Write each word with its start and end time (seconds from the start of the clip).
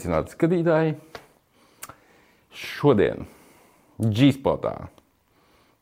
Sveicināti 0.00 0.32
skatītāji! 0.32 0.92
Šodien 2.56 3.26
G-spotā 4.00 4.88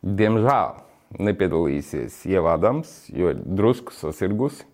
diemžēl 0.02 0.80
nepiedalīsies 1.22 2.16
ievādams, 2.26 2.90
jo 3.14 3.30
ir 3.30 3.38
drusku 3.38 3.94
sasirgusi. 3.94 4.64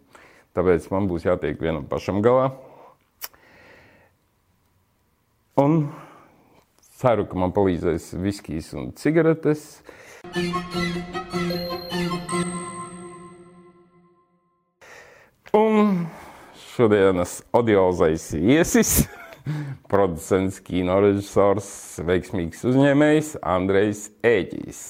Tāpēc 0.56 0.86
man 0.94 1.10
būs 1.10 1.26
jātiek 1.28 1.60
vienam 1.60 1.84
pašam 1.90 2.22
galā. 2.24 2.54
Un 5.60 5.90
ceru, 6.96 7.26
ka 7.28 7.36
man 7.36 7.52
palīdzēs 7.52 8.14
viskijas 8.24 8.70
un 8.72 8.94
cigaretes. 8.96 9.82
Un 15.52 16.06
šodienas 16.72 17.42
audiozais 17.52 18.30
viesis, 18.40 19.02
producents, 19.92 20.60
kino 20.64 20.98
režisors, 21.04 21.68
veiksmīgs 22.06 22.64
uzņēmējs 22.70 23.34
Andrejs 23.44 24.06
Ēģis. 24.24 24.80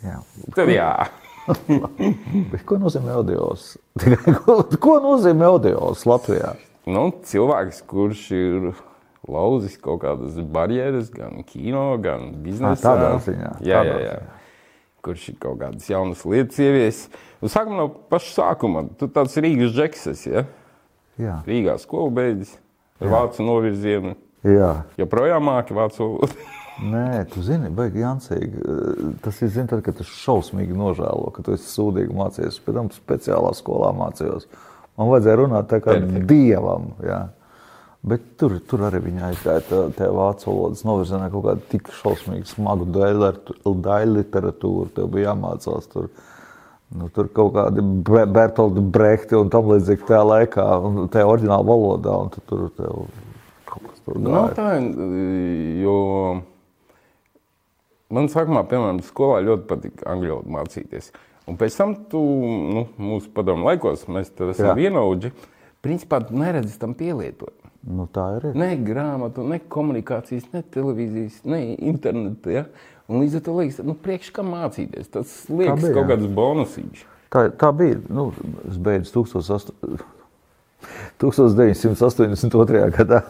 Jā. 0.00 0.16
Tad 0.56 0.70
jā, 0.72 0.90
ko 2.68 2.78
nozīmē 2.80 3.16
audios? 3.20 3.74
ko, 4.84 4.96
nozīmē 5.04 5.50
audios 5.50 6.06
Latvijā? 6.08 6.54
nu, 6.90 7.10
cilvēks, 7.26 7.82
kurš 7.90 8.22
ir 8.34 8.70
lauzis 9.30 9.76
kaut 9.82 10.00
kādas 10.02 10.38
barjeras, 10.50 11.10
gan 11.12 11.44
kino, 11.46 11.92
gan 12.02 12.30
biznesā. 12.42 12.80
tādā 12.82 13.10
ziņā, 13.26 13.50
Jā, 13.62 13.82
tādā 13.84 13.98
jā, 14.00 14.14
jā. 14.16 14.39
Kurš 15.04 15.28
ir 15.32 15.36
kaut 15.40 15.58
kādas 15.62 15.86
jaunas 15.88 16.24
lietas 16.28 16.58
ievies. 16.60 17.04
Nu, 17.40 17.48
Sākam 17.48 17.76
no 17.78 17.86
paša 17.88 18.34
sākuma. 18.36 18.84
Tu 19.00 19.08
tāds 19.08 19.36
Rīgas 19.40 19.72
džeks 19.76 20.06
esi, 20.12 20.32
ja? 20.34 20.42
Jā, 21.20 21.38
Rīgā 21.48 21.74
skolu 21.80 22.12
beidzis, 22.16 22.54
ar 23.00 23.12
vācu 23.12 23.44
novirzienu. 23.44 24.14
jā. 24.44 24.70
joprojām 25.00 25.44
māki 25.48 25.76
vācu 25.76 26.04
valodu. 26.06 26.36
Nē, 26.80 27.26
tu 27.28 27.42
zini, 27.44 27.68
baigi 27.76 28.00
Jansīgi. 28.00 28.62
Tas 29.20 29.36
ir 29.44 29.50
zini, 29.52 29.68
tad, 29.68 29.82
kad 29.84 29.98
tu 29.98 30.04
šausmīgi 30.08 30.72
nožēlo, 30.72 31.28
ka 31.36 31.42
tu 31.44 31.52
esi 31.52 31.68
sūdīgi 31.74 32.14
mācījies. 32.16 32.56
Pēc 32.64 32.78
tam 32.78 32.88
speciālā 32.94 33.50
skolā 33.58 33.90
mācījos. 33.98 34.46
Man 34.96 35.10
vajadzēja 35.12 35.40
runāt 35.42 35.68
tā 35.68 35.82
kā 35.84 35.98
Perfekt. 35.98 36.24
dievam. 36.30 36.86
Jā. 37.04 37.18
Bet 38.02 38.22
tur, 38.40 38.54
tur 38.64 38.86
arī 38.88 38.96
viņa 39.04 39.26
aizgāja 39.28 39.80
tā 39.92 40.06
vācu 40.16 40.46
valodas 40.48 40.84
novirzienā 40.88 41.26
kaut 41.34 41.44
kādu 41.44 41.66
tik 41.68 41.90
šausmīgi 41.98 42.48
smagu 42.48 42.86
daļu 42.94 43.34
literatūru. 44.14 44.86
Tev 44.96 45.10
bija 45.12 45.34
jāmācās 45.34 45.88
tur. 45.92 46.08
Nu, 46.96 47.10
tur 47.14 47.28
kaut 47.28 47.52
kādi 47.54 47.84
Be- 48.08 48.24
Bertoldi 48.26 48.80
Brehti 48.82 49.36
un 49.38 49.50
tam 49.52 49.68
līdzīgi 49.70 50.08
tajā 50.08 50.22
laikā, 50.26 50.64
un 50.88 51.10
tajā 51.12 51.28
oriģinālā 51.28 51.66
valodā. 51.68 52.16
Tu 52.34 52.40
tur 52.48 52.64
tev 52.78 53.04
kaut 53.68 53.84
kas 53.90 54.00
tur 54.08 54.18
Nav 54.18 54.48
gāja. 54.48 54.56
tā, 54.56 54.70
jo 55.84 55.94
man 58.10 58.26
sākumā, 58.32 58.64
piemēram, 58.70 59.04
skolā 59.06 59.44
ļoti 59.46 59.68
patika 59.70 60.08
angļu 60.14 60.32
valodu 60.38 60.56
mācīties. 60.56 61.12
Un 61.50 61.56
pēc 61.60 61.76
tam, 61.78 61.94
tu, 62.10 62.20
nu, 62.74 62.88
mūsu 62.98 63.30
padomu 63.34 63.68
laikos, 63.68 64.08
mēs 64.10 64.32
tur 64.34 64.50
esam 64.54 64.72
vienaudži, 64.78 65.30
principā 65.84 66.24
neredzi 66.30 66.78
tam 66.80 66.96
pielietojumu. 66.98 67.59
Nu, 67.86 68.04
tā 68.12 68.26
ir. 68.36 68.50
Ne 68.60 68.74
grāmatu, 68.84 69.44
ne 69.48 69.60
komunikācijas, 69.72 70.50
ne 70.52 70.60
televīzijas, 70.74 71.40
ne 71.48 71.62
interneta. 71.76 72.52
Ja? 72.52 72.64
Un 73.08 73.24
līdz 73.24 73.38
ar 73.40 73.44
to 73.46 73.56
liekas, 73.56 73.80
nu, 73.86 73.96
priekš 73.96 74.32
kam 74.36 74.52
mācīties. 74.52 75.08
Tas 75.14 75.32
liekas 75.48 75.80
bija, 75.80 75.94
kaut 75.96 76.10
kāds 76.12 76.28
bonusīgs. 76.36 77.06
Tā, 77.32 77.46
tā 77.56 77.70
bija. 77.76 78.02
Nu, 78.12 78.30
es 78.68 78.76
beidzu 78.80 79.22
1800 79.22 80.04
1982. 81.20 82.90
gadā. 82.96 83.22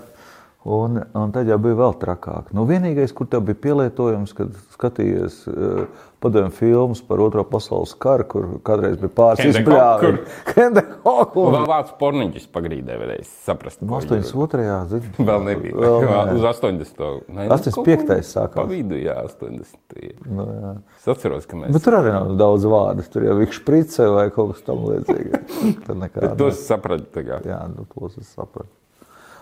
Un, 0.64 1.00
un 1.16 1.30
tad 1.32 1.48
jau 1.48 1.56
bija 1.56 1.76
vēl 1.78 1.94
trakāk. 2.02 2.50
Nu, 2.52 2.66
vienīgais, 2.68 3.14
kur 3.16 3.24
tev 3.32 3.46
bija 3.48 3.56
pielietojums, 3.62 4.34
kad 4.36 4.52
skatījies 4.74 5.38
uh, 5.48 5.86
padomju 6.20 6.50
filmas 6.52 7.00
par 7.00 7.22
Otro 7.24 7.46
pasaules 7.48 7.94
karu, 7.96 8.26
kur 8.28 8.48
kādreiz 8.66 8.98
bija 9.00 9.08
pāris 9.16 9.54
izbļāvi. 9.54 10.10
Kende 10.50 10.82
Hoku. 11.06 11.46
vēl 11.54 11.64
vācu 11.70 11.94
porniņģis 12.02 12.50
pagrīdē 12.52 12.98
varēs 13.00 13.30
saprast. 13.46 13.80
ko 13.80 14.02
viņi 14.02 14.20
82. 14.28 14.74
zini. 14.90 15.12
Vēl 15.30 15.46
nebija. 15.46 15.76
Vēl 15.80 16.04
nē. 16.04 16.18
uz 16.36 16.44
80. 16.50 17.00
Nē, 17.30 17.46
nu, 17.46 17.54
85. 17.56 17.86
kaut 17.86 18.10
kur 18.10 18.26
sākās. 18.28 18.56
Pa 18.58 18.66
vidu, 18.68 18.98
jā, 19.00 19.14
80. 19.30 20.26
Nu, 20.28 20.46
jā. 20.58 20.74
Es 21.00 21.08
atceros, 21.14 21.46
ka 21.48 21.62
mēs 21.62 21.72
Bet 21.78 21.86
tur 21.86 21.96
arī 22.02 22.12
nav 22.12 22.34
daudz 22.40 22.68
vārdu. 22.68 23.06
Tur 23.16 23.24
jau 23.30 23.38
bija 23.40 23.56
šprice 23.56 24.10
vai 24.12 24.26
kaut 24.34 24.52
kas 24.58 24.68
tamlīdzīgs. 24.68 25.56
Tur 25.86 25.98
nekā. 26.04 26.34
to 26.36 26.52
sapratu 26.52 27.08
tagad. 27.16 27.48
Jā, 27.48 27.62
nu, 27.72 27.88
tos 27.96 28.20
es 28.20 28.28
sapratu. 28.36 28.68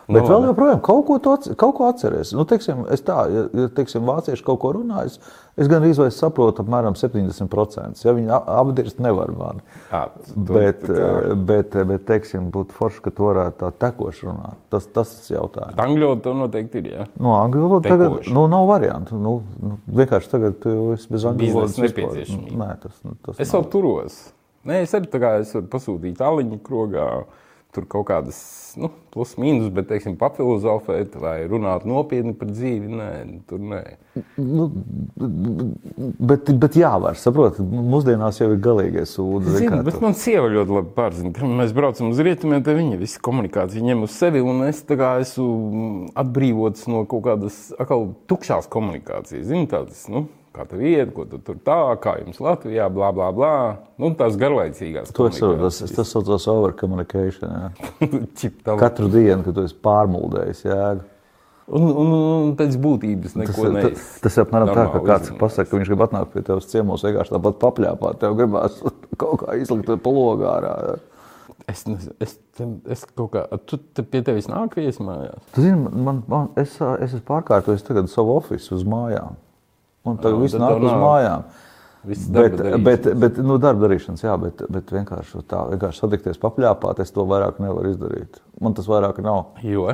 Nu, 0.09 0.15
Bet 0.15 0.25
vēl 0.25 0.39
labi. 0.41 0.47
joprojām 0.49 0.79
kaut 0.81 1.03
ko, 1.07 1.19
tu 1.21 1.31
atce- 1.37 1.55
kaut 1.61 1.75
ko 1.77 1.85
atceries. 1.85 2.31
Nu, 2.33 2.47
teiksim, 2.49 2.87
es 2.91 3.03
tā, 3.05 3.27
ja, 3.29 3.43
ja 3.53 3.67
teiksim, 3.69 4.07
vācieši 4.09 4.43
kaut 4.43 4.59
ko 4.63 4.71
runājas, 4.73 5.19
es 5.61 5.69
gan 5.69 5.83
izvēlos 5.85 6.17
saprotu 6.17 6.63
apmēram 6.65 6.95
70%. 6.97 8.01
Ja 8.07 8.15
viņi 8.17 8.31
apdirst, 8.47 8.99
nevar 9.05 9.29
mani. 9.37 9.61
Jā, 9.93 10.09
tu- 10.33 10.41
Bet, 10.55 10.81
kā- 10.83 11.31
eh, 11.31 11.35
bet, 11.35 11.71
bet, 11.87 12.07
teiksim, 12.07 12.51
būtu 12.51 12.73
forši, 12.73 13.03
ka 13.03 13.11
tu 13.11 13.23
varētu 13.29 13.53
tā 13.61 13.71
tekoši 13.73 14.25
runāt. 14.31 14.57
Tas 14.71 14.87
tas 14.87 15.31
ir 15.31 15.37
jautājums. 15.37 15.77
Angļu 15.77 16.09
valoda 16.09 16.35
noteikti 16.41 16.77
ir. 16.77 16.85
Jā. 16.95 17.07
No 17.21 17.29
angļu 17.45 17.69
valodas 17.69 17.91
tagad 17.93 18.33
nu, 18.33 18.47
nav 18.49 18.67
variantu. 18.67 19.13
Nu, 19.21 19.43
nu, 19.61 19.79
vienkārši 19.93 20.31
tagad 20.31 20.59
tu 20.61 20.93
esi 20.95 21.07
bez 21.11 21.25
angļu 21.25 21.53
valodas. 21.53 21.77
nepieciešamība. 21.85 22.57
Nē, 22.57 22.81
tas, 22.81 22.93
nu, 23.05 23.13
tas 23.23 23.37
Es 23.39 23.53
nav. 23.53 23.63
vēl 23.67 23.71
turos. 23.71 24.33
Nē, 24.65 24.83
es 24.83 24.93
arī 24.93 25.07
tā 25.07 25.21
kā 25.21 25.41
es 25.41 25.53
varu 25.53 25.67
pasūtīt 25.67 26.17
aliņu 26.17 26.61
krogā. 26.61 27.25
Tur 27.71 27.85
kaut 27.85 28.07
kādas 28.07 28.68
nu, 28.79 28.91
plus 29.15 29.35
mīnus, 29.41 29.69
bet, 29.75 29.89
teiksim, 29.91 30.15
papilozofēt 30.21 31.17
vai 31.21 31.37
runāt 31.51 31.87
nopietni 31.89 32.35
par 32.39 32.51
dzīvi. 32.53 32.91
Nē, 32.99 33.11
tur 33.51 33.63
nē. 33.73 33.83
Nu, 34.39 34.69
bet, 36.31 36.51
bet 36.63 36.79
jāvar, 36.79 37.19
saprot, 37.21 37.61
mūsdienās 37.63 38.41
jau 38.41 38.51
ir 38.55 38.63
galīgais 38.65 39.15
sūds. 39.17 39.59
Zinu, 39.59 39.83
bet 39.87 40.01
man 40.05 40.17
sieva 40.19 40.49
ļoti 40.53 40.77
labi 40.79 40.95
pārzina, 40.97 41.35
ka 41.37 41.51
mēs 41.61 41.75
braucam 41.77 42.13
uz 42.13 42.23
rietumiem, 42.25 42.65
tad 42.67 42.79
viņa 42.79 43.01
visu 43.01 43.23
komunikāciju 43.25 43.87
ņem 43.91 44.07
uz 44.07 44.17
sevi, 44.17 44.43
un 44.45 44.65
es 44.69 44.83
tā 44.89 44.99
kā 45.01 45.15
esmu 45.25 46.09
atbrīvots 46.19 46.89
no 46.93 47.05
kaut 47.11 47.27
kādas 47.29 47.61
atkal 47.79 48.13
tukšās 48.31 48.71
komunikācijas. 48.73 49.49
Zini, 49.51 49.69
tādas, 49.71 50.07
nu, 50.13 50.27
kā 50.59 50.67
tev 50.69 50.83
iet, 50.85 51.13
ko 51.17 51.25
tu 51.31 51.39
tur 51.45 51.59
tā, 51.65 51.79
kā 52.03 52.17
jums 52.21 52.41
Latvijā, 52.43 52.89
blā, 52.93 53.13
blā, 53.15 53.29
blā. 53.35 53.53
Nu, 53.99 54.11
tās 54.19 54.37
garlaicīgās 54.41 55.15
To 55.17 55.29
es 55.31 55.39
saprotu, 55.39 55.69
tas, 55.69 55.95
tas 55.97 56.11
saucās 56.15 56.49
overcommunication. 56.51 57.55
jā. 57.55 57.71
komunikācijas. 58.09 58.81
Katru 58.83 59.09
dienu, 59.13 59.45
kad 59.47 59.57
tu 59.57 59.65
esi 59.69 59.79
pārmuldējis 59.87 60.67
jēgu. 60.67 61.07
Un, 61.69 61.83
un, 61.85 62.13
un 62.17 62.53
pēc 62.57 62.79
būtības 62.81 63.35
Tas, 63.35 63.41
neko 63.43 63.67
tas, 63.67 63.75
neesi. 63.75 64.05
tas 64.25 64.39
ir 64.39 64.45
apmēram 64.47 64.71
tā, 64.73 64.87
ka 64.95 65.01
kāds 65.05 65.33
pasakā, 65.37 65.69
ka 65.69 65.77
viņš 65.77 65.91
grib 65.91 66.05
atnākt 66.07 66.31
pie 66.33 66.43
tevis 66.47 66.71
ciemos, 66.71 67.05
vienkārši 67.05 67.35
tāpat 67.35 67.59
papļāpāt. 67.61 68.21
Tev 68.23 68.39
gribās 68.39 68.79
kaut 69.21 69.43
kā 69.43 69.59
izlikt 69.61 69.91
to 70.05 70.15
logā. 70.17 70.55
Es, 71.69 71.83
es, 72.25 72.39
es 72.89 73.03
kaut 73.13 73.35
kā, 73.35 73.43
tu 73.69 73.77
te 73.77 74.01
pie 74.07 74.23
tevis 74.25 74.49
nāk 74.49 74.79
viesi 74.81 75.05
mājās. 75.05 75.43
Tu 75.53 75.67
zini, 75.67 75.93
man, 76.07 76.23
man, 76.31 76.49
es, 76.57 76.79
es 76.79 77.11
esmu 77.11 77.27
pārkārtojis 77.29 77.85
tagad 77.85 78.09
savu 78.09 78.39
ofisu 78.39 78.79
uz 78.79 78.89
mājām. 78.89 79.37
Un 80.09 80.21
tagad 80.23 80.43
viss 80.43 80.59
nāk 80.59 80.79
uz 80.79 80.91
nav 80.91 81.03
mājām. 81.05 81.49
Bet, 82.09 82.21
darīšanas. 82.33 82.85
bet, 82.85 83.09
bet 83.21 83.41
nu, 83.43 83.57
darba 83.61 83.85
darīšanas, 83.85 84.23
jā, 84.25 84.37
bet, 84.41 84.63
bet 84.73 84.93
vienkārši 84.95 85.43
tā, 85.51 85.65
vienkārši 85.73 86.05
satikties, 86.05 86.39
papļāpāt, 86.41 87.03
es 87.03 87.11
to 87.13 87.25
vairāk 87.29 87.59
nevaru 87.61 87.91
izdarīt. 87.93 88.39
Man 88.63 88.77
tas 88.79 88.87
vairāk 88.89 89.19
nav. 89.25 89.59
Jo? 89.67 89.91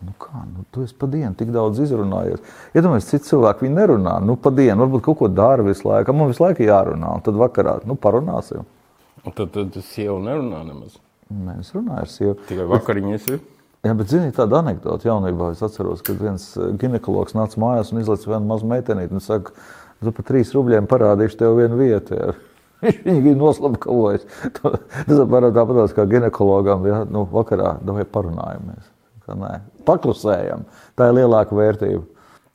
Nu 0.00 0.14
kā, 0.16 0.40
nu, 0.48 0.64
tu 0.72 0.86
esi 0.86 0.96
pa 0.96 1.06
dienu 1.12 1.36
tik 1.36 1.52
daudz 1.52 1.82
izrunājies. 1.84 2.40
Iedomājieties, 2.72 3.10
citi 3.12 3.28
cilvēki 3.28 3.66
viņi 3.66 3.76
nerunā. 3.76 4.16
Nu, 4.24 4.38
pa 4.40 4.52
dienu 4.56 4.86
varbūt 4.86 5.04
kaut 5.04 5.18
ko 5.20 5.28
dara 5.28 5.66
visu 5.66 5.84
laiku. 5.90 6.16
Man 6.16 6.32
visu 6.32 6.40
laiku 6.46 6.64
jārunā, 6.64 7.12
un 7.18 7.24
tad 7.26 7.36
vakarā 7.38 7.76
nu, 7.84 7.98
parunāsim. 8.00 8.64
Un 9.20 9.36
tad, 9.36 9.52
tad 9.52 9.76
sieva 9.84 10.16
nerunā 10.24 10.62
nemaz. 10.64 10.96
Nē, 11.30 11.60
es 11.60 11.74
runāju 11.76 12.06
ar 12.06 12.10
sievu. 12.10 12.38
Tikai 12.48 12.64
vakariņas 12.72 13.28
ir. 13.34 13.42
Jā, 13.80 13.94
bet 13.96 14.10
zini, 14.12 14.28
tāda 14.36 14.58
anekdote 14.60 15.08
jaunībā. 15.08 15.54
Es 15.54 15.62
atceros, 15.64 16.02
kad 16.04 16.18
viens 16.20 16.50
eh, 16.58 16.72
ginekologs 16.80 17.32
nāca 17.36 17.60
mājās 17.62 17.94
un 17.94 18.02
izlaiž 18.02 18.26
vienu 18.28 18.44
mazu 18.50 18.68
meitenīti 18.68 19.16
un 19.16 19.24
saka, 19.24 19.54
tu 20.04 20.12
par 20.16 20.26
trīs 20.28 20.52
rubļiem 20.52 20.88
parādīšu 20.90 21.38
tev 21.40 21.56
vienu 21.56 21.78
vietu. 21.80 22.18
Jā. 22.18 22.34
Viņš 23.06 23.22
viņu 23.24 23.36
noslapkavojas. 23.40 24.26
Tas 24.60 25.16
apmēram 25.16 25.56
tāpat 25.56 25.96
kā 25.96 26.04
ginekologam, 26.08 26.84
ja 26.88 27.02
nu, 27.08 27.24
vakarā 27.32 27.78
parunājamies. 28.12 28.84
Kā 29.24 29.36
nē, 29.36 29.54
paklusējam. 29.88 30.64
Tā 30.96 31.08
ir 31.08 31.18
lielāka 31.22 31.56
vērtība. 31.56 32.04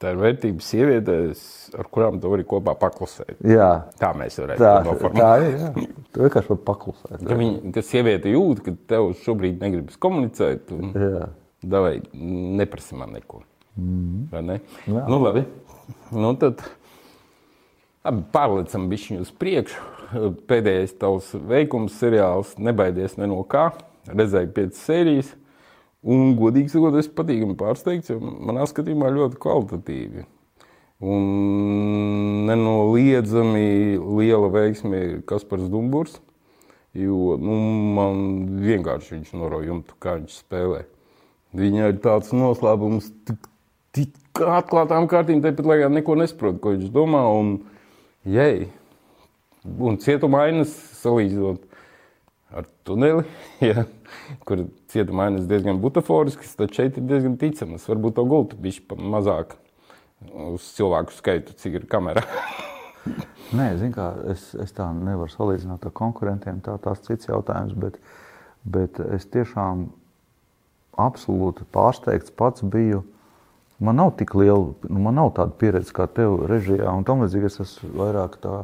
Tā 0.04 0.12
ir 0.12 0.18
vērtība 0.20 0.64
sievietēs, 0.66 1.42
ar 1.80 1.88
kurām 1.94 2.18
tu 2.20 2.28
vari 2.34 2.44
kopā 2.48 2.74
paklusēt. 2.80 3.38
Jā, 3.48 3.70
Tā 4.02 4.10
mēs 4.20 4.36
varētu 4.42 4.60
tā, 4.60 4.74
noformulēt. 4.84 5.22
tā 5.22 5.48
ir. 5.48 5.58
Jā. 5.62 5.70
Tu 6.12 6.26
vienkārši 6.26 6.52
vari 6.52 6.64
paklusēt. 6.68 7.18
Ka, 7.24 7.38
viņa, 7.40 7.72
ka 7.78 7.84
sieviete 7.88 8.34
jūt, 8.34 8.64
ka 8.66 8.74
tev 8.92 9.14
šobrīd 9.24 9.64
negribas 9.64 9.96
komunicēt, 10.04 10.74
un 10.76 10.92
Jā. 11.00 11.30
davai, 11.64 11.94
neprasi 12.60 13.00
man 13.00 13.16
neko. 13.16 13.42
Mm. 13.80 14.28
Ne? 14.50 14.60
Jā. 14.88 15.06
Nu, 15.08 15.22
labi. 15.24 15.46
Nu, 16.12 16.34
tad 16.40 16.64
Labi, 18.06 18.22
pārlecam 18.36 18.84
bišķiņu 18.92 19.24
uz 19.26 19.32
priekšu. 19.34 19.80
Pēdējais 20.46 20.92
tavs 21.02 21.32
veikums 21.50 21.96
seriāls 21.98 22.52
Nebaidies 22.62 23.16
ne 23.18 23.26
no 23.32 23.40
kā. 23.50 23.72
Redzēju 24.12 24.52
piecas 24.54 24.84
sērijas. 24.86 25.32
Un, 26.06 26.36
godīgi 26.38 26.70
sakot, 26.70 26.96
es 27.00 27.10
patīkami 27.10 27.58
pārsteigts, 27.58 28.12
jo 28.14 28.20
manā 28.22 28.68
skatījumā 28.70 29.10
ļoti 29.16 29.40
kvalitatīvi. 29.42 30.26
Un 31.06 32.46
nenoliedzami 32.48 33.98
liela 33.98 34.52
veiksme 34.54 35.02
ir 35.02 35.16
Kaspars 35.28 35.66
Dumburs. 35.72 36.20
Jo 36.96 37.36
nu, 37.42 37.56
man 37.98 38.22
vienkārši 38.64 39.18
viņš 39.18 39.34
norauj 39.36 39.68
jumtu, 39.68 39.98
kā 40.00 40.16
viņš 40.22 40.38
spēlē. 40.46 40.86
Viņai 41.56 41.90
ir 41.92 42.00
tāds 42.04 42.32
noslēpums, 42.36 43.10
tik, 43.28 43.50
tik 43.96 44.40
atklātām 44.40 45.10
kārtīm, 45.12 45.42
tāpat 45.44 45.68
laikā 45.68 45.90
neko 45.92 46.16
nesaprot, 46.22 46.62
ko 46.64 46.72
viņš 46.76 46.94
domā. 46.96 47.26
Un, 47.36 47.58
jei, 48.24 48.70
un 49.66 50.00
cietuma 50.00 50.46
ainas 50.48 50.72
salīdzinot 51.02 51.66
ar 52.56 52.70
tuneli, 52.88 53.26
ja, 53.72 53.84
kur 54.48 54.66
cietuma 54.92 55.30
ainas 55.30 55.48
diezgan 55.50 55.82
butaforiskas, 55.84 56.56
tad 56.60 56.74
šeit 56.76 57.00
ir 57.00 57.08
diezgan 57.10 57.38
ticamas. 57.42 57.88
Varbūt 57.90 58.18
to 58.20 58.26
gultu 58.30 58.60
bišķi 58.62 59.00
mazāk 59.02 59.58
uz 60.34 60.66
cilvēku 60.78 61.14
skaitu, 61.16 61.56
cik 61.60 61.82
ir 61.82 61.90
kamerā. 61.92 62.24
Nē, 63.56 63.68
kā, 63.94 64.08
es, 64.32 64.48
es 64.58 64.74
tā 64.74 64.88
nevaru 64.96 65.30
salīdzināt 65.30 65.86
ar 65.86 65.94
konkurentiem. 65.96 66.62
Tā 66.66 66.80
ir 66.82 67.04
cits 67.06 67.30
jautājums. 67.30 67.76
Bet, 67.78 68.00
bet 68.66 69.00
es 69.14 69.28
tiešām 69.30 69.86
absolūti 71.02 71.68
pārsteigts 71.76 72.34
pats 72.34 72.66
biju. 72.66 73.04
Man 73.84 74.00
nav 74.00 74.14
tik 74.20 74.32
liela, 74.40 74.72
nu, 74.88 75.02
man 75.04 75.18
nav 75.20 75.34
tāda 75.36 75.52
pieredze 75.60 75.92
kā 75.94 76.08
tev 76.08 76.46
režijā 76.50 76.90
un 76.96 77.04
līdzīgi. 77.26 77.52
Es 77.52 77.62
esmu 77.66 77.92
vairāk 78.00 78.40
tā, 78.44 78.62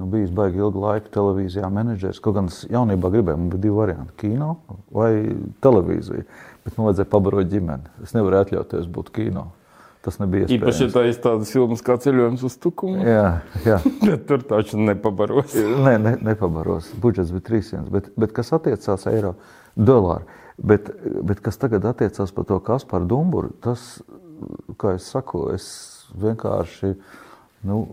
nu, 0.00 0.06
bijis 0.08 0.30
baigi 0.32 0.62
ilgu 0.62 0.80
laiku 0.80 1.10
televīzijā 1.12 1.68
menedžers. 1.72 2.20
Kaut 2.24 2.38
gan 2.38 2.48
es 2.48 2.62
jaunībā 2.72 3.10
gribēju, 3.12 3.36
man 3.36 3.50
bija 3.52 3.64
divi 3.66 3.76
varianti- 3.76 4.16
kino 4.22 4.54
vai 4.96 5.12
televīzija. 5.60 6.24
Bet 6.64 6.76
man 6.78 6.88
vajadzēja 6.88 7.10
pabarot 7.12 7.50
ģimeni. 7.50 7.92
Es 8.02 8.14
nevaru 8.16 8.40
atļauties 8.40 8.88
būt 8.88 9.12
kino. 9.12 9.50
Tas 10.00 10.16
nebija 10.16 10.46
iespējams. 10.46 10.62
Īpaši, 10.62 10.86
ja 10.86 10.92
tā 10.94 11.02
ir 11.04 11.16
tādas 11.20 11.52
filmas 11.52 11.82
kā 11.84 11.98
ceļojums 12.00 12.42
uz 12.48 12.56
tukumu. 12.56 13.04
Jā, 13.04 13.42
jā. 13.66 13.78
tur 14.28 14.40
taču 14.48 14.80
nepabaros. 14.80 15.52
Nē, 15.86 15.98
ne, 16.00 16.16
nepabaros. 16.24 16.88
Budžets 17.02 17.32
bija 17.36 17.44
300. 17.50 17.90
Bet, 17.92 18.08
bet 18.16 18.32
kas 18.32 18.54
attiecās 18.56 19.04
eiro 19.12 19.34
dolāru? 19.76 20.24
Bet, 20.56 20.88
bet 21.24 21.40
kas 21.44 21.60
tagad 21.60 21.84
attiecās 21.84 22.32
par 22.32 22.48
to 22.48 22.56
Kasparu 22.64 23.08
Dumburu, 23.08 23.52
tas, 23.60 24.00
kā 24.80 24.96
es 24.96 25.08
saku, 25.12 25.50
es 25.52 25.66
vienkārši, 26.20 26.94
nu, 27.68 27.84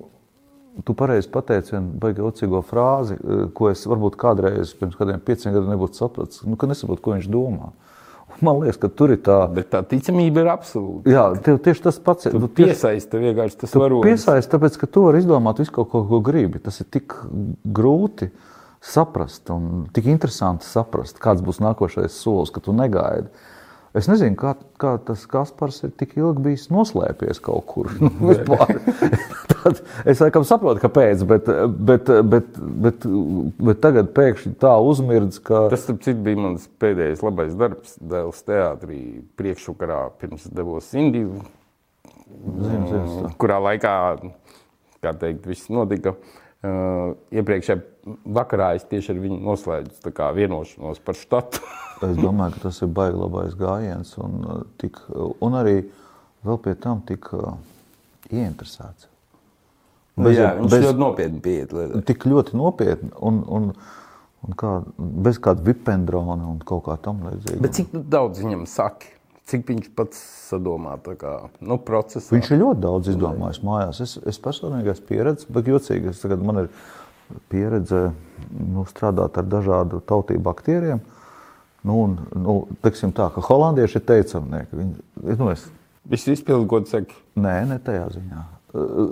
tu 0.85 0.94
pareizi 0.97 1.29
pateici 1.33 1.74
vienu 1.75 1.97
baigi 2.01 2.24
ocīgo 2.25 2.62
frāzi, 2.65 3.18
ko 3.57 3.71
es 3.71 3.85
varbūt 3.89 4.18
kādreiz 4.19 4.74
pirms 4.77 4.97
kādiem 5.00 5.21
pieciem 5.24 5.56
gadiem 5.56 5.74
nebūtu 5.74 6.00
sapratis, 6.00 6.44
nu, 6.45 6.57
ka 6.59 6.69
nesaprotu, 6.69 7.03
ko 7.06 7.15
viņš 7.15 7.29
domā. 7.33 7.71
Man 8.44 8.59
liekas, 8.62 8.77
ka 8.77 8.89
tur 8.94 9.13
ir 9.15 9.21
tā. 9.25 9.38
Bet 9.50 9.71
tā 9.74 9.79
ticamība 9.88 10.44
ir 10.44 10.50
absolūta. 10.51 11.09
Jā, 11.09 11.24
tev 11.41 11.57
tieši 11.65 11.83
tas 11.88 11.97
pats 12.03 12.27
ir. 12.29 12.35
Tu 12.38 12.50
piesaista 12.59 13.21
vienkārši 13.21 13.57
tas 13.63 13.74
varonis. 13.74 14.06
Piesaista, 14.06 14.51
tāpēc, 14.53 14.77
ka 14.77 14.89
tu 14.94 15.06
vari 15.07 15.24
izdomāt 15.24 15.62
visu 15.63 15.74
kaut 15.74 15.89
ko, 15.89 16.03
ko 16.06 16.19
gribi. 16.25 16.62
Tas 16.62 16.77
ir 16.83 16.89
tik 16.94 17.15
grūti 17.79 18.29
saprast 18.83 19.50
un 19.53 19.88
tik 19.95 20.09
interesanti 20.12 20.68
saprast, 20.69 21.18
kāds 21.24 21.41
būs 21.45 21.63
nākošais 21.65 22.13
solis, 22.13 22.53
ka 22.53 22.62
tu 22.62 22.75
negaidi. 22.77 23.31
Es 23.98 24.08
nezinu, 24.10 24.36
kā, 24.38 24.54
kā 24.78 24.94
tas 25.02 25.24
Kaspars 25.30 25.80
ir 25.88 25.92
tik 25.98 26.18
ilgi 26.20 26.44
bijis 26.46 26.68
noslēpies 26.74 27.42
kaut 27.44 27.66
kur. 27.70 27.90
Nu, 27.98 28.34
Tad, 29.58 29.80
es 30.08 30.20
laikam 30.22 30.46
saprotu, 30.48 30.82
kāpēc, 30.84 31.24
bet, 31.28 31.48
bet, 31.88 32.10
bet, 32.30 32.58
bet, 32.84 33.06
bet 33.70 33.80
tagad 33.84 34.12
pēkšņi 34.16 34.54
tā 34.62 34.74
uzmirds, 34.86 35.42
ka. 35.44 35.66
Tas, 35.72 35.84
starp 35.86 36.04
citu, 36.06 36.22
bija 36.24 36.40
mans 36.40 36.68
pēdējais 36.82 37.24
labais 37.26 37.56
darbs 37.58 37.96
Dēls 37.98 38.44
teātrī 38.48 39.00
priekšukarā 39.40 40.02
pirms 40.22 40.46
devos 40.54 40.92
Indiju. 40.98 41.42
Zinu, 42.28 42.84
zinu, 42.92 43.32
kurā 43.42 43.58
laikā, 43.64 43.96
kā 45.04 45.16
teikt, 45.20 45.48
viss 45.50 45.72
notika. 45.74 46.16
Uh, 46.68 47.16
iepriekšējā 47.38 47.80
vakarā 48.38 48.74
es 48.78 48.88
tieši 48.90 49.14
ar 49.14 49.20
viņu 49.26 49.42
noslēdzu 49.46 50.16
vienošanos 50.38 51.04
par 51.06 51.18
štatu. 51.20 51.66
Es 52.06 52.18
domāju, 52.20 52.54
ka 52.54 52.68
tas 52.68 52.80
ir 52.86 52.90
baigi 52.94 53.18
labais 53.18 53.56
gājiens 53.58 54.14
un, 54.22 54.40
uh, 54.46 54.64
tik, 54.82 55.00
un 55.42 55.58
arī 55.58 55.78
vēl 56.46 56.60
pie 56.62 56.76
tam 56.82 57.02
tik 57.08 57.32
uh, 57.34 57.56
ieinteresēts. 58.30 59.08
Nu, 60.18 60.28
bez, 60.28 60.38
jā, 60.38 60.52
viņš 60.58 60.74
bez, 60.74 60.86
ļoti 60.86 61.02
nopietni 61.02 61.42
pieiet 61.46 61.74
lietai. 61.78 62.02
Tik 62.10 62.26
ļoti 62.30 62.58
nopietni 62.58 63.12
un, 63.26 63.42
un, 63.54 63.68
un 64.46 64.58
kā, 64.58 64.72
bez 64.98 65.42
kāda 65.42 65.66
vipendrona 65.66 66.50
un 66.50 66.62
kaut 66.66 66.86
kā 66.88 66.98
tam 67.02 67.22
līdzīga. 67.26 67.62
Bet 67.66 67.78
cik 67.78 67.94
daudz 68.10 68.42
viņam 68.42 68.66
saki? 68.70 69.14
Cik 69.48 69.64
viņš 69.70 69.92
pats 69.96 70.22
sadomā 70.50 70.98
kā, 71.16 71.36
nu, 71.64 71.78
procesā? 71.80 72.34
Viņš 72.36 72.50
ir 72.52 72.62
ļoti 72.66 72.82
daudz 72.84 73.12
izdomājis 73.14 73.62
mājās. 73.64 74.02
Es, 74.04 74.18
es 74.28 74.42
personīgi 74.44 74.92
esmu 74.92 75.08
pieredzējis, 75.08 75.52
bet 75.56 75.70
jocīgi, 75.72 76.12
es 76.12 76.20
tagad 76.20 76.44
man 76.44 76.66
ir 76.66 76.72
pieredze 77.52 78.10
nu, 78.58 78.84
strādāt 78.90 79.40
ar 79.40 79.48
dažādu 79.48 80.02
tautību 80.10 80.52
aktieriem. 80.52 81.00
Uh, 81.00 81.17
Nu, 81.88 82.01
un, 82.04 82.18
nu, 82.36 82.60
teiksim 82.84 83.13
tā, 83.16 83.30
ka 83.31 83.44
holandieši 83.48 84.01
ir 84.01 84.06
teicamnieki. 84.10 84.80
Viņi, 84.81 85.38
nu, 85.39 85.50
es... 85.54 85.66
Visi 86.07 86.36
izpildu, 86.36 86.68
ko 86.72 86.81
saka? 86.88 87.16
Nē, 87.39 87.57
ne 87.69 87.78
tajā 87.84 88.06
ziņā. 88.16 88.44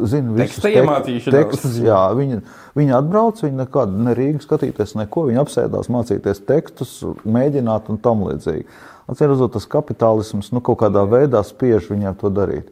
Zinu, 0.05 0.33
visus 0.35 0.59
tekstus, 0.61 1.27
tekstus 1.31 1.77
jā, 1.81 1.99
viņi, 2.13 2.41
viņi 2.77 2.93
atbrauc, 2.97 3.39
viņi 3.41 3.55
nekādu 3.61 4.03
ne 4.03 4.13
Rīgu 4.17 4.43
skatīties, 4.43 4.93
neko. 4.99 5.23
Viņi 5.29 5.41
apsēdās 5.41 5.87
mācīties 5.91 6.43
tekstus, 6.45 6.97
mēģināt 7.23 7.87
un 7.91 7.99
tam 8.03 8.25
līdzīgi. 8.27 8.67
Redzot, 9.07 9.53
tas 9.55 9.67
kapitālisms 9.71 10.51
nu, 10.53 10.61
kaut 10.65 10.81
kādā 10.83 11.05
veidā 11.07 11.41
spiež 11.47 11.87
viņiem 11.91 12.17
to 12.19 12.31
darīt 12.35 12.71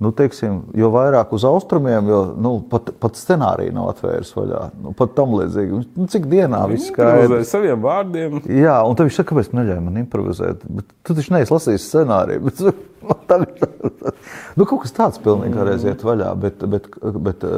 nu, 0.00 0.10
teiksim, 0.16 0.62
jo 0.80 0.88
vairāk 0.94 1.34
uz 1.36 1.44
austrumiem, 1.44 2.08
jo 2.08 2.20
nu, 2.40 2.54
pat, 2.70 2.88
pat 3.02 3.18
scenārija 3.20 3.74
nav 3.76 3.90
atvērs 3.92 4.32
vaļā. 4.32 4.62
Nu, 4.80 4.94
pat 4.96 5.12
tam 5.18 5.34
līdzīgi. 5.36 5.80
Nu, 5.98 6.06
cik 6.10 6.28
dienā 6.30 6.62
viss 6.70 6.88
skaidrs? 6.88 7.50
saviem 7.52 7.84
vārdiem. 7.84 8.38
Jā, 8.48 8.78
un 8.88 8.96
tad 8.96 9.08
viņš 9.08 9.20
saka, 9.20 9.34
kāpēc 9.34 9.52
neļauj 9.56 9.82
man 9.84 10.00
improvizēt. 10.00 10.64
Bet 10.78 10.88
tu 11.04 11.16
taču 11.18 11.36
neesi 11.36 11.52
lasījis 11.52 11.88
scenāriju. 11.92 12.48
Bet, 12.48 12.64
nu, 14.56 14.64
kaut 14.64 14.86
kas 14.86 14.96
tāds 14.96 15.20
pilnīgi 15.20 15.56
kādreiz 15.58 15.84
iet 15.84 16.04
vaļā. 16.06 16.32
Bet, 16.46 16.64
bet, 16.72 16.88
bet, 17.28 17.48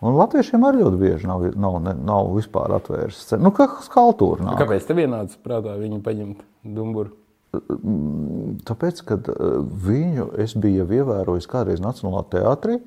un 0.00 0.16
latviešiem 0.16 0.64
arī 0.68 0.86
ļoti 0.86 1.00
bieži 1.04 1.28
nav, 1.28 1.44
nav, 1.52 1.80
nav, 1.84 2.04
nav 2.08 2.32
vispār 2.38 2.72
atvērts. 2.80 3.34
Nu, 3.36 3.52
kā 3.52 3.68
skaltūra 3.84 4.48
nav. 4.48 4.56
Kāpēc 4.64 4.88
tev 4.88 5.04
vienāds 5.04 5.36
prātā 5.44 5.76
viņu 5.76 6.00
paņemt 6.08 6.40
dumburu? 6.64 7.18
Tāpēc, 7.52 9.04
kad 9.04 9.28
viņu 9.84 10.30
es 10.40 10.54
biju 10.56 10.86
ievērojis 10.88 11.48
kādreiz 11.50 11.82
Nacionālā 11.84 12.22
teātrī, 12.32 12.78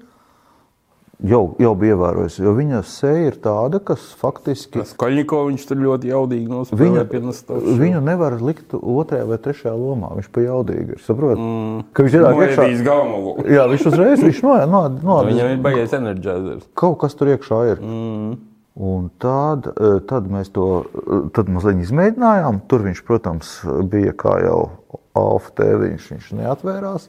jau, 1.21 1.41
jau 1.61 1.73
bija 1.77 1.93
ievērojis, 1.93 2.39
jo 2.41 2.53
viņa 2.57 2.79
seja 2.89 3.27
ir 3.29 3.37
tāda, 3.43 3.77
kas 3.85 4.07
faktiski. 4.17 4.81
Skaļņiko 4.89 5.43
viņš 5.51 5.67
tur 5.69 5.81
ļoti 5.83 6.09
jaudīgi 6.09 6.49
nospēlē. 6.49 7.05
Viņa, 7.11 7.61
viņu 7.83 8.01
nevar 8.07 8.39
likt 8.41 8.73
otrajā 8.79 9.29
vai 9.29 9.39
trešajā 9.45 9.75
lomā, 9.77 10.15
viņš 10.17 10.33
pa 10.33 10.47
jaudīgi 10.47 10.97
ir, 10.97 11.05
saprot? 11.05 11.37
Mm. 11.37 11.85
Ka 11.93 12.07
viņš 12.07 12.17
ir 12.17 12.27
iekšā. 12.31 12.67
Galmalu. 12.89 13.37
Jā, 13.45 13.69
viņš 13.69 13.87
uzreiz, 13.91 14.25
viņš 14.25 14.43
no, 14.47 14.57
no, 14.73 14.83
no, 14.97 15.21
Viņam 15.29 15.53
ir 15.53 15.63
baigies 15.69 15.93
enerģēzers. 15.99 16.67
Kaut 16.73 16.97
kas 17.05 17.17
tur 17.21 17.35
iekšā 17.35 17.63
ir. 17.75 17.85
Mm. 17.85 18.35
Un 18.75 19.07
tad, 19.23 19.69
e, 19.71 19.91
tad 20.03 20.25
mēs 20.27 20.49
to 20.55 20.65
e, 20.83 21.19
tad 21.35 21.47
mazliet 21.51 21.79
izmēģinājām. 21.85 22.59
Tur 22.67 22.83
viņš, 22.83 23.01
protams, 23.07 23.53
bija 23.91 24.11
kā 24.19 24.35
jau 24.43 24.59
Alfa 25.15 25.53
tēviņš, 25.61 26.09
viņš 26.11 26.27
neatvērās. 26.41 27.07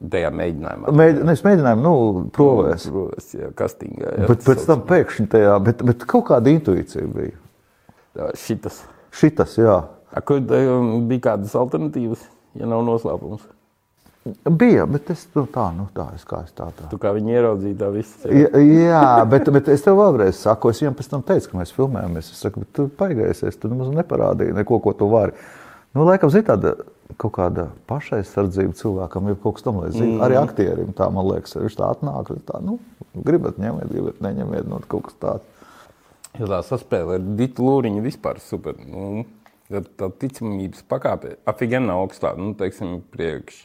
Tajā 0.00 0.30
mēģinājumā. 0.32 0.94
Mēģ, 0.96 1.20
ne, 1.28 1.34
es 1.36 1.44
mēģināju, 1.44 1.80
nu, 1.84 1.94
provēs. 2.32 2.86
Provēs, 2.88 3.28
jā, 3.36 3.50
kastingā. 3.58 4.14
Jā, 4.22 4.30
bet 4.30 4.46
pēc 4.46 4.64
tam 4.70 4.86
pēkšņi 4.88 5.28
tajā, 5.34 5.58
bet, 5.66 5.84
bet 5.84 6.06
kaut 6.08 6.24
kāda 6.30 6.54
intuīcija 6.54 7.04
bija. 7.12 7.36
Tā, 8.16 8.30
šitas. 8.40 8.80
Šitas, 9.20 9.58
jā. 9.60 9.76
A, 10.10 10.24
kur 10.24 10.40
bija 10.40 11.26
kādas 11.28 11.52
alternatīvas, 11.60 12.24
ja 12.56 12.70
nav 12.70 12.86
noslēpums? 12.88 13.44
Bija, 14.44 14.84
bet 14.84 15.08
es 15.14 15.22
nu, 15.32 15.46
tā, 15.48 15.70
nu, 15.72 15.86
tā, 15.96 16.10
es 16.12 16.26
kā 16.28 16.42
es 16.44 16.52
tā, 16.52 16.66
tā. 16.76 16.90
Tu 16.90 16.98
kā 17.00 17.14
viņi 17.16 17.32
ieraudzīja 17.38 17.76
tā 17.80 17.86
visu. 17.94 18.28
Jā, 18.28 18.50
jā 18.60 19.04
bet, 19.24 19.48
bet 19.54 19.70
es 19.72 19.80
tev 19.86 19.96
vēlreiz 19.96 20.42
saku, 20.42 20.68
es 20.74 20.82
viņam 20.82 20.96
pēc 20.98 21.08
tam 21.08 21.22
teicu, 21.24 21.48
ka 21.48 21.56
mēs 21.56 21.72
filmējamies. 21.72 22.28
Es 22.34 22.42
saku, 22.44 22.60
bet 22.60 22.72
tu 22.76 22.84
paigaisies, 23.00 23.56
tu 23.56 23.70
nemaz 23.72 23.88
neparādīji 23.96 24.58
neko, 24.58 24.76
ko 24.84 24.92
tu 24.98 25.08
vari. 25.08 25.32
Nu, 25.96 26.04
laikam, 26.04 26.28
zini, 26.34 26.44
tāda 26.50 26.74
kaut 27.16 27.32
kāda 27.38 27.70
pašaizsardzība 27.88 28.76
cilvēkam 28.76 29.32
ir 29.32 29.40
kaut 29.40 29.56
kas 29.56 29.66
tam 29.66 29.80
līdzīgs. 29.80 30.12
Mm. 30.12 30.20
Arī 30.28 30.36
aktierim 30.42 30.92
tā, 31.00 31.08
man 31.16 31.26
liekas, 31.30 31.56
viņš 31.56 31.80
tā 31.80 31.88
atnāk, 31.96 32.34
tā, 32.46 32.60
nu, 32.66 32.76
gribat 33.16 33.56
ņemiet, 33.62 33.88
gribat 33.88 34.20
neņemiet, 34.28 34.68
nu, 34.68 34.82
kaut 34.84 35.08
kas 35.08 35.16
tāds. 35.24 35.72
Ja 36.36 36.44
tā 36.44 36.60
saspēle 36.68 37.16
ar 37.16 37.24
Ditu 37.40 37.64
Lūriņu 37.64 38.04
vispār 38.04 38.38
super. 38.44 38.76
Nu, 38.84 39.24
tā 39.72 40.12
ticamības 40.20 40.84
pakāpe 40.92 41.38
afigena 41.48 41.96
augstā, 41.96 42.36
nu, 42.38 42.52
teiksim, 42.58 43.00
priekš 43.16 43.64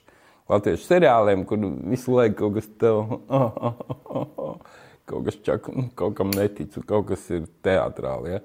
latviešu 0.51 0.85
seriāliem, 0.85 1.45
kur 1.49 1.61
visu 1.89 2.15
laiku 2.15 2.45
kaut 2.45 2.59
kas 2.59 2.69
tev, 2.81 3.01
oh, 3.27 3.45
oh, 3.69 3.79
oh, 4.09 4.27
oh, 4.37 4.81
kaut 5.09 5.27
kas 5.27 5.39
čak, 5.45 5.69
kaut 5.97 6.17
kam 6.17 6.33
netic, 6.35 6.75
un 6.77 6.87
kaut 6.87 7.09
kas 7.11 7.25
ir 7.33 7.47
teātrāli, 7.65 8.37
ja? 8.37 8.43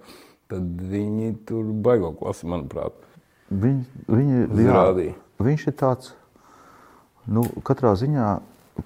tad 0.51 0.87
viņi 0.91 1.35
tur 1.47 1.69
baigo 1.85 2.13
klasi, 2.19 2.49
manuprāt. 2.51 2.97
Viņi, 3.51 3.85
viņi, 4.11 4.39
jā, 4.41 4.65
Izrādīja. 4.65 5.15
viņš 5.43 5.67
ir 5.71 5.77
tāds, 5.79 6.15
nu, 7.31 7.45
katrā 7.67 7.93
ziņā, 7.99 8.31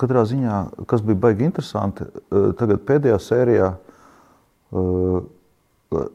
katrā 0.00 0.24
ziņā, 0.28 0.58
kas 0.90 1.04
bija 1.04 1.22
baigi 1.26 1.48
interesanti, 1.48 2.08
eh, 2.08 2.50
tagad 2.58 2.84
pēdējā 2.88 3.20
sērijā 3.22 3.70
uh, 4.74 5.24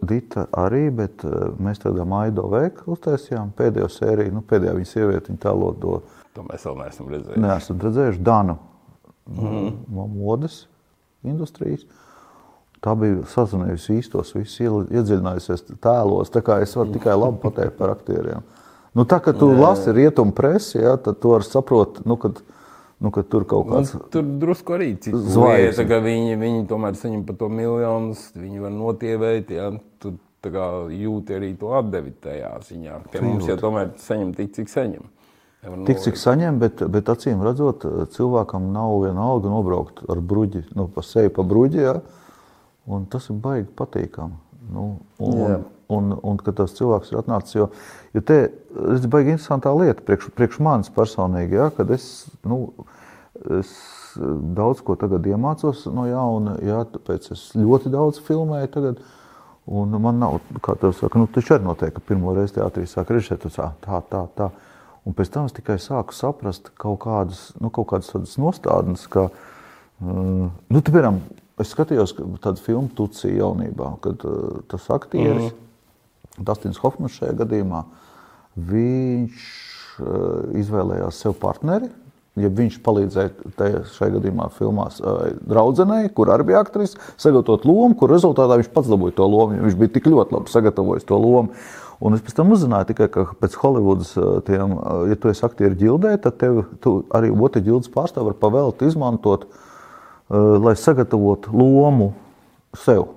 Dita 0.04 0.44
arī, 0.60 0.90
bet 0.92 1.22
uh, 1.24 1.54
mēs 1.62 1.80
tādā 1.80 2.04
Maido 2.04 2.50
veikalu 2.52 2.98
uztaisījām 2.98 3.54
pēdējo 3.56 3.88
sēriju, 3.94 4.34
nu, 4.36 4.42
pēdējā 4.44 4.74
viņa 4.76 4.90
sieviete, 4.90 5.32
viņa 5.32 5.44
tēlo 5.46 5.70
to, 5.80 5.94
To 6.40 6.46
mēs 6.48 6.64
vēl 6.64 6.78
neesam 6.80 7.10
redzējuši. 7.12 7.42
neesam 7.44 7.80
redzējuši, 7.84 8.22
Danu 8.24 8.56
mm. 9.28 9.72
no 9.92 10.06
modes 10.08 10.62
industrijas. 11.28 11.84
Tā 12.80 12.94
bija 12.96 13.26
sazinājusi 13.28 13.98
īstos, 14.00 14.32
iedziļinājusies 14.40 15.66
tēlos. 15.84 16.32
Tā 16.32 16.40
kā 16.46 16.62
es 16.64 16.78
varu 16.80 16.96
tikai 16.96 17.18
labi 17.20 17.42
pateikt 17.44 17.76
par 17.76 17.92
aktieriem. 17.92 18.46
Nu, 18.96 19.04
tā 19.04 19.20
kā 19.24 19.34
tu 19.36 19.50
lasi 19.52 19.92
rietumu 19.94 20.32
presi, 20.36 20.80
ja, 20.80 20.96
tad 20.96 21.20
tu 21.20 21.34
vari 21.34 21.46
saprast, 21.46 22.00
nu, 22.08 22.16
kad, 22.22 22.40
nu, 23.04 23.12
kad 23.14 23.28
tur 23.30 23.44
kaut 23.52 23.68
kāds. 23.68 23.92
Nu, 23.98 24.08
tur 24.16 24.32
drusku 24.42 24.78
arī 24.80 24.94
cits 24.96 25.28
Zvaigzne. 25.36 25.68
lieta, 25.68 25.86
ka 25.92 26.00
viņi, 26.08 26.40
viņi 26.40 26.66
tomēr 26.72 26.96
saņem 26.98 27.28
par 27.28 27.38
to 27.44 27.52
miljonus, 27.52 28.24
viņi 28.40 28.64
var 28.64 28.74
notievēt, 28.80 29.54
ja, 29.60 29.70
tu 30.00 30.16
tā 30.40 30.56
kā 30.56 30.72
jūti 30.96 31.36
arī 31.36 31.52
to 31.60 31.76
atdevi 31.76 32.16
tajā 32.24 32.56
ziņā. 32.64 33.04
Pie 33.12 33.28
mums 33.28 33.48
jau 33.52 33.60
tomēr 33.60 33.92
saņem 34.00 34.34
tik, 34.40 34.56
cik 34.56 34.72
saņem. 34.72 35.04
Nevar 35.64 35.82
Tik 35.90 36.00
cik 36.00 36.20
saņem, 36.20 36.60
bet, 36.62 36.82
bet 36.88 37.10
acīm 37.12 37.42
redzot, 37.44 37.84
cilvēkam 38.16 38.70
nav 38.72 38.94
viena 39.04 39.26
alga 39.28 39.52
nobraukt 39.52 40.06
ar 40.08 40.22
bruģi, 40.24 40.64
nu, 40.78 40.88
pa 40.94 41.04
seju 41.04 41.34
pa 41.36 41.44
bruģi. 41.44 41.82
Ja? 41.84 41.98
Un 42.90 43.04
tas 43.12 43.28
ir 43.28 43.42
baigi 43.44 43.68
patīkami. 43.78 44.40
Nu, 44.70 44.86
un, 45.20 45.36
Jā. 45.36 45.58
un, 45.92 46.14
un, 46.14 46.16
un 46.32 46.40
kad 46.40 46.56
tas 46.62 46.76
cilvēks 46.78 47.12
ir 47.12 47.20
atnācis, 47.20 47.58
jo, 47.58 47.68
jo 48.16 48.24
te 48.24 48.38
ir 48.46 49.08
baigi 49.12 49.34
interesantā 49.36 49.74
lieta 49.76 50.06
priekš, 50.06 50.30
priekš 50.38 50.62
manis 50.64 50.92
personīgi, 50.96 51.58
ja? 51.60 51.68
kad 51.76 51.92
es, 51.92 52.08
nu, 52.48 52.62
es 53.60 53.74
daudz 54.56 54.84
ko 54.86 54.96
tagad 55.00 55.28
iemācos 55.28 55.84
no 55.92 56.08
jauna, 56.08 56.56
ja? 56.64 56.86
tāpēc 56.88 57.32
es 57.36 57.50
ļoti 57.58 57.92
daudz 57.94 58.22
filmēju 58.30 58.72
tagad. 58.78 59.04
Un 59.70 59.92
man 60.02 60.18
nav, 60.18 60.40
kā 60.66 60.74
tev 60.82 60.96
saka, 60.98 61.20
nu, 61.20 61.28
taču 61.30 61.54
arī 61.58 61.68
notiek, 61.68 61.92
ka 61.94 62.02
pirmo 62.02 62.32
reizi 62.34 62.56
teātrī 62.56 62.88
sāk 62.90 63.12
režisēt, 63.14 63.44
tu 63.44 63.52
sā, 63.54 63.68
tā, 63.84 64.00
tā, 64.10 64.24
tā. 64.40 64.48
Un 65.08 65.16
pēc 65.16 65.32
tam 65.34 65.48
es 65.50 65.56
tikai 65.56 65.78
sāku 65.82 66.16
saprast 66.16 66.72
kaut 66.80 67.00
kādas, 67.06 67.50
nu, 67.62 67.72
kaut 67.74 67.90
kādas 67.94 68.12
tādas 68.12 68.36
nostādnes, 68.42 69.06
ka, 69.12 69.30
uh, 69.30 70.50
nu, 70.50 70.82
piemēram, 70.82 71.22
es 71.60 71.72
skatījos 71.74 72.14
ka 72.18 72.28
tādu 72.44 72.64
filmu 72.66 72.92
Tucija 72.96 73.40
jaunībā, 73.42 73.94
kad 74.04 74.26
uh, 74.28 74.60
tas 74.72 74.90
aktieris, 74.94 75.50
mm 75.50 75.56
-hmm. 75.56 76.46
Dustins 76.46 76.78
Hofmans 76.84 77.18
šajā 77.20 77.34
gadījumā, 77.44 77.84
viņš 78.56 79.48
uh, 80.04 80.60
izvēlējās 80.60 81.24
sev 81.24 81.36
partneri, 81.40 81.90
ja 82.40 82.50
viņš 82.54 82.80
palīdzēja 82.86 83.54
tajā 83.60 83.84
šajā 83.96 84.16
gadījumā 84.18 84.50
filmās 84.56 85.00
uh, 85.02 85.34
draudzenei, 85.50 86.10
kur 86.16 86.32
arī 86.32 86.52
bija 86.52 86.64
aktris, 86.64 86.96
sagatavot 87.18 87.66
lomu, 87.66 87.96
kur 88.00 88.12
rezultātā 88.14 88.60
viņš 88.60 88.72
pats 88.74 88.92
dabūja 88.92 89.18
to 89.20 89.28
lomu, 89.28 89.58
jo 89.58 89.68
viņš 89.68 89.78
bija 89.80 89.96
tik 89.98 90.10
ļoti 90.12 90.38
labi 90.38 90.54
sagatavojis 90.54 91.08
to 91.10 91.20
lomu. 91.20 91.50
Un 92.00 92.16
es 92.16 92.22
pēc 92.24 92.38
tam 92.38 92.54
uzzināju, 92.56 92.88
tikai, 92.94 93.10
ka 93.12 93.26
pēc 93.42 93.58
Holivudas, 93.60 94.14
uh, 94.16 94.40
tiem, 94.48 94.78
uh, 94.78 95.04
ja 95.10 95.18
tu 95.20 95.32
esi 95.32 95.44
aktieru 95.44 95.76
ģildē, 95.76 96.14
tad 96.24 96.38
tev 96.40 96.62
arī 97.16 97.32
otru 97.36 97.62
ģildes 97.66 97.92
pārstāvu 97.92 98.32
var 98.32 98.38
pavēlt 98.40 98.86
izmantot, 98.88 99.50
uh, 99.50 100.56
lai 100.64 100.78
sagatavotu 100.80 101.52
lomu 101.52 102.14
sev. 102.78 103.10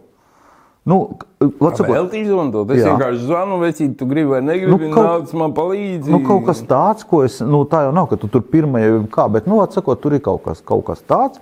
Nu, 0.83 0.97
vat 1.39 1.79
sakot, 1.79 1.93
Vēl 1.95 2.09
izmantot. 2.25 2.71
Es 2.75 2.81
Jā. 2.83 2.91
vienkārši 2.91 3.21
zvanu, 3.23 3.59
cik 3.71 3.93
tu 4.01 4.07
gribi 4.11 4.33
vai 4.33 4.41
negribi, 4.43 4.89
Nu, 4.89 4.91
kaut- 4.91 5.07
nāc 5.07 5.35
man 5.39 5.53
palīdzi. 5.55 6.11
Nu, 6.11 6.19
kaut 6.27 6.43
kas 6.49 6.63
tāds, 6.67 7.07
ko 7.07 7.23
es, 7.23 7.39
nu, 7.39 7.63
tā 7.71 7.85
jau 7.87 7.93
nav, 7.95 8.09
ka 8.11 8.19
tu 8.19 8.27
tur 8.27 8.43
pirmajā 8.43 8.89
ir 8.89 9.07
kā, 9.15 9.29
bet, 9.31 9.47
nu, 9.47 9.61
atsakot, 9.63 10.01
tur 10.03 10.19
ir 10.19 10.25
kaut 10.27 10.43
kas, 10.43 10.61
kaut 10.61 10.83
kas 10.91 11.05
tāds. 11.07 11.39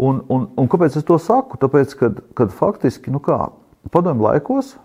Un, 0.00 0.22
un, 0.32 0.48
un 0.56 0.66
kāpēc 0.66 0.96
es 0.96 1.04
to 1.04 1.18
saku? 1.20 1.60
Tāpēc, 1.60 1.92
kad, 2.00 2.24
kad 2.34 2.56
faktiski, 2.56 3.12
nu 3.12 3.20
kā, 3.20 3.50
padomju 3.92 4.24
laikos, 4.24 4.78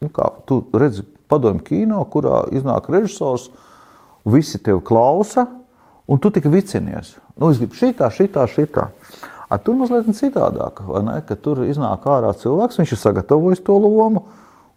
nu 0.00 0.08
kā, 0.12 0.28
tu 0.48 0.62
redzi 0.72 1.04
padomju 1.30 1.64
kino, 1.66 2.02
kurā 2.10 2.44
iznāk 2.56 2.88
režisors, 2.92 3.48
visi 4.24 4.58
tevi 4.58 4.80
klausa, 4.84 5.46
un 6.10 6.18
tu 6.18 6.30
tik 6.34 6.48
vicinies. 6.50 7.14
Nu, 7.36 7.52
es 7.52 7.60
gribu 7.60 7.78
šitā, 7.78 8.10
šitā, 8.12 8.46
šitā. 8.50 8.88
A, 9.50 9.58
tur 9.58 9.76
mazliet 9.78 10.10
citādāk, 10.14 10.82
vai 10.86 11.02
ne? 11.06 11.16
Kad 11.26 11.42
tur 11.44 11.64
iznāk 11.66 12.06
ārā 12.06 12.30
cilvēks, 12.38 12.78
viņš 12.80 12.94
ir 12.94 13.00
sagatavojis 13.00 13.62
to 13.66 13.76
lomu, 13.82 14.24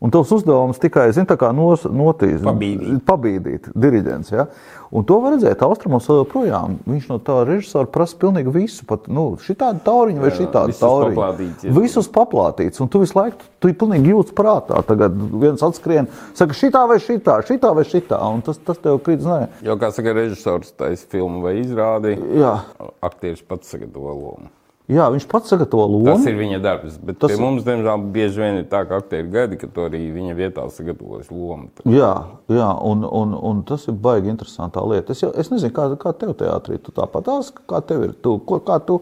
un 0.03 0.11
tavs 0.11 0.31
uzdevums 0.35 0.81
tikai, 0.83 1.07
zin, 1.15 1.27
nos, 1.55 1.85
notīs, 1.87 2.41
Pabīdīt. 2.43 3.01
pabīdīt 3.07 3.69
diriģents. 3.73 4.31
Ja? 4.35 4.47
Un 4.93 5.05
to 5.09 5.15
var 5.23 5.33
redzēt 5.33 5.63
Austrumos 5.65 6.05
vēl 6.05 6.19
joprojām. 6.19 6.75
Viņš 6.85 7.07
no 7.09 7.17
tā 7.23 7.39
režisora 7.47 7.89
prasa 7.89 8.17
pilnīgi 8.21 8.51
visu, 8.53 8.85
pat 8.85 9.07
nu, 9.09 9.23
šitādu 9.41 9.81
tauriņu 9.87 10.21
vai 10.21 10.31
šitādu 10.35 10.75
tauriņu. 10.77 11.15
paplātīts, 11.17 11.65
jā. 11.65 11.73
Visus 11.79 12.09
paplātīts, 12.13 12.83
un 12.83 12.91
tu 12.93 13.01
visu 13.01 13.17
laiku, 13.17 13.47
tu 13.63 13.71
ir 13.71 13.77
pilnīgi 13.79 14.13
jūtas 14.13 14.35
prātā. 14.37 14.83
Tagad 14.85 15.17
viens 15.41 15.63
atskrien, 15.65 16.11
saka, 16.37 16.53
šitā 16.53 16.83
vai 16.91 16.99
šitā, 17.01 17.39
šitā 17.47 17.73
vai 17.73 17.87
šitā, 17.89 18.19
un 18.35 18.43
tas, 18.45 18.59
tas 18.61 18.77
tev 18.83 18.99
krīt, 19.01 19.23
zināja. 19.25 19.49
Jo, 19.65 19.79
kā 19.81 19.89
saka, 19.95 20.13
režisors 20.19 20.75
taisa 20.77 21.07
filmu 21.09 21.41
vai 21.47 21.55
izrādi, 21.63 22.13
Jā, 22.37 22.59
aktieris 23.01 23.41
pats 23.47 23.73
sagatavo 23.73 24.13
lomu. 24.13 24.51
Jā, 24.91 25.05
viņš 25.13 25.25
pats 25.31 25.53
sagatavo 25.53 25.85
Tas 25.87 26.19
lomu. 26.19 26.29
ir 26.29 26.37
viņa 26.39 26.59
darbs. 26.63 26.97
Bet 26.99 27.19
Tas 27.23 27.35
mums, 27.39 27.63
diemžēl, 27.67 28.05
bieži 28.13 28.41
vien 28.43 28.59
ir 28.61 28.67
tā, 28.71 28.83
ka 28.89 28.99
aktieri 29.01 29.29
gaida, 29.31 29.57
ka 29.61 29.67
to 29.71 29.87
arī 29.87 30.01
viņa 30.15 30.35
vietā 30.37 30.65
sagatavojas 30.71 31.31
lomu. 31.31 31.69
Jā, 31.85 32.11
jā 32.51 32.69
un, 32.83 33.05
un, 33.07 33.33
un 33.37 33.63
tas 33.67 33.87
ir 33.87 33.93
baigi 33.95 34.31
interesantā 34.33 34.83
lieta. 34.87 35.15
Es, 35.15 35.23
jau, 35.23 35.31
es 35.35 35.51
nezinu, 35.53 35.73
kā, 35.75 35.89
kā 36.01 36.13
tev 36.17 36.35
teātrī, 36.39 36.79
tu 36.83 36.91
tāpat 36.95 37.27
tās, 37.29 37.51
kā 37.69 37.81
tev 37.85 38.07
ir, 38.09 38.13
tu, 38.23 38.37
ko, 38.43 38.59
kā 38.65 38.79
tu, 38.83 38.99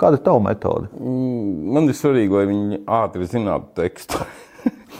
kāda 0.00 0.18
ir 0.20 0.24
tava 0.26 0.42
metode? 0.44 0.88
Mm, 1.00 1.74
Man 1.74 1.90
ir 1.90 1.98
svarīgi, 1.98 2.34
lai 2.34 2.46
viņi 2.50 2.82
ātri 3.02 3.28
zinātu 3.30 3.72
tekstu. 3.78 4.22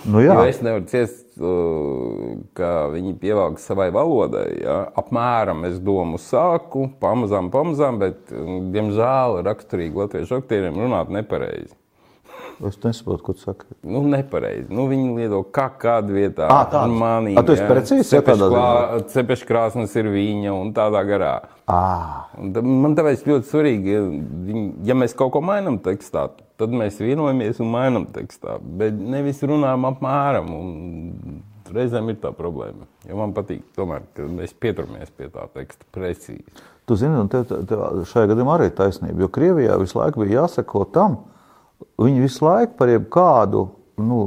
Nu, 0.04 0.20
Jo 0.20 0.34
jā, 0.34 0.48
es 0.50 0.60
nevaru 0.64 0.84
ciest, 0.90 1.22
uh, 1.40 2.34
ka 2.56 2.88
viņi 2.92 3.14
pievelk 3.22 3.62
savai 3.62 3.88
valodai. 3.94 4.48
Ja? 4.62 4.80
Apmēram 5.00 5.64
es 5.70 5.78
domu 5.82 6.20
sāku, 6.20 6.88
pamazām, 7.02 7.50
pamazām, 7.54 8.00
bet, 8.02 8.28
um, 8.34 8.68
diemžēl, 8.74 9.40
raksturīgi 9.46 10.04
latviešu 10.04 10.38
aktieriem 10.42 10.78
runāt 10.82 11.12
nepareizi. 11.14 11.72
Es 12.68 12.76
nesaprotu, 12.84 13.22
ko 13.26 13.32
tu 13.34 13.40
saki. 13.42 13.66
Nu, 13.82 14.02
nepareizi. 14.08 14.68
Nu, 14.70 14.86
viņi 14.90 15.14
lieto 15.18 15.40
kā 15.54 15.66
kādā 15.80 16.12
vietā. 16.14 16.46
Ā, 16.48 16.60
tā. 16.70 16.84
Manī, 16.90 17.34
Ā, 17.38 17.42
tu 17.46 17.52
esi 17.56 17.64
precīzs, 17.68 18.12
ja 18.14 18.20
tādā 18.22 18.48
Cepeškrāsnes 19.12 19.94
ir 20.00 20.10
viņa 20.14 20.52
un 20.54 20.72
tādā 20.76 21.02
garā. 21.08 21.32
Ta- 21.66 22.62
Man 22.62 22.94
tāpēc 22.94 23.24
ļoti 23.26 23.48
svarīgi, 23.50 23.96
ja, 24.86 24.94
mēs 24.94 25.14
kaut 25.16 25.32
ko 25.32 25.40
mainām 25.44 25.78
tekstā, 25.82 26.28
tad 26.60 26.70
mēs 26.70 27.00
vienojamies 27.02 27.60
un 27.64 27.72
mainām 27.72 28.06
tekstā. 28.12 28.58
Bet 28.62 28.94
nevis 28.94 29.42
runājam 29.42 29.88
apmēram. 29.94 30.50
un 30.54 31.42
Reizēm 31.74 32.10
ir 32.12 32.16
tā 32.20 32.28
problēma. 32.36 32.84
Jo 33.08 33.16
man 33.16 33.32
patīk, 33.34 33.62
tomēr, 33.74 34.02
ka 34.14 34.22
mēs 34.28 34.52
pieturamies 34.60 35.08
pie 35.16 35.30
tā 35.32 35.46
teksta 35.56 35.86
precīzi. 35.96 36.44
Tu 36.86 36.96
zini, 37.00 37.16
un 37.16 37.28
tev, 37.32 37.46
tev 37.48 38.04
šajā 38.04 38.28
gadījumā 38.30 38.58
arī 38.58 38.66
ir 38.68 38.74
taisnība. 38.76 39.24
Jo 39.24 39.28
Krievijā 39.32 39.78
visu 39.80 39.96
laiku 39.98 40.20
bija 40.22 40.42
jāsako 40.42 40.84
tam, 40.92 41.16
viņi 42.00 42.24
visu 42.24 42.46
laiku 42.46 42.76
par 42.78 42.92
jebkādu, 42.92 43.64
nu, 44.02 44.20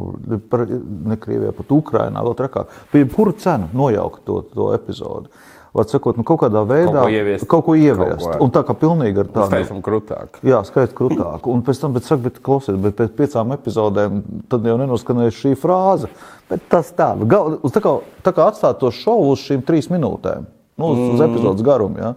par, 0.52 0.64
ne 1.12 1.20
Krievijā, 1.20 1.52
pat 1.58 1.76
Ukrainā, 1.76 2.24
vēl 2.24 2.38
trakāk, 2.40 2.74
par 2.92 3.02
jebkuru 3.02 3.36
cenu 3.42 3.70
nojaukt 3.76 4.26
to, 4.28 4.42
to 4.54 4.72
epizodi. 4.78 5.32
Vārds 5.78 5.94
sakot, 5.94 6.18
nu, 6.18 6.24
kaut 6.26 6.40
kādā 6.42 6.64
veidā 6.66 7.04
ko 7.04 7.12
ieviest. 7.12 7.46
Kaut 7.52 7.66
ko 7.68 7.76
ieviest. 7.78 8.24
Kaut 8.24 8.40
ko. 8.40 8.46
Un 8.46 8.54
tā 8.56 8.64
kā 8.66 8.74
pilnīgi 8.82 9.22
ar 9.22 9.28
tādu. 9.30 9.50
Taisam 9.52 9.82
krūtāk. 9.86 10.40
Jā, 10.48 10.64
skaidrs, 10.66 10.96
krūtāk. 10.98 11.46
Un 11.52 11.62
pēc 11.68 11.82
tam, 11.84 11.94
bet, 11.94 12.08
saka, 12.08 12.24
bet, 12.24 12.40
klausies, 12.42 12.80
bet 12.82 12.96
pēc 12.98 13.12
piecām 13.20 13.54
epizodēm 13.54 14.24
tad 14.50 14.66
jau 14.66 14.78
nenoskanēs 14.80 15.38
šī 15.38 15.54
frāze. 15.60 16.10
Bet 16.50 16.66
tas 16.72 16.90
tā, 16.98 17.12
gal, 17.30 17.60
tā 17.76 17.84
kā, 17.84 17.94
tā 18.26 18.34
kā 18.34 18.48
atstāt 18.50 18.80
to 18.82 18.90
šovu 18.96 19.36
uz 19.36 19.44
šīm 19.46 19.62
trīs 19.68 19.92
minūtēm, 19.94 20.48
nu, 20.82 20.90
uz, 20.96 21.04
uz 21.14 21.26
epizodes 21.28 21.68
garumu. 21.68 22.02
Ja? 22.02 22.14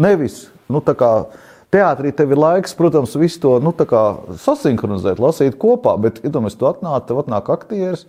Nevis, 0.00 0.44
nu, 0.70 0.84
tā 0.84 0.94
kā 1.00 1.10
teātrī 1.74 2.12
tev 2.16 2.34
ir 2.34 2.40
laiks, 2.40 2.74
protams, 2.78 3.14
visu 3.20 3.42
to 3.44 3.54
nu, 3.62 3.74
sasinhronizēt, 4.40 5.22
lasīt 5.22 5.58
kopā, 5.60 5.96
bet, 6.02 6.22
iedomājieties, 6.24 6.58
tu 6.60 6.68
atnāc, 6.70 7.06
tev 7.08 7.22
atnāk 7.22 7.50
aktieris, 7.54 8.06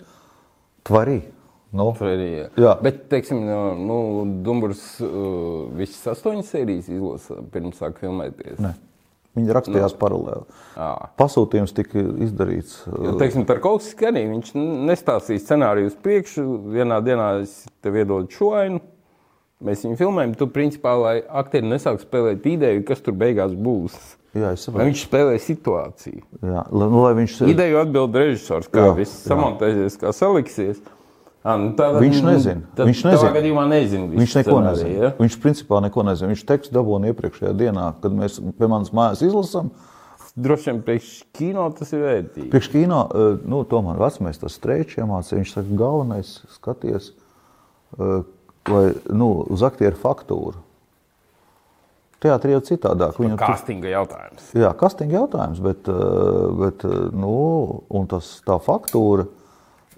tvarī. 0.88 1.22
Nu, 1.72 1.94
Tur 1.96 2.10
arī, 2.12 2.30
Jā. 2.60 2.76
Bet, 2.84 3.06
teiksim, 3.12 3.46
no, 3.48 3.60
nu, 3.80 3.98
Dumburs 4.44 4.82
uh, 5.00 5.70
visas 5.80 6.18
astoņas 6.18 6.50
sērijas 6.52 6.90
izlasa 6.92 7.38
pirms 7.54 7.80
sāk 7.80 8.02
filmēties. 8.04 8.60
ne. 8.60 8.74
Viņi 9.32 9.54
rakstījās 9.56 9.94
paralēli. 9.96 10.44
Ā. 10.76 10.90
Pasūtījums 11.20 11.72
tika 11.72 12.02
izdarīts. 12.26 12.82
Jo, 12.92 13.14
teiksim, 13.20 13.46
Tarkovskis 13.48 14.10
arī 14.10 14.26
viņš 14.28 14.50
nestāstīja 14.90 15.44
scenāriju 15.46 15.88
uz 15.88 15.96
priekšu. 16.04 16.44
Vienā 16.74 16.98
dienā 17.06 17.30
es 17.46 17.62
tev 17.80 17.96
iedodu 18.02 18.28
šo 18.36 18.50
ainu. 18.60 18.82
Mēs 19.62 19.84
viņu 19.86 19.98
filmējam. 20.00 20.34
Tu, 20.40 20.48
principā, 20.50 20.96
lai 20.98 21.16
aktieri 21.42 21.70
nesāk 21.70 22.00
spēlēt 22.02 22.46
ideju, 22.50 22.86
kas 22.88 23.04
tur 23.06 23.14
beigās 23.18 23.54
būs. 23.54 23.98
Jā, 24.32 24.54
es 24.56 24.64
Lai 24.64 24.64
saprotu. 24.64 24.88
viņš 24.88 25.02
spēlē 25.10 25.36
situāciju. 25.44 26.22
Jā, 26.40 26.62
lai, 26.72 26.88
nu, 26.88 27.02
lai 27.04 27.12
viņš 27.18 27.36
Ideju 27.52 27.82
atbild 27.82 28.16
režisors, 28.16 28.70
kā 28.72 28.86
Jā, 28.88 28.94
viss 28.96 29.26
samontēsies, 29.28 29.98
kā 30.00 30.14
saliksies. 30.16 30.80
À, 31.42 31.56
nu, 31.58 31.72
tā, 31.74 31.90
Viņš 31.98 32.20
nezina. 32.22 32.62
Tad, 32.78 32.86
Viņš 32.88 33.00
nezina. 33.10 33.66
nezina. 33.68 34.08
Viņš 34.14 34.36
neko 34.38 34.52
scenāriju, 34.54 34.66
nezina. 34.70 35.04
Ja? 35.04 35.10
Viņš 35.18 35.38
principā 35.42 35.80
neko 35.82 36.04
nezina. 36.06 36.30
Viņš 36.32 36.44
tekstu 36.48 36.76
dabūja 36.78 37.12
iepriekšējā 37.12 37.54
dienā, 37.58 37.86
kad 38.04 38.14
mēs 38.14 38.38
pie 38.60 38.70
manas 38.70 38.94
mājas 38.94 39.24
izlasām. 39.26 39.72
Droši 40.38 40.70
vien 40.70 40.82
priekš 40.86 41.08
kino 41.36 41.66
tas 41.76 41.90
ir 41.92 42.06
vērtīgi. 42.06 42.50
Priekš 42.54 42.70
kino, 42.72 43.02
eh, 43.10 43.42
nu, 43.52 43.64
tomēr 43.68 43.98
vecmēs 44.00 44.40
tas 44.40 44.54
streičs 44.56 45.02
iemācīja. 45.02 45.42
Viņš 45.42 45.54
saka, 45.58 45.76
galvenais 45.82 46.38
skaties, 46.56 47.12
lai, 48.70 48.92
nu, 49.10 49.32
uz 49.50 49.64
aktieru 49.66 49.98
faktūru. 49.98 50.60
Teātrī 52.22 52.54
jau 52.54 52.62
citādāk. 52.62 53.18
Viņu 53.18 53.38
Kastinga 53.42 53.90
jautājums. 53.90 54.50
Jā, 54.54 54.70
kastinga 54.78 55.24
jautājums, 55.24 55.62
bet, 55.66 55.88
eh, 55.90 56.42
bet 56.60 56.84
eh, 56.86 56.98
nu, 57.18 58.04
tas, 58.12 58.36
tā 58.46 58.60
faktūra 58.62 59.26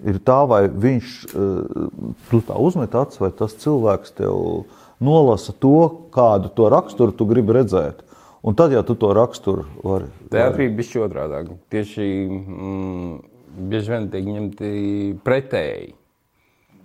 ir 0.00 0.22
tā, 0.24 0.38
vai 0.48 0.62
viņš 0.68 1.18
eh, 1.28 1.90
tu 2.30 2.40
tā 2.48 2.56
uzmet 2.56 2.96
acis, 2.96 3.20
vai 3.20 3.28
tas 3.36 3.52
cilvēks 3.60 4.16
tev 4.16 4.64
nolasa 5.04 5.52
to, 5.52 6.08
kādu 6.14 6.48
to 6.56 6.70
raksturu 6.72 7.12
tu 7.12 7.28
gribi 7.28 7.58
redzēt. 7.58 8.00
Un 8.44 8.56
tad, 8.56 8.72
ja 8.72 8.82
tu 8.84 8.96
to 8.96 9.12
raksturu 9.16 9.64
vari. 9.84 10.08
Teātrī 10.32 10.70
bija 10.72 10.88
šī 10.90 11.04
otrādi. 11.04 11.58
Tieši 11.72 12.08
mm, 12.28 13.12
bieži 13.68 13.92
vien 13.92 14.08
tiek 14.12 14.32
ņemti 14.32 14.72
pretēji. 15.24 15.92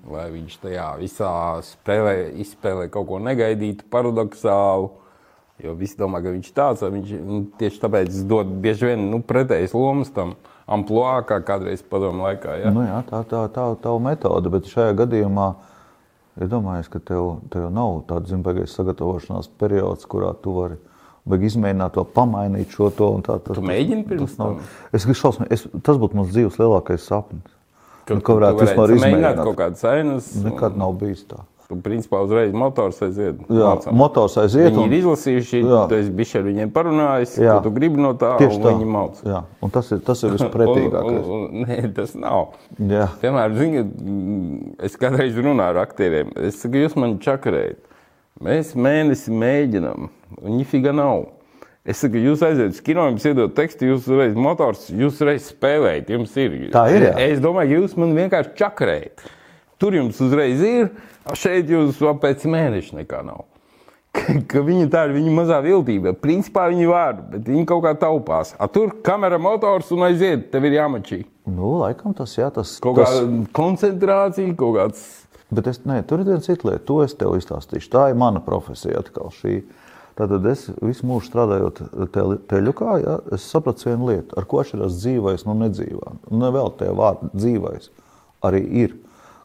Lai 0.08 0.30
viņš 0.32 0.54
tajā 0.64 0.86
visā 1.02 1.32
spēlē, 1.66 2.14
izspēlē 2.40 2.88
kaut 2.94 3.08
ko 3.10 3.20
negaidītu, 3.20 3.84
paradoxālu. 3.92 4.92
Jo 5.60 5.74
visi 5.76 5.98
domā, 6.00 6.22
ka 6.24 6.32
viņš 6.32 6.48
ir 6.48 6.56
tāds, 6.56 6.84
viņš 6.88 7.10
nu, 7.20 7.42
tieši 7.60 7.82
tāpēc 7.84 8.22
dod 8.30 8.48
bieži 8.64 8.94
vien 8.94 9.10
nu, 9.12 9.20
pretējas 9.20 9.74
lomas 9.76 10.08
tam 10.16 10.38
amplitūnam, 10.72 11.26
kā 11.28 11.42
kādreiz 11.44 11.84
padomu 11.84 12.24
laikā. 12.24 12.56
Ja? 12.64 12.72
Nu, 12.72 12.86
jā, 12.88 13.02
tā 13.10 13.20
ir 13.26 13.28
tā, 13.28 13.42
tā, 13.52 13.66
tā 13.84 13.96
metode, 14.00 14.48
bet 14.54 14.70
šajā 14.72 14.96
gadījumā 15.02 15.50
ir 16.40 16.48
domājis, 16.48 16.88
ka 16.94 17.02
tev, 17.04 17.42
tev 17.52 17.68
nav 17.76 18.06
tāds 18.08 18.32
zimpēgais 18.32 18.72
sagatavošanās 18.80 19.52
periods, 19.60 20.08
kurā 20.08 20.32
tu 20.40 20.56
vari 20.62 20.80
vajag 21.28 21.44
izmēģināt 21.52 21.98
to, 21.98 22.08
pamainīt 22.16 22.72
šo 22.72 22.88
to. 22.96 23.12
un 23.20 23.28
Tā, 23.28 23.36
tas, 23.44 23.60
Tu 23.60 23.68
mēģini 23.68 24.08
pirms 24.08 24.38
tam? 24.40 24.62
es, 24.96 25.04
šausmīgi- 25.04 25.52
es, 25.52 25.68
tas 25.84 26.00
būtu 26.00 26.16
mans 26.16 26.32
dzīves 26.32 26.56
lielākais 26.56 27.04
sapnis. 27.04 27.52
Nu, 28.16 28.22
ko 28.22 28.36
varētu 28.40 28.58
tu 28.60 28.66
vispār 28.66 28.90
mēģināt 28.90 29.14
izmēģināt. 29.14 29.44
kaut 29.44 29.56
kādas 29.58 29.84
ainas. 29.86 30.36
Nekad 30.44 30.78
nav 30.78 30.94
bijis 31.00 31.26
tā. 31.30 31.38
Tu 31.70 31.76
principā 31.76 32.24
uzreiz 32.26 32.52
motors 32.52 32.98
aiziet. 33.06 33.38
Jā, 33.46 33.76
mācām. 33.78 33.94
motors 33.94 34.36
aiziet. 34.42 34.72
Viņi 34.74 34.80
un- 34.82 34.92
ir 34.92 35.04
izlasījuši, 35.04 35.60
tu 35.90 35.96
esi 36.00 36.10
bijis 36.10 36.36
ar 36.36 36.42
viņiem 36.48 36.72
parunājis, 36.74 37.36
Jā. 37.38 37.58
ko 37.60 37.70
tu 37.70 37.72
gribi 37.76 37.98
no 38.02 38.14
tā, 38.16 38.32
Tieši 38.40 38.56
un 38.58 38.64
tā. 38.64 38.72
viņi 38.74 38.88
mācās. 38.90 39.22
Jā, 39.24 39.44
un 39.62 39.70
tas 39.70 39.92
ir, 39.92 40.00
tas 40.00 40.24
ir 40.24 40.30
vispretīgākais. 40.38 41.26
Un- 41.28 41.30
un- 41.30 41.50
un- 41.54 41.66
Nē, 41.68 41.94
tas 41.94 42.16
nav. 42.16 42.56
Jā. 42.82 43.06
Piemēram, 43.22 43.56
zini, 43.58 43.84
mm, 43.84 44.76
es 44.80 44.98
kādreiz 44.98 45.36
runāju 45.38 45.70
ar 45.78 45.86
aktieriem. 45.86 46.34
Es 46.38 46.56
saku, 46.64 46.74
jūs 46.82 46.96
man 46.96 47.20
čakarējat. 47.20 47.78
Mēs 48.42 48.74
mēnesi 48.74 49.30
mēģinām, 49.30 50.10
un 50.42 50.58
nifiga 50.58 50.92
nav. 50.96 51.28
Es 51.88 52.02
saku, 52.04 52.20
jūs 52.20 52.42
aiziet 52.44 52.74
uz 52.76 52.80
kino, 52.84 53.06
jums 53.08 53.24
iedod 53.26 53.54
tekstu, 53.56 53.88
jūs 53.88 54.08
uzreiz 54.10 54.34
motors, 54.36 54.90
jūs 54.92 55.22
uzreiz 55.22 55.46
spēlējat, 55.48 56.10
jums 56.12 56.34
ir. 56.38 56.58
Tā 56.74 56.84
ir, 56.92 57.06
jā. 57.08 57.14
Es 57.32 57.40
domāju, 57.44 57.80
jūs 57.80 57.96
man 58.00 58.12
vienkārši 58.18 58.52
čakarējat. 58.60 59.24
Tur 59.80 59.96
jums 59.96 60.20
uzreiz 60.22 60.60
ir, 60.66 60.90
šeit 61.40 61.72
jūs 61.72 62.02
vēl 62.04 62.20
pēc 62.20 62.44
mēneša 62.52 63.00
nekā 63.00 63.24
nav. 63.30 63.46
Ka, 64.20 64.34
ka 64.50 64.62
viņi 64.66 64.88
tā 64.90 65.04
ir 65.06 65.12
viņa 65.14 65.32
mazā 65.38 65.60
viltība. 65.62 66.16
Principā 66.18 66.66
viņi 66.72 66.88
var, 66.90 67.20
bet 67.30 67.46
viņi 67.46 67.68
kaut 67.70 67.84
kā 67.86 67.92
taupās. 68.02 68.56
A, 68.58 68.66
tur 68.66 68.96
kamera 69.06 69.38
motors 69.40 69.92
un 69.94 70.02
aiziet, 70.08 70.48
tev 70.50 70.66
ir 70.66 70.80
jāmačī. 70.80 71.20
Nu, 71.46 71.76
laikam 71.84 72.16
tas, 72.18 72.34
jā, 72.36 72.50
tas, 72.54 72.74
Kaut 72.82 72.98
tas, 72.98 73.20
kāda 73.20 73.44
koncentrācija, 73.56 74.56
kaut 74.58 74.80
kāds. 74.80 75.04
Bet 75.54 75.70
es, 75.70 75.84
nē, 75.86 76.02
tur 76.10 76.24
ir 76.24 76.32
viena 76.32 76.42
cita 76.42 76.72
lieta, 76.72 76.82
to 76.90 77.00
es 77.06 77.14
tev 77.18 77.38
izstāstīšu. 77.38 77.92
Tā 77.94 78.08
ir 78.10 78.18
mana 78.18 78.42
profesija 78.46 78.98
atkal. 79.02 79.30
Šī. 79.38 79.62
Tātad 80.20 80.44
es 80.52 80.66
visu 80.84 81.08
mūžu 81.08 81.30
strādājot 81.30 81.78
te- 82.12 82.24
teļukā, 82.52 82.96
ja, 83.00 83.18
es 83.32 83.46
sapratu 83.48 83.88
vienu 83.88 84.10
lietu, 84.10 84.36
ar 84.36 84.48
ko 84.50 84.60
atšķirās 84.60 84.98
dzīvais 85.00 85.46
no 85.48 85.56
nedzīvā. 85.62 86.16
Un 86.28 86.44
ne 86.44 86.50
vēl 86.52 86.74
tie 86.80 86.90
vārdi 86.92 87.32
dzīvais 87.38 87.88
arī 88.44 88.66
ir. 88.84 88.98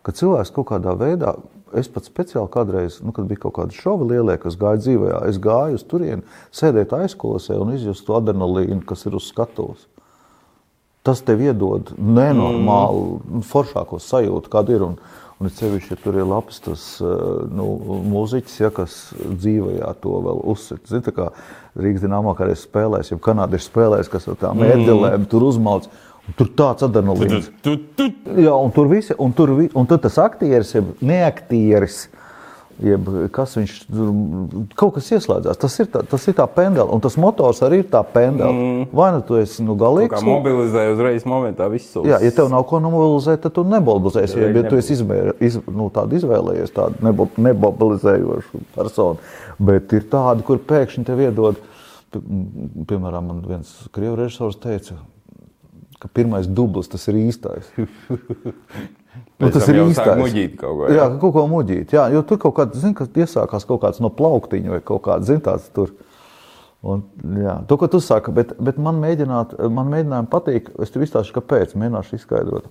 Ka 0.03 0.13
cilvēks 0.13 0.51
kaut 0.57 0.73
kādā 0.73 0.97
veidā, 0.99 1.37
es 1.79 1.87
pats 1.91 2.11
speciāli 2.11 2.51
kādreiz, 2.51 2.99
nu, 3.07 3.15
kad 3.15 3.29
bija 3.31 3.45
kaut 3.47 3.55
kādi 3.61 3.79
šovi 3.79 4.11
lielie, 4.11 4.37
kas 4.43 4.59
gāja 4.59 4.83
dzīvē, 4.83 5.15
es 5.31 5.39
gāju 5.43 5.79
uz 5.79 5.87
turieni, 5.87 6.27
sēdēt 6.55 6.95
aizkulisē 6.99 7.57
un 7.63 7.75
izjust 7.77 8.07
to 8.07 8.19
adrenalīnu, 8.19 8.83
kas 8.87 9.07
ir 9.07 9.15
uz 9.19 9.31
skatuves. 9.31 9.87
Tas 11.05 11.21
tev 11.21 11.43
iedod 11.45 11.93
nenormālu, 12.01 13.19
mm. 13.21 13.47
foršāko 13.47 13.99
sajūtu, 14.01 14.51
kāda 14.53 14.73
ir. 14.75 14.87
Un, 14.87 14.95
un 15.45 15.53
sevišķi, 15.55 15.91
ja 15.95 15.99
tur 16.05 16.17
ir 16.21 16.27
labs 16.29 16.61
tas 16.65 16.83
eh, 17.05 17.13
nu, 17.55 17.67
mūziķis, 18.13 18.57
ja, 18.65 18.71
kas 18.75 18.97
dzīvajā 19.21 19.93
to 20.03 20.15
vēl 20.25 20.41
uzsver. 20.55 20.81
Zini, 20.89 21.15
kā 21.17 21.29
Rīgas 21.77 22.03
dīnāmā 22.07 22.35
kādreiz 22.39 22.65
spēlēs, 22.67 23.11
jau 23.13 23.19
Kanāda 23.23 23.59
ir 23.59 23.65
spēlējis, 23.65 24.11
kas 24.13 24.29
ar 24.33 24.41
tām 24.41 24.61
mēdelēm 24.63 25.29
tur 25.31 25.47
uzmalc. 25.51 25.89
Tur 26.39 26.49
tāds 26.57 26.81
adrenalīns. 26.87 27.51
Jā, 28.41 28.55
un 28.57 28.71
tur 28.73 28.87
visi, 28.89 29.13
un 29.21 29.35
tur, 29.37 29.51
vi- 29.59 29.69
un 29.77 29.85
tur 29.91 29.99
tas 30.01 30.15
aktieris, 30.23 30.71
neaktieris, 31.05 32.07
jeb 32.83 33.09
kas 33.35 33.55
viņš 33.59 33.75
tur 33.87 34.09
kaut 34.79 34.97
kas 34.97 35.11
ieslēdzās. 35.15 35.59
Tas 35.63 35.77
ir 35.83 35.89
tā, 35.93 36.03
tas 36.11 36.25
ir 36.31 36.37
tā 36.39 36.47
pendela, 36.51 36.89
un 36.95 37.03
tas 37.05 37.17
motors 37.21 37.61
arī 37.65 37.83
ir 37.83 37.89
tā 37.93 38.01
pendela. 38.07 38.51
Mm. 38.51 38.89
Vai 38.95 39.11
nu 39.15 39.23
tu 39.27 39.39
esi 39.39 39.63
nu, 39.65 39.77
kā 39.79 39.85
galīgs? 39.85 40.25
mobilizē 40.27 40.87
uzreiz 40.95 41.27
momentā 41.29 41.69
visu. 41.73 42.03
Jā, 42.09 42.19
ja 42.25 42.33
tev 42.35 42.51
nav 42.53 42.67
ko 42.71 42.81
nomobilizēt, 42.83 43.45
tad 43.45 43.55
tu 43.57 43.65
nemobilizēsi. 43.69 44.41
Ja, 44.43 44.51
ja 44.59 44.65
tu 44.67 44.81
esi 44.81 44.97
izmēr, 44.97 45.35
iz, 45.45 45.61
nu, 45.71 45.89
tādu 45.95 46.19
izvēlējies, 46.19 46.75
tādu 46.75 47.15
nemobilizējošu 47.47 48.65
personu, 48.75 49.23
bet 49.71 49.95
ir 49.95 50.09
tādi, 50.11 50.47
kur 50.47 50.63
pēkšņi 50.73 51.07
tev 51.07 51.23
iedod, 51.29 51.63
pi- 52.15 52.25
piemēram, 52.91 53.31
man 53.31 53.45
viens 53.47 53.71
krievu 53.95 54.19
režisors 54.19 54.59
teica, 54.63 54.99
ka 56.03 56.11
pirmais 56.11 56.51
dublis 56.51 56.91
tas 56.91 57.07
ir 57.13 57.23
īstais. 57.23 57.71
Nu, 59.39 59.51
tam 59.51 59.77
jau 59.77 59.87
sāk 59.95 60.17
muģīt 60.19 60.57
kaut 60.59 60.79
ko, 60.79 60.89
jā. 60.89 60.97
Jā, 60.97 61.07
ka 61.13 61.21
kaut 61.23 61.35
ko 61.37 61.45
muģīt. 61.51 61.95
Jā, 61.95 62.07
jo 62.15 62.23
tur 62.27 62.41
kaut 62.43 62.57
kāds, 62.59 62.79
zini, 62.83 62.97
kas 62.99 63.11
iesākās 63.11 63.67
kaut 63.69 63.83
kāds 63.83 64.01
no 64.03 64.11
plauktiņa 64.15 64.75
vai 64.77 64.81
kaut 64.85 65.05
kāds, 65.07 65.29
zini, 65.31 65.43
tāds 65.45 65.67
tur. 65.75 65.93
Un, 66.85 67.01
jā, 67.41 67.57
to, 67.69 67.79
ko 67.81 67.89
tu 67.89 68.01
saki, 68.05 68.35
bet, 68.37 68.53
bet 68.61 68.79
man, 68.83 68.99
mēģināt, 69.03 69.57
man 69.73 69.89
mēģinājumi 69.93 70.31
patīk. 70.33 70.69
Es 70.85 70.93
tev 70.93 71.07
izstāstīšu, 71.07 71.37
kāpēc. 71.39 71.73
Mēģināšu 71.81 72.19
izskaidrot. 72.19 72.69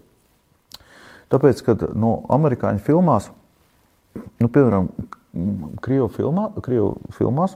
Tāpēc, 1.34 1.64
kad 1.66 1.88
no 1.98 2.20
amerikāņu 2.34 2.84
filmās, 2.86 3.32
nu, 4.14 4.48
piemēram, 4.48 4.92
Krievu, 5.82 6.12
filmā, 6.14 6.52
Krievu 6.62 6.92
filmās, 7.18 7.56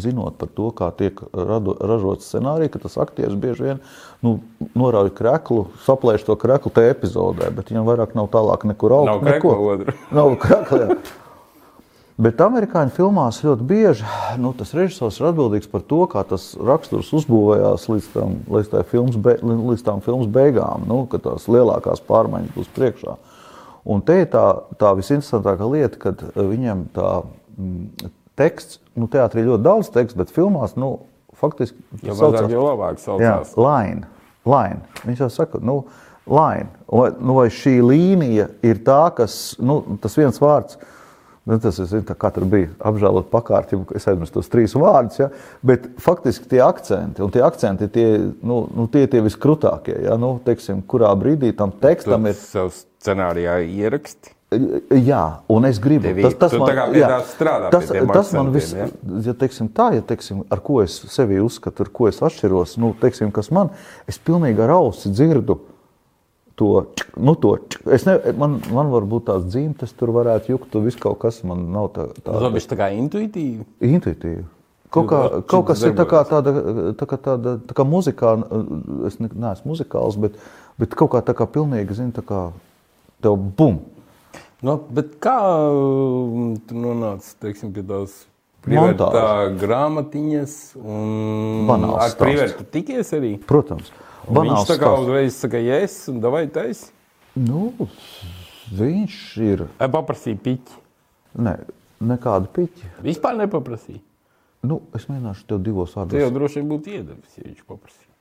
zinot 0.00 0.38
par 0.40 0.48
to, 0.48 0.70
kā 0.76 0.88
tiek 0.96 1.18
rado, 1.32 1.74
ražots 1.80 2.28
scenārijs, 2.30 2.72
ka 2.72 2.82
tas 2.84 2.96
aktieris 3.02 3.36
bieži 3.38 3.66
vien 3.66 3.82
nu, 4.24 4.38
norauj 4.78 5.12
kreklu, 5.16 5.66
saplēš 5.86 6.24
to 6.28 6.36
kreklu 6.40 6.72
tajā 6.72 6.94
epizodē, 6.94 7.50
bet 7.54 7.72
viņam 7.72 7.88
vairāk 7.88 8.14
nav 8.18 8.30
tālāk 8.32 8.64
nekur 8.68 8.96
augt. 9.00 9.10
Nav 9.10 9.26
neko. 9.26 9.56
otru. 9.74 9.96
Nav 10.16 10.36
jā. 10.80 10.96
Bet 12.22 12.40
amerikāņu 12.44 12.92
filmās 12.92 13.40
ļoti 13.42 13.64
bieži 13.66 14.06
nu, 14.38 14.52
tas 14.56 14.74
režisors 14.76 15.16
ir 15.18 15.30
atbildīgs 15.30 15.70
par 15.72 15.82
to, 15.88 16.02
kā 16.12 16.22
tas 16.28 16.50
raksturs 16.60 17.08
uzbūvējās 17.16 17.86
līdz, 17.88 18.08
tam, 18.12 18.34
līdz, 18.52 18.68
tai 18.74 18.82
filmas 18.88 19.16
be, 19.16 19.38
līdz 19.42 19.84
tām 19.86 20.02
filmas 20.04 20.28
beigām, 20.32 20.84
nu, 20.88 21.02
kad 21.10 21.24
tās 21.24 21.48
lielākās 21.50 22.04
pārmaiņas 22.06 22.56
būs 22.56 22.72
priekšā. 22.76 23.16
Un 23.92 24.04
te 24.06 24.20
ir 24.22 24.28
tā, 24.30 24.44
tā 24.78 24.92
visinteresantākā 24.98 25.66
lieta, 25.72 25.98
kad 26.04 26.22
viņam 26.36 26.84
tā 26.94 27.08
mm, 27.56 28.12
teksts, 28.38 28.80
nu, 28.98 29.08
teātrī 29.12 29.44
ļoti 29.46 29.64
daudz 29.64 29.90
teksta, 29.94 30.18
bet 30.22 30.32
filmās, 30.34 30.76
nu, 30.80 30.94
faktiski 31.38 31.78
labāk 32.62 32.96
Jā, 32.98 33.34
saucās. 33.42 33.54
line. 33.58 34.08
line. 34.48 34.80
Viņš 35.06 35.22
jau 35.24 35.30
saka, 35.32 35.60
nu, 35.64 35.82
line. 36.30 36.70
Vai, 36.92 37.10
nu, 37.18 37.36
vai 37.40 37.46
šī 37.52 37.78
līnija 37.84 38.48
ir 38.66 38.82
tā, 38.86 39.04
kas, 39.16 39.54
nu, 39.62 39.80
tas 40.02 40.16
viens 40.18 40.38
vārds, 40.42 40.78
nu, 41.48 41.58
tas 41.62 41.78
ir, 41.82 42.04
kā 42.18 42.30
tur 42.34 42.46
bija 42.50 42.70
apžēlot 42.86 43.30
pakārtību, 43.32 43.88
es 43.98 44.06
aizmirstu 44.10 44.38
tos 44.38 44.50
trīs 44.52 44.76
vārdus, 44.78 45.18
ja, 45.22 45.30
bet 45.66 45.88
faktiski 46.02 46.46
tie 46.52 46.60
akcenti, 46.62 47.24
un 47.24 47.32
tie 47.34 47.42
akcenti 47.46 47.88
tie, 47.90 48.06
nu, 48.42 48.62
nu, 48.76 48.86
tie 48.92 49.08
tie 49.10 49.24
viskrutākie, 49.24 49.96
ja, 50.06 50.18
nu, 50.20 50.36
teiksim, 50.44 50.84
kurā 50.86 51.10
brīdī 51.18 51.50
tam 51.58 51.74
tekstam 51.82 52.28
Tu 52.28 52.34
ir. 52.34 52.38
savu 52.38 52.74
scenārijā 52.76 53.58
ieraksti. 53.66 54.36
Jā, 54.90 55.22
un 55.48 55.64
es 55.64 55.78
gribu. 55.82 56.02
Tev 56.08 56.18
ir- 56.18 56.30
tu 56.34 56.46
tā 56.46 56.74
kā 56.76 56.86
pie 56.92 57.02
tā 57.02 57.18
strādā, 57.24 57.70
tas, 57.70 57.88
tas 58.12 58.32
man 58.36 58.52
viss, 58.52 58.74
akcentiem, 58.74 59.24
ja 59.26 59.34
teiksim 59.34 59.68
tā, 59.68 59.94
ja 59.94 60.00
teiksim, 60.02 60.44
ar 60.50 60.60
ko 60.60 60.80
es 60.82 60.98
sevi 61.08 61.38
uzskatu, 61.40 61.86
ar 61.86 61.90
ko 61.92 62.08
es 62.08 62.20
atšķiros, 62.20 62.76
nu, 62.78 62.94
teiksim, 63.00 63.32
kas 63.32 63.50
man, 63.50 63.70
es 64.08 64.18
pilnīgi 64.18 64.60
ar 64.60 64.70
ausi 64.76 65.08
dzirdu 65.10 65.58
to, 66.56 66.86
čik, 66.94 67.16
nu, 67.16 67.34
to, 67.34 67.56
čik. 67.68 67.86
es 67.92 68.04
ne, 68.04 68.18
man, 68.36 68.60
man 68.72 68.90
var 68.92 69.02
būt 69.08 69.24
tāds 69.30 69.46
dzimtes, 69.48 69.92
tur 69.96 70.12
varētu 70.12 70.52
jukt, 70.52 70.70
tu 70.70 70.80
viss 70.84 70.96
kaut 71.00 71.18
kas 71.18 71.42
man 71.44 71.72
nav 71.72 71.92
tā, 71.94 72.08
tā, 72.20 72.32
Tas 72.32 72.52
bija 72.52 72.68
tā 72.74 72.76
kā 72.82 72.90
intuitīvi. 72.96 73.64
intuitīvi. 73.80 74.44
Kaut, 74.92 75.06
kā, 75.08 75.18
kaut 75.48 75.66
kas 75.70 75.82
ir 75.88 75.94
tā 75.96 76.04
kā 76.04 76.20
tāda, 76.28 76.52
tā 77.00 77.06
kā 77.08 77.16
tāda 77.16 77.54
tā 77.64 77.72
kā 77.72 77.84
muzikā, 77.88 78.34
es 79.08 79.16
ne, 79.18 79.30
neesmu 79.32 79.72
muzikāls, 79.72 80.18
bet, 80.20 80.36
bet 80.78 80.92
kaut 80.94 81.14
kā 81.14 81.22
tā 81.24 81.32
kā 81.32 81.46
pilnīgi, 81.48 81.96
zini, 81.96 82.12
tā 82.12 82.20
kā 82.20 82.52
tev 83.24 83.38
bum. 83.56 83.78
Nu, 84.62 84.76
bet 84.94 85.16
kā 85.22 85.38
um, 85.74 86.52
tu 86.68 86.76
nonāci 86.78 87.34
teiksim, 87.42 87.72
pie 87.74 87.82
tās 87.86 88.20
privātā 88.62 89.50
grāmatiņas? 89.58 90.54
Un 90.78 91.64
Banāls 91.70 92.04
ar 92.04 92.14
privātu 92.20 92.66
tikies 92.76 93.10
arī? 93.18 93.32
Protams. 93.48 93.90
Un 94.22 94.28
Viņš 94.28 94.36
Banāls 94.38 94.68
tā 94.70 94.76
kā 94.78 94.86
stāsts. 94.86 95.08
uzreiz 95.08 95.40
saka, 95.42 95.62
yes, 95.66 95.96
un 96.12 96.20
davai 96.22 96.44
taisi. 96.54 96.92
Nu, 97.34 97.72
viņš 98.78 99.18
ir, 99.42 99.66
paprasīja 99.82 100.38
piķi? 100.46 100.78
ne, 101.42 101.56
nekāda 102.02 102.46
piķa. 102.52 102.94
Vispār 103.04 103.38
nepaprasīja. 103.40 104.02
Nu, 104.62 104.78
es 104.94 105.08
mēģināšu 105.10 105.46
tev 105.50 105.62
divos 105.66 105.96
vārdos. 105.98 106.14
droši 106.30 106.60
vien 106.60 106.70
būtu 106.70 106.92
iedevis, 106.94 107.34
ja 107.38 107.48
viņš 107.48 107.64
paprasīja. 107.66 108.11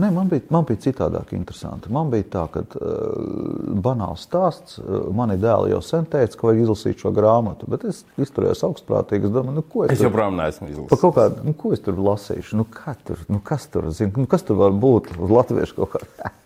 Nē, 0.00 0.08
man 0.08 0.28
bija, 0.30 0.40
man 0.48 0.64
bija 0.64 0.80
citādāk 0.86 1.34
interesanti. 1.36 1.90
Man 1.92 2.08
bija 2.08 2.24
tā, 2.32 2.42
ka 2.48 2.62
uh, 2.64 3.72
banāls 3.84 4.22
stāsts, 4.24 4.78
uh, 4.80 5.02
mani 5.12 5.34
dēli 5.40 5.74
jau 5.74 5.82
sen 5.84 6.06
teica, 6.08 6.38
ka 6.40 6.46
vajag 6.48 6.62
izlasīt 6.62 7.02
šo 7.04 7.10
grāmatu, 7.12 7.68
bet 7.68 7.84
es 7.90 7.98
izturējos 8.24 8.62
augstprātīgi. 8.70 9.28
Es 9.28 9.34
domāju, 9.34 9.58
nu, 9.58 9.64
ko 9.68 9.82
es, 9.84 9.92
Es 9.92 10.00
tur- 10.00 10.08
joprojām 10.08 10.38
neesmu 10.40 10.70
izlasījis. 10.70 11.02
kādu, 11.18 11.44
nu, 11.44 11.52
ko 11.60 11.72
es 11.76 11.84
tur 11.84 12.00
lasīšu? 12.08 12.56
Nu, 12.62 12.64
tur, 13.04 13.20
nu, 13.28 13.40
kas, 13.44 13.66
tur, 13.74 13.90
zin, 13.92 14.14
nu, 14.16 14.24
kas 14.32 14.46
tur 14.48 14.56
var 14.62 14.72
būt 14.72 15.10
latviešu 15.38 15.76
kaut 15.82 15.98
kā? 15.98 16.32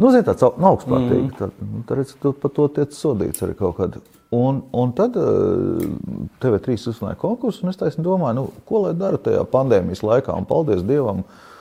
Nu, 0.00 0.08
zin, 0.10 0.24
tāds 0.24 0.40
nu, 0.42 0.66
augstprātīgi. 0.70 1.26
Mm. 1.30 1.32
Tad, 1.36 1.56
nu, 1.60 1.80
tad 1.86 1.98
redz, 2.00 2.12
tu 2.18 2.30
par 2.42 2.50
to 2.56 2.64
tiec 2.74 2.94
sodīts 2.96 3.42
arī 3.44 3.52
kaut 3.58 3.76
kad. 3.76 3.98
Un, 4.34 4.62
un 4.72 4.92
tad 4.96 5.16
uh, 5.20 5.84
TV3 6.42 6.76
uzsnāja 6.92 7.18
konkursu, 7.20 7.60
un 7.62 7.70
es 7.72 7.78
taisni 7.78 8.02
domāju, 8.04 8.38
nu, 8.38 8.44
ko 8.66 8.80
lai 8.86 8.94
dara 8.96 9.20
tajā 9.20 9.44
pandēmijas 9.52 10.00
laikā, 10.02 10.32
un 10.32 10.48
paldies 10.48 10.80
Dievam, 10.88 11.20
vai, 11.28 11.51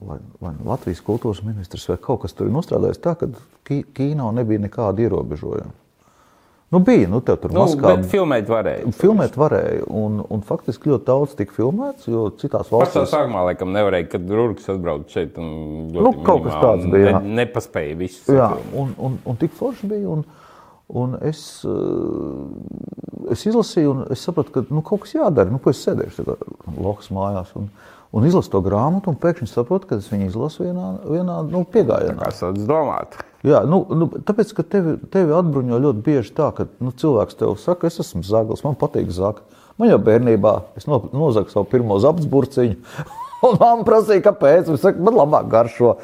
vai 0.00 0.18
nu 0.56 0.68
Latvijas 0.70 1.02
kultūras 1.06 1.42
ministrs 1.46 1.88
vai 1.90 1.96
kaut 2.02 2.22
kas 2.24 2.32
tur 2.34 2.48
ir 2.48 2.54
nostrādājis 2.54 2.98
tā, 3.04 3.14
ka 3.18 3.28
ki- 3.68 3.84
kino 3.94 4.30
nebija 4.32 4.64
nekāda 4.66 5.04
ierobežojuma. 5.06 5.74
Nu, 6.70 6.82
bija, 6.84 7.08
nu, 7.08 7.22
tur 7.24 7.38
Nu, 7.48 7.62
maskā. 7.62 7.94
bet 7.96 8.10
filmēt 8.10 8.50
varēja. 8.52 8.90
Filmēt 8.92 9.38
varēja, 9.40 9.86
un, 9.88 10.18
un 10.28 10.42
faktiski 10.44 10.90
ļoti 10.90 11.06
daudz 11.06 11.32
tika 11.38 11.54
filmēts, 11.56 12.04
jo 12.12 12.26
citās 12.36 12.68
Pašā 12.68 12.74
valstīs 12.76 13.14
sākumā 13.14 13.44
laikam 13.46 13.72
nevarēja, 13.72 14.08
kad 14.12 14.28
Rūks 14.28 14.68
atbrauc 14.74 15.08
šeit 15.08 15.38
Nu, 15.40 16.12
kaut 16.26 16.44
kas 16.44 16.58
tāds 16.60 16.84
bija, 16.92 17.14
jā. 17.14 17.22
Ne, 17.24 17.38
nepaspēja 17.40 17.96
visu. 17.96 18.36
Jā, 18.36 18.50
un, 18.76 18.92
un, 19.00 19.16
un 19.24 19.40
tik 19.40 19.56
forši 19.56 19.88
bija. 19.94 20.10
Un, 20.18 20.26
un 21.00 21.16
es, 21.24 21.40
eh, 21.64 23.32
es 23.32 23.46
izlasīju, 23.48 23.90
un 23.94 24.04
es 24.12 24.22
sapratu, 24.28 24.52
ka 24.58 24.66
nu, 24.68 24.82
kaut 24.84 25.06
kas 25.06 25.16
jādara. 25.16 25.48
Nu, 25.52 25.58
ko 25.64 25.72
es 25.72 25.80
sēdēšu 25.88 26.20
tagad 26.24 26.44
Lohas 26.76 27.08
mājās 27.14 27.54
un, 27.56 27.70
un 28.12 28.26
izlasu 28.26 28.52
to 28.52 28.60
grāmatu, 28.64 29.12
un 29.12 29.18
pēkšņi 29.20 29.50
saprotu, 29.50 29.88
ka 29.90 29.98
es 30.00 30.08
viņu 30.10 30.30
izlasu 30.30 30.64
vienā, 30.64 30.88
vienā 31.04 31.40
nu, 31.48 31.64
piegājienā. 31.68 32.18
Kā 32.22 32.32
sāc 32.34 32.60
domāt? 32.68 33.18
Jā, 33.46 33.62
nu, 33.68 33.82
nu, 33.94 34.08
tāpēc, 34.08 34.50
ka 34.56 34.64
tevi, 34.66 34.96
tevi 35.12 35.34
atbruņo 35.36 35.78
ļoti 35.84 36.04
bieži 36.06 36.34
tā, 36.34 36.48
ka 36.56 36.66
nu, 36.82 36.90
cilvēks 36.90 37.38
tev 37.38 37.54
saka, 37.60 37.90
es 37.90 38.00
esmu 38.02 38.24
zaglis, 38.26 38.64
man 38.66 38.78
patīk 38.78 39.12
zakt. 39.14 39.44
Man 39.78 39.92
jau 39.92 39.98
bērnībā 40.02 40.54
es 40.78 40.88
no, 40.90 41.04
nozagu 41.14 41.52
savu 41.52 41.68
pirmo 41.70 42.00
zapsburciņu, 42.02 42.78
un 43.46 43.58
mamma 43.60 43.86
prasīja, 43.86 44.24
kāpēc. 44.26 44.72
Viņa 44.72 44.82
saka, 44.82 45.04
man 45.06 45.20
labāk 45.20 45.50
garšo. 45.52 45.98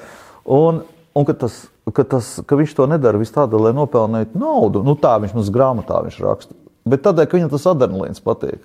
Un, 0.44 0.84
un 1.16 1.26
ka, 1.26 1.34
tas, 1.40 1.64
ka, 1.90 2.04
tas, 2.06 2.36
ka 2.46 2.60
viņš 2.60 2.76
to 2.78 2.86
nedara 2.92 3.18
vis 3.18 3.34
tādēļ, 3.34 3.66
lai 3.66 3.74
nopelnītu 3.80 4.38
naudu, 4.38 4.84
nu 4.86 4.94
tā 5.00 5.16
viņš 5.24 5.34
mums 5.34 5.50
grāmatā 5.54 6.04
viņš 6.06 6.20
raksta. 6.22 6.54
Bet 6.86 7.02
tādēļ, 7.06 7.26
ka 7.26 7.38
viņam 7.40 7.50
tas 7.56 7.66
adrenalīns 7.72 8.22
patīk. 8.22 8.60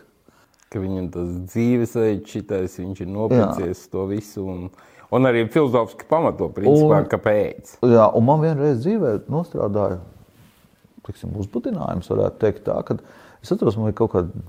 Ka 0.69 0.81
viņam 0.81 1.09
tas 1.13 1.29
dzīvesveids, 1.49 2.29
šitais, 2.29 2.77
viņš 2.77 3.01
ir 3.01 3.09
nopircies 3.09 3.87
to 3.89 4.03
visu. 4.09 4.43
Un, 4.45 4.67
un 5.15 5.29
arī 5.29 5.47
filozofiski 5.49 6.05
pamato, 6.09 6.51
principā, 6.53 6.99
Un- 7.01 7.09
kāpēc. 7.09 7.77
Jā, 7.89 8.05
un 8.13 8.27
man 8.27 8.43
vienreiz 8.43 8.83
dzīvē 8.83 9.15
nostrādāja 9.33 9.97
tiksim, 11.09 11.33
uzbudinājums, 11.41 12.09
varētu 12.11 12.37
teikt, 12.43 12.63
tā, 12.67 12.77
ka 12.85 12.99
es 13.41 13.49
atceros, 13.49 13.77
man 13.79 13.89
bija 13.89 13.97
kaut 14.03 14.13
kādi 14.13 14.43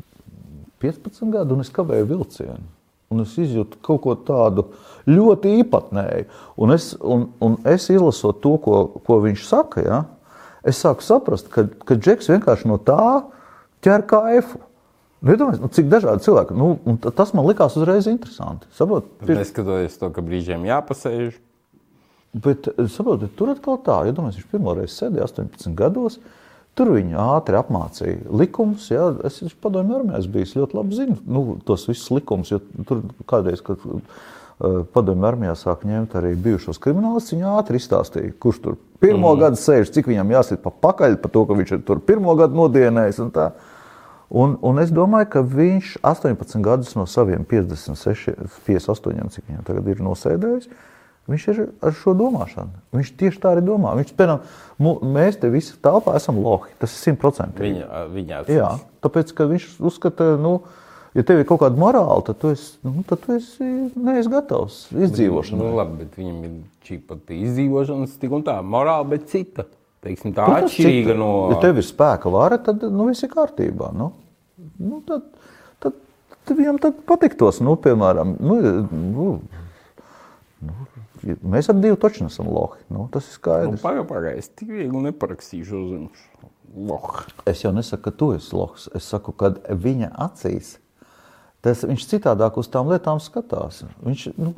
15 0.85 1.33
gadi, 1.33 1.56
un 1.56 1.64
es 1.64 1.72
kavēju 1.72 2.09
vilcienu. 2.11 2.68
Un 3.11 3.24
es 3.24 3.33
izjūtu 3.42 3.80
kaut 3.83 4.04
ko 4.04 4.14
tādu 4.14 4.68
ļoti 5.11 5.56
īpatnēju. 5.64 6.26
Un 6.62 6.74
es, 6.76 6.92
un, 7.02 7.24
un 7.42 7.56
es 7.66 7.88
izlasot 7.90 8.38
to, 8.44 8.54
ko, 8.62 8.85
ko 9.06 9.18
viņš 9.24 9.46
saka, 9.48 9.83
ja, 9.83 9.98
es 10.62 10.78
sāku 10.85 11.02
saprast, 11.02 11.48
ka, 11.50 11.64
ka 11.88 11.96
Džeks 11.98 12.30
vienkārši 12.30 12.70
no 12.70 12.78
tā 12.78 13.24
ķer 13.83 14.04
kaifu. 14.06 14.61
Nu, 15.20 15.35
iedomājieties, 15.35 15.61
nu, 15.61 15.68
cik 15.76 15.88
dažādi 15.92 16.24
cilvēki. 16.24 16.56
Nu, 16.56 16.96
tas 17.12 17.35
man 17.37 17.44
likās 17.44 17.76
uzreiz 17.76 18.09
interesanti. 18.09 18.68
Neskatoties 19.28 19.98
to, 20.00 20.09
ka 20.16 20.24
brīžiem 20.24 20.64
jāpasēž. 20.68 21.35
Bet 22.33 22.70
eh, 22.70 22.87
saprotiet, 22.88 23.35
tur 23.37 23.52
atkal 23.52 23.80
tā, 23.85 24.00
ja 24.09 24.14
domāju, 24.16 24.38
viņš 24.38 24.52
pirmo 24.52 24.76
reizi 24.78 24.96
sēdēja 24.96 25.28
18 25.28 25.76
gados. 25.76 26.20
Tur 26.78 26.92
viņi 26.94 27.16
ātri 27.18 27.59
apmācīja 27.59 28.30
likumus. 28.40 28.87
Jā, 28.92 29.11
es 29.26 29.40
esmu 29.42 29.59
padomju 29.66 29.98
armijā, 29.98 30.20
es 30.22 30.28
biju 30.30 30.62
ļoti 30.62 30.78
labi 30.78 30.96
zinu 30.96 31.16
nu, 31.26 31.42
tos 31.66 31.88
visus 31.90 32.12
likumus. 32.14 32.52
Tur 32.88 33.02
kādreiz, 33.28 33.61
kad 33.66 33.83
uh, 33.85 33.98
padomju 34.94 35.26
armijā 35.26 35.56
sāk 35.59 35.83
ņemt 35.88 36.14
arī 36.20 36.30
bijušos 36.40 36.78
kriminālistus, 36.80 37.35
viņi 37.35 37.48
ātri 37.50 37.83
izstāstīja, 37.83 38.37
kurš 38.40 38.62
tur 38.62 38.78
pirmo 39.02 39.35
mm. 39.35 39.42
gadu 39.42 39.61
sēž, 39.61 39.90
cik 39.96 40.09
viņam 40.12 40.30
jāsit 40.37 40.62
pa 40.62 40.70
pakaļ 40.87 41.18
par 41.20 41.35
to, 41.35 41.42
ka 41.50 41.59
viņš 41.59 41.74
ir 41.74 41.83
tur 41.90 42.00
pirmo 42.06 42.38
gadu 42.38 42.62
nodienējis. 42.62 43.20
Un. 44.30 44.56
Un, 44.62 44.78
es 44.82 44.90
domāju, 44.94 45.28
ka 45.34 45.42
viņš 45.42 45.98
18 46.06 46.62
gadus 46.64 46.94
no 46.98 47.06
saviem 47.10 47.44
56, 47.44 48.34
58, 48.66 49.28
cik 49.34 49.48
viņam 49.50 49.66
tagad 49.66 49.88
ir 49.92 50.02
nosēdējis, 50.06 50.68
viņš 51.30 51.46
ir 51.52 51.60
ar 51.86 51.94
šo 51.94 52.14
domāšanu. 52.18 52.72
Viņš 52.96 53.10
tieši 53.20 53.40
tā 53.42 53.52
arī 53.54 53.62
domā. 53.66 53.92
Viņš, 54.00 54.12
piemēram, 54.18 54.40
mēs 55.14 55.38
te 55.42 55.50
visi 55.52 55.76
telpā 55.82 56.16
esam 56.18 56.38
lohi. 56.42 56.72
Tas 56.82 56.94
ir 56.96 57.02
simtprocentīgi. 57.10 57.74
Viņa, 57.82 58.04
viņa 58.14 58.40
Jā, 58.50 58.70
tāpēc, 59.04 59.34
ka 59.38 59.46
viņš 59.50 59.66
uzskata, 59.90 60.32
nu, 60.42 60.56
ja 61.14 61.22
tev 61.26 61.42
ir 61.42 61.46
kaut 61.46 61.60
kāda 61.62 61.78
morāla, 61.78 62.20
tad 62.26 62.40
tu 62.42 62.50
esi, 62.54 62.72
nu, 62.86 63.04
tad 63.06 63.22
tu 63.26 63.36
esi 63.38 63.66
neesi 63.94 64.30
gatavs 64.32 64.88
izdzīvošanai. 64.94 65.60
Nu, 65.62 65.74
labi, 65.78 66.00
bet 66.04 66.18
viņam 66.18 66.40
ir 66.48 66.56
šī 66.88 66.98
pati 67.06 67.38
izdzīvošanas, 67.46 68.16
tik 68.22 68.34
un 68.34 68.46
tā, 68.46 68.58
morāla, 68.66 69.06
bet 69.14 69.28
cita. 69.30 69.66
Teiksim, 70.00 70.32
tā 70.32 70.46
Protams, 70.48 70.70
atšķirīga 70.72 71.12
cita- 71.12 71.18
no. 71.20 71.30
Ja 71.52 71.58
tev 71.60 71.76
ir 71.76 71.84
spēka 71.84 72.30
vara, 72.32 72.56
tad 72.64 72.80
nu, 72.88 73.04
viss 73.10 73.20
ir 73.26 73.28
kārtībā. 73.34 73.90
Nu, 73.92 74.06
nu, 74.80 75.00
tad, 75.06 75.26
tad, 75.82 75.98
tad 76.48 76.58
viņam 76.58 76.80
tad 76.82 77.02
patiktos, 77.08 77.60
nu, 77.64 77.76
piemēram, 77.80 78.34
nu, 78.40 78.58
nu, 78.90 79.28
nu, 80.66 80.88
mēs 81.54 81.70
ar 81.72 81.78
divu 81.80 81.98
taču 82.00 82.26
nesam 82.26 82.50
lohi. 82.50 82.80
Nu, 82.92 83.08
tas 83.12 83.28
ir 83.28 83.34
Nu, 83.34 83.38
skaidrs. 83.38 83.82
Pagaidām, 83.84 84.08
pagaidām, 84.10 84.40
es 84.40 84.50
tik 84.52 84.72
viegli 84.72 85.06
neparakstīšu 85.10 85.80
uz 85.80 85.96
jums. 85.96 86.28
Loh. 86.70 87.24
Es 87.50 87.64
jau 87.64 87.72
nesaku, 87.74 88.04
ka 88.04 88.12
tu 88.14 88.30
esi 88.36 88.54
lohs. 88.54 88.86
Es 88.94 89.08
saku, 89.10 89.34
ka 89.34 89.54
viņa 89.68 90.12
acīs 90.22 90.76
tas, 91.64 91.82
viņš 91.84 92.06
citādāk 92.12 92.58
uz 92.60 92.68
tām 92.72 92.90
lietām 92.90 93.20
skatās. 93.22 93.82
Viņš, 94.04 94.28
nu, 94.40 94.54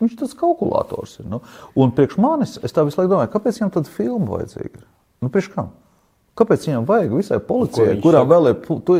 viņš 0.00 0.16
tas 0.22 0.32
kalkulators 0.38 1.18
ir. 1.20 1.28
Nu. 1.30 1.42
Un 1.78 1.92
priekš 1.94 2.16
manis, 2.22 2.56
es 2.64 2.74
tā 2.74 2.84
visu 2.86 3.00
laiku 3.00 3.12
domāju, 3.14 3.32
kāpēc 3.34 3.60
viņam 3.60 3.74
tāda 3.76 3.92
filma 3.92 4.38
vajadzīga? 4.38 4.82
Nu, 5.20 5.30
priekš 5.32 5.52
kam? 5.54 5.70
Kāpēc 6.38 6.66
viņam 6.68 6.88
vajag 6.88 7.14
visai 7.18 7.38
policijai, 7.44 7.94
viņš 7.94 8.04
kurā 8.06 8.24
saka? 8.24 8.32
vēl 8.32 8.50
ir. 8.50 8.58
Tu, 8.88 8.98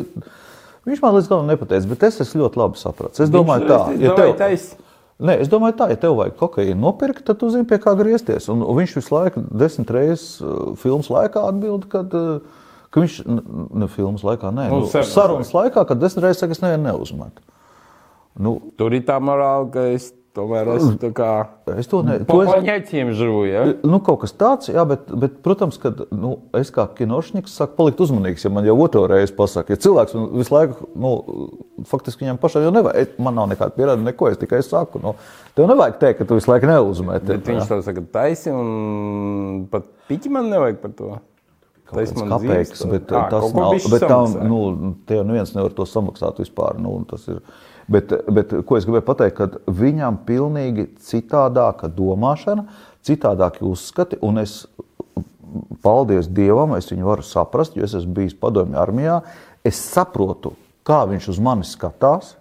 viņš 0.88 1.02
man 1.02 1.16
līdz 1.16 1.32
galam 1.32 1.50
nepateica, 1.50 1.90
bet 1.90 2.06
es 2.08 2.20
esmu 2.24 2.44
ļoti 2.44 2.60
labi 2.60 2.80
sapratis. 2.80 3.24
Es 3.26 3.32
domāju, 3.32 3.68
tā, 3.68 3.80
ja 4.00 4.14
tev, 4.16 4.32
tais, 4.38 4.70
Nē, 5.20 5.34
es 5.42 5.50
domāju, 5.52 5.74
tā, 5.76 5.90
ja 5.92 5.98
tev 6.00 6.14
vajag 6.16 6.38
kokaīnu 6.40 6.80
nopirkt, 6.80 7.26
tad 7.28 7.36
tu 7.42 7.50
zini, 7.52 7.66
pie 7.68 7.76
kā 7.82 7.92
griezties. 7.98 8.46
Un, 8.48 8.62
viņš 8.78 8.94
visu 8.96 9.12
laiku, 9.12 9.42
desmit 9.52 9.90
reizes 9.92 10.38
uh, 10.40 10.70
filmas 10.80 11.10
laikā 11.12 11.42
atbild, 11.44 11.84
kad, 11.92 12.14
uh, 12.16 12.70
ka 12.88 13.02
viņš, 13.04 13.18
ne 13.28 13.88
filmas 13.92 14.24
laikā, 14.24 14.48
nē, 14.56 14.70
Nu, 14.72 14.78
nu, 14.86 15.02
sarunas 15.04 15.52
laikā, 15.52 15.84
kad 15.90 16.00
desmit 16.00 16.24
reizes 16.24 16.40
saka, 16.40 16.56
es 16.56 16.64
nevienu 16.64 16.86
neuzmetu. 16.88 17.44
Nu, 18.40 18.54
tur 18.80 18.96
ir 18.96 19.04
tā 19.04 19.18
morāla, 19.20 19.68
ka 19.74 19.84
es 19.92 20.08
tomēr 20.36 20.68
esmu 20.76 20.96
tā 21.00 21.10
kā 21.14 21.28
es 21.80 21.88
to 21.90 22.00
ne, 22.06 22.18
to 22.26 22.38
es, 22.44 22.50
žuvu, 23.18 23.42
ja? 23.48 23.62
nu, 23.86 24.00
kaut 24.04 24.20
kas 24.24 24.34
tāds, 24.38 24.70
jā, 24.72 24.84
bet, 24.88 25.08
bet 25.22 25.38
protams, 25.44 25.78
ka 25.82 25.92
nu, 26.14 26.36
es 26.56 26.70
kā 26.74 26.86
kinošniks 26.98 27.54
saku, 27.60 27.76
palikt 27.78 28.02
uzmanīgs, 28.04 28.44
ja 28.46 28.52
man 28.54 28.68
jau 28.68 28.76
otro 28.84 29.06
reizi 29.10 29.34
pasaka, 29.36 29.74
ja 29.74 29.82
cilvēks 29.82 30.16
man 30.18 30.28
visu 30.38 30.54
laiku, 30.54 30.90
nu, 31.02 31.14
faktiski 31.90 32.26
viņam 32.26 32.42
pašam 32.42 32.66
jau 32.66 32.74
nevajag, 32.76 33.16
man 33.22 33.38
nav 33.40 33.50
nekāda 33.54 33.76
pierādījuma, 33.78 34.10
neko, 34.12 34.30
es 34.30 34.42
tikai 34.42 34.62
saku, 34.66 35.02
nu, 35.02 35.16
tev 35.58 35.70
nevajag 35.70 35.98
teikt, 36.02 36.20
ka 36.20 36.28
tu 36.28 36.38
visu 36.38 36.52
laiku 36.52 36.70
neuzmeti. 36.70 37.32
Bet 37.32 37.50
viņš 37.50 37.72
to 37.72 37.82
saka 37.88 38.06
taisi, 38.20 38.54
un 38.54 39.66
pat 39.72 39.90
piķi 40.10 40.32
man 40.36 40.52
nevajag 40.52 40.80
par 40.84 40.94
to. 40.98 41.16
Tas 41.90 42.12
Kāpēc? 42.14 42.70
dzīves, 42.70 42.84
Bet, 42.92 43.10
Ā, 43.10 43.24
tas 43.32 43.54
nav. 43.54 43.72
Bet 43.90 44.04
tam, 44.06 44.34
nu, 44.46 44.60
tev 45.10 45.24
neviens 45.26 45.50
nevar 45.56 45.72
to 45.74 45.86
samaksāt 45.90 46.38
vispār. 46.38 46.78
Nu, 46.78 47.00
tas 47.10 47.26
ir. 47.32 47.40
Bet, 47.90 48.12
bet 48.30 48.52
ko 48.66 48.76
es 48.78 48.86
gribēju 48.86 49.06
pateikt, 49.06 49.38
ka 49.40 49.74
viņam 49.74 50.20
pilnīgi 50.26 50.86
citādāka 51.02 51.90
domāšana, 51.90 52.68
citādāki 53.06 53.64
uzskati, 53.66 54.18
un 54.22 54.38
es, 54.44 54.60
paldies 55.82 56.28
Dievam, 56.30 56.76
es 56.78 56.90
viņu 56.92 57.08
varu 57.08 57.26
saprast, 57.26 57.74
jo 57.74 57.86
es 57.86 57.96
esmu 57.98 58.20
bijis 58.20 58.36
padomju 58.38 58.78
armijā. 58.78 59.20
Es 59.66 59.80
saprotu, 59.82 60.54
kā 60.86 61.02
viņš 61.10 61.32
uz 61.34 61.42
mani 61.42 61.66
skatās. 61.66 62.36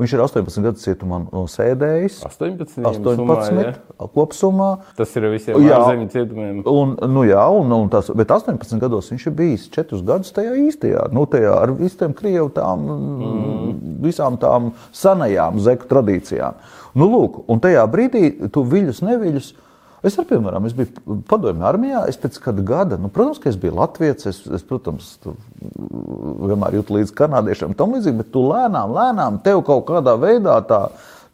Viņš 0.00 0.14
ir 0.16 0.22
18 0.24 0.64
gadus 0.64 0.84
cietumā 0.86 1.18
nosēdējis. 1.28 2.22
18, 2.24 2.78
18 2.88 3.18
summā, 3.18 3.36
ja? 3.52 3.72
kopsumā. 4.14 4.68
Tas 4.96 5.12
ir 5.18 5.26
visiem 5.28 5.58
Jā. 5.60 5.76
ārzemju 5.76 6.08
cietumiem. 6.14 6.62
Un, 6.70 6.94
nu 7.12 7.24
jā, 7.28 7.42
un, 7.52 7.74
un 7.76 7.90
tas, 7.92 8.08
bet 8.16 8.32
18 8.32 8.80
gados 8.80 9.10
viņš 9.12 9.26
ir 9.28 9.36
bijis 9.36 9.66
4 9.76 10.00
gadus 10.08 10.32
tajā 10.36 10.54
īstajā, 10.62 11.04
nu, 11.12 11.26
tajā 11.28 11.52
ar 11.52 11.74
visiem 11.76 12.16
krievu 12.16 12.48
tām, 12.56 12.86
mm. 12.88 13.74
visām 14.06 14.40
tām 14.40 14.72
senajām 14.96 15.60
zeku 15.60 15.90
tradīcijām. 15.90 16.56
Nu, 16.96 17.10
lūk, 17.12 17.42
un 17.52 17.60
tajā 17.60 17.84
brīdī 17.92 18.30
tu 18.54 18.64
viļus, 18.64 19.04
neviļus. 19.04 19.52
Es, 20.00 20.16
ar, 20.16 20.24
piemēram, 20.28 20.64
es 20.64 20.74
biju 20.76 21.18
padomju 21.28 21.66
armijā, 21.68 22.04
es 22.08 22.16
pēc 22.20 22.38
kāda 22.40 22.64
gada, 22.64 22.96
nu, 23.00 23.10
protams, 23.12 23.40
ka 23.42 23.50
es 23.52 23.58
biju 23.60 23.76
latviečs, 23.76 24.30
es, 24.30 24.38
es, 24.48 24.64
protams, 24.64 25.10
tu, 25.20 25.34
vienmēr 25.60 26.78
jūtu 26.78 26.96
līdzi 26.96 27.16
kanādiešiem, 27.18 27.76
tam 27.76 27.92
līdzīgi, 27.96 28.16
bet 28.22 28.30
tu 28.32 28.46
lēnām, 28.48 28.94
lēnām, 28.96 29.42
tev 29.44 29.60
kaut 29.68 29.84
kādā 29.90 30.16
veidā 30.20 30.56
tā, 30.64 30.86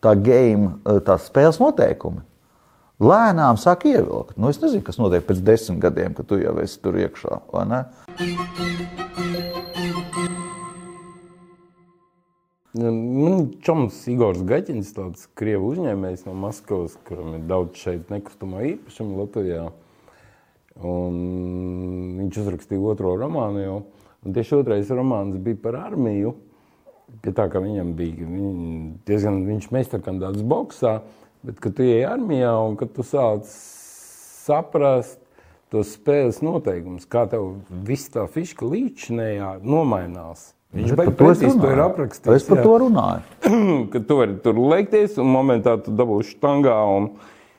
tā 0.03 0.17
game, 0.19 0.75
tās 1.07 1.31
spēles 1.31 1.63
noteikumi 1.63 2.25
lēnām 3.03 3.59
sāk 3.61 3.87
ievilkt. 3.91 4.37
Nu, 4.41 4.51
es 4.51 4.61
nezinu, 4.63 4.85
kas 4.87 5.01
notiek 5.01 5.27
pēc 5.29 5.43
desmit 5.45 5.83
gadiem, 5.85 6.17
kad 6.17 6.29
tu 6.31 6.41
jau 6.41 6.57
esi 6.63 6.81
tur 6.81 6.97
iekšā. 6.97 7.41
vai 7.53 7.67
ne? 7.73 7.85
Man 12.77 13.47
čoms 13.65 14.03
Igors 14.11 14.43
Gaķins, 14.45 14.91
tāds 14.97 15.29
krievu 15.39 15.71
uzņēmējs 15.73 16.27
no 16.27 16.35
Maskavas, 16.37 16.97
kuram 17.09 17.37
ir 17.39 17.45
daudz 17.49 17.79
šeit 17.81 18.11
nekustamā 18.13 18.65
īpašuma 18.73 19.23
Latvijā. 19.23 19.63
Un 20.85 21.21
viņš 22.19 22.41
uzrakstīja 22.43 22.91
otro 22.93 23.15
romānu 23.17 23.63
jau. 23.63 23.77
Un 24.27 24.35
tieši 24.37 24.59
otrais 24.59 24.91
romāns 24.93 25.39
bija 25.41 25.61
par 25.63 25.79
armiju. 25.87 26.35
Pie 27.23 27.33
tā, 27.33 27.47
ka 27.49 27.63
viņam 27.65 27.95
bija 27.97 28.27
viņ, 28.27 28.51
diezgan, 29.09 29.39
viņš 29.47 29.71
meistarkandāts 29.73 30.45
boksā, 30.45 30.99
bet 31.47 31.63
kad 31.63 31.79
tu 31.79 31.87
ej 31.87 32.05
armijā 32.11 32.51
un 32.67 32.77
kad 32.77 32.93
tu 32.93 33.07
sāc 33.07 33.47
saprast 33.47 35.23
tos 35.73 35.95
spēles 35.97 36.43
noteikumus, 36.45 37.09
kā 37.09 37.25
tev 37.31 37.55
viss 37.87 38.13
tā 38.13 38.27
fiška 38.29 38.69
līdzinējā 38.69 39.55
nomainās. 39.65 40.51
Viņš 40.75 40.93
Bet 40.93 40.99
baigi 40.99 41.15
precīzi 41.21 41.61
to 41.63 41.71
ir 41.71 41.81
aprakstījis. 41.85 42.43
Es 42.43 42.49
par 42.49 42.59
jā. 42.59 42.65
to 42.67 42.75
runāju. 42.83 43.23
ka 43.93 44.03
tu 44.09 44.19
vari 44.19 44.37
tur 44.43 44.59
leikties, 44.73 45.17
un 45.23 45.31
momentā 45.31 45.77
tu 45.83 45.95
dabūsi 45.97 46.35
štangā, 46.35 46.77
un, 46.97 47.11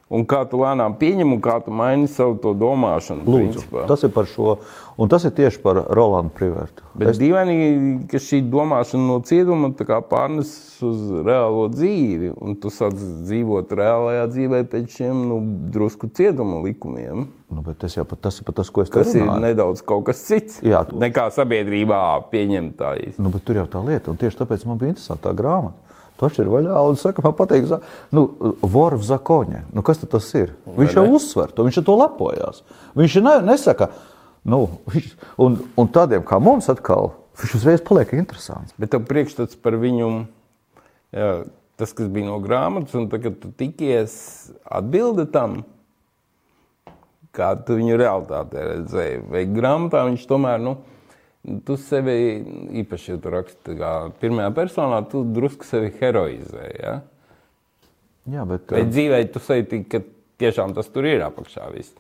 un 0.10 0.24
kā 0.28 0.44
tu 0.48 0.60
lēnām 0.62 0.96
pieņem, 1.00 1.34
un 1.36 1.42
kā 1.44 1.58
tu 1.64 1.74
maini 1.76 2.08
savu 2.12 2.38
to 2.42 2.54
domāšanu. 2.58 3.26
Lūdzu, 3.28 3.64
principā. 3.64 3.86
tas 3.90 4.04
ir 4.08 4.12
par 4.16 4.28
šo, 4.32 4.58
un 4.98 5.12
tas 5.12 5.26
ir 5.28 5.34
tieši 5.36 5.60
par 5.64 5.82
Rolandu 5.92 6.32
Privertu. 6.38 6.86
Bet 6.98 7.12
es... 7.14 7.20
dīvaini, 7.22 8.08
ka 8.12 8.22
šī 8.24 8.40
domāšana 8.52 9.04
no 9.10 9.18
cietuma 9.28 9.74
tā 9.78 9.88
kā 9.90 10.00
pārnes 10.08 10.54
uz 10.86 11.02
reālo 11.28 11.68
dzīvi, 11.74 12.32
un 12.40 12.56
tu 12.62 12.72
sāc 12.74 12.96
dzīvot 12.98 13.74
reālajā 13.78 14.28
dzīvē 14.32 14.62
pēc 14.72 14.96
šiem 15.00 15.26
nu, 15.28 15.42
drusku 15.76 16.10
cietuma 16.16 16.62
likumiem. 16.64 17.28
Nu, 17.48 17.62
bet 17.64 17.78
tas 17.80 17.96
pat, 17.96 18.20
tas 18.28 18.40
ir 18.40 18.48
pat 18.48 18.58
tas, 18.60 18.70
ko 18.72 18.84
es 18.84 18.90
te 18.92 19.00
Tas 19.00 19.14
ir 19.16 19.24
runāju. 19.24 19.44
nedaudz 19.46 19.84
kaut 19.88 20.04
kas 20.10 20.20
cits. 20.28 20.60
Jā, 20.64 20.82
tu- 20.88 21.00
nekā 21.00 21.30
sabiedrībā 21.32 22.00
pieņemtājs. 22.32 23.20
Nu, 23.24 23.32
bet 23.32 23.46
tur 23.48 23.56
jau 23.62 23.68
tā 23.72 23.84
lieta, 23.88 24.12
un 24.12 24.20
tieši 24.20 24.42
tāpēc 24.42 24.66
man 24.68 24.80
bija 24.82 24.92
interesanti 24.96 25.24
tā 25.24 25.36
grāmata. 25.36 25.87
Tu 26.18 26.26
atšķir 26.26 26.50
vaļā 26.50 26.82
un 26.90 26.98
saka, 26.98 27.22
man 27.22 27.36
patīk, 27.38 27.68
nu, 28.16 28.24
Vorv 28.66 29.04
Zakoņa. 29.06 29.68
Nu, 29.76 29.84
kas 29.86 30.02
tas 30.02 30.30
ir? 30.40 30.56
Viņš 30.66 30.98
jau 30.98 31.06
uzsver 31.14 31.54
to, 31.54 31.66
viņš 31.68 31.82
ar 31.84 31.86
to 31.86 31.98
lepojās. 32.00 32.64
Viņš 32.98 33.20
ne, 33.22 33.36
nesaka, 33.46 33.92
nu, 34.50 34.64
viņš, 34.90 35.14
un, 35.46 35.60
un 35.78 35.92
tādiem 35.94 36.26
kā 36.26 36.42
mums 36.42 36.72
atkal, 36.74 37.14
viņš 37.38 37.56
uzreiz 37.60 37.86
paliek 37.86 38.16
interesants. 38.18 38.74
Bet 38.82 38.96
tev 38.96 39.06
priekšstats 39.10 39.60
par 39.62 39.78
viņu, 39.78 40.10
jā, 41.14 41.32
tas, 41.78 41.94
kas 41.94 42.10
bija 42.10 42.32
no 42.32 42.42
grāmatas, 42.42 42.98
un 42.98 43.10
tagad 43.14 43.38
tu 43.44 43.54
tikies 43.54 44.18
atbildi 44.66 45.28
tam, 45.34 45.62
kā 47.38 47.54
tu 47.62 47.78
viņu 47.78 48.02
realitātē 48.02 48.64
redzēji. 48.72 49.26
Vai 49.30 49.46
grāmatā 49.52 50.02
viņš 50.10 50.26
tomēr, 50.30 50.62
nu, 50.64 50.80
tu 51.68 51.78
sevi 51.82 52.16
īpaši, 52.84 53.14
ja 53.14 53.20
tu 53.24 53.34
raksti 53.34 53.78
kā 53.80 53.92
pirmajā 54.22 54.52
personā, 54.58 55.02
tu 55.12 55.24
drusku 55.24 55.68
sevi 55.68 55.94
heroizē, 56.00 56.66
ja? 56.78 56.98
Jā, 58.28 58.44
bet, 58.48 58.68
Vai 58.74 58.84
dzīvē 58.90 59.22
tu 59.32 59.40
sajūti, 59.44 59.86
ka 59.88 60.04
tiešām 60.42 60.76
tas 60.76 60.90
tur 60.92 61.08
ir 61.08 61.24
apakšā 61.24 61.70
viss? 61.72 61.96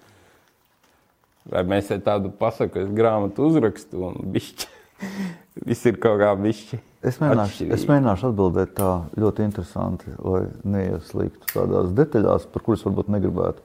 Vai 1.47 1.63
mēs 1.63 1.87
te 1.87 2.01
tādu 2.03 2.33
pasaku, 2.35 2.83
es 2.83 2.91
grāmatu 2.91 3.47
uzrakstu 3.47 4.09
un 4.09 4.19
bišķi, 4.35 4.67
viss 5.69 5.87
ir 5.87 6.01
kaut 6.03 6.19
kā 6.19 6.33
bišķi 6.35 6.81
Es 7.05 7.19
mēģināšu, 7.21 7.67
es 7.75 7.83
mēģināšu 7.85 8.29
atbildēt 8.31 8.71
tā 8.77 8.91
ļoti 9.21 9.43
interesanti, 9.45 10.13
lai 10.17 10.47
neieslīgtu 10.65 11.51
tādās 11.53 11.91
detaļās, 11.95 12.47
par 12.51 12.63
kuras 12.65 12.85
varbūt 12.87 13.11
negribētu. 13.13 13.61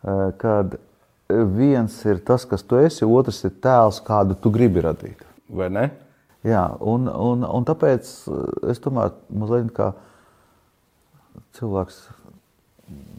Eh, 0.00 0.22
Kad 0.40 0.78
viens 1.56 1.96
ir 2.06 2.20
tas, 2.26 2.44
kas 2.48 2.64
tu 2.66 2.78
esi, 2.80 3.06
otrs 3.06 3.42
ir 3.48 3.56
tēls, 3.62 4.00
kādu 4.06 4.36
tu 4.38 4.52
gribi 4.54 4.82
radīt. 4.84 5.26
Vai 5.50 5.70
ne? 5.72 5.88
Jā, 6.46 6.62
un, 6.80 7.04
un, 7.10 7.44
un 7.44 7.66
tāpēc 7.68 8.08
eh, 8.08 8.70
es 8.72 8.80
tomēr 8.80 9.12
mazliet 9.28 9.68
kā 9.76 9.92
cilvēks. 11.58 12.00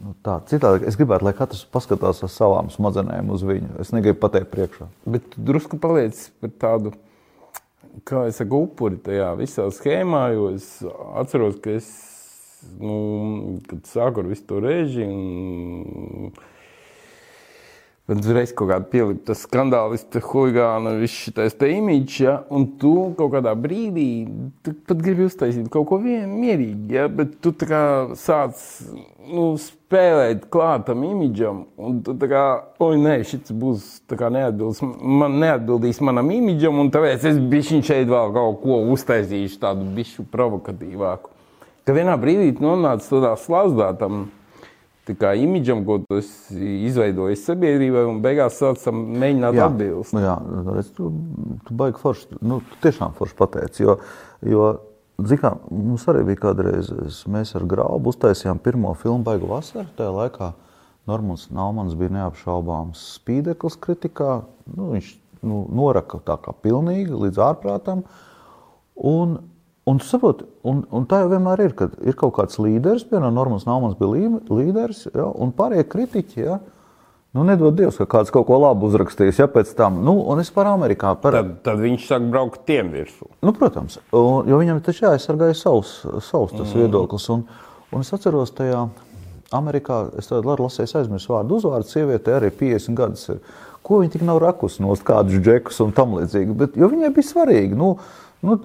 Nu, 0.01 0.15
tā, 0.25 0.39
citādi 0.49 0.87
es 0.89 0.97
gribētu, 0.99 1.23
lai 1.27 1.35
katrs 1.37 1.61
paskatās 1.71 2.23
ar 2.25 2.31
savām 2.33 2.71
smadzenēm 2.73 3.29
uz 3.31 3.45
viņu. 3.47 3.75
Es 3.79 3.93
negribu 3.95 4.19
pateikt 4.23 4.49
priekšā. 4.51 4.89
Bet 5.07 5.29
tu 5.31 5.43
drusku 5.47 5.77
paliec 5.79 6.17
par 6.41 6.51
tādu, 6.63 6.91
kā 8.07 8.25
es 8.27 8.41
saku, 8.41 8.65
upuri 8.65 8.99
tajā 9.05 9.29
visā 9.39 9.69
schēmā, 9.71 10.25
es 10.51 10.73
atceros, 11.21 11.61
ka 11.63 11.77
es, 11.77 11.87
nu, 12.81 13.61
sāku 13.87 14.25
ar 14.25 14.31
visu 14.33 14.47
to 14.49 14.59
režiju, 14.65 16.33
Tad 18.11 18.25
uzreiz 18.25 18.51
kaut 18.51 18.67
kāda 18.67 18.83
pielika 18.91 19.21
tas 19.29 19.45
skandālists, 19.45 20.19
huligāna, 20.25 20.97
viss 20.99 21.29
šis 21.29 21.53
te 21.55 21.69
imīķis, 21.71 22.15
ja, 22.19 22.33
un 22.51 22.65
tu 22.81 22.89
kaut 23.15 23.37
kādā 23.37 23.53
brīdī 23.55 24.25
pat 24.67 24.99
gribi 24.99 25.29
uztaisīt 25.29 25.69
kaut 25.71 25.87
ko 25.87 26.01
vienu 26.03 26.41
mierīgi, 26.41 26.91
ja, 26.91 27.05
bet 27.07 27.37
tu 27.39 27.53
tā 27.55 27.69
kā 27.69 27.83
sāc 28.19 28.59
nu, 29.31 29.45
spēlēt 29.55 30.49
klāt 30.51 30.89
tam 30.89 31.05
imīģam, 31.07 31.61
un 31.79 32.01
tu 32.03 32.17
tā 32.19 32.27
kā, 32.33 32.43
oi, 32.83 32.99
nē, 32.99 33.15
šis 33.31 33.55
būs 33.63 33.87
neatbildīs, 34.11 34.83
man 35.23 35.39
neatbildīs 35.45 36.03
manam 36.03 36.35
imīģam, 36.35 36.83
un 36.83 36.91
tāpēc 36.91 37.29
es 37.31 37.39
bišķiņ 37.55 37.87
šeit 37.93 38.11
vēl 38.11 38.35
kaut 38.35 38.59
ko 38.65 38.81
uztaisīšu 38.91 39.63
tādu 39.63 39.87
bišķu 39.95 40.27
provokatīvāku. 40.35 41.31
Ka 41.87 41.95
vienā 41.95 42.19
brīdī 42.19 42.57
tu 42.59 42.67
nonāc 42.67 43.07
tādā 43.07 43.37
slazdā 43.39 43.93
tam, 44.03 44.25
kā 45.07 45.33
imidžam, 45.37 45.83
ko 45.85 45.99
esi 46.17 46.85
izveidojis 46.87 47.45
sabiedrībai, 47.47 48.05
un 48.09 48.21
beigās 48.21 48.59
sācam 48.61 49.01
mēģināt 49.21 49.57
atbildēt. 49.67 50.13
nu 50.13 50.19
jā, 50.23 50.35
redz, 50.75 50.91
tu, 50.95 51.11
tu 51.67 51.73
baigi 51.73 51.97
forši, 51.99 52.37
nu, 52.41 52.61
tu 52.69 52.75
tiešām 52.87 53.13
forši 53.17 53.35
pateici, 53.35 53.83
jo, 53.83 53.97
jo 54.45 54.67
zini 55.25 55.41
kā, 55.41 55.55
mums 55.71 56.05
arī 56.07 56.23
bija 56.31 56.41
kādreiz, 56.47 56.91
es- 57.07 57.23
mēs 57.27 57.55
ar 57.55 57.65
Graubu 57.65 58.13
uztaisījām 58.13 58.59
pirmo 58.61 58.93
filmu 58.95 59.23
Baigu 59.23 59.47
vasaru, 59.47 59.87
tajā 59.97 60.13
laikā 60.15 60.53
Normans 61.07 61.47
Naumans 61.49 61.95
bija 61.97 62.09
neapšaubāms 62.13 63.01
spīdeklis 63.17 63.77
kritikā, 63.81 64.43
nu, 64.77 64.91
viņš 64.93 65.15
nu, 65.41 65.63
noraka 65.73 66.19
tā 66.23 66.37
kā 66.37 66.53
pilnīgi 66.61 67.09
līdz 67.09 67.37
ārprātam, 67.41 68.03
un, 68.95 69.39
un 69.89 70.01
tu 70.01 70.05
saproti, 70.05 70.45
un, 70.67 70.83
un 70.93 71.07
tā 71.09 71.23
jau 71.23 71.31
vienmēr 71.31 71.65
ir, 71.65 71.73
kad 71.77 71.95
ir 72.05 72.17
kaut 72.19 72.35
kāds 72.37 72.59
līderis, 72.61 73.07
piemēram, 73.09 73.33
Normans 73.37 73.65
Naumans 73.69 73.97
bija 73.99 74.11
lī- 74.13 74.61
līderis, 74.61 75.07
ja, 75.13 75.25
un 75.25 75.53
pārējie 75.57 75.89
kritiķi, 75.89 76.45
ja, 76.45 76.59
Nu, 77.31 77.45
nedod 77.47 77.77
Dievs, 77.79 77.95
ka 77.95 78.03
kāds 78.11 78.27
kaut 78.27 78.43
ko 78.49 78.57
labu 78.59 78.89
uzrakstījis, 78.89 79.37
ja 79.39 79.45
pēc 79.47 79.69
tam, 79.77 80.01
nu, 80.03 80.17
un 80.27 80.41
es 80.43 80.49
par 80.51 80.67
Amerikā. 80.67 81.13
Par, 81.21 81.37
Tad, 81.37 81.53
tad 81.63 81.79
viņš 81.79 82.07
sāk 82.09 82.25
braukt 82.27 82.65
tiem 82.67 82.89
virsū. 82.91 83.29
Nu, 83.39 83.53
protams, 83.55 84.01
un, 84.11 84.49
jo 84.51 84.59
viņam 84.59 84.81
taču 84.83 85.05
jāaizsargāja 85.05 85.55
savs, 85.55 85.93
savs 86.27 86.51
tas 86.57 86.73
mm. 86.73 86.81
viedoklis. 86.81 87.29
Un, 87.31 87.45
un 87.95 88.03
es 88.03 88.11
atceros, 88.11 88.51
tajā 88.57 88.81
Amerikā, 89.55 90.01
es 90.19 90.27
tādu 90.27 90.51
labi 90.51 90.65
lasīju, 90.65 90.91
aizmirsu 90.99 91.31
vārdu 91.31 91.61
uzvārdu, 91.61 91.87
sieviete 91.87 92.35
arī 92.35 92.51
50 92.59 92.99
gadus 92.99 93.23
ir. 93.31 93.39
Ko 93.81 94.01
viņa 94.01 94.13
tik 94.17 94.27
nav 94.27 94.43
rakusi 94.43 94.83
nost 94.83 95.07
kādus 95.07 95.39
džekus 95.39 95.79
un 95.85 95.95
tam 95.95 96.17
līdzīgi, 96.19 96.57
bet 96.59 96.75
jo 96.77 96.91
viņai 96.91 97.13
bija 97.15 97.29
svarīgi. 97.31 97.79
Nu, 97.79 97.93
Nu, 98.41 98.55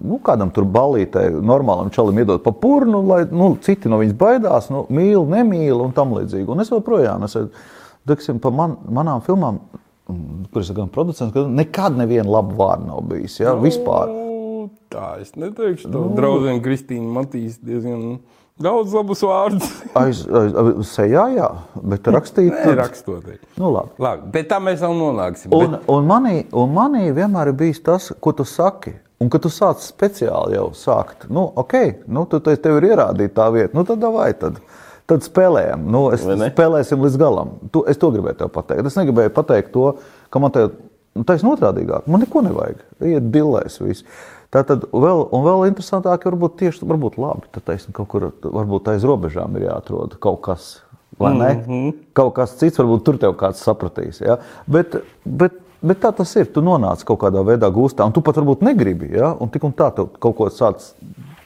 nu, 0.00 0.18
kādam 0.24 0.52
tur 0.56 0.64
balītē, 0.64 1.26
normālam 1.44 1.90
čalim 1.92 2.22
iedot 2.22 2.40
pa 2.44 2.54
purnu, 2.56 3.02
lai 3.04 3.24
nu, 3.28 3.52
citi 3.60 3.92
no 3.92 3.98
viņas 4.00 4.16
baidās, 4.20 4.70
nu, 4.72 4.86
mīl, 4.88 5.26
nemīl 5.28 5.84
un 5.84 5.92
tam 5.96 6.14
līdzīgi. 6.16 6.48
Un 6.48 6.64
es 6.64 6.72
joprojām, 6.72 7.26
es, 7.28 7.36
teiksim, 8.08 8.40
pa 8.40 8.52
man, 8.54 8.78
manām 8.88 9.20
filmām, 9.26 9.60
kuras 10.50 10.72
ir 10.72 10.80
gan 10.80 10.88
producents, 10.92 11.34
gan 11.36 11.52
nekad 11.58 11.98
neviena 12.00 12.38
laba 12.38 12.56
vārda 12.56 12.88
nav 12.88 13.04
bijis. 13.12 13.36
Ja, 13.42 13.52
vispār. 13.60 14.08
Nu, 14.08 14.30
Tā 14.90 15.20
es 15.22 15.36
neteikšu. 15.38 15.88
Nu. 15.92 16.08
Draudzene 16.18 16.60
Kristīna 16.64 17.12
Matīs 17.14 17.60
diezgan 17.62 18.18
daudz 18.62 18.94
labus 18.94 19.22
vārdus. 19.24 19.70
Aiz, 19.98 20.22
aiz, 20.26 20.56
aiz 20.62 20.90
sejā, 20.92 21.26
jā, 21.34 21.48
bet 21.92 22.08
rakstīt. 22.12 22.52
Nē, 22.54 22.74
rakstot. 22.78 23.28
Nu, 23.58 23.70
labi. 23.74 23.94
Labi, 24.02 24.28
bet 24.34 24.50
tā 24.52 24.60
mēs 24.62 24.82
vēl 24.84 24.96
nonāksim. 24.98 25.54
Un, 25.56 25.78
un, 25.90 26.08
manī, 26.08 26.34
un 26.56 26.74
manī 26.76 27.08
vienmēr 27.16 27.52
ir 27.52 27.56
bijis 27.62 27.82
tas, 27.86 28.10
ko 28.20 28.34
tu 28.36 28.46
saki. 28.48 28.94
Un, 29.20 29.28
kad 29.28 29.42
tu 29.44 29.50
sāc 29.52 29.82
speciāli 29.84 30.56
jau 30.56 30.70
sākt, 30.76 31.26
nu, 31.28 31.42
ok, 31.60 32.06
nu, 32.08 32.24
tu 32.30 32.38
te, 32.40 32.54
tev 32.56 32.78
ir 32.78 32.86
ierādīta 32.94 33.34
tā 33.36 33.48
vieta, 33.52 33.74
nu, 33.76 33.84
tad 33.88 34.06
vai 34.14 34.30
tad. 34.32 34.62
Tad 35.10 35.26
spēlējam, 35.26 35.88
nu, 35.90 36.04
es, 36.14 36.22
spēlēsim 36.22 37.02
līdz 37.02 37.18
galam. 37.20 37.56
Tu, 37.74 37.82
es 37.90 37.98
to 38.00 38.12
gribēju 38.14 38.38
tev 38.44 38.52
pateikt. 38.54 38.86
Es 38.86 38.96
negribēju 38.96 39.32
pateikt 39.34 39.72
to, 39.74 39.88
ka 40.30 40.40
man 40.40 40.54
te 40.54 40.68
nu, 40.70 41.24
taisnība 41.26 41.56
otrādīgāk. 41.56 42.06
Man 42.06 42.22
neko 42.24 42.44
nevajag. 42.46 42.84
Iet 43.10 43.26
dillēs 43.34 43.80
viss. 43.82 44.06
Tā 44.50 44.64
tad 44.66 44.88
vēl, 44.90 45.24
un 45.30 45.44
vēl 45.46 45.68
interesantāk, 45.68 46.26
varbūt 46.26 46.56
tieši 46.58 46.86
varbūt 46.90 47.20
labi, 47.22 47.46
tad 47.54 47.68
taisnība 47.68 48.00
kaut 48.00 48.08
kur, 48.10 48.30
varbūt 48.42 48.90
aiz 48.90 49.06
robežām 49.06 49.54
ir 49.56 49.68
jāatrod 49.68 50.18
kaut 50.18 50.40
kas. 50.42 50.82
Mm 51.20 51.40
-hmm. 51.40 51.92
Kaut 52.16 52.34
kas 52.34 52.56
cits, 52.58 52.78
varbūt 52.78 53.04
tur 53.04 53.18
tev 53.18 53.36
kāds 53.36 53.62
sapratīs. 53.62 54.20
Ja? 54.20 54.38
Bet, 54.66 54.96
bet 55.24 55.52
Bet 55.82 56.02
tā 56.02 56.10
tas 56.12 56.36
ir. 56.36 56.48
Tu 56.52 56.60
nonāc 56.60 57.04
kaut 57.08 57.22
kādā 57.22 57.40
veidā 57.46 57.70
gūstā, 57.72 58.04
un 58.04 58.12
tu 58.12 58.20
pat 58.20 58.36
varbūt 58.36 58.64
negribi. 58.66 59.14
Ja? 59.16 59.32
Un 59.40 59.48
tik 59.48 59.64
un 59.64 59.72
tā, 59.72 59.88
tu 59.96 60.06
kaut 60.20 60.36
ko 60.36 60.48
sāc 60.52 60.92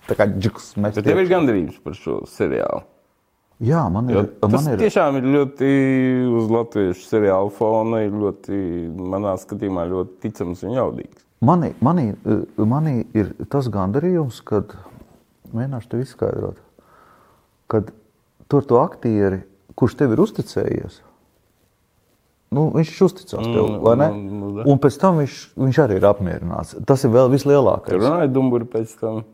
tā 0.08 0.16
kā 0.18 0.26
džiks. 0.26 0.72
Bet 0.76 0.98
tev 1.06 1.22
ir 1.22 1.30
gandrības 1.30 1.78
par 1.84 1.94
šo 1.98 2.22
seriālu. 2.26 2.82
Jā, 3.64 3.84
man 3.92 4.10
ir. 4.10 4.16
Jo 4.16 4.24
tas 4.42 4.56
man 4.56 4.72
ir... 4.72 4.80
tiešām 4.82 5.20
ir 5.20 5.28
ļoti 5.36 5.68
uz 6.40 6.48
latviešu 6.50 7.06
seriālu 7.06 7.52
fona, 7.54 8.02
ir 8.02 8.16
ļoti, 8.24 8.58
manā 9.14 9.36
skatījumā, 9.38 9.86
ļoti 9.92 10.18
ticams 10.24 10.64
un 10.66 10.74
jaudīgs. 10.74 11.23
Manī, 11.44 11.72
manī, 11.84 12.10
manī 12.56 12.98
ir 13.16 13.34
tas 13.52 13.68
gandarījums, 13.72 14.40
kad 14.46 14.76
mēģināšu 15.52 15.90
tev 15.90 16.04
izskaidrot, 16.04 16.62
kad 17.70 17.90
tur 18.48 18.64
to 18.68 18.78
aktieri, 18.80 19.42
kurš 19.76 19.98
tev 20.00 20.14
ir 20.14 20.22
uzticējies, 20.24 21.02
Nu, 22.54 22.68
viņš 22.74 22.90
uzticās 23.02 23.42
tev, 23.42 23.64
mm, 23.66 23.78
vai 23.82 23.94
ne? 23.98 24.08
Nu, 24.14 24.48
nu, 24.54 24.64
un 24.70 24.80
pēc 24.82 24.98
tam 25.02 25.18
viņš, 25.22 25.38
viņš 25.58 25.78
arī 25.84 25.98
ir 25.98 26.06
apmierināts. 26.06 26.76
Tas 26.86 27.02
ir 27.06 27.10
vēl 27.14 27.32
vislielākais. 27.32 27.90
Tur 27.90 28.04
runāja 28.04 28.30
Dumburi 28.30 28.68
pēc 28.70 28.92
tam. 29.00 29.24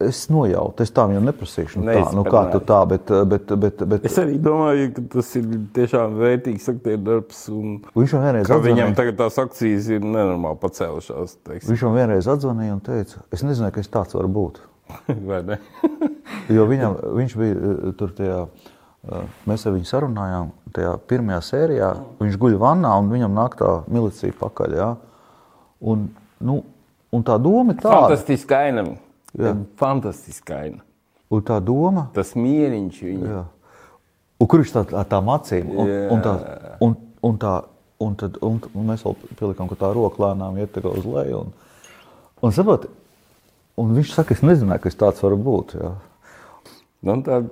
Es 0.00 0.22
nojautu, 0.32 0.80
es 0.80 0.92
tā 0.96 1.04
viņam 1.10 1.26
neprasīšu. 1.28 1.82
Nu, 1.82 1.92
tā, 1.92 2.04
nu, 2.16 2.22
kā 2.24 2.46
tu 2.48 2.60
tā, 2.64 2.78
bet, 2.88 3.10
bet, 3.28 3.50
bet, 3.60 3.82
bet. 3.90 4.06
Es 4.08 4.14
arī 4.22 4.38
domāju, 4.40 4.86
ka 4.96 5.02
tas 5.12 5.28
ir 5.36 5.50
tiešām 5.76 6.14
vērtīgs 6.16 6.70
aktieru 6.72 7.02
darbs. 7.04 7.42
Viņš 7.50 8.14
man 8.16 8.24
vienreiz 8.24 8.46
atzvanīja. 8.46 8.70
Viņam 8.70 8.96
tagad 8.96 9.18
tās 9.20 9.36
akcijas 9.42 9.90
ir 9.92 10.06
nenormāli 10.06 10.56
pacēlušās. 10.62 11.36
Teiksim. 11.44 11.74
Viņš 11.74 11.84
man 11.84 11.98
vienreiz 11.98 12.30
atzvanīja 12.32 12.78
un 12.78 12.80
teica, 12.86 13.20
es 13.28 13.44
nezināju, 13.44 13.76
ka 13.76 13.84
es 13.84 13.92
tāds 13.92 14.16
varu 14.16 14.32
būt. 14.38 14.62
vai 15.30 15.42
ne? 15.50 15.60
jo 16.56 16.64
viņam, 16.72 16.96
viņš 17.20 17.36
bija 17.42 17.58
eh, 17.58 17.92
tur 18.00 18.16
tajā. 18.16 18.42
Mēs 19.48 19.62
ar 19.64 19.72
viņu 19.72 19.88
sarunājām, 19.88 20.48
tajā 20.76 20.96
pirmajā 21.08 21.40
sērijā. 21.46 21.92
Viņš 22.20 22.40
guļ 22.40 22.56
vannā 22.60 22.90
un 23.00 23.08
viņam 23.08 23.36
nāk 23.36 23.56
tā 23.56 23.70
milicija 23.88 24.36
pakaļ. 24.36 24.74
Ja? 24.76 24.90
Un, 25.80 26.10
nu, 26.44 26.58
un 27.08 27.24
tā 27.24 27.38
doma 27.40 27.72
ir 27.72 27.80
tāda. 27.80 28.10
Fantastiska 28.10 28.58
aina. 28.66 28.84
Fantastiska 29.80 30.62
aina. 30.64 30.84
Un 31.30 31.42
tā 31.46 31.60
doma. 31.62 32.08
Tas 32.14 32.34
mieriņš 32.34 33.02
viņa. 33.06 33.30
Jā. 33.30 33.42
Un 34.40 34.48
kur 34.50 34.62
viņš 34.62 34.72
tā, 34.74 34.84
ar 34.98 35.06
tām 35.08 35.28
acīm? 35.30 35.68
Un, 35.70 35.90
un, 36.14 36.22
tā, 36.24 36.32
un, 36.82 36.96
un, 37.28 37.36
tā, 37.38 37.52
un, 38.02 38.16
tad, 38.18 38.38
un, 38.46 38.56
un 38.72 38.88
mēs 38.88 39.04
vēl 39.06 39.18
pielikām, 39.38 39.68
ka 39.70 39.78
tā 39.78 39.90
roka 39.94 40.24
lēnām 40.24 40.56
iet 40.58 40.78
uz 40.80 41.06
leju. 41.06 41.42
Un, 41.44 41.52
un, 42.40 42.54
saprot, 42.56 42.88
un 43.78 43.92
viņš 43.98 44.14
saka, 44.16 44.34
es 44.34 44.42
nezināju, 44.42 44.82
ka 44.82 44.90
es 44.90 44.98
tāds 44.98 45.22
varu 45.22 45.38
būt. 45.44 45.76
Jā. 45.78 45.92
Nu, 47.06 47.18
tā, 47.24 47.42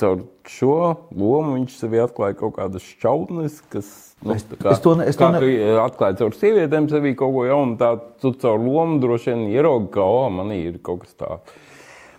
caur 0.00 0.24
šo 0.48 0.74
lomu 1.12 1.56
viņš 1.56 1.78
sevi 1.78 2.00
atklāja 2.02 2.36
kaut 2.38 2.56
kādas 2.58 2.86
šķautnes, 2.94 3.62
kas. 3.72 3.88
Nu, 4.24 4.34
es, 4.34 4.44
kā, 4.50 4.72
es 4.72 4.82
to, 4.82 4.96
ne, 4.98 5.06
es 5.10 5.18
to 5.18 5.28
ne... 5.30 5.40
atklāju 5.84 6.18
caur 6.22 6.36
sievietēm, 6.38 6.88
sevi 6.90 7.14
kaut 7.18 7.34
ko 7.36 7.44
jaunu. 7.46 7.76
Tā 7.80 7.92
tu 8.22 8.32
caur 8.40 8.62
lomu 8.62 8.98
droši 9.02 9.34
vien 9.34 9.44
ieraugi, 9.52 9.92
ka, 9.94 10.06
oh, 10.06 10.28
manī 10.34 10.62
ir 10.72 10.80
kaut 10.82 11.04
kas 11.04 11.18
tāds. 11.20 11.58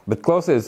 Bet, 0.09 0.23
klausies, 0.25 0.65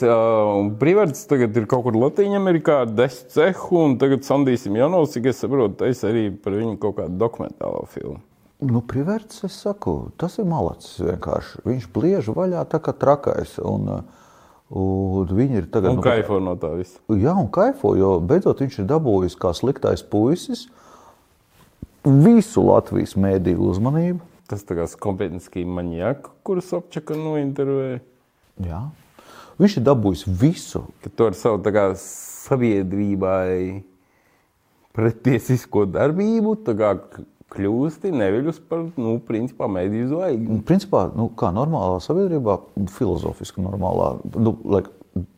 Brīvārds 0.78 1.24
tagad 1.26 1.56
ir 1.58 1.64
kaut 1.70 1.86
kur 1.88 1.96
Latvijā-Amerikā 1.98 2.82
ar 2.84 2.92
desmit 2.92 3.32
cehu, 3.34 3.80
un 3.88 3.96
tagad 3.98 4.22
samdīsim 4.26 4.76
Janovs, 4.78 5.16
cik 5.16 5.32
es 5.32 5.40
saprotu, 5.42 5.88
es 5.88 6.04
arī 6.06 6.28
par 6.30 6.54
viņu 6.54 6.76
kaut 6.82 7.00
kādu 7.00 7.18
dokumentālo 7.18 7.82
filmu. 7.90 8.20
Nu, 8.62 8.84
Privērts, 8.86 9.40
es 9.48 9.56
saku, 9.64 10.12
tas 10.20 10.36
ir 10.38 10.46
malacis 10.46 11.00
vienkārši. 11.02 11.64
Viņš 11.66 11.88
bliež 11.96 12.28
vaļā 12.30 12.62
tā 12.70 12.78
kā 12.84 12.94
trakais. 12.94 13.56
Un, 13.58 13.88
uh, 13.90 14.21
Un 14.72 15.28
viņi 15.28 15.58
ir 15.60 15.66
tagad. 15.68 15.92
Un 15.92 16.00
nu, 16.00 16.04
kaifo 16.04 16.38
no 16.40 16.54
tā 16.56 16.70
visa. 16.78 16.96
Jā, 17.12 17.34
un 17.36 17.50
kaifo, 17.52 17.92
jo 17.98 18.14
beidzot 18.24 18.62
viņš 18.64 18.78
ir 18.80 18.88
dabūjis 18.88 19.36
kā 19.40 19.52
sliktais 19.56 20.04
puisis 20.04 20.66
visu 22.02 22.64
Latvijas 22.66 23.12
mēdīju 23.20 23.68
uzmanību. 23.68 24.24
Tas 24.50 24.64
tā 24.68 24.76
kā 24.76 24.88
Skopinskī 24.90 25.62
maņiaka, 25.68 26.32
kurus 26.44 26.72
apčaka 26.76 27.16
nointervēja. 27.16 28.00
Jā. 28.64 28.82
Viņš 29.60 29.78
ir 29.78 29.86
dabūjis 29.86 30.26
visu. 30.26 30.86
Ka 31.04 31.12
to 31.12 31.30
ar 31.30 31.36
savu 31.38 31.60
tā 31.64 31.72
kā 31.72 31.86
sabiedrībai 32.00 33.84
pretiesisko 34.92 35.86
darbību, 35.88 36.56
tā 36.66 36.74
kā 36.76 36.90
kļūsti 37.52 38.12
neviļus 38.16 38.62
par, 38.70 38.86
nu, 39.00 39.18
principā, 39.26 39.68
mediju 39.70 40.08
zvaigzni. 40.14 40.58
Nu, 40.58 40.64
principā, 40.66 41.06
nu, 41.16 41.28
kā 41.38 41.52
normālā 41.54 42.00
sabiedrībā, 42.04 42.58
filozofiski 42.96 43.64
normālā, 43.64 44.14
nu, 44.36 44.56
like, 44.74 44.92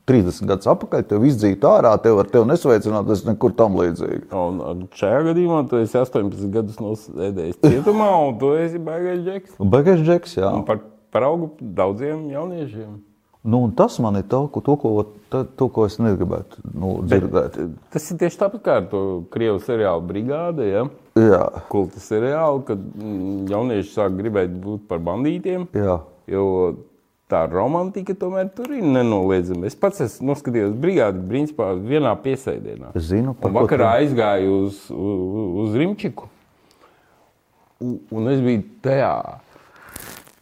30 0.06 0.46
gadus 0.46 0.68
atpakaļ 0.70 1.06
tev 1.10 1.24
izdzītu 1.26 1.66
ārā, 1.66 1.94
tev 2.02 2.20
ar 2.22 2.28
tevi 2.30 2.46
nesveicināt, 2.50 3.08
tas 3.08 3.24
nekur 3.26 3.54
tam 3.58 3.78
līdzīgi. 3.80 4.28
Un 4.36 4.84
šajā 4.94 5.22
gadījumā 5.30 5.62
tu 5.70 5.80
esi 5.80 5.98
18 5.98 6.52
gadus 6.54 6.76
nosēdējis 6.82 7.58
cietumā, 7.64 8.10
un 8.28 8.38
tu 8.38 8.52
esi 8.60 8.82
baigais 8.84 9.24
džeks. 9.24 9.56
Baigais 9.74 10.04
džeks, 10.04 10.36
jā. 10.38 10.52
Un 10.52 10.66
par, 10.68 10.84
par 11.14 11.26
augu 11.30 11.50
daudziem 11.58 12.28
jauniešiem. 12.30 13.00
Nu, 13.44 13.58
tas 13.76 13.98
man 14.00 14.16
ir 14.16 14.24
to, 14.24 14.46
ko, 14.48 14.60
to, 14.64 14.74
ko, 14.80 14.90
to, 15.28 15.66
ko 15.68 15.84
es 15.84 15.98
negribētu 16.00 16.62
nu, 16.72 16.94
dzirdēt. 17.04 17.58
Bet, 17.58 17.74
tas 17.92 18.06
ir 18.08 18.16
tieši 18.22 18.40
tāpat 18.40 18.62
kā 18.64 18.78
ar 18.80 18.86
to 18.88 19.02
krievu 19.34 19.60
seriālu 19.60 20.00
brigādi. 20.08 20.70
Ja? 20.70 20.86
Jā. 21.20 21.42
Kulta 21.68 22.00
seriālu, 22.00 22.62
kad 22.64 22.80
mm, 22.80 23.44
jaunieši 23.52 23.92
sāk 23.92 24.16
gribēt 24.16 24.56
būt 24.64 24.88
par 24.88 25.04
bandītiem. 25.04 25.68
Jā. 25.76 25.98
Jo 26.32 26.46
tā 27.28 27.44
romantika 27.52 28.16
tomēr 28.16 28.48
tur 28.56 28.72
ir 28.78 28.84
nenoliedzama. 28.84 29.68
Es 29.68 29.76
pats 29.76 30.00
esmu 30.06 30.32
noskatījos 30.32 30.72
brigādi, 30.80 31.20
principā 31.28 31.74
vienā 31.76 32.16
piesēdienā. 32.24 32.94
Es 32.96 33.10
zinu, 33.12 33.36
par 33.36 33.52
ko. 33.52 33.58
Vakarā 33.60 33.94
aizgāju 34.00 34.58
uz, 34.64 34.84
uz, 34.88 35.40
uz 35.66 35.80
Rimčiku. 35.80 36.32
Un, 37.84 37.98
un 38.08 38.32
es 38.32 38.40
biju 38.40 38.64
tajā 38.84 39.14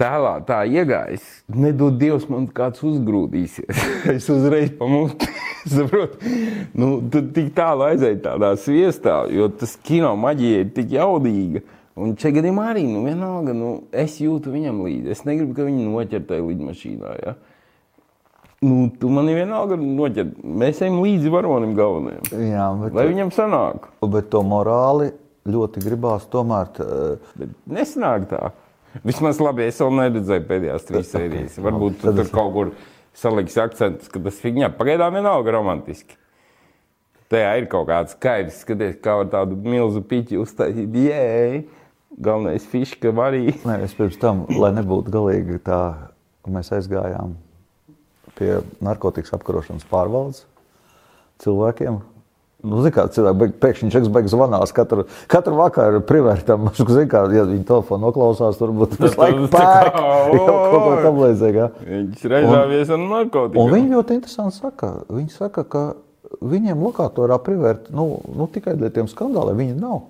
tēlā 0.02 0.32
tā 0.46 0.62
iegājis, 0.66 1.28
nedod 1.54 1.98
Dievs, 2.00 2.26
man 2.30 2.48
kāds 2.54 2.82
uzgrūdīsies. 2.86 3.84
es 4.16 4.26
uzreiz 4.32 4.72
pamūtu, 4.78 5.28
saprotu, 5.76 6.32
nu, 6.78 6.96
tu 7.12 7.22
tik 7.34 7.52
tālu 7.56 7.86
aizēji 7.92 8.22
tādā 8.24 8.52
sviestā, 8.60 9.22
jo 9.32 9.48
tas 9.54 9.76
kino 9.86 10.14
maģija 10.18 10.66
ir 10.66 10.74
tik 10.76 10.92
jaudīga. 10.98 11.64
Un 12.02 12.14
šeit 12.16 12.38
gadījumā 12.38 12.70
arī, 12.72 12.86
nu, 12.88 13.02
vienalga, 13.04 13.52
nu, 13.56 13.72
es 13.92 14.16
jūtu 14.22 14.52
viņam 14.54 14.78
līdzi. 14.80 15.12
Es 15.12 15.26
negribu, 15.28 15.52
ka 15.58 15.66
viņi 15.66 15.90
noķer 15.90 16.22
tajā 16.30 16.44
lidmašīnā, 16.46 17.16
ja? 17.20 17.34
Nu, 18.62 18.86
tu 18.96 19.10
man 19.12 19.28
ir 19.28 19.42
vienalga 19.42 19.76
noķer. 19.76 20.30
Mēs 20.40 20.80
ejam 20.84 21.00
līdzi 21.02 21.32
varonim 21.34 21.74
galvenajam. 21.76 22.30
Jā, 22.46 22.68
bet... 22.78 22.96
Lai 22.96 23.08
viņam 23.10 23.32
sanāk. 23.34 23.90
Bet 24.14 24.30
to 24.32 24.40
morāli 24.46 25.10
ļoti 25.50 25.82
gribās 25.84 26.24
tomēr... 26.32 26.70
Tā... 26.78 26.86
Bet 27.36 27.52
nesanāk 27.68 28.28
tā. 28.30 28.52
Vismaz 29.00 29.40
labi, 29.40 29.64
es 29.70 29.78
vēl 29.80 29.94
neredzēju 29.96 30.44
pēdējās 30.48 30.88
trīs 30.88 31.12
sērijas. 31.14 31.60
Varbūt 31.64 32.02
tu 32.02 32.12
tur 32.12 32.28
kaut 32.32 32.50
kur 32.56 32.72
saliks 33.16 33.56
akcentus, 33.60 34.10
ka 34.12 34.20
tas 34.20 34.40
figņā 34.42 34.68
pagaidām 34.76 35.16
vienalga 35.16 35.54
romantiski. 35.56 36.18
Tajā 37.32 37.54
ir 37.62 37.68
kaut 37.72 37.88
kāds 37.88 38.12
skaidrs, 38.12 38.60
skaties, 38.60 38.98
kā 39.00 39.16
var 39.22 39.30
tādu 39.32 39.56
milzu 39.56 40.02
piķi 40.04 40.36
uztaisīt. 40.42 40.98
Jē, 41.08 41.62
galvenais 42.20 42.66
fišs, 42.68 42.98
ka 43.00 43.14
varī. 43.16 43.54
Nē, 43.64 43.78
es 43.86 43.96
pirms 43.96 44.20
tam, 44.20 44.44
lai 44.52 44.74
nebūtu 44.76 45.14
galīgi 45.14 45.62
tā, 45.64 45.80
mēs 46.44 46.68
aizgājām 46.76 47.38
pie 48.36 48.58
narkotikas 48.84 49.32
apkarošanas 49.36 49.88
pārvaldes 49.88 50.44
cilvēkiem, 51.42 51.98
Nu, 52.62 52.78
kā, 52.94 53.08
cilvēki 53.10 53.56
pēkšņi 53.58 53.90
čeks 53.90 54.10
beigas 54.14 54.30
zvanās 54.36 54.70
katru, 54.74 55.08
katru 55.30 55.56
vakaru 55.58 56.02
privērtam. 56.06 56.68
Zin, 56.78 57.08
kā, 57.10 57.24
ja 57.34 57.42
viņi 57.48 57.66
telefonu 57.66 58.06
noklausās, 58.06 58.60
turbūt 58.60 58.94
tas 59.00 59.18
laiku 59.20 59.48
pērk. 59.50 59.98
Kaut 60.46 60.70
ko 60.70 60.94
tam 61.02 61.18
līdzīga. 61.24 61.68
Viņš 61.88 62.24
reizāmies 62.30 62.94
ar 62.94 63.02
narkotiku. 63.02 63.64
Un 63.64 63.74
viņi 63.74 63.94
ļoti 63.96 64.18
interesanti 64.20 64.60
saka. 64.60 64.92
Viņi 65.10 65.34
saka, 65.34 65.66
ka 65.66 65.84
viņiem 66.38 66.86
lokatorā 66.86 67.40
privērt, 67.42 67.90
nu, 67.94 68.14
nu 68.30 68.46
tikai 68.50 68.76
dēļ 68.78 68.94
tiem 68.94 69.10
skandāliem 69.10 69.58
viņi 69.64 69.78
nav. 69.82 70.04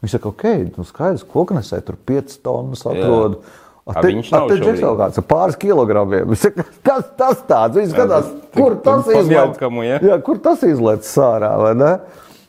Viņi 0.00 0.14
saka, 0.14 0.32
ok, 0.32 0.46
nu 0.78 0.86
skaidrs, 0.88 1.26
koknesē 1.28 1.82
tur 1.84 2.00
5 2.08 2.38
tonnas 2.46 2.86
atrod. 2.88 3.36
Jā. 3.36 3.58
A, 3.90 4.00
te, 4.00 4.08
viņš 4.10 4.32
nav 4.34 4.48
te, 4.48 4.56
šobrīd. 4.60 4.80
Kaut 4.84 4.98
kāds 5.00 5.22
pāris 5.30 5.60
kilogramiem. 5.60 6.34
Tas, 6.86 7.06
tas 7.18 7.44
tāds, 7.46 7.76
viņš 7.76 7.92
skatās, 7.92 8.32
kur 8.56 8.76
tas 8.84 9.06
izlaiž. 9.10 9.60
Ja? 9.86 10.00
Jā, 10.10 10.16
kur 10.24 10.40
tas 10.42 10.62
izlaiž 10.66 11.04
sārā, 11.06 11.52
vai 11.60 11.72
ne? 11.78 11.92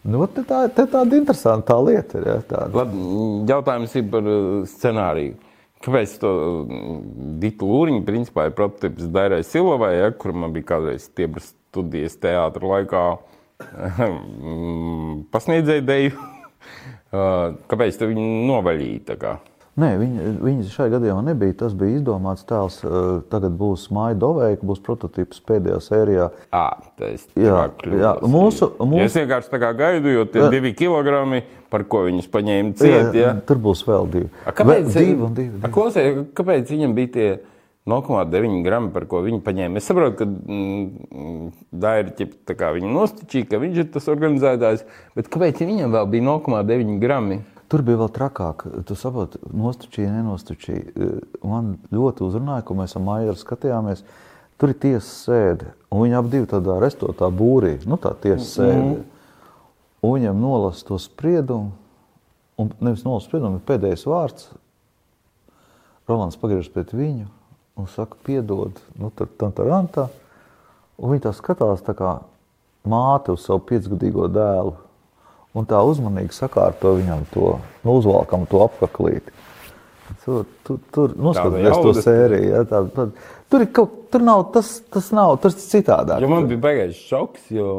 Nu, 0.01 0.25
te 0.25 0.41
tā, 0.47 0.63
te 0.73 0.87
tāda 0.89 1.17
interesanta 1.19 1.73
tā 1.73 1.77
lieta 1.85 2.17
ir. 2.17 2.27
Ja, 2.31 2.37
tāda. 2.41 2.71
Labi, 2.79 3.01
jautājums 3.51 3.93
ir 3.99 4.07
par 4.13 4.29
uh, 4.29 4.63
scenāriju. 4.69 5.35
Kāpēc 5.81 6.15
to 6.21 6.31
Dita 7.41 7.65
Lūriņa 7.65 8.03
principā 8.05 8.47
ir 8.49 8.55
prototyps 8.57 9.09
Dairai 9.13 9.41
Silovai, 9.45 9.95
ja, 9.97 10.09
kur 10.13 10.33
man 10.37 10.53
bija 10.53 10.75
kādreiz 10.75 11.07
tiebras 11.17 11.51
studijas 11.71 12.17
teātra 12.21 12.73
laikā 12.75 13.05
pasniedzēja 15.33 15.85
deju. 15.85 16.27
Kāpēc 17.71 17.97
tu 17.97 18.09
viņu 18.11 18.27
novaļīji? 18.49 18.99
tā 19.09 19.17
kā? 19.21 19.37
Nē, 19.80 19.89
viņa, 20.01 20.24
viņa 20.43 20.65
šajā 20.67 20.91
gadījumā 20.97 21.22
nebija. 21.30 21.55
Tas 21.61 21.76
bija 21.78 22.01
izdomāts 22.01 22.43
tēls. 22.47 22.82
Tagad 23.32 23.53
būs 23.55 23.86
Maija 23.95 24.17
Doveika, 24.19 24.65
būs 24.67 24.82
prototyps 24.84 25.39
pēdējā 25.47 25.78
sērijā. 25.86 26.26
À, 26.51 26.65
tas 26.99 27.24
Jā, 27.39 27.69
jā, 27.88 28.11
mūsu, 28.28 28.67
mūsu, 28.82 29.05
es 29.05 29.15
vienkārši 29.15 29.53
tā 29.53 29.61
kā 29.63 29.69
gaidu, 29.80 30.11
jo 30.11 30.26
tie 30.28 30.43
Jā. 30.43 30.49
divi 30.51 30.74
kilogrami, 30.76 31.39
par 31.72 31.86
ko 31.88 32.03
viņus 32.09 32.28
paņēma 32.34 32.76
ciet, 32.82 33.15
ja? 33.15 33.32
tur 33.47 33.61
būs 33.63 33.86
vēl 33.88 34.11
divi. 34.11 34.28
A, 34.43 34.51
Kāpēc, 34.57 34.89
Vēl 34.91 35.07
divi 35.07 35.26
un 35.30 35.39
divi? 35.39 35.63
A, 35.63 35.72
Klausies, 35.72 36.19
kāpēc 36.36 36.76
viņam 36.76 36.97
bija 36.97 37.13
tie 37.15 37.30
0,9 37.88 38.59
gramu, 38.65 38.91
par 38.91 39.07
ko 39.09 39.24
viņi 39.24 39.39
paņēma? 39.45 39.80
Es 39.80 39.88
saprotu, 39.88 40.19
ka 40.19 40.28
mm, 40.28 41.47
Daira 41.72 42.11
ķip, 42.19 42.36
tā 42.45 42.57
kā 42.59 42.74
viņa 42.76 42.91
nostičīja, 42.91 43.47
ka 43.53 43.61
viņš 43.63 43.80
ir 43.86 43.89
tas 43.95 44.11
organizētājs, 44.11 44.84
bet 45.15 45.32
kāpēc 45.32 45.63
viņam 45.63 45.95
vēl 45.95 46.11
bija 46.11 46.28
0,9 46.28 46.99
grami? 47.01 47.39
Tur 47.72 47.86
bija 47.88 48.01
vēl 48.01 48.09
trakāk. 48.11 48.65
Tu 48.88 48.97
saproti, 48.99 49.39
nostučīja, 49.55 50.11
nenostučīja. 50.17 51.11
Man 51.47 51.78
ļoti 51.93 52.26
uzrunāja, 52.28 52.65
ko 52.67 52.76
mēs 52.76 52.97
ar 52.99 53.05
Maiju 53.05 53.36
skatījāmies. 53.39 54.03
Tur 54.59 54.74
ir 54.74 54.78
tiesa 54.78 55.07
sēde, 55.07 55.72
un 55.89 56.03
viņi 56.03 56.17
abi 56.19 56.43
tādā 56.51 56.76
restotā 56.84 57.32
būrī, 57.34 57.78
nu 57.89 57.97
tā 57.97 58.11
tiesa 58.22 58.43
sēde. 58.45 58.99
Un 60.01 60.13
viņam 60.17 60.41
nolasa 60.41 60.86
to 60.86 60.99
spriedumu, 61.01 61.72
un 62.59 62.69
nevis 62.84 63.05
nolasa 63.07 63.30
spriedumu, 63.30 63.57
bet 63.57 63.69
pēdējais 63.72 64.05
vārds. 64.09 64.51
Rolands 66.09 66.38
pagriežas 66.41 66.69
pret 66.74 66.91
viņu 66.93 67.30
un 67.80 67.88
saka, 67.89 68.19
piedod, 68.26 68.78
nu 68.99 69.09
tur 69.15 69.30
tam 69.39 69.55
tā 69.55 69.65
rantā. 69.65 70.09
Un 70.99 71.13
viņi 71.13 71.26
tā 71.26 71.34
skatās 71.34 71.82
tā 71.86 71.95
kā 71.97 72.17
māte 72.86 73.34
uz 73.34 73.45
savu 73.47 73.63
piecgadīgo 73.72 74.28
dēlu. 74.30 74.76
Un 75.57 75.67
tā 75.67 75.81
uzmanīgi 75.83 76.35
sakārto 76.35 76.95
viņam 76.95 77.25
to, 77.33 77.53
nu, 77.83 77.95
uzvalkam 77.97 78.45
to 78.47 78.61
apaklīti. 78.63 79.33
Tur, 80.23 80.45
tur, 80.67 80.77
tur 80.93 81.13
noskatās 81.17 81.79
to 81.81 81.93
sēriju. 81.97 82.49
Ja, 82.53 82.61
tā, 82.67 82.83
tā, 82.93 83.07
tur, 83.51 83.63
ir 83.65 83.71
kaut, 83.75 83.95
tur 84.13 84.23
nav 84.23 84.45
tas, 84.55 84.77
tas 84.93 85.09
nav, 85.15 85.37
tas 85.43 85.57
ir 85.57 85.65
citādāk. 85.65 86.23
Jo 86.23 86.29
man 86.31 86.47
bija 86.51 86.61
baigais 86.61 86.99
šoks, 87.09 87.49
jo 87.55 87.71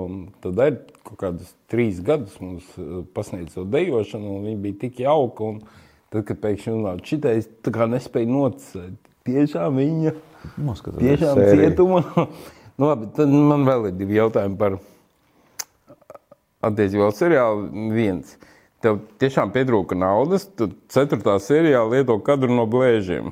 tad 0.44 0.60
ir 0.66 0.80
kaut 1.06 1.20
kādus 1.20 1.54
trīs 1.72 2.02
gadus 2.04 2.34
mums 2.42 2.66
eh, 2.80 2.98
pasniedz 3.16 3.56
to 3.56 3.64
dejošanu, 3.68 4.36
un 4.38 4.50
viņi 4.50 4.60
bija 4.66 4.80
tik 4.86 5.00
jauki. 5.06 5.52
un 5.52 5.62
Tad, 6.12 6.26
kad 6.28 6.42
pēkšņi 6.42 6.72
runāja 6.74 7.00
šitais, 7.08 7.46
tā 7.64 7.72
kā 7.72 7.86
nespēja 7.88 8.28
noticēt. 8.28 8.96
Tiešām 9.24 9.78
viņa 9.80 10.10
Noskatās 10.60 11.00
tiešām 11.00 11.38
sēriju. 11.38 11.70
cietumā. 11.70 12.02
nu, 12.76 12.84
labi, 12.84 13.08
tad 13.16 13.32
man 13.32 13.64
vēl 13.64 13.88
ir 13.88 13.94
divi 13.96 14.18
jautājumi 14.18 14.58
par 14.60 14.76
attiecībā 16.64 17.10
uz 17.12 17.20
seriālu. 17.20 17.68
Viens. 17.94 18.36
Tev 18.82 18.98
tiešām 19.22 19.52
pietrūka 19.54 19.94
naudas. 19.98 20.48
Tu 20.58 20.70
ceturtā 20.92 21.36
sērijā 21.42 21.84
lieto 21.90 22.18
kadru 22.24 22.50
no 22.54 22.66
blēžiem 22.70 23.30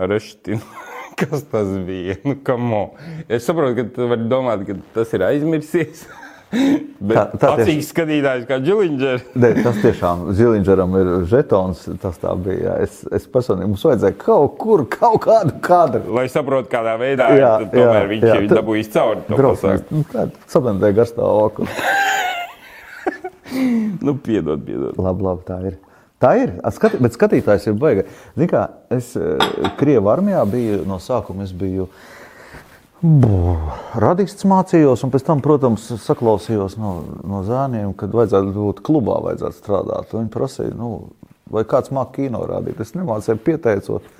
ar 0.00 0.16
eštinu. 0.18 0.62
Kas 1.20 1.42
tas 1.50 1.68
bija? 1.84 2.16
Nu, 2.24 2.36
on. 2.78 2.88
es 3.28 3.44
saprotu, 3.44 3.76
ka 3.80 3.88
tu 3.96 4.06
vari 4.08 4.28
domāt, 4.30 4.62
ka 4.68 4.78
tas 4.94 5.10
ir 5.16 5.26
aizmirsies. 5.26 6.06
Bet 7.00 7.16
Tā- 7.16 7.38
tā 7.38 7.50
tieši- 7.60 7.84
skatītājs 7.86 8.46
kā 8.48 8.56
Džiliņģers. 8.62 9.26
Ne, 9.38 9.50
tas 9.62 9.76
tiešām 9.82 10.24
Ziliņģeram 10.34 10.96
ir 10.98 11.10
žetons. 11.30 11.84
Tas 12.02 12.18
tā 12.18 12.32
bija. 12.42 12.74
Es, 12.82 13.00
es 13.14 13.28
personīgi 13.30 13.70
mums 13.70 13.84
vajadzēja 13.86 14.16
kaut 14.18 14.56
kur, 14.60 14.82
kaut 14.90 15.20
kādu 15.26 15.54
kadru. 15.62 16.02
Lai 16.16 16.26
saprotu, 16.32 16.70
kādā 16.72 16.96
veidā 17.00 17.30
Jā, 17.38 17.52
tad 17.62 17.70
tomēr 17.76 18.02
jā, 18.02 18.08
viņš 18.14 18.26
jā. 18.26 18.40
ir 18.42 18.50
dabūjis 18.50 18.90
cauri. 18.96 19.22
Nu, 19.30 20.02
tā 20.10 20.26
sabrandēja 20.50 20.98
garstāvokli. 21.02 21.70
Nu, 24.06 24.16
piedod, 24.16 24.62
piedod. 24.64 24.98
Labi, 25.00 25.26
labi, 25.26 25.46
tā 25.48 25.58
ir. 25.70 25.78
Tā 26.20 26.34
ir. 26.36 26.54
Skati, 26.76 27.00
bet 27.00 27.16
skatītājs 27.16 27.70
ir 27.70 27.76
baigts. 27.80 28.22
Kā, 28.50 28.66
es 28.92 29.12
Krievijā 29.80 30.14
armijā 30.14 30.42
biju 30.48 30.82
no 30.88 31.00
sākuma. 31.00 31.46
Es 31.46 31.54
biju 31.56 31.88
radists, 33.96 34.44
mācījos, 34.44 35.00
un 35.06 35.12
pēc 35.14 35.24
tam, 35.24 35.40
protams, 35.44 35.86
saklausījos 36.04 36.76
no, 36.80 36.92
no 37.24 37.40
zēniem, 37.48 37.94
kad 37.96 38.12
vajadzētu 38.12 38.52
būt 38.52 38.82
klubā, 38.84 39.16
vajadzētu 39.24 39.56
strādāt. 39.56 40.12
Viņi 40.12 40.32
prasīja, 40.34 40.74
nu, 40.76 40.90
vai 41.50 41.64
kāds 41.68 41.92
māca 41.96 42.18
kino 42.18 42.42
rādīt. 42.48 42.80
Es 42.84 42.92
nemācīju, 42.98 43.40
pieteicot. 43.46 44.12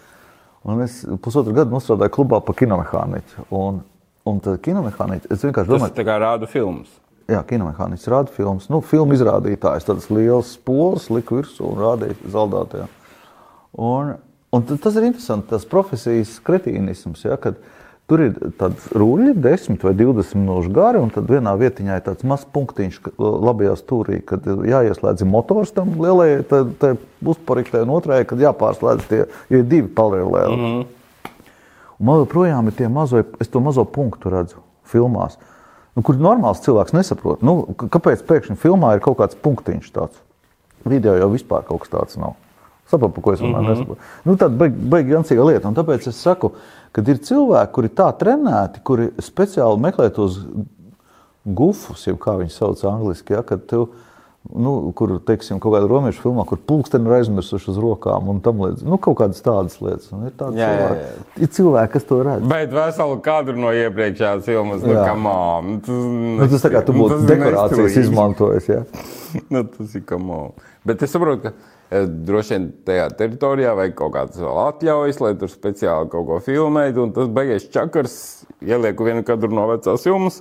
Un 0.68 0.80
es 0.84 1.02
pusotru 1.24 1.54
gadu 1.56 1.80
strādāju 1.80 2.16
klubā 2.16 2.40
par 2.44 2.56
kinomehāniķu. 2.56 3.46
Un, 3.56 3.82
un 4.28 4.40
tad 4.44 4.60
kinomehāniķi, 4.64 5.28
es 5.28 5.44
vienkārši 5.44 5.68
Tas 5.68 5.76
domāju, 5.76 5.92
ir 5.92 6.00
tā 6.00 6.08
kā 6.08 6.16
rādu 6.20 6.48
filmas. 6.48 6.96
Jā, 7.30 7.42
kinomehāniķis 7.46 8.08
rāda 8.10 8.32
filmas. 8.34 8.66
Nu, 8.72 8.80
filmu 8.82 9.14
izrādītājs 9.14 9.86
tāds 9.86 10.08
liels 10.10 10.56
pols, 10.66 11.10
lika 11.14 11.36
virsū 11.38 11.68
un 11.68 11.78
rādīja 11.78 12.16
zaldātajā. 12.32 12.88
Un, 13.78 14.16
un 14.50 14.64
tas 14.70 14.96
ir 14.98 15.06
interesanti, 15.06 15.50
tas 15.52 15.68
profesijas 15.68 16.38
kretīnisms, 16.46 17.22
ja, 17.28 17.36
kad 17.38 17.60
tur 18.10 18.24
ir 18.24 18.38
tāds 18.58 18.88
ruļļi, 18.98 19.36
10 19.38 19.84
vai 19.86 19.92
20 19.94 20.40
minūšu 20.40 20.72
gari, 20.74 20.98
un 20.98 21.12
tad 21.14 21.30
vienā 21.30 21.52
vietiņā 21.60 21.98
ir 22.00 22.06
tāds 22.08 22.26
mazs 22.26 22.48
punktiņš 22.50 22.98
labajā 23.20 23.76
stūrī, 23.78 24.18
kad 24.26 24.46
jāieslēdz 24.46 25.28
motors 25.30 25.70
tam 25.76 25.92
lielajai, 26.02 26.40
tad 26.50 26.72
tā 26.82 26.96
uzpariktē 27.22 27.84
un 27.86 27.94
otrajai, 27.94 28.26
kad 28.32 28.42
jāpārslēdz 28.42 29.06
tie, 29.12 29.20
ir 29.54 29.62
divi 29.70 29.86
paralēli. 29.94 30.56
Mm 30.56 30.66
-hmm. 30.66 31.30
Un 32.00 32.06
man 32.08 32.24
joprojām 32.24 32.66
ir 32.66 32.74
tie 32.74 32.88
mazo, 32.88 33.22
es 33.40 33.48
to 33.48 33.60
mazo 33.60 33.84
punktu 33.84 34.30
redzu 34.32 34.64
filmās, 34.88 35.38
nu, 35.96 36.02
kur 36.06 36.18
normāls 36.20 36.62
cilvēks 36.64 36.94
nesaprot. 36.96 37.42
Nu, 37.46 37.62
kāpēc 37.80 38.22
pēkšņi 38.28 38.58
filmā 38.60 38.94
ir 38.96 39.04
kaut 39.04 39.18
kāds 39.20 39.38
punktiņš 39.42 39.90
tāds? 39.94 40.20
Video 40.88 41.16
jau 41.18 41.28
vispār 41.32 41.66
kaut 41.68 41.84
kas 41.84 41.92
tāds 41.92 42.20
nav. 42.20 42.36
Saprotu, 42.90 43.14
par 43.14 43.24
ko 43.24 43.32
es 43.32 43.40
runāju. 43.40 43.62
Mm 43.62 43.84
-hmm. 43.84 43.96
nu, 44.24 44.36
Tāda 44.36 44.56
baigi 44.56 44.88
baig 44.92 45.08
jancīga 45.08 45.46
lieta. 45.46 45.68
Un 45.68 45.74
tāpēc 45.74 46.08
es 46.08 46.16
saku, 46.16 46.52
ka 46.92 47.02
ir 47.06 47.18
cilvēki, 47.18 47.72
kuri 47.72 47.88
tā 47.88 48.12
trenēti, 48.18 48.82
kuri 48.82 49.10
speciāli 49.18 49.80
meklē 49.80 50.10
tos 50.10 50.40
gufus, 51.44 52.06
jeb 52.06 52.18
kā 52.18 52.36
viņi 52.38 52.50
sauc 52.50 52.84
angliski, 52.84 53.32
ja, 53.32 53.42
kad 53.42 53.66
tev, 53.66 53.88
nu, 54.56 54.70
kur, 54.96 55.12
teiksim, 55.28 55.58
kaut 55.60 55.74
kāda 55.76 55.88
romiešu 55.90 56.22
filmā, 56.24 56.46
kur 56.48 56.58
pulksteni 56.66 57.04
ir 57.10 57.18
aizmirsuši 57.18 57.68
uz 57.74 57.80
rokām 57.82 58.30
un 58.32 58.38
tam 58.44 58.62
līdzīgi. 58.64 58.88
Nu, 58.88 58.96
kaut 59.02 59.18
kādas 59.20 59.42
tādas 59.44 59.76
lietas. 59.84 60.06
Un 60.16 60.24
ir 60.30 60.32
tādi 60.40 60.58
Jā, 60.62 60.70
jā, 60.72 60.78
cilvēki, 60.86 61.02
jā. 61.04 61.42
ir 61.44 61.50
cilvēki, 61.58 61.92
kas 61.92 62.06
to 62.08 62.20
redz. 62.26 62.46
Bet 62.50 62.72
veselu 62.74 63.18
kadru 63.26 63.56
no 63.60 63.72
iepriekšējās 63.76 64.46
filmas, 64.48 64.80
nu, 64.86 64.94
Jā. 64.96 65.02
come 65.10 65.34
on. 65.34 65.74
Tas, 65.84 65.98
Nu, 66.40 66.48
tas 66.54 66.64
tā 66.64 66.70
kā 66.72 66.80
tu 66.88 66.94
būtu 66.96 67.18
tas 67.18 67.26
ir 67.26 67.34
dekorācijas 67.34 67.82
nestilīgi. 67.84 68.06
izmantojis. 68.08 68.70
Ja? 68.72 68.80
nu, 69.54 69.62
tas 69.76 69.94
ir 70.00 70.06
come 70.08 70.40
on. 70.46 70.56
Bet 70.88 71.04
es 71.04 71.12
saprotu, 71.12 71.42
ka 71.44 71.52
eh, 71.92 72.08
droši 72.08 72.56
vien 72.56 72.66
tajā 72.88 73.10
teritorijā 73.20 73.76
vajag 73.76 73.94
kaut 74.00 74.14
kādas 74.16 74.40
vēl 74.40 74.62
atļaujas, 74.64 75.20
lai 75.20 75.34
tur 75.42 75.52
speciāli 75.52 76.08
kaut 76.16 76.26
ko 76.32 76.40
filmētu. 76.48 77.04
Un 77.04 77.12
tas 77.12 77.28
beigās 77.28 77.68
čakars, 77.76 78.16
ielieku 78.64 79.04
vienu 79.04 79.22
kadru 79.28 79.52
no 79.52 79.68
vecās 79.68 80.08
filmas. 80.08 80.40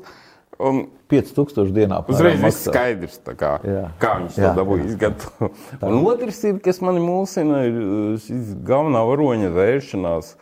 Un 0.60 0.82
5000 1.08 1.72
dienā. 1.72 2.02
Uzreiz 2.12 2.36
apmēram 2.36 2.50
viss 2.50 2.66
skaidrs, 2.68 3.20
kā, 3.40 3.54
Jā. 3.64 3.86
kā 4.02 4.18
viņš 4.20 4.40
to 4.42 4.50
dabūja 4.58 4.88
izgatavot. 4.90 5.62
Un 5.88 6.02
otrs, 6.04 6.42
ir, 6.50 6.60
kas 6.66 6.82
manī 6.84 7.00
mulsina, 7.00 7.62
ir 7.70 7.80
uh, 7.80 8.18
šis 8.20 8.52
galvenā 8.68 9.06
varoņa 9.08 9.54
vēršanās 9.56 10.34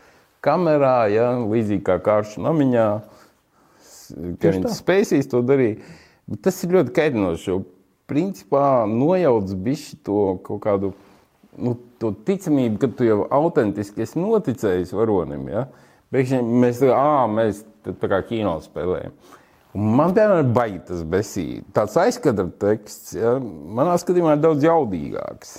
kamerā, 0.45 0.95
ja, 1.13 1.29
līdzīgi 1.43 1.85
kā 1.85 1.99
kāršu 2.01 2.41
namiņā. 2.47 2.87
Ka 4.41 4.53
viņš 4.55 4.65
tā. 4.65 4.73
spēsīs 4.79 5.29
to 5.29 5.43
darīt. 5.45 5.85
Bet 6.27 6.47
tas 6.49 6.57
ir 6.65 6.73
ļoti 6.73 6.95
kaitinoši, 6.97 7.49
jo 7.51 7.61
principā 8.09 8.87
nojauc 8.89 9.53
bišķi 9.67 10.01
to 10.07 10.21
kaut 10.47 10.63
kādu 10.65 10.93
nu, 11.61 11.77
to 12.01 12.13
ticamību, 12.25 12.79
ka 12.81 12.89
tu 12.97 13.07
jau 13.07 13.21
autentiski 13.37 14.05
esi 14.05 14.21
noticējis 14.21 14.93
varonim. 14.97 15.45
Ja? 15.51 15.67
Pēkšņi 16.13 16.41
mēs 16.63 16.81
tā, 16.81 16.93
ā, 16.95 17.25
mēs 17.31 17.65
tā 17.85 18.09
kā 18.09 18.21
kino 18.27 18.57
spēlējam. 18.63 19.13
Un 19.13 19.36
man 19.77 20.13
piemēram 20.17 20.51
baigi 20.55 20.81
tas 20.89 21.03
besī. 21.07 21.47
Tāds 21.75 21.97
aizkadra 22.01 22.47
teksts, 22.61 23.15
ja? 23.17 23.37
manā 23.39 23.95
skatījumā 24.01 24.37
ir 24.37 24.43
daudz 24.43 24.65
jaudīgāks. 24.65 25.57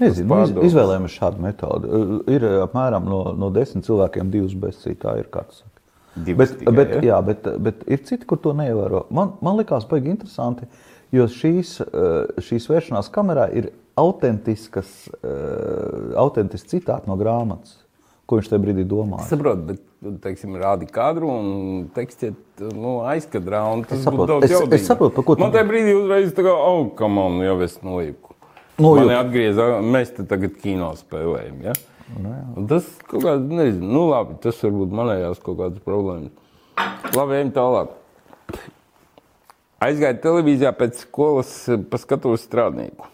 Nezinu, 0.00 0.28
nu, 0.28 0.36
iz, 0.40 0.48
pārdomas. 0.48 0.70
izvēlējamies 0.70 1.16
šādu 1.18 1.42
metodi. 1.44 1.90
Uh, 1.90 2.14
Ir 2.32 2.46
uh, 2.46 2.54
apmēram 2.64 3.08
no, 3.08 3.20
no 3.36 3.50
desmit 3.52 3.84
cilvēkiem 3.88 4.30
divas 4.32 4.54
bezsītā. 4.56 4.96
Tā 5.10 5.18
ir 5.20 5.28
kāds. 5.32 5.60
Bet, 6.16 6.56
tikai, 6.58 6.72
bet, 6.74 6.94
ja? 6.96 7.02
jā, 7.12 7.18
bet, 7.24 7.44
bet 7.62 7.84
ir 7.86 8.00
citi, 8.08 8.26
kur 8.28 8.40
to 8.42 8.54
neievēro. 8.56 9.04
Man, 9.14 9.36
man 9.44 9.60
liekas, 9.60 9.86
baigi 9.90 10.10
interesanti, 10.14 10.66
jo 11.14 11.28
šīs, 11.30 11.76
uh, 11.84 12.40
šīs 12.42 12.66
vēršanās 12.72 13.12
kamerā 13.12 13.46
ir 13.60 13.70
autentiskas, 14.00 14.88
autentisks 16.16 16.70
citāts 16.70 17.08
no 17.10 17.18
grāmatas, 17.20 17.74
ko 18.24 18.38
viņš 18.38 18.48
tajā 18.48 18.62
brīdī 18.62 18.84
domāja. 18.88 19.26
Saprotu, 19.28 19.66
bet, 19.66 19.82
teiksim, 20.00 20.54
rādi 20.56 20.86
kadru 20.90 21.28
un 21.28 21.90
tekstiet 21.94 22.34
nu, 22.72 23.00
aizkadrā. 23.04 23.60
un 23.72 23.84
Tas 23.84 23.98
Es 23.98 24.06
būtu 24.06 24.26
daudz 24.26 24.44
Es- 24.44 24.50
es 24.50 24.60
jaudīgāk. 24.60 24.86
saprotu, 24.86 25.14
par 25.14 25.24
ko 25.24 25.34
tu- 25.36 25.40
Man 25.42 25.52
tajā 25.52 25.68
brīdī 25.68 25.94
uzreiz 25.94 26.32
tā 26.32 26.42
kā, 26.46 26.54
oh, 26.56 26.88
kam 26.96 27.12
man 27.12 27.38
jau 27.40 27.60
es 27.62 27.78
nolieku. 27.82 28.34
Nu, 28.78 28.94
Mani 28.94 29.12
jo- 29.12 29.18
atgriezā, 29.22 29.66
mēs 29.84 30.14
te 30.16 30.22
tagad 30.24 30.56
kino 30.62 30.92
spēlējam. 30.96 31.62
Ja? 31.62 31.72
Nu. 32.18 32.34
Un 32.56 32.66
tas 32.66 32.84
kaut 33.06 33.22
kāds, 33.22 33.46
nezinu, 33.48 33.92
nu 33.92 34.08
labi, 34.08 34.40
tas 34.40 34.56
varbūt 34.62 34.90
manējās 34.90 35.42
kaut 35.42 35.58
kādas 35.58 35.80
problēmas. 35.84 36.30
Labi, 37.14 37.32
ejam 37.36 37.50
tālāk. 37.52 37.88
Aizgāju 39.80 40.20
televīzijā 40.20 40.72
pēc 40.76 40.94
skolas, 41.06 41.68
eh, 41.68 41.76
paskatos 41.78 42.42
strādnieku. 42.48 43.04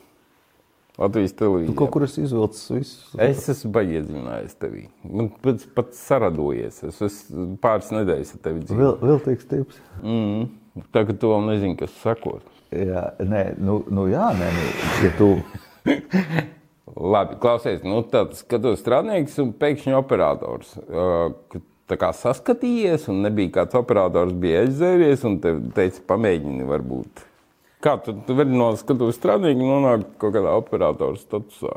Latvijas 0.96 1.34
televīzijā. 1.36 1.76
Kaut 1.76 1.92
kur 1.92 2.06
es 2.06 2.16
izvilcu 2.16 2.78
visu. 2.78 3.10
Es 3.20 3.44
esmu 3.52 3.70
baigiedzinājies 3.76 4.56
tevī. 4.62 4.86
Man 5.04 5.28
pats, 5.44 5.68
pats 5.76 6.00
saradojies. 6.08 6.80
Es 6.88 7.02
esmu 7.04 7.50
pāris 7.62 7.92
nedēļas 7.92 8.32
ar 8.36 8.42
tevi 8.46 8.64
dzīvoju. 8.64 8.82
Vil, 8.82 9.12
viltīgs 9.12 9.50
tips. 9.50 9.80
Mm. 10.02 10.48
Tagad 10.96 11.20
tu 11.20 11.32
vēl 11.32 11.46
nezini, 11.50 11.76
kas 11.80 11.92
sakot. 12.02 12.44
Jā, 12.74 13.10
nē, 13.20 13.44
nu, 13.62 13.78
nu 13.92 14.08
jā, 14.10 14.30
nē, 14.36 14.50
nu, 14.56 14.66
ja 15.04 15.12
tu. 15.20 15.30
Labi, 17.16 17.36
klausies, 17.42 17.84
nu 17.84 18.00
tāds 18.08 18.40
skatos 18.42 18.80
strādnieks 18.80 19.36
un 19.42 19.52
pēkšņi 19.56 19.96
operators. 19.96 20.76
Uh, 20.88 21.32
kad 21.52 21.64
Tā 21.86 21.94
kā 22.00 22.08
saskatījies, 22.18 23.04
un 23.12 23.20
nebija 23.22 23.52
kāds 23.60 23.76
operators, 23.78 24.34
bija 24.42 24.64
aizdzēries, 24.64 25.22
un 25.28 25.36
te 25.42 25.52
teica, 25.76 26.00
pamēģini, 26.10 26.66
varbūt. 26.66 27.22
Kā 27.86 27.94
tu, 28.02 28.16
tu 28.26 28.34
vari 28.34 28.50
no 28.50 28.72
skatuves 28.78 29.14
strādnieka 29.14 29.62
nonākt 29.62 30.16
kaut 30.18 30.34
kādā 30.34 30.56
operatora 30.58 31.18
statusā? 31.20 31.76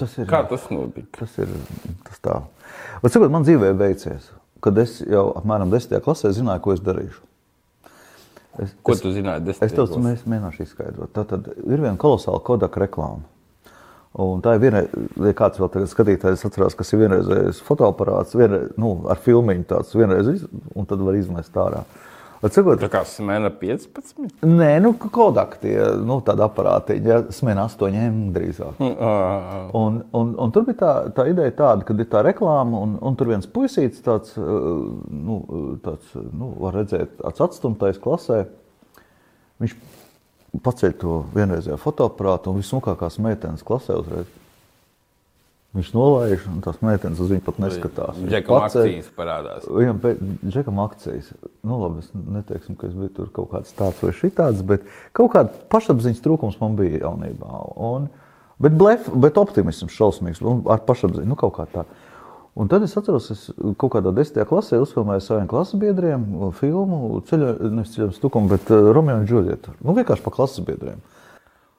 Tas 0.00 0.18
ir, 0.18 0.28
Kā 0.28 0.42
tas 0.48 0.66
notika? 0.72 1.08
tas 1.22 1.38
ir 1.40 1.48
tas 2.04 2.20
tā. 2.24 2.36
Bet, 3.00 3.14
sakot, 3.14 3.32
man 3.32 3.44
dzīvē 3.46 3.72
veicies, 3.80 4.28
kad 4.64 4.76
es 4.80 4.98
jau 5.00 5.30
apmēram 5.40 5.72
10. 5.72 6.00
klasē 6.04 6.32
zināju, 6.36 6.64
ko 6.64 6.76
es 6.76 6.84
darīšu. 6.84 7.26
Es, 8.60 8.72
Ko 8.84 8.92
es, 8.92 9.00
tu 9.00 9.12
zināji? 9.14 9.54
Es 9.56 9.72
tev 9.72 9.92
mēģināšu 9.96 10.64
izskaidrot. 10.66 11.12
Tā 11.16 11.24
tad 11.28 11.48
ir 11.54 11.80
viena 11.80 11.96
kolosāla 12.00 12.42
Kodak 12.44 12.76
reklāma. 12.82 13.24
Un 14.20 14.42
tā 14.42 14.56
ir 14.56 14.62
viena, 14.64 14.82
ja 15.22 15.32
kāds 15.38 15.60
vēl 15.62 15.70
tagad 15.70 15.90
skatītājs 15.92 16.42
atcerās, 16.48 16.74
kas 16.76 16.88
ir 16.92 17.04
vienreizējais 17.04 17.60
fotoaparāts, 17.62 18.34
vienreiz, 18.34 18.72
nu, 18.80 18.96
ar 19.08 19.20
filmiņu 19.22 19.68
tāds 19.70 19.94
vienreiz, 19.94 20.32
iz, 20.32 20.46
un 20.74 20.88
tad 20.90 21.04
var 21.06 21.14
izmest 21.14 21.54
ārā. 21.62 21.84
Bet, 21.86 22.09
sakot, 22.56 22.80
Tā 22.80 22.88
kā 22.88 23.02
smēna 23.04 23.50
15. 23.60 24.40
nē, 24.48 24.70
nu, 24.80 24.94
Kodak 24.96 25.58
tie, 25.60 25.74
nu, 26.00 26.16
tāda 26.24 26.46
aparātiņa, 26.46 27.10
ja, 27.10 27.18
smēna 27.36 27.66
8M 27.68 28.30
drīzāk. 28.32 28.80
Uh, 28.80 29.68
Un, 29.76 30.00
un, 30.16 30.32
un 30.40 30.54
tur 30.54 30.64
bija 30.64 30.78
tā, 30.80 30.92
tā 31.18 31.26
ideja, 31.30 31.52
tāda, 31.58 31.84
ka 31.84 31.94
ir 31.94 32.08
tā 32.10 32.24
reklāma, 32.24 32.80
un, 32.80 32.96
un 33.04 33.18
tur 33.18 33.28
viens 33.30 33.44
puisītis, 33.44 34.00
tāds, 34.06 34.32
nu, 34.40 35.36
tāds 35.84 36.16
nu, 36.16 36.54
var 36.64 36.80
redzēt, 36.80 37.18
tāds 37.20 37.44
atstumtais 37.44 38.00
klasē. 38.00 38.46
Viņš 39.60 39.76
paceļ 40.64 40.96
to 41.04 41.20
vienreizējo 41.36 41.78
fotoaparātu 41.80 42.50
un 42.50 42.62
vismukākās 42.62 43.20
meitenes 43.22 43.66
klasē 43.66 44.00
uzreiz. 44.00 44.32
Viņš 45.70 45.92
nolaiž, 45.94 46.48
un 46.50 46.56
tās 46.64 46.80
meitenes 46.82 47.20
uz 47.22 47.28
viņu 47.30 47.44
pat 47.46 47.60
neskatās. 47.62 48.16
Džekam 48.26 48.56
paceļ- 48.64 48.88
akcijas 48.88 49.10
parādās. 49.14 49.68
Viņam 49.70 50.00
pēc 50.02 50.22
džekam 50.50 50.80
akcijas. 50.82 51.28
Nu, 51.62 51.76
labi, 51.78 52.02
es 52.02 52.08
neteiksim, 52.14 52.74
ka 52.80 52.88
es 52.88 52.96
biju 52.98 53.12
tur 53.14 53.28
kaut 53.36 53.52
kāds 53.52 53.70
tāds 53.78 54.02
vai 54.02 54.10
šitāds, 54.10 54.64
bet 54.66 54.82
kaut 55.14 55.30
kāda 55.36 55.54
pašapziņas 55.70 56.24
trūkums 56.24 56.58
man 56.58 56.74
bija 56.80 57.04
jaunībā. 57.04 57.60
Un, 57.86 58.08
bet, 58.58 58.74
blef, 58.74 59.06
bet 59.14 59.38
optimisms 59.38 59.94
šausmīgs 59.94 60.42
un 60.42 60.64
ar 60.66 60.82
pašapziņu, 60.90 61.28
nu 61.30 61.38
kaut 61.38 61.54
kā 61.60 61.68
tā. 61.70 61.86
Un 62.58 62.66
tad 62.66 62.82
es 62.82 62.96
atceros, 62.98 63.30
es 63.30 63.46
kaut 63.78 63.92
kādā 63.94 64.10
desmitajā 64.10 64.48
klasē 64.50 64.82
uzfilmēju 64.82 65.22
saviem 65.22 65.46
klases 65.46 65.78
biedriem 65.78 66.26
filmu 66.58 67.22
ceļu, 67.30 67.52
nevis 67.70 67.94
ceļojums 67.94 68.18
tukumu, 68.18 68.50
bet 68.50 68.66
uh, 68.74 68.90
Romeo 68.90 69.22
un 69.22 69.26
Džulietu. 69.30 69.70
Nu, 69.86 69.94
vienkārši 69.94 70.26
pa 70.26 70.34
klases 70.34 70.66
biedriem. 70.66 70.98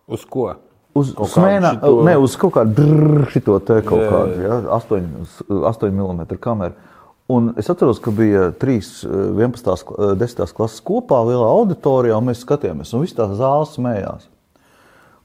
Uz 0.08 0.24
ko? 0.24 0.54
Uz 0.94 1.14
smēna, 1.16 1.76
šito- 1.78 2.04
ne, 2.04 2.18
uz 2.20 2.34
kaut 2.36 2.54
kādu 2.58 3.26
šito 3.32 3.60
te 3.64 3.78
kaut 3.88 4.02
kādu, 4.12 4.42
ja, 4.44 4.58
8, 4.76 5.06
8 5.50 5.92
mm 5.92 6.26
kameru. 6.40 6.74
Un 7.32 7.54
es 7.58 7.70
atceros, 7.72 8.00
ka 8.04 8.12
bija 8.12 8.50
3, 8.60 9.06
11, 9.08 9.86
kla- 9.88 10.16
10 10.20 10.52
klases 10.58 10.82
kopā 10.84 11.22
lielā 11.30 11.48
auditorijā, 11.48 12.18
un 12.18 12.28
mēs 12.28 12.44
skatījāmies, 12.44 12.92
un 12.94 13.06
viss 13.06 13.16
tā 13.16 13.30
zāle 13.40 13.70
smējās. 13.72 14.28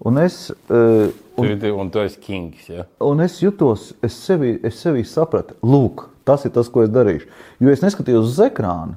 Un 0.06 0.18
es, 0.18 0.52
eh, 0.70 1.08
Un, 1.36 1.58
tu, 1.58 1.72
un 1.74 1.90
tu 1.90 1.98
esi 1.98 2.18
kings, 2.20 2.68
ja? 2.68 2.84
un 3.00 3.20
es 3.20 3.40
jutos, 3.40 3.92
es 4.02 4.12
sevi, 4.12 4.60
es 4.62 4.78
sevi 4.80 5.02
sapratu, 5.04 5.54
lūk, 5.64 6.04
tas 6.24 6.44
ir 6.44 6.50
tas, 6.54 6.68
ko 6.68 6.82
es 6.84 6.90
darīšu. 6.90 7.26
Jo 7.60 7.68
es 7.74 7.80
neskatījos 7.82 8.30
uz 8.30 8.38
ekrānu. 8.38 8.94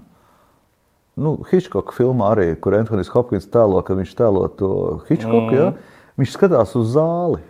Nu, 1.20 1.34
Hitchcock 1.50 1.92
filmā 1.96 2.30
arī, 2.36 2.54
kur 2.62 2.74
Anthony's 2.78 3.10
Hopkins 3.12 3.48
tēlo, 3.52 3.82
kad 3.84 3.98
viņš 3.98 4.14
tēlo 4.16 4.46
to 4.56 5.02
Hitchcock, 5.10 5.50
mm. 5.50 5.56
ja, 5.58 5.74
viņš 6.20 6.36
skatās 6.36 6.76
uz 6.80 6.94
zāli, 6.96 7.42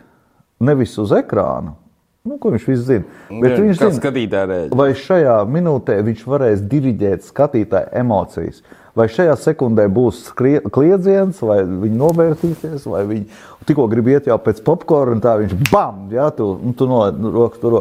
nevis 0.59 0.95
uz 1.01 1.13
ekrānu. 1.15 1.75
Nu, 2.27 2.35
ko 2.37 2.51
viņš 2.51 2.65
viss 2.67 2.83
zina? 2.85 3.05
Bet 3.31 3.55
viņš 3.57 3.77
zina, 3.79 3.95
skatītāja 3.95 4.47
rēģē. 4.49 4.75
vai 4.77 4.89
šajā 4.93 5.37
minūtē 5.49 5.95
viņš 6.05 6.25
varēs 6.27 6.65
diriģēt 6.69 7.23
skatītāju 7.25 7.89
emocijas. 8.01 8.59
Vai 8.97 9.05
šajā 9.07 9.37
sekundē 9.39 9.85
būs 9.87 10.25
skrie- 10.27 10.59
kliedziens, 10.67 11.39
vai 11.41 11.61
viņi 11.63 11.95
novērtīsies, 12.01 12.83
vai 12.91 13.05
viņi 13.07 13.25
tikko 13.69 13.87
grib 13.87 14.11
iet 14.11 14.27
jau 14.27 14.37
pēc 14.43 14.59
popkorna, 14.65 15.15
un 15.15 15.23
tā 15.23 15.37
viņš 15.39 15.71
bam, 15.71 16.09
jā, 16.11 16.27
tu, 16.35 16.49
un 16.59 16.75
tu 16.75 16.89
no 16.91 17.05
rokas 17.31 17.63
tur. 17.63 17.79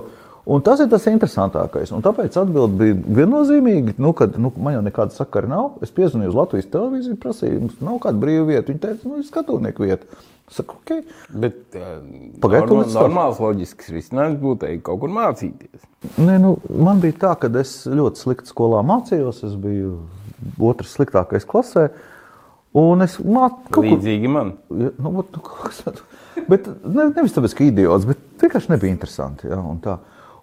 Un 0.49 0.63
tas 0.65 0.81
ir 0.81 0.89
tas 0.89 1.05
interesantākais. 1.11 1.91
Un 1.93 2.01
tāpēc 2.01 2.39
atbildi 2.41 2.79
bija 2.79 2.95
viennozīmīga. 3.19 3.99
Nu, 3.99 4.15
kad 4.17 4.39
nu, 4.41 4.53
man 4.57 4.79
jau 4.79 4.85
nekāda 4.87 5.13
sakara 5.13 5.51
nav, 5.51 5.75
es 5.85 5.91
piezvanīju 5.93 6.31
uz 6.33 6.39
Latvijas 6.39 6.71
televīziju, 6.73 7.19
prasīju, 7.21 7.61
mums 7.67 7.83
nav 7.85 7.99
kāda 8.07 8.23
brīva 8.23 8.47
vieta. 8.49 8.71
Viņi 8.71 8.81
teica, 8.87 9.09
nu, 9.11 9.19
ir 9.19 9.27
skatuvnieku 9.29 9.85
vieta. 9.85 10.07
Saku, 10.49 10.79
ok. 10.81 10.93
Bet 11.29 11.77
uh, 11.77 11.99
Pagaid, 12.41 12.63
norma, 12.65 12.69
tūlīt 12.71 12.89
stāstu. 12.89 13.05
normāls 13.05 13.41
loģisks 13.43 13.91
risinājums 13.93 14.39
būtu 14.41 14.69
ej 14.71 14.79
kaut 14.87 15.03
kur 15.03 15.13
mācīties. 15.13 15.83
Nē, 16.17 16.39
nu, 16.41 16.55
man 16.73 17.03
bija 17.03 17.19
tā, 17.27 17.33
ka 17.43 17.51
es 17.61 17.83
ļoti 17.89 18.23
slikti 18.23 18.53
skolā 18.53 18.81
mācījos. 18.87 19.43
Es 19.49 19.59
biju 19.61 19.99
otrs 20.71 20.95
sliktākais 20.97 21.45
klasē. 21.49 21.91
Un 22.79 23.05
es 23.05 23.19
mācījos 23.21 23.85
Līdzīgi 23.85 24.31
man. 24.33 24.55
Ja, 24.73 24.93
nu, 24.97 25.13
vat, 25.19 25.37
nu, 25.37 25.95
bet 26.49 26.69
ne, 26.85 27.09
nevis 27.11 27.37
tāpēc, 27.37 27.57
ka 27.59 27.67
idiots, 27.67 28.09
bet 28.09 28.25
vienkārši 28.41 28.73
nebija 28.73 28.95
interesanti. 28.95 29.51
Ja, 29.51 29.61
un 29.61 29.81
tā. 29.85 29.99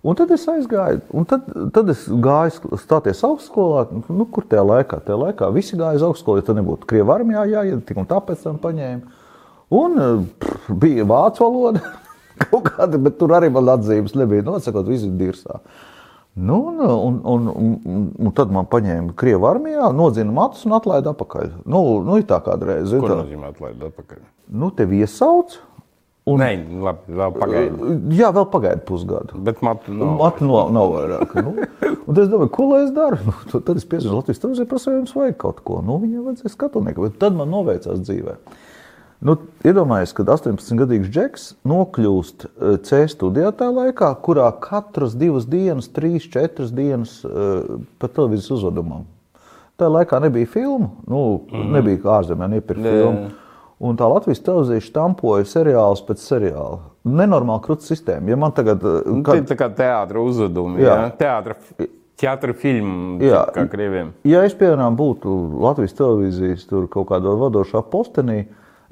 un 0.06 0.18
tad 0.20 0.34
es 0.36 0.46
aizgāju, 0.52 1.02
un 1.18 1.26
tad, 1.30 1.50
tad 1.74 1.90
es 1.94 2.06
gāju 2.10 2.78
stāties 2.82 3.24
augstskolā, 3.26 3.88
nu, 4.06 4.28
kur 4.30 4.46
tajā 4.50 4.66
laikā, 4.66 5.02
tajā 5.06 5.22
laikā 5.22 5.50
visi 5.56 5.80
gāja 5.80 6.02
uz 6.02 6.10
augstskolu, 6.10 6.42
ja 6.42 6.50
tad 6.50 6.60
nebūtu 6.60 6.90
krievu 6.90 7.16
armijā 7.16 7.46
jāiet, 7.56 7.86
tik 7.88 8.02
un 8.02 8.10
tāpēc 8.10 8.46
tam 8.46 8.60
paņēma. 8.62 9.15
Un 9.74 9.96
pff, 10.40 10.70
bija 10.82 11.06
vācu 11.10 11.42
valoda 11.46 11.82
kaut 12.52 12.68
kāda, 12.70 13.00
bet 13.02 13.18
tur 13.22 13.34
arī 13.38 13.50
man 13.54 13.70
atzīmes 13.78 14.14
nebija, 14.20 14.46
nosakot 14.46 14.88
visu 14.92 15.10
dirsā. 15.18 15.62
Nu, 16.36 16.58
un, 16.68 16.82
un, 16.84 17.20
un, 17.24 17.46
un, 17.88 18.08
un 18.28 18.32
tad 18.36 18.50
man 18.52 18.66
paņēma 18.68 19.14
krievu 19.16 19.48
armijā, 19.48 19.88
nodzina 19.96 20.34
matus 20.36 20.66
un 20.68 20.74
atlaida 20.76 21.14
atpakaļ. 21.14 21.54
Nu, 21.64 21.80
nu 22.04 22.18
ir 22.20 22.26
tā 22.28 22.42
kādreiz. 22.44 22.92
Ko 22.92 23.08
Tā, 23.08 23.22
nozīmē 23.22 23.54
atlaid 23.54 23.80
atpakaļ? 23.88 24.20
nu, 24.52 24.68
tevi 24.76 25.00
iesauc. 25.06 25.56
Un, 26.26 26.42
Nē, 26.42 26.50
labi, 26.82 27.14
vēl 27.16 27.34
pagaidi. 27.38 27.96
Jā, 28.18 28.32
vēl 28.36 28.48
pagaidi 28.52 28.82
pusgadu. 28.88 29.38
Bet 29.46 29.60
matu 29.64 29.94
nav. 29.94 30.16
Matu 30.20 30.48
nav, 30.50 30.72
nav 30.76 30.92
vairāk. 30.96 31.36
Nu, 31.46 31.54
un 32.10 32.20
es 32.20 32.32
domāju, 32.32 32.52
ko 32.58 32.68
lai 32.74 32.80
es 32.88 32.92
daru? 32.96 33.20
Nu, 33.30 33.62
tad- 33.62 33.78
es 33.80 33.86
piezvanīju 33.88 34.20
Latvijas 34.20 34.42
televīzijai, 34.44 34.70
prasīju, 34.74 34.98
jums 35.04 35.16
vajag 35.16 35.38
kaut 35.46 35.62
ko. 35.70 35.80
Nu, 35.86 36.00
viņam 36.04 36.26
vajadzēja 36.32 36.52
skatuvnieku, 36.58 37.06
bet 37.08 37.20
tad 37.22 37.38
man 37.38 37.54
noveicās 37.54 38.02
dzīvē. 38.10 38.36
Nu, 39.26 39.34
Iedomājieties, 39.66 40.12
kad 40.20 40.30
18-gadīgs 40.30 41.10
džeks 41.10 41.46
nokļūst 41.66 42.44
eh, 42.46 42.76
C 42.86 43.00
studijā 43.10 43.50
tajā 43.58 43.74
laikā, 43.74 44.12
kurā 44.22 44.52
katras 44.62 45.16
divas 45.18 45.48
dienas, 45.50 45.88
trīs, 45.94 46.28
četras 46.30 46.70
dienas 46.76 47.18
eh, 47.26 47.80
pa 47.98 48.10
televīzijas 48.12 48.52
uzvedumam. 48.60 49.08
Tajā 49.82 49.90
laikā 49.96 50.20
nebija 50.28 50.48
filmu, 50.54 50.92
nu, 51.10 51.22
mm. 51.50 51.72
nebija 51.74 52.04
kā 52.04 52.20
ārzemē 52.20 52.52
iepirkt 52.60 52.86
Jā, 52.86 52.92
filmu. 53.00 53.24
jā. 53.26 53.34
Un 53.86 53.98
tā 54.00 54.08
Latvijas 54.08 54.40
televīzija 54.46 54.84
štampoja 54.86 55.48
seriālus 55.50 56.04
pēc 56.08 56.22
seriāla. 56.24 56.78
Nenormāli 57.06 57.64
krūtis 57.66 57.90
sistēma. 57.92 58.30
Ja 58.32 58.38
man 58.40 58.54
tagad, 58.56 58.86
eh, 58.86 59.08
Kad... 59.26 59.26
kad, 59.42 59.48
Tā 59.50 59.58
kā 59.60 59.72
teātris 59.82 60.30
uzdevumi, 60.36 60.84
Jā. 60.86 61.00
ja? 61.02 61.08
teātris, 61.18 61.74
teātris 62.22 62.62
filmu, 62.62 63.18
Jā. 63.26 63.42
kā 63.58 63.66
krieviem. 63.74 64.14
ja 64.22 64.46
es, 64.46 64.54
piemēram, 64.54 64.94
būtu 65.02 65.34
Latvijas 65.66 65.98
televīzijas 65.98 66.70
kaut 66.94 67.10
kādā 67.10 67.34
vadošā 67.42 67.82
postenī, 67.90 68.44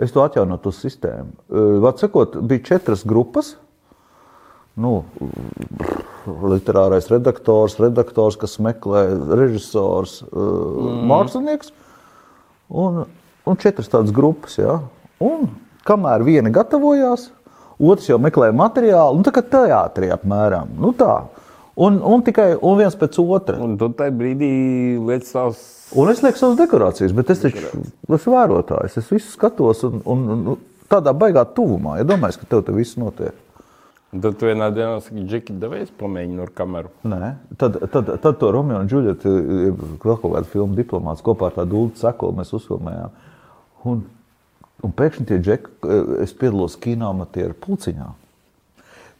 es 0.03 0.13
to 0.13 0.23
atjaunotu 0.23 0.71
uz 0.73 0.79
sistēmu. 0.83 1.33
Eh, 1.49 1.75
Vārds 1.83 2.03
sakot, 2.05 2.37
bija 2.49 2.65
četras 2.73 3.05
grupas. 3.07 3.55
Nu, 4.73 5.03
literārais 6.25 7.05
redaktors, 7.11 7.75
redaktors, 7.77 8.39
kas 8.41 8.57
meklē, 8.63 9.03
režisors, 9.37 10.23
mm. 10.31 11.03
mākslinieks. 11.11 11.69
Un, 12.73 13.03
un 13.45 13.59
četras 13.61 13.91
tādas 13.91 14.13
grupas. 14.15 14.57
Ja? 14.57 14.79
Un 15.21 15.51
kamēr 15.85 16.25
viena 16.25 16.49
gatavojās, 16.53 17.27
otrs 17.77 18.09
jau 18.09 18.17
meklēja 18.23 18.55
materiālu, 18.57 19.19
nu, 19.19 19.27
tā 19.27 19.35
kā 19.35 19.45
teātrī 19.45 20.09
apmēram. 20.15 20.73
Nu, 20.79 20.93
tā. 20.97 21.19
Un, 21.75 22.01
un 22.01 22.25
tikai 22.25 22.53
un 22.61 22.77
viens 22.79 22.97
pēc 22.97 23.19
otra. 23.23 23.57
Un 23.63 23.77
tu 23.79 23.89
tajā 23.97 24.13
brīdī 24.17 24.51
lietas 24.99 25.33
savas. 25.33 25.63
Un 25.97 26.09
es 26.09 26.23
lieku 26.25 26.41
savas 26.41 26.57
dekorācijas, 26.57 27.13
bet 27.15 27.31
es 27.33 27.43
taču 27.43 27.63
esmu 27.63 28.35
vērotājs. 28.35 28.97
Es 29.01 29.09
visu 29.13 29.33
skatos 29.33 29.83
un, 29.87 30.01
un, 30.09 30.27
un 30.33 30.61
tādā 30.89 31.13
baigā 31.17 31.45
tuvumā. 31.55 31.99
Ja 32.01 32.07
domāju, 32.07 32.41
ka 32.41 32.49
tev 32.53 32.65
tur 32.67 32.77
viss 32.79 32.97
notiek. 32.99 33.37
Tad 34.13 34.35
tu 34.37 34.45
vienā 34.45 34.67
dienā 34.69 34.99
saki, 35.01 35.23
Džeki, 35.25 35.55
devies 35.57 35.93
pamēģini 35.97 36.43
ar 36.43 36.51
kameru. 36.53 36.91
Nē, 37.09 37.31
tad, 37.57 37.79
tad, 37.89 38.11
tad 38.21 38.35
to 38.37 38.51
Romeo 38.53 38.77
un 38.83 38.91
jeb 38.91 39.23
vēl 39.25 40.03
kaut 40.03 40.27
kādu 40.35 40.51
filmu 40.51 40.77
diplomāts 40.77 41.23
kopā 41.25 41.49
ar 41.49 41.55
tādu 41.55 41.79
ulu 41.79 41.97
sekolu 41.97 42.37
mēs 42.37 42.53
uzfilmējām. 42.53 43.15
Un, 43.89 44.03
un 44.85 44.93
pēkšņi 44.99 45.25
tie 45.31 45.39
džeki, 45.41 45.73
es 46.21 46.35
piedalos 46.37 46.77
kinoamatieru 46.83 47.57
pulciņā. 47.65 48.11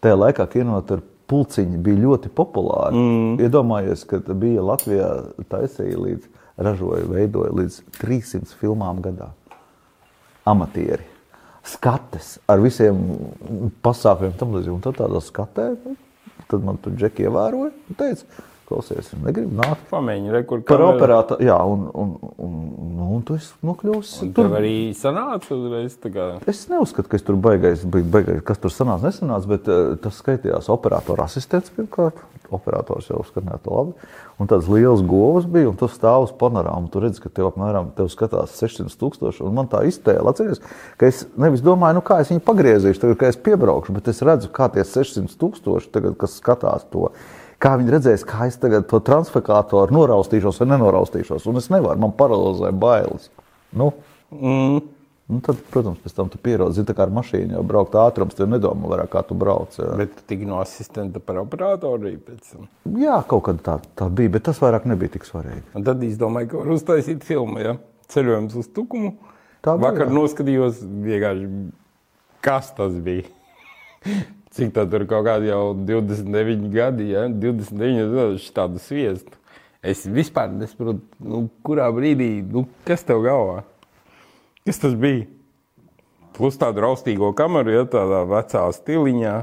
Tajā 0.05 0.19
laikā 0.19 0.45
kinoamatieru 0.53 1.07
pulciņi 1.34 1.81
bija 1.84 2.01
ļoti 2.03 2.31
populāri. 2.38 2.99
Mm. 2.99 3.38
Iedomājies, 3.47 4.05
ka 4.09 4.21
bija 4.38 4.65
Latvijā 4.65 5.09
taisīja 5.49 5.97
līdz, 5.97 6.29
ražoja, 6.61 7.07
veidoja 7.09 7.53
līdz 7.57 7.79
300 7.97 8.59
filmām 8.59 9.01
gadā. 9.03 9.31
Amatieri. 10.49 11.07
Skates 11.63 12.38
ar 12.51 12.59
visiem 12.59 12.97
pasākumiem 13.86 14.34
tam 14.39 14.51
līdzīgi. 14.53 14.73
Un 14.75 14.81
tad 14.84 14.97
tādā 14.99 15.21
skatē, 15.23 15.69
nu, 15.86 15.95
tad 16.51 16.65
man 16.67 16.79
tur 16.84 16.97
džeki 16.99 17.29
ievēroja 17.29 17.71
un 17.71 17.99
teica, 17.99 18.43
klausies, 18.74 19.11
negribu 19.21 19.53
nākt. 19.59 19.86
Pamēģini, 19.91 20.34
re, 20.34 20.41
kur 20.49 20.63
Par 20.65 20.82
operātoru, 20.88 21.45
jā, 21.45 21.57
un, 21.69 21.86
un, 21.93 22.13
un, 22.41 22.57
nu, 22.97 23.09
un 23.17 23.24
tu 23.28 23.38
esi 23.38 23.53
nokļuvis. 23.65 24.13
Un 24.26 24.34
tur. 24.36 24.49
Arī 24.57 24.76
sanāca 24.97 25.53
uzreiz. 25.55 25.97
Es 26.49 26.65
neuzskatu, 26.71 27.09
ka 27.11 27.19
es 27.19 27.26
tur 27.26 27.38
baigais, 27.41 27.86
baigais 27.86 28.41
kas 28.45 28.61
tur 28.61 28.74
sanāca, 28.74 29.05
nesanāca, 29.09 29.49
bet 29.53 29.69
uh, 29.69 29.95
tas 30.01 30.17
skaitījās 30.24 30.71
operatora 30.74 31.28
asistents 31.30 31.74
pirmkārt. 31.76 32.21
Operators 32.53 33.07
jau 33.09 33.24
skanēja 33.26 33.61
to 33.65 33.74
labi. 33.74 34.09
Un 34.41 34.49
tāds 34.49 34.67
liels 34.69 35.01
govs 35.05 35.45
bija, 35.49 35.69
un 35.71 35.78
tu 35.78 35.88
stāv 35.89 36.28
uz 36.28 36.34
panorāmu. 36.38 36.89
Tu 36.93 37.01
redz, 37.01 37.21
ka 37.21 37.32
tev 37.34 37.51
apmēram 37.51 37.91
tev 37.97 38.09
skatās 38.13 38.57
600 38.59 38.97
tūkstoši. 38.99 39.43
Un 39.47 39.55
man 39.57 39.69
tā 39.71 39.84
iztēle, 39.89 40.26
atceries, 40.30 40.61
ka 40.99 41.09
es 41.09 41.24
nevis 41.39 41.63
domāju, 41.65 41.97
nu 41.97 42.03
kā 42.05 42.19
es 42.21 42.34
viņu 42.34 42.43
pagriezīšu, 42.45 43.01
tagad, 43.01 43.19
kad 43.21 43.34
es 43.34 43.39
piebraukšu, 43.45 43.95
bet 43.97 44.09
es 44.13 44.21
redzu, 44.26 44.51
kā 44.53 44.69
tie 44.74 44.86
600 44.86 45.38
tūkstoši, 45.41 45.89
tagad, 45.93 46.17
kas 46.21 46.38
skatās 46.41 46.86
to. 46.93 47.07
Kā 47.64 47.78
viņi 47.80 47.93
redzēs, 47.95 48.26
kā 48.28 48.47
es 48.49 48.57
tagad 48.59 48.89
to 48.91 48.99
transfikātoru 48.99 49.95
noraustīšos 49.95 50.57
vai 50.59 50.68
nenoraustīšos. 50.74 51.45
Un 51.47 51.61
es 51.61 51.70
nevaru, 51.72 52.01
man 52.03 52.11
paralizē 52.20 52.74
bailes. 52.76 53.30
Nu, 53.72 53.93
Mm. 54.34 54.80
Nu, 55.30 55.39
tad, 55.45 55.59
protams, 55.72 55.99
pēc 56.03 56.14
tam 56.18 56.28
tu 56.30 56.39
pierodzi, 56.41 56.82
zini, 56.82 56.93
kā 56.97 57.05
ar 57.05 57.11
mašīnu 57.14 57.53
jau 57.55 57.61
braukt 57.64 57.93
ātrums, 57.95 58.34
tu 58.36 58.47
nedomā 58.49 58.89
vairāk, 58.91 59.11
kā 59.14 59.22
tu 59.30 59.38
brauc. 59.39 59.72
Jā, 59.78 59.93
Bet 59.97 60.16
tu 60.18 60.24
tiki 60.28 60.47
no 60.49 60.57
asistenta 60.59 61.22
par 61.24 61.38
operatoru 61.43 62.09
arī 62.09 62.18
pēc 62.18 62.49
tam. 62.49 62.66
jā 62.99 63.20
kaut 63.30 63.43
kad 63.45 63.61
tā, 63.64 63.76
tā 63.95 64.09
bija, 64.09 64.34
bet 64.36 64.43
tas 64.49 64.59
vairāk 64.59 64.88
nebija 64.89 65.14
tik 65.14 65.24
svarīgi. 65.30 65.64
Un 65.78 65.86
tad 65.88 66.03
es 66.03 66.18
domāju, 66.20 66.49
ka 66.51 66.57
var 66.64 66.74
uztaisīt 66.76 67.24
filmu. 67.24 67.61
Ja? 67.64 67.76
Ceļojums 68.11 68.57
uz 68.59 68.68
tukumu. 68.76 69.14
Tā 69.64 69.78
bija, 69.78 69.91
Vakar 69.93 70.09
jā. 70.09 70.14
noskatījos, 70.18 70.82
vienkārši, 70.84 71.47
kas 72.43 72.74
tas 72.76 72.97
bija. 73.05 73.24
Cik 74.53 74.73
tā 74.75 74.83
tur 74.85 75.07
kaut 75.09 75.25
kādi 75.25 75.49
jau 75.49 75.73
29 75.73 76.67
gadi, 76.73 77.07
ja? 77.15 77.25
29 77.25 78.11
gadi 78.13 78.51
tādu 78.53 78.81
sviestu. 78.81 79.39
Es 79.83 80.05
vispār 80.07 80.51
nesaprotu, 80.53 81.01
nu, 81.19 81.47
kurā 81.65 81.89
brīdī, 81.91 82.37
nu, 82.47 82.67
kas 82.87 83.01
tev 83.03 83.23
galvā? 83.25 83.63
Kas 84.63 84.77
tas 84.79 84.93
bija? 84.95 85.25
Plus 86.37 86.55
tādu 86.61 86.85
raustīgo 86.85 87.33
kameru, 87.37 87.73
ja 87.73 87.87
tādā 87.89 88.21
vecā 88.29 88.61
stiliņā. 88.77 89.33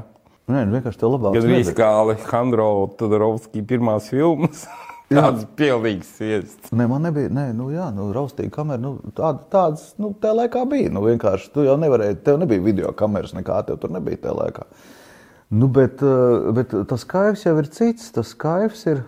Nē, 0.51 0.63
nu, 0.65 0.77
vienkārši 0.77 0.99
tev 1.03 1.13
labāk. 1.13 1.35
Kad 1.35 1.45
arī 1.47 1.75
kā 1.77 1.89
Alejandro 1.99 2.69
Todorovskis 2.99 3.67
pirmās 3.67 4.07
filmas, 4.11 4.63
tāds 5.11 5.45
pilnīgs 5.59 6.09
sviests. 6.17 6.71
Nē, 6.73 6.87
man 6.91 7.05
nebija, 7.05 7.29
nē, 7.31 7.45
nu, 7.55 7.69
jā, 7.75 7.91
nu, 7.95 8.07
raustīga 8.15 8.55
kamera. 8.57 8.81
Nu, 8.81 8.95
tāda, 9.15 9.43
tādas, 9.53 9.91
nu, 10.01 10.13
tajā 10.23 10.39
laikā 10.41 10.65
bija. 10.71 10.89
Nu, 10.95 11.03
vienkārši 11.05 11.51
tu 11.53 11.67
jau 11.67 11.77
nevarēji, 11.79 12.23
tev 12.25 12.41
nebija 12.41 12.65
video 12.65 12.95
kameras, 12.97 13.35
nekā 13.37 13.61
tev 13.67 13.77
tur 13.83 13.93
nebija 13.93 14.23
tajā 14.25 14.35
laikā. 14.39 14.67
Nu, 15.51 15.67
bet, 15.67 16.01
eh, 16.01 16.51
bet 16.55 16.71
tas 16.87 17.03
kaivs 17.03 17.43
jau 17.43 17.57
ir 17.59 17.67
cits. 17.67 18.11
Tas 18.15 18.31
kaivs 18.39 18.85
ir 18.87 19.03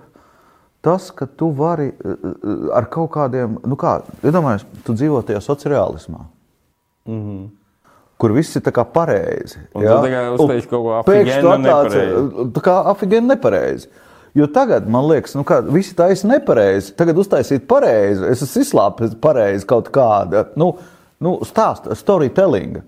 tas, 0.84 1.08
ka 1.16 1.26
tu 1.26 1.54
vari 1.56 1.92
eh, 1.94 2.30
ar 2.76 2.90
kaut 2.92 3.14
kādiem, 3.16 3.58
nu, 3.64 3.78
kā, 3.80 4.02
iedomājies, 4.24 4.66
tu 4.84 4.96
dzīvo 4.98 5.22
tajā 5.24 5.40
sociālismā. 5.44 6.26
Mm 7.08 7.22
-hmm. 7.22 7.44
Kur 8.18 8.32
viss 8.32 8.56
ir 8.56 8.62
tā 8.62 8.72
kā 8.72 8.84
pareizi. 8.84 9.60
Un 9.76 9.82
tu 9.82 9.88
tagad 9.88 10.40
uztaisīji 10.40 10.70
kaut 10.70 10.84
ko 10.84 11.58
nepareizi. 11.58 12.52
Tā 12.56 12.62
kā 12.62 12.76
afigēni 12.92 13.28
nepareizi. 13.28 13.88
Jo 14.34 14.48
tagad 14.48 14.88
man 14.90 15.08
liekas, 15.08 15.36
ka 15.46 15.62
nu, 15.62 15.72
visi 15.72 15.96
taisa 15.96 16.28
nepareizi. 16.28 16.96
Tagad 16.96 17.18
uztaisīt 17.18 17.68
pareizi. 17.68 18.26
Es 18.26 18.42
esmu 18.42 18.62
izslāpis 18.62 19.16
pareizi 19.22 19.66
kaut 19.66 19.90
kāda 19.90 20.46
nu, 20.56 20.78
nu, 21.20 21.40
stāsta, 21.46 21.96
storytelling. 21.96 22.82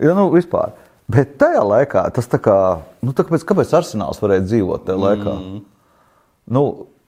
Ja, 0.00 0.14
nu, 0.14 0.30
vispār. 0.30 0.70
Bet 1.08 1.38
tajā 1.40 1.62
laikā 1.64 2.04
tas 2.12 2.28
tā 2.28 2.40
kā, 2.44 2.58
nu, 3.00 3.14
tā 3.16 3.24
kāpēc, 3.24 3.46
kāpēc 3.48 3.72
Arsenāls 3.78 4.20
varēja 4.20 4.44
dzīvot 4.44 4.84
tajā 4.88 5.00
laikā? 5.00 5.34
Mm. 5.40 5.62
Nu, 6.52 6.64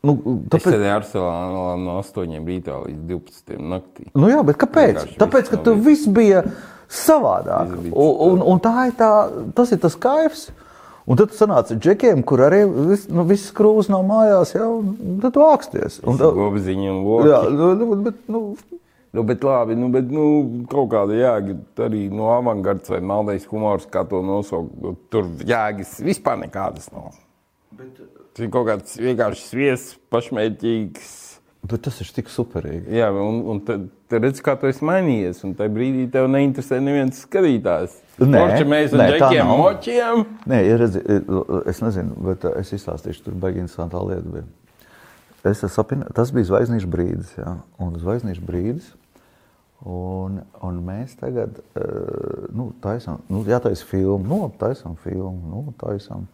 nu, 0.07 0.14
Es 0.16 0.55
tāpēc, 0.55 0.72
sēdēju 0.72 0.94
Arsenālā 0.94 1.74
no 1.82 1.98
8 2.01 2.48
rītā 2.48 2.78
līdz 2.86 3.05
12 3.11 3.61
naktī. 3.74 4.09
Nu, 4.16 4.30
jā, 4.32 4.40
bet 4.48 4.57
kāpēc? 4.61 4.94
Vienkārši 4.96 5.20
Tāpēc, 5.20 5.53
ka 5.53 5.61
tur 5.66 5.76
viss 5.84 6.09
bija 6.09 6.46
savādāk. 6.88 7.74
Viss 7.76 7.90
bija 7.90 8.01
Un, 8.01 8.16
un, 8.30 8.42
un 8.55 8.64
tā 8.64 8.88
ir 8.88 8.96
tā, 8.96 9.12
tas 9.57 9.76
ir 9.76 9.82
tas 9.84 9.98
kaivs. 10.01 10.48
Un 11.11 11.18
tad 11.18 11.32
sanāca 11.34 11.74
džekiem, 11.74 12.20
kur 12.28 12.42
arī 12.46 12.61
viss 12.68 13.09
nu, 13.11 13.24
viss 13.26 13.53
krūzes 13.57 13.88
nav 13.90 14.05
mājās, 14.07 14.53
jau 14.55 14.68
tad 15.22 15.32
tu 15.34 15.42
āksties. 15.42 15.96
Un, 16.07 16.20
tā, 16.20 16.28
Gobziņa 16.36 16.92
un 16.92 17.01
loki. 17.03 17.30
jā, 17.32 17.40
nu, 17.57 17.70
nu, 17.80 17.88
bet, 18.05 18.20
nu, 18.30 18.42
Nu, 19.13 19.25
bet 19.27 19.43
labi, 19.43 19.75
nu, 19.75 19.89
bet, 19.91 20.07
nu, 20.15 20.25
kaut 20.71 20.93
kāda 20.93 21.17
jēga 21.19 21.57
arī 21.89 22.05
no 22.15 22.29
avangards 22.31 22.93
vai 22.93 23.01
maldais 23.03 23.47
humors, 23.51 23.89
kā 23.91 24.05
to 24.07 24.21
nosaukt. 24.23 24.77
nu, 24.79 24.93
Tur 25.11 25.27
jēgas 25.43 25.97
vispār 26.07 26.39
nekādas 26.45 26.87
nav. 26.95 27.09
Tas 27.81 28.45
ir 28.45 28.53
kaut 28.55 28.69
kāds 28.69 28.95
vienkārši 29.01 29.43
sviests, 29.49 29.97
pašmērķīgs. 30.15 31.17
bet 31.71 31.83
tas 31.89 31.99
ir 32.01 32.13
tik 32.15 32.31
superīgi. 32.31 32.87
Jā, 33.01 33.11
un, 33.11 33.43
un 33.51 33.59
tad 33.67 33.89
redz, 34.15 34.39
kā 34.47 34.55
tu 34.61 34.71
esi 34.71 34.85
mainījies. 34.87 35.43
Un 35.45 35.57
tajā 35.59 35.73
brīdī 35.75 36.07
tev 36.15 36.29
neinteresē 36.31 36.79
neviens 36.81 37.25
skatītājs. 37.27 37.99
Nē, 38.21 38.39
Forši 38.39 38.69
mēs 38.69 38.95
džekiem 38.95 39.51
nav. 39.51 39.59
močiem. 39.59 40.25
Nē, 40.51 40.63
ja 40.69 40.79
redzi, 40.81 41.03
es 41.73 41.83
nezinu, 41.83 42.15
bet 42.31 42.47
uh, 42.47 42.55
es 42.63 42.71
izstāstīšu, 42.79 43.27
tur 43.27 43.37
baigi 43.43 43.63
interesantā 43.65 44.01
lieta 44.07 44.29
bija. 44.39 44.47
Es 45.51 45.63
sapņojis, 45.65 46.13
tas 46.15 46.31
bija 46.37 46.51
zvaigznīšu 46.51 46.89
brīdis, 46.93 47.31
jā, 47.41 47.55
un 47.81 47.95
zvaigznīšu 47.99 48.43
brīdis. 48.45 48.91
Un, 49.89 50.43
un 50.66 50.81
mēs 50.85 51.14
tagad 51.16 51.57
uh, 51.57 52.49
nu, 52.53 52.68
taisām, 52.85 53.22
nu, 53.33 53.41
jātaisa 53.49 53.87
filmu, 53.89 54.20
nu, 54.28 54.41
taisām 54.61 54.99
filmu, 55.01 55.39
nu, 55.49 55.62
taisām. 55.81 56.26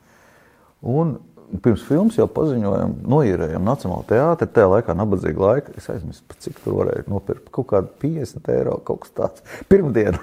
Un 0.82 1.14
pirms 1.62 1.84
filmas 1.86 2.18
jau 2.18 2.26
paziņojām, 2.30 2.96
noīrējām 3.06 3.66
Nacionālo 3.66 4.02
teātri. 4.08 4.48
Tajā 4.50 4.72
laikā, 4.72 4.96
nabadzīga 4.98 5.44
laika, 5.44 5.76
es 5.78 5.86
aizmirsu, 5.92 6.24
cik 6.42 6.58
tur 6.64 6.80
varēja 6.80 7.06
nopirkt. 7.10 7.46
Kaut 7.54 7.70
kāda 7.70 7.92
50 8.02 8.50
eiro, 8.56 8.80
kaut 8.86 9.04
kas 9.04 9.14
tāds. 9.20 9.46
Pirmdiena, 9.70 10.18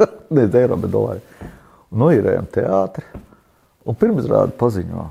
nevis 0.34 0.56
eiro, 0.62 0.80
bet 0.80 0.94
dolāri. 0.94 1.50
Noīrējām 1.94 2.48
teātri 2.54 3.24
un 3.84 3.98
pirmizrādi 3.98 4.56
paziņo. 4.58 5.08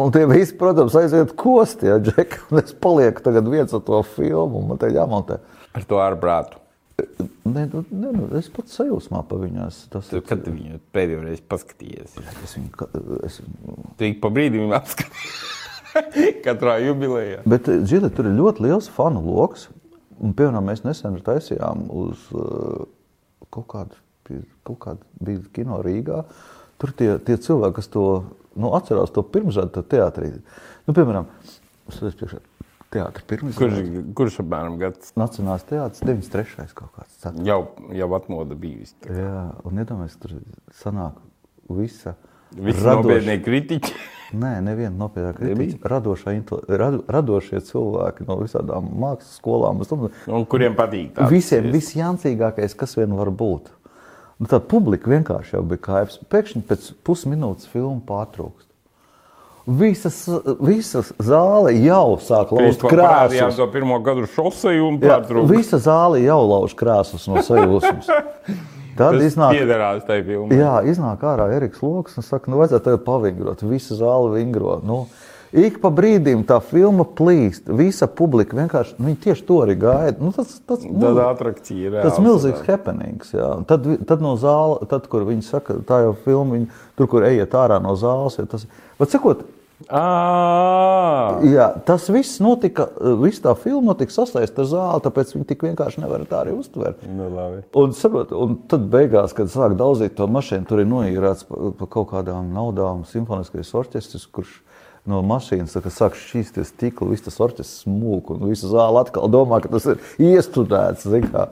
Un 0.00 0.12
tie 0.14 0.24
visi, 0.30 0.54
protams, 0.58 0.94
aiziet 0.96 1.34
kosti, 1.38 1.88
ja 1.90 1.98
džeki, 2.02 2.44
un 2.50 2.62
es 2.62 2.74
palieku 2.74 3.22
tagad 3.24 3.48
viens 3.50 3.74
ar 3.76 3.84
to 3.86 4.02
filmu, 4.16 4.62
un 4.62 4.72
man 4.72 4.80
te 4.80 4.90
jāmontē. 4.90 5.38
Ar 5.76 5.86
to 5.86 6.02
ārprātu. 6.02 6.58
Ne, 7.44 7.64
nu, 7.72 7.82
ne, 7.90 8.12
nu, 8.14 8.26
es 8.38 8.50
pats 8.52 8.76
sajūsmā 8.78 9.22
pa 9.28 9.38
viņās. 9.40 9.82
Tas 9.92 10.10
Tu, 10.12 10.20
kad 10.26 10.42
tu 10.44 10.52
viņu 10.54 10.80
pēdējo 10.94 11.24
reizi 11.24 11.44
paskatījies? 11.50 12.18
Es 12.44 12.54
viņu, 12.58 12.88
es, 13.26 13.40
Tu 13.98 14.10
ik 14.10 14.20
pa 14.22 14.30
brīdim 14.34 14.74
apskaties. 14.76 15.40
Katrā 16.46 16.76
jubilejā. 16.84 17.42
bet, 17.50 17.66
Žili, 17.90 18.12
tur 18.14 18.28
ir 18.30 18.36
ļoti 18.38 18.66
liels 18.68 18.90
fanu 18.94 19.22
lokus. 19.26 19.68
Un, 20.20 20.34
piemēram, 20.36 20.68
mēs 20.68 20.84
nesen 20.84 21.16
taisījām 21.24 21.86
uz 21.96 22.26
uh, 22.36 22.84
kaut 23.50 23.66
kādu, 23.72 23.96
kaut 24.68 24.78
kādu 24.84 25.24
bija 25.24 25.42
kino 25.56 25.80
Rīgā. 25.84 26.22
Tur 26.80 26.92
tie, 26.96 27.14
tie 27.24 27.36
cilvēki, 27.40 27.78
kas 27.80 27.90
to 27.92 28.04
nu, 28.60 28.70
atcerās, 28.76 29.12
to 29.14 29.24
pirmsrādi, 29.24 29.72
to 29.74 29.84
teātrī. 29.86 30.32
Nu, 30.86 30.94
piemēram, 30.96 31.28
es 31.88 32.00
redzu 32.04 32.40
priekšā 32.90 33.12
teātri 33.14 33.54
Kurš, 33.56 34.14
kurš 34.18 34.38
apmēram 34.42 34.78
gads? 34.80 35.12
Nacionālais 35.16 35.64
teātris 35.68 36.02
93. 36.02 36.74
kaut 36.74 36.90
kāds. 36.96 37.16
ceturtais. 37.20 37.46
Jau, 37.46 37.60
jau 37.94 38.08
atmoda 38.18 38.54
bijusi. 38.58 38.94
Jā, 39.06 39.50
un 39.64 39.78
iedomājieties, 39.82 40.18
tur 40.20 40.34
sanāk 40.82 41.20
visa 41.70 42.16
Visi 42.50 42.82
radoša- 42.82 43.02
nopietnie 43.04 43.36
kritiķi. 43.46 43.92
Nē, 44.42 44.56
neviena 44.62 44.94
nopietna 44.98 45.32
kritika. 45.34 45.88
Radošā, 45.90 46.32
intel- 46.38 46.64
rado, 46.66 47.04
radošie 47.06 47.60
cilvēki 47.66 48.26
no 48.26 48.36
visādām 48.42 48.88
mākslas 48.90 49.36
skolām. 49.38 49.78
domāju, 49.90 50.10
Un 50.26 50.46
kuriem 50.50 50.74
patīk 50.78 51.12
tāds 51.14 51.30
Visiem 51.30 51.70
visjancīgākais, 51.70 52.74
kas 52.78 52.96
vien 52.98 53.14
var 53.18 53.30
būt. 53.30 53.70
Nu, 54.40 54.46
tā 54.50 54.58
publika 54.58 55.10
vienkārši 55.10 55.54
jau 55.58 55.62
bija 55.62 55.82
kaivs. 55.84 56.18
Pēkšņi 56.30 56.62
pēc 56.66 56.90
pusminūtes 57.06 57.66
filma 57.70 58.00
pārtrūkst. 58.08 58.69
Visas, 59.70 60.16
visas 60.58 61.12
zāle 61.22 61.76
jau 61.78 62.16
sāk 62.18 62.50
lauzt 62.56 62.82
krāsas. 62.90 63.54
to 63.56 63.66
pirmo 63.70 64.00
gadu 64.02 64.26
šoseju 64.26 64.88
un 64.88 64.98
Jā, 64.98 65.20
pārtraukt. 65.20 65.52
Visa 65.52 65.78
zāle 65.78 66.24
jau 66.24 66.40
lauž 66.42 66.74
krāsas 66.74 67.28
no 67.30 67.38
sajūsmas. 67.44 68.08
Tad 69.00 69.14
Tas 69.14 69.22
iznāk, 69.30 69.54
piederās 69.54 70.02
tai 70.04 70.18
filmai. 70.26 70.56
jā, 70.58 70.72
iznāk 70.90 71.22
ārā 71.24 71.46
Eriks 71.54 71.80
Loks 71.80 72.18
un 72.18 72.26
saka, 72.26 72.50
nu 72.50 72.58
vajadzētu 72.58 72.84
tagad 72.88 73.04
pavingrot, 73.06 73.62
visa 73.70 73.96
zāle 73.96 74.34
vingro. 74.34 74.80
Nu, 74.84 75.04
Ik 75.50 75.80
pa 75.82 75.90
brīdim 75.90 76.44
tā 76.46 76.60
filma 76.62 77.02
plīst, 77.02 77.66
visa 77.74 78.06
publika 78.06 78.54
vienkārši, 78.54 78.92
nu, 79.02 79.16
tieši 79.18 79.42
to 79.48 79.56
arī 79.64 79.74
gaida. 79.82 80.22
Nu, 80.22 80.30
tas, 80.30 80.52
tas, 80.62 80.84
Tad 80.86 81.18
atrakcija 81.24 81.88
ir. 81.88 81.96
Tas 82.04 82.20
milzīgs 82.22 82.62
happenings. 82.68 83.32
Jā. 83.34 83.48
Tad, 83.66 83.88
tad 84.06 84.22
no 84.22 84.36
zāles, 84.38 84.84
tad, 84.92 85.08
kur 85.10 85.24
viņi 85.26 85.42
saka, 85.48 85.80
tā 85.88 86.04
jau 86.04 86.12
filma, 86.22 86.54
viņi, 86.54 86.68
tur, 86.94 87.08
kur 87.10 87.26
ejiet 87.26 87.56
ārā 87.58 87.80
no 87.82 87.96
zāles, 87.98 88.38
ja 88.38 88.46
tas, 88.46 88.68
bet 89.00 89.10
sakot, 89.10 89.42
Ah, 89.90 91.40
jā, 91.42 91.66
tas 91.86 92.04
viss 92.14 92.38
notika, 92.42 92.86
viss 93.18 93.42
tā 93.42 93.56
filma 93.58 93.90
notika 93.90 94.14
sasaistīta 94.14 94.62
ar 94.62 94.68
zāli, 94.70 95.02
tāpēc 95.06 95.32
viņi 95.34 95.46
tik 95.48 95.64
vienkārši 95.66 96.04
nevar 96.04 96.22
tā 96.30 96.44
arī 96.44 96.54
uztvert. 96.54 97.02
nu, 97.10 97.26
labi. 97.34 97.64
Un, 97.80 97.94
saprot, 97.98 98.30
un 98.30 98.54
tad 98.70 98.86
beigās, 98.92 99.34
kad 99.34 99.50
sāk 99.50 99.74
daudzīt 99.80 100.14
to 100.18 100.28
mašīnu, 100.30 100.68
tur 100.70 100.84
ir 100.84 100.90
noīrēts 100.90 101.48
par 101.48 101.72
pa 101.80 101.90
kaut 101.96 102.12
kādām 102.12 102.52
naudām 102.54 103.02
simfoniskais 103.10 103.72
orķestris, 103.82 104.28
kurš 104.30 104.60
no 105.10 105.24
mašīnas 105.26 105.74
kā 105.82 105.90
sāk 105.90 106.18
šīs 106.18 106.54
stikla, 106.68 107.10
viss 107.10 107.26
tas 107.26 107.40
orķestris 107.42 107.82
smūk, 107.86 108.30
un 108.36 108.46
visa 108.52 108.70
zāle 108.70 109.02
atkal 109.02 109.26
domā, 109.32 109.58
ka 109.64 109.72
tas 109.72 109.88
ir 109.90 109.98
iestudēts. 110.22 111.08
zini 111.10 111.32
kā. 111.34 111.48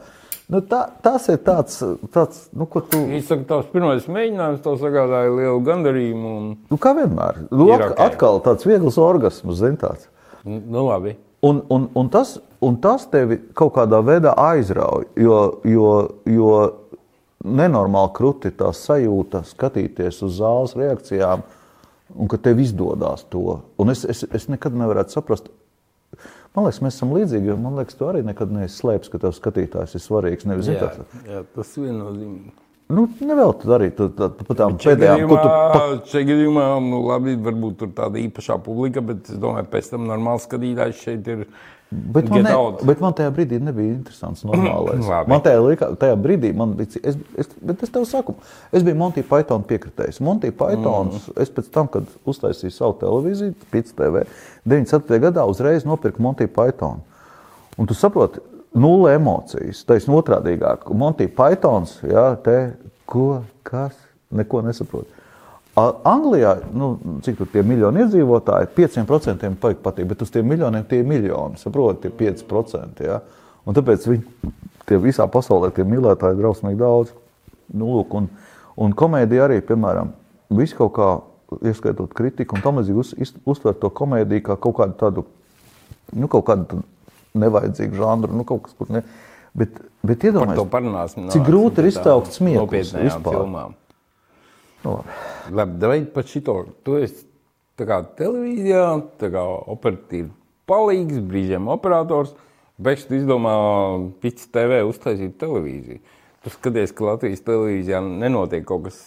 Nu, 0.49 0.63
tā, 0.65 0.81
tas 1.05 1.27
ir 1.29 1.43
tāds, 1.45 1.77
tāds 2.15 2.47
nu, 2.57 2.65
ko 2.73 2.81
tu. 2.81 3.03
Viņš 3.11 3.27
saka, 3.29 3.45
tavs 3.51 3.67
pirmais 3.69 4.07
mēģinājums 4.09 4.63
tev 4.65 4.79
sagādāja 4.81 5.35
lielu 5.35 5.59
gandarījumu. 5.67 6.31
Un... 6.41 6.47
Nu, 6.71 6.79
kā 6.81 6.95
vienmēr. 6.97 7.43
Nu, 7.51 7.67
Ir 7.69 7.85
at, 7.85 7.91
ok. 7.93 8.01
atkal 8.07 8.41
tāds 8.47 8.65
viegls 8.65 8.97
orgasms, 9.03 9.59
zini 9.61 9.77
tāds. 9.81 10.09
Nu, 10.49 10.87
labi. 10.87 11.19
Un, 11.45 11.61
un, 11.69 11.85
un, 11.95 12.09
tas, 12.09 12.39
un 12.65 12.79
tas 12.81 13.05
tevi 13.13 13.37
kaut 13.55 13.75
kādā 13.77 14.01
veidā 14.03 14.33
aizrauj, 14.41 15.05
jo, 15.21 15.37
jo, 15.69 15.93
jo 16.25 16.55
nenormāli 17.45 18.15
krūti 18.17 18.55
tā 18.57 18.73
sajūta 18.75 19.45
skatīties 19.47 20.25
uz 20.25 20.41
zāles 20.41 20.75
reakcijām, 20.81 21.45
un 22.17 22.33
ka 22.33 22.41
tev 22.41 22.65
izdodas 22.65 23.29
to. 23.29 23.61
Un 23.79 23.93
es, 23.93 24.07
es, 24.09 24.25
es 24.33 24.49
nekad 24.49 24.75
nevarētu 24.81 25.19
saprast. 25.19 25.53
Man 26.59 26.65
liekas, 26.67 26.81
mēs 26.83 26.97
esam 26.99 27.13
līdzīgi, 27.15 27.53
jo 27.53 27.55
man 27.63 27.77
liekas, 27.79 27.95
tu 27.95 28.07
arī 28.11 28.25
nekad 28.27 28.51
neesi 28.51 28.81
slēpis, 28.81 29.11
ka 29.13 29.21
tev 29.23 29.35
skatītājs 29.37 29.95
ir 29.95 30.03
svarīgs. 30.03 30.47
Nevis, 30.51 30.67
Jā, 30.73 30.89
jā, 31.29 31.43
tas 31.55 31.71
viennozīmīgi. 31.79 32.51
nu, 32.97 33.05
nevēl 33.29 33.53
tu 33.61 33.71
arī 33.77 33.93
tu, 33.95 34.09
tā, 34.19 34.27
pa 34.43 34.57
tām 34.59 34.75
pēdējām, 34.83 35.23
ko 35.31 35.39
tu 35.39 35.53
pa, 35.53 35.85
Šajā 36.11 36.27
gadījumā, 36.33 36.65
nu, 36.83 37.05
labi, 37.07 37.37
varbūt 37.47 37.77
tur 37.85 37.93
tāda 37.95 38.19
īpašā 38.25 38.59
publika, 38.67 39.05
bet 39.13 39.31
es 39.31 39.39
domāju, 39.39 39.69
pēc 39.71 39.93
tam 39.93 40.09
normāls 40.11 40.49
skatītājs 40.51 41.05
šeit 41.07 41.31
ir. 41.37 41.47
Bet 41.91 42.29
man, 42.29 42.43
ne, 42.43 42.51
out. 42.53 42.83
bet 42.85 43.01
man 43.01 43.15
tajā 43.17 43.31
brīdī 43.33 43.57
nebija 43.65 43.95
interesants. 43.95 44.43
Man 45.31 45.41
tajā, 45.41 45.61
likā, 45.65 45.87
tajā 45.97 46.19
brīdī, 46.21 46.51
man 46.57 46.75
bija, 46.77 47.01
es, 47.01 47.17
es, 47.41 47.49
bet 47.65 47.81
es 47.85 47.93
tev 47.95 48.05
saku, 48.09 48.35
es 48.77 48.85
biju 48.85 48.99
Monty 49.01 49.23
Python 49.25 49.65
piekritējis. 49.65 50.21
Monty 50.25 50.51
Pythons, 50.53 51.31
mm. 51.31 51.39
es 51.41 51.53
pēc 51.55 51.71
tam, 51.73 51.89
kad 51.93 52.11
uztaisīju 52.29 52.75
savu 52.75 52.99
televīziju, 53.01 53.57
Pits 53.73 53.97
TV, 53.97 54.27
97. 54.69 55.17
gadā 55.25 55.47
uzreiz 55.49 55.89
nopirku 55.89 56.21
Monty 56.25 56.49
Python. 56.53 57.01
Un 57.81 57.89
tu 57.89 57.97
saproti, 57.97 58.45
nulle 58.77 59.15
emocijas. 59.17 59.81
Ir 59.89 60.19
otrādīgāk. 60.21 60.85
Monty 60.93 61.31
Pythons, 61.33 62.03
jā, 62.05 62.29
te, 62.45 62.59
ko, 63.09 63.31
kas, 63.65 63.97
neko 64.29 64.61
nesaprot. 64.67 65.18
Anglijā, 66.09 66.55
nu, 66.75 66.95
cik 67.25 67.39
tur 67.41 67.49
tie 67.53 67.63
miljoni 67.67 68.03
iedzīvotāji, 68.05 68.71
5% 68.77 69.51
patīk, 69.61 69.83
patīk, 69.85 70.09
bet 70.11 70.23
uz 70.25 70.33
tiem 70.33 70.49
miljoniem 70.49 70.87
tie 70.89 71.03
ir 71.03 71.09
miljoni, 71.09 71.61
saprotiet, 71.61 72.15
tie 72.17 72.31
5%. 72.33 73.05
Ja? 73.05 73.21
Un 73.69 73.77
tāpēc 73.77 74.07
viņi 74.09 74.53
tie 74.89 74.99
visā 75.03 75.27
pasaulē 75.31 75.71
tie 75.77 75.85
mīlētāji 75.89 76.37
ir 76.37 76.41
drausmīgi 76.41 76.81
daudz. 76.81 77.13
Nu, 77.69 77.91
lūk, 77.99 78.17
un, 78.17 78.31
un 78.81 78.95
komēdija 78.97 79.45
arī, 79.45 79.61
piemēram, 79.69 80.15
visu 80.57 80.79
kaut 80.79 80.95
kā, 80.97 81.09
ieskaitot 81.69 82.13
kritiku 82.17 82.57
un 82.57 82.65
tam 82.65 82.81
līdzīgi, 82.81 83.03
uz, 83.05 83.35
uztver 83.49 83.77
to 83.81 83.93
komēdiju 83.93 84.47
kā 84.49 84.57
kaut 84.61 84.79
kādu 84.81 84.97
tādu, 85.01 85.27
nu, 86.17 86.29
kaut 86.33 86.47
kādu 86.49 86.83
nevajadzīgu 87.39 88.01
žanru, 88.01 88.37
nu, 88.41 88.49
kaut 88.49 88.65
kas, 88.67 88.77
kur 88.79 88.89
ne. 88.93 89.05
Bet, 89.59 89.77
bet 90.07 90.25
iedomājieties, 90.29 91.17
cik 91.35 91.45
grūti 91.45 91.83
ir 91.83 91.91
iztaukt 91.91 92.37
smieklus 92.37 92.95
vispār. 92.95 93.43
filmām. 93.43 93.77
nu, 94.85 94.97
labi. 95.01 95.38
Davai 95.49 96.03
par 96.13 96.27
šito. 96.29 96.57
Tu 96.85 96.99
esi 97.03 97.25
tā 97.79 97.87
kā 97.89 98.03
televīzijā, 98.19 98.85
tā 99.21 99.31
kā 99.33 99.45
operatīvi 99.75 100.31
palīgs, 100.69 101.23
brīžiem 101.25 101.69
operators. 101.73 102.35
Tu 102.79 103.19
izdomā 103.19 103.55
pits 104.23 104.47
TV 104.55 104.85
uztaisīt 104.87 105.39
televīziju. 105.41 106.03
Tu 106.45 106.53
skaties, 106.55 106.93
ka 106.95 107.09
Latvijas 107.09 107.43
televīzijā 107.47 107.99
nenotiek 108.07 108.63
kaut 108.69 108.85
kas 108.87 109.01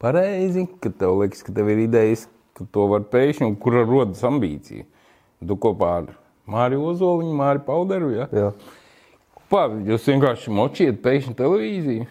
pareizi, 0.00 0.64
ka 0.80 0.88
tev 0.88 1.18
liekas, 1.20 1.44
ka 1.44 1.52
tev 1.52 1.68
ir 1.68 1.82
idejas, 1.84 2.24
ka 2.56 2.64
to 2.72 2.86
var 2.88 3.04
pēkšņi, 3.12 3.50
un 3.50 3.58
kur 3.60 3.76
rodas 3.84 4.24
ambīcija. 4.24 4.86
Tu 5.44 5.56
kopā 5.60 5.90
ar 5.98 6.08
Māriju 6.50 6.88
Ozoliņu, 6.94 7.34
Māriju 7.36 7.66
Pauderu, 7.66 8.08
ja? 8.16 8.28
Jā. 8.32 8.48
Pā, 9.52 9.66
jūs 9.86 10.08
vienkārši 10.08 10.52
močiet 10.54 11.02
pēkšņi 11.04 11.36
televīziju. 11.36 12.08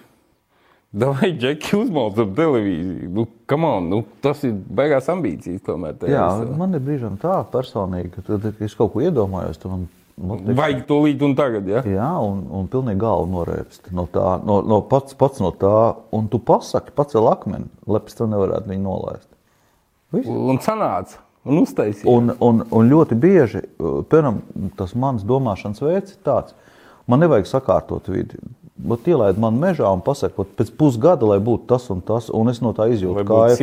Vai 0.91 1.35
džeki 1.37 1.75
uzmaucam 1.77 2.31
televīziju? 2.33 3.11
Nu, 3.13 3.27
on, 3.53 3.89
nu, 3.91 3.99
tas 4.25 4.41
ir 4.47 4.55
beigās 4.57 5.09
ambīcijas. 5.13 5.61
Tomēr, 5.67 5.99
Jā, 6.09 6.25
visā. 6.39 6.55
man 6.57 6.73
ir 6.73 6.81
brīžiem 6.81 7.19
tā 7.21 7.35
personīgi, 7.53 8.09
ka 8.15 8.23
tad, 8.25 8.47
kad 8.47 8.63
es 8.65 8.73
kaut 8.77 8.95
ko 8.95 9.03
iedomājos, 9.05 9.61
tad 9.61 9.75
man 9.75 9.83
motivē. 10.17 10.55
Vajag 10.57 10.81
to 10.89 10.97
līdzi 11.03 11.27
un 11.27 11.35
tagad. 11.37 11.69
Ja? 11.69 11.83
Jā, 11.85 12.09
un, 12.25 12.41
un 12.57 12.69
pilnīgi 12.73 13.03
galva 13.03 13.29
norēpst 13.35 13.91
no 13.93 14.07
tā, 14.09 14.25
no, 14.45 14.59
no 14.65 14.81
pats, 14.89 15.13
pats 15.19 15.43
no 15.43 15.51
tā, 15.53 15.75
un 16.15 16.29
tu 16.31 16.41
pasaki, 16.41 16.95
pacel 16.97 17.29
akmeni, 17.29 17.69
lai 17.85 18.01
pēc 18.05 18.17
tam 18.17 18.33
nevarētu 18.33 18.73
viņu 18.73 18.85
nolaist. 18.87 19.29
Viss. 20.15 20.25
Un 20.25 20.57
sanāca, 20.65 21.21
un. 21.45 21.61
Un, 22.09 22.33
un, 22.41 22.63
un 22.75 22.89
ļoti 22.89 23.17
bieži, 23.19 23.61
uh, 23.77 24.01
piemēram, 24.09 24.41
tas 24.79 24.97
mans 24.97 25.21
domāšanas 25.27 25.85
veids 25.85 26.17
ir 26.17 26.23
tāds, 26.25 26.57
man 27.09 27.21
nevajag 27.21 27.45
sakārtot 27.49 28.09
vidi. 28.09 28.41
Bet 28.79 29.07
ielaid 29.11 29.39
man 29.41 29.57
mežā 29.59 29.89
un 29.91 29.99
pasaka, 30.01 30.37
"Vat 30.37 30.53
pēc 30.55 30.69
pusgada, 30.71 31.27
lai 31.27 31.39
būtu 31.43 31.67
tas 31.67 31.89
un 31.91 31.99
tas, 32.01 32.29
un 32.29 32.47
es 32.47 32.61
no 32.61 32.71
tā 32.73 32.87
izjūtu 32.87 33.25
kaifu. 33.27 33.57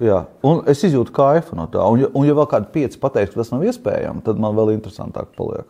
Jā, 0.00 0.24
un 0.44 0.62
es 0.66 0.84
izjūtu 0.84 1.10
kaifu 1.10 1.56
no 1.56 1.66
tā. 1.66 1.82
Un, 1.82 2.06
un 2.14 2.26
ja 2.26 2.34
vēl 2.34 2.46
kādi 2.46 2.70
pieci 2.72 2.98
pateiks, 2.98 3.34
ka 3.34 3.40
tas 3.40 3.50
nav 3.50 3.62
iespējams, 3.62 4.22
tad 4.22 4.38
man 4.38 4.54
vēl 4.54 4.78
interesantāk 4.78 5.34
paliek. 5.36 5.66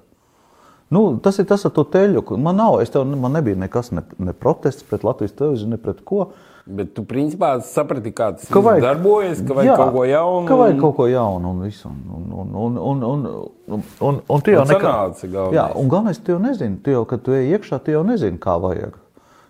Nu, 0.91 1.19
tas 1.23 1.39
ir 1.39 1.45
tas 1.45 1.65
ar 1.65 1.71
to 1.71 1.85
teļu. 1.85 2.23
Man 2.39 2.57
nav, 2.57 2.79
tev, 2.89 3.05
man 3.07 3.33
nebija 3.33 3.57
nekas, 3.57 3.93
ne, 3.93 4.03
ne 4.19 4.33
protests 4.33 4.83
pret 4.89 5.05
Latvijas 5.05 5.33
televīziju, 5.37 5.69
ne 5.69 5.77
pret 5.77 6.05
ko. 6.05 6.31
Bet 6.69 6.91
tu 6.95 7.03
principā 7.09 7.55
saprati, 7.65 8.11
kā 8.13 8.27
tas 8.37 8.49
Ka 8.53 8.61
vajag- 8.61 8.83
darbojas, 8.85 9.39
ka 9.41 9.55
vajag 9.57 9.71
Jā, 9.71 9.77
kaut 9.77 9.93
ko 9.95 10.03
jaunu. 10.05 10.47
Ka 10.51 10.55
vajag 10.61 10.75
un- 10.75 10.81
kaut 10.83 10.97
ko 10.97 11.07
jaunu 11.09 11.51
un 11.55 11.61
visu. 11.65 11.89
Un, 11.89 12.27
un, 12.43 12.55
un, 12.55 12.77
un, 12.77 13.03
un, 13.03 13.27
un, 13.73 13.83
un, 14.05 14.21
un 14.29 14.41
tu 14.45 14.53
jau 14.53 14.61
Un 14.61 14.67
galvenais. 14.69 15.55
Jā, 15.57 15.65
un 15.75 15.89
galvenais, 15.89 16.19
tu 16.23 16.33
jau 16.33 16.39
nezini, 16.39 16.77
tu 16.85 16.91
jau, 16.93 17.05
kad 17.09 17.23
tu 17.25 17.33
ej 17.33 17.55
iekšā, 17.57 17.79
tu 17.85 17.91
jau 17.97 18.05
nezini, 18.05 18.37
kā 18.39 18.59
vajag. 18.61 18.99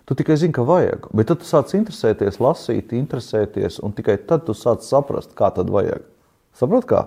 Tu 0.05 0.15
tikai 0.15 0.37
zini, 0.41 0.53
ka 0.55 0.63
vajag. 0.63 1.09
Bet 1.13 1.27
tad 1.27 1.39
tu 1.43 1.45
sāc 1.45 1.69
interesēties, 1.75 2.39
lasīt, 2.39 2.95
interesēties, 2.97 3.81
un 3.83 3.91
tikai 3.91 4.15
tad 4.25 4.45
tu 4.47 4.53
sāc 4.57 4.81
saprast, 4.81 5.35
kā 5.35 5.51
tad 5.53 5.67
vajag. 5.69 6.01
Saprot, 6.55 6.85
kā? 6.89 7.03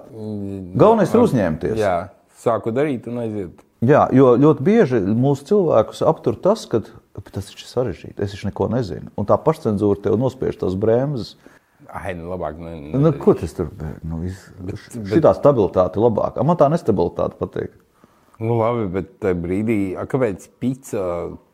Galvenais 0.76 1.10
ir 1.14 1.20
uzņemties. 1.24 1.72
Mm, 1.74 1.80
Jā, 1.82 1.96
sāku 2.44 2.70
darīt 2.70 3.08
un 3.08 3.18
aiziet. 3.24 3.64
Jā, 3.82 4.04
jo 4.14 4.36
ļoti 4.38 4.62
bieži 4.62 5.00
mūsu 5.18 5.48
cilvēkus 5.50 6.04
aptur 6.06 6.36
tas, 6.38 6.62
ka 6.70 6.78
tas 7.20 7.50
ir 7.52 7.64
sarežģīti. 7.68 8.18
Es 8.24 8.34
taču 8.34 8.48
neko 8.48 8.68
nezinu. 8.72 9.12
Un 9.20 9.28
tā 9.28 9.36
pašcensūra 9.40 10.00
tev 10.06 10.16
nospiež 10.20 10.60
tās 10.62 10.76
bremzes. 10.78 11.34
Ai, 11.92 12.14
nu 12.16 12.30
labāk. 12.30 12.56
Ne, 12.62 12.74
ne, 12.80 13.00
Nu, 13.02 13.12
ko 13.20 13.34
tas 13.36 13.52
tur 13.56 13.68
bija? 13.76 13.98
Nu, 14.06 14.22
iz... 14.24 14.46
Šitā 15.10 15.34
stabilitāte 15.36 16.00
ir 16.00 16.06
labāka. 16.06 16.44
Man 16.46 16.56
tā 16.60 16.70
nestabilitāte 16.72 17.36
patīk. 17.40 17.74
Nu, 18.42 18.56
labi, 18.58 18.88
bet 18.94 19.16
tajā 19.22 19.36
brīdī, 19.38 19.78
a, 19.98 20.06
kāpēc 20.08 20.48
pizza, 20.62 21.04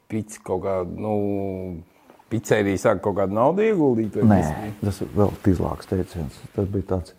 pizza 0.09 0.41
kaut 0.47 0.63
kā, 0.65 0.77
nu, 0.87 1.15
pizzerija 2.33 2.81
sāk 2.81 3.03
kaut 3.05 3.19
kādu 3.19 3.37
naudu 3.37 3.65
ieguldīt? 3.67 4.21
Nē, 4.25 4.41
tas 4.85 5.03
ir 5.05 5.11
vēl 5.17 5.35
tīzlāks 5.45 5.91
teiciens. 5.91 6.39
Tas 6.55 6.71
bija 6.71 6.87
tāds, 6.95 7.18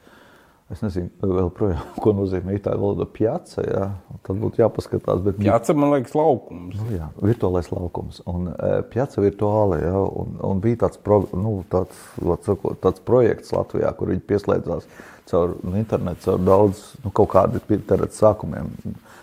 es 0.73 0.81
nezinu, 0.83 1.09
vēl 1.23 1.49
projām, 1.55 1.83
ko 2.03 2.13
nozīmē 2.17 2.55
itāļu 2.57 2.81
valoda 2.83 3.07
pjaca, 3.09 3.63
jā. 3.65 3.85
Tad 4.27 4.39
būtu 4.41 4.61
jāpaskatās, 4.61 5.21
bet 5.25 5.39
Jācer, 5.41 5.77
man 5.79 5.93
liekas, 5.95 6.13
laukums. 6.17 6.77
Nu, 6.77 6.89
jā, 6.93 7.07
virtuālais 7.23 7.69
laukums. 7.73 8.19
Un 8.29 8.51
e, 8.51 8.71
pjaca 8.91 9.23
virtuāli, 9.23 9.79
jā, 9.85 9.93
un, 10.23 10.35
un 10.49 10.63
bija 10.63 10.83
tāds, 10.85 10.99
pro, 11.01 11.21
nu, 11.33 11.55
tāds, 11.71 12.01
sakot, 12.45 12.77
tāds 12.83 13.01
projekts 13.05 13.53
Latvijā, 13.55 13.93
kur 13.97 14.13
viņi 14.13 14.25
pieslēdzās 14.29 14.89
caur 15.29 15.55
nu, 15.61 15.77
internetu, 15.79 16.25
caur 16.25 16.43
daudz, 16.45 16.83
nu, 17.05 17.13
kaut 17.15 17.31
kādi 17.33 17.61
internetu 17.77 18.17
sākumiem. 18.17 18.69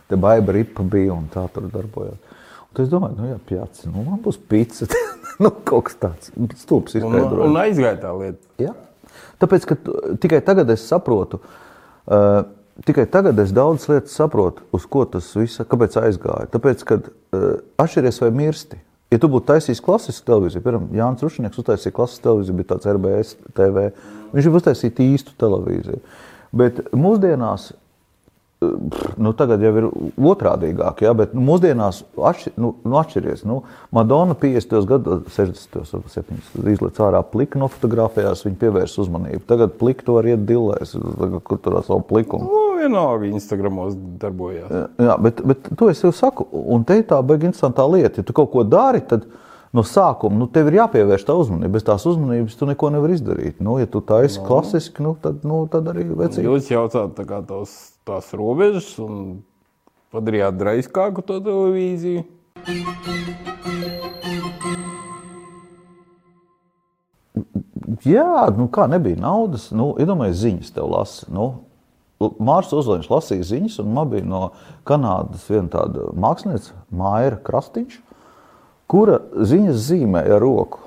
Te 0.06 0.18
baiba 0.22 0.54
ripa 0.54 0.84
bija 0.86 1.14
un 1.16 1.26
tā 1.32 1.46
tur 1.54 1.66
darbojās. 1.72 2.18
Un 2.76 2.82
es 2.84 2.90
domāju, 2.92 3.16
nu 3.18 3.30
jā, 3.30 3.38
pjaca, 3.48 3.90
nu 3.92 4.04
man 4.06 4.20
būs 4.24 4.38
pizza. 4.50 4.86
nu, 5.42 5.50
kaut 5.66 5.88
kas 5.88 5.98
tāds 6.02 6.32
stulbs 6.60 6.96
Un, 6.96 7.06
izskaidrojums. 7.06 7.46
un 7.50 7.60
aizgāja 7.62 8.00
tā 8.02 8.12
lieta. 8.18 8.50
Ja? 8.62 8.74
Tāpēc, 9.42 9.68
ka 9.68 9.76
tikai 10.22 10.40
tagad 10.44 10.70
es 10.72 10.86
saprotu, 10.88 11.42
uh, 12.08 12.42
tikai 12.88 13.04
tagad 13.12 13.38
es 13.42 13.52
daudz 13.56 13.88
lietas 13.90 14.16
saprotu, 14.16 14.64
uz 14.76 14.88
ko 14.88 15.04
tas 15.10 15.28
viss, 15.36 15.60
kāpēc 15.68 15.98
aizgāja. 16.00 16.50
Tāpēc, 16.54 16.84
ka 16.88 17.00
uh, 17.02 17.48
atšķiries 17.82 18.22
vai 18.24 18.32
mirsti, 18.42 18.80
Ja 19.14 19.20
tu 19.22 19.28
būtu 19.30 19.46
taisījis 19.52 19.80
klasisku 19.86 20.26
televīziju, 20.26 20.62
piemēram, 20.64 20.86
Jānis 20.98 21.22
Rušnieks 21.22 21.60
uztaisīja 21.62 21.94
klasisku 21.94 22.24
televīziju, 22.24 22.56
bija 22.58 22.70
tāds 22.72 22.88
RBS 22.90 23.36
TV. 23.54 23.84
Viņš 24.32 24.48
jau 24.48 24.54
uztaisīja 24.58 25.04
īstu 25.04 25.34
televīziju. 25.38 26.00
Bet 26.58 26.80
mūsdienās 26.90 27.68
nu, 29.16 29.32
tagad 29.36 29.60
jau 29.60 29.72
ir 29.76 29.86
otrādīgāk, 30.16 31.02
ja, 31.04 31.12
bet 31.16 31.34
nu, 31.36 31.42
mūsdienās 31.44 32.00
atšķir, 32.16 32.54
nu, 32.60 32.72
nu, 32.86 32.96
atšķiries. 33.02 33.44
Nu, 33.48 33.58
Madonna 33.94 34.36
50. 34.38 34.76
gados, 34.88 35.24
60. 35.36 35.76
un 35.98 36.04
70. 36.12 36.70
izlaiž 36.72 37.00
ārā 37.04 37.20
pliku, 37.28 37.60
nofotografējās, 37.60 38.46
viņa 38.46 38.60
pievērsa 38.62 39.02
uzmanību. 39.04 39.44
Tagad 39.50 39.76
pliku 39.80 40.06
to 40.06 40.16
var 40.16 40.30
iet 40.32 40.46
dillēs, 40.48 40.96
kur 41.44 41.60
tur 41.60 41.80
ar 41.80 41.88
savu 41.88 42.04
plikumu. 42.08 42.48
Nu, 42.48 42.62
vienalga, 42.80 43.28
Instagramos 43.28 43.96
darbojās. 44.22 44.72
Jā, 45.04 45.16
bet, 45.22 45.42
bet 45.44 45.68
to 45.76 45.90
es 45.92 46.00
jau 46.04 46.14
saku, 46.16 46.48
un 46.52 46.86
te 46.88 47.00
ir 47.00 47.10
tā 47.10 47.20
baigi 47.26 47.50
interesantā 47.50 47.84
lieta. 47.90 48.22
Ja 48.22 48.28
tu 48.28 48.36
kaut 48.36 48.54
ko 48.54 48.64
dari, 48.64 49.02
tad 49.04 49.26
no 49.76 49.84
sākuma 49.84 50.40
nu, 50.40 50.48
tev 50.52 50.70
ir 50.70 50.78
jāpievērš 50.80 51.26
tā 51.28 51.36
uzmanība. 51.36 51.74
Bez 51.76 51.84
tās 51.84 52.06
uzmanības 52.08 52.56
tu 52.56 52.68
neko 52.68 52.90
nevari 52.94 53.18
izdarīt. 53.18 53.60
Nu, 53.60 53.76
ja 53.82 53.88
tu 53.90 54.00
tā 54.00 54.22
esi 54.24 54.40
no. 54.40 54.46
klasiski, 54.48 55.04
nu, 55.04 55.12
tad, 55.20 55.44
nu, 55.44 55.66
tad 55.72 55.92
arī 55.92 56.06
vecīgi. 56.08 56.48
Jūs 56.48 56.72
jautājat 56.72 57.16
tā 57.18 57.26
kā 57.28 57.42
tos, 57.44 57.76
tās 58.06 58.30
robežas 58.36 58.88
un 59.02 59.42
padarījāt 60.14 60.56
draiskāku 60.60 61.24
to 61.26 61.40
televīziju. 61.44 62.24
Jā, 68.06 68.46
nu 68.54 68.68
kā 68.70 68.86
nebija 68.90 69.18
naudas, 69.18 69.70
nu, 69.74 69.92
iedomājieties, 70.00 70.42
ziņas 70.42 70.74
tev 70.76 70.90
lasa. 70.92 71.26
Nu, 71.32 71.46
Mārcis 72.20 72.78
Uzlīns 72.78 73.10
lasīja 73.10 73.44
ziņas, 73.50 73.80
un 73.82 73.92
man 73.96 74.08
bija 74.12 74.24
no 74.24 74.42
Kanādas 74.88 75.44
viena 75.50 75.68
tāda 75.74 76.10
mākslinieca, 76.16 76.78
Maija 76.94 77.36
Krastīņš 77.44 78.00
kura 78.90 79.20
ziņas 79.34 79.86
zīmēja 79.90 80.38
ar 80.38 80.44
roku. 80.44 80.85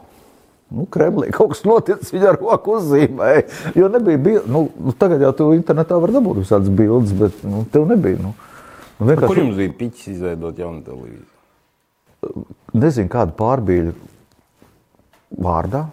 Nu, 0.70 0.86
Kremlī 0.86 1.32
kaut 1.34 1.56
kas 1.56 1.64
noticis, 1.66 2.12
viņa 2.14 2.36
roku 2.36 2.76
uzzīmēja. 2.78 3.46
Jo 3.78 3.88
nebija, 3.90 4.20
bil... 4.22 4.40
nu, 4.46 4.68
tagad 5.02 5.24
jau 5.26 5.32
tu 5.34 5.48
internetā 5.56 5.98
var 5.98 6.14
dabūt 6.14 6.44
visādas 6.44 6.70
bildes, 6.70 7.14
bet 7.18 7.40
nu, 7.48 7.64
tev 7.74 7.88
nebija. 7.90 8.20
Nu, 8.22 8.36
nu, 9.00 9.08
vienkārši... 9.08 9.32
Kur 9.32 9.42
jums 9.42 9.58
bija 9.58 9.74
piķis 9.80 10.12
izveidot 10.14 10.62
jaunu 10.62 10.84
televīziju? 10.86 12.46
Nezinu, 12.78 13.10
kādu 13.10 13.34
pārbīļu 13.40 13.96
vārdā. 15.42 15.88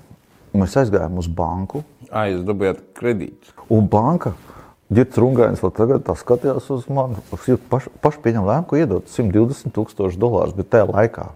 Mēs 0.57 0.77
aizgājām 0.83 1.16
uz 1.20 1.31
banku. 1.33 1.83
Ai, 2.11 2.35
jūs 2.35 2.45
dabūjāt 2.49 2.85
kredītu. 2.97 3.57
Un 3.72 3.89
banka, 3.93 4.35
Girts 4.93 5.18
Rungainis 5.18 5.64
vēl 5.64 5.72
tagad 5.74 6.05
tā 6.07 6.14
skatījās 6.20 6.68
uz 6.77 6.85
mani. 6.93 7.18
Paši 7.33 7.57
paš 8.05 8.20
pieņem 8.22 8.45
lēmumu, 8.45 8.68
ka 8.70 8.79
iedot 8.79 9.09
120 9.11 9.72
tūkstoši 9.74 10.20
dolārus, 10.20 10.55
bet 10.57 10.68
tajā 10.72 10.87
laikā 10.93 11.31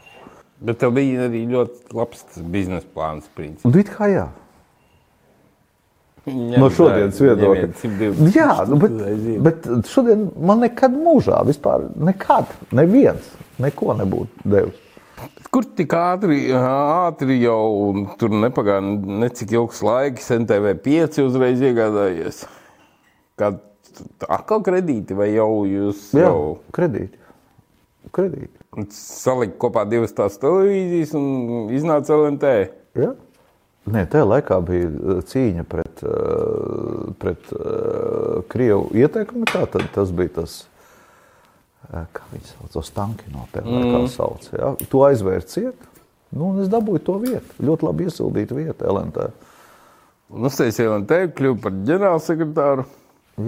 Bet 0.60 0.82
tev 0.82 0.92
bija 0.92 1.24
arī 1.28 1.46
ļoti 1.48 1.96
labs 1.96 2.24
biznesa 2.52 2.88
plāns. 2.92 3.30
Nu, 3.64 3.72
it 3.80 3.88
kā 3.94 4.10
jā. 4.12 4.26
Ņem, 6.28 6.58
no 6.60 6.68
šodienas 6.74 7.20
viedokļa. 7.22 7.70
Jā, 8.34 8.50
nu, 8.68 8.76
bet, 8.82 8.98
bet 9.46 9.68
šodien 9.88 10.26
man 10.36 10.60
nekad 10.66 10.92
mūžā, 10.92 11.40
vispār 11.48 11.88
nekad, 11.96 12.52
neviens 12.76 13.32
neko 13.62 13.96
nebūtu 14.02 14.44
devis. 14.52 14.86
Kur 15.50 15.64
tik 15.76 15.96
ātri, 15.96 16.42
ātri 16.54 17.40
jau 17.40 18.04
tur 18.20 18.36
nepagāja 18.36 18.84
necik 19.24 19.56
ilgs 19.56 19.80
laiks, 19.84 20.28
NTV 20.36 20.76
5 20.84 21.20
uzreiz 21.24 21.64
iegādājies? 21.64 22.44
Kā 23.40 23.54
atkal 24.28 24.62
kredīti 24.64 25.16
vai 25.16 25.32
jau 25.32 25.64
jūs? 25.68 26.10
Jā, 26.14 26.28
jau... 26.28 26.58
kredīti. 26.76 27.16
kredīti 28.12 28.59
salikt 28.94 29.58
kopā 29.60 29.84
divas 29.88 30.14
tās 30.14 30.38
televīzijas 30.40 31.14
un 31.18 31.70
iznāca 31.74 32.14
LNT. 32.16 32.54
Ja? 32.98 33.12
Nē, 33.90 34.04
tajā 34.12 34.26
laikā 34.28 34.58
bija 34.66 34.88
uh, 34.90 35.20
cīņa 35.26 35.64
pret, 35.68 36.02
uh, 36.06 37.10
pret 37.18 37.52
uh, 37.56 38.42
Krievu 38.52 38.90
ietekmi. 38.94 39.46
Tad, 39.50 39.78
tas 39.94 40.12
bija 40.14 40.36
tas, 40.40 40.56
kā 41.88 42.26
viņi 42.30 42.52
sauc, 42.52 42.76
Ostankino, 42.82 43.46
mm. 43.56 43.86
kā 43.94 44.02
sauc. 44.12 44.50
Ja? 44.54 44.74
Tu 44.78 45.04
aizvērciet, 45.08 45.86
nu, 46.30 46.52
un 46.52 46.62
es 46.62 46.70
dabūju 46.70 47.04
to 47.06 47.18
vietu. 47.24 47.56
Ļoti 47.64 47.88
labi 47.88 48.06
iesildītu 48.10 48.60
vietu 48.60 48.90
LNT. 48.92 49.30
Un 50.30 50.46
uztaisīja 50.46 50.92
nu, 50.92 51.00
LNT, 51.00 51.22
kļuva 51.38 51.62
par 51.64 51.78
ģenerālsekretāru. 51.88 52.86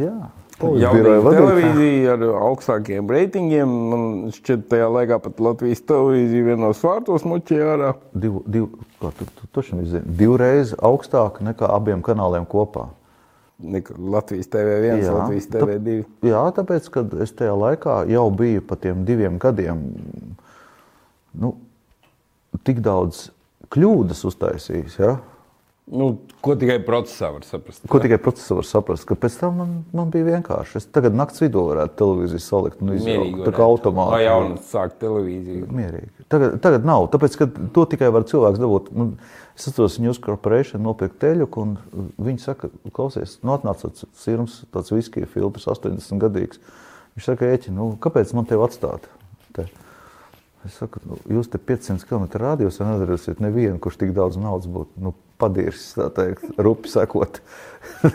Jā. 0.00 0.16
Jaunīga 0.62 1.32
televīzija 1.34 2.14
ar 2.14 2.24
augstākiem 2.48 3.10
reitingiem. 3.10 3.74
Man 3.92 4.04
šķiet, 4.34 4.64
tajā 4.70 4.88
laikā 4.94 5.18
pat 5.24 5.42
Latvijas 5.42 5.82
televīzija 5.88 6.48
vienos 6.52 6.82
vārtos 6.84 7.26
muķīja 7.28 7.68
ārā. 7.74 7.92
Div, 8.14 8.40
div, 8.46 8.68
kā 9.02 9.12
tu, 9.18 9.28
tu, 9.38 9.48
tu 9.58 10.02
Divreiz 10.20 10.74
augstāk 10.78 11.42
nekā 11.44 11.70
abiem 11.74 12.04
kanāliem 12.04 12.46
kopā. 12.48 12.88
Nekā 13.62 13.96
Latvijas 13.98 14.50
TV1, 14.50 15.02
jā, 15.02 15.10
Latvijas 15.14 15.50
TV2. 15.50 15.98
Tā, 16.06 16.30
jā, 16.32 16.44
tāpēc, 16.58 16.88
kad 16.94 17.12
es 17.22 17.34
tajā 17.38 17.52
laikā 17.58 17.98
jau 18.10 18.24
biju 18.34 18.64
pa 18.66 18.78
tiem 18.80 19.04
diviem 19.06 19.38
gadiem, 19.42 19.84
nu, 21.38 21.54
tik 22.66 22.82
daudz 22.84 23.28
kļūdas 23.72 24.24
uztaisījis. 24.28 24.98
Ja? 25.00 25.16
Nu, 25.90 26.12
ko 26.40 26.54
tikai 26.54 26.76
procesā 26.86 27.32
var 27.34 27.42
saprast? 27.42 27.82
Ko 27.90 27.98
tikai 28.00 28.16
procesā 28.22 28.54
var 28.54 28.66
saprast? 28.68 29.02
Ka 29.08 29.16
pēc 29.18 29.34
tam 29.40 29.56
man, 29.58 29.72
man 29.90 30.12
bija 30.14 30.28
vienkārši. 30.28 30.78
Es 30.78 30.86
tagad 30.94 31.16
naktas 31.18 31.42
vidū 31.42 31.64
varētu 31.66 31.96
televīziju 31.98 32.42
salikt 32.44 32.84
un 32.84 32.92
izjaukt. 32.94 33.40
Tā 33.48 33.54
kā 33.56 33.66
automātiski. 33.66 34.14
Vai 34.14 34.22
jaunu 34.22 34.60
sākt 34.68 35.00
televīziju? 35.02 35.66
Mierīgi. 35.74 36.26
Tagad, 36.30 36.54
tagad 36.62 36.86
nav. 36.86 37.08
Tāpēc, 37.12 37.36
ka 37.40 37.50
to 37.74 37.86
tikai 37.90 38.12
var 38.14 38.28
cilvēks 38.30 38.62
dabūt. 38.62 38.92
Nu, 38.94 39.08
es 39.58 39.66
atceros 39.72 39.98
News 40.04 40.22
Corporation 40.22 40.86
nopirkt 40.86 41.18
teļu, 41.24 41.50
un 41.64 41.74
viņi 42.30 42.44
saka, 42.46 42.70
klausies, 42.94 43.40
nu 43.42 43.56
atnāca 43.56 43.90
sirms, 44.22 44.62
tāds 44.72 44.94
viskija 44.94 45.26
filtrs, 45.34 45.66
80 45.74 46.22
gadīgs. 46.22 46.62
Viņš 47.18 47.26
saka, 47.26 47.50
eķi, 47.58 47.74
nu, 47.74 47.90
kāpēc 48.00 48.30
man 48.38 48.46
tevi 48.48 48.64
atstāt? 48.70 49.10
Te. 49.52 49.66
Es 50.66 50.76
saku, 50.78 51.00
nu, 51.08 51.16
jūs 51.26 51.48
te 51.50 51.58
500 51.58 52.06
km 52.06 52.28
rādījos 52.38 52.78
un 52.82 52.92
nedarīsiet 52.92 53.40
nevienu, 53.42 53.80
kurš 53.82 53.98
tik 53.98 54.12
daudz 54.14 54.38
naudas 54.38 54.68
būtu 54.70 55.02
nu, 55.02 55.14
padirsis, 55.42 55.96
tā 55.96 56.06
teikt, 56.14 56.44
rupi 56.62 56.92
sakot. 56.92 57.40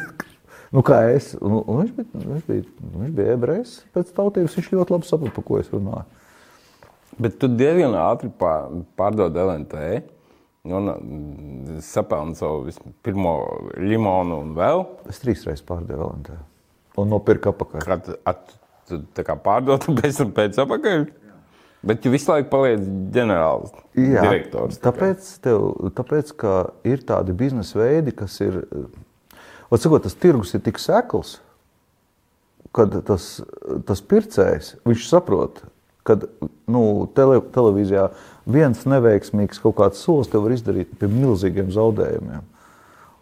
nu, 0.76 0.84
kā 0.88 1.02
es, 1.12 1.34
un, 1.42 1.58
un 1.60 1.82
viņš, 1.82 1.92
bija, 1.98 2.22
viņš, 2.24 2.46
bija, 2.48 2.92
viņš 2.94 3.18
bija 3.20 3.36
ebrejs 3.36 3.74
pēc 3.96 4.14
tautības, 4.16 4.56
viņš 4.56 4.72
ļoti 4.78 4.96
labi 4.96 5.10
saprata, 5.10 5.36
par 5.36 5.48
ko 5.50 5.60
es 5.60 5.74
runāju. 5.74 6.24
Bet 7.18 7.40
tu 7.42 7.50
diezgan 7.50 7.98
ātri 7.98 8.30
pārdod 8.38 9.38
LNT. 9.42 9.82
Un 10.68 10.90
mm, 10.92 11.78
sapelnu 11.82 12.36
savu 12.36 12.74
pirmo 13.06 13.34
limonu 13.80 14.42
un 14.44 14.52
vēl. 14.58 14.84
Es 15.10 15.22
trīs 15.24 15.46
reizes 15.48 15.64
pārdevu 15.66 16.10
LNT. 16.12 16.36
Un 17.02 17.10
nopirku 17.14 17.54
apakaļ. 17.54 17.86
Kad 17.88 18.12
at, 18.28 18.52
tā 19.18 19.26
kā 19.26 19.38
pārdot 19.42 19.88
un 19.90 19.98
pēc 19.98 20.20
tam 20.20 20.36
pēc 20.36 20.60
apakaļ? 20.66 21.08
Bet 21.86 22.02
tu 22.02 22.12
visu 22.12 22.32
laiku 22.32 22.50
paliec 22.52 22.82
ģenerālis 23.14 23.74
Jā, 23.94 24.24
direktors. 24.26 24.80
Tāpēc, 24.82 25.28
tev, 25.46 25.68
tāpēc, 25.98 26.34
ka 26.40 26.54
ir 26.88 27.04
tādi 27.06 27.36
biznesa 27.38 27.80
veidi, 27.80 28.16
kas 28.18 28.40
ir. 28.44 28.64
Sakot, 29.68 30.06
tas 30.06 30.16
tirgus 30.18 30.56
ir 30.56 30.64
tik 30.66 30.80
sekls, 30.80 31.38
kad 32.76 32.94
tas, 33.08 33.28
tas 33.88 34.02
pircējs 34.02 34.76
saprot, 35.06 35.62
ka 36.08 36.16
nu, 36.72 36.84
tele, 37.16 37.42
televīzijā 37.54 38.08
viens 38.48 38.86
neveiksmīgs 38.88 39.60
kaut 39.64 39.78
kāds 39.82 40.04
solis 40.04 40.32
tev 40.32 40.46
var 40.46 40.56
izdarīt 40.56 40.94
pie 41.00 41.10
milzīgiem 41.12 41.72
zaudējumiem. 41.76 42.46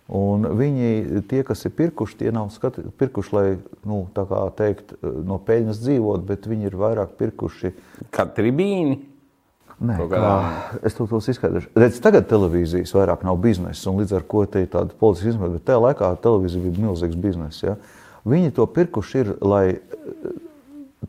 Un 0.05 0.45
viņi, 0.53 1.23
tie, 1.25 1.41
kas 1.41 1.65
ir 1.65 1.73
pirkuši, 1.73 2.19
tie 2.19 2.31
nav 2.33 2.51
skati, 2.53 2.83
pirkuši, 2.99 3.31
lai 3.33 3.45
nu, 3.89 4.03
teikt, 4.13 4.93
no 5.01 5.39
peļņas 5.41 5.81
dzīvot, 5.81 6.27
bet 6.27 6.45
viņi 6.45 6.69
ir 6.69 6.77
vairāk 6.77 7.15
pirkuši. 7.17 7.71
Kā 8.13 8.27
tribīni? 8.29 8.99
Nē, 9.75 9.97
kā, 10.07 10.27
es 10.87 10.95
to 10.95 11.07
izskaidrošu. 11.09 11.71
Redz, 11.75 11.97
tagad 12.03 12.29
televīzijas 12.29 12.93
vairāk 12.95 13.25
nav 13.27 13.41
biznesa, 13.43 13.89
un 13.91 13.99
līdz 13.99 14.13
ar 14.19 14.27
to 14.29 14.43
te 14.53 14.61
ir 14.63 14.69
tāda 14.71 14.95
politiska 14.95 15.33
izmaiņa. 15.33 15.55
Bet 15.57 15.65
tajā 15.67 15.81
laikā 15.83 16.11
televīzija 16.23 16.63
bija 16.63 16.85
milzīgs 16.85 17.17
bizness. 17.19 17.65
Ja? 17.65 17.75
Viņi 18.29 18.53
to 18.55 18.69
pirkuši 18.71 19.19
ir, 19.23 19.33
lai, 19.43 19.65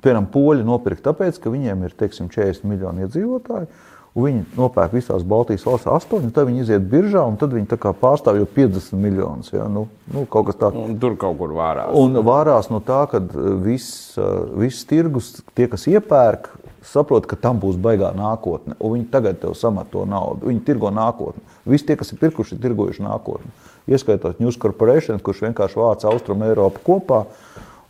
piemēram, 0.01 0.27
poļi 0.33 0.67
nopirkt 0.67 1.05
tāpēc, 1.07 1.39
ka 1.43 1.53
viņiem 1.53 1.85
ir, 1.87 1.95
teiksim, 2.01 2.33
40 2.33 2.67
miljoni 2.73 3.07
iedzīvotāji. 3.07 3.71
Viņi 4.17 4.47
nopērk 4.57 4.95
visās 4.97 5.25
Baltijas 5.29 5.67
valstīs 5.67 5.91
astoņu, 5.93 6.31
tad 6.33 6.47
viņi 6.49 6.63
iziet 6.63 6.85
biržā, 6.89 7.21
un 7.29 7.35
tad 7.37 7.53
viņi 7.53 7.77
pārstāv 8.01 8.39
jau 8.41 8.47
50 8.49 8.97
miljonus. 8.97 9.51
Ja? 9.53 9.67
Nu, 9.69 9.83
nu, 10.09 10.23
kaut 10.33 10.47
kas 10.49 10.57
tāds. 10.57 10.95
Tur 11.03 11.19
kaut 11.21 11.37
kur 11.37 11.53
vārās. 11.53 11.93
Un 12.01 12.17
vārās 12.25 12.71
no 12.73 12.81
tā, 12.81 13.03
ka 13.11 13.21
uh, 13.21 13.51
viss, 13.61 14.15
uh, 14.17 14.47
viss 14.57 14.89
tirgus, 14.89 15.35
tie, 15.53 15.67
kas 15.69 15.85
iepērk, 15.93 16.49
saprot, 16.87 17.29
ka 17.29 17.37
tam 17.37 17.61
būs 17.61 17.77
baigā 17.83 18.15
nākotne. 18.17 18.79
Un 18.81 18.97
viņi 18.97 19.11
tagad 19.13 19.43
tev 19.43 19.53
samet 19.59 19.93
to 19.93 20.07
naudu. 20.09 20.49
Viņi 20.49 20.65
tirgo 20.65 20.89
nākotni. 20.95 21.45
Visi 21.69 21.85
tie, 21.91 21.99
kas 22.01 22.15
ir 22.15 22.23
pirkuši, 22.23 22.57
ir 22.57 22.65
tirgojuši 22.65 23.05
nākotni. 23.05 23.53
Ieskaitot 23.91 24.41
News 24.41 24.57
Corporation, 24.63 25.21
kurš 25.21 25.45
vienkārši 25.51 25.83
vāca 25.83 26.09
Austrum 26.09 26.47
Eiropu 26.47 26.81
kopā. 26.89 27.27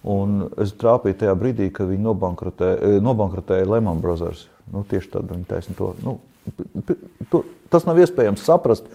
Un 0.07 0.49
es 0.63 0.75
trāpīju 0.79 1.21
tajā 1.23 1.39
brīdī, 1.39 1.71
kad 1.75 1.87
viņi 1.91 2.03
nobankrotēja, 2.03 2.77
eh, 2.83 3.01
nobankrotēja 3.03 3.67
Lehman 3.67 4.03
Brothers. 4.03 4.47
Nu, 4.73 4.83
tieši 4.89 5.13
tad 5.13 5.31
viņi 5.31 5.47
taisni 5.49 5.77
to. 5.79 5.93
Nu, 6.03 6.19
tu, 7.31 7.43
tas 7.73 7.87
nav 7.87 7.99
iespējams 8.03 8.45
saprast 8.47 8.89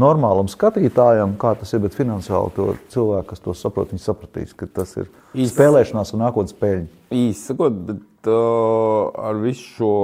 normālam 0.00 0.48
skatītājam, 0.50 1.34
kā 1.40 1.52
tas 1.58 1.72
ir, 1.74 1.82
bet 1.84 1.96
finansiāli 1.98 2.52
to 2.56 2.68
cilvēku, 2.92 3.28
kas 3.32 3.42
to 3.44 3.54
saprot, 3.58 3.92
viņi 3.92 4.04
sapratīs, 4.04 4.54
ka 4.56 4.68
tas 4.70 4.94
ir 4.96 5.08
Īsts- 5.34 5.56
spēlēšanās 5.56 6.14
un 6.14 6.22
nākotnes 6.24 6.56
peļņa. 6.60 6.86
Īsi 7.16 7.50
sakot, 7.50 7.80
bet 7.88 8.30
uh, 8.30 9.10
ar 9.18 9.40
visu 9.42 9.66
šo 9.74 9.94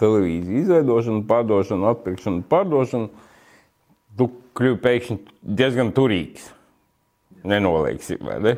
televīziju 0.00 0.62
izveidošanu, 0.62 1.24
pārdošanu, 1.28 1.88
atpirkšanu, 1.90 2.44
pārdošanu, 2.50 3.10
tu 4.16 4.30
kļuvi 4.56 4.80
pēkšņi 4.86 5.18
diezgan 5.60 5.92
turīgs. 5.96 6.48
Nenoliegsi, 7.50 8.18
vai 8.20 8.38
ne? 8.44 8.54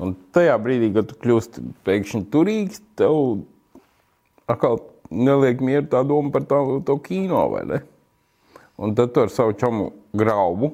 Un 0.00 0.14
tajā 0.34 0.56
brīdī, 0.58 0.90
kad 0.96 1.08
tu 1.10 1.16
kļūsti 1.22 1.62
pēkšņi 1.86 2.24
turīgs, 2.32 2.82
tev 2.98 3.44
atkal 4.50 4.80
neliek 5.10 5.60
mieru 5.64 5.88
tā 5.90 6.02
doma 6.06 6.32
par 6.34 6.46
to, 6.48 6.80
to 6.86 6.98
kino, 7.04 7.46
vai 7.52 7.64
ne? 7.68 7.80
Un 8.80 8.94
tad 8.98 9.14
tu 9.14 9.22
ar 9.22 9.30
savu 9.30 9.54
čomu 9.58 9.92
graubu, 10.16 10.72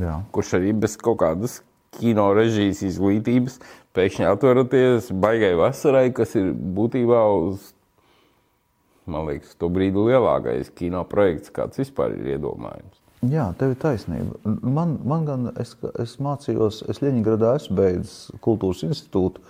Jā. 0.00 0.20
kurš 0.34 0.58
arī 0.60 0.74
bez 0.76 0.96
kaut 1.00 1.20
kādas 1.22 1.60
kino 1.96 2.28
režijas 2.36 2.82
izglītības 2.86 3.58
pēkšņi 3.96 4.26
atveraties 4.30 5.10
baigai 5.22 5.54
vasarai, 5.58 6.10
kas 6.14 6.36
ir 6.38 6.52
būtībā 6.54 7.22
uz, 7.40 7.72
man 9.10 9.26
liekas, 9.30 9.56
to 9.58 9.70
brīdi 9.72 10.04
lielākais 10.10 10.70
kino 10.76 11.02
projekts, 11.08 11.52
kāds 11.54 11.80
vispār 11.82 12.14
ir 12.18 12.36
iedomājams. 12.36 13.00
Jā, 13.28 13.50
tev 13.60 13.74
ir 13.74 13.80
taisnība. 13.82 14.38
Man, 14.64 14.94
man 15.04 15.26
gan, 15.28 15.50
es, 15.60 15.74
es 16.00 16.14
mācījos, 16.24 16.80
es 16.88 17.02
Ļeņģeradā 17.04 17.56
esmu 17.58 17.76
beidzis 17.76 18.14
kultūras 18.44 18.80
institūtu, 18.86 19.42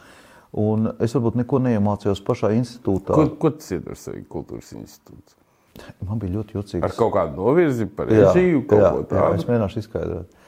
un 0.52 0.90
es 0.98 1.14
varbūt 1.16 1.38
neko 1.42 1.60
neiemācījos 1.66 2.22
pašā 2.26 2.52
institūtā. 2.58 3.14
Ko, 3.14 3.26
ko 3.40 3.52
tas 3.56 3.70
ir 3.76 3.84
ar 3.86 3.98
sevi 4.00 4.24
kultūras 4.30 4.72
institūts? 4.76 5.36
Man 6.04 6.18
bija 6.20 6.40
ļoti 6.40 6.58
jocīgs. 6.58 6.84
Ar 6.84 6.94
kaut 6.96 7.14
kādu 7.14 7.38
novirzi 7.38 7.86
par 7.86 8.10
režiju, 8.10 8.64
kaut 8.68 8.82
jā, 8.82 8.90
ko 8.90 9.04
jā, 9.04 9.28
es 9.36 9.44
tādu? 9.44 9.50
mēģināšu 9.52 9.82
izskaidrot. 9.84 10.39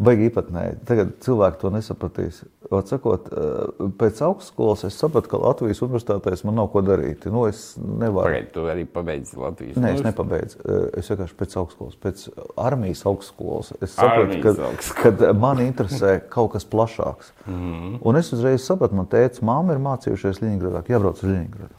Baigi 0.00 0.30
īpatnēji. 0.30 0.76
Tagad 0.88 1.10
cilvēki 1.20 1.58
to 1.60 1.70
nesapratīs. 1.74 2.38
Ot, 2.72 2.88
sakot, 2.88 3.26
eh, 3.36 3.88
pēc 4.00 4.20
augstskolas 4.24 4.84
es 4.88 4.94
sapratu, 4.96 5.28
ka 5.28 5.36
Latvijas 5.42 5.82
universitātēs 5.84 6.44
man 6.48 6.54
nav 6.56 6.70
ko 6.72 6.80
darīt. 6.86 7.26
Nu, 7.28 7.42
es 7.50 7.74
nevaru. 7.76 8.30
Pagaid, 8.30 8.46
tu 8.54 8.60
arī 8.70 8.86
pabeidzi 8.88 9.36
Latvijas 9.36 9.76
Nē, 9.76 9.90
es 9.92 10.00
universitāti? 10.00 10.06
nepabeidzu. 10.08 10.56
Eh, 10.64 10.98
Es 11.00 11.08
vienkārši 11.10 11.36
pēc 11.36 11.56
augstskolas, 11.60 11.96
pēc 12.00 12.22
armijas 12.56 13.02
augstskolas. 13.04 13.72
Es 13.82 13.90
sapratu, 13.98 14.40
ka, 14.42 14.54
augstskola. 14.70 15.18
ka 15.18 15.32
man 15.32 15.58
interesē 15.58 16.20
kaut 16.30 16.52
kas 16.52 16.64
plašāks. 16.64 17.32
Mm 17.46 17.54
-hmm. 17.54 17.98
Un 18.02 18.16
es 18.16 18.32
uzreiz 18.32 18.64
sapratu, 18.64 18.94
man 18.94 19.06
tēvs, 19.06 19.42
māma 19.42 19.72
ir 19.72 19.78
mācījušies 19.78 20.40
Ļeņģeradā, 20.40 20.82
ka 20.86 20.92
jābrauc 20.92 21.20
uz 21.22 21.28
Ļeņģeradu. 21.28 21.76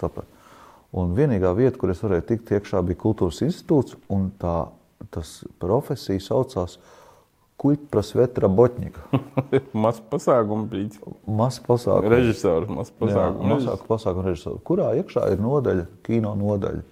Sapratu. 0.00 0.28
Un 0.92 1.14
vienīgā 1.14 1.54
vieta, 1.56 1.76
kur 1.78 1.90
es 1.90 2.00
varēju 2.02 2.22
tikt 2.26 2.50
iekšā, 2.50 2.82
bija 2.82 2.96
kultūras 2.96 3.42
institūts, 3.42 3.96
un 4.08 4.32
tā, 4.38 4.68
tas 5.10 5.44
profesija 5.58 6.18
saucās 6.20 6.78
Kuļprasvetra 7.60 8.48
Botņika. 8.48 9.20
Maz 9.84 9.98
pasākumu, 10.12 10.64
principā. 10.70 11.12
Mazs 11.28 11.60
pasākums. 11.66 12.08
Režisors, 12.12 12.70
maz 12.72 12.88
Jā, 12.88 12.96
pasākumu. 13.02 13.50
mazāku 13.52 13.88
pasākumu 13.90 14.24
režisoru, 14.30 14.62
kurā 14.64 14.94
iekšā 15.00 15.26
ir 15.34 15.42
nodaļa, 15.44 15.84
kino 16.06 16.32
nodaļa. 16.40 16.86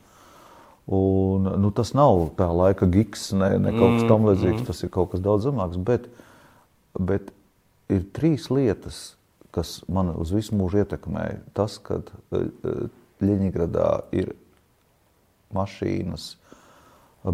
Un, 0.98 1.48
nu, 1.60 1.70
tas 1.76 1.92
nav 1.96 2.30
tā 2.36 2.46
laika 2.52 2.88
gigs, 2.88 3.26
ne, 3.36 3.50
ne 3.60 3.72
kaut 3.76 3.98
kas 3.98 4.06
tamlīdzīgs, 4.08 4.64
tas 4.68 4.84
ir 4.84 4.92
kaut 4.92 5.10
kas 5.12 5.24
daudz 5.24 5.44
zemāks. 5.48 5.80
Bet, 5.84 6.06
bet 6.96 7.32
ir 7.92 8.04
trīs 8.16 8.48
lietas, 8.52 9.02
kas 9.52 9.78
man 9.88 10.14
uz 10.16 10.32
visu 10.36 10.56
mūžu 10.56 10.84
ietekmēja. 10.84 11.42
Tas, 11.56 11.76
ka 11.80 12.00
Ļeņģeradā 13.18 13.88
ir 14.14 14.30
mašīnas, 15.56 16.36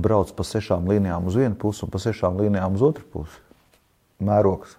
brauc 0.00 0.32
pa 0.36 0.46
sešām 0.46 0.88
līnijām 0.90 1.28
uz 1.28 1.36
vienu 1.38 1.56
pusi 1.60 1.84
un 1.86 1.92
pa 1.92 2.00
sešām 2.02 2.38
līnijām 2.40 2.78
uz 2.78 2.84
otru 2.86 3.06
pusi. 3.12 3.40
Mērogs. 4.24 4.76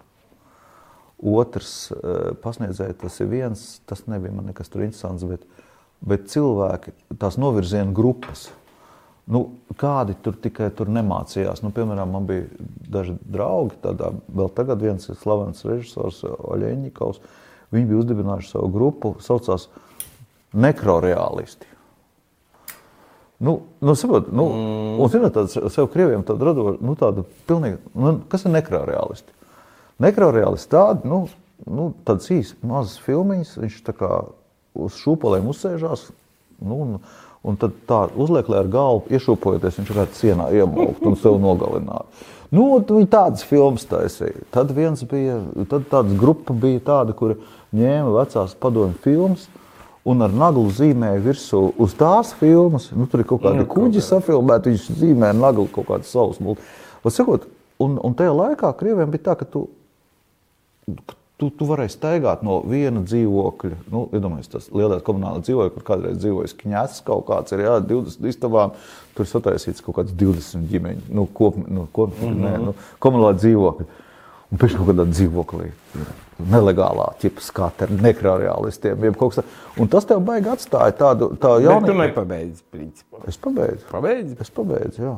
Otrs 1.26 1.72
eh, 1.92 2.34
pasniedzēja, 2.44 2.98
tas 3.06 3.20
ir 3.24 3.32
viens, 3.32 3.66
tas 3.88 4.06
nebija 4.12 4.36
man 4.36 4.50
nekas 4.52 4.72
tur 4.72 4.84
interesants, 4.86 5.26
bet, 5.28 5.46
bet 6.06 6.28
cilvēki, 6.32 6.94
tās 7.22 7.40
novirziena 7.42 7.96
grupas, 7.96 8.50
nu, 9.32 9.46
kādi 9.80 10.18
tur 10.22 10.36
tikai 10.42 10.70
tur 10.76 10.92
nemācījās. 10.94 11.64
Nu, 11.66 11.72
piemēram, 11.76 12.12
man 12.14 12.28
bija 12.30 12.50
daži 12.92 13.16
draugi, 13.22 13.80
tādā, 13.84 14.12
vēl 14.28 14.52
tagad 14.58 14.84
viens 14.84 15.08
ir 15.10 15.18
slavens 15.22 15.66
režisors 15.66 16.22
Oļeņikovs, 16.28 17.24
viņi 17.74 17.90
bija 17.90 18.04
uzdibinājuši 18.04 18.54
savu 18.54 18.70
grupu, 18.76 19.16
saucās 19.24 19.70
Nekroreālisti. 20.56 21.75
Nu, 23.38 23.62
nu, 23.84 23.94
saprot, 23.94 24.32
nu, 24.32 24.46
mm. 24.48 25.00
Un, 25.00 25.10
zinot, 25.12 25.34
tāds 25.36 25.58
sev 25.74 25.90
krieviem 25.92 26.24
tādu 26.24 26.48
radošu, 26.48 26.78
nu, 26.86 26.96
tādu 27.00 27.26
pilnīgi, 27.50 27.82
nu, 28.00 28.14
kas 28.32 28.46
ir 28.48 28.54
nekroreālisti? 28.54 29.36
Nekroreālisti 30.04 30.72
tādi, 30.72 31.10
nu, 31.12 31.26
nu 31.68 31.90
tādas 32.08 32.32
īsas, 32.32 32.56
mazas 32.64 33.02
filmiņas, 33.04 33.58
viņš 33.60 33.82
tā 33.90 33.96
kā 33.98 34.12
uz 34.76 34.96
šūpolēm 35.02 35.50
uzsēžās, 35.52 36.08
nu, 36.64 36.80
un, 36.86 36.96
un 37.44 37.60
tad 37.60 37.76
tā 37.90 38.06
uzliek, 38.16 38.48
lai 38.52 38.62
ar 38.64 38.72
galvu 38.72 39.12
iešūpojoties, 39.18 39.82
viņš 39.82 39.92
varētu 39.92 40.22
sienā 40.22 40.48
iemaukt 40.56 41.04
un 41.04 41.20
sev 41.20 41.36
nogalināt. 41.44 42.24
Nu, 42.56 42.70
viņi 42.80 43.10
tādas 43.12 43.44
filmas 43.44 43.84
taisīja. 43.90 44.46
Tad 44.54 44.72
viens 44.76 45.02
bija, 45.10 45.42
tad 45.68 45.90
tādas 45.92 46.16
grupa 46.20 46.56
bija 46.56 46.84
tāda, 46.88 47.16
kur 47.18 47.36
ņēma 47.76 48.14
vecās 48.16 48.56
padomju 48.62 48.96
filmas, 49.04 49.50
un 50.06 50.22
ar 50.22 50.34
naglu 50.34 50.70
zīmēja 50.70 51.22
virsū 51.26 51.62
uz 51.82 51.96
tās 51.98 52.34
filmas. 52.38 52.92
Nu, 52.94 53.08
tur 53.10 53.24
ir 53.24 53.30
kaut 53.30 53.42
kāda 53.44 53.64
Nu, 53.64 53.68
kuģa 53.70 54.04
safilmēta, 54.06 54.72
viņš 54.72 54.88
zīmē 55.02 55.34
naglu 55.38 55.66
kaut 55.74 55.90
kādu 55.90 56.10
savus 56.10 56.42
mūžus. 56.44 57.52
Un, 57.82 57.98
un 58.00 58.14
tajā 58.16 58.32
laikā 58.32 58.72
krieviem 58.80 59.12
bija 59.12 59.26
tā, 59.26 59.34
ka 59.42 59.48
tu, 59.52 59.66
tu, 61.42 61.50
tu 61.50 61.68
varēji 61.68 61.96
staigāt 61.98 62.46
no 62.46 62.62
viena 62.70 63.02
dzīvokļa. 63.04 63.82
Nu, 63.92 64.06
iedomājieties, 64.16 64.52
tas 64.54 64.70
lielais 64.72 65.04
komunālais 65.04 65.44
dzīvoklis, 65.44 65.74
kur 65.76 65.88
kādreiz 65.90 66.22
dzīvojas 66.22 66.56
kņēs 66.62 67.02
kaut 67.08 67.26
kāds, 67.28 67.52
ir 67.56 67.66
jā, 67.66 67.76
20 67.90 68.32
istabām. 68.32 68.78
Tur 69.18 69.28
sataisīts 69.28 69.84
kaut 69.84 70.00
kāds 70.00 70.16
20 70.16 70.70
ģimeņu, 70.72 71.10
nu, 71.18 71.28
kop, 71.36 71.60
nu, 71.66 71.90
kop, 71.92 72.16
mm 72.16 72.32
-hmm. 72.32 72.46
nē, 72.46 72.56
nu, 72.70 72.76
komunālā 73.04 73.36
dzīvokļa. 73.42 73.90
Un 74.56 74.60
pēc 74.62 74.76
kaut 74.78 74.88
kādā 74.94 75.04
dzīvoklī 75.12 75.70
nelegālā 76.52 77.10
ķipa 77.20 77.44
skata 77.44 77.88
ar 77.90 77.94
nekroreālistiem. 78.06 79.04
jeb 79.10 79.18
kaut 79.20 79.34
kas 79.36 79.44
tā- 79.44 79.82
Un 79.84 79.88
tas 79.92 80.06
tev 80.08 80.22
baigi 80.24 80.48
atstāja 80.52 80.94
tādu 80.96 81.30
tā 81.36 81.58
Bet 81.60 81.64
tu 81.64 81.68
jaunu. 81.68 81.96
nepabeidzi, 82.08 82.62
principā. 82.72 83.20
Es 83.28 83.36
pabeidzu. 83.38 83.84
Pabeidzi? 83.92 84.38
Es 84.40 84.50
pabeidzu, 84.50 85.02
jā. 85.02 85.18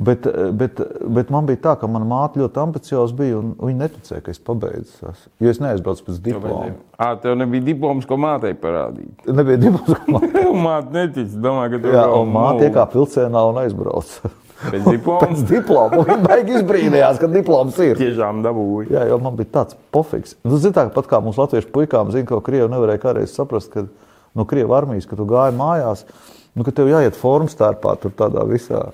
Bet, 0.00 0.22
bet, 0.56 0.80
bet 1.12 1.28
man 1.30 1.44
bija 1.44 1.56
tā, 1.60 1.72
ka 1.80 1.86
mana 1.86 2.06
māte 2.08 2.40
ļoti 2.40 2.56
ambicioza 2.62 3.12
bija, 3.14 3.36
un 3.38 3.50
viņa 3.60 3.78
neticēja, 3.82 4.22
ka 4.24 4.30
es 4.30 4.38
pabeidzu. 4.38 5.12
Jo 5.44 5.50
es 5.50 5.58
neaizbraucu 5.60 6.04
pēc 6.06 6.20
diploma. 6.24 6.70
Ā, 6.98 7.20
tev 7.20 7.36
nebija 7.36 7.64
diploms, 7.66 8.06
ko 8.08 8.16
mātei 8.16 8.54
parādīt. 8.54 9.26
Nebija 9.28 9.58
diploms, 9.60 9.98
ko 10.06 10.12
man 10.12 10.30
Tev 10.36 10.52
māte 10.56 10.92
netic, 10.96 11.28
domā, 11.36 11.68
ka 11.70 11.76
vēl, 11.84 12.14
un 12.22 12.32
māte 12.32 12.64
iekāpa 12.70 12.96
vilcienā 12.96 13.42
un 13.52 13.60
aizbrauca. 13.64 14.30
Pēc 14.60 14.86
diploma 14.86 15.26
Pēc 15.26 15.44
diploma. 15.48 16.00
Viņa 16.04 16.24
baigi 16.26 16.56
izbrīnījās, 16.58 17.20
ka 17.20 17.28
diploms 17.32 17.78
ir. 17.84 17.96
tiešām 18.00 18.42
dabūja. 18.44 18.90
Jā, 18.94 19.04
jo 19.12 19.18
man 19.24 19.38
bija 19.38 19.52
tāds 19.60 19.78
pofiks. 19.94 20.36
Nu, 20.44 20.58
zini, 20.60 20.74
tā, 20.76 20.86
pat 20.94 21.08
kā 21.10 21.20
mums 21.24 21.40
latviešu 21.40 21.70
puikām 21.74 22.12
zina, 22.14 22.28
ka 22.28 22.42
Krievi 22.44 22.68
nevarēja 22.72 23.02
kādreiz 23.06 23.32
saprast, 23.36 23.72
ka 23.72 23.86
no 24.36 24.46
Krievu 24.48 24.76
armijas, 24.76 25.08
ka 25.08 25.18
tu 25.18 25.26
gāji 25.28 25.56
mājās, 25.58 26.04
nu, 26.54 26.66
ka 26.66 26.74
tev 26.76 26.90
jāiet 26.92 27.16
formstērpā 27.18 27.96
tur 28.02 28.14
tādā 28.18 28.44
visā. 28.48 28.90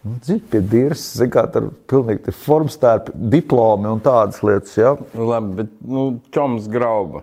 Nu, 0.00 0.16
Zini, 0.24 0.40
pie 0.48 0.62
dirs, 0.64 1.02
zini, 1.18 1.28
kā 1.34 1.44
tur 1.52 1.66
pilnīgi 1.90 2.32
ir 2.32 2.36
formstērpi, 2.40 3.12
diplomi 3.34 3.90
un 3.90 4.00
tādas 4.00 4.40
lietas, 4.40 4.72
jā. 4.80 4.94
Nu, 5.12 5.26
Labi, 5.28 5.52
bet 5.58 5.74
nu, 5.84 6.06
čoms 6.32 6.70
grauba. 6.72 7.20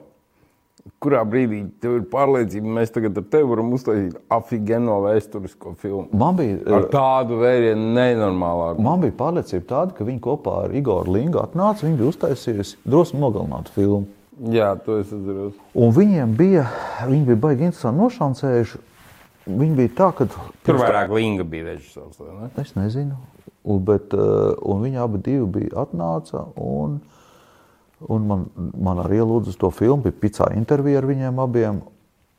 Kurā 1.04 1.22
brīdī 1.30 1.60
tev 1.84 1.96
ir 2.00 2.06
pārliecība, 2.12 2.72
mēs 2.80 2.92
tagad 2.96 3.18
ar 3.20 3.26
tevi 3.32 3.48
varam 3.52 3.72
uztaisīt 3.76 4.16
afigeno 4.34 4.98
vēsturisko 5.06 5.76
filmu? 5.82 6.08
Man 6.18 6.36
bija, 6.40 6.58
Ar 6.78 6.88
tādu 6.94 7.38
vērienu 7.42 7.94
nenormālāku. 7.98 8.82
man 8.82 9.02
bija 9.04 9.16
pārliecība 9.20 9.66
tāda, 9.70 9.94
ka 9.98 10.08
viņi 10.08 10.20
kopā 10.24 10.56
ar 10.66 10.76
Igoru 10.76 11.14
Lingu 11.18 11.40
atnāca, 11.44 11.86
viņi 11.86 11.98
bija 12.02 12.12
uztaisījusi 12.14 12.78
drosmi 12.86 13.20
nogalināt 13.22 13.70
filmu. 13.76 14.08
Jā, 14.54 14.76
to 14.86 15.00
es 15.02 15.08
atceros. 15.14 15.54
Un 15.74 15.92
viņiem 15.96 16.36
bija, 16.38 16.68
viņi 17.10 17.26
bija 17.32 17.40
baigi 17.48 17.66
interesanti 17.70 18.02
nošancējuši. 18.04 18.84
Viņi 19.48 19.76
bija 19.80 19.90
tā, 19.98 20.10
ka 20.14 20.28
Tur 20.68 20.76
vairāk 20.82 21.10
Linga 21.16 21.44
bija 21.48 21.72
režisors. 21.72 22.18
vai 22.20 22.34
ne? 22.44 22.50
Es 22.62 22.74
nezinu. 22.76 23.16
Un, 23.68 23.80
bet, 23.84 24.14
eh, 24.14 24.54
un 24.62 24.82
viņi 24.84 25.00
abi 25.04 25.18
divi 25.24 25.46
bija 25.60 25.86
atnāca. 25.86 26.46
Un, 26.56 27.00
un 28.06 28.28
man, 28.30 28.46
man 28.78 29.02
arī 29.04 29.22
ielūdza 29.22 29.54
uz 29.54 29.60
to 29.60 29.72
filmu. 29.74 30.04
Bija 30.06 30.20
picā 30.22 30.52
intervija 30.56 31.02
ar 31.02 31.10
viņiem 31.10 31.42
abiem. 31.44 31.82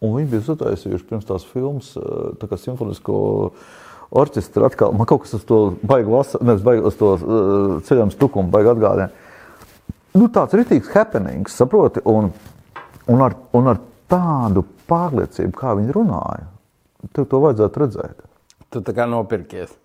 Un 0.05 0.15
viņi 0.15 0.31
bija 0.31 0.47
sataisījuši 0.53 1.09
pirms 1.09 1.27
tās 1.27 1.47
filmas, 1.49 1.91
eh, 1.99 2.35
tā 2.39 2.47
kā 2.51 2.59
simfonisko 2.61 3.17
orķestru 4.15 4.69
atkal. 4.69 4.95
Man 4.97 5.09
kaut 5.11 5.25
kas 5.25 5.35
uz 5.41 5.47
to 5.49 5.59
baigi 5.83 6.09
vasarā, 6.13 6.47
nevis 6.49 6.63
baigi 6.65 6.85
uz 6.89 6.95
to 6.97 7.11
uh, 7.17 7.73
ceļam 7.85 8.13
stukumu, 8.15 8.49
baigi 8.49 8.71
atgādina. 8.73 9.11
Nu, 10.15 10.31
tāds 10.33 10.57
rītīgs 10.57 10.89
happenings, 10.95 11.53
saproti? 11.53 12.01
Un, 12.09 12.31
un, 13.13 13.25
ar, 13.27 13.37
un 13.59 13.69
ar 13.75 13.83
tādu 14.09 14.65
pārliecību, 14.89 15.53
kā 15.59 15.75
viņi 15.77 15.93
runāja, 15.93 16.49
tev 17.13 17.29
to 17.29 17.43
vajadzētu 17.45 17.85
redzēt. 17.85 18.25
Tu 18.73 18.81
tā 18.85 18.97
kā 18.97 19.05
nopirkies. 19.09 19.77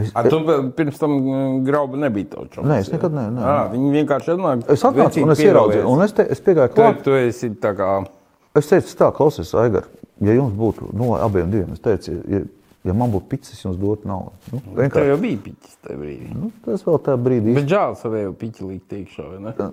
Es, 0.00 0.10
A, 0.14 0.22
tu 0.28 0.38
pirms 0.76 0.98
tam 0.98 1.10
mm, 1.18 1.64
grauba 1.66 1.96
nebija 2.00 2.44
to 2.54 2.62
Nē, 2.62 2.78
es 2.80 2.90
nekad 2.92 3.12
ne- 3.12 3.28
ne- 3.30 3.42
À, 3.42 3.56
viņi 3.72 3.90
vienkārši 3.98 4.34
atnāk. 4.36 4.64
es 4.72 4.84
atnācu 4.84 5.22
un 5.24 5.30
es 5.34 5.42
ieraudzīju, 5.44 5.86
un 5.88 6.02
es, 6.06 6.12
te, 6.16 6.26
es 6.30 6.40
piegāju 6.40 6.74
Tu, 6.74 6.80
klāt. 6.80 7.02
tu 7.02 7.10
esi 7.18 7.50
tā 7.60 7.74
kā. 7.76 7.90
Es 8.54 8.66
teicu, 8.70 8.94
tā, 8.98 9.12
klausies, 9.14 9.52
Aigar, 9.54 9.84
ja 10.20 10.32
jums 10.34 10.54
būtu 10.58 10.88
no 10.92 11.14
abiem 11.22 11.50
diviem, 11.50 11.72
es 11.72 11.80
teicu, 11.84 12.16
ja, 12.28 12.40
ja 12.86 12.96
man 12.96 13.12
būtu 13.12 13.28
picis, 13.34 13.60
jums 13.64 13.78
dotu 13.80 14.08
naudu. 14.08 14.32
Nu, 14.54 14.62
Tev 14.64 14.80
vienkārši, 14.80 15.12
jau 15.12 15.20
bija 15.20 15.42
piķis 15.44 15.78
tajā 15.84 16.00
brīdī. 16.00 16.32
nu, 16.32 16.50
tas 16.64 16.86
vēl 16.86 16.98
tā 17.06 17.16
brīdī. 17.20 17.54
Bet 17.58 17.70
žēl 17.70 17.96
savēju 18.00 18.34
piķi 18.40 18.66
likt 18.70 18.98
iekšā, 19.00 19.28
vai 19.34 19.40
ne? 19.44 19.70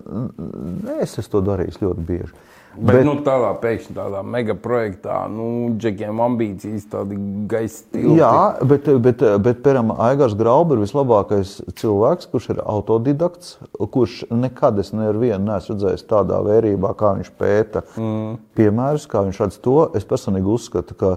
Nē, 0.83 1.01
es 1.05 1.17
esmu 1.21 1.37
to 1.37 1.43
darījis 1.51 1.81
ļoti 1.83 2.07
bieži. 2.11 2.35
Bet, 2.77 2.99
bet 2.99 3.05
nu, 3.07 3.15
tādā 3.25 3.49
pēkšņi 3.57 3.95
tādā 3.95 4.19
mega 4.21 4.53
projektā, 4.61 5.23
nu, 5.33 5.47
džekiem 5.81 6.19
ambīcijas, 6.21 6.83
tādi 6.91 7.17
gaisa 7.49 7.79
stili. 7.79 8.19
Jā, 8.19 8.59
bet, 8.69 8.89
bet, 9.01 9.23
bet 9.41 9.63
piemēram, 9.65 9.95
Aigars 10.05 10.35
Grauba 10.37 10.75
ir 10.75 10.83
vislabākais 10.83 11.55
cilvēks, 11.79 12.29
kurš 12.29 12.51
ir 12.53 12.61
autodidakts, 12.61 13.55
kurš 13.79 14.27
nekad 14.29 14.77
es 14.83 14.93
nevienu 14.93 15.41
neesmu 15.47 15.73
redzējis 15.73 16.05
tādā 16.11 16.43
vērībā, 16.45 16.93
kā 16.99 17.15
viņš 17.17 17.33
pēta 17.39 17.81
mm. 17.95 18.37
piemērus, 18.59 19.09
kā 19.09 19.25
viņš 19.25 19.41
redz 19.41 19.59
to. 19.65 19.79
Es 19.97 20.05
personīgi 20.05 20.53
uzskatu, 20.59 20.99
ka 21.01 21.15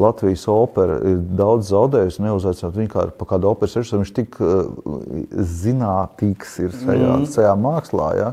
Latvijas 0.00 0.46
opera 0.50 0.98
ir 1.06 1.18
daudz 1.38 1.70
zaudējusi, 1.70 2.22
neuzaicinot 2.24 2.76
viņu 2.76 2.92
kā 2.92 3.06
par 3.20 3.28
kādu 3.34 3.50
operas 3.50 3.76
režisoru. 3.78 4.04
Viņš 4.04 4.12
tik 4.16 4.38
uh, 4.42 4.68
zinātīgs 5.60 6.58
ir 6.64 6.76
šajā, 6.76 7.14
mm. 7.14 7.26
šajā 7.34 7.54
mākslā. 7.60 8.10
Ja? 8.18 8.30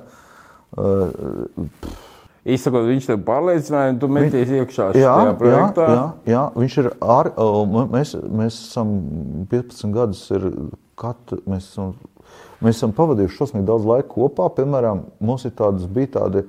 Uh, 0.77 1.95
Izsakot, 2.47 2.85
viņš 2.87 3.09
tev 3.09 3.23
pārliecināja, 3.27 3.91
un 3.91 3.97
tu 3.99 4.07
meties 4.11 4.51
iekšā 4.55 4.91
Jā, 4.95 5.11
šajā 5.11 5.23
jā, 5.27 5.31
projektā. 5.41 5.87
jā, 5.91 6.03
jā, 6.31 6.43
viņš 6.55 6.77
ir 6.79 6.87
ar, 7.03 7.29
mēs, 7.91 8.13
mēs 8.39 8.59
esam 8.69 8.93
15 9.51 9.95
gadus, 9.97 10.21
ir 10.31 10.45
katru, 10.99 11.41
mēs, 11.51 11.67
esam, 11.73 11.97
mēs 12.63 12.79
esam 12.79 12.93
pavadījuši 12.95 13.35
šausmīgi 13.41 13.67
daudz 13.67 13.89
laika 13.89 14.07
kopā. 14.13 14.47
Piemēram, 14.55 15.03
mums 15.19 15.43
ir 15.49 15.57
tādas, 15.59 15.89
bija 15.91 16.13
tādi 16.21 16.45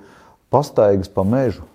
pastaigas 0.55 1.11
pa 1.11 1.27
mežu 1.27 1.67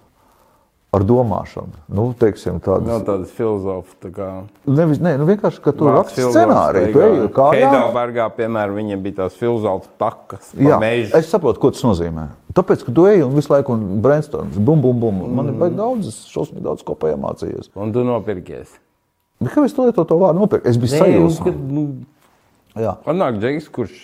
ar 0.94 1.04
domāšanu. 1.10 1.74
Nu, 1.90 2.06
teiksim, 2.18 2.60
tādas, 2.64 2.86
Nav 2.88 3.02
tādas 3.08 3.32
filozofas, 3.34 3.96
tā 4.04 4.12
kā. 4.14 4.28
nevis, 4.70 5.00
ne, 5.02 5.16
nu, 5.18 5.26
vienkārši, 5.30 5.62
ka 5.66 5.74
tu 5.74 5.90
raksti 5.90 6.28
scenāriju, 6.28 6.92
tu 6.94 7.02
ej 7.02 7.18
kājā. 7.34 7.64
Heidelbergā, 7.64 8.28
piemēram, 8.38 8.78
viņiem 8.78 9.02
bija 9.06 9.18
tās 9.24 9.40
filozofas 9.40 9.90
takas 10.02 10.54
Jā, 10.54 10.78
mežu. 10.84 11.12
es 11.18 11.32
saprotu, 11.34 11.60
ko 11.64 11.74
tas 11.74 11.84
nozīmē. 11.88 12.28
Tāpēc, 12.54 12.86
ka 12.86 12.94
tu 12.94 13.08
ej 13.10 13.24
un 13.26 13.34
visu 13.34 13.50
laiku 13.56 13.76
brainstorms, 14.06 14.62
bum, 14.62 14.82
bum, 14.86 15.00
bum. 15.02 15.22
Man 15.34 15.50
ir 15.50 15.58
baigi 15.58 15.80
daudz, 15.82 16.14
šausmīgi 16.30 16.68
daudz 16.70 16.86
ko 16.86 16.94
iemācījies. 17.10 17.74
Un 17.74 17.92
tu 17.96 18.06
nopirkies. 18.06 18.78
Kāpēc 19.44 19.74
tu 19.76 19.88
lieto 19.90 20.06
to 20.08 20.18
vārdu 20.22 20.46
nopirkt? 20.46 20.70
Es 20.70 20.78
biju 20.78 20.94
Nē, 20.94 21.00
sajūsmā. 21.02 21.56
nu, 21.74 21.88
Jā. 22.74 22.96
Atnāk 23.06 23.36
Džeks, 23.38 23.68
kurš 23.70 23.98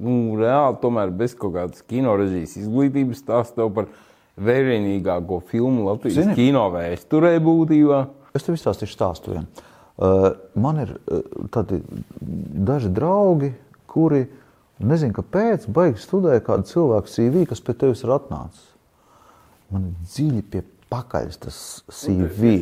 nu, 0.00 0.36
reāli 0.40 0.78
tomēr 0.80 1.10
bez 1.12 1.34
kaut 1.36 1.52
kādas 1.58 1.82
kino 1.84 2.14
režijas 2.16 2.54
izglītības 2.56 3.20
stāsta 3.20 3.58
tev 3.60 3.72
par 3.76 3.88
vērienīgāko 4.40 5.40
filmu 5.50 5.86
Latvijas 5.88 6.24
Zini- 6.24 6.34
kino 6.38 6.66
vēsturē 6.74 7.36
būtībā. 7.42 8.04
Es 8.34 8.46
tev 8.46 8.56
izstāstīšu 8.58 8.96
stāstu 8.96 9.34
vienu. 9.34 9.46
Uh, 9.94 10.32
man 10.58 10.80
ir 10.82 10.96
uh, 10.96 11.22
tādi 11.54 11.78
daži 12.20 12.90
draugi, 12.90 13.52
kuri 13.86 14.24
nezinu, 14.82 15.14
kāpēc, 15.14 15.68
baigi 15.70 16.02
studēja 16.02 16.42
kādu 16.42 16.66
cilvēku 16.66 17.12
CV, 17.12 17.44
kas 17.46 17.62
pie 17.62 17.76
tevis 17.78 18.02
ir 18.02 18.10
atnācis. 18.16 18.72
Man 19.70 19.92
ir 19.92 20.08
dziļi 20.10 20.42
pie 20.50 20.64
pakaļ 20.90 21.30
tas 21.46 21.58
CV. 21.90 22.56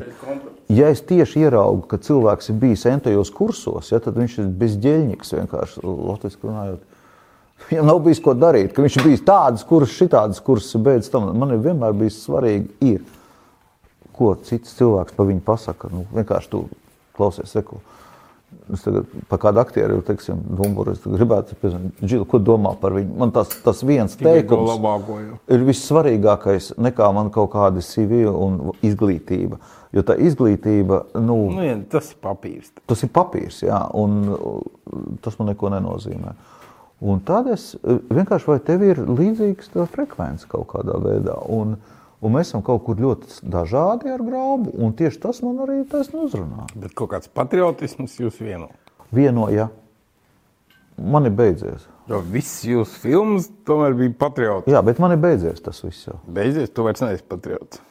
Ja 0.73 0.89
es 0.93 1.03
tieši 1.09 1.47
ieraugu, 1.47 1.87
ka 1.89 1.99
cilvēks 2.01 2.53
ir 2.53 2.61
bijis 2.63 2.85
entajos 2.89 3.33
kursos, 3.35 3.91
ja, 3.93 4.01
tad 4.01 4.17
viņš 4.21 4.39
ir 4.41 4.53
bezģeļņiks 4.61 5.35
vienkārši 5.39 5.85
latviešu 5.89 6.45
runājot. 6.47 6.92
Viņam 7.71 7.87
nav 7.89 8.01
bijis 8.05 8.21
ko 8.25 8.35
darīt, 8.37 8.73
ka 8.77 8.85
viņš 8.85 8.99
bijis 9.05 9.25
tāds, 9.27 9.65
kurš 9.69 9.95
šitādas 10.03 10.43
kursus 10.45 10.75
ir 10.77 10.85
beidzis. 10.89 11.13
Tam 11.13 11.31
man 11.39 11.55
ir 11.55 11.63
vienmēr 11.65 11.95
bijis 11.97 12.19
svarīgi, 12.27 12.69
ir, 12.85 13.01
ko 14.17 14.35
cits 14.45 14.75
cilvēks 14.79 15.17
par 15.17 15.31
viņu 15.31 15.45
pasaka. 15.47 15.89
Nu, 15.93 16.05
vienkārši 16.13 16.53
tu 16.53 16.67
klausies, 17.17 17.53
seku. 17.55 17.81
Es 18.73 18.83
tagad 18.85 19.09
par 19.31 19.41
kādu 19.41 19.63
aktieru, 19.63 20.03
teiksim, 20.05 20.37
Dumburu, 20.59 20.93
es 20.93 21.01
gribētu 21.09 21.57
Džil, 22.05 22.27
ko 22.29 22.37
domā 22.39 22.75
par 22.79 22.93
viņu. 22.93 23.15
Man 23.19 23.33
tas, 23.33 23.49
tas 23.65 23.81
viens 23.89 24.13
teikums 24.21 24.69
labāko 24.69 25.17
jau. 25.23 25.39
ir 25.57 25.65
vissvarīgākais 25.67 26.75
nekā 26.77 27.09
man 27.17 27.31
kaut 27.33 27.51
kāda 27.55 27.81
CV 27.83 28.27
un 28.29 28.75
izglītība. 28.85 29.57
Jo 29.93 30.05
tā 30.09 30.19
izglītība, 30.21 31.03
nu, 31.21 31.39
Nu, 31.53 31.65
jā, 31.65 31.79
tas 31.93 32.13
ir 32.13 32.21
papīrs. 32.25 32.71
tas 32.89 33.03
ir 33.05 33.11
papīrs, 33.13 33.63
jā, 33.65 33.81
un 33.99 34.21
uh, 34.33 35.17
tas 35.25 35.37
man 35.41 35.51
neko 35.53 35.73
nenozīmē. 35.73 36.37
Un 37.03 37.19
tad 37.27 37.49
es 37.51 37.73
uh, 37.81 37.99
vienkārši, 38.15 38.47
vai 38.47 38.61
tev 38.63 38.85
ir 38.87 39.01
līdzīgs 39.03 39.73
frekvence 39.91 40.47
kaut 40.51 40.69
kādā 40.71 40.99
veidā. 41.03 41.35
Un, 41.51 41.75
un 42.23 42.35
mēs 42.35 42.53
esam 42.53 42.63
kaut 42.63 42.85
kur 42.87 43.01
ļoti 43.03 43.43
dažādi 43.51 44.13
ar 44.13 44.23
graubu, 44.23 44.71
un 44.79 44.95
tieši 44.95 45.23
tas 45.25 45.43
man 45.43 45.59
arī 45.65 45.81
taisni 45.91 46.23
uzrunā. 46.23 46.69
Bet 46.77 46.95
kaut 46.99 47.11
kāds 47.15 47.31
patriotisms 47.33 48.15
jūs 48.23 48.39
vieno. 48.43 48.71
Vienoja, 49.13 49.67
man 51.03 51.27
ir 51.27 51.35
beidzies. 51.37 51.89
Jo 52.11 52.21
viss 52.23 52.63
jūsu 52.67 52.99
filmas 53.03 53.49
tomēr 53.67 53.97
bija 53.99 54.15
patriots. 54.19 54.71
Jā, 54.71 54.83
bet 54.87 55.03
man 55.03 55.15
ir 55.15 55.21
beidzies 55.23 55.63
tas 55.63 55.83
viss 55.85 56.07
jau. 56.07 56.19
Beidzies, 56.27 56.71
tu 56.75 56.87
vairs 56.87 57.03
neesi 57.03 57.27
patriots. 57.27 57.83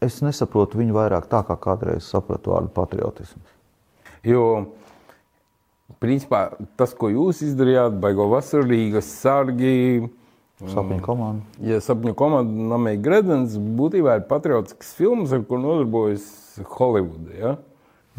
Es 0.00 0.20
nesaprotu 0.24 0.80
viņu 0.80 0.96
vairāk 0.96 1.26
tā, 1.28 1.42
kā 1.44 1.56
kādreiz 1.60 2.06
sapratu 2.08 2.54
vārdu 2.54 2.72
patriotisms. 2.76 3.56
Jo, 4.24 4.44
principā, 6.00 6.46
tas, 6.80 6.94
ko 6.96 7.10
jūs 7.12 7.42
izdarījāt, 7.44 7.98
baigo 8.02 8.28
vasarīgas 8.32 9.08
sargi, 9.20 10.08
Sapņu 10.60 11.00
komanda. 11.00 11.46
ja 11.64 11.78
sapņu 11.80 12.12
komanda 12.18 12.68
Namēja 12.74 13.00
Gredens, 13.00 13.54
būtībā 13.56 14.18
ir 14.18 14.26
patriotisks 14.28 14.92
filmas, 14.98 15.32
ar 15.32 15.44
ko 15.48 15.60
nodarbojas 15.60 16.26
Holivuda. 16.74 17.36
Ja? 17.38 17.52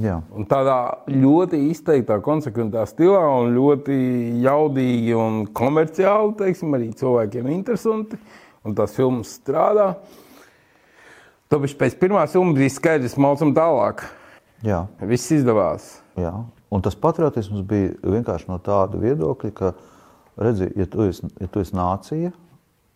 Jā. 0.01 0.15
Un 0.34 0.47
tādā 0.49 0.77
ļoti 1.11 1.59
izteiktā, 1.69 2.17
konsekventā 2.25 2.88
stilā, 2.89 3.21
un 3.41 3.51
ļoti 3.53 3.97
jaudīgi 4.41 5.13
un 5.17 5.43
komerciāli, 5.57 6.34
teiksim, 6.39 6.73
arī 6.77 6.89
cilvēkiem 6.97 7.51
interesanti. 7.53 8.17
Un 8.66 8.78
tās 8.78 8.93
filmas 8.93 9.36
strādā. 9.39 9.95
Tāpēc 11.51 11.74
pēc 11.79 11.95
pirmās 11.99 12.33
filmas 12.33 12.58
bija 12.58 12.74
skaidrs, 12.74 13.17
ka 13.17 13.24
mācām 13.25 13.53
tālāk. 13.58 14.05
Jā. 14.66 14.83
Viss 15.09 15.33
izdevās. 15.33 15.95
Jā. 16.17 16.33
Un 16.71 16.83
tas 16.83 16.95
patriotisms 16.95 17.65
bija 17.67 17.91
vienkārši 18.03 18.47
no 18.47 18.57
tāda 18.63 18.99
viedokļa, 19.01 19.51
ka, 19.57 19.73
redzi, 20.39 20.69
ja 20.79 20.87
tu 20.87 21.03
esi, 21.09 21.27
ja 21.41 21.49
tu 21.51 21.63
esi 21.63 21.75
nācija 21.75 22.31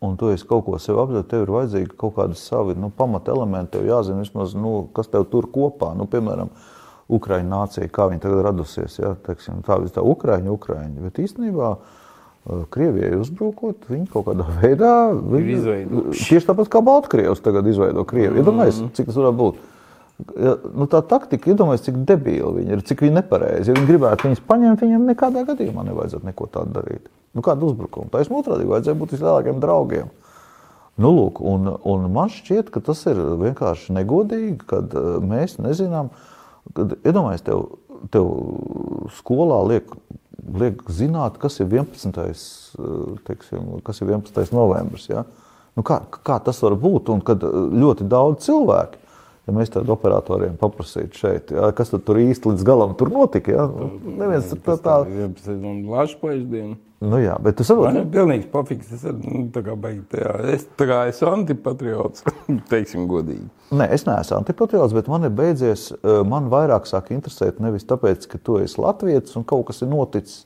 un 0.06 0.16
tu 0.20 0.30
esi 0.32 0.48
kaut 0.48 0.66
ko 0.68 0.80
sev 0.80 1.00
apzināts, 1.02 1.30
tev 1.32 1.46
ir 1.46 1.52
vajadzīgi 1.56 1.98
kaut 2.00 2.16
kādi 2.20 2.38
savi 2.40 2.76
nu, 2.80 2.92
pamata 2.94 3.34
elementi. 3.34 3.76
Tev 3.76 3.90
jāzina, 3.90 4.22
vismaz, 4.24 4.56
nu, 4.58 4.78
kas 4.96 5.10
tev 5.12 5.28
tur 5.32 5.50
kopā. 5.52 5.94
Nu, 5.98 6.08
piemēram, 6.12 6.52
Ukraiņu 7.16 7.52
nācija, 7.52 7.92
kā 7.94 8.08
viņa 8.12 8.24
tagad 8.24 8.44
radusies. 8.48 8.98
Ja, 9.02 9.14
teiksim, 9.28 9.62
tā 9.66 9.78
ir 9.82 9.94
tā 9.94 10.04
Ukraiņa, 10.06 10.52
Ukraiņa. 10.56 11.06
Bet 11.06 11.22
īstenībā 11.22 11.72
uh, 11.76 12.66
Krievijai 12.74 13.16
uzbrukot, 13.20 13.88
viņi 13.92 14.10
kaut 14.14 14.28
kādā 14.30 14.48
veidā 14.62 14.96
viņi, 15.14 15.56
tieši 16.16 16.46
tāpat 16.50 16.72
kā 16.74 16.82
Baltkrievs 16.86 17.44
tagad 17.46 17.68
izveido 17.70 18.06
Krieviju. 18.08 18.42
Iedomājieties, 18.42 18.92
cik 18.98 19.10
tas 19.10 19.20
varētu 19.22 19.42
būt. 19.42 19.64
Nu, 20.16 20.86
tā 20.88 21.02
taktika, 21.04 21.50
iedomājieties, 21.52 21.90
cik 21.90 21.98
debīla 22.08 22.54
viņi 22.56 22.72
ir, 22.72 22.84
cik 22.88 23.02
viņi 23.04 23.18
nepareizi. 23.18 23.68
Ja 23.68 23.76
viņi 23.76 23.90
gribētu 23.90 24.30
viņus 24.30 24.44
paņemt, 24.48 24.84
viņiem 24.86 25.10
nekādā 25.12 25.44
gadījumā 25.50 25.84
nevajadzētu 25.90 26.30
neko 26.30 26.48
tādu 26.54 26.78
darīt. 26.78 27.10
Nu, 27.36 27.44
kādu 27.44 27.68
uzbrukumu? 27.68 28.08
Taisnība 28.14 28.40
otrādi 28.40 28.70
vajadzēja 28.70 29.00
būt 29.02 29.16
vislielākajiem 29.18 29.60
draugiem. 29.60 30.14
Nu, 30.96 31.12
lūk, 31.12 31.42
un, 31.44 31.68
un 31.84 32.08
man 32.16 32.32
šķiet, 32.32 32.72
ka 32.72 32.80
tas 32.80 33.02
ir 33.12 33.20
vienkārši 33.42 33.98
negodīgi, 33.98 34.62
kad 34.70 34.96
eh, 34.96 35.18
mēs 35.20 35.58
nezinām, 35.60 36.14
kad 36.78 36.96
iedomājieties, 37.02 37.44
tev, 37.50 37.66
tev 38.16 38.30
skolā 39.18 39.60
liek, 39.68 39.92
liek 40.64 40.80
zināt, 40.88 41.42
kas 41.42 41.60
ir 41.60 41.68
11. 41.68 42.22
eh, 42.24 43.18
Teiksim, 43.28 43.74
kas 43.84 44.00
ir 44.00 44.16
11. 44.16 44.56
novembris. 44.56 45.10
Ja? 45.12 45.26
Nu, 45.76 45.84
kā, 45.84 46.00
kā 46.08 46.40
tas 46.40 46.64
var 46.64 46.80
būt? 46.80 47.12
Un 47.12 47.20
kad 47.28 47.44
eh, 47.44 47.60
ļoti 47.84 48.08
daudz 48.08 48.48
cilvēku, 48.48 49.04
ja 49.46 49.54
mēs 49.54 49.70
tādiem 49.74 49.94
operatoriem 49.94 50.56
paprasītu 50.62 51.20
šeit, 51.22 51.52
ja, 51.54 51.70
kas 51.78 51.92
tad 51.94 52.04
tur 52.08 52.18
īsti 52.22 52.52
līdz 52.52 52.64
galam 52.66 52.96
tur 53.00 53.12
notika, 53.14 53.52
ja? 53.54 53.68
neviens 54.06 54.50
tā, 54.54 54.58
tā, 54.66 54.78
tā. 54.82 54.96
Lašpaiņas 55.92 56.50
diena. 56.50 56.76
Nu, 57.06 57.18
jā, 57.22 57.36
bet 57.44 57.58
tu 57.60 57.62
Man 57.62 57.68
saproti, 57.68 58.00
ir 58.00 58.06
pilnīgs 58.14 58.46
pofiks. 58.50 58.92
Es, 58.96 59.04
nu, 59.04 59.44
tā 59.54 59.62
kā 59.66 59.76
baigi 59.78 60.00
tajā. 60.14 60.32
es, 60.56 60.64
tā 60.80 60.88
kā 60.90 61.02
esmu 61.12 61.28
antipatriots, 61.36 62.24
teiksim 62.72 63.04
godīgi. 63.12 63.46
Nē, 63.76 63.90
es 63.94 64.06
neesmu 64.08 64.40
antipatriots, 64.40 64.96
bet 64.96 65.10
man 65.12 65.28
ir 65.28 65.34
beidzies. 65.36 65.90
eh, 66.00 66.22
Man 66.26 66.48
vairāk 66.50 66.88
sāk 66.90 67.12
interesēt 67.14 67.60
nevis 67.62 67.86
tāpēc, 67.90 68.26
ka 68.32 68.40
tu 68.42 68.58
esi 68.64 68.80
latviečs 68.82 69.36
un 69.38 69.44
kaut 69.46 69.68
kas 69.70 69.84
ir 69.86 69.92
noticis, 69.92 70.46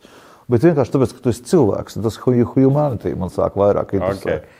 bet 0.52 0.66
vienkārši 0.66 0.96
tāpēc, 0.98 1.14
ka 1.16 1.24
tu 1.28 1.32
esi 1.32 1.46
cilvēks. 1.54 2.00
Tas 2.04 2.18
hu- 2.26 2.50
humanity 2.58 3.14
man 3.16 3.30
sāk 3.32 3.56
vairāk 3.60 3.94
interesēt. 3.96 4.42
Okay. 4.50 4.59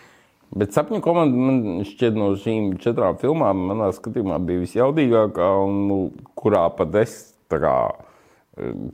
Bet 0.58 0.74
sapņu 0.74 1.02
komanda 1.06 1.38
man 1.38 1.84
šķiet 1.86 2.16
no 2.18 2.32
šīm 2.42 2.72
četrām 2.82 3.20
filmām, 3.22 3.68
manā 3.70 3.92
skatījumā, 3.94 4.40
bija 4.42 4.64
visjaudīgākā, 4.64 5.50
un 5.66 5.82
nu, 5.90 6.00
kurā 6.40 6.64
pat 6.74 6.96
es 7.04 7.20
kā 7.54 7.76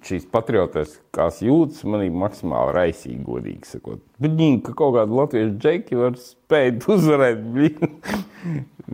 šīs 0.06 0.28
patriotiskās 0.34 1.40
jūtas 1.46 1.86
manī 1.90 2.12
maksimāli 2.14 2.76
raisīgi, 2.76 3.22
godīgi 3.26 3.70
sakot. 3.70 4.04
Viņi, 4.22 4.62
ka 4.66 4.76
kaut 4.78 4.96
kāda 4.98 5.18
latviešu 5.22 5.56
džeki 5.62 6.00
var 6.00 6.20
spēt 6.22 6.86
uzvarēt 6.96 7.42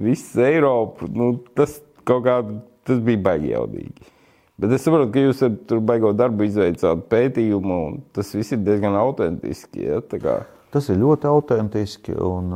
visu 0.06 0.46
Eiropu, 0.46 1.10
nu, 1.12 1.34
tas 1.58 1.80
kaut 2.08 2.26
kā, 2.28 2.40
tas 2.88 3.04
bija 3.04 3.24
baigi 3.28 3.54
jaudīgi. 3.56 4.10
Bet 4.62 4.76
es 4.76 4.84
saprotu, 4.86 5.10
ka 5.16 5.26
jūs 5.26 5.42
tur 5.68 5.82
baigot 5.84 6.20
darbu 6.20 6.46
izveicāt 6.46 7.08
pētījumu, 7.10 7.78
un 7.90 8.02
tas 8.14 8.30
viss 8.38 8.54
ir 8.54 8.62
diezgan 8.62 8.96
autentiski, 9.00 9.88
ja. 9.88 10.02
Tas 10.72 10.88
ir 10.88 11.02
ļoti 11.02 11.28
autentiski 11.28 12.14
un, 12.16 12.52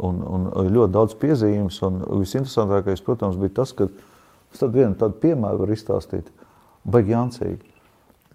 un, 0.00 0.20
un 0.32 0.46
ļoti 0.72 0.94
daudz 0.94 1.16
piezīmes. 1.20 1.80
Visinteresantākais, 2.08 3.02
protams, 3.04 3.36
bija 3.40 3.58
tas, 3.60 3.74
ka 3.76 3.90
es 3.90 4.62
tādu 4.62 4.80
vienu 4.80 4.96
tādu 4.96 5.18
piemēru 5.20 5.60
varu 5.64 5.76
izstāstīt 5.76 6.30
baigi 6.88 7.12
jāncīgi. 7.12 7.60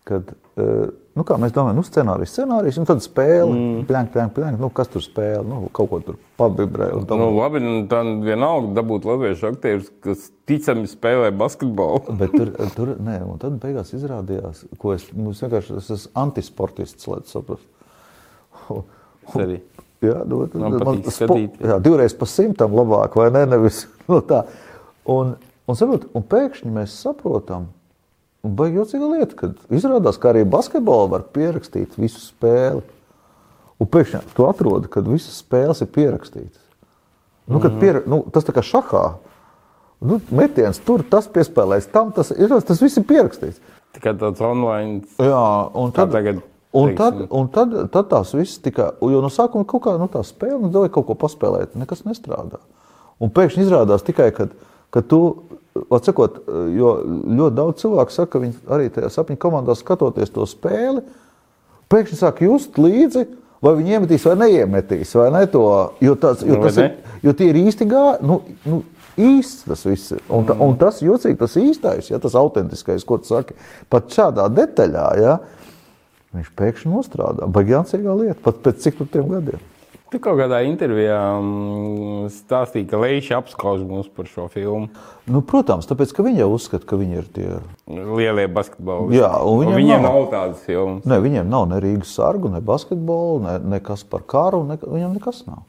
Kad, 0.06 0.36
eh, 0.62 0.92
nu, 1.18 1.24
kā 1.26 1.40
mēs 1.42 1.56
domājam, 1.56 1.80
nu, 1.80 1.84
scenārijs, 1.88 2.36
scenārijs, 2.36 2.76
un 2.78 2.86
tad 2.86 3.00
spēle, 3.02 3.48
mm. 3.50 3.86
plēnk, 3.90 4.12
plēnk, 4.14 4.34
plēnk, 4.36 4.60
nu, 4.62 4.68
kas 4.70 4.92
tur 4.94 5.02
spēle, 5.02 5.42
nu, 5.50 5.64
kaut 5.74 5.90
ko 5.90 6.00
tur 6.06 6.20
pabibrē. 6.38 6.92
Nu, 7.10 7.32
labi, 7.34 7.64
nu, 7.64 7.72
tā 7.90 8.04
vienalga 8.22 8.76
dabūt 8.78 9.08
latviešu 9.10 9.50
aktierus, 9.50 9.90
kas 10.06 10.28
ticami 10.46 10.86
spēlē 10.92 11.32
basketbolu. 11.34 12.04
Bet 12.22 12.38
tur, 12.38 12.54
tur, 12.78 12.92
nē, 13.02 13.18
un 13.26 13.42
tad 13.42 13.58
beigās 13.64 13.96
izrādījās, 13.98 14.68
ko 14.78 14.94
es, 14.94 15.08
mums 15.18 15.42
vienkārši, 15.42 15.80
es 15.82 15.90
esmu 15.98 16.14
antisportists, 16.28 17.10
lai 17.10 17.24
saprastu. 19.26 19.48
Arī. 19.48 19.62
Jā, 20.06 20.20
nu, 20.28 20.42
Man 20.60 20.78
patīk 20.82 21.10
skatīt. 21.14 21.62
Jā, 21.64 21.80
divreiz 21.82 22.14
pa 22.18 22.28
simtam 22.30 22.76
labāk, 22.78 23.16
vai 23.18 23.32
ne, 23.34 23.46
nevis, 23.56 23.86
nu, 24.12 24.22
tā. 24.26 24.44
Un, 25.10 25.36
un, 25.66 25.78
saprot, 25.78 26.10
un 26.14 26.26
pēkšņi 26.30 26.74
mēs 26.76 27.00
saprotam, 27.06 27.70
Un 28.46 28.54
baigi 28.54 28.78
jocīga 28.78 29.08
lieta, 29.10 29.38
kad 29.40 29.74
izrādās, 29.74 30.20
ka 30.22 30.30
arī 30.30 30.44
basketbolu 30.46 31.10
var 31.16 31.24
pierakstīt 31.34 31.96
visu 31.98 32.22
spēli. 32.22 32.84
Un 33.82 33.90
pēkšņi 33.92 34.36
tu 34.38 34.46
atrodi, 34.46 34.90
ka 34.92 35.02
visas 35.04 35.40
spēles 35.42 35.82
ir 35.82 35.90
pierakstītas. 35.96 36.62
Nu, 37.46 37.58
mm 37.58 37.64
-hmm. 37.64 37.80
pier, 37.80 38.02
nu, 38.06 38.24
tas 38.34 38.46
tā 38.46 38.54
kā 38.54 38.62
šahā. 38.62 39.06
Nu, 40.02 40.20
metiens 40.30 40.80
tur, 40.80 41.04
tas 41.10 41.28
piespēlēs 41.28 41.90
tam, 41.92 42.12
tas, 42.12 42.32
ir, 42.32 42.50
tas 42.50 42.82
viss 42.82 42.98
ir 42.98 43.04
pierakstīts. 43.04 43.60
Tikai 43.94 44.14
tāds 44.14 44.42
online. 44.42 45.02
Jā, 45.18 45.70
un 45.74 45.92
tad, 45.92 46.12
tagad, 46.12 46.42
un 46.76 46.94
tad, 46.98 47.20
un 47.30 47.50
tad, 47.54 47.76
tad 47.94 48.10
tās 48.12 48.34
visas 48.36 48.62
tika, 48.64 48.92
jo 49.02 49.24
no 49.24 49.32
sākuma 49.32 49.68
kaut 49.70 49.86
kā, 49.86 49.96
nu, 50.02 50.10
tā 50.12 50.24
spēle, 50.28 50.60
nu, 50.64 50.72
dabūja 50.74 50.94
kaut 50.96 51.10
ko 51.10 51.18
paspēlēt, 51.26 51.78
nekas 51.80 52.06
nestrādā. 52.08 52.62
Un 53.24 53.32
pēkšņi 53.32 53.64
izrādās 53.64 54.04
tikai, 54.04 54.32
kad, 54.36 54.56
kad 54.92 55.08
tu 55.12 55.22
Atsakot, 55.92 56.38
jo 56.72 56.92
ļoti 57.04 57.56
daudz 57.58 57.82
cilvēku 57.82 58.14
saka, 58.16 58.30
ka 58.32 58.40
viņi 58.46 58.54
arī 58.72 58.86
tajā 58.96 59.10
sapņu 59.12 59.36
komandā 59.44 59.74
skatoties 59.76 60.32
to 60.32 60.46
spēli, 60.48 61.02
pēkšņi 61.92 62.20
sāk 62.22 62.40
just 62.46 62.80
līdzi, 62.80 63.26
vai 63.66 63.74
viņi 63.82 63.98
iemetīs 63.98 64.28
vai 64.30 64.36
neiemetīs. 64.40 65.12
Vai 65.20 65.26
ne 65.36 65.42
to, 65.52 65.66
jo, 66.00 66.16
tas, 66.20 66.46
jo, 66.48 66.62
tas 66.64 66.80
ir, 66.80 66.94
jo 67.28 67.34
tie 67.36 67.50
ir 67.52 67.60
īsti 67.66 67.90
gāji. 67.92 68.30
Nu, 68.30 68.40
nu, 68.72 68.80
īsts 69.20 69.68
tas 69.68 69.84
viss 69.88 70.16
ir. 70.16 70.24
Un, 70.32 70.48
ta, 70.48 70.56
un 70.64 70.80
tas 70.80 71.02
jocīgi, 71.04 71.38
tas 71.44 71.60
īstais, 71.60 72.08
ja, 72.14 72.22
tas 72.24 72.40
autentiskais, 72.40 73.04
ko 73.08 73.20
tu 73.20 73.34
saki, 73.34 73.60
pat 73.92 74.08
šādā 74.16 74.48
detaļā, 74.56 75.06
ja, 75.20 75.38
viņš 76.40 76.52
pēkšņi 76.60 76.92
nostrādā. 76.92 77.48
Baigācīgā 77.52 78.20
lieta, 78.20 78.42
pat 78.44 78.62
pēc 78.66 78.84
cik 78.86 79.08
tiem 79.14 79.32
gadiem. 79.32 79.64
Tu 80.14 80.20
kaut 80.22 80.38
kādā 80.38 80.60
intervijā 80.68 81.18
mm, 81.42 82.28
stāstīji, 82.32 82.86
ka 82.92 83.00
Leiša 83.02 83.40
apskauž 83.42 83.82
mūs 83.90 84.06
par 84.14 84.28
šo 84.30 84.46
filmu. 84.54 84.92
Nu, 85.26 85.42
protams, 85.42 85.88
tāpēc, 85.90 86.14
ka 86.14 86.24
viņi 86.24 86.44
jau 86.44 86.50
uzskata, 86.54 86.86
ka 86.88 87.00
viņi 87.00 87.18
ir 87.18 87.26
tie 87.34 87.48
lielie 87.90 88.46
basketbolisti. 88.54 89.18
Jā, 89.18 89.32
un 89.42 89.64
viņiem, 89.64 89.74
un 89.74 89.82
viņiem 89.82 90.06
nav, 90.06 90.20
nav 90.20 90.28
tādas 90.32 90.62
filmas. 90.68 91.08
Ne, 91.10 91.18
viņiem 91.24 91.50
nav 91.50 91.66
ne 91.72 91.82
Rīgas 91.82 92.14
sargu, 92.20 92.54
ne 92.54 92.62
basketbolu, 92.64 93.42
ne, 93.48 93.56
nekas 93.76 94.06
par 94.08 94.24
karu, 94.30 94.62
ne, 94.70 94.78
viņiem 94.84 95.18
nekas 95.18 95.42
nav. 95.50 95.66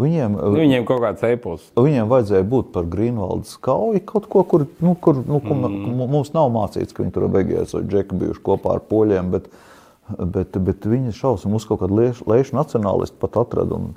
Viņiem, 0.00 0.34
nu, 0.40 0.56
viņiem 0.56 0.88
kaut 0.88 1.04
kāds 1.04 1.28
epos. 1.28 1.68
Viņiem 1.76 2.08
vajadzēja 2.08 2.48
būt 2.48 2.72
par 2.72 2.88
Grīnvaldes 2.92 3.54
kauju, 3.64 4.02
kaut 4.08 4.26
ko, 4.32 4.42
kur, 4.48 4.66
nu, 4.80 4.96
kur 4.98 5.20
nu, 5.20 5.38
mm. 5.38 6.02
mums 6.16 6.32
nav 6.34 6.50
mācīts, 6.52 6.96
ka 6.96 7.04
viņi 7.04 7.14
tur 7.14 7.28
beigās 7.32 7.76
ar 7.76 7.84
Džeku 7.86 8.18
bijuši 8.24 8.44
kopā 8.44 8.74
ar 8.76 8.84
poļiem. 8.88 9.30
Bet, 9.36 9.46
uh, 9.48 9.65
Bet, 10.06 10.54
bet 10.62 10.86
viņa 10.86 11.14
šausmas 11.16 11.50
mums 11.50 11.64
kaut 11.66 11.80
kāda 11.82 12.12
liešu 12.30 12.54
nacionālisti 12.54 13.18
pat 13.18 13.40
atrada. 13.40 13.78
Un, 13.80 13.88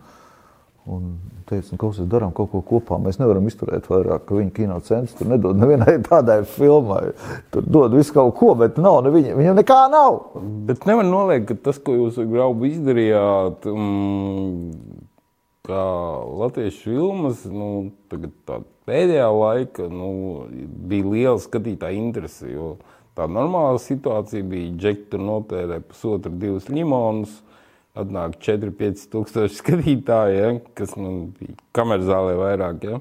un 0.89 1.11
teica, 1.49 1.77
ka 1.77 1.89
mēs 1.89 1.99
darām 2.09 2.31
kaut 2.35 2.49
ko 2.53 2.61
kopā. 2.65 2.97
Mēs 3.01 3.19
nevaram 3.21 3.45
izturēt 3.49 3.89
vairāk, 3.91 4.25
ka 4.25 4.37
viņa 4.39 4.53
kino 4.55 4.79
centrs 4.85 5.17
tur 5.17 5.29
nedod 5.29 5.59
nevienai 5.59 5.99
tādai 6.09 6.39
filmai. 6.49 7.11
Tur 7.53 7.67
dod 7.67 7.93
visu 7.97 8.15
kaut 8.15 8.33
ko, 8.39 8.55
bet 8.57 8.79
nav, 8.81 9.01
ne 9.05 9.13
viņa, 9.13 9.35
viņam 9.37 9.59
nekā 9.61 9.79
nav. 9.93 10.19
Bet 10.69 10.89
nevar 10.89 11.05
noliekt, 11.05 11.51
ka 11.51 11.59
tas, 11.69 11.81
ko 11.81 11.97
jūs 11.97 12.17
ar 12.21 12.29
Graubu 12.31 12.69
izdarījāt, 12.71 13.69
um, 13.69 14.73
kā 15.69 15.85
latviešu 16.41 16.85
filmas, 16.89 17.45
nu, 17.45 17.89
pēdējā 18.89 19.29
laika 19.35 19.89
nu, 19.93 20.11
bija 20.89 21.13
liela 21.13 21.41
skatītāja 21.41 22.01
interese. 22.01 22.49
Jo, 22.49 22.77
Tā 23.19 23.25
normāla 23.27 23.79
situācija 23.83 24.45
bija, 24.47 24.69
ka 24.71 24.79
Džeki 24.79 25.07
tur 25.11 25.23
notērē 25.27 25.81
pusotru, 25.83 26.31
divus 26.39 26.69
limonus. 26.71 27.33
Atnāk 27.99 28.37
4-5 28.39 29.09
tūkstoši 29.11 29.57
skatītāji, 29.57 30.37
ja, 30.37 30.51
kas 30.77 30.93
man 30.95 31.33
bija 31.35 31.57
kamerā 31.75 32.05
zālē 32.07 32.37
vairāk. 32.39 32.85
Ja, 32.85 32.99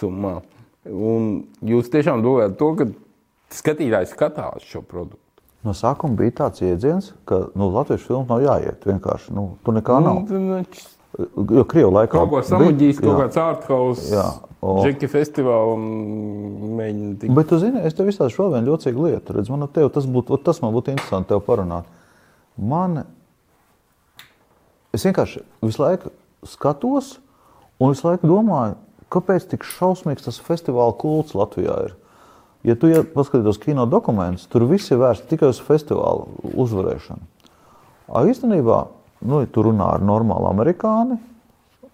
summā. 0.00 0.40
Un 0.90 1.44
jūs 1.62 1.92
tiešām 1.92 2.24
domājat 2.24 2.58
to, 2.58 2.72
ka 2.80 2.88
skatītājs 3.54 4.16
skatās 4.16 4.66
šo 4.66 4.82
produktu. 4.82 5.22
No 5.62 5.74
sākuma 5.76 6.18
bija 6.18 6.34
tāds 6.42 6.64
jēdziens, 6.64 7.12
ka 7.30 7.44
nu, 7.54 7.70
latviešu 7.76 8.10
filmu 8.10 8.26
nav 8.32 8.42
jāiet. 8.42 8.82
Vienkārši 8.90 9.38
nu, 9.38 9.52
tur 9.62 9.78
nekā 9.78 10.02
nav. 10.02 10.24
Nu, 10.26 10.60
Jo 11.16 11.62
Krievijā 11.64 11.88
laikā 11.88 12.12
kaut 12.12 12.28
ko 12.28 12.40
samuģīs, 12.44 12.98
kaut 13.00 13.22
kāds 13.22 13.38
ārkaus, 13.40 14.02
džeki 14.62 15.08
festivāls 15.10 15.82
mēģina 16.78 17.12
tikt. 17.20 17.34
Bet, 17.36 17.48
tu 17.50 17.58
zini, 17.62 17.82
es 17.86 17.96
tev 17.96 18.08
izstāstīšu 18.10 18.42
vēl 18.42 18.56
vienu 18.56 18.72
ļocīgu 18.72 19.06
lietu. 19.06 19.36
Redz, 19.36 19.50
man, 19.52 19.66
tev, 19.72 19.90
tas, 19.94 20.08
būt, 20.10 20.32
tas 20.46 20.62
man 20.64 20.74
būtu 20.76 20.94
interesanti 20.94 21.32
tev 21.32 21.42
parunāt. 21.46 21.88
Man, 22.56 23.04
es 24.96 25.04
vienkārši 25.06 25.44
visu 25.64 25.82
laiku 25.82 26.12
skatos 26.48 27.16
un 27.78 27.92
visu 27.92 28.08
laiku 28.08 28.30
domāju, 28.30 28.76
kāpēc 29.12 29.48
tik 29.52 29.66
šausmīgs 29.68 30.26
tas 30.26 30.40
festivāla 30.42 30.96
kults 30.98 31.36
Latvijā 31.36 31.78
ir. 31.88 31.96
Ja 32.66 32.74
tu 32.74 32.88
ja 32.90 33.04
paskatītos 33.06 33.60
kino 33.62 33.84
dokumentus, 33.86 34.48
tur 34.50 34.64
viss 34.66 34.90
ir 34.90 34.98
vērsts 34.98 35.28
tikai 35.30 35.52
uz 35.52 35.60
festivālu 35.62 36.54
uzvarēšanu. 36.56 37.28
A, 38.06 38.22
īstenībā 38.26 38.86
Nu, 39.24 39.40
ja 39.40 39.48
tu 39.50 39.64
runā 39.64 39.88
ar 39.96 40.04
normālu 40.04 40.50
amerikāni, 40.50 41.16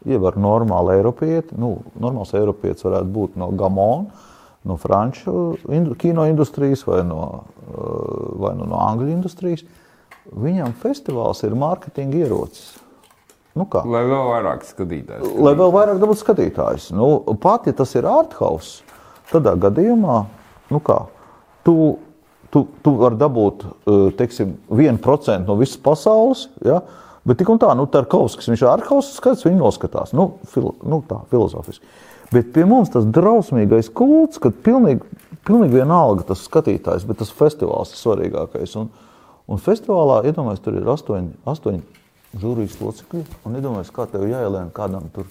jeb 0.08 0.26
ar 0.26 0.36
normālu 0.40 0.96
eiropieti, 0.96 1.56
nu, 1.60 1.76
normāls 2.00 2.32
eiropietis 2.36 2.84
varētu 2.86 3.10
būt 3.14 3.38
no 3.40 3.50
Gamona, 3.58 4.28
no 4.68 4.76
franču 4.78 5.56
kino 5.98 6.26
industrijas 6.30 6.84
vai 6.86 7.02
no, 7.06 7.22
eh, 7.66 8.36
vai 8.42 8.54
no, 8.58 8.68
no 8.70 8.78
angļu 8.82 9.10
industrijas. 9.10 9.64
Viņam 10.32 10.76
festivāls 10.78 11.42
ir 11.42 11.56
mārketinga 11.58 12.22
ierocis. 12.22 12.76
Nu 13.58 13.66
kā? 13.68 13.82
Lai 13.84 14.04
vēl 14.08 14.28
vairāk 14.30 14.62
skatītājs. 14.64 15.26
Lai 15.44 15.52
vēl 15.58 15.72
vairāk 15.74 15.98
dabūtu 16.00 16.22
skatītājs. 16.22 16.86
Nu, 16.96 17.18
pat 17.42 17.66
ja 17.68 17.74
tas 17.76 17.90
ir 17.98 18.06
arthouse, 18.08 18.86
tādā 19.32 19.52
gadījumā, 19.60 20.22
nu 20.72 20.80
kā, 20.80 21.02
tu, 21.66 21.74
tu, 22.54 22.64
tu 22.86 22.94
vari 23.02 23.18
dabūt, 23.20 23.66
eh, 23.66 24.08
teiksim, 24.18 24.56
1% 24.70 25.50
no 25.50 25.58
visas 25.58 25.80
pasaules, 25.82 26.46
ja, 26.64 26.80
uh, 26.80 27.01
Bet 27.28 27.38
tik 27.38 27.52
un 27.52 27.60
tā, 27.62 27.70
nu, 27.78 27.86
Tarkovskis, 27.86 28.48
viņš 28.50 28.64
ir 28.64 28.70
arhausas 28.72 29.18
skats, 29.20 29.44
viņi 29.46 29.60
noskatās, 29.60 30.10
nu, 30.16 30.32
filo, 30.50 30.74
nu 30.82 30.98
tā, 31.06 31.20
filozofiski. 31.30 31.86
Bet 32.32 32.48
pie 32.54 32.64
mums 32.66 32.90
tas 32.90 33.04
drausmīgais 33.06 33.92
kults, 33.94 34.40
kad 34.42 34.56
pilnīgi, 34.64 35.04
pilnīgi 35.46 35.76
vienalga 35.76 36.24
tas 36.32 36.42
skatītājs, 36.48 37.04
bet 37.06 37.20
tas 37.20 37.30
festivāls 37.36 37.92
ir 37.92 38.00
svarīgākais. 38.00 38.74
Un, 38.80 38.88
un 39.46 39.60
festivālā, 39.62 40.22
iedomājieties, 40.30 40.64
tur 40.64 40.78
ir 40.80 40.88
astoņi, 40.94 41.30
astoņi 41.52 41.82
žūrijas 42.42 42.78
locekļi, 42.80 43.22
un 43.46 43.60
iedomājieties, 43.60 43.94
kā 43.94 44.08
tev 44.10 44.26
jāielēna 44.26 44.72
kādam 44.74 45.06
tur, 45.14 45.28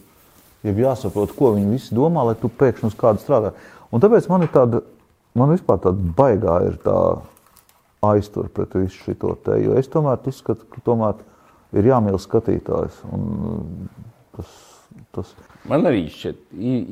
ja 0.63 0.75
jāsaprot, 0.77 1.33
ko 1.35 1.55
viņi 1.57 1.73
visi 1.73 1.97
domā, 1.97 2.23
lai 2.29 2.37
tu 2.39 2.51
pēkšņi 2.53 2.91
uz 2.91 2.97
kādu 3.01 3.23
strādā. 3.23 3.51
Un 3.91 4.03
tāpēc 4.03 4.29
man 4.31 4.45
ir 4.45 4.53
tāda, 4.53 4.83
man 5.35 5.51
vispār 5.51 5.81
tāda 5.83 6.13
baigā 6.21 6.61
ir 6.69 6.77
tā 6.85 6.99
aiztur 8.13 8.47
pret 8.53 8.77
visu 8.77 9.09
šito 9.09 9.33
te, 9.43 9.57
jo 9.61 9.75
es 9.77 9.89
tomēr 9.91 10.21
uzskatu, 10.29 10.69
ka 10.69 10.85
tomēr 10.85 11.17
ir 11.77 11.89
jāmīl 11.91 12.19
skatītājs. 12.21 13.01
Tas, 14.35 14.53
tas... 15.15 15.33
Man 15.69 15.87
arī 15.89 16.05
šķiet, 16.11 16.45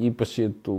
īpaši, 0.09 0.41
ja 0.43 0.55
tu 0.65 0.75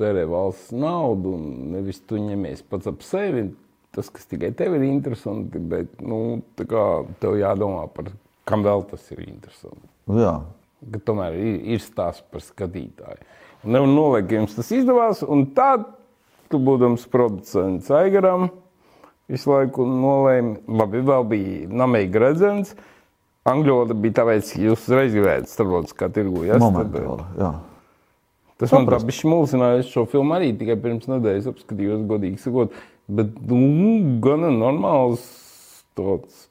tērē 0.00 0.26
valsts 0.30 0.74
naudu 0.76 1.34
un 1.38 1.48
nevis 1.74 2.02
tu 2.06 2.20
ņemies 2.20 2.62
pats 2.70 2.90
ap 2.90 3.02
sevi, 3.06 3.48
tas, 3.96 4.12
kas 4.12 4.28
tikai 4.28 4.52
tev 4.56 4.76
ir 4.76 4.86
interesanti, 4.86 5.60
bet 5.60 6.00
nu, 6.04 6.38
tev 6.60 7.38
jādomā 7.40 7.86
par 7.96 8.12
kam 8.46 8.62
vēl 8.66 8.86
tas 8.90 9.02
ir 9.14 9.24
interesanti. 9.26 9.88
Jā. 10.20 10.38
Ka 10.92 11.02
tomēr 11.08 11.36
ir, 11.38 11.58
ir 11.74 11.82
stāsts 11.82 12.24
par 12.30 12.44
skatītāju. 12.44 13.24
Nevar 13.66 13.88
noliekt, 13.90 14.28
ka 14.30 14.38
jums 14.38 14.54
tas 14.54 14.70
izdevās, 14.76 15.24
un 15.26 15.48
tad, 15.56 15.88
tu 16.52 16.60
būdams 16.62 17.08
producents 17.10 17.90
Aigaram, 17.90 18.50
visu 19.30 19.50
laiku 19.50 19.86
nolēma, 19.88 20.60
labi, 20.78 21.02
vēl 21.08 21.26
bija 21.32 21.70
namēji 21.82 22.12
gredzens. 22.14 22.76
Angļu 23.46 23.78
valoda 23.78 23.96
bija 24.02 24.18
tāpēc, 24.20 24.52
ka 24.52 24.60
jūs 24.64 24.84
uzreiz 24.88 25.14
gribējāt 25.14 25.50
starptautiskā 25.52 26.10
tirgu. 26.14 26.44
Ja? 26.48 26.58
Momentāli, 26.62 27.26
jā. 27.38 27.54
Tas 28.56 28.72
man 28.72 28.88
tā 28.88 28.98
bija 29.04 29.30
mulsināja. 29.30 29.82
Es 29.82 29.90
šo 29.92 30.06
filmu 30.08 30.36
arī 30.36 30.52
tikai 30.56 30.78
pirms 30.80 31.08
nedēļas 31.10 31.50
apskatījos, 31.52 32.06
godīgi 32.08 32.40
sakot. 32.40 32.76
Bet, 33.06 33.34
nu, 33.46 34.16
gana 34.24 34.50
normāls 34.50 35.26
tāds 35.96 36.46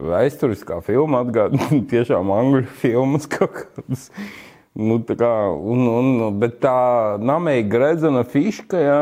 vēsturiskā 0.00 0.78
filma 0.86 1.24
atgādina 1.24 1.82
tiešām 1.92 2.30
angļu 2.34 2.66
filmas 2.82 3.26
kaut 3.30 3.56
kādas. 3.62 4.10
Nu, 4.80 5.00
tā 5.02 5.16
kā, 5.18 5.30
un, 5.50 5.82
un, 5.90 6.10
bet 6.38 6.60
tā 6.62 7.18
namēja 7.18 7.64
gredzena 7.72 8.22
fiška, 8.22 8.78
jā, 8.78 9.00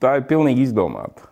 tā 0.00 0.20
ir 0.20 0.28
pilnīgi 0.30 0.68
izdomāta. 0.68 1.26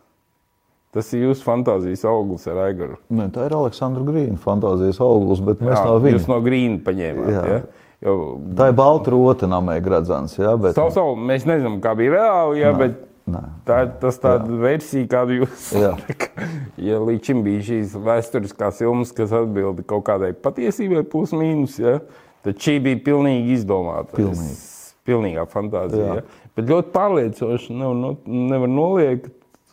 Tas 0.95 1.09
ir 1.16 1.25
jūsu 1.27 1.43
fantāzijas 1.43 2.05
auglis 2.07 2.45
ar 2.51 2.61
Aigaru. 2.69 3.01
Nē, 3.11 3.25
tā 3.35 3.49
ir 3.49 3.55
Aleksandra 3.57 4.05
Grīna 4.07 4.39
fantāzijas 4.39 5.01
auglis, 5.03 5.41
bet 5.43 5.62
mēs 5.65 5.75
Jā, 5.75 5.87
no 5.89 5.97
viņa. 6.05 6.19
jūs 6.21 6.29
no 6.31 6.37
Grīna 6.45 6.79
paņēmāt. 6.87 7.33
Jā. 7.35 7.43
Ja? 7.51 7.89
Jo, 8.05 8.15
Tā 8.59 8.69
ir 8.71 8.77
balta 8.79 9.11
rota 9.15 9.49
namē 9.51 9.79
gradzens, 9.83 10.37
jā, 10.39 10.53
bet... 10.61 10.77
savu, 10.77 10.93
savu, 10.95 11.16
mēs 11.16 11.47
nezinām, 11.49 11.81
kā 11.83 11.95
bija 11.99 12.12
reāli, 12.19 12.61
ja, 12.61 12.71
bet 12.77 12.99
nē, 13.33 13.41
tā 13.66 13.79
ir 13.87 13.93
tas 14.03 14.19
tāda 14.21 14.59
versija, 14.61 15.07
kādu 15.11 15.39
jūs. 15.41 15.71
Jā. 15.81 15.95
ja 16.91 17.01
līdz 17.01 17.31
šim 17.31 17.41
bija 17.47 17.65
šīs 17.71 17.97
vēsturiskās 18.05 18.83
filmas, 18.83 19.15
kas 19.16 19.33
atbilda 19.35 19.87
kaut 19.89 20.05
kādai 20.11 20.31
patiesībai, 20.37 21.03
plus 21.09 21.33
mīnus, 21.35 21.81
ja, 21.81 21.97
tad 22.45 22.61
šī 22.61 22.77
bija 22.85 23.01
pilnīgi 23.09 23.57
izdomāta. 23.59 24.15
Pilnīgi. 24.21 24.53
Es- 24.53 24.71
Pilnīgā 25.05 25.43
fantāzija. 25.53 26.05
Jā. 26.05 26.12
Ja. 26.23 26.51
Bet 26.57 26.71
ļoti 26.71 26.93
pārliecinoši 26.95 27.75
nevar, 27.77 28.15
nevar 28.25 28.71
noliekt. 28.73 29.27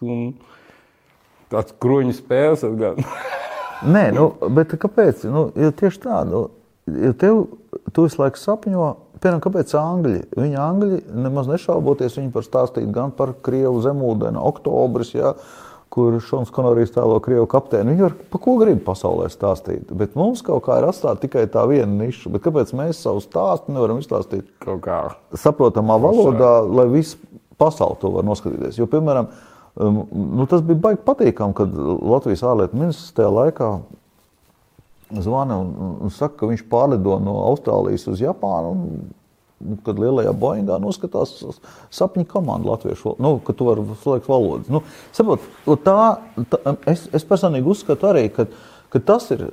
Un 0.03 0.34
tāds 1.52 1.76
kroņu 1.84 2.15
spēles 2.18 2.65
atgādina. 2.68 3.22
Nē, 3.82 4.03
nu, 4.15 4.28
bet 4.53 4.76
kāpēc? 4.78 5.26
Nu, 5.30 5.48
jo 5.57 5.72
tieši 5.73 6.03
tā, 6.03 6.22
nu, 6.30 6.45
jo 6.91 7.14
tev, 7.18 7.41
tu 7.95 8.06
visu 8.06 8.22
laiku 8.22 8.38
sapņo, 8.38 8.91
piemēram, 9.22 9.41
kāpēc 9.41 9.73
angļi? 9.78 10.22
Viņi 10.38 10.61
angļi, 10.61 11.02
nemaz 11.26 11.49
nešauboties, 11.49 12.19
viņi 12.19 12.32
par 12.36 12.45
stāstīt 12.45 12.91
gan 12.94 13.14
par 13.18 13.34
Krievu 13.45 13.82
zemūdeni, 13.84 14.38
oktobris, 14.38 15.15
jā, 15.18 15.34
kur 15.91 16.15
Šons 16.23 16.53
Konorijs 16.56 16.94
tēlo 16.95 17.18
Krievu 17.23 17.49
kapteini. 17.52 17.91
Viņi 17.91 18.06
var 18.06 18.14
pa 18.32 18.40
ko 18.40 18.56
grib 18.61 18.80
pasaulē 18.86 19.28
stāstīt, 19.34 19.90
bet 19.98 20.14
mums 20.15 20.44
kaut 20.45 20.64
kā 20.69 20.78
ir 20.80 20.88
atstāta 20.88 21.26
tikai 21.26 21.44
tā 21.52 21.65
viena 21.68 21.91
niša. 21.91 22.32
Bet 22.32 22.45
kāpēc 22.45 22.72
mēs 22.80 23.02
savu 23.03 23.19
stāstu 23.26 23.76
nevaram 23.76 23.99
izstāstīt 23.99 24.48
Kaut 24.64 24.86
kā. 24.86 25.02
saprotamā 25.36 25.98
valodā, 25.99 26.61
lai 26.64 26.88
viss 26.94 27.18
pasauli 27.60 27.99
to 27.99 28.14
var 28.15 28.23
noskatīties. 28.30 28.80
Jo, 28.80 28.88
piemēram, 28.90 29.28
nu, 29.89 30.45
tas 30.49 30.61
bija 30.65 30.79
baigi 30.83 31.01
patīkami, 31.05 31.55
kad 31.57 31.73
Latvijas 32.13 32.43
ārlietu 32.45 32.77
ministrs 32.77 33.15
tajā 33.17 33.31
laikā 33.33 33.71
zvana 35.21 35.57
un, 35.63 35.71
un- 36.01 36.13
saka, 36.13 36.37
ka 36.41 36.51
viņš 36.51 36.67
pārlido 36.71 37.17
no 37.23 37.39
Austrālijas 37.49 38.07
uz 38.11 38.21
Japānu. 38.23 38.75
Un, 38.75 38.85
nu, 39.61 39.75
Kad 39.85 39.99
lielajā 40.01 40.31
Boeingā 40.33 40.79
noskatās 40.81 41.35
sapņu 41.93 42.25
komandu 42.25 42.71
latviešu 42.71 43.11
valodā, 43.11 43.21
nu, 43.21 43.35
ka 43.45 43.53
tu 43.53 43.67
vari 43.67 43.83
slēgt 44.01 44.25
valodas. 44.25 44.71
Nu, 44.73 44.79
saprot, 45.13 45.43
un 45.69 45.77
tā, 45.85 45.97
tā, 46.49 46.73
es, 46.89 47.03
es 47.13 47.27
personīgi 47.29 47.69
uzskatu 47.69 48.09
arī, 48.09 48.23
ka, 48.33 48.47
ka 48.89 49.01
tas, 49.05 49.27
ir, 49.35 49.43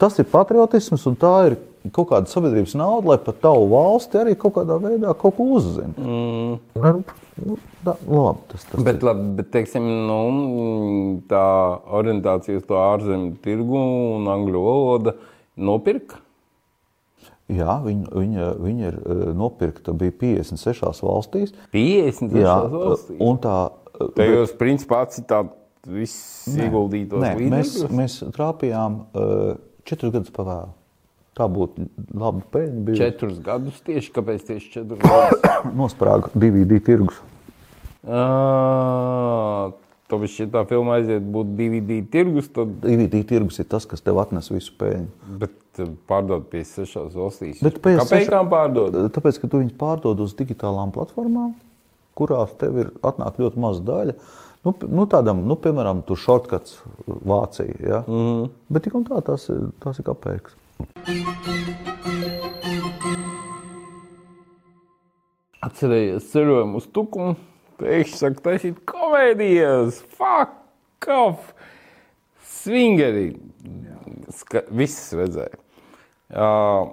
tas 0.00 0.16
ir 0.16 0.30
patriotisms 0.32 1.04
un 1.10 1.18
tā 1.20 1.34
ir 1.50 1.58
kaut 1.88 2.10
kāda 2.10 2.28
sabiedrības 2.28 2.76
nauda, 2.76 3.14
lai 3.14 3.18
par 3.24 3.36
tavu 3.40 3.68
valsti 3.72 4.20
arī 4.20 4.36
kaut 4.38 4.58
kādā 4.58 4.76
veidā 4.82 5.14
kaut 5.18 5.36
ko 5.38 5.46
uzzina. 5.56 5.94
Mm. 5.96 7.04
Nu, 7.40 7.56
tā, 7.86 7.94
labi, 8.04 8.42
tas, 8.50 8.64
tas 8.68 8.82
Bet, 8.84 9.04
labi, 9.06 9.28
bet 9.38 9.48
teiksim, 9.54 9.86
nu, 10.08 10.18
tā 11.30 11.44
orientācija 11.96 12.60
uz 12.60 12.66
to 12.68 12.76
ārzemju 12.76 13.38
tirgu 13.44 13.80
un 14.18 14.28
angļu 14.28 14.64
valoda 14.64 15.14
nopirka. 15.56 16.20
Jā, 17.50 17.80
viņa, 17.82 18.10
viņa, 18.14 18.50
viņa 18.62 18.90
ir 18.92 18.98
eh, 19.00 19.22
nopirkta 19.34 19.94
bija 19.98 20.14
56 20.20 21.02
valstīs. 21.02 21.54
50 21.74 22.36
Jā, 22.38 22.58
valstīs. 22.70 23.16
un 23.24 23.40
tā. 23.42 23.56
Tajos 24.16 24.52
principā 24.56 25.02
citāt 25.12 25.50
viss 25.88 26.46
ieguldītos 26.54 27.20
Nē, 27.20 27.34
mēs, 27.36 27.74
līdzekļus. 27.74 27.96
mēs 27.98 28.14
trāpījām 28.36 28.94
uh, 29.00 29.58
četrus 29.88 30.14
gadus 30.14 30.32
pavēlu. 30.32 30.72
Tā 31.38 31.46
būtu 31.46 31.86
laba 32.18 32.40
peļņa. 32.52 32.80
Bija 32.88 32.96
Četrus 33.06 33.38
gadus 33.44 33.78
tieši, 33.86 34.10
kāpēc 34.16 34.46
tieši 34.48 34.72
četrus 34.74 34.98
gadus? 35.04 35.44
nosprāga 35.80 36.32
DVD 36.34 36.80
tirgus. 36.84 37.20
Ā, 38.04 39.70
Tāpēc, 40.10 40.36
ja 40.40 40.46
tā 40.50 40.64
filma 40.66 40.96
aiziet 40.98 41.22
būt 41.30 41.52
DVD 41.54 42.00
tirgus, 42.10 42.48
tad 42.50 42.72
DVD 42.82 43.20
tirgus 43.30 43.60
ir 43.62 43.68
tas, 43.70 43.84
kas 43.86 44.02
tev 44.02 44.18
atnes 44.18 44.48
visu 44.50 44.72
peļņu. 44.80 45.06
bet, 45.38 45.52
eh, 45.78 45.92
pārdod 46.10 46.48
56 46.50 47.14
valstīs. 47.14 47.60
Bet 47.62 47.78
pēc 47.84 48.00
Kāpēc 48.00 48.26
seša- 48.26 48.40
pārdod? 48.50 48.96
Tāpēc, 49.14 49.38
ka 49.40 49.46
tu 49.52 49.60
viņus 49.62 49.76
pārdod 49.78 50.18
uz 50.24 50.34
digitālām 50.34 50.90
platformām, 50.90 51.54
kurās 52.18 52.56
tev 52.58 52.78
ir 52.82 52.90
atnāk 53.06 53.38
ļoti 53.38 53.56
maza 53.56 53.84
daļa. 53.86 54.14
Nu, 54.64 54.74
nu, 54.88 55.06
tādam, 55.06 55.44
nu, 55.46 55.54
piemēram, 55.56 56.02
tur 56.04 56.16
šortkats 56.16 56.80
Vācija. 57.06 57.78
Ja? 57.80 58.00
Mm. 58.08 58.18
-hmm. 58.18 58.50
Bet 58.68 58.82
tik 58.82 58.94
un 58.94 59.04
tā, 59.04 59.22
tas 59.24 59.48
tas 59.80 59.98
ir 59.98 60.04
kapeiks. 60.04 60.56
Atcerējies 65.60 66.30
ceļojumu 66.32 66.80
uz 66.80 66.86
tukumu, 66.94 67.34
pēkšņi 67.80 68.20
saka, 68.20 68.44
taisīt 68.48 68.80
komēdijas, 68.88 70.00
fuck 70.16 71.10
off, 71.12 71.52
swingeri. 72.60 73.34
Ska, 74.34 74.62
viss 74.72 75.10
redzēja. 75.16 75.58
Uh, 76.30 76.92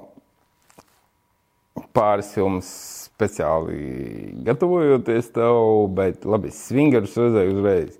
pāris 1.93 2.31
filmas 2.34 2.69
speciāli 3.07 4.34
gatavojoties 4.45 5.31
tev, 5.35 5.88
bet 5.97 6.26
labi, 6.27 6.51
swingerus 6.53 7.18
redzēju 7.18 7.55
uzreiz. 7.55 7.97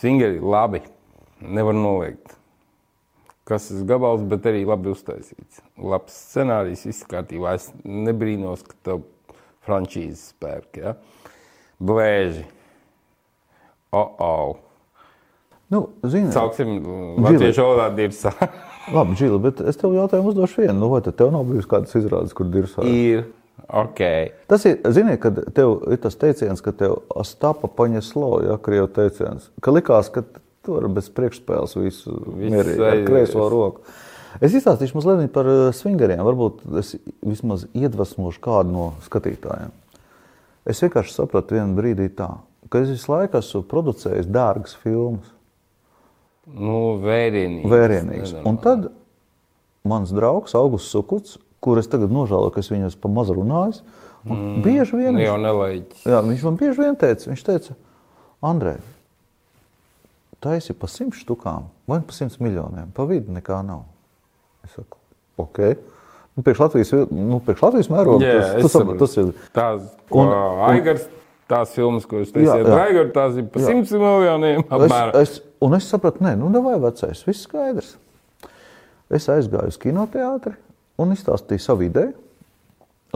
Swingeri 0.00 0.40
labi, 0.42 0.82
nevar 1.40 1.76
noliegt. 1.76 2.39
Kas 3.50 3.66
tas 3.66 3.82
gabals, 3.82 4.22
bet 4.30 4.44
arī 4.46 4.62
labi 4.62 4.92
uztaisīts. 4.92 5.58
Labs 5.82 6.14
scenārijs, 6.30 6.84
viss 6.86 7.06
kārtībā. 7.10 7.56
Es 7.58 7.66
nebrīnos, 7.82 8.62
ka 8.62 8.76
tev 8.86 9.00
frančīzes 9.66 10.36
pērk. 10.38 10.78
Ja? 10.78 10.92
Blēži. 11.82 12.44
Oh, 13.90 14.12
oh. 14.22 14.52
Nu, 15.70 15.82
zini, 16.06 16.30
Sauksim, 16.34 16.76
latviešu 17.22 17.62
valodā 17.66 17.88
dirsā. 17.94 18.30
labi, 18.94 19.14
Džila, 19.18 19.38
bet 19.42 19.60
es 19.66 19.78
tev 19.78 19.94
jautājumu 19.94 20.32
uzdošu 20.32 20.64
vienu. 20.64 20.76
Nu, 20.84 20.88
vai 20.94 21.02
tad 21.02 21.18
tev 21.18 21.30
nav 21.34 21.46
bijusi 21.50 21.70
kādas 21.70 21.94
izrādes, 21.98 22.34
kur 22.34 22.46
dirsā? 22.50 22.86
Ir 22.86 23.26
ok. 23.66 24.02
Tas 24.50 24.66
ir, 24.66 24.78
zini, 24.94 25.14
kad 25.22 25.38
tev 25.54 25.76
ir 25.90 26.00
tas 26.02 26.18
teiciens, 26.18 26.62
ka 26.62 26.74
tev 26.74 27.00
astapa 27.18 27.70
paņeslo, 27.78 28.32
ja 28.46 28.58
krievu 28.62 28.90
teiciens, 28.94 29.50
ka 29.62 29.74
likās, 29.74 30.10
ka 30.14 30.22
tu 30.64 30.76
vari 30.76 30.90
bez 30.92 31.10
priekšspēles 31.16 31.76
visu 31.80 32.14
mierīgi 32.36 32.86
ar 32.86 33.02
kreiso 33.06 33.48
roku. 33.52 33.84
Es 34.38 34.54
izstāstīšu 34.54 34.98
mazliet 34.98 35.32
par 35.34 35.48
eh, 35.50 35.62
swingeriem. 35.74 36.22
Varbūt 36.26 36.62
es 36.78 36.94
vismaz 37.26 37.66
iedvesmošu 37.74 38.42
kādu 38.44 38.74
no 38.74 38.86
skatītājiem. 39.06 39.74
Es 40.70 40.82
vienkārši 40.84 41.16
sapratu 41.16 41.56
vienā 41.56 41.74
brīdī 41.74 42.06
tā, 42.14 42.28
ka 42.70 42.84
es 42.84 42.92
visu 42.92 43.10
laiku 43.10 43.40
esmu 43.40 43.64
producējis 43.70 44.28
dārgas 44.30 44.76
filmas. 44.82 45.32
Nu, 46.50 47.00
vērienīgs. 47.02 47.70
Vērienīgs. 47.70 48.34
Un 48.46 48.58
tad 48.62 48.90
mans 49.86 50.12
draugs 50.14 50.54
Augusts 50.58 50.92
Sukuts, 50.92 51.38
kur 51.62 51.80
es 51.80 51.88
tagad 51.90 52.12
nožēloju, 52.12 52.54
ka 52.54 52.62
es 52.62 52.70
viņu 52.72 52.88
esmu 52.90 53.02
pa 53.02 53.10
maz 53.12 53.32
runājis, 53.34 53.82
mm. 54.26 54.62
bieži 54.64 55.00
vien 55.00 55.16
Nu, 55.16 55.20
viņš-. 55.22 56.06
Jā, 56.06 56.22
viņš 56.26 56.46
man 56.48 56.58
bieži 56.60 56.84
vien 56.84 56.98
teica, 57.00 57.30
viņš 57.30 57.44
teica, 57.46 57.76
Andrej, 58.46 58.80
taisi 60.40 60.74
pa 60.76 60.88
simt 60.90 61.14
štukām 61.18 61.68
vai 61.90 62.00
pa 62.06 62.12
simt 62.16 62.36
miljoniem, 62.40 62.90
pa 62.96 63.04
vidu 63.08 63.32
nekā 63.36 63.60
nav. 63.66 63.84
Es 64.64 64.74
saku, 64.76 64.98
ok. 65.40 65.58
Nu, 66.36 66.44
priekš 66.46 66.60
Latvijas, 66.62 66.92
nu, 67.10 67.40
priekš 67.44 67.62
Latvijas 67.66 67.88
mēroga 67.92 68.24
Jā, 68.24 68.36
tas, 68.40 68.64
es 68.64 68.72
tas, 68.76 68.92
tas 69.02 69.16
ir. 69.20 69.32
Tās, 69.56 69.88
ko 70.08 70.22
Un- 70.22 70.32
Aigars, 70.70 71.08
tās 71.50 71.72
filmas, 71.74 72.06
ko 72.06 72.20
jūs 72.22 72.30
teicāt, 72.32 72.62
jā. 72.64 72.76
Aigars, 72.86 73.12
tās 73.16 73.36
ir 73.40 73.48
pa. 73.50 73.60
100 73.66 73.98
miljoniem 73.98 74.62
Es, 74.62 74.70
apmēram. 74.70 75.14
es, 75.20 75.40
un 75.60 75.74
es 75.76 75.88
sapratu, 75.90 76.22
nē, 76.24 76.36
nu, 76.38 76.48
vai 76.64 76.78
vecais, 76.80 77.24
viss 77.26 77.44
skaidrs. 77.48 77.96
Es 79.10 79.26
aizgāju 79.28 79.72
uz 79.74 79.78
kinoteātri 79.82 80.54
un 81.02 81.10
izstāstīju 81.16 81.60
savu 81.64 81.88
ideju. 81.88 82.14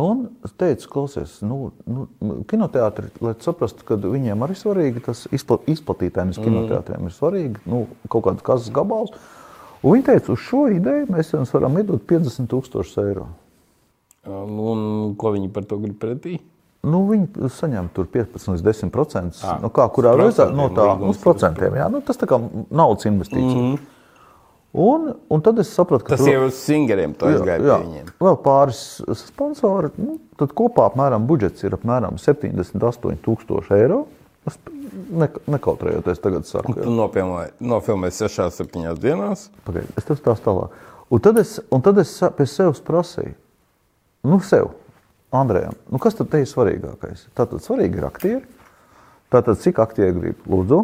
Un 0.01 0.25
es 0.43 0.51
teicu, 0.59 0.89
klausies, 0.91 1.37
nu, 1.47 1.69
nu, 1.87 2.09
kinoteātri, 2.51 3.13
lai 3.23 3.35
tu 3.39 3.47
saprastu, 3.47 3.85
ka 3.87 3.95
viņiem 4.01 4.43
arī 4.43 4.57
svarīgi 4.59 5.05
tas 5.07 5.21
izpla, 5.31 5.61
izplatītājs 5.71 6.41
kinoteātriem 6.43 7.07
ir 7.07 7.15
svarīgi, 7.15 7.63
nu, 7.71 7.85
kaut 8.11 8.27
kāds 8.27 8.43
kazas 8.47 8.75
gabals. 8.75 9.15
Un 9.85 9.95
viņi 9.95 10.07
teica, 10.09 10.33
uz 10.35 10.43
šo 10.43 10.65
ideju 10.73 11.07
mēs 11.15 11.31
jums 11.35 11.53
varam 11.55 11.79
iedot 11.79 12.03
50 12.11 12.51
tūkstošus 12.51 12.99
eiro. 13.05 13.29
Un, 14.27 14.59
un 14.59 15.15
ko 15.21 15.31
viņi 15.37 15.53
par 15.55 15.69
to 15.69 15.79
grib 15.79 16.01
pretī? 16.03 16.41
Nu, 16.85 17.05
viņi 17.09 17.49
saņem 17.55 17.89
tur 17.97 18.09
15 18.13 18.51
līdz 18.51 18.65
10 18.67 18.93
procentus. 18.93 19.45
Nu, 19.63 19.71
kā 19.73 19.87
kurā 19.93 20.17
reizē? 20.19 20.51
No 20.53 20.69
tā, 20.75 20.91
uz 21.07 21.21
procentiem. 21.23 21.79
Jā, 21.79 21.87
nu, 21.93 22.03
tas 22.05 22.19
tā 22.21 22.29
kā 22.29 22.41
naudas 22.43 23.07
investīcija. 23.09 23.61
Mm 23.61 23.77
-hmm. 23.77 23.94
Un, 24.75 25.13
un 25.31 25.43
tad 25.47 25.59
es 25.63 25.71
sapratu, 25.75 26.05
ka 26.05 26.17
Tas 26.17 26.27
jau 26.27 26.45
uz 26.49 26.59
singeriem 26.59 27.15
to 27.19 27.31
pie 27.31 27.59
viņiem. 27.63 28.11
vēl 28.21 28.37
pāris 28.45 28.81
sponsori. 29.21 29.93
Nu, 30.01 30.19
tad 30.41 30.55
kopā 30.59 30.89
apmēram 30.91 31.27
budžets 31.31 31.63
ir 31.67 31.77
apmēram 31.79 32.19
78,000 32.21 33.79
eiro. 33.79 34.05
Es 34.45 34.59
ne, 35.09 35.31
nekautrējoties 35.55 36.21
tagad 36.21 36.45
saku. 36.49 36.75
Nofilmēji, 36.85 37.55
nofilmēji 37.65 38.19
6, 38.19 38.43
7 38.59 38.99
dienās. 39.01 39.47
Pagaid, 39.65 39.89
es 39.97 40.05
tev 40.09 40.19
stāstu 40.21 40.51
tālāk. 40.51 40.75
Un 41.15 41.23
tad 41.25 41.39
es, 41.41 41.55
un 41.73 41.85
tad 41.85 42.01
es 42.03 42.13
pie 42.37 42.47
sevis 42.49 42.83
prasīju, 42.85 43.35
nu, 44.29 44.41
sev, 44.45 44.73
Andrejam, 45.35 45.75
nu, 45.91 45.99
kas 46.03 46.17
tad 46.19 46.29
te 46.33 46.43
ir 46.43 46.51
svarīgākais? 46.51 47.29
Tātad 47.37 47.63
svarīgi 47.65 47.99
ir 48.01 48.07
aktieri. 48.07 48.43
Tātad, 49.33 49.59
cik 49.59 49.81
aktieri 49.83 50.15
grib, 50.15 50.45
lūdzu. 50.51 50.83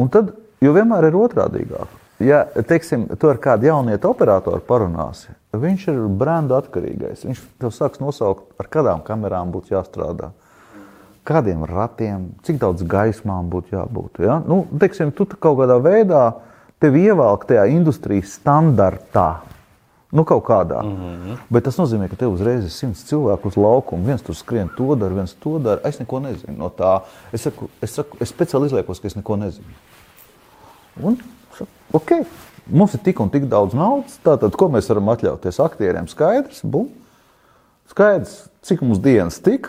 Un 0.00 0.08
tad, 0.10 0.32
jo 0.64 0.72
vienmēr 0.74 1.10
ir 1.10 1.18
otrādīgāk. 1.20 1.92
Ja, 2.22 2.44
teiksim, 2.68 3.08
tu 3.18 3.30
ar 3.30 3.40
kādu 3.42 3.66
jaunieti 3.66 4.06
operatoru 4.06 4.62
parunāsi, 4.66 5.32
viņš 5.56 5.88
ir 5.90 6.00
brenda 6.20 6.60
atkarīgais. 6.62 7.24
Viņš 7.26 7.42
tev 7.62 7.72
sāks 7.74 8.02
nosaukt, 8.02 8.46
ar 8.62 8.68
kādām 8.70 9.02
kamerām 9.06 9.52
būtu 9.54 9.74
jāstrādā. 9.74 10.30
Kādiem 11.26 11.62
ratiem, 11.66 12.32
cik 12.46 12.58
daudz 12.62 12.82
gaismām 12.82 13.50
būtu 13.50 13.76
jābūt. 13.76 14.22
Ja? 14.26 14.40
Nu, 14.46 14.64
teiksim, 14.78 15.12
tu 15.14 15.26
kaut 15.32 15.60
kādā 15.60 15.78
veidā 15.82 16.22
tevi 16.82 17.06
ievelk 17.06 17.46
tajā 17.46 17.68
industrijas 17.70 18.36
standartā. 18.40 19.42
Nu, 20.12 20.24
kaut 20.28 20.44
kādā. 20.44 20.82
Mm 20.82 20.96
-hmm. 20.96 21.36
Bet 21.50 21.64
tas 21.64 21.78
nozīmē, 21.78 22.08
ka 22.08 22.16
tev 22.16 22.32
uzreiz 22.32 22.64
ir 22.64 22.70
simts 22.70 23.04
cilvēku 23.08 23.48
uz 23.48 23.56
laukuma. 23.56 24.06
Viens 24.06 24.22
tur 24.22 24.34
skrien 24.34 24.68
to 24.76 24.94
dara, 24.94 25.14
viens 25.14 25.34
to 25.34 25.58
dara. 25.58 25.80
Es 25.84 25.98
neko 25.98 26.20
nezinu 26.20 26.58
no 26.58 26.68
tā. 26.68 27.00
Es, 27.32 27.42
saku, 27.42 27.68
es, 27.80 27.94
saku, 27.94 28.16
es 28.20 28.34
speciāli 28.34 28.66
izliekos, 28.66 29.00
ka 29.00 29.06
es 29.06 29.16
neko 29.16 29.36
nezinu. 29.36 29.66
Un, 31.02 31.16
ok, 31.92 32.12
mums 32.72 32.94
ir 32.96 33.02
tik 33.04 33.20
un 33.20 33.30
tik 33.32 33.46
daudz 33.50 33.74
naudas. 33.76 34.18
Tātad, 34.24 34.54
ko 34.58 34.68
mēs 34.72 34.88
varam 34.92 35.10
atļauties 35.14 35.60
aktieriem? 35.64 36.08
Skaidrs, 36.10 36.62
bum. 36.64 36.88
Skaidrs, 37.92 38.46
cik 38.64 38.82
mums 38.84 39.00
dienas 39.02 39.40
tik. 39.42 39.68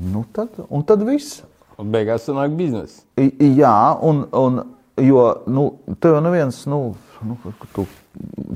Nu, 0.00 0.24
tad, 0.32 0.48
un 0.68 0.84
tad 0.86 1.02
viss. 1.06 1.42
Un 1.80 1.90
beigās 1.92 2.26
sanāk 2.28 2.52
biznesa. 2.56 3.02
I- 3.20 3.32
Jā, 3.56 3.96
un, 4.04 4.26
un 4.36 4.60
jo 5.00 5.22
nu, 5.48 5.64
tev 6.00 6.16
jau 6.18 6.22
neviens, 6.24 6.58
nu, 6.68 6.80
nu, 7.24 7.36
ka 7.44 7.68
tu 7.74 7.86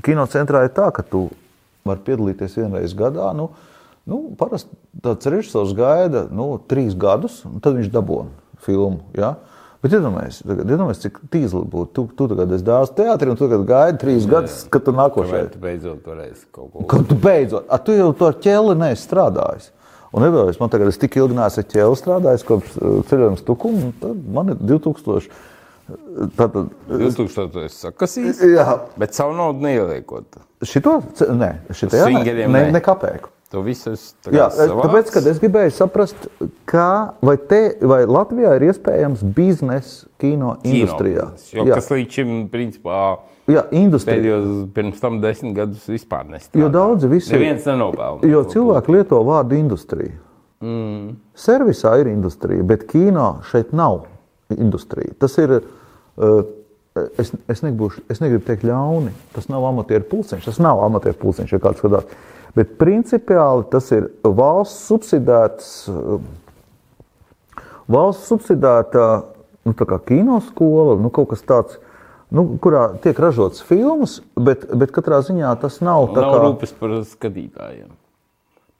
kinocentrā 0.05 0.65
ir 0.65 0.73
tā, 0.75 0.91
ka 0.93 1.01
tu 1.05 1.27
vari 1.85 2.01
piedalīties 2.05 2.57
vienreiz 2.59 2.93
gadā. 2.97 3.31
Nu, 3.37 3.49
nu, 4.09 4.19
parasti 4.37 4.73
tāds 5.01 5.25
režisors 5.31 5.73
gaida 5.77 6.27
nu, 6.33 6.55
trīs 6.69 6.93
gadus, 6.97 7.43
un 7.49 7.59
tad 7.61 7.77
viņš 7.79 7.89
dabūna 7.93 8.29
filmu. 8.65 9.01
Ja? 9.17 9.35
Bet 9.85 9.93
iedomājieties, 9.93 10.39
tagad, 10.49 10.69
iedomājieties, 10.73 11.03
cik 11.03 11.17
tīzli 11.29 11.59
būtu. 11.69 11.91
Tu, 11.93 12.03
tu 12.17 12.25
tagad 12.31 12.53
esi 12.55 12.65
dāvāts 12.65 12.93
teātrī, 12.97 13.29
un 13.29 13.37
tu 13.37 13.45
tagad 13.45 13.65
gaidi 13.69 13.99
trīs 14.01 14.23
gadus, 14.29 14.63
kad 14.73 14.81
tu 14.87 14.93
nākošais. 14.97 15.51
tu 15.53 15.61
beidzot 15.61 16.07
varēsi 16.09 16.47
kaut 16.55 16.71
ko 16.71 16.85
Kad 16.89 17.03
tu 17.11 17.17
beidzot, 17.21 17.67
a, 17.69 17.77
tu 17.77 17.93
jau 17.93 18.07
to 18.17 18.31
ar 18.31 18.39
ķēli 18.41 18.73
neesi 18.81 19.05
strādājis. 19.05 19.67
Un 20.09 20.25
nedomājies, 20.25 20.57
man 20.57 20.73
tagad 20.73 20.89
es 20.89 20.97
tik 20.97 21.19
ilgi 21.21 21.37
neesmu 21.37 21.61
ar 21.61 21.69
ķēli 21.75 21.99
strādājis, 22.01 22.47
kopš 22.47 22.79
uh, 22.79 22.95
ceļojuma 23.11 23.41
stukuma, 23.43 23.91
un 23.91 23.93
tad 24.01 24.25
man 24.39 24.55
ir 24.55 24.65
2000. 24.73 25.29
Tātad, 26.33 26.73
2000. 26.89 27.69
sakas 27.69 28.17
īsti, 28.23 28.55
jā, 28.55 28.65
bet 28.97 29.13
savu 29.13 29.37
naudu 29.37 29.67
neieliekot. 29.67 30.41
šito, 30.65 30.97
nē, 31.29 31.51
šitajā, 31.69 32.09
ne, 32.25 32.49
nē. 32.49 32.65
ne 32.73 32.81
kapēku. 32.81 33.34
Tu 33.55 33.61
visus 33.63 34.01
Jā, 34.35 34.49
tāpēc, 34.51 35.11
kad 35.15 35.27
es 35.31 35.37
gribēju 35.39 35.71
saprast, 35.71 36.27
kā, 36.67 37.15
vai, 37.23 37.37
te, 37.39 37.61
vai 37.87 38.01
Latvijā 38.09 38.55
ir 38.57 38.65
iespējams 38.67 39.23
biznesa 39.37 40.09
kino, 40.19 40.57
industrijā. 40.67 41.29
Jo, 41.55 41.67
kas 41.69 41.87
līdz 41.93 42.17
šim, 42.17 42.33
principā, 42.51 43.03
jā 43.47 43.63
industrijā. 43.71 44.17
pēdējos 44.19 44.65
pirms 44.75 44.99
tam 45.03 45.21
desmit 45.23 45.55
gadus 45.55 45.87
vispār 45.87 46.27
nestrādā. 46.33 46.65
Jo 46.65 46.71
daudzi 46.73 47.11
visi- 47.11 47.31
Neviens 47.31 47.69
nenopelna. 47.69 48.27
Jo 48.27 48.43
cilvēki 48.51 48.97
lieto 48.97 49.21
vārdu 49.23 49.55
industrija. 49.59 50.19
Mm. 50.65 51.15
Servisā 51.37 51.95
ir 52.01 52.11
industrija, 52.11 52.63
bet 52.63 52.87
kino 52.91 53.37
šeit 53.51 53.71
nav 53.71 54.03
industrija. 54.49 55.15
Tas 55.19 55.37
ir. 55.37 55.61
Uh, 56.15 56.43
es, 57.19 57.31
es, 57.51 57.61
nebūšu, 57.65 58.05
es 58.11 58.21
negribu 58.23 58.45
teikt 58.47 58.63
ļauni. 58.67 59.11
Tas 59.35 59.49
nav 59.51 59.65
amatieru 59.67 60.07
pulciņš. 60.11 60.47
Tas 60.47 60.61
nav 60.63 60.79
amatieru 60.85 61.17
pulciņš, 61.19 61.55
ja 61.55 61.59
kāds 61.63 61.81
skatās. 61.83 62.07
Bet 62.55 62.77
principiāli 62.79 63.67
tas 63.71 63.89
ir 63.91 64.09
valsts 64.23 64.87
subsidēts. 64.89 65.71
uh, 65.91 66.19
Valsts 67.91 68.31
subsidēta 68.31 69.01
nu, 69.65 69.73
kinoskola, 70.07 70.95
nu, 70.97 71.11
kaut 71.13 71.29
kas 71.33 71.43
tāds, 71.45 71.77
nu, 72.33 72.47
kurā 72.61 72.87
tiek 73.03 73.19
ražotas 73.21 73.61
filmas, 73.65 74.19
bet, 74.33 74.65
bet 74.73 74.93
katrā 74.95 75.19
ziņā 75.25 75.51
tas 75.61 75.81
nav 75.85 76.09
tā 76.15 76.23
Nav 76.23 76.33
kā. 76.33 76.39
rūpes 76.47 76.73
par 76.79 76.95
skatītājiem. 77.05 77.91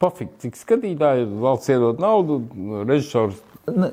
Pofīgi, 0.01 0.33
cik 0.43 0.57
skatītāji 0.59 1.27
valsts 1.39 1.71
iedod 1.71 2.01
naudu, 2.03 2.41
režisors 2.83 3.37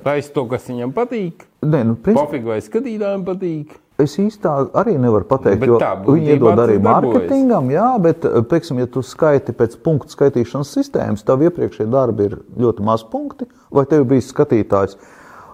taisa 0.02 0.32
to, 0.34 0.46
kas 0.50 0.66
viņam 0.68 0.96
patīk. 0.96 1.44
Nē, 1.62 1.84
nu, 1.92 1.94
principā, 1.94 2.24
Pofīgi, 2.24 2.48
vai 2.48 2.58
skatītājiem 2.64 3.26
patīk. 3.28 3.76
Es 4.00 4.14
īstenībā 4.16 4.72
arī 4.80 4.94
nevaru 4.98 5.26
pateikt, 5.28 5.66
jo 5.68 5.78
tā 5.80 5.92
viņi 6.00 6.34
iedod 6.34 6.58
arī 6.58 6.78
mārketingam, 6.82 7.68
jā, 7.74 7.88
bet, 8.02 8.24
teiksim, 8.48 8.80
ja 8.80 8.88
tu 8.90 9.02
skaiti 9.04 9.52
pēc 9.56 9.76
punktu 9.84 10.14
skaitīšanas 10.16 10.70
sistēmas, 10.78 11.24
tav 11.28 11.44
iepriekšējie 11.44 11.90
darbi 11.92 12.30
ir 12.30 12.38
ļoti 12.58 12.86
maz 12.86 13.04
punkti, 13.04 13.46
vai 13.70 13.84
tev 13.90 14.06
bija 14.10 14.24
skatītājs. 14.24 14.96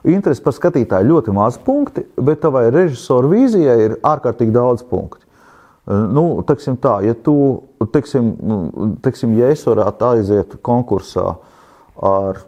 Interesi 0.09 0.45
par 0.45 0.55
skatītāju 0.55 1.11
ļoti 1.11 1.35
maz 1.35 1.59
punkti, 1.61 2.07
bet 2.15 2.41
tavai 2.45 2.69
režisora 2.71 3.29
vīzijai 3.29 3.79
ir 3.89 3.97
ārkārtīgi 4.07 4.55
daudz 4.55 4.87
punktu. 4.87 5.27
Nu, 5.89 6.45
teiksim 6.47 6.77
tā, 6.79 6.99
ja 7.03 7.17
tu, 7.17 7.35
teiksim, 7.93 8.35
nu, 8.45 8.59
teiksim, 9.03 9.33
ja 9.41 9.49
es 9.51 9.65
varētu 9.67 10.09
aiziet 10.13 10.59
konkursā 10.63 11.33
ar, 12.05 12.43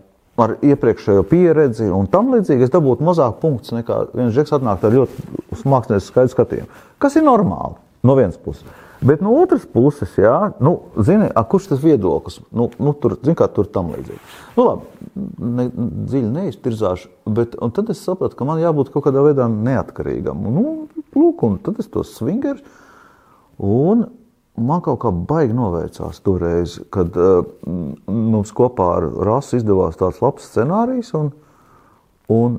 ar 0.44 0.56
iepriekšējo 0.64 1.24
pieredzi 1.30 1.88
un 1.92 2.08
tam 2.10 2.32
līdzīgi, 2.34 2.66
es 2.66 2.74
dabūtu 2.74 3.06
mazāk 3.06 3.40
punktus 3.42 3.74
nekā 3.76 4.02
viens 4.14 4.36
žeks 4.36 4.56
atnākt 4.56 4.86
ar 4.86 4.96
ļoti 4.96 5.64
mākslinieku 5.68 6.06
skaidru 6.06 6.34
skatījumu. 6.34 6.84
Kas 7.02 7.18
ir 7.18 7.26
normāli 7.26 7.76
no 8.06 8.16
vienas 8.18 8.38
puses. 8.40 8.64
Bet 9.00 9.22
no 9.24 9.32
otras 9.40 9.62
puses, 9.64 10.12
jā, 10.20 10.52
nu, 10.60 10.74
zini, 11.00 11.30
a, 11.32 11.42
kurš 11.48 11.70
tas 11.70 11.78
viedoklis? 11.80 12.36
Nu, 12.52 12.66
nu, 12.76 12.92
tur, 13.00 13.14
zini, 13.24 13.32
kā 13.38 13.46
tur 13.48 13.68
tam 13.72 13.94
līdzīgi. 13.94 14.20
Nu, 14.58 14.66
labi, 14.66 15.06
ne, 15.40 15.64
dziļi 16.10 16.32
neiztirzāšu, 16.34 17.08
bet 17.38 17.56
tad 17.56 17.92
es 17.94 18.02
sapratu, 18.04 18.36
ka 18.36 18.44
man 18.48 18.60
jābūt 18.60 18.92
kaut 18.92 19.06
kādā 19.06 19.24
veidā 19.24 19.48
neatkarīgam. 19.48 20.44
Nu, 20.52 20.66
lūk, 21.16 21.46
un 21.48 21.56
tad 21.64 21.80
es 21.80 21.88
to 21.88 22.04
swingeru. 22.04 22.60
Un 23.56 24.04
man 24.58 24.80
kaut 24.84 25.00
kā 25.02 25.12
baigi 25.12 25.54
novērcās 25.56 26.22
toreiz, 26.24 26.78
kad 26.90 27.14
uh, 27.16 27.44
mums 28.10 28.52
kopā 28.56 28.88
ar 28.98 29.06
Rasu 29.28 29.60
izdevās 29.60 30.00
tāds 30.00 30.22
labs 30.24 30.50
scenārijs. 30.50 31.14
Un, 31.18 31.30
un, 32.30 32.58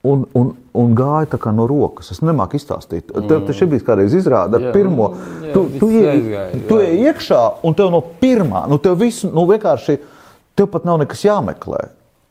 Un, 0.00 0.22
un, 0.32 0.54
un 0.80 0.94
gāja 0.96 1.26
tā 1.34 1.36
kā 1.36 1.50
no 1.52 1.66
rokas. 1.68 2.06
Es 2.14 2.22
nemāku 2.24 2.56
izstāstīt. 2.56 3.10
Tev 3.28 3.42
tas 3.44 3.58
bija 3.68 3.84
kādreiz 3.84 4.14
izrāda 4.16 4.56
ar 4.56 4.62
Jā, 4.64 4.70
pirmo. 4.72 5.10
jā, 5.44 5.50
tu, 5.52 5.64
tu, 5.76 5.90
ej 6.80 7.02
iekšā, 7.04 7.40
un 7.68 7.76
tev 7.76 7.90
no 7.92 8.00
pirmā, 8.22 8.62
nu 8.72 8.78
tev 8.80 8.96
viss, 9.02 9.26
nu 9.28 9.44
vienkārši, 9.50 9.98
tev 10.56 10.70
pat 10.72 10.88
nav 10.88 11.02
nekas 11.02 11.26
jāmeklē. 11.26 11.82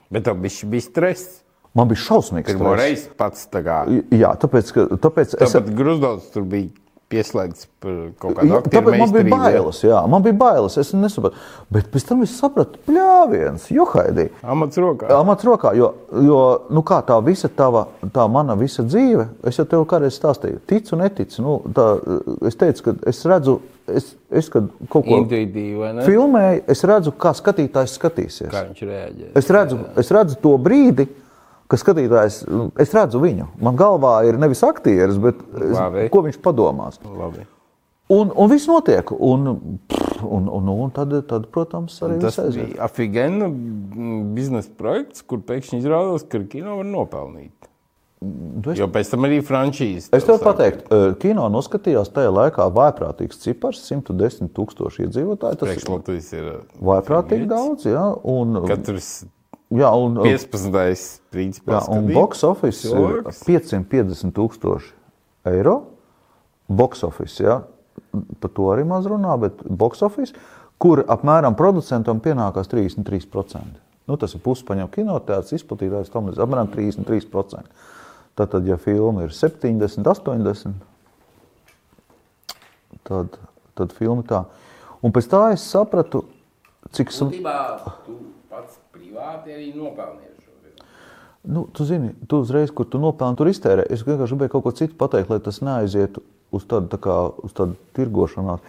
Bet 0.10 0.26
tev 0.26 0.42
bija, 0.42 0.82
stress. 0.82 1.44
Man 1.78 1.92
bija 1.92 2.02
šausmīgs. 2.08 2.50
Pirmo 2.50 2.72
stress. 2.74 2.82
reizi 2.82 3.10
pats 3.22 3.46
tā 3.54 3.62
kā. 3.62 3.78
Jā, 4.18 4.34
tāpēc, 4.42 4.74
ka, 4.74 4.88
tāpēc 5.06 5.38
es, 5.38 5.54
Tāpat 5.54 5.70
Grusdovs 5.78 6.32
tur 6.34 6.50
bija 6.50 6.74
pieslēgts 7.10 7.66
par 7.82 7.96
kaut 8.22 8.36
kādu 8.38 8.50
Jā, 8.50 8.60
aktieru 8.62 8.76
Tāpēc 8.76 9.00
man 9.02 9.14
bija 9.14 9.26
jā. 9.26 9.40
bailes, 9.44 9.80
jā, 9.86 10.02
man 10.14 10.26
bija 10.26 10.38
bailes. 10.40 10.78
Es 10.82 10.92
nesapratu. 10.94 11.42
Bet 11.74 11.90
pēc 11.94 12.06
tam 12.10 12.22
es 12.26 12.36
sapratu, 12.38 12.82
pļāviens, 12.86 13.66
johaidī. 13.74 14.28
Amats 14.44 14.80
rokā. 14.82 15.10
Amats 15.18 15.48
rokā, 15.48 15.74
jo, 15.78 15.90
jo 16.28 16.42
nu 16.76 16.84
kā 16.86 17.00
tā 17.08 17.18
visa 17.26 17.50
tava, 17.50 17.88
tā 18.16 18.28
mana 18.32 18.58
visa 18.60 18.86
dzīve, 18.86 19.26
es 19.50 19.60
jau 19.60 19.66
tev 19.70 19.86
kādreiz 19.90 20.18
stāstīju, 20.20 20.62
ticu, 20.70 21.00
neticu. 21.00 21.46
Nu, 21.46 21.58
tā, 21.76 21.88
es 22.50 22.60
teicu, 22.60 22.86
ka 22.90 22.96
es 23.10 23.24
redzu, 23.30 23.58
es, 23.90 24.12
es 24.30 24.52
kad 24.54 24.70
kaut 24.92 25.08
ko 25.08 25.24
Intuitīvi, 25.24 25.80
vai 25.80 25.96
ne? 25.98 26.06
filmēju, 26.06 26.62
es 26.76 26.86
redzu, 26.90 27.16
kā 27.18 27.34
skatītājs 27.38 27.98
skatīsies. 27.98 28.52
Kā 28.54 28.68
viņš 28.70 28.86
reaģē. 28.92 29.32
Es 29.40 29.50
redzu, 29.56 29.82
es 30.00 30.14
redzu 30.14 30.38
to 30.44 30.54
brīdi, 30.62 31.10
kad 31.70 31.80
skatītājs, 31.84 32.42
es 32.82 32.94
redzu 32.98 33.22
viņu. 33.22 33.48
Man 33.62 33.78
galvā 33.80 34.18
ir 34.28 34.40
nevis 34.42 34.64
aktieris, 34.66 35.20
bet 35.22 35.40
es, 35.62 36.10
ko 36.12 36.24
viņš 36.26 36.42
padomās. 36.44 37.00
Labi. 37.06 37.46
Un, 38.10 38.32
un 38.34 38.50
viss 38.50 38.66
notiek. 38.66 39.12
Un, 39.22 39.46
un, 40.26 40.48
un, 40.50 40.70
un 40.74 40.90
tad, 40.96 41.14
tad, 41.30 41.46
protams, 41.54 42.00
arī 42.02 42.18
Tas 42.24 42.40
bija 42.56 42.80
afigēna 42.88 43.52
biznesa 44.34 44.72
projekts, 44.80 45.22
kur 45.30 45.44
pēkšņi 45.46 45.78
izrādās, 45.84 46.26
ka 46.26 46.42
kino 46.50 46.80
var 46.82 46.90
nopelnīt. 46.90 47.54
Tu 48.20 48.72
esi- 48.74 48.82
Jo 48.82 48.88
pēc 48.92 49.12
tam 49.14 49.24
arī 49.30 49.38
frančīzes. 49.46 50.10
Es 50.12 50.26
tev 50.28 50.42
pateiktu, 50.44 50.90
eh, 50.92 51.14
kino 51.22 51.46
noskatījās 51.54 52.10
tajā 52.12 52.34
laikā 52.34 52.66
vaiprātīgs 52.76 53.40
cipars, 53.46 53.80
110 53.88 54.50
tūkstoši 54.58 55.06
iedzīvotāji. 55.06 55.60
Tas 55.62 55.70
ir 55.70 55.76
Priekšlatvijas 55.78 56.34
ir 56.34 56.50
vaiprātīgi 56.82 57.46
vietas. 57.46 57.54
daudz, 57.54 57.86
jā. 57.86 58.20
Un, 58.26 58.66
Katrs 58.68 59.24
Jā, 59.70 59.90
un, 59.94 60.18
15. 60.26 61.20
principā. 61.30 61.78
jā, 61.78 61.82
un 61.94 62.08
box 62.10 62.42
office 62.48 62.88
ir 62.88 62.96
cilvēks. 62.96 63.42
550 63.46 64.34
tūkstoši 64.34 64.96
eiro. 65.52 65.76
Box 66.70 67.04
office, 67.06 67.38
jā, 67.42 67.60
par 68.42 68.52
to 68.54 68.70
arī 68.74 68.86
maz 68.90 69.06
runā, 69.10 69.36
bet 69.42 69.62
box 69.70 70.02
office, 70.06 70.34
kur 70.82 71.04
apmēram 71.06 71.58
producentam 71.58 72.22
pienākās 72.22 72.70
33%. 72.70 73.78
Nu, 74.10 74.18
tas 74.18 74.34
ir 74.34 74.42
puspaņem 74.42 74.90
kinotēts, 74.94 75.54
izplatītājs, 75.58 76.10
tam 76.14 76.30
līdz 76.30 76.42
apmēram 76.46 76.70
33%. 76.74 77.70
Tātad, 78.38 78.66
ja 78.70 78.78
filma 78.82 79.28
ir 79.28 79.34
70, 79.36 80.06
80, 80.06 80.74
tad, 83.06 83.38
tad 83.78 83.94
filma 83.98 84.26
tā. 84.26 84.44
Un 85.06 85.14
pēc 85.14 85.30
tā 85.30 85.44
es 85.54 85.66
sapratu, 85.66 86.24
cik. 86.94 87.14
Būtībā 87.14 87.58
tu 88.06 88.18
privāti 89.00 89.56
arī 89.56 89.72
filmu. 89.74 90.60
Nu, 91.50 91.64
tu 91.72 91.86
zini, 91.88 92.12
tu 92.28 92.42
uzreiz, 92.44 92.72
kur 92.76 92.86
tu 92.86 93.00
nopelni, 93.00 93.38
tur 93.40 93.48
iztērē. 93.48 93.86
Es 93.90 94.04
vienkārši 94.04 94.36
gribēju 94.36 94.52
kaut 94.58 94.66
ko 94.66 94.74
citu 94.76 94.98
pateikt, 95.00 95.32
lai 95.32 95.40
tas 95.44 95.62
neaizietu 95.64 96.22
uz 96.52 96.66
tādu, 96.68 96.90
tā 96.92 97.00
kā, 97.02 97.16
uz 97.48 97.56
tādu 97.56 97.78
tirgošanās. 97.96 98.60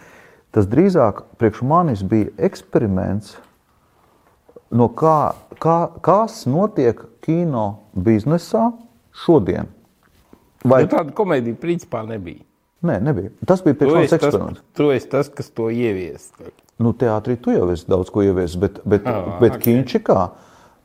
Tas 0.55 0.67
drīzāk 0.71 1.25
priekš 1.39 1.61
manis 1.67 2.03
bija 2.07 2.31
eksperiments, 2.47 3.35
no 4.71 4.87
kā, 4.95 5.33
kā, 5.59 5.77
kas 6.03 6.45
notiek 6.47 7.03
kino 7.23 7.65
biznesā 7.95 8.69
šodien. 9.25 9.69
Vai 10.63 10.83
Nu, 10.85 10.91
tāda 10.91 11.13
komēdija 11.17 11.59
principā 11.59 12.05
nebija. 12.07 12.43
Nē, 12.85 12.97
nebija. 13.03 13.31
Tas 13.45 13.63
bija 13.65 13.77
priekš 13.77 13.93
manis 13.93 14.07
esi, 14.07 14.15
tas, 14.15 14.27
eksperiments. 14.31 14.63
tu 14.77 14.91
esi 14.95 15.09
tas, 15.11 15.29
kas 15.29 15.51
to 15.53 15.69
ievies. 15.73 16.31
Nu, 16.81 16.93
teātrī 16.97 17.35
tu 17.37 17.51
jau 17.53 17.67
esi 17.71 17.85
daudz 17.91 18.09
ko 18.09 18.23
ieviesis, 18.25 18.57
bet, 18.57 18.79
bet, 18.85 19.05
Ah, 19.05 19.37
bet 19.41 19.57
ok. 19.59 19.65
Kinčikā, 19.67 20.29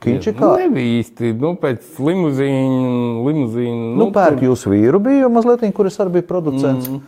Kinčikā 0.04 0.44
Nu, 0.44 0.56
nebija 0.60 0.98
īsti. 1.00 1.30
Nu, 1.40 1.54
pēc 1.56 1.96
limuzīna, 2.04 3.22
limuzīna. 3.26 3.94
Nu, 3.96 4.10
pērk 4.12 4.42
jūsu 4.44 4.70
vīru 4.74 5.00
bija 5.02 5.28
mazliet, 5.32 5.64
kurš 5.74 5.96
arī 6.04 6.18
bija 6.18 6.26
producents. 6.28 6.88
Mm. 6.90 7.00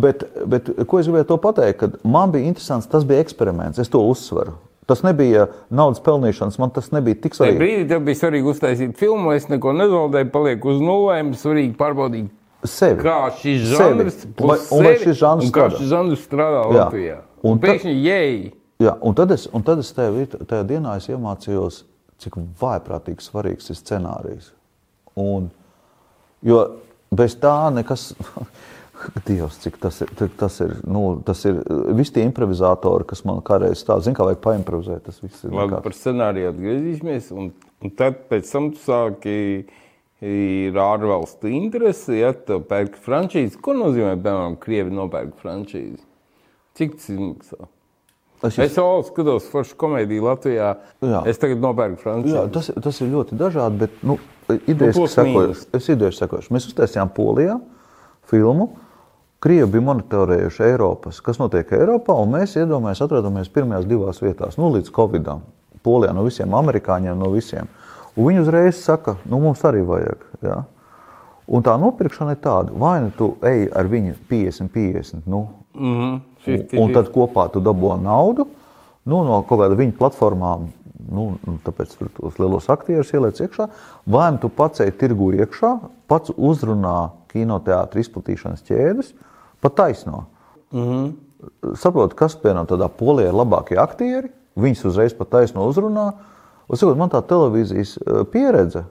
Bet, 0.00 0.24
bet 0.46 0.70
ko 0.86 1.00
es 1.00 1.08
gribēju 1.08 1.26
to 1.32 1.36
pateikt, 1.42 1.78
kad 1.82 1.96
man 2.06 2.30
bija 2.32 2.46
interesants, 2.48 2.86
tas 2.88 3.04
bija 3.04 3.20
eksperiments. 3.24 3.78
Es 3.82 3.88
to 3.90 4.00
uzsveru. 4.06 4.54
Tas 4.86 5.02
nebija 5.06 5.48
naudas 5.70 6.00
pelnīšanas, 6.02 6.56
man 6.58 6.70
tas 6.74 6.90
nebija 6.94 7.14
tik 7.22 7.34
Tajā 7.36 7.44
svarīgi. 7.52 7.58
brīdī 7.60 7.88
tev 7.92 8.00
bija 8.08 8.18
svarīgi 8.24 8.50
uztaisīt 8.50 8.96
filmu, 8.98 9.32
es 9.36 9.46
neko 9.50 9.72
nezaudēju, 9.76 10.30
palieku 10.34 10.72
uz 10.72 10.80
nulēm, 10.82 11.30
svarīgi 11.38 11.76
pārbaudīt, 11.78 12.30
Sevi. 12.64 12.98
kā 13.04 13.30
šis 13.38 13.68
Sevi. 13.68 13.76
žanrs, 13.76 14.24
Vai- 14.24 14.32
plus 14.40 14.70
un 14.72 14.84
vai 14.84 14.94
sevi, 14.96 15.04
šis 15.04 15.20
žanrs 15.20 15.50
strādā? 15.52 15.76
šis 15.78 15.88
žanrs 15.92 16.24
strādā 16.26 16.64
Jā. 16.64 16.72
Latvijā. 16.80 17.16
Un 17.20 17.29
Un 17.46 17.60
pēkšņi, 17.62 17.94
jēj, 18.04 18.40
Jā, 18.80 18.94
un 19.04 19.12
tad 19.12 19.34
es, 19.34 19.44
un 19.52 19.60
tad 19.60 19.82
es 19.82 19.90
tajā, 19.92 20.12
viet- 20.14 20.38
tajā 20.48 20.64
dienā 20.64 20.94
es 20.96 21.06
iemācījos, 21.12 21.82
cik 22.20 22.38
vājprātīgi 22.60 23.26
svarīgs 23.26 23.68
ir 23.68 23.76
scenārijs. 23.76 24.46
Un, 25.20 25.50
jo 26.40 26.62
bez 27.12 27.36
tā 27.36 27.56
nekas. 27.76 28.14
Dievs, 29.24 29.56
cik 29.62 29.78
tas 29.80 30.00
ir. 30.04 30.10
cik 30.16 30.34
Tas 30.36 30.58
ir, 30.60 30.74
nu, 30.84 31.22
tas 31.24 31.40
ir 31.48 31.62
visi 31.96 32.12
tie 32.18 32.24
improvizatori, 32.28 33.06
kas 33.08 33.22
man 33.24 33.40
kādreiz 33.44 33.80
stāsta, 33.80 34.04
zina, 34.08 34.16
kā 34.18 34.26
vajag 34.28 34.42
paimprovizēt. 34.44 35.06
Tas 35.06 35.22
viss 35.24 35.44
ir 35.44 35.54
labi 35.56 35.78
par 35.84 35.96
scenāriju 35.96 36.50
atgriezīsimies, 36.52 37.30
un, 37.32 37.48
un 37.80 37.94
tad 37.96 38.26
pēc 38.28 38.50
tam 38.52 38.68
tu 38.74 38.82
sāki 38.84 39.38
ir 40.20 40.76
ārvalstu 40.76 41.48
interesi, 41.48 42.18
ja 42.20 42.34
tev 42.36 42.66
pērk 42.68 43.00
frančīzi. 43.00 43.56
Ko 43.64 43.72
nozīmē, 43.76 44.18
piemēram, 44.20 44.60
Krievi 44.60 44.92
nopērk 44.92 45.40
frančīzi? 45.40 46.04
Cik 46.78 46.96
tas 46.96 47.08
izmaksā? 47.12 47.68
Es 48.40 48.56
Es 48.58 48.76
jau 48.78 49.02
skatos 49.04 49.48
foršu 49.52 49.74
komēdiju 49.80 50.24
Latvijā. 50.24 50.70
Jā. 51.04 51.18
Es 51.28 51.40
tagad 51.40 51.60
nopērku 51.60 52.00
frančīzi. 52.00 52.44
tas, 52.54 52.70
tas 52.72 53.00
ir 53.04 53.10
ļoti 53.12 53.36
dažādi, 53.36 53.82
bet 53.82 53.98
nu, 54.06 54.16
idejas 54.64 54.96
Nu, 54.96 55.08
sekojušas. 55.12 55.66
Es 55.76 55.88
idejas 55.92 56.20
sekojuši. 56.22 56.52
Mēs 56.56 56.68
uztaisījām 56.70 57.12
Polijā 57.12 57.58
filmu. 58.30 58.70
Krievi 59.40 59.70
bija 59.74 59.84
monitorējuši 59.84 60.64
Eiropas, 60.70 61.20
kas 61.24 61.38
notiek 61.40 61.68
Eiropā, 61.72 62.16
un 62.20 62.32
mēs 62.34 62.56
iedomājamies, 62.60 63.04
atrodamies 63.04 63.52
pirmajās 63.52 63.86
divās 63.88 64.20
vietās, 64.20 64.58
nu, 64.60 64.68
līdz 64.74 64.90
Covidam. 64.92 65.44
Polijā 65.84 66.12
no 66.12 66.24
visiem 66.26 66.52
amerikāņiem, 66.56 67.16
no 67.16 67.30
visiem. 67.32 67.68
Un 68.16 68.26
viņi 68.28 68.42
uzreiz 68.42 68.82
saka, 68.84 69.16
nu, 69.24 69.40
mums 69.40 69.64
arī 69.64 69.80
vajag. 69.88 70.26
Ja? 70.44 70.58
Un 71.48 71.64
tā 71.64 71.76
nopirkšana 71.80 72.36
ir 72.36 72.42
tāda, 72.44 72.72
vai 72.76 72.98
nu 73.04 73.14
tu 73.16 73.32
ej 73.48 73.70
ar 73.76 73.88
viņu 73.88 74.16
50, 74.28 74.72
50, 74.76 75.26
nu, 75.28 75.48
Mm 75.74 75.94
-hmm. 75.94 76.20
Un 76.80 76.94
tad 76.94 77.10
kopā 77.12 77.48
tu 77.52 77.60
dabūji 77.60 78.02
naudu 78.02 78.46
nu, 79.08 79.22
no 79.24 79.40
kaut 79.48 79.62
kāda 79.62 79.78
viņa 79.78 79.96
platformām. 79.98 80.68
Nu, 81.10 81.24
nu, 81.46 81.56
tāpēc 81.64 81.94
tur 81.96 82.10
tos 82.14 82.36
lielos 82.38 82.68
aktierus 82.70 83.10
ieliec 83.16 83.40
iekšā. 83.40 83.66
Vai 84.12 84.28
nu 84.34 84.38
tu 84.42 84.50
pats 84.52 84.82
ej 84.84 84.92
tirgu 85.00 85.30
iekšā, 85.40 85.72
pats 86.10 86.32
uzrunā 86.36 87.10
kinoteātris 87.32 88.06
izplatīšanas 88.06 88.66
ķēdes, 88.68 89.14
pa 89.60 89.72
taisno. 89.74 90.26
Mm 90.70 90.86
-hmm. 90.86 91.74
Saprotu, 91.74 92.16
kas 92.16 92.36
piemēram 92.36 92.68
tādā 92.68 92.88
polijā 92.88 93.28
ir 93.28 93.34
labākie 93.34 93.78
aktieri. 93.80 94.28
Viņus 94.56 94.84
uzreiz 94.84 95.14
pa 95.14 95.24
taisno 95.24 95.66
uzrunā. 95.66 96.12
Un, 96.68 96.76
sakot, 96.76 96.96
man 96.96 97.08
tā 97.08 97.22
televīzijas 97.22 97.96
eh, 97.96 98.24
pieredze 98.32 98.84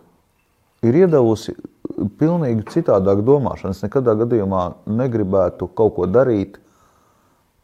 ir 0.81 0.95
iedavusi 0.95 1.55
pilnīgi 2.19 2.65
citādāku 2.73 3.21
domāšanu. 3.21 3.71
Es 3.71 3.83
nekādā 3.83 4.15
gadījumā 4.15 4.73
negribētu 4.85 5.67
kaut 5.67 5.95
ko 5.95 6.05
darīt. 6.05 6.59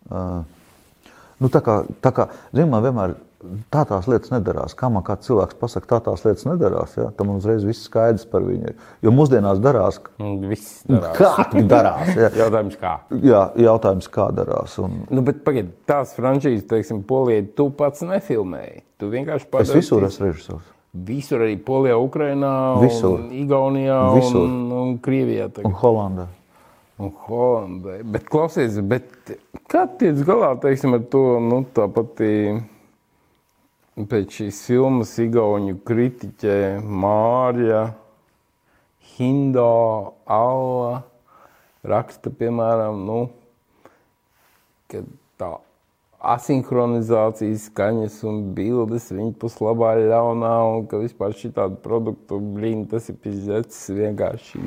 Nu, 0.10 1.52
tā 1.52 1.60
kā, 1.64 1.82
tā 2.04 2.12
kā 2.16 2.30
zin, 2.56 2.70
man 2.72 2.84
vienmēr 2.86 3.16
tā 3.74 3.82
tās 3.86 4.08
lietas 4.10 4.32
nedarās. 4.32 4.74
Kā 4.78 4.88
man 4.90 5.04
kāds 5.06 5.28
cilvēks 5.28 5.58
pasakā, 5.60 5.90
tā 5.92 5.98
tās 6.08 6.24
lietas 6.26 6.46
nedarās, 6.48 6.94
ja? 6.98 7.10
tad 7.14 7.28
man 7.28 7.42
uzreiz 7.42 7.66
viss 7.68 7.84
skaidrs 7.90 8.24
par 8.32 8.46
viņu. 8.48 8.72
Jo 9.06 9.12
mūsdienās 9.14 9.60
darās, 9.62 10.00
Viss 10.48 10.80
darās. 10.88 11.20
kā 11.20 11.62
darās. 11.68 12.14
Ja? 12.16 12.30
Jautājums 12.46 12.80
kā? 12.82 12.94
Jā, 13.22 13.42
jautājums, 13.62 14.08
kā 14.16 14.30
darās. 14.38 14.78
Un 14.82 15.04
Nu, 15.12 15.22
bet 15.28 15.44
pagaidi, 15.46 15.74
tās 15.90 16.16
frančīzes, 16.18 16.66
teiksim, 16.72 17.04
Polijā, 17.06 17.44
tu 17.58 17.68
pats 17.76 18.06
nefilmēji. 18.08 18.82
Tu 19.02 19.12
vienkārši 19.12 19.44
es 19.46 19.52
padari 19.52 19.82
visur 19.84 20.08
esmu 20.08 20.30
režisors. 20.32 20.72
Visur 20.96 21.44
arī 21.44 21.58
Polijā, 21.60 22.00
Ukrainā, 22.00 22.54
Visur. 22.80 23.20
un 23.20 23.30
Igaunijā 23.36 24.00
Visur. 24.16 24.46
un, 24.48 24.58
un 24.72 24.98
Krievijā. 25.04 25.50
Un 25.52 25.56
Tagad. 25.60 25.78
Holandē. 25.84 26.28
Un 27.04 27.12
Holandē. 27.28 27.98
Bet 28.08 28.30
klausies, 28.32 28.80
bet 28.80 29.12
kā 29.72 29.86
tiec 30.00 30.22
galā, 30.28 30.54
teiksim, 30.62 30.96
ar 30.98 31.04
to, 31.12 31.24
nu, 31.44 31.64
tā 31.76 31.88
pati 31.92 32.32
pēc 33.96 34.40
šīs 34.40 34.62
filmas 34.68 35.14
Igauņu 35.24 35.78
kritiķe 35.88 36.56
Mārja 36.84 37.86
Hinda 39.16 39.70
Alla 40.28 41.04
raksta, 41.86 42.34
piemēram, 42.34 43.06
nu, 43.08 43.20
ka 44.92 45.06
tā 45.40 45.52
asinhronizācija, 46.26 47.58
skaņas 47.68 48.18
un 48.28 48.42
bildes 48.58 49.12
viņa 49.14 49.36
puslabā 49.42 49.94
ļaunā, 50.02 50.56
un 50.74 50.90
ka 50.90 51.00
vispār 51.04 51.36
šī 51.38 51.54
tādu 51.56 51.78
produktu, 51.84 52.40
blīn, 52.58 52.88
tas 52.90 53.12
ir 53.14 53.20
pizdzēts, 53.22 53.86
vienkārši 53.94 54.62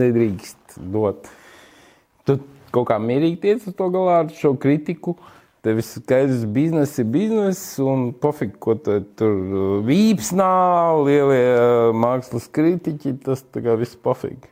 nedrīkst 0.00 0.78
dot. 0.94 1.28
Tu 2.28 2.38
kaut 2.74 2.88
kā 2.90 2.98
mierīgi 3.02 3.40
tiec 3.42 3.68
uz 3.68 3.76
to 3.76 3.90
galā 3.92 4.22
ar 4.24 4.32
šo 4.34 4.54
kritiku. 4.60 5.16
Tev 5.60 5.76
viss 5.76 5.98
skaidrs, 5.98 6.46
biznesa 6.48 7.02
ir 7.02 7.10
biznesa, 7.12 7.82
un 7.84 8.06
pofīgi, 8.16 8.54
ko 8.64 8.78
tu 8.80 8.94
tur 9.20 9.34
uh, 9.36 9.74
vīpsnā, 9.84 10.52
lielie 11.04 11.42
uh, 11.50 11.90
mākslas 11.92 12.48
kritiķi, 12.48 13.18
tas 13.26 13.44
tā 13.52 13.60
kā 13.66 13.76
viss 13.76 13.98
pofīgi. 14.00 14.48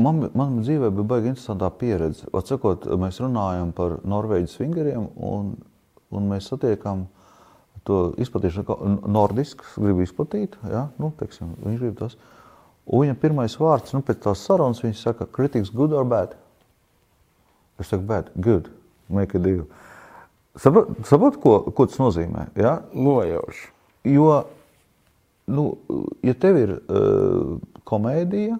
Man, 0.00 0.24
man 0.34 0.58
dzīvē 0.64 0.90
bija 0.96 1.06
baigi 1.12 1.30
interesantā 1.30 1.68
pieredze. 1.78 2.26
Atsakot, 2.34 2.88
mēs 2.98 3.20
runājam 3.22 3.70
par 3.76 3.98
Norvēģijas 4.08 4.58
fingeriem, 4.58 5.06
un, 5.14 5.54
un 6.10 6.28
mēs 6.30 6.50
satiekam 6.50 7.06
to 7.86 8.00
izplatīšanu, 8.20 9.00
nordisks 9.10 9.76
grib 9.80 10.02
izplatīt. 10.04 10.56
Ja? 10.70 10.88
Nu, 11.00 11.12
teiksim, 11.20 11.54
viņš 11.64 11.82
grib 11.84 11.98
tas. 12.00 12.16
Un 12.90 13.04
viņa 13.04 13.16
pirmais 13.22 13.54
vārds, 13.58 13.94
nu, 13.94 14.02
pēc 14.02 14.24
tās 14.24 14.42
sarunas, 14.46 14.82
viņš 14.82 15.02
saka, 15.04 15.28
critics 15.30 15.70
good 15.74 15.94
or 15.94 16.06
bad? 16.08 16.34
Es 17.78 17.90
saku, 17.92 18.02
bad, 18.08 18.32
good, 18.34 18.70
make 19.08 19.38
a 19.38 19.42
deal. 19.42 19.66
Saprot, 20.58 20.90
saprot 21.06 21.38
ko, 21.40 21.54
ko 21.70 21.86
tas 21.86 22.00
nozīmē? 22.02 22.48
Ja? 22.58 22.80
Nojauši. 22.90 23.68
Jo, 24.10 24.40
nu, 25.54 25.66
ja 26.26 26.34
tev 26.34 26.58
ir 26.58 26.74
uh, 26.80 27.54
komēdija, 27.86 28.58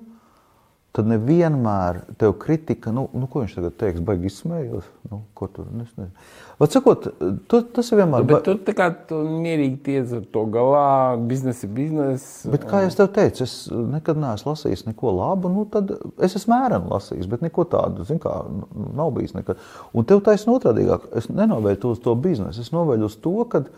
tad 0.97 1.07
nevienmēr 1.07 2.01
tev 2.19 2.33
kritika, 2.43 2.91
nu, 2.95 3.05
nu 3.15 3.29
ko 3.31 3.45
viņš 3.45 3.53
tagad 3.55 3.75
teiks, 3.79 4.01
baigi 4.03 4.27
izsmējos. 4.27 4.89
Nu, 5.11 5.21
ko 5.39 5.47
tur, 5.55 5.69
nu, 5.71 5.85
es 5.87 5.93
nezinu. 5.95 6.25
Vat 6.59 6.75
sakot, 6.75 7.07
tu, 7.51 7.61
tas 7.77 7.91
ir 7.93 8.01
vienmēr. 8.01 8.27
Bet 8.27 8.43
tur 8.49 8.59
tā 8.67 8.75
kā 8.77 8.89
tu 9.07 9.21
mierīgi 9.45 9.79
tiec 9.87 10.15
ar 10.19 10.25
to 10.35 10.43
galā, 10.51 10.89
biznesa 11.31 11.69
ir 11.69 11.73
biznesa. 11.77 12.51
Bet, 12.51 12.67
kā 12.69 12.83
jau 12.83 12.91
tev 12.99 13.13
teicu, 13.15 13.47
es 13.47 13.55
nekad 13.71 14.19
neesmu 14.21 14.51
lasījis 14.51 14.85
neko 14.89 15.15
labu. 15.15 15.53
Nu, 15.55 15.65
tad 15.71 15.95
es 16.19 16.35
esmu 16.41 16.57
mēreni 16.57 16.91
lasījis, 16.91 17.31
bet 17.31 17.47
neko 17.47 17.69
tādu, 17.71 18.09
zin 18.11 18.19
kā, 18.23 18.35
nu, 18.51 18.91
nav 18.99 19.15
bijis 19.15 19.37
nekad. 19.39 19.63
Un 19.95 20.11
tev 20.11 20.25
taisn 20.27 20.51
otrādīgāk, 20.57 21.07
es 21.23 21.31
nenovēju 21.31 21.85
to 21.85 21.95
uz 21.95 22.03
to 22.03 22.19
biznesu, 22.19 22.67
es 22.67 22.75
novēju 22.75 23.07
uz 23.07 23.19
to, 23.23 23.39
kad, 23.53 23.71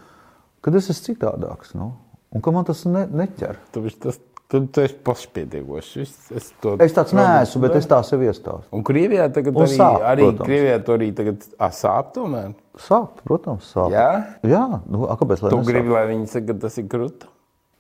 kad 0.64 0.80
es 0.80 0.89
esmu 0.89 1.12
citādāks. 1.12 1.76
Nu, 1.76 1.93
un 2.32 2.40
ka 2.40 2.56
man 2.56 2.64
tas 2.66 2.86
ne, 2.89 3.05
neķer. 3.20 3.60
Tāpēc 3.76 4.01
tas 4.09 4.20
Tad 4.52 4.66
tu 4.68 4.82
esi 4.84 4.96
pašpietiekošs. 5.06 5.92
Es, 6.02 6.10
es, 6.36 6.48
to, 6.60 6.74
Es 6.84 6.92
tāds 6.92 7.14
neesmu, 7.16 7.62
bet 7.64 7.76
es 7.78 7.86
tā 7.88 8.02
sev 8.04 8.20
iestāstu. 8.26 8.66
Un 8.76 8.82
Krievijā 8.84 9.30
tagad 9.32 9.56
Un 9.56 9.64
arī, 9.64 9.76
sāp, 9.78 10.02
arī 10.10 10.26
protams. 10.28 10.46
Krievijā 10.50 10.74
tu 10.84 10.92
arī 10.92 11.08
tagad 11.16 11.46
a, 11.56 11.70
sāp 11.72 12.10
tomēr. 12.18 12.50
Sāp, 12.84 13.22
protams, 13.24 13.70
sāp. 13.72 13.94
Jā? 13.96 14.10
Jā, 14.44 14.62
nu, 14.92 15.06
a, 15.08 15.16
kāpēc? 15.16 15.40
lai 15.46 15.54
Tu 15.54 15.56
nesāp? 15.62 15.70
gribi, 15.72 15.94
lai 15.96 16.04
viņi 16.12 16.28
saka, 16.34 16.50
ka 16.52 16.58
tas 16.66 16.76
ir 16.82 16.88
krūti. 16.92 17.30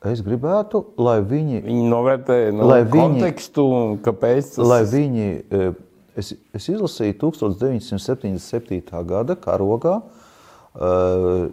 Es 0.08 0.24
gribētu, 0.26 0.80
lai 0.98 1.18
viņi, 1.22 1.60
Viņi 1.68 1.84
novērtē 1.92 2.38
no 2.56 2.64
Lai 2.72 2.80
viņi- 2.82 2.96
kontekstu, 3.20 3.66
un 3.70 3.98
kāpēc 4.02 4.56
tas 4.56 4.66
lai 4.66 4.80
viņi 4.88 5.28
e, 5.46 5.72
es, 6.18 6.32
es 6.56 6.68
izlasīju 6.72 7.14
1977. 7.20 9.04
gada 9.12 9.36
karogā 9.38 10.00
uh, 10.02 11.46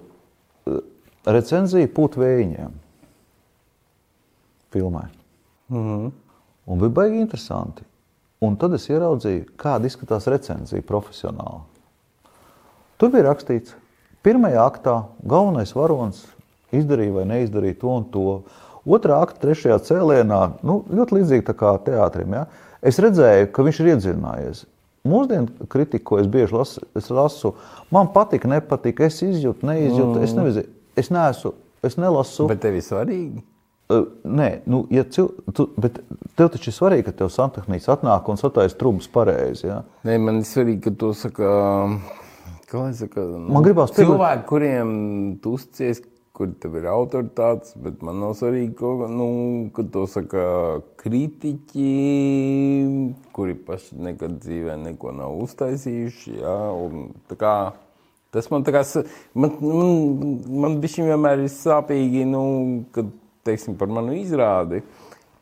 recenziju 1.30 1.92
putvējiem 1.94 2.72
filmai. 4.72 5.08
Mm 5.70 5.78
-hmm. 5.78 6.12
Un 6.66 6.80
bija 6.80 6.90
baigi 6.90 7.20
interesanti. 7.20 7.84
Un 8.40 8.56
tad 8.56 8.74
es 8.74 8.90
ieraudzīju, 8.90 9.46
kāda 9.58 9.86
izskatās 9.86 10.28
recenzija 10.28 10.82
profesionāli. 10.82 11.62
Tur 12.98 13.10
bija 13.10 13.24
rakstīts, 13.24 13.74
pirmajā 14.24 14.64
aktā 14.64 15.04
galvenais 15.24 15.76
varonis 15.76 16.26
izdarīja 16.72 17.14
vai 17.14 17.26
neizdarīja 17.26 17.80
to 17.80 17.88
un 17.88 18.08
to. 18.14 18.42
Otrā 18.90 19.20
akta, 19.22 19.42
trešajā 19.44 19.78
cēlienā, 19.80 20.40
nu, 20.64 20.84
ļoti 20.90 21.18
līdzīgi 21.18 21.46
tā 21.50 21.54
kā 21.54 21.74
teātrim. 21.86 22.34
Ja? 22.34 22.46
Es 22.82 23.00
redzēju, 23.04 23.52
ka 23.52 23.64
viņš 23.64 23.80
ir 23.84 23.92
iedzinājies. 23.94 24.64
Mūsdienu 25.10 25.68
kritiku, 25.72 26.06
ko 26.12 26.20
es 26.20 26.28
bieži 26.32 26.56
lasu, 26.56 26.84
es 26.98 27.08
lasu, 27.12 27.54
man 27.92 28.10
patīk, 28.16 28.48
nepatīk, 28.50 29.00
es 29.08 29.22
izjūtu, 29.24 29.68
neizjūtu. 29.68 30.16
Mm. 30.16 30.24
Es, 30.24 30.34
nevizu, 30.36 30.66
es 31.00 31.12
neesmu, 31.14 31.54
es 31.88 32.00
nelasu. 32.00 32.48
Bet 32.52 32.64
tev 32.64 32.80
ir 32.80 32.84
svarīgi. 32.84 33.44
Uh, 33.90 34.06
Nē, 34.22 34.62
nu, 34.70 34.84
ja 34.94 35.02
cil, 35.10 35.32
tu, 35.58 35.66
bet 35.82 35.96
tev 36.38 36.52
taču 36.54 36.70
ir 36.70 36.76
svarīgi, 36.76 37.08
ka 37.08 37.14
tev 37.24 37.32
santehniks 37.34 37.88
atnāk 37.90 38.28
un 38.30 38.38
sataisa 38.38 38.78
trubus 38.78 39.08
pareizi. 39.10 39.66
Ja? 39.66 39.80
Nē, 40.06 40.20
man 40.22 40.44
ir 40.44 40.46
svarīgi, 40.46 40.84
ka 40.84 40.92
to 41.02 41.10
saka. 41.18 41.50
Kā 42.70 42.84
lai 42.84 42.92
saka, 42.94 43.24
nu, 43.26 43.48
Man 43.50 43.66
gribās 43.66 43.90
piebilst- 43.90 44.12
cilvēki, 44.14 44.44
kuriem 44.52 44.92
tu 45.42 45.56
uzticies, 45.58 46.04
kur 46.38 46.52
tev 46.62 46.76
ir 46.78 46.86
autoritātes, 46.92 47.74
bet 47.82 48.04
man 48.06 48.20
nav 48.22 48.36
svarīgi, 48.38 48.76
ko, 48.78 48.92
nu, 49.10 49.30
ka 49.74 49.82
to 49.90 50.04
saka 50.06 50.44
kritiķi, 51.02 51.90
kuri 53.34 53.56
paši 53.58 53.98
nekad 54.06 54.38
dzīvē 54.44 54.76
neko 54.84 55.16
nav 55.18 55.34
uztaisījuši. 55.48 56.36
Ja, 56.44 56.54
un, 56.78 57.10
tā 57.26 57.40
kā, 57.42 57.56
tas 58.30 58.52
man 58.54 58.62
tā 58.68 58.76
kā, 58.78 58.86
man, 59.34 59.58
man, 59.66 60.38
man 60.68 60.78
bišķiņ 60.86 61.10
vienmēr 61.10 61.48
ir 61.48 61.52
sāpīgi, 61.58 62.28
nu, 62.30 62.44
kad, 62.94 63.10
teiksim, 63.48 63.78
par 63.80 63.88
manu 63.88 64.14
izrādi, 64.18 64.84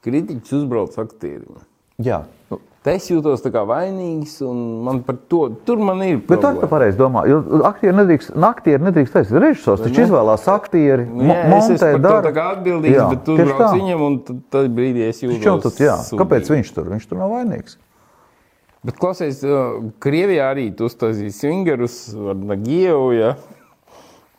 kritiķis 0.05 0.53
uzbrauc 0.61 0.97
aktieriem. 1.01 1.61
Jā, 1.97 2.23
nu, 2.51 2.59
Te 2.87 2.93
Es 2.95 3.09
jūtos 3.09 3.41
kā 3.51 3.65
vainīgs, 3.67 4.37
un 4.47 4.59
man 4.85 5.01
par 5.03 5.17
to 5.27 5.49
tur 5.67 5.81
man 5.83 5.99
ir. 6.05 6.21
Bet 6.23 6.39
tā 6.39 6.53
ir 6.53 6.59
problēma. 6.61 6.69
pareizi 6.71 6.99
domā. 7.01 7.23
Jo 7.27 7.41
aktieri 7.67 7.97
nedrīkst, 7.97 8.31
nu, 8.37 8.45
aktieri 8.47 8.85
nedrīkst 8.85 9.11
taisīt. 9.17 9.39
Režisors 9.43 9.81
taču 9.83 10.05
izvēlās 10.05 10.45
aktieri, 10.53 11.03
Nu, 11.09 11.25
jā, 11.27 11.49
mo- 11.51 11.57
es 11.57 11.67
esmu 11.73 11.99
par 12.05 12.29
to 12.31 12.45
atbildīgs, 12.45 12.95
Jā, 12.95 13.09
bet 13.11 13.25
tu 13.27 13.35
brauc 13.35 13.75
viņam, 13.75 14.05
un 14.05 14.15
tad, 14.29 14.39
tad 14.55 14.71
brīdī 14.77 15.03
es 15.09 15.19
jūtos. 15.19 15.43
Jau 15.43 15.57
tad, 15.65 15.81
jā. 15.83 15.97
sūdīgi. 15.99 16.21
Kāpēc 16.21 16.51
viņš 16.53 16.71
tur? 16.77 16.87
Viņš 16.93 17.09
tur 17.09 17.19
nav 17.19 17.33
vainīgs. 17.35 17.75
Bet, 18.87 18.95
klausies, 19.01 19.43
uh, 19.43 19.83
Krievijā 19.99 20.47
arī 20.53 20.69
tu 20.77 20.87
uztaisīji 20.87 21.33
swingerus 21.35 21.97
ar 22.15 22.35
Nagievu, 22.53 23.11
ja? 23.17 23.33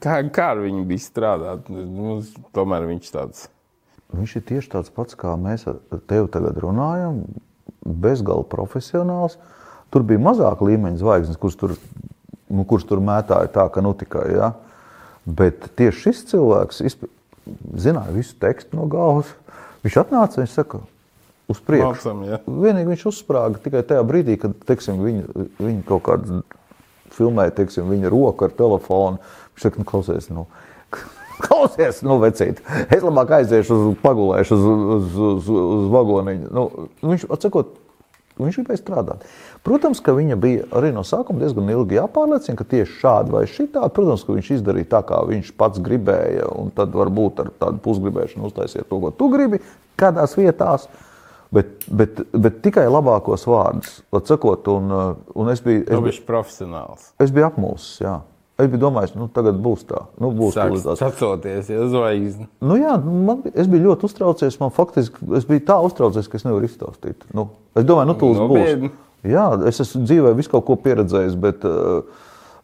Kā, 0.03 0.21
kā 0.31 0.53
ar 0.55 0.63
viņu 0.63 0.85
bija 0.87 1.03
strādāt? 1.03 1.71
Nu, 1.73 2.21
tomēr 2.55 2.87
viņš 2.87 3.09
tāds. 3.15 3.47
Viņš 4.15 4.37
ir 4.39 4.45
tieši 4.49 4.71
tāds 4.73 4.93
pats, 4.95 5.17
kā 5.19 5.35
mēs 5.37 5.67
ar 5.69 5.81
tevi 6.09 6.31
tagad 6.33 6.61
runājam, 6.63 7.25
bezgalīgi 7.83 8.49
profesionāls. 8.53 9.37
Tur 9.93 10.05
bija 10.07 10.23
mazāk 10.23 10.63
līmeņa 10.65 11.01
zvaigznes, 11.01 11.41
kurš 11.41 11.59
tur, 11.61 11.75
nu, 12.53 12.65
kurš 12.69 12.87
tur 12.89 13.03
mētāja 13.05 13.51
tā, 13.53 13.67
ka 13.73 13.83
nu 13.85 13.95
tikai. 13.99 14.29
Ja? 14.37 14.53
Bet 15.27 15.71
tieši 15.77 16.07
šis 16.07 16.23
cilvēks 16.31 16.85
izp... 16.89 17.09
zināja 17.75 18.15
visu 18.15 18.37
tekstu 18.41 18.79
no 18.79 18.87
galvas. 18.93 19.35
Viņš 19.85 19.99
atnāca 20.05 20.43
un 20.43 20.51
saka, 20.53 20.81
uz 21.49 21.61
priekšu. 21.65 21.91
Mācam, 21.91 22.25
ja? 22.29 22.41
Vienīgi 22.47 22.93
viņš 22.93 23.05
uzsprāga 23.11 23.61
tikai 23.65 23.83
tajā 23.89 24.05
brīdī, 24.07 24.39
kad 24.41 24.57
teiksim, 24.69 25.01
viņa, 25.05 25.49
viņa 25.59 25.85
kaut 25.89 26.05
kādā 26.07 26.41
filmēja 27.19 27.57
teiksim, 27.61 27.91
viņa 27.91 28.13
roku 28.13 28.47
ar 28.49 28.55
telefonu. 28.57 29.21
Viņš 29.55 29.67
saka, 29.67 29.83
nu, 29.83 29.89
klausies, 29.89 30.31
nu, 30.33 30.47
klausies, 31.45 32.01
nu, 32.07 32.21
vecīt, 32.23 32.63
es 32.87 33.05
labāk 33.05 33.37
aiziešu 33.41 33.77
uz 33.77 34.01
pagulēšu 34.05 34.57
uz, 34.57 34.65
uz, 34.97 35.21
uz, 35.33 35.53
uz 35.67 35.93
vagoniņu. 35.95 36.55
Nu, 36.55 36.89
viņš, 37.03 37.29
atsakot, 37.35 37.77
viņš 38.39 38.61
gribēja 38.61 38.81
strādāt. 38.81 39.27
Protams, 39.67 40.01
ka 40.05 40.15
viņa 40.17 40.39
bija 40.41 40.69
arī 40.79 40.93
no 40.95 41.03
sākuma 41.07 41.43
diezgan 41.43 41.71
ilgi 41.73 41.99
jāpārliecina, 41.99 42.59
ka 42.59 42.67
tieši 42.69 43.01
šādi 43.03 43.35
vai 43.35 43.45
šitā. 43.51 43.83
Protams, 43.95 44.25
ka 44.27 44.37
viņš 44.37 44.53
izdarīja 44.59 44.93
tā, 44.95 45.03
kā 45.09 45.19
viņš 45.29 45.53
pats 45.59 45.83
gribēja, 45.83 46.47
un 46.55 46.71
tad 46.75 46.95
varbūt 46.97 47.43
ar 47.45 47.53
tādu 47.65 47.83
pusgribēšanu 47.85 48.49
uztaisiet 48.49 48.89
to, 48.89 49.01
ko 49.03 49.13
tu 49.15 49.31
gribi, 49.35 49.63
kādās 49.99 50.39
vietās. 50.39 50.87
Bet, 51.55 51.87
bet, 51.89 52.19
bet 52.37 52.59
tikai 52.65 52.85
labākos 52.93 53.47
vārdus. 53.49 54.03
Atsakot, 54.13 54.67
un, 54.69 54.91
un 55.33 55.49
es 55.53 55.63
biju, 55.65 55.87
es, 55.87 55.95
biju, 55.95 56.05
biji 56.05 56.25
profesionāls. 56.29 57.13
es 57.25 57.33
biju 57.33 57.47
apmulsis. 57.49 58.03
Jā. 58.05 58.19
Es 58.59 58.67
biju 58.67 58.81
domājis, 58.83 59.13
nu, 59.15 59.29
tagad 59.31 59.61
būs 59.63 59.85
tā. 59.87 60.03
Nu, 60.19 60.33
būs 60.35 60.57
Sāks 60.59 60.83
tās. 60.83 60.99
sacoties, 60.99 61.69
ja 61.71 61.85
zvaigzni. 61.89 62.49
Nu, 62.61 62.75
jā, 62.77 62.97
man, 63.01 63.45
bija- 63.45 63.55
es 63.63 63.69
biju 63.71 63.87
ļoti 63.87 64.09
uztraucies. 64.11 64.59
Man 64.61 64.75
faktiski 64.75 65.29
es 65.39 65.47
biju 65.47 65.63
tā 65.69 65.77
uztraucies, 65.87 66.29
ka 66.29 66.41
es 66.41 66.45
nevaru 66.45 66.67
izstāstīt. 66.67 67.23
Nu, 67.33 67.49
es 67.79 67.87
domāju, 67.87 68.11
nu, 68.11 68.17
tūlīt 68.19 68.43
Nopietni? 68.43 68.91
būs. 68.91 69.31
Jā, 69.31 69.47
es 69.71 69.79
esmu 69.81 70.03
dzīvē 70.05 70.35
visu 70.37 70.51
kaut 70.51 70.67
ko 70.67 70.77
pieredzējis, 70.77 71.39
bet, 71.39 71.65
eh, 71.65 72.03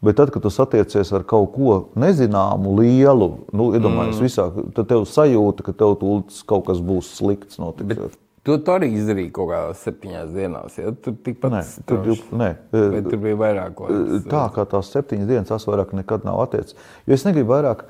bet 0.03 0.17
tad, 0.17 0.31
kad 0.35 0.43
tu 0.43 0.51
satiecies 0.51 1.13
ar 1.15 1.23
kaut 1.23 1.55
ko 1.55 1.79
nezināmu, 1.95 2.75
lielu, 2.83 3.31
nu, 3.53 3.71
iedomājies, 3.73 4.19
mm. 4.19 4.27
visā, 4.27 4.51
tad 4.75 4.91
tev 4.91 5.07
sajūta, 5.07 5.63
ka 5.63 5.73
tev 5.73 5.97
tūlīt 6.03 6.43
kaut 6.51 6.67
kas 6.67 6.83
būs 6.83 7.15
slikts. 7.17 7.59
Notiks. 7.63 7.97
Tu 7.97 8.24
to 8.45 8.75
arī 8.75 8.91
izdarīji 8.99 9.31
kaut 9.33 9.49
kādās 9.49 9.81
septiņās 9.87 10.33
dienās. 10.35 10.75
Ja? 10.79 10.91
Tur 11.05 11.15
tikpat 11.25 11.53
Nē, 11.55 11.63
tur, 11.65 12.03
strauji. 12.03 12.11
div- 12.11 12.39
nē, 12.43 12.49
Vai 12.93 13.03
tur 13.07 13.19
bija 13.23 13.37
vairāk 13.41 13.81
lietas? 13.89 14.27
Tā 14.29 14.43
kā 14.53 14.67
tās 14.69 14.91
septiņas 14.93 15.27
dienas, 15.31 15.49
tas 15.49 15.65
vairāk 15.65 15.95
nekad 15.97 16.25
nav 16.29 16.43
attiecis. 16.45 16.75
Jo 17.07 17.15
es 17.17 17.25
negribu 17.25 17.55
vairāk, 17.55 17.85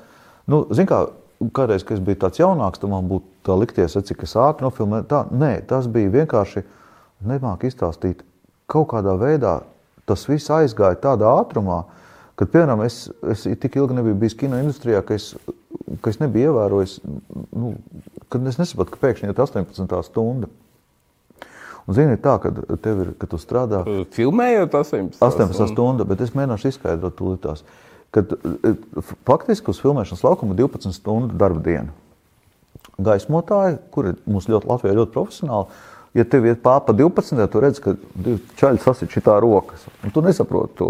nu, 0.47 0.61
zin 0.71 0.87
kā, 0.87 1.01
kādreiz, 1.51 1.83
kad 1.83 1.97
es 1.97 2.03
biju 2.03 2.15
tāds 2.23 2.39
jaunāks, 2.39 2.79
tad 2.79 2.89
man 2.89 3.09
būtu 3.11 3.27
tā 3.43 3.57
likties, 3.59 3.97
cik 4.07 4.23
es 4.23 4.35
ātri 4.39 4.63
nofilmēju. 4.63 5.07
Tā, 5.11 5.25
nē, 5.31 5.51
tas 5.67 5.87
bija 5.91 6.09
vienkārši, 6.21 6.63
nemāk 7.27 7.67
izstāstīt, 7.67 8.23
kaut 8.71 8.87
kādā 8.93 9.17
veidā 9.19 9.61
tas 10.05 10.23
viss 10.29 10.47
aizgāja 10.53 10.95
tādā 11.01 11.27
ātrumā, 11.41 11.83
kad, 12.39 12.51
piemēram, 12.51 12.83
es, 12.85 13.05
es 13.31 13.45
tik 13.61 13.77
ilgi 13.79 13.97
nebiju 13.97 14.19
bijis 14.19 14.35
kino 14.39 14.59
industrijā, 14.61 15.01
ka 15.05 15.15
es, 15.17 15.31
ka 16.03 16.11
es 16.11 16.19
nebiju 16.21 16.51
ievērojis, 16.51 16.99
nu, 17.55 17.73
kad 18.31 18.45
es 18.51 18.59
nesapratu, 18.61 18.95
ka 18.95 19.01
pēkšņi 19.05 19.31
ir 19.31 19.41
18 19.45 19.97
stunda. 20.07 20.51
Un, 21.85 21.93
zini, 21.93 22.17
tā, 22.17 22.37
kad 22.41 22.57
tev 22.81 23.01
ir, 23.03 23.11
kad 23.21 23.29
tu 23.29 23.37
strādā, 23.41 23.83
Filmējot 24.15 24.73
18. 24.73 25.19
18 25.21 25.73
stundas, 25.73 26.09
bet 26.09 26.23
es 26.25 26.33
mēģināšu 26.37 26.71
izskaidrot 26.73 27.17
tūlītās. 27.19 27.61
Kad 28.15 28.33
e, 28.33 28.71
faktiski 29.27 29.69
uz 29.69 29.81
filmēšanas 29.83 30.23
laukuma 30.25 30.55
ir 30.55 30.63
12 30.63 30.95
stundu 30.97 31.37
darba 31.37 31.61
diena. 31.61 31.93
Gaismotāji, 33.05 33.77
kuri 33.93 34.15
mums 34.25 34.47
ļoti 34.49 34.69
Latvijā 34.71 34.95
ļoti 34.97 35.13
profesionāli, 35.13 35.83
ja 36.15 36.25
tev 36.31 36.47
ir 36.47 36.57
pārpa 36.63 36.95
12, 36.95 37.37
tad 37.37 37.53
tu 37.53 37.61
redz, 37.61 37.81
ka 37.83 37.93
divi 38.15 38.39
čaļi 38.57 38.81
sasit 38.81 39.13
šitā 39.13 39.35
rokas. 39.43 39.85
Un 40.01 40.15
tu 40.15 40.23
nesaproti 40.25 40.79
to. 40.79 40.89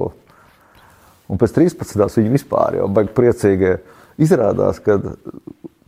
Un 1.31 1.41
pēc 1.41 1.55
13. 1.55 2.19
viņi 2.19 2.33
vispār 2.35 2.79
jau 2.79 2.89
baigi 2.93 3.13
priecīgie 3.17 3.77
izrādās, 4.21 4.79
ka 4.83 4.99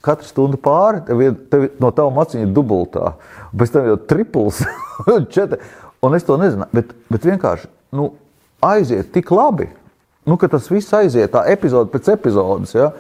katra 0.06 0.28
stunda 0.28 0.60
pāri 0.62 1.04
tev 1.08 1.22
ir, 1.24 1.36
tev 1.52 1.68
ir 1.68 1.76
no 1.84 1.92
tava 1.96 2.14
maciņa 2.16 2.48
dubultā. 2.56 3.14
Un 3.52 3.62
pēc 3.62 3.74
tam 3.74 3.90
jau 3.92 3.98
tripls. 4.10 4.64
četri. 5.36 5.60
un 6.02 6.16
es 6.16 6.26
to 6.26 6.38
nezinu. 6.42 6.70
Bet, 6.74 6.94
bet 7.12 7.28
vienkārši 7.28 7.70
nu, 7.98 8.12
aiziet 8.64 9.12
tik 9.14 9.32
labi, 9.32 9.70
nu, 10.28 10.38
ka 10.40 10.50
tas 10.52 10.70
viss 10.72 10.94
aiziet 10.94 11.32
tā 11.34 11.46
epizode 11.52 11.92
pēc 11.94 12.12
epizodes. 12.16 12.76
Ja? 12.78 12.92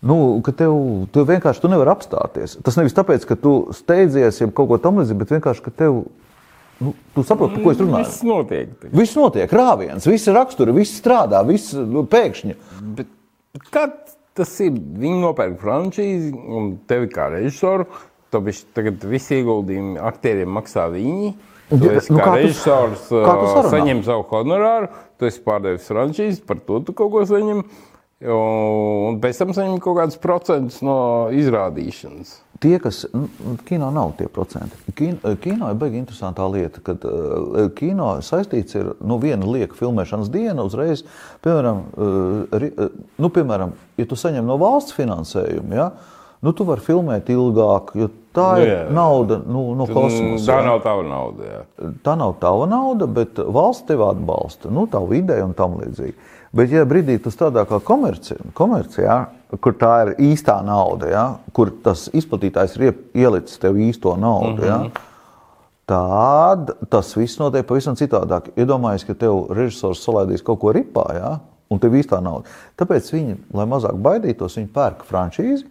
Nu, 0.00 0.40
ka 0.44 0.52
tev, 0.56 0.74
tev 1.12 1.28
vienkārši 1.28 1.64
tu 1.64 1.70
nevari 1.72 1.92
apstāties. 1.92 2.56
Tas 2.64 2.78
nevis 2.80 2.96
tāpēc, 2.96 3.26
ka 3.28 3.36
tu 3.36 3.54
steidzies, 3.76 4.40
ja 4.40 4.48
kaut 4.48 4.70
ko 4.70 4.80
tamlīdzīgu, 4.80 5.20
bet 5.20 5.34
vienkārši, 5.36 5.64
ka 5.66 5.74
tev 5.82 6.04
Nu, 6.80 6.94
tu 7.14 7.22
saproti, 7.28 7.60
ko 7.62 7.72
es 7.74 7.80
runāju? 7.82 8.06
Viss 8.06 8.22
notiek. 8.24 8.70
Viss 8.96 9.16
notiek, 9.18 9.50
rāviens, 9.52 10.06
viss 10.08 10.28
ir 10.30 10.34
raksturi, 10.38 10.72
viss 10.72 10.94
strādā, 11.02 11.42
viss 11.46 11.74
nu, 11.76 12.06
pēkšņi. 12.08 12.54
Bet, 12.96 13.10
bet 13.52 13.66
kā 13.74 13.82
tas 14.38 14.54
ir? 14.64 14.72
Viņi 14.72 15.18
nopērk 15.20 15.58
frančīzi 15.60 16.30
un 16.32 16.78
tevi 16.88 17.10
kā 17.12 17.28
režisoru. 17.34 17.84
Tāpēc 18.32 18.62
tagad 18.78 19.04
visi 19.10 19.40
ieguldījumi 19.42 19.98
aktieriem 20.06 20.48
maksā 20.56 20.86
viņi. 20.92 21.34
Tu 21.70 21.84
Ja, 21.86 21.92
esi 22.00 22.12
nu 22.12 22.18
kā, 22.18 22.24
kā 22.24 22.32
tu- 22.32 22.38
režisors, 22.46 23.02
kā 23.10 23.34
tu 23.36 23.46
ā, 23.46 23.50
sarunā? 23.54 23.70
saņem 23.76 24.00
savu 24.06 24.24
honorāru, 24.32 24.88
tu 25.18 25.26
esi 25.28 25.40
pārdevis 25.44 25.86
frančīzi, 25.86 26.40
par 26.46 26.56
to 26.66 26.80
tu 26.80 26.92
kaut 26.92 27.12
ko 27.12 27.20
saņem. 27.28 27.60
Un 28.26 29.20
pēc 29.22 29.38
tam 29.38 29.52
saņem 29.56 29.78
kaut 29.80 29.96
kādus 30.00 30.18
procentus 30.20 30.80
no 30.84 31.28
izrādīšanas. 31.32 32.34
Tie, 32.60 32.74
kas 32.78 33.06
nu, 33.16 33.24
kino 33.64 33.88
nav 33.90 34.12
tie 34.18 34.26
procenti. 34.28 34.76
Kino, 34.94 35.32
kino 35.40 35.70
ir 35.72 35.78
baigi 35.80 35.96
interesantā 35.96 36.44
lieta, 36.52 36.82
kad 36.84 37.06
uh, 37.08 37.70
kino 37.76 38.10
saistīts 38.24 38.76
ir 38.76 38.90
nu, 39.00 39.16
viena 39.22 39.48
lieka 39.48 39.78
filmēšanas 39.78 40.28
diena 40.32 40.66
uzreiz. 40.68 41.06
Piemēram, 41.40 41.80
uh, 41.96 42.58
uh, 42.68 42.90
nu, 43.16 43.30
piemēram, 43.32 43.72
ja 43.96 44.08
tu 44.10 44.18
saņem 44.20 44.44
no 44.44 44.58
valsts 44.60 44.92
finansējumu, 44.98 45.72
ja, 45.78 45.88
nu, 46.44 46.52
tu 46.52 46.66
vari 46.68 46.84
filmēt 46.84 47.32
ilgāk, 47.32 47.94
jo 47.96 48.10
tā 48.36 48.50
ir 48.60 48.68
Jā. 48.74 48.82
nauda 48.92 49.40
nu, 49.40 49.64
no 49.78 49.88
kosmosa. 49.88 50.52
Tā 50.52 50.58
ja. 50.60 50.66
nav 50.68 50.82
tava 50.84 51.06
nauda. 51.08 51.48
Jā. 51.54 51.62
tā 52.04 52.18
nav 52.20 52.36
tava 52.44 52.68
nauda, 52.68 53.08
bet 53.08 53.40
valsts 53.40 53.88
tevi 53.88 54.04
atbalsta. 54.04 54.68
Nu, 54.68 54.84
tā 54.90 55.00
ideja 55.16 55.48
un 55.48 55.56
tam 55.56 55.80
līdzīgi. 55.80 56.36
Bet, 56.52 56.72
ja 56.74 56.82
brīdī 56.88 57.14
tu 57.22 57.30
strādā 57.30 57.62
kā 57.68 57.78
komerci- 57.78 58.34
komercijā, 58.58 59.18
kur 59.62 59.72
tā 59.78 59.92
ir 60.02 60.16
īstā 60.32 60.56
nauda, 60.66 61.10
ja, 61.10 61.24
kur 61.54 61.70
tas 61.84 62.08
izplatītājs 62.10 62.74
ir 62.76 62.88
ie- 62.88 63.22
ielicis 63.22 63.58
tev 63.62 63.78
īsto 63.78 64.16
naudu, 64.18 64.64
ja, 64.66 64.80
tad 65.86 66.72
tas 66.90 67.14
viss 67.18 67.38
notiek 67.38 67.66
pavisam 67.66 67.94
citādāk. 67.98 68.50
Iedomājieties, 68.58 69.06
ka 69.06 69.14
tev 69.14 69.46
režisors 69.54 70.02
salaidīs 70.04 70.42
kaut 70.46 70.60
ko 70.62 70.72
ripā, 70.74 71.06
ja, 71.14 71.32
un 71.70 71.78
tev 71.78 71.94
īstā 71.98 72.18
nauda. 72.22 72.50
Tāpēc 72.78 73.10
viņi, 73.14 73.36
lai 73.54 73.66
mazāk 73.70 73.98
baidītos, 74.02 74.58
viņi 74.58 74.72
pērk 74.74 75.04
franšīzi. 75.06 75.66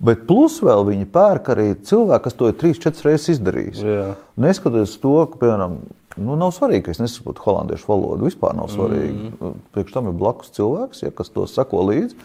Bet 0.00 0.28
plus 0.28 0.60
vēl 0.62 0.84
viņi 0.86 1.08
pērk 1.10 1.48
arī 1.56 1.74
cilvēku, 1.74 2.22
kas 2.28 2.36
to 2.38 2.46
ir 2.46 2.54
trīs, 2.54 2.78
četras 2.78 3.02
reizes 3.02 3.32
izdarījis. 3.32 3.80
Jā. 3.82 4.04
Neskatoties 4.38 4.92
to, 5.02 5.26
ka, 5.26 5.40
piemēram, 5.40 5.80
nu, 6.18 6.36
nav 6.38 6.52
svarīgi, 6.56 6.86
ka 6.86 6.94
es 6.94 7.02
nesaprotu 7.02 7.44
holandiešu 7.44 7.88
valodu. 7.90 8.26
Vispār 8.28 8.56
nav 8.58 8.70
svarīgi. 8.72 9.32
Mm. 9.38 9.62
Priekš 9.74 9.94
tam 9.94 10.10
ir 10.10 10.18
blakus 10.18 10.52
cilvēks, 10.56 11.06
ja, 11.06 11.14
kas 11.14 11.32
to 11.34 11.46
sako 11.50 11.86
līdzi. 11.88 12.18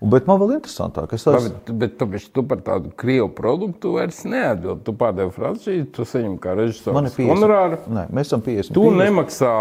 Bet 0.00 0.24
man 0.24 0.38
vēl 0.40 0.54
interesantāk, 0.54 1.10
es 1.12 1.26
esmu. 1.28 1.50
Bet, 1.50 1.70
bet 1.82 1.96
tāpēc 2.00 2.28
tu 2.32 2.44
par 2.48 2.62
tādu 2.64 2.88
krievu 2.96 3.26
produktu 3.36 3.92
vairs 3.98 4.22
neatbild. 4.24 4.80
Tu 4.86 4.94
pārdevi 4.96 5.32
frančīzi, 5.34 5.82
tu 5.92 6.06
saņem 6.08 6.38
kā 6.40 6.54
režisors 6.56 6.96
ir 6.96 7.10
50. 7.18 7.26
honorāru. 7.28 7.80
Nē, 7.92 8.06
mēs 8.16 8.30
esam 8.30 8.40
50. 8.46 8.72
Tu 8.72 8.84
50. 8.86 9.02
nemaksā 9.02 9.52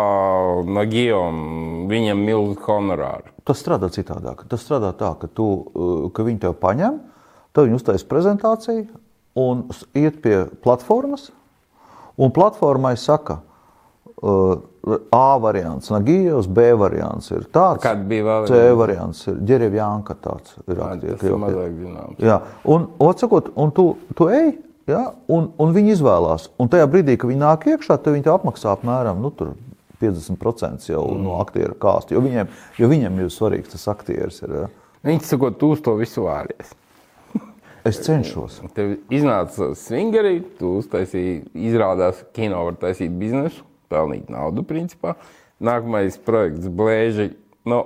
Nagijam 0.80 1.42
viņam 1.92 2.24
milzu 2.24 2.56
honorāru. 2.70 3.36
Tas 3.44 3.60
strādā 3.60 3.92
citādāk. 3.92 4.46
Tas 4.48 4.64
strādā 4.64 4.94
tā, 4.96 5.12
ka, 5.20 5.28
tu, 5.28 5.50
uh, 5.60 6.08
ka 6.16 6.24
viņi 6.24 6.46
tev 6.46 6.56
paņem, 6.64 7.02
tad 7.52 7.68
viņi 7.68 7.80
uztaisa 7.82 8.08
prezentāciju 8.08 8.88
un 9.44 9.68
iet 10.00 10.24
pie 10.24 10.46
platformas. 10.64 11.34
Un 12.20 12.32
platformai 12.36 12.96
saka, 13.00 13.42
A 14.20 15.38
variants, 15.40 15.90
Nagijos, 15.94 16.48
B 16.52 16.72
variants 16.76 17.30
ir 17.32 17.46
tāds. 17.54 17.80
Kāda 17.84 18.04
bija 18.08 18.26
vēl 18.26 18.48
C 18.50 18.64
variants 18.76 19.22
ir 19.32 19.38
Ģerevjānka 19.48 20.16
tāds. 20.24 20.58
Ir 20.66 20.74
Tas 20.74 20.82
aktieri, 20.90 21.20
ir 21.24 21.38
mazāk 21.40 21.78
zināms. 21.78 22.18
Jā, 22.24 22.40
un, 22.74 22.90
otsakot, 23.06 23.52
un 23.60 23.72
tu, 23.76 23.86
tu 24.18 24.28
ej, 24.34 24.52
ja, 24.90 25.06
un, 25.32 25.52
un 25.62 25.72
viņi 25.76 25.94
izvēlās. 25.96 26.50
Un 26.60 26.72
tajā 26.74 26.90
brīdī, 26.92 27.16
kad 27.20 27.32
viņi 27.32 27.44
nāk 27.44 27.68
iekšā, 27.72 28.00
tad 28.00 28.18
viņi 28.18 28.28
tev 28.28 28.40
apmaksā 28.40 28.74
apmēram 28.76 29.22
nu, 29.24 29.32
tur 29.36 29.54
50% 30.02 30.90
jau 30.92 31.06
mm. 31.06 31.24
no 31.24 31.40
aktieru 31.44 31.78
kāsta. 31.80 32.16
Jo 32.16 32.24
viņiem, 32.26 32.52
jo 32.80 32.92
viņiem 32.92 33.24
ir 33.24 33.32
svarīgs 33.34 33.76
tas 33.76 33.88
aktieris. 33.92 34.42
Ir, 34.44 34.58
ja. 34.64 34.68
Viņi 35.08 35.24
saka, 35.28 35.54
tu 35.56 35.74
uz 35.76 35.84
to 35.86 35.96
visu 36.00 36.28
vāries. 36.28 36.76
Es 37.88 38.02
cenšos. 38.04 38.60
Tev 38.76 38.98
iznāca 39.16 39.72
swingeri, 39.80 40.42
tu 40.60 40.76
uztaisīji, 40.82 41.46
izrādās, 41.70 42.20
kino 42.36 42.66
var 42.68 42.76
taisīt 42.82 43.14
biznesu, 43.16 43.64
pelnīt 43.92 44.30
naudu, 44.34 44.66
principā. 44.68 45.16
Nākamais 45.60 46.20
projekts 46.24 46.70
Blēži. 46.72 47.34
Nu, 47.68 47.86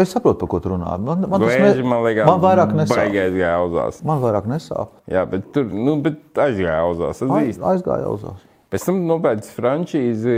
Es 0.00 0.08
saprotu, 0.08 0.38
par 0.40 0.48
ko 0.48 0.58
tu 0.64 0.70
runā. 0.72 0.94
Man, 0.96 1.26
man, 1.28 1.36
tas 1.36 1.50
Blēži, 1.52 1.82
man 1.84 2.00
liekas, 2.06 2.24
man 2.24 2.40
vairāk 2.40 2.70
nesāp. 2.72 4.00
Man 4.08 4.22
vairāk 4.22 4.46
nesāp. 4.48 4.94
Jā, 5.12 5.26
bet 5.28 5.50
tur, 5.52 5.66
nu, 5.68 5.98
bet 6.00 6.40
aizgāja 6.40 6.78
auzās. 6.86 7.20
Aiz, 7.36 7.60
aizgāja 7.60 8.08
uzās. 8.08 8.40
Pēc 8.72 8.86
tam 8.88 9.02
nopērts 9.04 9.52
frančīzi 9.52 10.36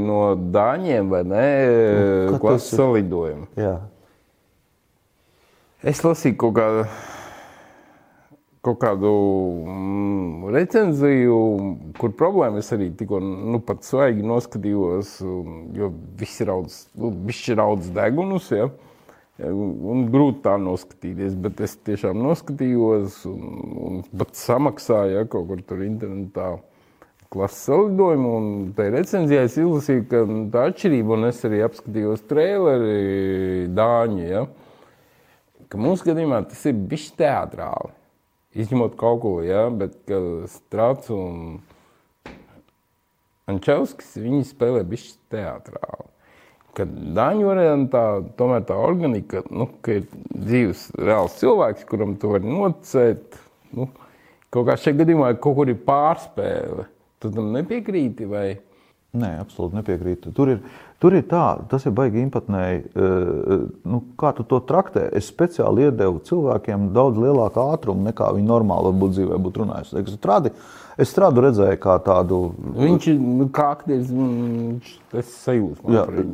no 0.00 0.30
Dāņiem 0.54 1.10
vai 1.12 1.20
ne? 1.28 1.44
Nu, 2.32 2.38
Klases 2.40 2.72
salidojumu. 2.72 3.50
Jā. 3.60 3.74
Es 5.84 6.00
lasīju 6.00 6.38
kaut 6.40 6.56
kādu, 6.56 6.86
kaut 8.66 8.80
kādu 8.82 9.12
mm, 9.70 10.48
recenziju, 10.54 11.36
kur 12.00 12.12
problēma 12.18 12.60
es 12.62 12.72
arī 12.74 12.90
tikko 12.98 13.20
nu, 13.22 13.60
pat 13.64 13.86
svaigi 13.86 14.26
noskatījos, 14.26 15.16
jo 15.76 15.92
visi 16.20 16.46
raudz, 16.48 16.82
nu, 16.98 17.12
bišķi 17.28 17.56
raudz 17.60 17.92
degunus, 17.96 18.50
ja? 18.54 18.68
Un, 19.36 20.06
grūti 20.08 20.40
tā 20.46 20.54
noskatīties, 20.60 21.34
bet 21.44 21.60
es 21.64 21.74
tiešām 21.84 22.22
noskatījos 22.24 23.18
un, 23.28 23.42
un 23.76 23.98
pat 24.16 24.32
samaksāju 24.38 25.18
ja, 25.18 25.26
kaut 25.28 25.50
kur 25.50 25.60
tur 25.60 25.82
internetā 25.84 26.54
klases 27.32 27.66
salidojumu. 27.68 28.30
Un 28.38 28.46
tajā 28.78 28.94
recenzijā 28.94 29.42
es 29.44 29.58
izlasīju, 29.60 30.06
ka 30.08 30.22
tā 30.54 30.70
atšķirība, 30.70 31.18
un 31.18 31.28
es 31.28 31.42
arī 31.44 31.60
apskatījos 31.66 32.24
traileri 32.30 33.68
Dāņu. 33.76 34.24
Ja? 34.24 34.46
ka 35.70 35.80
mūsu 35.80 36.10
gadījumā 36.10 36.42
tas 36.50 36.62
ir 36.68 36.76
bijis 36.88 37.10
teātrāli. 37.18 37.92
Izņemot 38.56 38.96
kaut 38.96 39.20
ko, 39.20 39.32
ja, 39.44 39.66
bet 39.68 39.98
Strāts 40.48 41.10
un 41.12 41.58
Ančevskis 43.46 44.16
viņi 44.18 44.46
spēlē 44.48 44.82
bijis 44.88 45.14
teātrāli. 45.30 46.08
Kad 46.76 46.92
Dāņu 47.16 47.46
variantā 47.46 48.02
tomēr 48.36 48.64
tā 48.68 48.76
organika, 48.80 49.42
nu, 49.48 49.68
ka 49.84 50.00
ir 50.00 50.08
dzīves 50.32 50.88
reāls 50.98 51.38
cilvēks, 51.40 51.86
kuram 51.88 52.16
tu 52.20 52.32
vari 52.34 52.48
noticēt, 52.48 53.38
nu, 53.76 53.86
kaut 54.52 54.66
kā 54.68 54.76
šajā 54.80 55.00
gadījumā 55.02 55.30
kaut 55.40 55.56
kur 55.60 55.72
ir 55.72 55.78
pārspēle. 55.86 56.88
Tu 57.22 57.32
tam 57.32 57.52
nepiekrīti 57.54 58.28
vai? 58.28 58.48
Nē, 59.16 59.30
absolūti 59.40 59.78
nepiekrītu. 59.78 60.34
Tur 60.36 60.56
ir, 60.56 60.60
tur 61.00 61.12
ir 61.14 61.22
tā, 61.28 61.42
tas 61.68 61.84
ir 61.86 61.92
baigi 61.92 62.22
impatnēji. 62.24 62.84
eh, 62.96 63.66
Nu, 63.84 64.02
kā 64.18 64.34
tu 64.36 64.42
to 64.44 64.60
traktē? 64.60 65.08
Es 65.12 65.30
speciāli 65.30 65.86
iedevu 65.90 66.20
cilvēkiem 66.24 66.92
daudz 66.92 67.16
lielāku 67.18 67.60
ātrumu, 67.74 68.06
nekā 68.12 68.32
viņi 68.34 68.46
normāli 68.46 68.90
varbūt 68.92 69.12
dzīvē 69.16 69.38
būtu 69.44 69.64
runājuši. 69.64 70.02
Es 70.02 70.16
strādu, 70.16 70.50
es 70.98 71.12
strādu 71.14 71.42
redzēju 71.44 71.78
kā 71.78 71.98
tādu. 72.02 72.52
Viņš 72.74 73.06
ir 73.12 73.18
nu, 73.20 73.48
kā 73.48 73.70
aktieris, 73.76 74.08
viņš 74.10 74.94
tas 75.12 75.26
sajūta. 75.46 75.82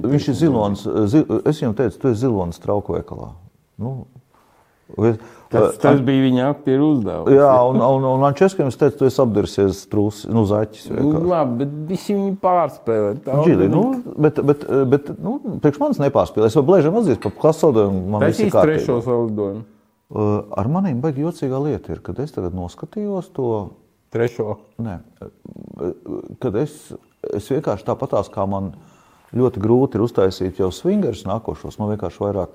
Viņš 0.03 0.29
ir 0.29 0.35
zilonis. 0.35 0.83
zi- 1.11 1.27
Es 1.45 1.61
viņam 1.61 1.75
teicu, 1.75 1.99
tu 1.99 2.09
esi 2.09 2.21
zilonis 2.27 2.59
traukveikalā. 2.61 3.31
Nu, 3.79 4.07
es- 4.12 4.12
Tas, 5.53 5.75
tas 5.77 5.99
bija 6.01 6.23
viņa 6.25 6.45
aktieru 6.49 6.87
uzdevums. 6.95 7.29
Jā, 7.37 7.51
un, 7.69 7.77
un, 7.85 8.05
un 8.09 8.23
Ančeskim 8.25 8.71
es 8.71 8.79
teicu, 8.81 9.03
tu 9.03 9.09
esi 9.09 9.21
apdirsies 9.21 9.83
trūs, 9.93 10.23
nu, 10.33 10.47
zaķis. 10.49 10.87
Nu, 10.97 11.11
labi, 11.29 11.59
bet 11.61 11.75
visi 11.91 12.17
viņi 12.17 12.33
pārspēlē. 12.41 13.11
Džili, 13.45 13.69
nu, 13.73 13.83
bet, 14.17 14.41
bet, 14.49 14.65
bet 14.95 15.11
nu, 15.21 15.35
priekš 15.61 15.83
manis 15.83 16.01
nepārspīlē. 16.01 16.49
Es 16.49 16.57
vēl 16.57 16.65
blēžam 16.71 16.97
atzīst 17.03 17.21
par 17.27 17.37
klasodojumu. 17.43 18.01
Man 18.15 18.25
Tas 18.25 18.33
viss 18.33 18.47
ir 18.47 18.55
kārtībā. 18.55 18.79
trešo 18.81 18.99
salidojumu. 19.05 19.63
Uh, 20.13 20.33
Ar 20.61 20.73
maniem 20.73 21.05
baigi 21.05 21.25
jocīgā 21.25 21.61
lieta 21.67 21.95
ir, 21.95 22.01
kad 22.05 22.19
es 22.25 22.33
tagad 22.33 22.57
noskatījos 22.57 23.31
to, 23.37 23.53
Trešo. 24.13 24.59
ne, 24.85 24.99
kad 26.41 26.57
es, 26.61 26.75
es 27.33 27.47
vienkārši 27.49 27.87
tāpatās, 27.89 28.29
kā 28.33 28.45
man 28.49 28.75
ļoti 29.33 29.61
grūti 29.65 29.97
ir 29.97 30.05
uztaisīt 30.05 30.61
jau 30.61 30.69
swingers 30.73 31.25
nākošos, 31.29 31.79
man 31.81 31.95
vienkārši 31.95 32.21
vairāk 32.21 32.53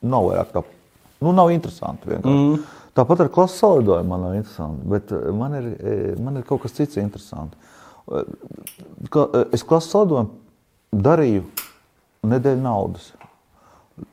nav 0.00 0.30
vairāk 0.30 0.54
tā, 0.54 0.62
nu 1.24 1.34
nav 1.36 1.52
interesanti 1.54 2.10
vienkārši. 2.10 2.48
Mm. 2.48 2.64
Tāpat 2.96 3.26
ar 3.26 3.30
klases 3.32 3.60
salidojumu 3.60 4.08
man 4.08 4.24
nav 4.24 4.34
interesanti, 4.38 4.88
bet 4.88 5.12
eh, 5.12 5.28
man 5.36 5.54
ir, 5.58 5.68
eh, 5.76 6.10
man 6.22 6.40
ir 6.40 6.46
kaut 6.48 6.64
kas 6.64 6.76
cits 6.78 7.00
interesanti. 7.02 7.56
Eh, 8.12 8.34
Es 9.52 9.64
klases 9.66 9.92
salidojumu 9.92 10.30
darīju 10.92 11.44
nedēļu 12.26 12.62
naudas. 12.62 13.12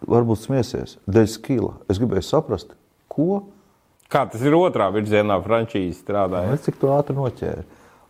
Varbūt 0.07 0.39
smiesies, 0.45 0.97
dēļ 1.11 1.27
skila. 1.27 1.73
Es 1.91 1.99
gribēju 1.99 2.23
saprast, 2.23 2.71
ko 3.11 3.43
Kā 4.13 4.27
tas 4.29 4.43
ir 4.45 4.53
otrā 4.53 4.91
virzienā, 4.93 5.39
frančīze 5.41 6.03
strādāja? 6.03 6.53
Es 6.53 6.67
cik 6.67 6.75
to 6.81 6.91
ātri 6.93 7.15
noķēru. 7.17 7.63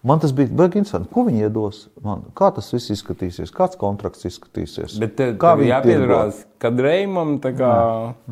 Man 0.03 0.19
tas 0.19 0.33
bija 0.35 0.51
baigi 0.51 0.81
interesanti. 0.81 1.07
Ko 1.15 1.23
viņi 1.23 1.45
iedos? 1.45 1.85
Man, 2.03 2.25
kā 2.35 2.49
tas 2.51 2.67
viss 2.73 2.91
izskatīsies? 2.91 3.53
Kāds 3.55 3.79
kontrakts 3.79 4.27
izskatīsies? 4.27 4.97
Bet 4.99 5.15
te, 5.15 5.29
kā 5.39 5.53
viņi 5.55 5.71
jāpiedalās, 5.71 6.41
kad 6.59 6.81
Reimam 6.83 7.37
tā 7.43 7.53
kā. 7.55 7.71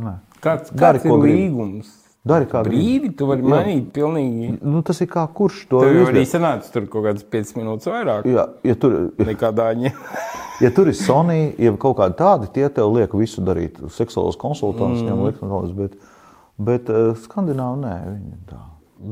Nē. 0.04 0.18
Kāds, 0.42 0.72
kāds 0.78 1.06
ir 1.06 1.18
līgums? 1.22 1.98
Dari 2.22 2.46
kā. 2.46 2.62
Brīvi 2.62 3.10
tu 3.18 3.26
vari 3.32 3.42
Jā. 3.42 3.50
mainīt 3.50 3.88
pilnīgi. 3.96 4.52
Nu, 4.62 4.84
tas 4.86 5.00
ir 5.02 5.08
kā 5.10 5.24
kurš 5.34 5.64
to 5.72 5.80
Tev 5.82 5.96
jau 5.96 6.04
arī 6.12 6.22
sanāca 6.30 6.70
tur 6.70 6.86
kaut 6.92 7.08
kādas 7.08 7.26
5 7.34 7.56
minūtes 7.58 7.90
vairāk 7.90 8.28
Jā, 8.30 8.44
ja 8.68 8.76
tur, 8.78 8.98
nekā 9.18 9.50
dāņi. 9.58 9.90
ja 10.64 10.72
tur 10.78 10.92
ir 10.92 10.98
Sony, 11.00 11.40
ja 11.58 11.74
kaut 11.82 11.98
kādi 11.98 12.20
tādi, 12.20 12.52
tie 12.54 12.68
tev 12.70 12.94
liek 12.94 13.16
visu 13.18 13.42
darīt. 13.46 13.82
Seksuālos 13.96 14.38
konsultants, 14.42 15.02
mm. 15.02 15.10
ņem 15.10 15.26
liktenis, 15.32 15.74
bet, 15.80 15.98
bet 16.62 16.94
uh, 16.94 17.10
Skandināvi 17.26 17.82
nē, 17.88 17.96
viņi 18.12 18.40
tā. 18.52 18.62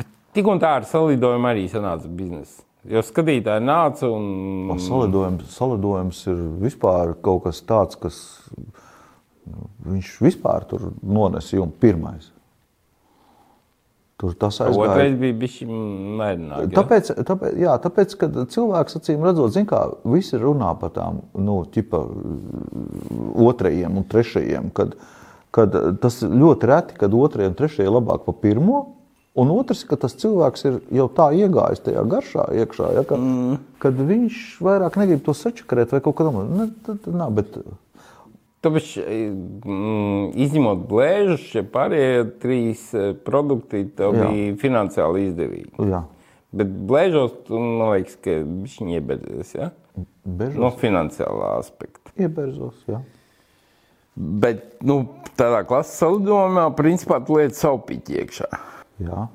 Bet 0.01 0.13
tik 0.37 0.53
un 0.53 0.61
tā 0.61 0.75
ar 0.77 0.85
salidojumu 0.85 1.49
arī 1.49 1.65
sanāca 1.71 2.13
biznesa. 2.13 2.61
Jo 2.89 3.01
skatītāji 3.03 3.65
nāca 3.65 4.07
un. 4.07 4.77
Salidojums, 4.85 5.49
salidojums 5.57 6.21
ir 6.29 6.45
vispār 6.61 7.17
kaut 7.25 7.47
kas 7.49 7.65
tāds, 7.65 7.97
kas 7.99 8.21
viņš 9.85 10.11
vispār 10.25 10.67
tur 10.69 10.91
nonesa 11.01 11.57
jums 11.57 11.77
pirmais. 11.81 12.29
Tur 14.19 14.33
tas 14.35 14.57
aizgāja. 14.59 14.91
Otrais 14.91 15.13
bija 15.15 15.35
bijis 15.39 15.61
mērķis. 15.63 16.73
Tāpēc, 16.75 17.11
tāpēc, 17.29 17.53
jā, 17.61 17.75
tāpēc, 17.85 18.15
kad 18.19 18.39
cilvēks 18.51 18.99
acīm 18.99 19.23
redzot, 19.23 19.53
zin 19.55 19.67
kā, 19.69 19.85
visi 20.11 20.39
runā 20.41 20.73
par 20.81 20.91
tām, 20.97 21.21
nu, 21.39 21.61
ķipa, 21.71 22.01
otrajiem 23.47 24.01
un 24.01 24.07
trešajiem, 24.11 24.73
kad, 24.75 24.97
kad 25.55 25.77
tas 26.03 26.19
ļoti 26.25 26.71
reti, 26.73 26.99
kad 26.99 27.15
otrajiem 27.15 27.55
un 27.55 27.59
trešajiem 27.61 27.95
labāk 27.95 28.27
pa 28.27 28.35
pirmo, 28.43 28.81
un 29.39 29.55
otrs, 29.55 29.85
ka 29.87 29.95
tas 30.03 30.17
cilvēks 30.19 30.67
ir 30.67 30.79
jau 30.99 31.07
tā 31.15 31.29
iegājis 31.39 31.85
tajā 31.87 32.03
garšā 32.11 32.49
iekšā, 32.59 32.91
ja, 32.99 33.07
ka, 33.07 33.15
mm. 33.15 33.59
kad 33.79 34.03
viņš 34.03 34.41
vairāk 34.67 34.99
negrib 34.99 35.23
to 35.23 35.37
sačakarēt 35.37 35.95
vai 35.95 36.03
kaut 36.03 36.19
kā 36.19 36.27
tam, 36.27 36.41
ne, 36.59 36.67
tad, 36.83 37.07
nav, 37.07 37.31
bet 37.39 37.55
Tāpēc, 38.59 38.87
mm, 39.63 40.23
izņemot 40.45 40.81
blēžus, 40.89 41.45
šie 41.53 41.61
pārējie 41.71 42.23
trīs 42.41 42.81
eh, 42.97 43.13
produkti 43.13 43.85
bija 43.95 44.55
finansiāli 44.59 45.29
izdevīgi. 45.29 45.77
jā, 45.91 46.01
Bet 46.51 46.67
blēžos, 46.89 47.35
man 47.53 47.91
liekas, 47.93 48.17
ka 48.25 48.39
viņi 48.43 48.97
ieberzies, 48.97 49.53
ja? 49.55 49.69
bežos, 50.25 50.57
No 50.59 50.71
finansiālā 50.75 51.53
aspekta. 51.59 52.11
ieberzos, 52.19 52.75
jā. 52.89 52.99
Bet, 54.19 54.81
nu, 54.83 55.05
tādā 55.39 55.61
klases 55.69 55.95
salidojumā, 56.01 56.65
principā, 56.75 57.21
tu 57.23 57.37
liec 57.37 57.55
savu 57.55 57.79
piķi 57.87 58.17
iekšā. 58.23 58.49
jā. 59.05 59.27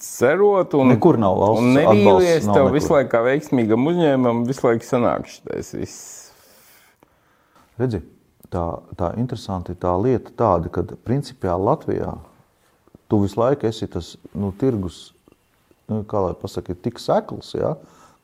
Cerot, 0.00 0.72
un, 0.80 0.88
Nekur 0.94 1.18
nav 1.20 1.34
valsts 1.36 1.60
un 1.60 1.74
nevīlies, 1.76 2.46
tev 2.46 2.54
nekur. 2.70 2.72
visu 2.72 2.94
laiku 2.94 3.10
kā 3.12 3.20
veiksmīgam 3.26 3.84
uzņēmumam, 3.90 4.46
visu 4.48 4.64
laiku 4.64 4.86
sanāk 4.88 5.26
šitais 5.28 5.74
viss. 5.76 5.98
Redzi, 7.80 8.02
tā, 8.52 8.64
tā 8.98 9.12
interesanti 9.20 9.74
tā 9.78 9.94
lieta 10.00 10.32
tāda, 10.36 10.70
ka 10.72 10.84
principā 11.06 11.56
Latvijā 11.56 12.14
tu 13.08 13.22
visu 13.24 13.40
laiku 13.40 13.68
esi 13.68 13.88
tas 13.90 14.14
nu, 14.32 14.52
tirgus, 14.56 15.10
nu, 15.88 16.02
kā 16.08 16.20
lai 16.26 16.32
pasakā, 16.38 16.76
tik 16.76 17.00
sekls, 17.02 17.54
ja, 17.56 17.74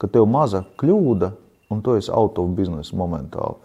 ka 0.00 0.08
tev 0.08 0.28
maza 0.30 0.64
kļūda 0.80 1.32
un 1.72 1.82
tu 1.84 1.96
esi 1.98 2.12
auto 2.14 2.44
biznesa 2.56 2.96
momentāli. 2.96 3.56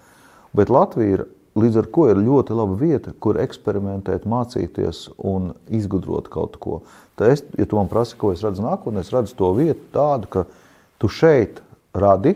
Bet 0.55 0.71
Latvija 0.73 1.17
ir 1.17 1.25
līdz 1.59 1.83
ar 1.83 1.89
to 1.93 2.07
ļoti 2.17 2.57
laba 2.57 2.77
vieta, 2.79 3.13
kur 3.21 3.39
eksperimentēt, 3.41 4.25
mācīties 4.29 5.05
un 5.17 5.51
izgudrot 5.73 6.29
kaut 6.33 6.57
ko. 6.61 6.81
Tā 7.19 7.29
es, 7.33 7.43
ja 7.59 7.67
tu 7.69 7.77
man 7.77 7.91
prasi, 7.91 8.17
ko 8.17 8.31
es 8.33 8.41
redzu 8.43 8.65
nākotnē, 8.65 9.03
es 9.03 9.13
redzu 9.13 9.37
to 9.37 9.51
vietu 9.57 9.85
tādu, 9.93 10.29
ka 10.33 10.45
tu 11.01 11.09
šeit 11.11 11.61
radi, 11.93 12.35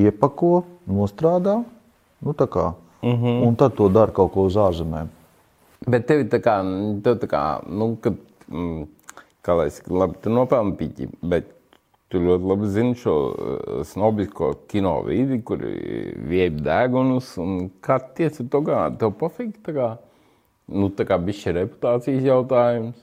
iepako, 0.00 0.64
nostrādā, 0.90 1.60
nu 2.22 2.32
tā 2.32 2.46
kā, 2.46 2.72
uh 3.02 3.10
-huh. 3.22 3.46
un 3.46 3.56
tad 3.56 3.74
to 3.76 3.88
dara 3.88 4.12
kaut 4.12 4.32
ko 4.32 4.42
uz 4.42 4.56
ārzemēm. 4.56 5.08
Bet 5.86 6.06
tev 6.06 6.20
ir 6.20 6.28
tā 6.30 6.38
kā, 6.38 6.60
tev 7.02 7.18
tā 7.18 7.26
kā 7.26 7.60
nu, 7.66 7.96
kad, 8.00 8.14
mm, 8.48 8.86
kā 9.42 9.56
lai 9.56 9.66
es 9.66 9.82
labi, 9.88 10.14
tu 10.22 10.30
nopelni 10.30 10.76
piķi, 10.76 11.08
bet 11.22 11.44
tu 12.08 12.20
ļoti 12.20 12.48
labi 12.48 12.68
zini 12.68 12.94
šo 12.94 13.14
uh, 13.32 13.80
snobisko 13.88 14.52
kino 14.68 15.00
vidi, 15.02 15.40
kur 15.42 15.58
viepi 16.28 16.62
degunus, 16.62 17.32
un 17.40 17.70
kā 17.80 17.98
tiec 18.14 18.40
ar 18.40 18.46
to 18.52 18.60
kā, 18.60 18.82
tev 19.00 19.14
pofīgi 19.18 19.64
tā 19.64 19.74
kā, 19.76 19.88
nu 20.68 20.90
tā 20.90 21.08
kā 21.08 21.18
bišķi 21.18 21.56
reputācijas 21.58 22.28
jautājums. 22.28 22.96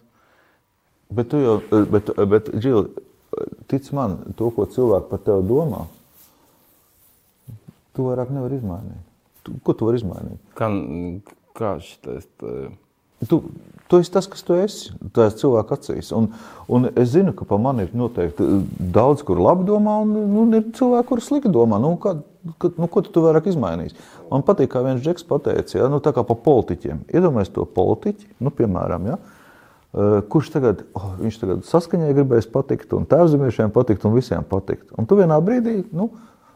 Bet, 1.10 1.32
tu 1.32 1.42
jau, 1.42 1.58
bet, 1.90 2.12
bet 2.30 2.52
Džil, 2.54 2.92
tic 3.68 3.92
man, 3.98 4.20
to, 4.38 4.52
ko 4.54 4.70
cilvēki 4.70 5.10
par 5.10 5.24
tevi 5.26 5.48
domā, 5.50 5.88
tu 7.98 8.06
vairāk 8.06 8.30
nevar 8.34 8.54
izmainīt. 8.54 9.09
Ko 9.66 9.76
tu 9.78 9.90
vari 9.90 10.02
izmainīt? 10.02 10.40
Kā, 10.60 10.70
kā 11.58 11.76
šitais, 11.84 12.30
tā, 12.40 12.70
Tu, 13.28 13.42
tu 13.88 13.98
esi 14.00 14.12
tas, 14.12 14.28
kas 14.32 14.44
tu 14.48 14.56
esi. 14.56 14.94
Tas 15.16 15.34
ir 15.34 15.40
cilvēks 15.42 15.76
acīs. 15.76 16.12
Un, 16.16 16.30
un 16.72 16.88
es 16.94 17.12
zinu, 17.12 17.34
ka 17.36 17.48
par 17.48 17.60
mani 17.60 17.84
ir 17.84 17.96
noteikti 17.98 18.46
daudz, 18.96 19.26
kur 19.28 19.42
labi 19.44 19.66
domā, 19.68 19.98
un, 20.06 20.14
un 20.44 20.56
ir 20.56 20.70
cilvēki, 20.78 21.08
kuriem 21.10 21.26
slikti 21.26 21.52
domā. 21.52 21.82
Nu, 21.84 21.98
kā, 22.00 22.16
ka, 22.62 22.72
nu, 22.78 22.88
ko 22.92 23.04
tu, 23.04 23.12
tu 23.16 23.24
vairāk 23.26 23.50
izmainīsi? 23.52 23.98
Man 24.30 24.46
patīk, 24.48 24.72
kā 24.72 24.86
viens 24.86 25.04
džeks 25.04 25.28
pateica, 25.28 25.82
ja, 25.82 25.90
nu, 25.92 26.00
tā 26.04 26.14
kā 26.16 26.24
par 26.28 26.40
politiķiem. 26.46 27.04
Iedomājieties 27.12 27.56
to 27.58 27.66
politiķi, 27.76 28.30
nu, 28.46 28.54
piemēram, 28.56 29.10
ja, 29.12 29.18
eh, 29.20 30.16
kurš 30.32 30.54
tagad, 30.56 30.86
oh, 30.96 31.12
viņš 31.20 31.42
tagad 31.42 31.68
saskaņai 31.68 32.14
gribēs 32.16 32.48
patikt, 32.54 32.96
un 32.96 33.10
tēvzemiešiem 33.10 33.76
patikt, 33.76 34.08
un 34.08 34.16
visiem 34.16 34.48
patikt. 34.48 34.94
Un 34.96 35.10
tu 35.10 35.20
vienā 35.20 35.42
brīdī, 35.44 35.82
nu, 35.92 36.08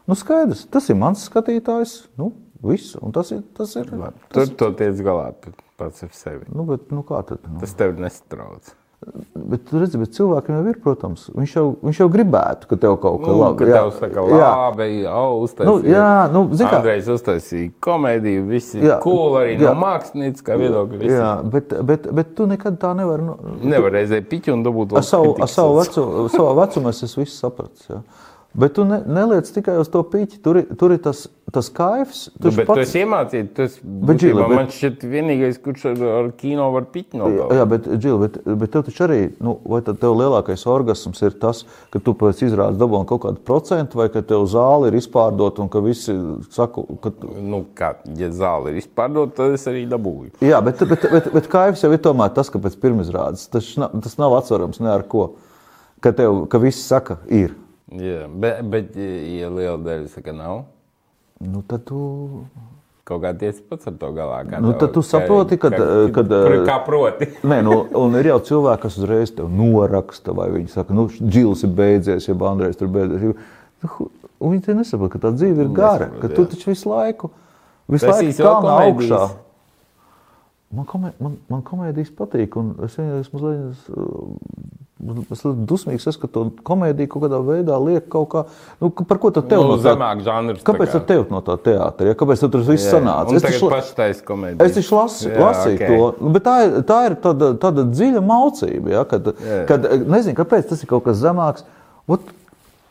nu 0.08 0.16
skaidrs, 0.16 0.64
tas 0.72 0.88
ir 0.88 0.96
mans 1.02 1.26
skatītājs, 1.28 1.98
nu, 2.20 2.32
viss, 2.68 2.94
un 3.00 3.12
tas 3.16 3.30
ir, 3.34 3.42
tas 3.56 3.74
ir, 3.80 3.90
tur 4.34 4.46
to 4.60 4.70
tiec 4.78 5.02
galā 5.04 5.30
pats 5.76 6.02
ar 6.06 6.14
sevi. 6.14 6.46
nu, 6.54 6.64
bet, 6.68 6.88
nu, 6.94 7.02
kā 7.06 7.20
tad? 7.26 7.42
Nu? 7.50 7.60
Tas 7.62 7.74
tev 7.78 7.96
nesatrauc. 8.00 8.72
Bet, 9.34 9.66
tu 9.68 9.76
redzi, 9.76 9.98
bet 10.00 10.14
cilvēkam 10.16 10.54
jau 10.56 10.60
ir, 10.70 10.78
protams, 10.80 11.26
viņš 11.36 11.50
jau, 11.58 11.64
viņš 11.84 11.98
jau 12.00 12.06
gribētu, 12.08 12.68
ka 12.70 12.76
tev 12.80 12.94
kaut 13.02 13.18
kas 13.20 13.28
Nu, 13.28 13.34
labi 13.42 13.58
kad 13.58 13.72
tev 13.74 13.90
saka, 13.98 14.22
labi, 14.30 14.86
jau 15.02 15.42
uztaisīja. 15.44 15.66
Nu, 15.68 15.74
jā, 15.92 16.06
nu, 16.32 16.42
zini 16.56 16.70
kā- 16.70 16.78
Andrejs 16.78 17.10
uztaisīja 17.12 17.72
komēdiju, 17.84 18.46
visi 18.48 18.80
Jā, 18.80 18.96
cool 19.04 19.36
arī 19.42 19.58
jā. 19.58 19.66
no 19.66 19.74
mākslinieckā 19.82 20.56
viedokļa. 20.62 21.00
visi. 21.02 21.18
Jā, 21.18 21.32
bet, 21.52 21.74
bet, 21.90 22.08
bet 22.16 22.32
tu 22.38 22.46
nekad 22.48 22.78
tā 22.80 22.94
nevari. 22.96 23.26
Nu, 23.28 23.36
Nevar 23.74 23.92
reizē 23.98 24.22
piķi 24.24 24.54
un 24.56 24.64
dabūt 24.64 24.96
ar 24.96 25.04
savu, 25.04 25.36
ar 25.36 25.52
savu, 25.52 25.76
vecu, 25.82 26.06
savā 26.32 26.56
vecumā 26.64 26.94
es 26.96 27.04
visu 27.18 27.36
sapratis. 27.36 27.84
Ja. 27.90 28.00
Bet 28.54 28.74
tu 28.76 28.84
ne, 28.86 29.00
neliec 29.02 29.48
tikai 29.50 29.72
uz 29.82 29.88
to 29.90 30.04
pīķi. 30.06 30.36
Tur, 30.44 30.60
ir- 30.60 30.68
tur 30.78 30.92
ir 30.94 30.98
tas, 31.02 31.24
tas 31.50 31.66
kaifs. 31.74 32.28
Nu, 32.38 32.50
Tu 32.50 32.56
bet 32.56 32.68
tu 32.68 32.76
esi 32.78 33.00
iemācīts, 33.02 33.48
tu 33.54 33.62
esi 33.64 33.80
Bet, 33.82 34.16
Džili, 34.20 34.38
bet- 34.46 34.54
man 34.54 34.66
šķiet 34.70 35.02
vienīgais, 35.10 35.58
kurš 35.64 35.84
ar, 35.90 36.02
ar 36.20 36.28
kino 36.38 36.68
var 36.70 36.84
piķi 36.94 37.18
Jā, 37.18 37.22
nogalināt. 37.24 37.56
jā, 37.58 37.64
bet, 37.68 37.88
Džil, 37.98 38.18
bet, 38.22 38.38
bet 38.62 38.70
tev 38.70 38.84
taču 38.86 39.02
arī, 39.08 39.18
nu, 39.42 39.56
vai 39.66 39.80
tad 39.82 39.98
tev 39.98 40.14
lielākais 40.20 40.62
orgasms 40.70 41.22
ir 41.26 41.34
tas, 41.42 41.64
ka 41.90 41.98
tu 41.98 42.14
pēc 42.14 42.44
izrādes 42.46 42.78
dabūji 42.78 43.06
kaut 43.10 43.22
kādu 43.26 43.42
procentu, 43.44 43.98
vai 43.98 44.08
ka 44.08 44.22
tev 44.22 44.46
zāle 44.46 44.86
ir 44.92 45.00
izpārdota 45.00 45.58
un 45.66 45.68
ka 45.68 45.80
visi 45.80 46.14
saka, 46.50 46.86
ka 47.02 47.10
Nu, 47.42 47.64
kā, 47.74 47.96
ja 48.16 48.30
zāle 48.30 48.70
ir 48.70 48.78
izpārdota, 48.84 49.34
tad 49.34 49.52
es 49.58 49.66
arī 49.66 49.82
dabūju. 49.90 50.30
Jā, 50.46 50.62
bet, 50.62 50.78
bet, 50.86 51.02
bet, 51.10 51.32
bet 51.32 51.48
kaivs 51.50 51.82
jau 51.82 51.90
ir 51.90 51.98
tomēr 51.98 52.30
tas, 52.32 52.48
ka 52.54 52.58
pēc 52.62 52.78
pirmizrādes 52.78 53.48
tas 53.50 53.74
tas 53.74 54.16
nav 54.18 54.30
atsverams 54.38 54.78
ne 54.78 54.90
ar 54.94 55.02
ko. 55.02 55.32
Ka, 56.00 56.12
tev, 56.12 56.46
ka 56.46 56.58
viss 56.62 56.86
saka, 56.86 57.18
ir. 57.28 57.50
Jā, 57.94 58.24
bet, 58.28 58.62
bet 58.70 58.96
ja 58.98 59.50
liela 59.54 59.78
daļa 59.78 60.08
saka, 60.10 60.32
nav. 60.34 60.64
Nu, 61.44 61.62
tad 61.68 61.84
tu, 61.88 62.00
Kaut 63.04 63.20
kā 63.20 63.34
tiec 63.36 63.58
pats 63.68 63.84
ar 63.90 63.96
to 64.00 64.08
galā. 64.16 64.38
Kā 64.48 64.58
Nu, 64.64 64.70
tev- 64.72 64.80
tad 64.80 64.94
tu 64.96 65.02
saproti, 65.04 65.58
eh, 65.58 65.60
kad, 65.60 65.74
Kā, 65.76 66.60
kā 66.64 66.76
proti. 66.86 67.28
nē, 67.50 67.58
nu, 67.66 67.74
un 68.00 68.16
ir 68.16 68.30
jau 68.30 68.38
cilvēki, 68.48 68.80
kas 68.86 68.96
uzreiz 68.96 69.32
tev 69.36 69.50
noraksta, 69.52 70.32
vai 70.32 70.48
viņi 70.54 70.72
saka, 70.72 70.96
nu, 70.96 71.04
džils 71.12 71.66
ir 71.68 71.74
beidzies, 71.76 72.28
ja 72.30 72.36
Andrejs 72.48 72.80
tur 72.80 72.88
beidzies. 72.88 73.36
Nu, 73.84 74.08
viņi 74.40 74.64
te 74.64 74.76
nesaprot, 74.78 75.12
ka 75.12 75.20
tā 75.20 75.34
dzīve 75.36 75.66
ir 75.66 75.74
gara, 75.76 76.08
Nesaprot, 76.08 76.22
ka 76.22 76.32
tu 76.32 76.46
jā. 76.46 76.50
taču 76.54 76.70
visu 76.72 76.88
laiku, 76.88 77.30
visu 77.92 78.08
Taisīs 78.08 78.40
laiku 78.40 78.64
komēdijas. 78.64 79.12
augšā. 79.12 79.22
Man, 80.74 80.86
komē, 80.88 81.12
man, 81.20 81.36
man 81.52 81.62
komēdijas 81.68 82.14
patīk, 82.16 82.56
un 82.56 82.72
es 82.88 82.96
esmu 82.96 83.36
mazliet, 83.36 83.84
uh, 83.92 84.32
mazliet 85.04 85.60
dusmīgs, 85.68 86.06
es, 86.10 86.16
ka 86.20 86.28
to 86.32 86.46
komēdiju 86.66 87.10
kaut 87.12 87.24
kādā 87.26 87.40
veidā 87.44 87.76
liek 87.84 88.06
kaut 88.12 88.28
kā, 88.32 88.42
nu, 88.80 88.90
par 88.90 89.20
ko 89.22 89.30
tad 89.36 89.48
tev 89.50 89.62
Nu, 89.62 89.74
no 89.74 89.76
tā, 89.78 89.92
zemāk 89.92 90.22
žanrs. 90.26 90.62
kāpēc 90.66 90.94
tad 90.96 91.06
tev 91.10 91.26
no 91.30 91.42
tā 91.44 91.56
teātra, 91.60 92.08
ja? 92.10 92.14
kāpēc 92.18 92.44
tad 92.44 92.54
tur 92.56 92.64
viss 92.68 92.88
sanāca? 92.90 93.28
Un 93.30 93.36
Es 93.40 93.46
taču, 93.46 93.70
taisa 93.98 94.24
komēdiju. 94.28 94.64
es 94.66 94.74
taču 94.78 94.96
lasi, 94.98 95.28
Jā, 95.28 95.38
lasīju 95.44 95.76
ok. 95.78 95.86
to, 95.86 96.24
nu, 96.24 96.32
bet 96.38 96.46
tā 96.48 96.56
ir, 96.66 96.76
tā 96.88 96.98
ir 97.10 97.16
tāda, 97.24 97.52
tāda 97.60 97.86
dziļa 97.92 98.24
maucība, 98.24 98.90
ja? 98.98 99.04
kad, 99.04 99.32
Jā. 99.44 99.60
kad, 99.70 99.90
nezinu, 100.08 100.36
kāpēc 100.40 100.68
tas 100.72 100.82
ir 100.82 100.90
kaut 100.90 101.04
kas 101.08 101.20
zemāks, 101.22 101.64
Ot, 102.04 102.20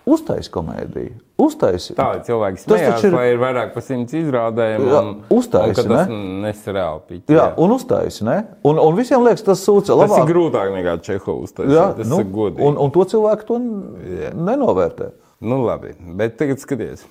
uztais 0.05 0.49
komēdiju, 0.51 1.13
uztaisi. 1.39 1.93
Tā 1.95 2.07
cilvēki 2.27 2.59
Tas 2.65 2.65
smējās, 2.67 3.03
ir- 3.07 3.13
lai 3.15 3.25
ir 3.31 3.37
vairāk 3.39 3.73
par 3.73 3.83
simts 3.83 4.13
izrādējumu. 4.13 4.87
Jā, 4.91 5.01
un- 5.01 5.23
uztaisi, 5.37 5.83
un 5.85 5.89
Tas 5.95 6.07
nesreāli 6.09 7.01
piķi. 7.09 7.35
Jā, 7.37 7.53
un 7.57 7.71
uztaisi, 7.71 8.23
ne? 8.23 8.37
Un, 8.63 8.79
un 8.79 8.95
visiem 8.95 9.21
liekas, 9.23 9.43
tas 9.43 9.63
Tas 9.65 9.89
labāk. 9.89 10.27
ir 10.29 10.33
grūtāk 10.35 10.71
nekā 10.75 10.97
Čehovs. 11.01 11.53
Tas, 11.55 11.65
Jā, 11.67 11.95
tas 11.95 12.07
nu, 12.07 12.19
ir 12.19 12.25
godīgi. 12.25 12.59
un, 12.67 12.77
un 12.77 12.91
to 12.91 12.99
cilvēku 13.05 13.45
to 13.45 13.59
nenovērtē. 13.59 15.11
Nu, 15.41 15.63
labi, 15.65 15.93
bet 16.15 16.37
tagad 16.37 16.59
skaties. 16.59 17.03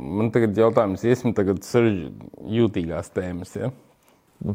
Man 0.00 0.30
tagad 0.30 0.54
jautājums, 0.54 1.02
iesim 1.02 1.34
tagad 1.34 1.58
sarežģītākās 1.66 3.10
tēmas. 3.12 3.56
Ja? 3.56 3.70
Nu, 4.44 4.54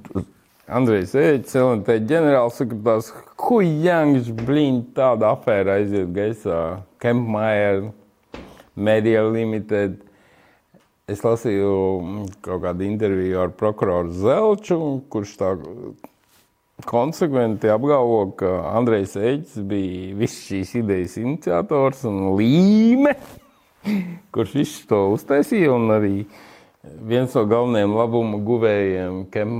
Andrejs 0.65 1.11
Eģis, 1.13 1.53
LNT 1.61 1.99
ģenerālsekretārs, 2.09 3.11
Huijāns, 3.45 4.31
blīn, 4.33 4.79
tāda 4.97 5.35
afēra 5.35 5.75
aiziet 5.77 6.09
gaisā, 6.15 6.79
Kempmajer, 7.03 7.91
Media 8.73 9.21
Limited. 9.29 9.99
Es 11.05 11.21
lasīju 11.21 11.75
kaut 12.41 12.63
kādu 12.63 12.87
interviju 12.87 13.43
ar 13.43 13.53
prokuroru 13.53 14.09
Zelču, 14.17 14.79
kurš 15.13 15.35
tā 15.37 15.51
konsekventi 16.89 17.69
apgalvo, 17.69 18.23
ka 18.39 18.55
Andrejs 18.71 19.13
Eģis 19.21 19.61
bija 19.69 20.17
visas 20.17 20.41
šīs 20.49 20.73
idejas 20.81 21.19
iniciators 21.21 22.01
un 22.09 22.33
līme, 22.41 23.13
kurš 24.33 24.57
visu 24.63 24.89
to 24.89 25.05
uztaisīja 25.13 25.77
un 25.77 25.93
arī 25.93 26.15
uh, 26.25 26.43
viens 27.05 27.33
no 27.37 27.43
galvenajiem 27.49 27.93
labuma 27.95 28.39
guvējiem 28.45 29.19
kem, 29.33 29.55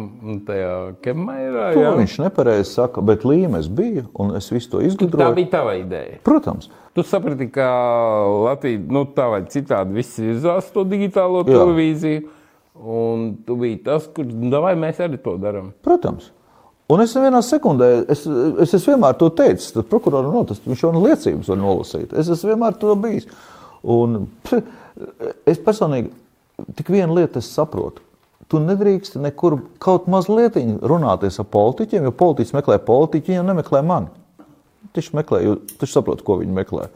tajā 0.48 0.72
Kemmairā. 1.06 1.68
To 1.76 1.92
viņš 2.00 2.16
nepareizi 2.24 2.70
saka, 2.72 3.04
bet 3.06 3.26
līmenis 3.28 3.70
bija, 3.72 4.06
un 4.22 4.36
es 4.38 4.50
visu 4.54 4.72
to 4.76 4.82
izgudroju. 4.86 5.26
Tā 5.26 5.38
bija 5.38 5.52
tava 5.58 5.76
ideja. 5.80 6.20
Protams. 6.26 6.70
Tu 6.96 7.04
saprati, 7.04 7.50
ka 7.52 7.68
Latvija, 8.46 8.80
nu 8.96 9.04
tā 9.16 9.28
vai 9.34 9.44
citādi, 9.52 9.98
viss 9.98 10.20
virzās 10.22 10.72
to 10.74 10.86
digitālo 10.88 11.44
Jā. 11.44 11.52
televīziju, 11.52 12.24
un 12.96 13.28
tu 13.46 13.60
biji 13.60 13.82
tas, 13.86 14.08
kurš, 14.16 14.34
nu 14.46 14.64
vai 14.64 14.74
mēs 14.80 15.04
arī 15.04 15.20
to 15.22 15.36
darām. 15.42 15.74
Protams. 15.86 16.32
Un 16.92 17.02
es 17.02 17.16
vienā 17.18 17.42
sekundē, 17.42 17.88
es, 18.14 18.22
es, 18.62 18.76
es 18.78 18.84
vienmēr 18.86 19.16
to 19.18 19.32
teicu, 19.34 19.72
tad 19.74 19.88
prokuroram 19.90 20.36
no 20.36 20.44
tas, 20.46 20.60
viņš 20.62 20.84
jau 20.86 20.92
no 20.94 21.02
liecības 21.08 21.50
var 21.50 21.58
nolasīt. 21.58 22.14
Es 22.14 22.30
esmu 22.30 22.54
vienmēr 22.54 22.78
to 22.78 22.94
bijis. 23.02 23.26
Un, 23.96 24.28
es 25.50 25.60
personīgi 25.66 26.14
tik 26.78 26.92
vienu 26.94 27.18
lietu 27.18 27.42
es 27.42 27.50
saprotu. 27.52 28.04
Tu 28.52 28.60
nedrīkst 28.62 29.18
nekur 29.18 29.58
kaut 29.82 30.06
mazliet 30.12 30.58
runāties 30.86 31.40
ar 31.42 31.48
politiķiem, 31.50 32.06
jo 32.06 32.14
politiķis 32.14 32.54
meklē 32.54 32.78
politiķu, 32.86 33.34
viņa 33.34 33.46
nemeklē 33.48 33.82
mani. 33.86 34.12
Viņš 34.96 35.12
meklē, 35.18 35.42
jo 35.44 35.56
viņš 35.82 35.92
saprot, 35.92 36.22
ko 36.26 36.40
viņi 36.42 36.58
meklē. 36.62 36.90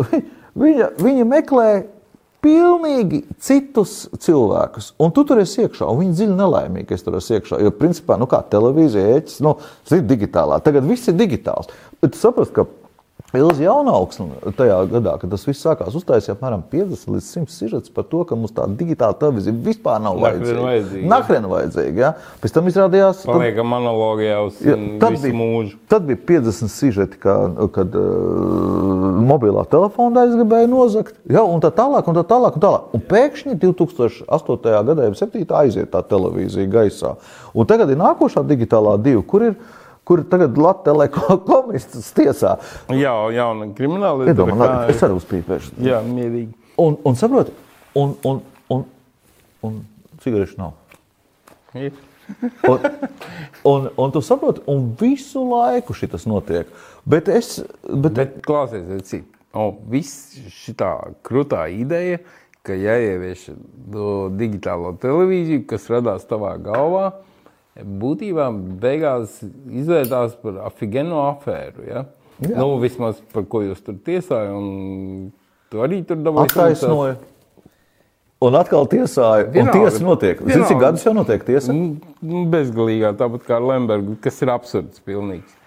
Viņa, 0.60 0.88
viņa 0.98 1.24
meklē 1.30 1.66
pilnīgi 2.42 3.20
citus 3.38 4.08
cilvēkus, 4.18 4.94
un 4.98 5.12
tu 5.14 5.22
tur 5.28 5.38
esi 5.42 5.62
iekšā, 5.62 5.86
un 5.86 6.00
viņi 6.00 6.16
dziļi 6.16 6.36
nelaimīgi, 6.40 6.88
ka 6.88 6.96
es 6.96 7.04
tur 7.06 7.18
esmu 7.20 7.36
iekšā. 7.36 7.60
Jo, 7.62 7.72
principā, 7.76 8.16
nu 8.18 8.26
kā 8.30 8.40
televīzija, 8.50 9.20
ēķis, 9.20 9.38
nu, 9.46 9.54
ir 9.94 10.02
digitālā. 10.08 10.58
Tagad 10.64 10.88
viss 10.88 11.10
ir 11.12 11.18
digitāls. 11.20 11.70
Bet 12.02 12.16
tu 12.16 12.22
saproti, 12.22 12.54
ka 13.30 13.38
Ilzi 13.38 13.64
Jaunaugs 13.64 14.18
tajā 14.58 14.78
gadā, 14.90 15.14
kad 15.20 15.30
tas 15.32 15.44
viss 15.46 15.62
sākās, 15.62 15.94
uztaisīja 15.96 16.34
apmēram 16.36 16.64
50 16.70 17.14
līdz 17.14 17.28
100 17.28 17.54
sižets 17.54 17.92
par 17.94 18.06
to, 18.10 18.24
ka 18.26 18.38
mums 18.38 18.54
tāda 18.56 18.74
digitāla 18.78 19.16
televīzija 19.20 19.54
vispār 19.64 20.00
nav 20.02 20.18
vajadzīga. 20.22 21.04
Nahrien 21.10 21.46
vajadzīga, 21.50 22.02
ja? 22.02 22.10
Pēc 22.42 22.56
tam 22.56 22.70
izrādījās... 22.70 23.22
Paliekam 23.28 23.70
monologijā 23.70 24.40
uz 24.48 24.60
ja, 24.64 24.76
bija, 24.76 25.34
mūžu. 25.36 25.78
Tad 25.90 26.08
bija 26.08 26.20
50 26.32 26.74
sižeti, 26.74 27.20
kā, 27.22 27.36
kad 27.74 27.94
uh, 27.98 29.20
mobilā 29.30 29.66
telefona 29.70 30.20
daļas 30.20 30.38
gribēja 30.40 30.70
nozakt, 30.70 31.18
ja? 31.30 31.44
un 31.46 31.62
tā 31.62 31.72
tālāk, 31.74 32.10
un 32.10 32.18
tā 32.18 32.26
tālāk, 32.34 32.58
un 32.58 32.66
tālāk. 32.66 32.94
Un 32.96 33.04
pēkšņi 33.10 33.58
2008. 33.62 34.72
gadā, 34.90 35.10
jau 35.10 35.20
7. 35.22 35.44
aiziet 35.62 35.92
tā 35.94 36.02
televīzija 36.10 36.70
gaisā. 36.70 37.14
Un 37.54 37.68
tagad 37.70 37.90
ir 37.90 38.00
nākošā 38.00 38.42
digitālā 38.46 38.96
diva, 39.02 39.22
kur 39.26 39.50
ir 39.50 39.60
kur 40.10 40.24
tagad 40.26 40.58
Latvijas 40.58 41.14
komunistus 41.48 42.10
tiesā. 42.16 42.56
Jā, 42.98 43.14
jauna 43.36 43.70
krimināla 43.78 44.24
lieta. 44.24 44.34
Iedomā, 44.34 44.58
kā... 44.58 44.78
Es 44.90 45.04
arī 45.06 45.14
uzpīpēšu. 45.20 45.76
Jā, 45.86 46.00
mierīgi. 46.02 46.50
Un, 46.82 46.96
un 47.06 47.18
saproti, 47.20 47.54
un, 47.94 48.16
un, 48.26 48.40
un, 48.74 48.82
un 49.68 49.76
cigarešu 50.24 50.58
nav. 50.58 50.74
Ir. 51.78 51.94
un, 52.66 52.88
un, 53.70 53.88
un 53.94 54.16
tu 54.16 54.22
saproti, 54.26 54.64
un 54.70 54.90
visu 54.98 55.44
laiku 55.46 55.94
šis 55.94 56.26
notiek. 56.26 56.66
Bet 57.06 57.30
es. 57.30 57.60
Bet... 57.86 58.10
Bet, 58.18 58.36
klausies, 58.42 58.90
cik. 59.06 59.28
O, 59.54 59.70
viss 59.90 60.34
šī 60.50 60.74
krūtā 61.26 61.64
ideja, 61.70 62.18
ka 62.66 62.74
jāievieš 62.74 63.52
digitālo 64.38 64.96
televīziju, 65.02 65.68
kas 65.70 65.86
radās 65.90 66.26
tavā 66.30 66.56
galvā, 66.62 67.12
būtībā 67.78 68.48
beigās 68.82 69.40
izvērtās 69.42 70.36
par 70.42 70.62
afigēnu 70.70 71.18
afēru. 71.28 71.84
Ja? 71.86 72.04
Jā. 72.40 72.56
Nu, 72.56 72.72
vismaz 72.80 73.20
par 73.34 73.44
ko 73.50 73.62
jūs 73.64 73.82
tur 73.84 73.98
tiesājāt, 74.04 74.54
un 74.56 75.30
tu 75.72 75.84
arī 75.84 76.00
tur 76.08 76.22
dabūji. 76.24 76.50
Attaisnoja. 76.50 77.18
Un 78.40 78.56
atkal 78.56 78.86
tiesāja. 78.88 79.50
Vienalga, 79.52 79.76
un 79.76 79.84
tiesa 79.84 80.04
notiek. 80.04 80.38
Zini, 80.48 80.66
cik 80.70 80.78
gadus 80.80 81.02
jau 81.04 81.12
notiek 81.12 81.42
tiesa? 81.44 81.74
Bezgalīgā, 82.54 83.12
tāpat 83.20 83.44
kā 83.44 83.58
Lemberga, 83.60 84.16
kas 84.24 84.40
ir 84.40 84.52
absurds 84.54 85.02
pilnīgs. 85.04 85.58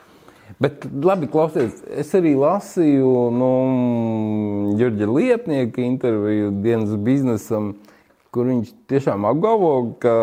Bet, 0.62 0.86
labi, 1.06 1.30
klausies, 1.30 1.80
es 1.94 2.10
arī 2.18 2.34
lasīju 2.38 3.12
no 3.34 3.52
nu, 3.70 4.74
Jurģa 4.80 5.10
Lietnieka 5.10 5.86
interviju 5.86 6.50
dienas 6.66 6.98
biznesam. 7.06 7.74
Uh, 7.74 7.93
kur 8.34 8.49
viņš 8.49 8.72
tiešām 8.89 9.27
apgalvo, 9.30 9.73
ka 10.01 10.14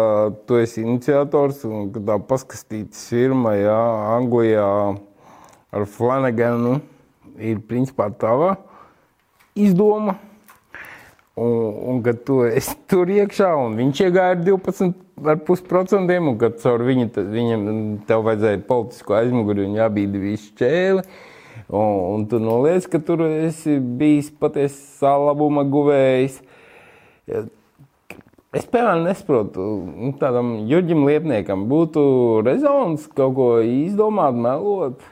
tu 0.48 0.58
esi 0.58 0.82
iniciators 0.82 1.62
un 1.68 1.92
ka 1.94 2.02
tā 2.08 2.16
paskastītas 2.26 3.04
firma, 3.12 3.54
jā, 3.54 3.78
Anglijā 4.16 4.66
ar 5.70 5.86
Flanaganu 5.86 6.80
ir 7.38 7.62
principā 7.68 8.08
tava 8.10 8.56
izdoma. 9.54 10.16
Un, 11.40 11.52
un 11.88 12.00
ka 12.04 12.12
tu 12.26 12.40
esi 12.44 12.74
tur 12.90 13.08
iekšā, 13.14 13.52
un 13.56 13.78
viņš 13.78 14.02
iegāja 14.02 14.34
ar 14.34 14.42
12,5%, 14.44 16.18
un 16.18 16.34
ka 16.40 16.50
caur 16.60 16.84
viņu, 16.84 17.06
viņam 17.32 17.62
tev 18.08 18.26
vajadzēja 18.26 18.64
politisko 18.66 19.16
aizmuguri 19.20 19.64
un 19.68 19.78
jābīda 19.78 20.20
visu 20.20 20.50
čēli. 20.58 21.06
Un, 21.70 21.94
un 22.16 22.26
tu 22.28 22.42
noliec, 22.42 22.90
ka 22.90 22.98
tur 22.98 23.22
esi 23.28 23.78
bijis 23.78 24.32
patiesi 24.42 25.06
labuma 25.06 25.62
guvējs. 25.70 26.42
Es 28.50 28.64
piemēram 28.66 29.04
nesaprotu, 29.06 29.62
nu, 29.86 30.10
tādam 30.18 30.64
Jurģim 30.66 31.04
Liepniekam 31.06 31.68
būtu 31.70 32.02
rezons 32.42 33.04
kaut 33.14 33.36
ko 33.36 33.46
izdomāt, 33.62 34.34
melot. 34.34 35.04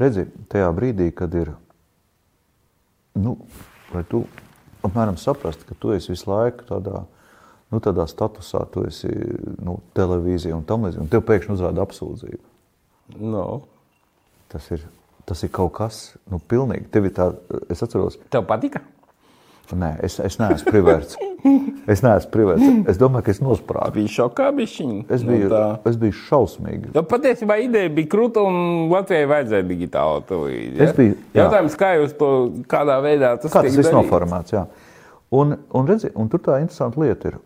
Redzi, 0.00 0.24
tajā 0.52 0.70
brīdī, 0.76 1.10
kad 1.16 1.36
ir, 1.36 1.52
nu, 3.20 3.36
lai 3.92 4.06
tu 4.08 4.22
apmēram 4.88 5.20
saprast, 5.20 5.68
ka 5.68 5.76
tu 5.76 5.92
esi 5.92 6.14
visu 6.14 6.30
laiku 6.32 6.64
tādā, 6.72 7.04
nu, 7.72 7.82
tādā 7.84 8.08
statusā, 8.08 8.64
tu 8.72 8.88
esi, 8.88 9.12
nu, 9.60 9.76
televīzija 9.96 10.56
un 10.56 10.64
tam 10.64 10.88
līdzīgi, 10.88 11.04
un 11.04 11.12
tev 11.12 11.26
pēkšņi 11.28 11.56
uzrāda 11.58 11.84
apsūdzību. 11.84 12.44
No. 13.20 13.46
Tas 14.48 14.72
ir, 14.72 14.88
tas 15.28 15.44
ir 15.44 15.52
kaut 15.52 15.76
kas, 15.76 16.04
nu, 16.32 16.40
pilnīgi, 16.40 16.88
tev 16.88 17.10
ir 17.10 17.16
tā, 17.20 17.34
es 17.68 17.84
atceros. 17.84 18.16
Tev 18.32 18.48
patika? 18.48 18.86
Nē, 19.74 19.88
es, 20.06 20.20
es 20.22 20.36
neesmu 20.38 20.70
privērts. 20.70 21.16
Es 21.90 22.02
neesmu 22.02 22.30
privērts. 22.30 22.66
Es 22.92 23.00
domāju, 23.00 23.26
ka 23.26 23.32
es 23.34 23.40
nosprādu. 23.42 23.94
Bija 23.96 24.12
šokā 24.14 24.48
bišķiņa. 24.54 24.98
Es 25.14 25.24
biju, 25.26 25.48
no 25.50 25.90
es 25.90 25.98
biju 26.00 26.14
šausmīgi. 26.20 26.92
Nu, 26.94 27.02
patiesībā 27.06 27.56
ideja 27.64 27.90
bija 27.94 28.10
krūta 28.12 28.44
un 28.46 28.86
Latvijai 28.92 29.26
vajadzēja 29.30 29.66
digitālo 29.66 30.22
televīziju. 30.28 30.78
Ja? 30.78 30.92
Biju. 30.98 31.16
Jā. 31.16 31.40
Jautājums, 31.40 31.76
kā 31.80 31.92
jūs 31.98 32.14
to, 32.20 32.30
kādā 32.70 33.00
veidā 33.04 33.32
tas 33.42 33.54
kā 33.54 33.64
tas 33.66 33.78
viss 33.78 33.94
noformēts, 33.94 34.54
jā. 34.54 34.64
Un, 35.34 35.56
un, 35.74 35.90
redzi, 35.90 36.12
un 36.14 36.30
tur 36.30 36.42
tā 36.46 36.60
interesanta 36.62 37.02
lieta 37.02 37.32
ir. 37.32 37.38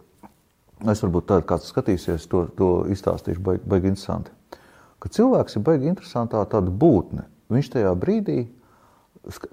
Es 0.88 1.00
varbūt 1.04 1.28
tādu, 1.28 1.48
kāds 1.48 1.68
skatīsies, 1.72 2.28
to, 2.28 2.46
to 2.56 2.70
izstāstīšu 2.92 3.40
baigi, 3.44 3.64
baigi 3.68 3.92
interesanti. 3.92 4.32
Ka 5.00 5.08
cilvēks 5.12 5.56
ir 5.56 5.64
baigi 5.64 5.88
interesantā 5.88 6.40
tāda 6.48 6.72
būtne. 6.72 7.26
Viņš 7.52 7.72
tajā 7.74 7.92
brīdī 8.00 8.42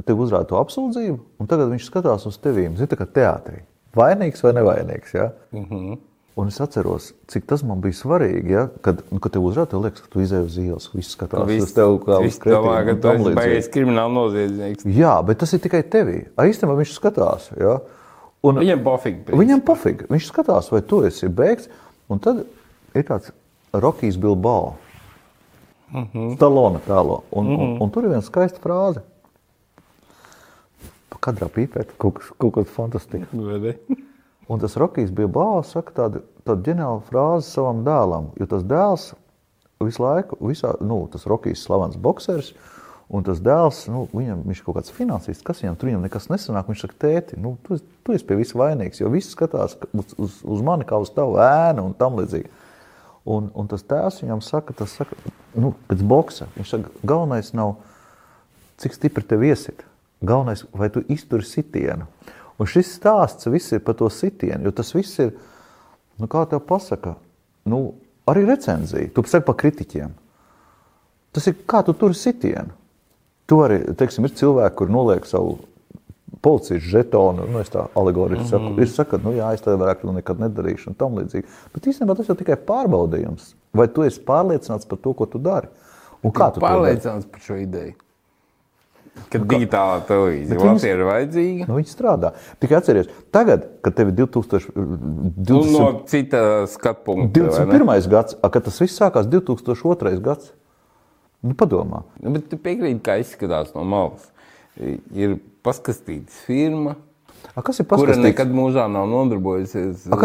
tev 0.08 0.22
uzrāda 0.24 0.48
to 0.50 0.60
apsūdzību, 0.60 1.18
un 1.42 1.50
tagad 1.50 1.72
viņš 1.74 1.88
skatās 1.90 2.28
uz 2.30 2.38
tevi, 2.42 2.70
zina, 2.78 3.00
kā 3.00 3.08
teātrī. 3.20 3.64
Vainīgs 3.98 4.44
vai 4.46 4.54
nevainīgs? 4.58 5.16
Ja? 5.16 5.32
Mm 5.52 5.66
-hmm. 5.66 5.98
Un 6.38 6.52
es 6.52 6.62
atceros, 6.62 7.14
cik 7.28 7.48
tas 7.50 7.64
man 7.66 7.80
bija 7.82 7.94
svarīgi, 7.98 8.52
ja? 8.52 8.68
kad, 8.82 9.02
nu, 9.10 9.20
kad 9.20 9.34
tev 9.34 9.42
uzrādīja, 9.42 9.72
tev 9.72 9.82
liekas, 9.82 10.02
ka 10.02 10.12
tu 10.14 10.22
izēji 10.22 10.46
uz 10.46 10.58
ielas, 10.58 10.90
viss 10.94 11.16
skatās 11.16 11.48
viss, 11.48 11.66
uz 11.66 11.74
tevi 11.74 11.98
kā 12.06 12.20
uz 12.28 12.38
kretinu. 12.38 12.74
Ka 12.86 12.96
tu 13.02 13.10
esi 13.10 13.34
baigais 13.40 13.70
krimināla 13.74 14.14
noziedznieks. 14.14 14.86
Jā, 14.86 15.16
bet 15.26 15.40
tas 15.42 15.54
ir 15.54 15.60
tikai 15.60 15.82
tevī. 15.84 16.28
Īstenībā 16.38 16.78
viņš 16.78 16.94
skatās. 16.94 17.50
Ja? 17.58 17.80
Un, 18.44 18.62
viņam 18.62 18.84
pofīgi. 18.86 19.34
Viņam 19.34 19.66
pofīgi. 19.66 20.06
Viņš 20.14 20.30
skatās, 20.30 20.72
vai 20.72 20.82
tu 20.86 21.02
esi 21.10 21.28
beigts. 21.28 21.70
Un 22.08 22.20
tad 22.20 22.46
ir 22.94 23.04
tāds 23.04 23.34
Rokijs 23.74 24.18
Bilbao. 24.18 24.76
Mm 25.92 26.06
-hmm. 26.14 26.36
Stalona 26.36 26.80
tēlo. 26.88 27.24
Un, 27.32 27.46
mm 27.46 27.58
-hmm. 27.58 27.62
un, 27.64 27.82
un 27.82 27.90
tur 27.90 28.04
ir 28.04 28.10
viena 28.10 28.22
skaista 28.22 28.60
frāze 28.62 29.02
kadrā 31.28 31.50
pīpēt, 31.54 31.94
kaut, 32.02 32.24
kaut 32.40 32.56
kas 32.58 32.74
fantastisks. 32.74 33.36
Un 34.48 34.62
tas 34.64 34.78
Rokijs 34.80 35.12
bija 35.12 35.28
balss, 35.28 35.74
saka 35.76 35.92
tādu, 35.96 36.24
tādu 36.48 36.64
ģeniālu 36.70 37.02
frāzi 37.10 37.50
savam 37.52 37.84
dēlam, 37.84 38.30
jo 38.40 38.48
tas 38.48 38.64
dēls 38.64 39.10
visu 39.84 40.02
laiku, 40.02 40.38
visā, 40.48 40.72
nu, 40.80 41.02
tas 41.12 41.28
Rokijs 41.28 41.66
slavens 41.68 41.98
boksers, 42.00 42.54
un 43.12 43.26
tas 43.28 43.42
dēls, 43.44 43.84
nu, 43.92 44.06
viņam, 44.16 44.46
viņš 44.48 44.62
kaut 44.64 44.80
kāds 44.80 44.94
finansists, 44.96 45.44
kas 45.46 45.60
viņam 45.64 45.76
tur 45.76 45.92
viņam 45.92 46.08
nekas 46.08 46.30
nesanāk, 46.32 46.72
viņš 46.72 46.86
saka, 46.86 46.98
tēti, 47.04 47.42
nu, 47.44 47.58
tu, 47.68 47.80
tu 48.08 48.16
esi 48.16 48.28
pie 48.28 48.40
visa 48.40 48.60
vainīgs, 48.60 49.04
jo 49.04 49.12
visi 49.12 49.36
skatās 49.36 49.76
uz, 49.92 50.16
uz, 50.16 50.40
uz 50.48 50.64
mani 50.64 50.88
kā 50.88 51.00
uz 51.04 51.12
tavu 51.12 51.36
ēnu 51.44 51.90
un 51.90 52.00
tam 52.00 52.16
līdzīgi. 52.22 52.48
Un, 53.28 53.52
un 53.60 53.68
tas 53.68 53.84
tēvs 53.84 54.22
viņam 54.24 54.40
saka, 54.48 54.72
tas 54.80 54.96
saka, 54.96 55.18
nu, 55.60 55.74
pēc 55.90 56.04
boksa. 56.08 56.48
Viņš 56.56 56.70
saka, 56.72 56.92
galvenais 57.04 57.52
nav, 57.52 57.76
cik 58.80 58.96
stipri 58.96 59.28
tev 59.28 59.44
iesit. 59.44 59.84
Galvenais, 60.22 60.66
vai 60.74 60.90
tu 60.90 61.04
izturi 61.14 61.46
sitienu. 61.46 62.08
Un 62.58 62.70
šis 62.70 62.96
stāsts 62.98 63.50
viss 63.54 63.76
ir 63.76 63.84
par 63.86 63.98
to 64.00 64.10
sitienu, 64.10 64.66
jo 64.66 64.74
tas 64.74 64.90
viss 64.96 65.20
ir, 65.22 65.36
nu, 66.18 66.26
kā 66.32 66.42
tev 66.50 66.64
pasaka, 66.66 67.14
nu, 67.70 67.94
arī 68.30 68.48
recenzija. 68.48 69.12
Tu 69.14 69.24
saki 69.30 69.46
par 69.46 69.58
kritiķiem. 69.62 70.16
Tas 71.36 71.48
ir 71.50 71.60
kā 71.70 71.84
tu 71.86 71.94
turi 71.94 72.18
sitienu. 72.18 72.74
Tu 73.48 73.60
arī, 73.64 73.80
teiksim, 73.96 74.26
ir 74.26 74.34
cilvēki, 74.36 74.76
kur 74.80 74.90
noliek 74.92 75.28
savu 75.30 75.60
policijas 76.44 76.82
žetonu, 76.84 77.46
nu, 77.52 77.62
es 77.62 77.70
tā 77.72 77.86
alegoriski 77.96 78.48
saku, 78.50 78.64
mm 78.64 78.76
-hmm. 78.76 78.82
ir 78.82 78.90
saka, 78.90 79.20
nu, 79.24 79.32
jā, 79.38 79.54
es 79.54 79.62
tā 79.62 79.78
varētu 79.78 80.14
nekad 80.14 80.40
nedarīšu 80.40 80.90
un 80.90 80.96
tam 80.96 81.16
līdzīgi. 81.16 81.46
Bet 81.74 81.88
īstenībā 81.88 82.18
tas 82.18 82.28
jau 82.28 82.36
tikai 82.36 82.56
pārbaudījums. 82.56 83.54
Vai 83.74 83.88
tu 83.88 84.04
esi 84.04 84.22
pārliecināts 84.22 84.88
par 84.88 84.98
to, 84.98 85.14
ko 85.14 85.26
tu 85.26 85.38
dari? 85.38 85.68
Un 86.24 86.32
kā 86.32 86.52
tu 86.54 86.60
pārliecināts 86.60 87.26
par 87.32 87.40
šo 87.40 87.56
ideju? 87.56 87.94
Kad 89.32 89.44
nu, 89.44 89.48
digitālā 89.52 89.98
televīzija 90.08 90.60
viņas, 90.62 90.86
ir 90.88 91.02
vajadzīga. 91.08 91.68
Nu, 91.68 91.80
viņi 91.80 91.92
strādā. 91.92 92.32
Tikai 92.64 92.78
atcerieties, 92.80 93.24
tagad, 93.36 93.66
kad 93.86 93.98
tev 93.98 94.12
ir 94.12 94.18
2000, 94.22 94.72
2000, 94.76 95.50
nu, 95.52 95.62
no 95.74 95.90
cita 96.08 96.42
skatu 96.72 97.04
punkta. 97.10 97.44
21. 97.48 98.08
gads, 98.14 98.38
kad 98.44 98.68
tas 98.70 98.80
viss 98.84 99.00
sākās 99.02 99.28
2002. 99.32 100.16
gads. 100.24 100.54
Nu, 101.44 101.54
padomā. 101.58 102.06
Nu, 102.24 102.32
bet 102.36 102.48
tu 102.52 102.60
piekrīti, 102.62 103.02
kā 103.06 103.20
izskatās 103.22 103.74
no 103.76 103.84
malas. 103.88 104.30
Ir 104.78 105.38
paskastītas 105.66 106.40
firma. 106.48 106.96
A, 107.54 107.62
kas 107.62 107.82
ir 107.82 107.88
paskastīts? 107.90 108.18
Kura 108.18 108.24
nekad 108.24 108.52
mūžā 108.54 108.88
nav 108.92 109.08
nodarbojusies 109.12 110.08
A, 110.14 110.18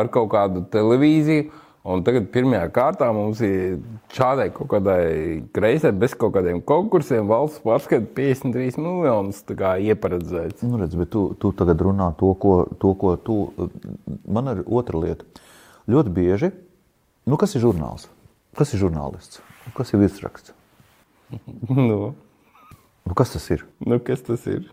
ar 0.00 0.08
kaut 0.12 0.30
kādu 0.32 0.64
televīziju. 0.72 1.50
Un 1.84 2.00
tagad 2.00 2.30
pirmajā 2.32 2.64
kārtā 2.72 3.10
mums 3.12 3.42
ir 3.44 3.74
šādai 4.16 4.46
kaut 4.56 4.70
kādai 4.72 5.42
kreisai, 5.52 5.90
bez 5.92 6.14
kaut 6.16 6.32
kādiem 6.32 6.62
konkursiem, 6.64 7.26
valsts 7.28 7.60
pārskata 7.60 8.08
53 8.16 8.78
miljonus 8.80 9.42
ieparedzēts. 9.44 10.64
Nu, 10.64 10.78
redz, 10.80 10.96
bet 10.96 11.10
tu, 11.12 11.26
tu 11.36 11.52
tagad 11.52 11.84
runā 11.84 12.06
to 12.16 12.30
ko, 12.40 12.54
to, 12.80 12.94
ko 12.96 13.12
tu. 13.20 13.36
Man 14.24 14.48
ir 14.54 14.62
otra 14.64 15.02
lieta. 15.02 15.28
Ļoti 15.92 16.14
bieži, 16.16 16.50
nu, 17.28 17.36
kas 17.36 17.52
ir 17.52 17.66
žurnāls? 17.66 18.08
Kas 18.56 18.72
ir 18.72 18.80
žurnālists? 18.80 19.42
Kas 19.76 19.92
ir 19.92 20.00
virsraksts? 20.00 20.56
nu. 21.68 22.14
Nu, 23.04 23.12
kas 23.12 23.36
tas 23.36 23.50
ir? 23.52 23.66
Nu, 23.84 24.00
kas 24.00 24.24
tas 24.24 24.48
ir? 24.48 24.70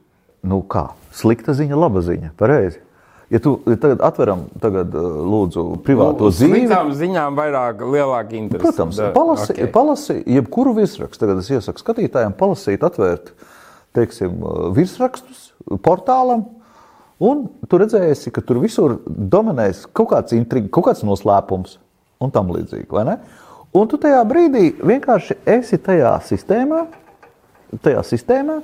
Nu, 0.48 0.62
kā? 0.64 0.94
Slikta 1.12 1.52
ziņa, 1.60 1.76
laba 1.76 2.00
ziņa. 2.08 2.32
Pareizi. 2.40 2.80
Ja 3.32 3.40
tu 3.40 3.54
tagad 3.64 4.02
atveram, 4.04 4.42
tagad, 4.60 4.92
uh, 4.92 5.20
lūdzu, 5.24 5.64
privāto 5.86 6.28
nu, 6.28 6.36
zīmi. 6.36 6.66
Sliktām 6.66 6.90
ziņām 7.00 7.38
vairāk, 7.38 7.84
lielāka 7.94 8.36
interese. 8.36 8.66
Protams, 8.66 8.98
da, 9.00 9.12
palasi, 9.16 9.54
okay. 9.54 9.70
palasi 9.72 10.16
jebkuru 10.36 10.74
virsrakstu. 10.76 11.22
Tagad 11.24 11.40
es 11.40 11.52
iesaku 11.54 11.80
skatītājiem 11.80 12.36
palasīt, 12.36 12.84
atvērt, 12.84 13.32
teiksim, 13.96 14.36
uh, 14.44 14.66
virsrakstus 14.76 15.46
portālam, 15.86 16.44
un 17.24 17.46
tu 17.72 17.80
redzēsi, 17.80 18.34
ka 18.36 18.44
tur 18.44 18.60
visur 18.66 18.98
dominēs 19.08 19.86
kaut 19.96 20.12
kāds 20.12 20.36
intriga, 20.36 20.68
kaut 20.68 20.90
kāds 20.90 21.06
noslēpums 21.08 21.78
un 22.22 22.36
tam 22.36 22.52
līdzīgi, 22.52 22.90
vai 22.92 23.08
ne? 23.14 23.18
Un 23.72 23.88
tu 23.88 23.96
tajā 24.02 24.20
brīdī 24.28 24.74
vienkārši 24.76 25.40
esi 25.48 25.80
tajā 25.80 26.18
sistēmā, 26.28 26.84
tajā 27.80 28.04
sistēmā, 28.04 28.60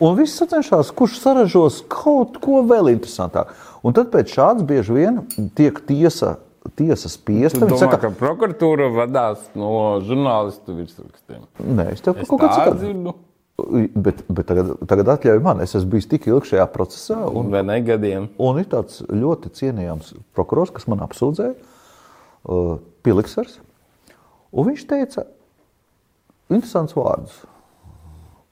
un 0.00 0.16
viss 0.16 0.40
sacenšas, 0.40 0.94
kurš 0.96 1.20
saražos 1.20 1.82
kaut 1.92 2.40
ko 2.40 2.62
vēl 2.64 2.94
interesantāku. 2.94 3.52
Un 3.86 3.94
tad 3.94 4.10
pēc 4.10 4.34
šādas 4.34 4.66
bieži 4.66 4.96
vien 4.96 5.22
tiek 5.58 5.78
tiesa. 5.86 6.40
Tiesa 6.76 7.06
spiesta. 7.06 7.62
Viņa 7.62 7.76
saka, 7.78 8.00
ka 8.02 8.08
prokuratūra 8.18 8.88
vadās 8.90 9.44
no 9.54 10.00
žurnālistu 10.02 10.74
virsrakstiem. 10.74 11.44
Nē, 11.62 11.92
es 11.94 12.02
tev 12.02 12.18
kaut 12.24 12.40
ko 12.42 12.48
tādu 12.50 13.14
Bet, 13.56 14.18
bet 14.28 14.44
tagad, 14.44 14.74
tagad 14.84 15.08
atļauj 15.14 15.38
man, 15.40 15.62
es 15.64 15.72
esmu 15.78 15.94
bijis 15.94 16.08
tik 16.10 16.26
ilgi 16.28 16.50
šajā 16.50 16.66
procesā. 16.74 17.16
Un? 17.24 17.54
Un 17.54 18.58
ir 18.60 18.66
tāds 18.68 18.98
ļoti 19.08 19.52
cienījams 19.56 20.10
prokurors, 20.36 20.74
kas 20.76 20.84
man 20.92 21.00
apsūdzēja, 21.06 21.54
uh, 21.56 22.74
Piliksers. 23.06 23.56
Un 24.52 24.68
viņš 24.68 24.84
teica 24.90 25.24
interesants 26.52 26.98
vārdus. 26.98 27.38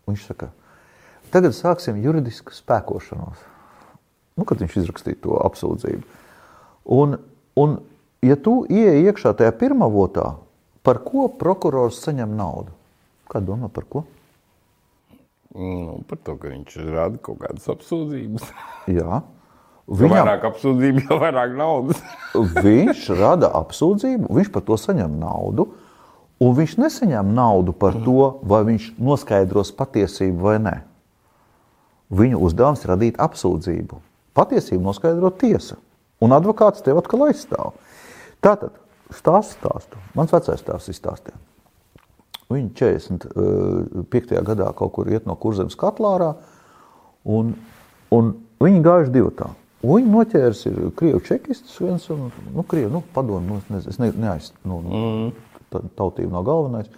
Viņš 0.08 0.24
saka, 0.30 0.48
tagad 1.34 1.52
sāksim 1.56 2.00
juridisku 2.00 2.56
spēkošanos. 2.56 3.44
Nu, 4.34 4.46
kad 4.48 4.62
viņš 4.62 4.80
izrakstīja 4.82 5.20
to 5.22 5.36
apsūdzību. 5.44 6.22
Un, 6.96 7.18
un 7.60 7.76
ja 8.24 8.36
tu 8.40 8.62
ieej 8.66 9.06
iekšā 9.10 9.34
tajā 9.38 9.54
pirmā 9.60 9.86
votā, 9.90 10.34
par 10.84 11.00
ko 11.06 11.28
prokurors 11.30 12.00
saņem 12.02 12.34
naudu? 12.36 12.74
Kā 13.30 13.40
domā 13.40 13.70
par 13.72 13.86
ko? 13.88 14.04
Nu, 15.54 16.00
par 16.10 16.18
to, 16.26 16.34
ka 16.34 16.50
viņš 16.50 16.76
rada 16.90 17.20
kaut 17.22 17.38
kādas 17.44 17.68
apsūdzības. 17.70 18.50
Jā. 18.98 19.22
Viņam, 19.84 20.00
jo 20.00 20.10
vairāk 20.16 20.46
apsūdzību, 20.48 21.02
jo 21.04 21.18
vairāk 21.20 21.54
naudas. 21.58 22.00
viņš 22.66 23.04
rada 23.18 23.52
apsūdzību, 23.60 24.32
viņš 24.34 24.50
par 24.50 24.64
to 24.66 24.78
saņem 24.80 25.18
naudu. 25.20 25.68
Un 26.42 26.56
viņš 26.56 26.74
nesaņem 26.82 27.30
naudu 27.36 27.72
par 27.78 27.94
to, 28.02 28.40
vai 28.42 28.64
viņš 28.66 28.88
noskaidros 28.98 29.70
patiesību 29.78 30.48
vai 30.48 30.56
nē. 30.64 30.74
Viņa 32.14 32.40
uzdevums 32.48 32.82
ir 32.82 32.90
radīt 32.90 33.20
apsūdzību. 33.22 34.00
Patiesību 34.34 34.82
noskaidro 34.82 35.30
tiesa, 35.38 35.78
un 36.22 36.34
advokāts 36.34 36.82
tev 36.84 36.98
atkal 37.00 37.28
aizstāv. 37.28 37.74
Tātad, 38.44 38.74
stāstu 39.14 39.60
stāstu. 39.60 40.00
Mans 40.18 40.34
vecais 40.34 40.64
tēvs 40.66 40.90
izstāstīja. 40.92 41.38
Viņa 42.52 42.74
45. 42.76 44.40
gadā 44.44 44.68
kaut 44.76 44.92
kur 44.96 45.08
iet 45.10 45.28
no 45.28 45.36
kurzemes 45.40 45.78
katlārā, 45.80 46.34
un, 47.24 47.54
un 48.12 48.34
viņi 48.62 48.82
gājuši 48.84 49.14
divatā. 49.14 49.48
Viņi 49.84 50.10
noķērs 50.12 50.60
ir 50.70 50.76
krievu 50.96 51.20
čekistus, 51.24 51.76
viens 51.80 52.04
un, 52.12 52.28
nu, 52.54 52.64
krievu, 52.68 52.90
nu, 52.98 53.02
padomu, 53.16 53.44
nu, 53.46 53.58
es, 53.60 53.66
ne, 53.72 53.80
es 53.92 53.98
ne, 54.00 54.12
neaiz, 54.16 54.52
nu, 54.64 54.80
mm 54.84 55.34
tautība 55.96 56.32
nav 56.32 56.46
galvenais. 56.46 56.90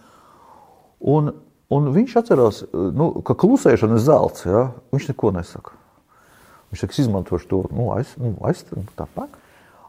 Un, 1.01 1.33
un 1.73 1.91
viņš 1.95 2.17
atcerās, 2.21 2.63
nu, 2.73 3.11
ka 3.27 3.37
klusēšana 3.39 3.99
ir 3.99 4.05
zelts. 4.05 4.47
Ja? 4.49 4.69
Viņš 4.95 5.11
neko 5.13 5.33
nesaka. 5.37 5.77
Viņš 6.77 6.85
saka, 6.85 7.01
izmantošu 7.01 7.49
to 7.49 7.65
nu, 7.73 7.89
aiz, 7.97 8.13
nu, 8.21 8.37
aiz, 8.45 8.61
tāpēc. 9.01 9.43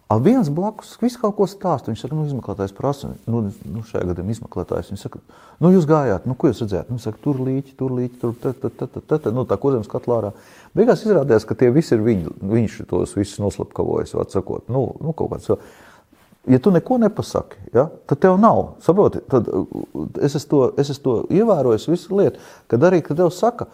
A 0.08 0.16
viens 0.24 0.48
blakus 0.48 0.94
visu 1.02 1.20
kaut 1.20 1.36
ko 1.36 1.46
stāsta. 1.52 1.92
Viņš 1.92 2.06
saka, 2.06 2.16
nu, 2.16 2.24
izmeklētājs 2.30 2.72
prasa, 2.72 3.10
nu, 3.28 3.42
nu 3.68 3.82
šajā 3.84 4.06
gadījumā 4.08 4.38
izmeklētājs. 4.38 4.94
Viņš 4.94 5.02
saka, 5.04 5.20
nu, 5.60 5.72
jūs 5.74 5.88
gājāt, 5.90 6.30
nu, 6.30 6.36
ko 6.40 6.48
jūs 6.48 6.62
redzējāt? 6.64 6.94
Nu, 6.94 7.02
saka, 7.04 7.20
tur 7.26 7.42
līķi, 7.44 7.76
tur 7.76 7.92
līķi, 7.92 8.20
tur 8.22 8.38
tā, 8.40 8.54
tā, 8.56 8.72
tā, 8.72 8.88
tā, 8.88 9.02
tā, 9.04 9.18
tā, 9.26 9.34
nu, 9.36 9.44
tā 9.50 9.58
kurzemes 9.60 9.92
katlārā. 9.92 10.32
Beigās 10.80 11.04
izrādījās, 11.04 11.44
ka 11.50 11.60
tie 11.60 11.74
visi 11.76 11.92
ir 11.98 12.06
viņi, 12.08 12.38
viņš 12.54 12.80
tos 12.88 13.18
visus 13.20 13.44
noslapkavojas, 13.44 14.16
var 14.16 14.32
sakot, 14.32 14.72
nu, 14.72 14.86
nu 15.04 15.12
kaut 15.12 15.36
kāds 15.36 15.52
ja 16.48 16.60
tu 16.64 16.72
neko 16.72 16.98
nepasaki, 17.04 17.60
ja, 17.76 17.90
tad 18.08 18.22
tev 18.24 18.38
nav. 18.40 18.78
Saproti, 18.84 19.20
tad 19.28 19.50
uh, 19.52 19.68
es 20.24 20.38
esmu 20.40 20.50
to, 20.54 20.62
es 20.80 20.92
esmu 20.94 21.04
to 21.04 21.16
ievērojis 21.36 21.90
visu 21.92 22.16
lietu, 22.16 22.40
kad 22.72 22.84
arī, 22.88 23.02
kad 23.04 23.20
tev 23.20 23.32
saka, 23.36 23.68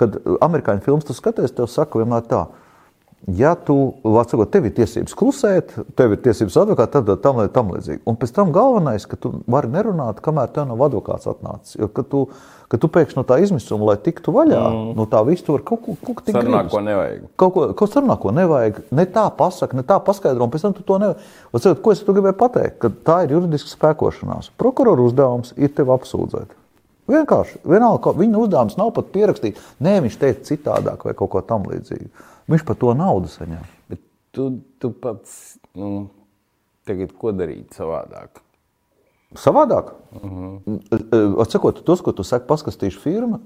kad 0.00 0.20
amerikāņu 0.44 0.84
filmas 0.84 1.08
tu 1.08 1.16
skaties, 1.16 1.54
tev 1.56 1.68
saka 1.72 2.00
vienmēr 2.02 2.24
tā, 2.28 2.46
ja 3.26 3.54
tu, 3.54 3.76
sakot, 4.04 4.50
tev 4.52 4.68
ir 4.68 4.74
tiesības 4.76 5.14
klusēt, 5.18 5.72
tev 5.98 6.14
ir 6.14 6.20
tiesības 6.22 6.58
advokāt, 6.62 6.92
tad 6.94 7.08
tam, 7.24 7.40
tam 7.52 7.72
līdzīgi. 7.74 8.02
Un 8.06 8.18
pēc 8.20 8.34
tam 8.36 8.52
galvenais, 8.54 9.06
ka 9.08 9.18
tu 9.20 9.32
vari 9.50 9.70
nerunāt, 9.72 10.20
kamēr 10.24 10.52
tev 10.54 10.68
nav 10.70 10.84
advokāts 10.86 11.26
atnācis. 11.30 11.78
Jo, 11.80 11.88
kad 11.92 12.06
tu, 12.12 12.26
ka 12.70 12.78
tu 12.82 12.90
pēkšņi 12.92 13.18
no 13.18 13.24
tā 13.26 13.40
izmisuma, 13.42 13.88
lai 13.90 13.96
tiktu 14.04 14.34
vaļā, 14.36 14.60
mm. 14.68 14.92
no 14.98 15.08
tā 15.10 15.22
visu 15.26 15.56
var 15.56 15.64
kaut 15.66 15.82
ko, 15.86 15.96
kaut 16.02 16.20
ko 16.20 16.26
tādu 16.26 16.38
sarunāt, 16.38 16.70
ko 16.70 16.82
nevajag. 16.86 17.24
Kaut 17.40 17.56
ko, 17.56 17.64
kaut 17.80 17.94
sarunāt, 17.96 18.20
ko 18.22 18.34
nevajag. 18.36 18.82
Ne 19.00 19.08
tā 19.16 19.24
pasaka, 19.40 19.78
ne 19.80 19.86
tā 19.86 19.98
paskaidro, 20.06 20.46
un 20.46 20.52
pēc 20.54 20.68
tam 20.68 20.76
tu 20.76 20.86
to 20.86 21.00
nevajag. 21.02 21.32
Atcerat, 21.56 21.82
ko 21.82 21.96
es 21.96 22.04
tu 22.04 22.14
gribēju 22.14 22.38
pateikt? 22.44 22.78
Ka 22.84 22.92
tā 23.10 23.18
ir 23.24 23.34
juridiska 23.38 23.72
spēkošanās. 23.72 24.52
Prokuroru 24.60 25.08
uzdevums 25.10 25.56
ir 25.56 25.74
tevi 25.74 25.94
apsūdzēt. 25.96 26.54
Vienkārši, 27.06 27.60
vienalga, 27.62 28.12
viņa 28.18 28.40
uzdevums 28.42 28.78
nav 28.80 28.90
pat 28.96 29.12
pierakstīt. 29.14 29.60
Nē, 29.82 29.98
viņš 30.06 30.16
teica 30.22 30.48
citādāk 30.48 31.06
vai 31.06 31.14
kaut 31.18 31.30
ko 31.34 31.42
tam 31.46 31.68
līdzīgu. 31.70 32.10
Viņš 32.50 32.64
par 32.66 32.78
to 32.80 32.94
naudu 32.98 33.30
saņem. 33.30 33.68
Bet 33.92 34.02
tu, 34.34 34.48
tu 34.82 34.90
pats, 35.02 35.56
nu, 35.78 36.08
tagad 36.86 37.14
ko 37.18 37.34
darīt 37.34 37.78
savādāk? 37.78 38.42
Savādāk. 39.34 39.90
Uh 40.22 40.30
-huh. 40.30 41.40
Atsakot, 41.40 41.84
tos, 41.84 42.00
ko 42.00 42.12
tu 42.12 42.22
saki, 42.22 42.46
paskastīšu 42.46 43.00
firma, 43.00 43.40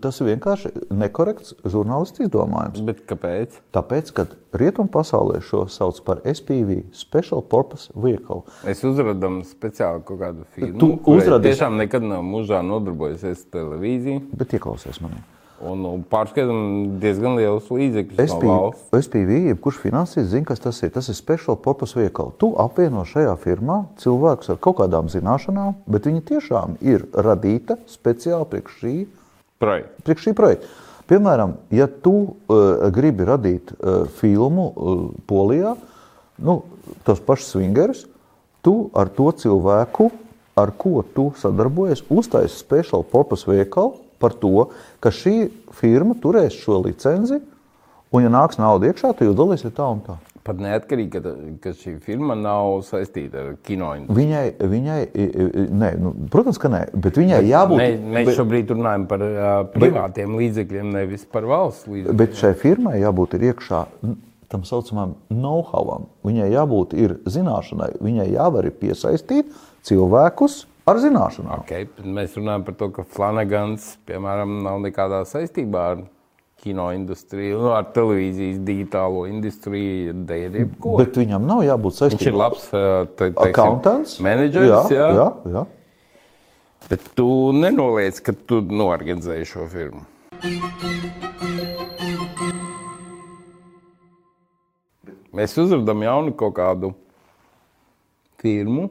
tas 0.00 0.20
ir 0.20 0.26
vienkārši 0.26 0.70
nekorekts 0.90 1.54
žurnālists 1.64 2.20
izdomājums. 2.20 2.80
Bet 2.80 3.04
kāpēc? 3.06 3.60
Tāpēc, 3.72 4.12
ka 4.12 4.26
rietumu 4.52 4.88
pasaulē 4.88 5.40
šo 5.40 5.66
sauc 5.68 6.00
par 6.04 6.20
SPV, 6.24 6.82
Special 6.92 7.42
Purpose 7.42 7.92
Vehicle. 7.94 8.42
Es 8.64 8.84
uzrādīju 8.84 9.44
speciāli 9.44 10.02
kaut 10.04 10.20
kādu 10.20 10.44
firmu. 10.54 10.78
Tu 10.78 10.98
uzrādīji. 11.04 11.52
Tiešām 11.52 11.76
nekad 11.76 12.02
nav 12.02 12.22
mūžā 12.22 12.62
nodarbojusies 12.62 13.44
ar 13.44 13.50
televīziju. 13.52 14.20
Bet 14.32 14.52
ieklausies 14.52 15.00
manī. 15.00 15.20
Un, 15.58 15.80
un 15.82 16.02
pārskatām 16.06 16.98
diezgan 17.02 17.34
liels 17.34 17.66
līdzekļus 17.72 18.34
no 18.46 18.58
SPV, 18.94 19.38
jebkurš 19.50 19.80
finansīs, 19.82 20.28
zina, 20.30 20.46
kas 20.46 20.62
tas 20.62 20.78
ir. 20.86 20.92
Tas 20.94 21.08
ir 21.10 21.16
special 21.18 21.58
purpose 21.58 21.98
veikals. 21.98 22.36
Tu 22.38 22.52
apvieno 22.62 23.02
šajā 23.08 23.32
firmā 23.42 23.80
cilvēkus 23.98 24.52
ar 24.54 24.60
kaut 24.62 24.78
kādām 24.78 25.10
zināšanām, 25.10 25.80
bet 25.90 26.06
viņi 26.06 26.22
tiešām 26.30 26.78
ir 26.86 27.08
radīta 27.10 27.78
speciāli 27.90 28.46
priekš 28.52 28.78
šī, 28.84 28.94
Projekts. 29.58 30.04
priekš 30.06 30.28
šī 30.28 30.36
projekta. 30.38 30.70
Piemēram, 31.10 31.56
ja 31.74 31.88
tu 31.88 32.14
uh, 32.14 32.86
gribi 32.94 33.26
radīt 33.26 33.74
uh, 33.74 34.04
filmu 34.20 34.70
uh, 34.70 35.04
Polijā, 35.26 35.74
nu, 36.38 36.60
tos 37.02 37.18
pašus 37.24 37.56
swingerus, 37.56 38.04
tu 38.62 38.92
ar 38.94 39.10
to 39.10 39.32
cilvēku, 39.42 40.12
ar 40.58 40.70
ko 40.78 41.00
tu 41.16 41.32
sadarbojies, 41.40 42.04
uztaisi 42.12 42.60
special 42.60 43.02
purpose 43.02 43.48
veikalu 43.48 43.96
par 44.22 44.34
to, 44.38 44.68
ka 45.04 45.12
šī 45.14 45.48
firma 45.78 46.16
turēs 46.22 46.56
šo 46.62 46.82
licenci, 46.86 47.40
un, 48.12 48.24
ja 48.24 48.32
nāks 48.32 48.58
nauda 48.60 48.90
iekšā, 48.90 49.12
tu 49.18 49.28
jau 49.28 49.36
dalīsi 49.36 49.70
tā 49.74 49.86
un 49.92 50.02
tā. 50.06 50.18
Pat 50.48 50.60
neatkarīgi, 50.64 51.20
ka, 51.20 51.32
ka 51.60 51.72
šī 51.76 51.98
firma 52.00 52.32
nav 52.38 52.78
saistīta 52.86 53.42
ar 53.42 53.48
kino 53.66 53.90
industriju. 53.98 54.16
Viņai, 54.16 54.44
viņai 54.72 55.66
nē, 55.76 55.90
nu, 56.00 56.12
protams, 56.32 56.60
ka 56.62 56.70
nē, 56.72 56.80
bet 57.04 57.18
viņai 57.20 57.42
jābūt. 57.50 57.82
Mē, 57.82 57.88
mēs 58.14 58.30
bet- 58.30 58.38
šobrīd 58.38 58.72
runājam 58.72 59.04
par 59.10 59.24
uh, 59.26 59.50
privātiem 59.74 60.38
līdzekļiem, 60.40 60.88
nevis 60.94 61.26
par 61.28 61.44
valsts 61.50 61.84
līdzekļiem. 61.90 62.20
Bet 62.22 62.40
šai 62.40 62.54
firmai 62.62 62.96
jābūt 63.02 63.36
iekšā 63.36 63.82
tam 64.48 64.64
saucamam 64.64 65.18
know-howam. 65.28 66.08
Viņai 66.24 66.48
jābūt 66.54 66.96
ir 66.96 67.18
zināšanai, 67.28 67.98
viņai 68.00 68.30
jāvar 68.32 68.70
piesaistīt 68.80 69.52
cilvēkus 69.84 70.62
ar 70.90 71.00
zināšanām. 71.02 71.64
Okay, 71.64 71.88
mēs 72.04 72.36
runājam 72.38 72.64
par 72.66 72.76
to, 72.80 72.90
ka 72.94 73.04
Flanagans, 73.16 73.94
piemēram, 74.08 74.60
nav 74.66 74.80
nekādā 74.84 75.22
saistībā 75.28 75.84
ar 75.94 76.04
kino 76.58 76.88
industriju, 76.94 77.60
nu, 77.62 77.70
ar 77.76 77.86
televīzijas 77.94 78.58
digitālo 78.66 79.24
industriju, 79.30 80.14
dēļ 80.28 80.58
jebko. 80.64 80.96
Bet 80.98 81.18
viņam 81.20 81.46
nav 81.46 81.62
jābūt 81.66 82.00
Viņš 82.02 82.26
ir 82.26 82.38
labs 82.38 82.68
uh, 82.72 83.06
te, 83.12 83.28
teiksim, 83.30 83.50
Accountants? 83.52 84.16
menedžeris, 84.24 84.90
jā, 84.90 84.98
jā, 84.98 85.10
jā, 85.20 85.28
jā. 85.54 85.66
Bet 86.88 87.10
tu 87.18 87.28
nenoliedz, 87.54 88.22
ka 88.24 88.32
tu 88.32 88.62
norganizēji 88.64 89.50
šo 89.50 89.66
firmu. 89.70 90.06
Mēs 95.38 95.54
uzrādām 95.60 96.02
jaunu 96.02 96.32
kaut 96.34 96.56
kādu 96.56 96.90
firmu, 98.42 98.88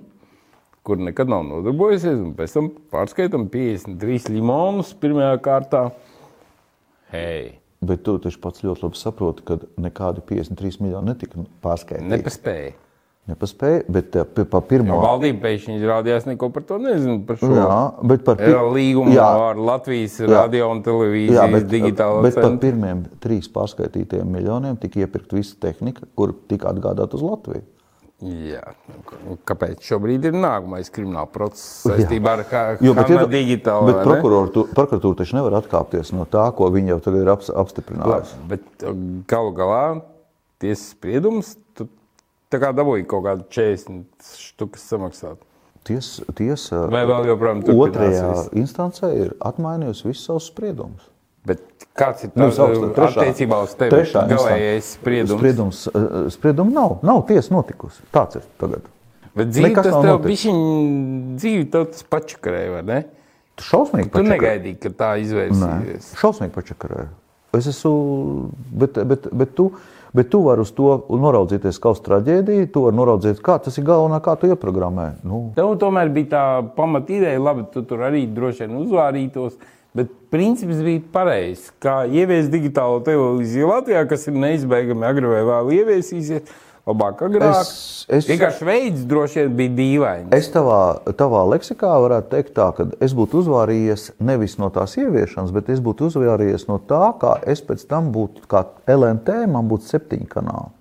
kur 0.87 0.97
nekad 1.03 1.27
nav 1.31 1.43
nodarbojusies, 1.49 2.15
un 2.23 2.33
pēc 2.37 2.53
tam 2.55 2.69
pārskaitām 2.95 3.49
53 3.51 4.31
limonus 4.31 4.93
pirmajā 5.01 5.35
kārtā. 5.43 5.85
Hei, 7.11 7.57
Bet 7.79 8.01
tu 8.07 8.15
taču 8.17 8.39
pats 8.41 8.63
ļoti 8.65 8.87
labi 8.87 8.97
saproti, 8.97 9.43
ka 9.45 9.59
nekādi 9.77 10.23
53 10.25 10.79
miljoni 10.81 11.11
netika 11.11 11.43
pārskaitīti. 11.61 12.09
nepaspēja. 12.09 12.71
Nepaspēja, 13.27 13.83
bet 13.91 14.15
eh, 14.15 14.23
pa- 14.23 14.45
pa 14.47 14.61
pirmo. 14.63 14.95
Jo 14.95 15.01
valdība 15.03 15.41
pēkšņi 15.43 15.75
izrādījās 15.81 16.25
neko 16.29 16.47
par 16.55 16.63
to 16.63 16.77
nezinu. 16.79 17.19
Par 17.27 17.35
šo 17.37 17.49
Jā, 17.53 17.77
bet 18.07 18.23
par 18.25 18.37
pi- 18.39 18.43
Eh, 18.49 18.55
līgumu 18.77 19.11
Jā. 19.13 19.27
ar 19.51 19.55
Latvijas 19.59 20.15
radio 20.21 20.71
un 20.71 20.81
televīzijas 20.81 21.35
Jā, 21.37 21.51
bet, 21.51 21.67
digitālo 21.67 22.21
bet 22.23 22.33
par 22.35 22.43
centru. 22.47 22.59
pirmiem 22.71 23.03
trīs 23.19 23.49
pārskaitītajiem 23.51 24.25
miljoniem 24.25 24.79
tika 24.79 24.99
iepirkta 25.05 25.35
visa 25.35 25.55
tehnika, 25.59 26.07
kur 26.15 26.33
tika 26.47 26.71
atgādāta 26.73 27.13
uz 27.13 27.21
Latviju. 27.21 27.61
Jā, 28.17 28.63
nu, 28.89 29.35
kāpēc 29.45 29.83
šobrīd 29.85 30.23
ir 30.25 30.33
nākamais 30.33 30.87
krimināla 30.89 31.29
process 31.29 31.83
saistībā 31.85 32.31
ar 32.33 32.41
ir, 33.13 33.25
digitālo? 33.29 33.91
bet 33.91 33.99
prokuratūra 34.73 35.19
taču 35.19 35.37
nevar 35.37 35.59
atkāpties 35.59 36.09
no 36.17 36.25
tā, 36.25 36.47
ko 36.57 36.71
viņi 36.73 36.95
jau 36.95 36.97
tagad 37.05 37.21
ir 37.21 37.29
aps, 37.35 37.51
apstiprinājusi. 37.61 38.39
Bet 38.49 38.85
uh, 38.89 38.95
galu 39.29 39.51
galā 39.59 39.83
tiesas 40.57 40.95
spriedums, 40.95 41.53
tu 41.77 41.85
tā 42.49 42.61
kā 42.63 42.71
dabūji 42.73 43.05
kaut 43.11 43.27
kādu 43.27 43.45
40 43.53 44.31
štukas 44.47 44.89
samaksāt. 44.95 45.43
Ties, 45.85 46.15
tiesa 46.35 46.87
Vai 46.91 47.05
vēl 47.07 47.29
joprojām 47.29 47.61
otrajā 47.77 48.31
instancē 48.57 49.11
ir 49.13 49.37
atmainījusi 49.45 50.09
visus 50.09 50.25
savus 50.25 50.49
spriedumus. 50.49 51.05
Bet 51.47 51.61
kāds 51.97 52.25
ir 52.27 52.31
Nu, 52.35 52.49
augstā- 52.49 52.91
trešā- 52.97 53.23
attiecībā 53.23 53.61
uz 53.63 53.73
tevi? 53.79 53.91
trešā 53.95 54.25
Galējais 54.27 54.89
spriedums. 54.99 55.39
Spriedums, 55.39 55.81
eh, 55.87 56.29
spriedums 56.35 56.73
nav. 56.75 56.97
Nav 57.07 57.23
tiesa 57.29 57.53
notikusi. 57.55 58.01
Tāds 58.13 58.35
ir 58.41 58.43
tagad. 58.59 58.81
Bet 59.37 59.47
dzīve 59.53 59.69
Nekas 59.69 59.85
tas 59.87 60.01
tev 60.03 60.17
bišķiņ, 60.25 60.57
dzīve 61.37 61.69
tev 61.71 61.85
tas 61.93 62.03
pačakarēja, 62.03 62.71
vai 62.73 62.81
ne? 62.83 62.99
Šausmīgi 63.57 64.11
Tu 64.11 64.19
pačakarē. 64.19 64.33
negaidīji, 64.35 64.79
ka 64.81 64.89
tā 64.89 65.11
izvērsīsies. 65.23 66.11
Šausmīgi 66.19 66.51
pačakarē. 66.53 67.07
Es 67.57 67.65
esmu, 67.71 68.51
bet, 68.77 68.93
bet, 69.07 69.27
bet 69.33 69.55
tu, 69.55 69.71
bet 70.13 70.29
tu 70.29 70.41
vari 70.43 70.61
uz 70.61 70.71
to 70.71 71.05
noraudzīties 71.09 71.79
kā 71.81 71.89
uz 71.95 72.01
traģēdiju, 72.05 72.71
tu 72.71 72.83
vari 72.85 72.95
noraudzīt, 72.97 73.39
kā 73.41 73.55
tas 73.63 73.77
ir 73.77 73.85
galvenā, 73.87 74.19
kā 74.21 74.35
tu 74.39 74.47
ieprogrammē. 74.51 75.07
Nu, 75.23 75.53
Tev 75.55 75.77
tomēr 75.81 76.11
bija 76.13 76.27
tā 76.35 76.43
pamata 76.75 77.09
ideja, 77.09 77.39
labi, 77.41 77.65
tu 77.73 77.81
tur 77.87 77.99
arī 77.99 78.27
droši 78.31 78.67
vien 78.67 78.77
uzvārītos. 78.83 79.53
Bet 79.97 80.11
princips 80.33 80.83
bija 80.85 81.01
pareizs. 81.15 81.71
Kā 81.81 82.03
ieviest 82.05 82.51
digitālo 82.53 82.99
televīziju 83.07 83.71
Latvijā, 83.71 84.03
kas 84.09 84.27
ir 84.29 84.37
neizbēgami 84.37 85.07
agri 85.09 85.31
vai 85.31 85.41
vēl 85.47 85.71
ieviesīsies, 85.79 86.51
labāk 86.87 87.23
agrāk. 87.25 87.57
Es- 87.63 88.05
es- 88.07 88.27
Vienkārši 88.29 88.67
veids 88.69 89.01
droši 89.09 89.41
vien 89.41 89.55
bija 89.57 89.73
dīvains. 89.79 90.29
Es 90.37 90.47
tavā, 90.53 91.01
tavā 91.19 91.41
leksikā 91.51 91.89
varētu 92.05 92.29
teikt, 92.35 92.53
tā, 92.55 92.69
ka 92.77 92.85
es 93.01 93.15
būtu 93.17 93.41
uzvārījies 93.41 94.11
nevis 94.21 94.57
no 94.61 94.69
tās 94.69 94.93
ieviešanas, 95.01 95.51
bet 95.51 95.69
es 95.73 95.81
būtu 95.83 96.07
uzvārījies 96.11 96.67
no 96.69 96.77
tā, 96.79 97.17
kā 97.19 97.33
es 97.47 97.61
pēc 97.61 97.87
tam 97.87 98.13
būtu, 98.13 98.45
kā 98.47 98.65
LNT, 98.87 99.47
man 99.51 99.67
būtu 99.67 99.89
septiņi 99.89 100.27
kanāli. 100.29 100.71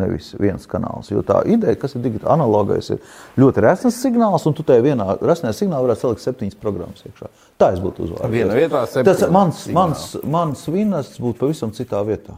Nevis 0.00 0.32
viens 0.42 0.64
kanāls. 0.66 1.12
Jo 1.12 1.22
tā 1.26 1.44
ideja, 1.46 1.76
kas 1.78 1.94
ir 1.94 2.02
digitāla 2.02 2.34
analogais, 2.34 2.88
ir 2.90 3.38
ļoti 3.38 3.62
resns 3.62 4.00
signāls, 4.02 4.42
un 4.48 4.56
tu 4.58 4.64
tajā 4.66 4.82
vienā 4.82 5.06
resnē 5.22 5.52
signālā 5.54 5.86
varētu 5.86 6.02
salikt 6.02 6.24
septiņas 6.24 6.58
programmas 6.58 7.04
iekšā. 7.06 7.30
Tā 7.62 7.70
es 7.76 7.82
būtu 7.82 8.08
uzvārījis. 8.08 8.34
Vienā 8.34 8.58
vietā 8.58 8.82
Tas 8.90 9.22
septiņi 9.22 9.30
mans, 9.36 9.62
mans, 9.76 10.08
mans 10.26 10.66
vinas 10.66 11.14
būtu 11.22 11.44
pavisam 11.44 11.70
citā 11.76 12.02
vietā. 12.08 12.34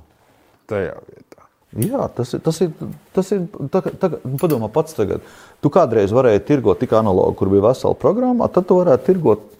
Tajā 0.69 0.99
vietā. 1.01 1.47
Jā, 1.77 2.07
tas 2.17 2.37
ir. 2.37 2.41
Tas 2.45 2.61
ir, 2.65 2.71
tas 3.17 3.33
ir 3.35 3.49
tā, 3.73 3.83
tā, 4.01 4.13
padomā 4.41 4.69
pats 4.73 4.97
tagad. 4.97 5.25
Tu 5.65 5.73
kādreiz 5.73 6.13
varēji 6.15 6.45
tirgot 6.49 6.81
tik 6.81 6.93
analogu, 6.97 7.35
kur 7.41 7.51
bija 7.53 7.71
vesela 7.71 7.97
programma, 7.99 8.49
tad 8.53 8.69
tu 8.69 8.77
varētu 8.79 9.09
tirgot 9.09 9.53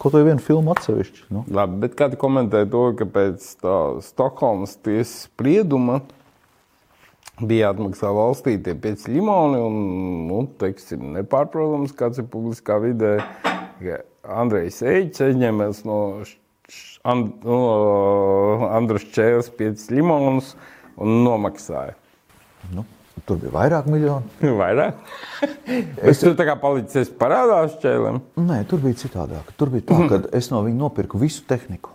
kaut 0.00 0.16
vai 0.16 0.24
vienu 0.26 0.42
filmu 0.42 0.74
atsevišķi. 0.74 1.28
Nu. 1.32 1.44
Labi, 1.52 1.78
bet 1.84 1.96
kā 1.98 2.08
tu 2.12 2.18
komentē 2.20 2.64
to, 2.70 2.82
ka 2.98 3.08
pēc 3.08 3.46
Stokholmas 4.08 4.76
tiesas 4.84 5.26
sprieduma 5.26 6.00
bija 7.48 7.70
jāatmaksā 7.70 8.12
valstī 8.16 8.56
tie 8.62 8.74
pieci 8.78 9.12
limoni, 9.14 9.58
un, 9.60 9.80
nu, 10.28 10.44
teiksim, 10.60 11.12
nepārprotams, 11.18 11.94
kāds 11.98 12.22
ir 12.22 12.28
publiskā 12.32 12.78
vidē, 12.82 13.16
Andrejs 14.22 14.82
Eģis 14.86 15.26
aizņēmās 15.26 15.82
no, 15.88 15.98
And, 17.02 17.42
no 17.42 18.68
Andrus 18.70 19.04
Čēles 19.10 19.50
piecus 19.58 19.88
limonus 19.90 20.52
un 20.94 21.24
nomaksāja. 21.24 21.96
Nu, 22.70 22.84
tur 23.26 23.40
bija 23.42 23.50
vairāk 23.56 23.88
miljonu. 23.90 24.30
Vairāk? 24.60 25.00
Es 26.08 26.22
tur 26.22 26.36
tā 26.38 26.46
kā 26.46 26.54
palicis 26.62 27.10
parādā 27.18 27.64
šķēlēm. 27.74 28.20
Nē, 28.46 28.60
tur 28.70 28.82
bija 28.84 29.00
citādāk. 29.02 29.50
Tur 29.58 29.72
bija 29.74 29.88
tā, 29.90 29.98
ka 30.10 30.20
es 30.38 30.52
no 30.54 30.62
viņa 30.62 30.78
nopirku 30.84 31.18
visu 31.20 31.42
tehniku. 31.48 31.90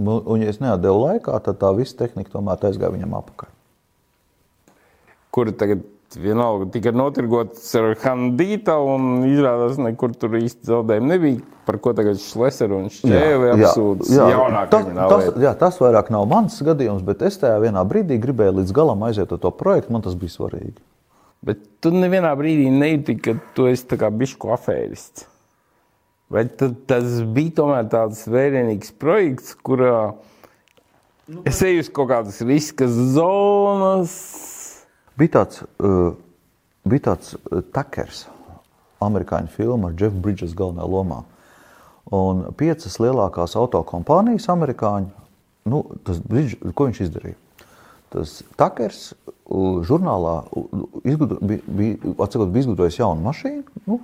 Un, 0.00 0.12
un 0.20 0.44
ja 0.44 0.52
es 0.52 0.60
neatdevu 0.60 1.00
laikā, 1.06 1.40
tad 1.44 1.58
tā 1.60 1.72
visa 1.76 1.96
tehnika 2.04 2.32
tomēr 2.36 2.68
aizgāja 2.68 2.92
viņam 2.94 3.16
apakaļ. 3.20 3.50
Kuri 5.34 5.54
tagad 5.56 5.86
vienalga 6.18 6.66
tika 6.74 6.90
notirgotas 6.94 7.68
ar 7.78 7.92
Handīta, 8.02 8.76
un 8.82 9.24
izrādās, 9.28 9.78
nekur 9.78 10.14
tur 10.18 10.34
īsti 10.40 10.66
zaudējumi 10.66 11.10
nebija. 11.12 11.42
Par 11.68 11.78
ko 11.82 11.92
tagad 11.94 12.18
Šlesers 12.18 12.74
un 12.74 12.88
Šķēle 12.90 13.52
apsūdz 13.54 14.10
jaunā 14.10 14.64
tas, 14.72 14.82
krimināla 14.82 15.10
tas, 15.12 15.42
jā, 15.44 15.52
tas 15.60 15.78
vairāk 15.78 16.10
nav 16.10 16.26
mans 16.30 16.56
gadījums, 16.66 17.04
bet 17.06 17.22
es 17.28 17.38
tajā 17.38 17.60
vienā 17.62 17.84
brīdī 17.86 18.18
gribēju 18.22 18.56
līdz 18.58 18.74
galam 18.74 19.04
aiziet 19.06 19.30
ar 19.30 19.42
to 19.42 19.52
projektu. 19.54 19.94
Man 19.94 20.02
tas 20.02 20.18
bija 20.18 20.34
svarīgi. 20.34 20.80
Bet 21.46 21.62
tu 21.80 21.94
nevienā 21.94 22.32
brīdī 22.36 22.66
nejūti, 22.74 23.16
ka 23.22 23.36
tu 23.54 23.70
esi 23.70 23.86
tā 23.88 24.00
kā 24.00 24.10
bišku 24.10 24.50
afērists. 24.56 25.28
Vai 26.30 26.44
tad 26.46 26.76
tas 26.90 27.20
bija 27.26 27.56
tomēr 27.62 27.86
tāds 27.90 28.26
vērienīgs 28.30 28.92
projekts, 28.98 29.54
kurā 29.66 30.12
es 31.46 31.62
eju 31.66 31.86
uz 31.86 31.90
kaut 31.94 32.10
kādas 32.10 32.42
riska 32.46 32.90
zonas? 32.90 34.14
Bija 35.18 35.40
tāds, 35.40 35.62
uh, 35.82 36.12
bija 36.88 37.10
tāds 37.10 37.34
uh, 37.36 37.60
takers, 37.74 38.24
amerikāņu 39.02 39.52
filma 39.54 39.90
ar 39.90 39.96
Jeff 39.98 40.16
Bridges 40.22 40.54
galvenā 40.56 40.86
lomā. 40.86 41.22
Un 42.14 42.46
piecas 42.58 42.98
lielākās 43.02 43.56
autokompānijas, 43.58 44.48
amerikāņu, 44.52 45.10
nu, 45.70 45.82
tas, 46.06 46.20
Bridge, 46.26 46.58
ko 46.74 46.88
viņš 46.88 47.02
izdarīja? 47.06 47.38
Tas 48.10 48.40
takers 48.58 49.12
žurnālā 49.86 50.36
uh, 50.46 50.86
izgudro, 51.06 51.38
bija, 51.42 51.62
bija, 51.66 52.14
atsakot, 52.16 52.50
bija 52.50 52.66
izgudrojis 52.66 52.98
jaunu 53.00 53.26
mašīnu. 53.26 53.84
Nu, 53.86 54.00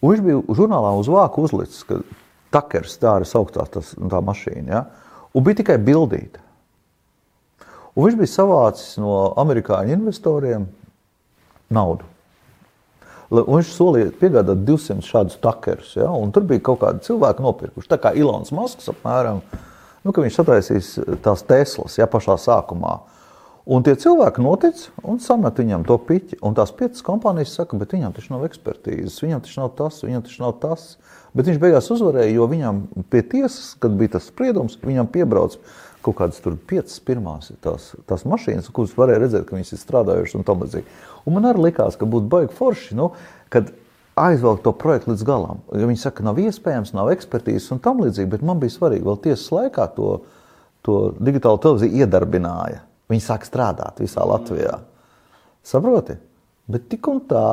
un 0.00 0.14
viņš 0.14 0.24
bija 0.26 0.40
žurnālā 0.60 0.94
uz 1.00 1.10
vāku 1.10 1.46
uzlicis, 1.46 1.84
ka 1.86 2.00
takers, 2.54 2.96
tā 3.02 3.18
arī 3.18 3.28
sauktā 3.28 3.66
tas, 3.70 3.94
tā 3.96 4.22
mašīna. 4.22 4.66
Ja? 4.70 4.84
Un 5.36 5.44
bija 5.46 5.60
tikai 5.62 5.78
bildīta. 5.82 6.45
Un 7.96 8.04
viņš 8.04 8.18
bija 8.20 8.28
savācis 8.28 8.98
no 9.00 9.32
amerikāņu 9.40 9.94
investoriem 9.96 10.66
naudu. 11.72 12.04
Un 13.32 13.56
viņš 13.56 13.70
solīja 13.74 14.12
piegādāt 14.20 14.60
200 14.68 15.02
šādus 15.02 15.40
takerus. 15.42 15.96
Ja? 15.96 16.10
Un 16.14 16.30
tur 16.34 16.44
bija 16.46 16.62
kaut 16.68 16.82
kādi 16.84 17.02
cilvēki 17.08 17.42
nopirkuši. 17.42 17.90
Tā 17.90 17.98
kā 18.02 18.12
Ilons 18.14 18.52
Masks 18.54 18.92
apmēram, 18.92 19.40
nu, 20.04 20.12
ka 20.12 20.22
viņš 20.22 20.38
sataisīs 20.38 20.90
tās 21.24 21.42
Teslas 21.48 21.96
ja, 21.98 22.06
pašā 22.10 22.36
sākumā. 22.38 23.00
Un 23.66 23.82
tie 23.82 23.96
cilvēki 23.98 24.44
notic 24.44 24.84
un 25.02 25.16
samet 25.18 25.56
viņam 25.58 25.88
to 25.88 25.96
piķi. 26.06 26.38
Un 26.46 26.54
tās 26.54 26.70
piecas 26.76 27.02
kompānijas 27.02 27.56
saka, 27.56 27.80
bet 27.80 27.96
viņam 27.96 28.12
taču 28.14 28.36
nav 28.36 28.44
ekspertīzes, 28.46 29.18
viņam 29.24 29.42
taču 29.42 29.58
nav 29.64 29.72
tas, 29.80 29.98
viņam 30.04 30.22
taču 30.28 30.44
nav 30.44 30.52
tas. 30.62 30.84
Bet 31.34 31.50
viņš 31.50 31.58
beigās 31.64 31.90
uzvarēja, 31.90 32.36
jo 32.36 32.46
viņam 32.52 32.84
pie 33.10 33.24
tiesas, 33.26 33.72
kad 33.82 33.96
bija 33.98 34.14
tas 34.14 34.30
spriedums, 34.30 34.78
viņam 34.84 35.10
piebrauc 35.10 35.58
kaut 36.06 36.18
kādas 36.20 36.38
tur 36.42 36.54
piecas 36.70 37.00
pirmās 37.02 37.50
tās, 37.64 37.90
tās 38.06 38.22
mašīnas, 38.28 38.70
kuras 38.74 38.94
varēja 38.98 39.24
redzēt, 39.24 39.48
ka 39.48 39.56
viņas 39.58 39.74
ir 39.74 39.82
strādājušas 39.82 40.38
un 40.38 40.46
tam 40.46 40.62
līdzīgi. 40.62 41.00
Un 41.26 41.36
man 41.36 41.50
arī 41.50 41.68
likās, 41.68 41.98
ka 41.98 42.08
būtu 42.08 42.30
baigi 42.30 42.54
forši, 42.54 42.96
nu, 42.98 43.10
kad 43.52 43.72
aizvelk 44.16 44.62
to 44.64 44.72
projektu 44.72 45.12
līdz 45.12 45.24
galam. 45.28 45.62
Ja 45.76 45.88
viņi 45.88 46.00
saka, 46.00 46.24
nav 46.24 46.38
iespējams, 46.40 46.94
nav 46.96 47.10
ekspertīzes 47.12 47.72
un 47.74 47.82
tam 47.84 48.00
līdzīgi, 48.04 48.30
bet 48.32 48.44
man 48.46 48.60
bija 48.62 48.72
svarīgi, 48.76 49.04
vēl 49.04 49.18
tiesas 49.26 49.50
laikā 49.52 49.88
to, 49.96 50.12
to 50.86 51.00
digitālo 51.20 51.60
televīziju 51.62 52.04
iedarbināja. 52.04 52.84
Viņi 53.12 53.22
sāk 53.22 53.44
strādāt 53.46 54.00
visā 54.02 54.24
Latvijā. 54.26 54.80
Saproti? 55.66 56.16
Bet 56.70 56.88
tik 56.90 57.06
un 57.10 57.20
tā, 57.28 57.44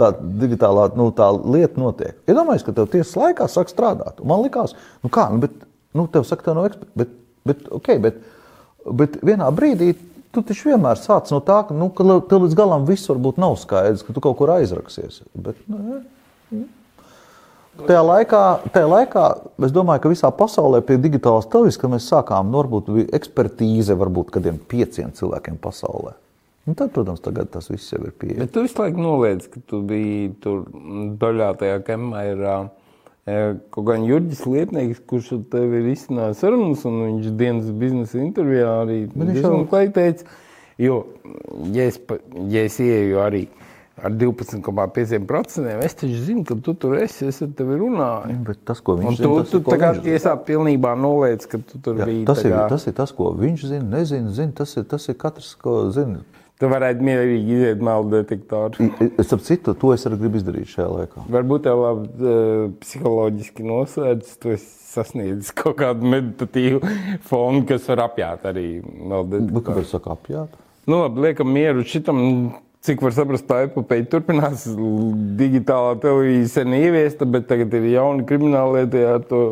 tā 0.00 0.12
digitālā 0.20 0.86
nu, 0.96 1.10
tā 1.16 1.28
lieta 1.32 1.80
notiek. 1.80 2.20
Iedomājieties, 2.28 2.64
ja 2.64 2.70
ka 2.70 2.76
tev 2.78 2.88
tiesas 2.94 3.18
laikā 3.18 3.48
sāk 3.50 3.72
strādāt. 3.72 4.22
Un 4.22 4.30
man 4.30 4.44
likās, 4.44 4.76
nu 5.04 5.10
kā, 5.12 5.26
nu, 5.34 5.42
bet, 5.42 5.66
nu, 5.98 6.06
tev 6.12 6.24
saka, 6.28 6.46
tev 6.46 6.56
nav 6.56 6.70
eksperti, 6.70 6.94
bet, 7.48 7.66
okay, 7.74 8.00
bet, 8.02 8.20
bet 8.86 9.18
vienā 9.24 9.50
brīdī 9.54 9.92
tu 10.32 10.42
taču 10.46 10.70
vienmēr 10.70 11.00
sāc 11.00 11.30
no 11.34 11.42
tā, 11.44 11.62
ka, 11.68 11.76
nu, 11.76 11.90
ka 11.92 12.06
tev 12.28 12.46
līdz 12.46 12.56
galam 12.58 12.86
viss 12.88 13.10
varbūt 13.10 13.40
nav 13.42 13.58
skaidrs, 13.60 14.04
ka 14.06 14.14
tu 14.16 14.22
kaut 14.24 14.38
kur 14.40 14.54
aizraksies. 14.56 15.22
Bet, 15.34 15.60
nu, 15.70 16.02
Tajā 17.72 18.02
laikā, 18.04 18.40
tajā 18.68 18.88
laikā 18.88 19.20
es 19.64 19.72
domāju, 19.72 20.02
ka 20.04 20.10
visā 20.12 20.28
pasaulē 20.36 20.82
pie 20.84 20.98
digitālās 21.00 21.46
televīzijas, 21.48 21.78
kad 21.80 21.92
mēs 21.94 22.08
sākām, 22.10 22.50
nu, 22.52 22.58
varbūt 22.60 22.90
bija 22.92 23.06
ekspertīze 23.16 23.96
varbūt 23.96 24.28
kādiem 24.34 24.58
pieciem 24.68 25.14
cilvēkiem 25.16 25.56
pasaulē. 25.62 26.12
Un 26.68 26.76
tad, 26.78 26.92
protams, 26.94 27.22
tagad 27.24 27.48
tas 27.50 27.70
viss 27.72 27.90
jau 27.90 28.02
ir 28.04 28.12
pieejams. 28.12 28.44
Bet 28.44 28.52
tu 28.54 28.66
visu 28.66 28.76
laiku 28.78 29.00
noliedz, 29.02 29.48
ka 29.50 29.62
tu 29.72 29.80
biji 29.88 30.28
tur 30.44 30.66
daļā 31.22 31.48
tajā 31.62 31.80
kamā 31.88 32.26
ir 32.28 32.44
kaut 33.24 33.86
gan 33.86 34.02
Jurģis 34.08 34.44
Lietnieks, 34.50 35.02
kurš 35.06 35.28
tev 35.52 35.74
ir 35.78 35.90
izcinājis 35.92 36.40
sarunas, 36.42 36.82
un 36.88 36.96
viņš 37.06 37.28
dienas 37.38 37.68
biznesa 37.78 38.18
intervijā 38.18 38.70
arī 38.82 38.96
diezgan 39.14 39.68
teica, 39.94 40.24
jo, 40.82 41.04
ja 41.76 41.84
es, 41.86 42.00
ja 42.50 42.64
es 42.66 42.80
ieju 42.82 43.20
arī 43.22 43.44
ar 44.02 44.10
12,5%. 44.10 45.84
Es 45.84 45.94
taču 45.94 46.18
zinu, 46.24 46.42
ka 46.48 46.56
tu 46.64 46.74
tur 46.74 46.96
esi, 46.98 47.26
es 47.30 47.38
ar 47.44 47.50
tevi 47.56 47.76
runāju. 47.78 48.38
Bet 48.48 48.64
tas, 48.66 48.80
ko 48.82 48.96
viņš 48.98 49.08
Un 49.12 49.18
zina, 49.20 49.28
tu, 49.28 49.60
tu 49.60 49.70
tā 49.70 49.78
kā 49.78 49.92
tiesā 50.02 50.32
pilnībā 50.48 50.94
noliec, 50.98 51.44
ka 51.46 51.60
tu 51.60 51.78
tur 51.84 52.00
Jā, 52.00 52.08
biji. 52.08 52.24
tas, 52.26 52.42
ir, 52.42 52.54
kā- 52.56 52.68
tas 52.72 52.86
ir 52.90 52.96
tas, 52.98 53.12
ko 53.14 53.30
viņš 53.38 53.66
zina, 53.68 53.84
nezina. 53.98 54.32
zina 54.34 54.56
tas, 54.62 54.74
ir, 54.80 54.84
tas 54.90 55.06
ir 55.12 55.14
katrs, 55.20 55.54
ko 55.60 55.90
zina. 55.94 56.24
Tu 56.62 56.68
varētu 56.70 57.02
mierīgi 57.02 57.56
iziet 57.56 57.80
melu 57.82 58.06
detektoru. 58.12 58.86
Es 59.18 59.32
ap 59.34 59.40
citu, 59.42 59.72
to 59.74 59.88
es 59.96 60.04
arī 60.06 60.20
gribu 60.20 60.38
izdarīt 60.38 60.68
šajā 60.70 60.84
laikā. 60.92 61.24
Varbūt 61.34 61.64
tev 61.64 61.80
labi 61.82 62.10
uh, 62.22 62.68
psiholoģiski 62.84 63.66
nosēdz, 63.66 64.36
tu 64.38 64.52
esi 64.54 64.68
sasniedzis 64.92 65.50
kaut 65.58 65.80
kādu 65.80 66.06
meditatīvu 66.12 66.78
fonu, 67.26 67.64
kas 67.66 67.88
var 67.90 68.04
apjāt 68.06 68.46
arī 68.52 68.66
Bet 68.78 69.32
detektoru. 69.32 69.64
kāpēc 69.66 69.90
saka 69.90 70.14
apjāt? 70.14 70.54
Nu, 70.86 71.00
labi, 71.00 71.24
liekam 71.26 71.50
mieru 71.50 71.82
šitam, 71.86 72.22
cik 72.86 73.02
var 73.02 73.18
saprast, 73.18 73.48
tā 73.50 73.64
epopeja 73.66 74.06
turpinās. 74.14 74.68
Digitālā 75.42 75.98
televīzija 76.02 76.54
sen 76.60 76.78
ieviesta, 76.78 77.26
bet 77.26 77.50
tagad 77.50 77.74
ir 77.78 77.90
jauni 77.96 78.26
krimināllietē 78.30 79.04
ar 79.16 79.26
to 79.26 79.42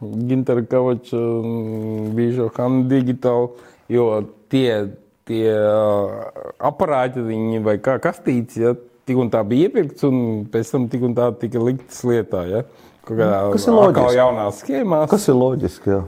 Gintara 0.00 0.68
Kavača 0.68 1.16
mm, 1.16 2.12
bijušo 2.16 2.52
Hanu 2.60 2.84
digitālu, 2.92 3.54
jo 3.92 4.10
tie, 4.52 4.84
tie 5.28 5.52
aparāti 6.64 7.22
viņi 7.24 7.62
vai 7.64 7.76
kā 7.84 7.98
kastītes, 8.02 8.58
ja, 8.60 8.74
tik 9.08 9.20
un 9.20 9.30
tā 9.32 9.42
bija 9.48 9.68
iepirkts 9.68 10.04
un 10.08 10.20
pēc 10.52 10.72
tam 10.74 10.86
tik 10.92 11.04
un 11.08 11.14
tā 11.16 11.30
tika 11.40 11.62
liktas 11.62 12.00
lietā, 12.08 12.44
ja. 12.48 12.62
Kādā 13.08 13.38
Kas 13.54 13.64
ir 13.64 13.72
loģiski. 13.72 14.16
jaunās 14.18 14.58
schēmās. 14.62 15.06
Kas 15.08 15.28
ir 15.30 15.36
loģiski? 15.38 15.92
Jā. 15.94 16.00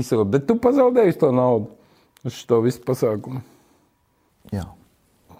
Īsot, 0.00 0.24
bet 0.32 0.48
tu 0.48 0.56
pazaudēji 0.58 1.14
to 1.20 1.28
naudu 1.34 1.68
uz 2.26 2.34
šo 2.40 2.58
visu 2.64 2.80
pasākumu. 2.86 3.42
Jā. 4.50 4.64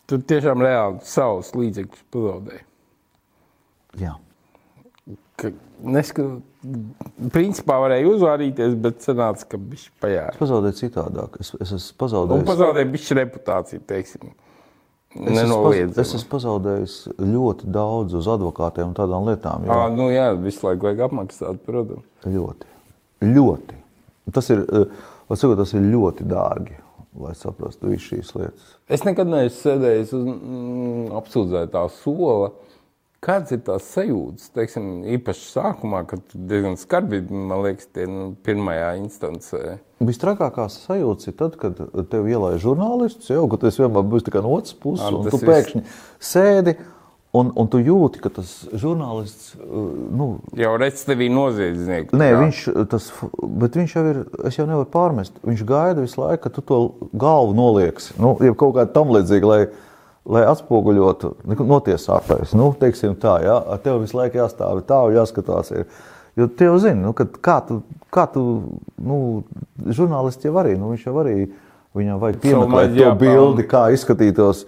Tu 0.06 0.18
tiešām 0.30 0.62
reāli 0.62 1.00
savus 1.08 1.50
līdzekļus 1.56 2.04
pazaudēji. 2.14 2.62
Jā. 4.04 4.12
Ka 5.40 5.50
Neskat, 5.82 6.42
principā 7.34 7.76
varēja 7.82 8.08
uzvārīties, 8.10 8.74
bet 8.84 9.04
sanāca, 9.04 9.46
ka 9.50 9.60
viņš 9.60 9.84
pajāra. 10.02 10.32
Es 10.34 10.40
pazaudēju 10.40 10.78
citādāk. 10.80 11.38
Es, 11.42 11.52
es 11.60 11.72
esmu 11.76 11.92
Un 11.94 12.00
pazaudējis. 12.04 12.46
pazaudēja 12.48 12.90
bišķi 12.94 13.18
reputāciju, 13.20 13.84
teiksim. 13.90 14.32
Es 15.14 15.38
esmu, 15.44 15.58
paz, 15.62 15.98
es 16.02 16.14
esmu 16.18 16.30
pazaudējis 16.32 16.94
ļoti 17.22 17.68
daudz 17.70 18.16
uz 18.18 18.26
advokātiem 18.32 18.88
un 18.90 18.96
tādām 18.98 19.28
lietām. 19.28 19.66
Jo, 19.68 19.76
Ā, 19.76 19.90
nu 19.94 20.08
jā, 20.10 20.30
visu 20.42 20.66
laiku 20.66 20.88
vajag 20.88 21.04
apmaksāt, 21.06 21.60
protams. 21.68 22.02
ļoti, 22.26 22.66
ļoti. 23.22 23.78
Tas 24.34 24.50
ir, 24.50 24.64
eh, 24.66 24.88
sakot, 25.30 25.56
tas 25.60 25.74
ir 25.76 25.86
ļoti 25.86 26.26
dārgi, 26.26 26.74
lai 27.20 27.34
saprastu 27.38 27.92
visas 27.92 28.08
šīs 28.10 28.32
lietas. 28.34 28.72
Es 28.90 29.04
nekad 29.06 29.30
neesmu 29.30 29.60
sēdējis 29.60 30.14
uz 30.18 30.24
mm, 30.26 31.04
apsūdzētā 31.20 31.84
sola. 32.00 32.50
Kāds 33.24 33.54
ir 33.56 33.62
tās 33.64 33.86
sajūtas? 33.94 34.50
Teiksim, 34.52 34.88
īpaši 35.16 35.46
sākumā, 35.54 36.02
kad 36.10 36.20
diezgan 36.36 36.74
skarbi, 36.76 37.22
man 37.32 37.62
liekas, 37.64 37.86
tie 37.96 38.04
nu, 38.10 38.34
pirmajā 38.44 38.90
instancē. 39.00 39.78
Visstrakākās 40.04 40.76
sajūtas 40.84 41.30
ir 41.30 41.36
tad, 41.38 41.54
kad 41.60 41.80
tev 42.12 42.28
ielaiž 42.28 42.60
žurnālists, 42.66 43.30
jau 43.32 43.46
ka 43.48 43.62
tas 43.62 43.78
vienmēr 43.80 44.04
būs 44.12 44.26
tikai 44.26 44.42
no 44.44 44.52
otras 44.58 44.76
puses, 44.76 45.06
Jā, 45.08 45.14
un 45.16 45.24
tas 45.24 45.38
tu 45.38 45.40
ir- 45.40 45.52
pēkšņi 45.54 45.84
sēdi. 46.20 46.76
Un, 47.34 47.48
un 47.58 47.66
tu 47.66 47.80
jūti, 47.82 48.20
ka 48.22 48.30
tas 48.30 48.50
žurnālists, 48.78 49.56
uh, 49.58 49.86
nu, 50.14 50.26
Jau 50.54 50.76
redz 50.78 51.00
tevi 51.02 51.26
noziedznieku. 51.34 52.14
Nē, 52.14 52.28
kā- 52.30 52.42
viņš, 52.44 52.60
tas, 52.92 53.08
bet 53.42 53.74
viņš 53.80 53.94
jau 53.96 54.04
ir. 54.12 54.20
Es 54.46 54.54
jau 54.60 54.68
nevaru 54.68 54.86
pārmest. 54.92 55.40
Viņš 55.42 55.64
gaida 55.66 56.04
visu 56.04 56.20
laiku, 56.22 56.44
ka 56.44 56.52
tu 56.54 56.62
to 56.62 56.78
galvu 57.10 57.56
nolieks. 57.58 58.12
Nu, 58.22 58.36
jau 58.38 58.54
kaut 58.54 58.76
kā 58.76 58.84
tam 58.86 59.10
līdzīga, 59.16 59.50
lai, 60.24 60.44
atspoguļotu 60.48 61.34
notiesātais. 61.60 62.54
Nu, 62.56 62.70
teiksim 62.80 63.16
tā, 63.20 63.38
ja? 63.44 63.58
Ar 63.74 63.82
tevi 63.84 64.04
visu 64.04 64.18
laiku 64.18 64.40
jāstāv 64.40 64.82
tā 64.88 65.00
un 65.06 65.16
jāskatās. 65.18 65.72
Ir. 65.74 65.88
Jo 66.38 66.48
tu 66.50 66.66
jau 66.66 66.78
zini, 66.82 66.98
nu, 67.04 67.12
kā 67.14 67.60
tu, 67.66 67.82
kā 68.14 68.24
tu 68.32 68.42
nu, 68.98 69.18
žurnālisti 69.86 70.48
jau 70.48 70.56
arī, 70.64 70.74
nu, 70.80 70.90
viņš 70.94 71.04
jau 71.06 71.14
arī, 71.22 71.36
viņam 71.94 72.22
vajag 72.22 72.40
piemeklēt 72.42 72.96
to 72.98 73.12
bildi, 73.20 73.66
kā 73.70 73.84
izskatītos, 73.94 74.64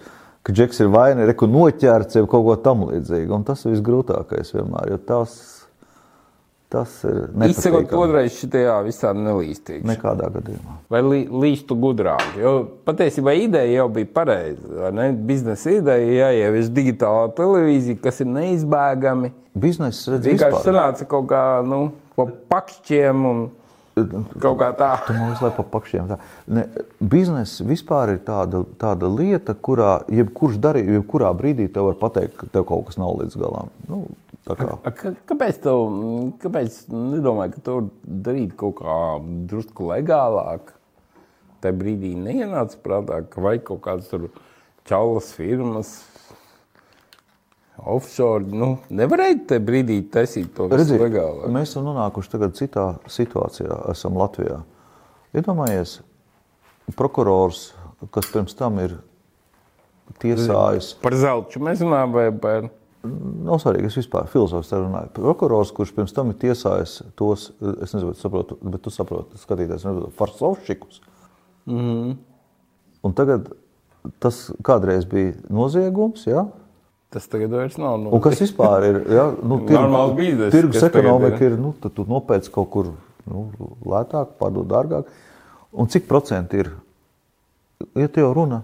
ka 0.47 0.55
Džeks 0.55 0.79
ir 0.85 0.93
vainīgs, 0.93 1.27
reku 1.33 1.49
noķerts 1.51 2.21
vai 2.21 2.29
kaut 2.31 2.45
ko 2.45 2.55
tam 2.63 2.85
līdzīgu. 2.87 3.35
Un 3.35 3.43
tas 3.47 3.65
ir 3.65 3.73
visgrūtākais 3.73 4.53
vienmēr, 4.55 4.93
jo 4.93 5.01
tas, 5.09 5.35
tas 6.69 6.97
ir 7.07 7.17
Izsakot, 7.47 7.83
nepatīkami. 7.87 7.99
otrreiz 8.01 8.37
šitajā 8.41 8.75
visā 8.85 9.13
nelīstīgi. 9.15 9.85
Nekādā 9.87 10.27
gadījumā. 10.35 10.77
Vai 10.91 11.01
lī, 11.05 11.19
līstu 11.31 11.77
gudrāk? 11.79 12.25
Jo 12.39 12.55
patiesībā 12.87 13.35
ideja 13.39 13.81
jau 13.81 13.87
bija 13.95 14.09
pareiza. 14.17 14.91
Biznesa 15.29 15.77
ideja 15.77 16.17
jāievieš 16.27 16.71
digitālā 16.75 17.29
televīzija, 17.37 18.01
kas 18.03 18.19
ir 18.23 18.31
neizbēgami. 18.33 19.31
Biznesa 19.57 20.17
redz 20.17 20.27
Vienkārši 20.27 20.65
sanāca 20.67 21.07
kaut 21.09 21.29
kā 21.31 21.45
nu, 21.65 21.87
pa 22.17 22.27
pakšķiem 22.51 23.25
un 23.31 23.47
kaut 24.37 24.59
kā 24.59 24.69
tā. 24.77 24.91
Tu 25.07 25.15
man 25.17 25.33
laiku 25.41 25.63
pa 25.63 25.65
pakšiem. 25.79 26.11
tā. 26.11 26.19
Ne, 26.53 26.67
biznesa 27.01 27.65
vispār 27.65 28.15
ir 28.15 28.21
tāda, 28.27 28.63
tāda 28.77 29.09
lieta, 29.09 29.55
kurā 29.55 30.03
jebkurš 30.11 30.59
darījums, 30.61 30.99
jebkurā 30.99 31.31
brīdī 31.37 31.67
tev 31.73 31.89
var 31.89 31.97
pateikt, 32.03 32.35
ka 32.37 32.51
tev 32.53 32.67
kaut 32.69 32.89
kas 32.89 32.99
nav 33.01 33.15
līdz 33.21 33.39
galam. 33.41 33.71
Nu, 33.89 34.03
kā. 34.55 34.77
A, 34.87 34.91
ka- 34.95 35.15
Kāpēc 35.27 35.59
tev 35.63 35.81
kāpēc 36.39 36.77
nedomāji, 36.93 37.53
ka 37.57 37.61
to 37.67 37.77
darīt 38.07 38.55
kaut 38.55 38.75
kā 38.79 38.97
drusku 39.49 39.89
legālāk? 39.91 40.71
Tajā 41.61 41.73
brīdī 41.73 42.13
neienāca 42.15 42.77
prātā, 42.85 43.23
ka 43.29 43.41
vajag 43.41 43.63
kaut 43.65 43.81
kādas 43.81 44.29
čaulas 44.85 45.31
firmas, 45.33 46.05
offshore. 47.77 48.45
Nu, 48.45 48.77
nevarēja 48.93 49.39
tajā 49.51 49.63
brīdī 49.65 49.97
taisīt 50.13 50.53
to 50.55 50.67
visu 50.69 50.77
Redzi, 50.79 50.99
legālāk. 51.01 51.49
mēs 51.53 51.71
esam 51.73 51.85
nonākuši 51.89 52.31
tagad 52.35 52.55
citā 52.57 52.85
situācijā, 53.09 53.81
esam 53.91 54.17
Latvijā. 54.17 54.61
Iedomājies, 55.37 55.99
prokurors, 56.97 57.73
kas 58.13 58.29
pirms 58.31 58.55
tam 58.57 58.79
ir 58.79 58.95
tiesājis. 60.21 60.93
Par 61.01 61.13
zeltu 61.19 61.59
mēs 61.61 61.81
runājam, 61.83 62.13
vai 62.15 62.27
par 62.31 62.69
nav 63.47 63.61
svarīgi, 63.63 63.89
es 63.91 63.97
vispār 63.99 64.27
filozofiski 64.31 64.79
runāju. 64.81 65.11
Prokurors, 65.17 65.71
kurš 65.75 65.93
pirms 65.95 66.15
tam 66.15 66.31
ir 66.33 66.39
tiesājis 66.41 66.99
tos, 67.19 67.49
es 67.83 67.95
nezinu, 67.95 68.13
tu 68.13 68.21
saprotu, 68.21 68.57
bet 68.61 68.83
tu 68.85 68.93
saproti, 68.93 69.39
skatīties, 69.41 69.87
farsovšikus. 70.17 71.01
Mm 71.65 71.79
-hmm. 71.79 72.15
Un 73.03 73.13
tagad 73.13 73.49
tas 74.19 74.51
kādreiz 74.63 75.05
bija 75.05 75.33
noziegums, 75.49 76.27
jā? 76.27 76.33
Ja? 76.33 76.47
Tas 77.09 77.27
tagad 77.27 77.53
vairs 77.55 77.77
nav. 77.77 77.99
Nu, 77.99 78.09
un 78.11 78.21
kas 78.21 78.41
vispār 78.41 78.83
ir? 78.83 78.97
Ja, 79.15 79.29
nu, 79.43 79.61
tirgu, 79.67 80.01
bizness, 80.15 80.51
tirgus 80.51 80.83
ekonomika 80.83 81.45
ir, 81.45 81.55
nu, 81.59 81.73
tad 81.81 81.95
tu 81.95 82.03
nopēc 82.07 82.49
kaut 82.51 82.69
kur 82.73 82.89
nu, 83.25 83.45
lētāk, 83.87 84.35
pārdod 84.39 84.67
dārgāk. 84.67 85.07
Un 85.71 85.87
cik 85.87 86.07
procenti 86.07 86.57
ir? 86.63 86.71
Ja 87.95 88.07
te 88.07 88.23
jau 88.23 88.33
runa 88.33 88.63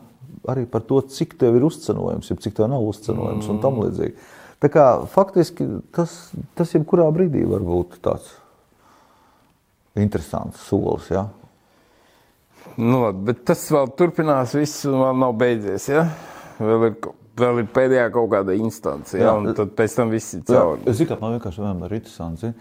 arī 0.50 0.66
par 0.68 0.84
to, 0.88 1.00
cik 1.08 1.38
tev 1.40 1.56
ir 1.56 1.64
uzcenojums, 1.64 2.32
ja 2.32 2.36
cik 2.44 2.56
tev 2.58 2.68
nav 2.72 2.84
uzcenojums 2.84 3.48
mm. 3.48 3.52
un 3.54 3.62
tam 3.64 3.80
līdzīgi. 3.80 4.16
Tā 4.64 4.70
kā 4.72 4.84
faktiski 5.12 5.66
tas, 5.92 6.32
tas 6.56 6.70
jebkurā 6.72 7.10
brīdī 7.12 7.42
var 7.44 7.66
būt 7.68 7.98
tāds 8.06 8.30
interesants 10.00 10.62
solis. 10.70 11.10
Ja? 11.12 11.26
Nu, 12.80 13.02
bet 13.28 13.44
tas 13.50 13.66
vēl 13.74 13.92
turpinās, 14.00 14.56
viss 14.56 14.86
vēl 14.88 15.20
nav 15.20 15.36
beidzies. 15.42 15.90
Ja? 15.92 16.06
Vēl 16.64 16.88
ir, 16.88 16.96
vēl 17.40 17.60
ir 17.66 17.68
pēdējā 17.76 18.08
kaut 18.16 18.32
kāda 18.32 18.56
instance, 18.56 19.18
ja? 19.20 19.36
un 19.36 19.52
tad 19.58 19.76
pēc 19.76 19.98
tam 20.00 20.14
viss 20.14 20.38
ir 20.38 20.46
cauri. 20.48 20.80
Es 20.88 21.02
zinu, 21.02 21.12
ka 21.12 21.20
man 21.20 21.36
vienkārši 21.36 21.66
vienmēr 21.66 21.92
ir 21.92 22.00
interesanti. 22.00 22.54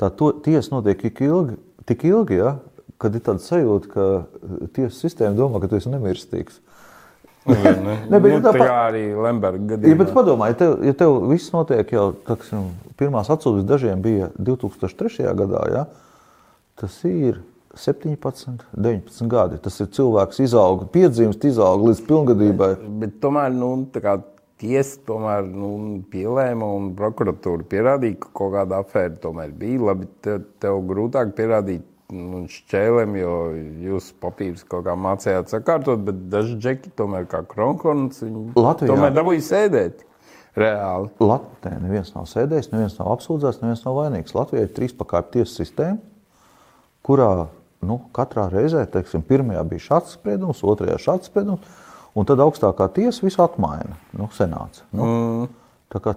Tā 0.00 0.08
to, 0.16 0.32
tiesa 0.40 0.72
notiek 0.78 1.04
tik 1.04 1.20
ilgi, 1.28 1.60
tik 1.90 2.08
ilgi 2.08 2.40
ja? 2.40 2.56
kad 3.00 3.14
ir 3.16 3.24
tāds 3.24 3.52
sajūta, 3.52 3.92
ka 3.92 4.66
tiesu 4.76 4.96
sistēma 4.96 5.36
domā, 5.36 5.60
ka 5.60 5.68
tu 5.68 5.76
esi 5.76 5.92
nemirstīgs. 5.92 6.60
Nu, 7.46 7.56
ne, 7.56 7.94
ne, 8.10 8.18
bet, 8.20 8.34
nu, 8.34 8.40
tā 8.44 8.52
pa... 8.52 8.66
arī 8.90 9.06
Lemberga 9.16 9.74
gadījumā. 9.74 9.94
Ja, 9.94 9.98
bet 10.02 10.10
padomā, 10.12 10.50
ja 10.52 10.56
tev, 10.60 10.74
ja 10.84 10.92
tev 10.96 11.14
viss 11.30 11.52
notiek 11.54 11.88
jau, 11.94 12.10
taksim, 12.26 12.66
pirmās 13.00 13.30
atsūdzes 13.32 13.64
dažiem 13.68 14.02
bija 14.04 14.28
2003. 14.36 15.24
gadā, 15.38 15.62
ja, 15.72 15.86
tas 16.80 16.98
ir 17.08 17.40
17, 17.74 18.66
19 18.76 19.30
gadi. 19.30 19.60
Tas 19.62 19.78
ir 19.80 19.88
cilvēks, 19.94 20.42
izauga, 20.44 20.88
piedzimst, 20.92 21.44
izauga 21.48 21.90
līdz 21.90 22.02
pilngadībai. 22.08 22.70
Bet, 22.74 22.92
bet 23.04 23.16
tomēr, 23.22 23.54
nu, 23.54 23.70
tā 23.94 24.02
kā 24.04 24.16
tiesa 24.60 25.00
tomēr 25.08 25.46
nu, 25.48 25.72
pielēma 26.12 26.66
un 26.76 26.90
prokuratūra 26.98 27.64
pierādīja, 27.70 28.18
ka 28.24 28.32
kaut 28.42 28.56
kāda 28.56 28.82
afēra 28.84 29.14
tomēr 29.22 29.54
bija. 29.56 29.84
Labi, 29.90 30.10
tev, 30.24 30.42
tev 30.62 30.82
grūtāk 30.90 31.32
pierādīt 31.38 31.86
un 32.12 32.46
šķēlēm, 32.50 33.16
jo 33.20 33.34
jūs 33.86 34.10
papīrus 34.22 34.66
kaut 34.68 34.86
kā 34.88 34.96
mācījāt 34.98 35.52
sakārtot, 35.52 36.02
bet 36.06 36.24
daži 36.32 36.56
džeki 36.60 36.92
tomēr 36.98 37.28
kā 37.30 37.42
Kronkorns, 37.48 38.22
viņi 38.24 38.44
Latvijā. 38.58 38.90
tomēr 38.92 39.14
dabūja 39.16 39.46
sēdēt. 39.46 40.06
Reāli. 40.58 41.12
Latvijā 41.22 41.78
neviens 41.78 42.10
nav 42.16 42.26
sēdējis, 42.26 42.72
neviens 42.72 42.98
nav 42.98 43.12
apsūdzēts, 43.14 43.60
neviens 43.62 43.84
nav 43.86 43.96
vainīgs. 44.00 44.34
Latvijā 44.34 44.66
ir 44.66 44.74
trīs 44.74 44.96
pakāpju 44.98 45.38
tiesu 45.38 45.60
sistēma, 45.60 46.00
kurā 47.06 47.30
nu, 47.86 48.00
katrā 48.16 48.48
reizē, 48.52 48.82
teiksim, 48.90 49.22
pirmajā 49.26 49.62
bija 49.70 49.86
šāds 49.86 50.16
spriedums, 50.18 50.64
otrajā 50.66 50.98
šāds 51.00 51.30
spriedums, 51.30 51.78
un 52.18 52.26
tad 52.28 52.42
augstākā 52.42 52.90
tiesa 52.96 53.24
visu 53.24 53.40
atmaina, 53.44 53.96
nu, 54.18 54.28
senāts. 54.36 54.82
Nu. 54.90 55.06
Mm. 55.06 55.48
Tā 55.90 55.98
kā 55.98 56.14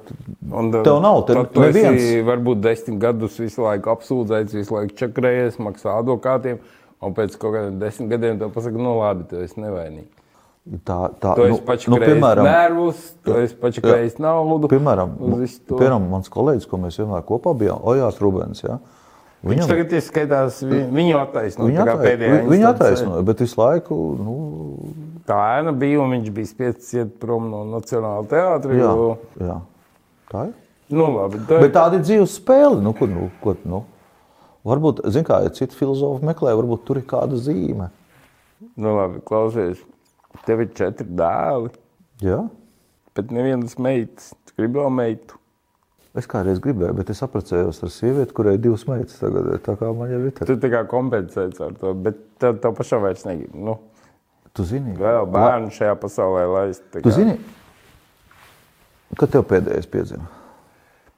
un, 0.53 0.69
tev 0.85 0.99
nav 1.01 1.23
neviens. 1.57 1.97
Tu 1.97 2.25
varbūt 2.27 2.59
desmit 2.61 2.99
gadus 3.01 3.39
visu 3.41 3.63
laiku 3.65 3.89
apsūdzēts, 3.95 4.53
visu 4.53 4.75
laiku 4.75 4.93
čakrējies, 4.99 5.57
maksā 5.65 5.95
advokātiem, 6.03 6.59
un 7.01 7.15
pēc 7.17 7.39
kaut 7.41 7.55
kādiem 7.55 7.79
desmit 7.81 8.11
gadiem 8.13 8.37
tev 8.41 8.51
pasaka, 8.53 8.77
no 8.77 8.91
nu, 8.91 8.99
labi, 9.01 9.25
tu 9.31 9.41
esi 9.41 9.57
nevainīgs. 9.63 10.19
Tā, 10.87 10.97
tā, 11.19 11.33
nu, 11.41 11.57
nu, 11.57 11.97
piemēram, 11.99 12.45
nervus, 12.47 12.99
krējis 13.25 14.13
naudu. 14.23 14.69
Piemēram, 14.71 15.17
piemēram, 15.67 16.05
mans 16.13 16.31
kolēģis, 16.31 16.69
ko 16.71 16.79
mēs 16.79 17.01
vienmēr 17.01 17.25
kopā 17.27 17.51
bijām, 17.59 17.81
Ojās 17.91 18.21
Rubens, 18.23 18.61
ja? 18.63 18.77
Viņam, 19.43 19.65
Viņš 19.65 19.71
tagad 19.73 19.93
ir 19.93 20.03
skaitās, 20.05 20.57
viņu 20.63 21.17
attaisnoja. 21.19 21.67
Viņu 21.67 21.81
attaisnoja, 21.83 22.43
viņu 22.47 22.67
attaisnoja, 22.69 23.23
bet 23.27 23.41
visu 23.43 23.59
laiku, 23.59 23.97
nu, 24.15 24.35
tā 25.27 25.39
ēna 25.57 25.73
bija, 25.75 25.99
un 25.99 26.13
viņš 26.15 26.29
bija 26.37 26.47
spiests 26.47 26.93
iet 26.95 27.17
prom 27.19 27.49
no 27.51 27.65
Nacionāla 27.73 28.23
teātra. 28.31 28.77
Jā, 28.77 28.93
jo... 28.95 29.09
jā. 29.43 29.57
tā 30.31 30.45
ir. 30.47 30.53
Nu, 30.93 31.09
labi, 31.11 31.41
tā 31.49 31.59
Bet 31.59 31.75
tāda 31.75 31.99
ir 31.99 32.05
dzīves 32.05 32.37
spēle. 32.39 32.79
Nu, 32.85 32.93
kur, 32.95 33.11
nu, 33.11 33.27
kur, 33.43 33.59
nu. 33.67 33.83
Varbūt, 34.67 35.03
zin 35.11 35.27
kā, 35.27 35.41
ja 35.43 35.51
citi 35.51 35.75
filozofi 35.75 36.23
meklē, 36.27 36.55
varbūt 36.55 36.87
tur 36.87 37.01
ir 37.01 37.07
kāda 37.09 37.39
zīme. 37.39 37.89
Nu, 38.79 38.93
labi, 38.95 39.19
klausies. 39.27 39.81
Tev 40.47 40.63
ir 40.63 40.71
četri 40.77 41.07
dēli. 41.19 41.71
Jā. 42.23 42.39
Bet 43.17 43.31
nevienas 43.35 43.75
meitas. 43.81 44.31
Tu 44.47 44.55
gribi 44.59 44.79
vēl 44.79 44.93
meitu. 44.93 45.39
Es 46.13 46.27
kādreiz 46.29 46.59
gribēju, 46.61 46.93
bet 46.99 47.09
es 47.09 47.23
apprecējos 47.25 47.79
ar 47.85 47.89
sievieti, 47.89 48.35
kurai 48.37 48.53
ir 48.53 48.61
divas 48.61 48.83
meitas. 48.85 49.15
Tagad, 49.17 49.47
tā 49.65 49.73
kā 49.79 49.89
man 49.97 50.11
jau 50.13 50.19
ir. 50.27 50.35
Tu 50.37 50.55
tā 50.61 50.69
kā 50.69 50.83
kompensēts 50.89 51.63
ar 51.65 51.73
to, 51.79 51.95
bet 52.05 52.19
tev, 52.41 52.59
tev 52.61 52.75
pašam 52.77 53.01
vairs 53.01 53.25
negribu. 53.25 53.57
Nu. 53.65 53.79
Tu 54.53 54.65
zini, 54.69 54.93
vēl 54.99 55.25
bērnu 55.33 55.71
la... 55.71 55.73
šajā 55.73 55.95
pasaulē 55.97 56.43
laist. 56.51 56.85
Tu 56.93 57.13
zini, 57.15 57.33
kad 59.17 59.33
tev 59.33 59.47
pēdējais 59.49 59.89
piedzima? 59.89 60.29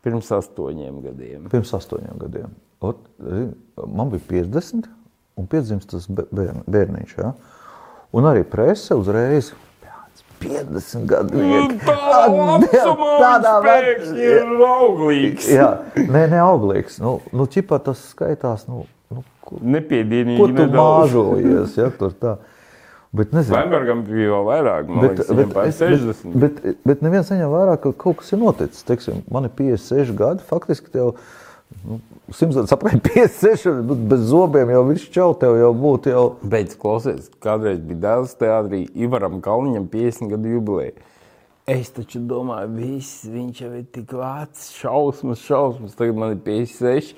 Pirms 0.05 0.31
astoņiem 0.37 1.01
gadiem. 1.03 1.49
Pirms 1.51 1.75
astoņiem 1.75 2.21
gadiem. 2.21 2.55
Ot, 2.85 3.03
zini, 3.19 3.51
man 3.99 4.13
bija 4.13 4.23
50, 4.31 4.87
un 5.35 5.51
piedzimst 5.51 5.91
tas 5.91 6.07
bērn, 6.07 6.63
bērniņš. 6.71 7.17
Ja? 7.19 7.33
Un 8.15 8.31
arī 8.31 8.45
prese 8.47 8.95
uzreiz 8.95 9.51
50 10.45 11.05
gadu 11.09 11.43
vecums. 11.43 11.85
Tādā 13.21 13.53
vecumā 13.65 14.23
ir 14.23 14.65
auglīgs. 14.69 15.47
Jā, 15.51 15.69
nē, 15.99 16.25
ne 16.33 16.41
auglīgs. 16.43 16.99
Nu, 17.03 17.17
nu 17.35 17.47
ķipā 17.51 17.79
tas 17.85 18.01
skaitās, 18.11 18.67
nu, 18.71 18.83
nu 19.13 19.23
nepiedienīgi. 19.75 20.41
Ko 20.41 20.49
tu 20.53 20.67
māžojies, 20.73 21.79
ja 21.79 21.89
tur 21.95 22.13
tā. 22.19 22.37
Bet, 23.15 23.31
nezinu, 23.31 23.55
Lembergam 23.55 24.01
bija 24.03 24.33
vēl 24.33 24.45
vairāk, 24.49 24.89
man 24.91 25.05
bet, 25.05 25.21
liekas, 25.21 25.29
bet, 25.37 25.53
es, 25.69 25.77
60. 25.79 26.33
Bet, 26.35 26.57
bet, 26.59 26.79
bet 26.89 27.03
neviens 27.05 27.29
neņem 27.31 27.53
vērā, 27.53 27.77
ka 27.79 27.93
kaut 27.95 28.19
kas 28.19 28.33
ir 28.35 28.41
noticis. 28.41 28.83
Teiksim, 28.87 29.21
man 29.31 29.47
ir 29.47 29.53
56 29.55 30.11
gadi, 30.19 30.43
faktiski 30.49 30.91
tev 30.91 31.13
nu, 31.85 31.99
simts 32.33 32.57
gadus 32.57 32.73
apmēram 32.75 33.01
56, 33.05 33.81
bet 33.89 34.05
bez 34.11 34.23
zobiem 34.29 34.71
jau 34.73 34.83
viss 34.89 35.09
čau, 35.13 35.31
tev 35.39 35.57
jau 35.59 35.71
būtu 35.77 36.13
jau. 36.13 36.23
Beidz 36.53 36.77
klausies, 36.79 37.27
kādreiz 37.43 37.81
bija 37.85 38.03
dēls 38.07 38.37
teātrī 38.39 38.85
Ivaram 38.95 39.41
Kalniņam 39.45 39.89
50 39.91 40.33
gadu 40.35 40.55
jubileja. 40.55 40.95
Es 41.65 41.89
taču 41.89 42.19
domāju, 42.29 42.69
viss, 42.77 43.23
viņš 43.25 43.61
jau 43.63 43.71
ir 43.73 43.85
tik 43.93 44.11
vecs, 44.13 44.67
šausmas, 44.77 45.41
šausmas, 45.47 45.95
tagad 45.97 46.19
man 46.21 46.35
ir 46.35 46.43
56. 46.45 47.15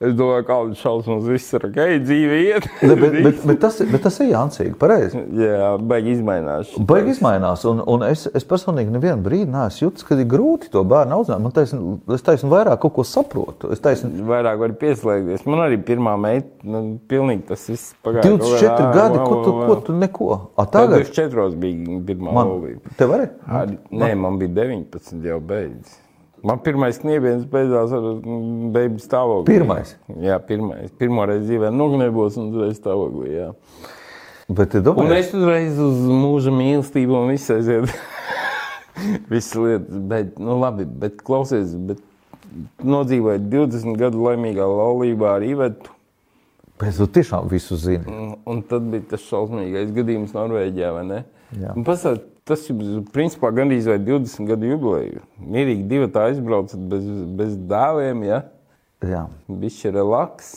Es 0.00 0.14
domāju, 0.16 0.46
kāda 0.48 0.76
šausmas 0.80 1.26
viss 1.28 1.52
ir 1.52 1.64
ok, 1.66 1.78
dzīve 2.00 2.36
iet. 2.46 2.66
ne, 2.80 2.94
bet, 2.96 3.16
bet, 3.26 3.42
bet, 3.50 3.58
tas, 3.60 3.82
bet 3.84 4.00
tas 4.00 4.14
ir 4.24 4.30
jāncīgi, 4.30 4.72
pareizi. 4.80 5.20
Jā, 5.36 5.74
baigi 5.76 6.14
izmainās. 6.14 6.70
Baigi 6.88 7.12
izmainās, 7.12 7.66
un, 7.68 7.82
un 7.84 8.06
es, 8.06 8.22
es 8.32 8.48
personīgi 8.48 8.94
nevienu 8.94 9.20
brīdi 9.26 9.52
neesmu 9.52 9.90
jutis, 9.90 10.08
ka 10.08 10.16
ir 10.16 10.24
grūti 10.30 10.72
to 10.72 10.86
bērnu 10.88 11.18
audzināt. 11.18 11.44
Man 11.44 11.52
taisn, 11.52 11.84
es 12.16 12.24
taisnu 12.24 12.48
vairāk 12.48 12.80
kaut 12.80 12.96
ko 12.96 13.04
saprotu. 13.04 13.74
Es 13.76 13.84
taisnu... 13.84 14.24
Vairāk 14.32 14.64
var 14.64 14.78
pieslēgties. 14.80 15.44
Man 15.44 15.66
arī 15.68 15.76
pirmā 15.92 16.16
meita, 16.24 16.48
nu, 16.64 16.86
pilnīgi 17.12 17.50
tas 17.52 17.68
viss 17.68 17.92
pagāja. 18.00 18.38
24 18.40 18.90
gadi, 18.96 19.20
ko 19.20 19.42
tu, 19.44 19.58
ko 19.60 19.80
tu 19.84 20.00
neko? 20.00 20.34
A, 20.56 20.64
tagad? 20.64 21.10
24 21.12 21.60
bija 21.60 22.00
pirmā 22.08 22.40
man, 22.40 22.54
laulība. 22.54 22.96
Tev 22.96 23.18
arī? 23.18 23.28
Ar, 23.44 23.76
nē, 23.92 24.14
man 24.24 24.40
bija 24.40 24.62
19 24.64 25.28
jau 25.28 25.42
beidzis. 25.44 26.00
Man 26.46 26.60
pirmais 26.64 26.96
kniebiens 27.00 27.44
beidzās 27.50 27.92
ar 27.92 28.04
mm, 28.16 28.70
beigu 28.74 29.02
stāvokli. 29.02 29.46
Pirmais? 29.50 29.94
Jā, 30.24 30.38
pirmais. 30.44 30.92
Pirmā 31.00 31.26
reize 31.28 31.44
dzīvē 31.44 31.72
nogniebos 31.74 32.38
un 32.40 32.48
uzreiz 32.54 32.78
stāvoklī. 32.80 33.34
Jā. 33.34 33.50
Bet 34.50 34.72
tu 34.72 34.80
domā? 34.84 35.04
Un 35.04 35.14
es 35.14 35.34
uzreiz 35.36 35.76
uz 35.78 36.00
mūža 36.08 36.54
mīlestību 36.54 37.18
un 37.20 37.32
visu 37.34 37.54
aiziet. 37.58 37.92
Visas 39.32 39.54
lietas, 39.56 40.00
bet, 40.10 40.40
nu 40.42 40.56
labi, 40.60 40.84
bet 40.84 41.20
klausies, 41.24 41.72
bet 41.88 42.00
nodzīvoju 42.84 43.44
20 43.52 43.96
gadu 44.00 44.24
laimīgā 44.26 44.66
laulībā 44.66 45.36
ar 45.36 45.46
Ivetu. 45.46 45.94
Bet 46.80 46.96
tu 46.96 47.06
tiešām 47.12 47.48
visu 47.52 47.76
zini. 47.76 48.08
Un, 48.08 48.34
un 48.48 48.62
tad 48.64 48.86
bija 48.88 49.12
tas 49.12 49.24
šausmīgais 49.28 49.92
gadījums 49.96 50.32
Norvēģijā, 50.36 50.92
vai 50.96 51.04
ne? 51.04 51.20
Jā. 51.60 51.74
Un 51.76 51.84
pasāt, 51.84 52.24
tas 52.50 52.66
ir 52.72 53.04
principā 53.14 53.52
gandrīz 53.54 53.88
vai 53.90 53.98
20 54.02 54.48
gadu 54.50 54.68
jubileja. 54.72 55.22
Mierīgi 55.38 55.86
divi 55.90 56.10
tā 56.12 56.26
aizbraucat 56.30 56.82
bez, 56.90 57.06
bez 57.38 57.56
dēliem, 57.70 58.24
ja? 58.26 58.42
Jā. 59.06 59.24
Bišķi 59.48 59.94
relaks. 59.94 60.50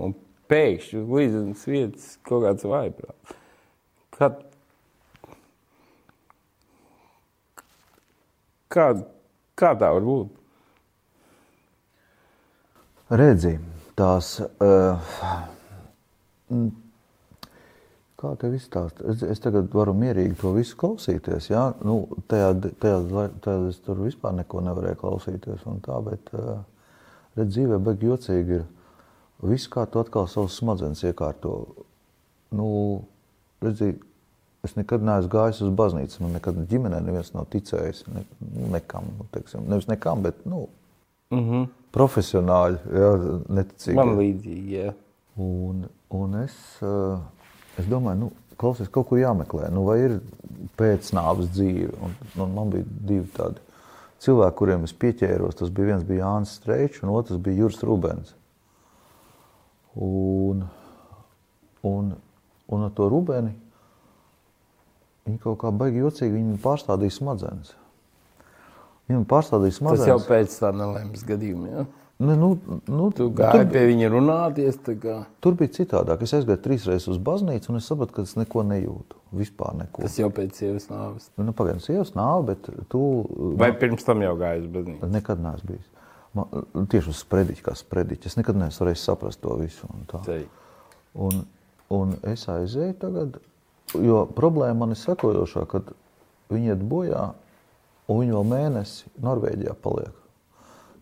Un 0.00 0.14
pēkšņi 0.50 1.00
uz 1.02 1.14
līdzenas 1.16 1.66
vietas 1.68 2.10
kaut 2.26 2.46
kāds 2.46 2.66
vaiprāt. 2.70 3.34
Kā, 4.16 4.30
kā, 8.72 8.86
kā 9.58 9.72
tā 9.80 9.90
var 9.96 10.06
būt? 10.06 10.36
Redzi, 13.10 13.56
tās 13.98 14.36
uh, 14.38 15.10
Kā 18.20 18.34
tev 18.36 18.52
izstāst? 18.52 18.98
Es, 19.08 19.22
es 19.24 19.40
tagad 19.40 19.70
varu 19.72 19.94
mierīgi 19.96 20.36
to 20.42 20.52
visu 20.52 20.76
klausīties. 20.80 21.46
Jā? 21.48 21.70
Nu, 21.86 22.02
tajā, 22.28 22.50
tajā, 22.82 22.98
tajā 23.40 23.70
es 23.70 23.78
tur 23.86 24.02
vispār 24.04 24.34
neko 24.36 24.60
nevarēju 24.66 24.98
klausīties. 25.00 25.64
Tā, 25.86 26.00
bet, 26.04 26.28
redz, 27.38 27.54
dzīvē 27.54 27.78
beigas 27.86 28.10
jocīgi 28.10 28.58
ir. 28.58 28.68
Viss 29.48 29.70
kā 29.72 29.86
tu 29.88 30.02
atkal 30.02 30.28
savus 30.28 30.58
smadzenes 30.60 31.00
iekārto. 31.08 31.54
Nu, 32.52 32.68
redzi, 33.64 33.94
es 34.68 34.76
nekad 34.76 35.00
neesmu 35.06 35.32
gājis 35.32 35.62
uz 35.64 35.72
baznīcu. 35.80 36.20
Man 36.20 36.36
nekad 36.36 36.60
ģimenē 36.68 37.00
neviens 37.06 37.32
nav 37.32 37.48
ticējis 37.54 38.04
ne, 38.12 38.26
nekam. 38.76 39.08
Nu, 39.16 39.30
teiksim, 39.32 39.64
nevis 39.70 39.88
nekam, 39.88 40.20
bet 40.28 40.44
nu, 40.44 40.66
mm 41.32 41.44
-hmm. 41.48 41.66
profesionāļi, 41.96 42.80
jā, 43.00 43.10
neticīgi. 43.48 43.96
Man 43.96 44.16
līdzīgi, 44.20 44.72
jā. 44.76 44.96
Un, 45.40 45.86
un 46.12 46.42
es... 46.44 46.56
Uh, 46.84 47.39
Es 47.78 47.86
domāju, 47.88 48.18
nu, 48.24 48.30
klausies, 48.60 48.90
kaut 48.92 49.08
kur 49.10 49.20
jāmeklē. 49.20 49.70
Nu, 49.72 49.84
vai 49.88 49.98
ir 50.04 50.16
pēcnāves 50.78 51.50
dzīve? 51.54 51.92
Un, 52.02 52.16
un 52.42 52.54
man 52.56 52.72
bija 52.74 52.86
divi 52.86 53.26
tādi 53.36 53.62
cilvēki, 54.24 54.56
kuriem 54.58 54.84
es 54.88 54.96
pieķēros. 54.96 55.58
Tas 55.60 55.72
bija 55.74 55.92
viens 55.92 56.06
bija 56.08 56.26
Jānis 56.26 56.56
Streičs, 56.58 57.02
un 57.04 57.14
otrs 57.14 57.40
bija 57.42 57.62
Juris 57.62 57.80
Rubens. 57.86 58.34
Un, 60.00 60.64
un, 61.86 62.12
un 62.70 62.86
ar 62.86 62.92
to 62.96 63.08
Rubeni 63.10 63.54
viņi 65.26 65.40
kaut 65.42 65.60
kā 65.62 65.70
baigi 65.74 66.02
jocīgi, 66.02 66.34
viņi 66.36 66.58
pārstādīja 66.62 67.16
smadzenes. 67.18 67.74
Viņam 69.10 69.24
pārstādīja 69.30 69.78
smadzenes. 69.78 70.06
Tas 70.06 70.12
jau 70.12 70.20
pēc 70.28 70.60
tā 70.62 70.70
nelēmas 70.74 71.24
gadījuma, 71.26 71.70
jā? 71.70 71.82
Ja? 71.84 71.99
Ne, 72.20 72.34
nu, 72.36 72.58
nu, 72.84 73.06
tu 73.16 73.30
gāji 73.32 73.62
tur, 73.62 73.68
pie 73.72 73.82
viņa 73.88 74.08
runāties. 74.12 74.76
Tur 75.40 75.54
bija 75.56 75.72
citādāk. 75.72 76.20
Es 76.26 76.34
aizgāju 76.36 76.60
trīs 76.60 76.82
reizes 76.84 77.08
uz 77.14 77.20
baznīcu, 77.24 77.70
un 77.72 77.78
es 77.78 77.86
sapratu, 77.88 78.12
ka 78.18 78.24
es 78.28 78.34
neko 78.36 78.60
nejūtu. 78.68 79.16
Vispār 79.40 79.78
neko. 79.78 80.04
Tas 80.04 80.18
jau 80.20 80.28
pēc 80.36 80.60
sievas 80.60 80.90
nāves. 80.90 81.30
Nu, 81.40 81.54
Pagaidām, 81.56 81.80
sievas 81.80 82.12
nāve, 82.18 82.52
bet 82.52 82.68
tu. 82.92 83.00
Vai 83.54 83.70
man, 83.70 83.78
pirms 83.80 84.04
tam 84.04 84.20
jau 84.26 84.34
gāji 84.36 84.66
uz 84.66 84.68
baznīcu? 84.74 85.10
Nekad 85.14 85.40
neesmu 85.46 85.70
bijis. 85.70 85.88
Man, 86.36 86.68
tieši 86.92 87.14
uz 87.14 87.24
sprediķa, 87.24 87.64
kā 87.70 87.76
sprediķa. 87.80 88.28
Es 88.28 88.36
nekad 88.36 88.60
neesmu 88.60 88.84
varējis 88.84 89.08
saprast 89.08 89.40
to 89.40 89.56
visu. 89.62 89.88
Un, 89.88 90.28
un, 91.24 91.42
un 92.02 92.16
es 92.28 92.44
aizēju 92.52 93.00
tagad, 93.00 93.40
jo 93.96 94.26
problēma 94.36 94.82
man 94.84 94.92
ir 94.92 95.00
sekojošā, 95.00 95.64
kad 95.72 95.94
viņi 96.52 96.74
iet 96.74 96.84
bojā, 96.84 97.30
un 98.12 98.20
viņi 98.20 98.36
vēl 98.36 98.50
mēnesi 98.52 99.14
Norvēģijā 99.24 99.80
paliek. 99.80 100.20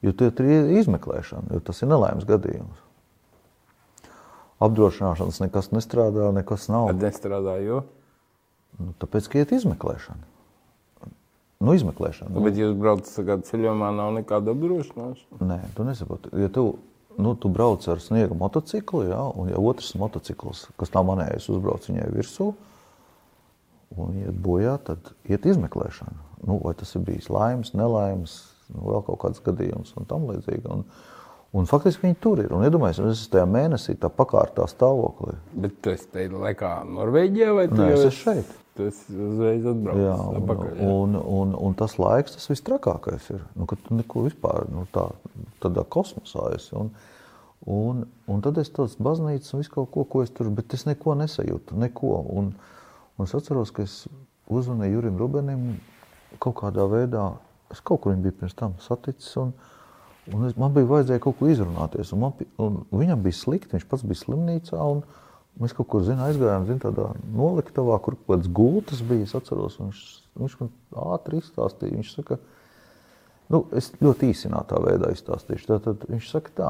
Jo 0.02 0.14
tur 0.14 0.44
ir 0.46 0.68
izmeklēšana, 0.78 1.50
jo 1.56 1.62
tas 1.66 1.82
ir 1.82 1.90
nelaimes 1.90 2.26
gadījums. 2.28 2.84
Apdrošināšanas 4.62 5.40
nekas 5.42 5.70
nestrādā, 5.74 6.30
nekas 6.34 6.66
nav. 6.70 6.90
Kad 6.90 7.06
nestrādā, 7.08 7.56
jo? 7.62 7.84
Nu, 8.78 8.92
tāpēc, 9.02 9.30
ka 9.30 9.42
iet 9.42 9.54
izmeklēšana. 9.54 10.26
Nu, 11.58 11.74
izmeklēšana. 11.74 12.30
Nu. 12.34 12.42
Bet 12.46 12.58
jūs 12.58 12.76
braucat 12.78 13.46
ceļojumā, 13.46 13.90
nav 13.94 14.12
nekāda 14.18 14.54
apdrošināšana? 14.54 15.48
Nē, 15.50 15.58
tu 15.74 15.86
nesaproti. 15.86 16.30
Ja 16.38 16.50
tu, 16.54 16.66
nu, 17.18 17.34
tu 17.38 17.50
brauc 17.54 17.86
ar 17.90 18.02
sniega 18.02 18.38
motociklu, 18.38 19.04
jā, 19.10 19.22
un 19.38 19.50
ja 19.50 19.62
otrs 19.62 19.94
motocikls, 19.98 20.68
kas 20.78 20.94
nav 20.94 21.06
manējis, 21.10 21.50
uzbrauc 21.54 21.86
viņai 21.90 22.10
virsū, 22.14 22.52
un 23.98 24.20
iet 24.22 24.38
bojā, 24.42 24.76
tad 24.86 25.10
iet 25.26 25.46
izmeklēšana. 25.50 26.14
Nu, 26.46 26.60
vai 26.62 26.76
tas 26.78 26.94
ir 26.94 27.02
bijis 27.06 27.26
laimes, 27.34 27.74
nelaimes, 27.78 28.38
nu, 28.42 28.57
vēl 28.74 29.04
kaut 29.06 29.20
kāds 29.24 29.42
gadījums 29.44 29.94
un 29.98 30.08
tam 30.08 30.28
līdzīgi. 30.28 30.64
Un, 30.72 30.84
un 31.56 31.68
faktiski 31.68 32.06
viņi 32.06 32.18
tur 32.22 32.42
ir. 32.42 32.52
Iedomājieties, 32.52 33.24
es 33.24 33.32
tajā 33.32 33.46
mēnesī 33.48 33.96
tā 34.00 34.10
pakārtā 34.12 34.68
stāvoklī. 34.70 35.36
Bet 35.64 35.78
tu 35.84 35.92
esi 35.94 36.08
tajā 36.14 36.32
laikā 36.34 36.72
Norvēģijā 36.88 37.52
vai 37.56 37.66
Nē, 37.72 37.90
es 37.96 38.06
esmu 38.10 38.16
šeit? 38.20 38.56
Tu 38.78 38.88
esi 38.92 39.18
uzreiz 39.18 39.64
atbraucis. 39.66 40.04
Jā, 40.04 40.16
un, 40.22 40.40
apakaļ, 40.42 40.72
jā. 40.76 40.88
Un, 40.94 41.18
un, 41.18 41.54
un 41.66 41.78
tas 41.78 41.96
laiks, 41.98 42.36
tas 42.36 42.50
viss 42.52 42.66
trakākais 42.66 43.30
ir. 43.34 43.42
Nu, 43.58 43.66
kad 43.70 43.80
tu 43.82 43.96
neko 43.98 44.22
vispār 44.28 44.68
nu, 44.70 44.84
tā, 44.94 45.08
tādā 45.64 45.82
kosmosā 45.82 46.52
esi. 46.54 46.70
Un, 46.78 46.92
un, 47.74 48.04
un 48.30 48.44
tad 48.44 48.60
es 48.62 48.70
tāds 48.70 48.94
baznīcas 49.02 49.56
un 49.56 49.64
visu 49.64 49.74
kaut 49.74 49.90
ko, 49.96 50.06
ko 50.06 50.22
es 50.22 50.30
tur, 50.30 50.52
bet 50.54 50.76
es 50.78 50.86
neko 50.86 51.16
nesajūtu, 51.18 51.80
neko. 51.82 52.14
Un, 52.38 52.52
un 53.18 53.26
es 53.26 53.34
atceros, 53.34 53.74
ka 53.74 53.82
es 53.88 54.04
uzvanīju 54.48 55.00
Jurim 55.00 55.18
Rubenim 55.18 55.68
kaut 56.38 56.60
kādā 56.60 56.86
veidā 56.88 57.32
Es 57.74 57.80
kaut 57.84 58.02
kur 58.04 58.16
biju 58.16 58.36
pirms 58.40 58.56
tam 58.56 58.76
saticis, 58.80 59.30
un, 59.40 59.52
un 60.32 60.48
es, 60.48 60.56
man 60.60 60.72
bija 60.76 60.88
vajadzēja 60.88 61.22
kaut 61.24 61.38
ko 61.40 61.48
izrunāties. 61.52 62.12
Un 62.16 62.22
man, 62.24 62.44
un 62.64 62.78
viņam 62.94 63.24
bija 63.24 63.36
slikti, 63.36 63.74
viņš 63.76 63.88
pats 63.90 64.06
bija 64.08 64.22
slimnīcā. 64.24 64.84
Un, 64.96 65.02
Mēs 65.58 65.74
kaut 65.74 65.88
kur 65.90 66.04
zin, 66.06 66.20
aizgājām, 66.22 66.68
zin, 66.68 66.78
tādā 66.78 67.08
noliktavā, 67.34 67.96
kur 68.02 68.14
kaut 68.14 68.28
kāds 68.30 68.50
gultas 68.54 69.00
bija. 69.02 69.26
Es 69.26 69.34
atceros, 69.34 69.78
viņš, 69.80 70.02
viņš 70.38 70.54
man 70.60 70.68
ātri 71.16 71.40
izstāstīja. 71.42 71.96
Viņš 71.96 72.12
saka, 72.14 72.38
nu, 73.50 73.64
es 73.74 73.90
ļoti 73.98 74.30
īsinātā 74.30 74.78
veidā 74.84 75.10
izstāstīšu. 75.14 75.66
Tad, 75.72 75.88
tad 75.88 76.06
viņš 76.12 76.28
saka 76.30 76.54
tā, 76.60 76.68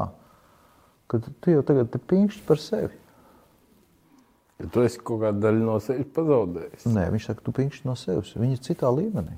ka 1.11 1.21
tu 1.21 1.53
jau 1.53 1.61
tagad 1.67 1.99
pinkšķi 2.09 2.41
par 2.47 2.63
sevi. 2.63 2.97
Ja 4.59 4.71
tu 4.73 4.81
esi 4.83 5.03
kaut 5.05 5.21
kādu 5.21 5.45
daļu 5.45 5.67
no 5.69 5.77
sevis 5.83 6.09
pazaudējis. 6.15 6.89
Nē, 6.89 7.05
viņš 7.13 7.29
saka, 7.29 7.45
tu 7.45 7.53
pinkšķi 7.61 7.87
no 7.87 7.95
sevis. 7.99 8.33
Viņi 8.41 8.57
ir 8.57 8.65
citā 8.65 8.89
līmenī. 8.91 9.37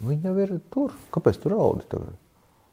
Viņa 0.00 0.30
jau 0.30 0.36
ir 0.40 0.52
tur. 0.72 0.94
Kāpēc 1.12 1.38
tu 1.42 1.52
raudi 1.52 1.84
tagad? 1.90 2.16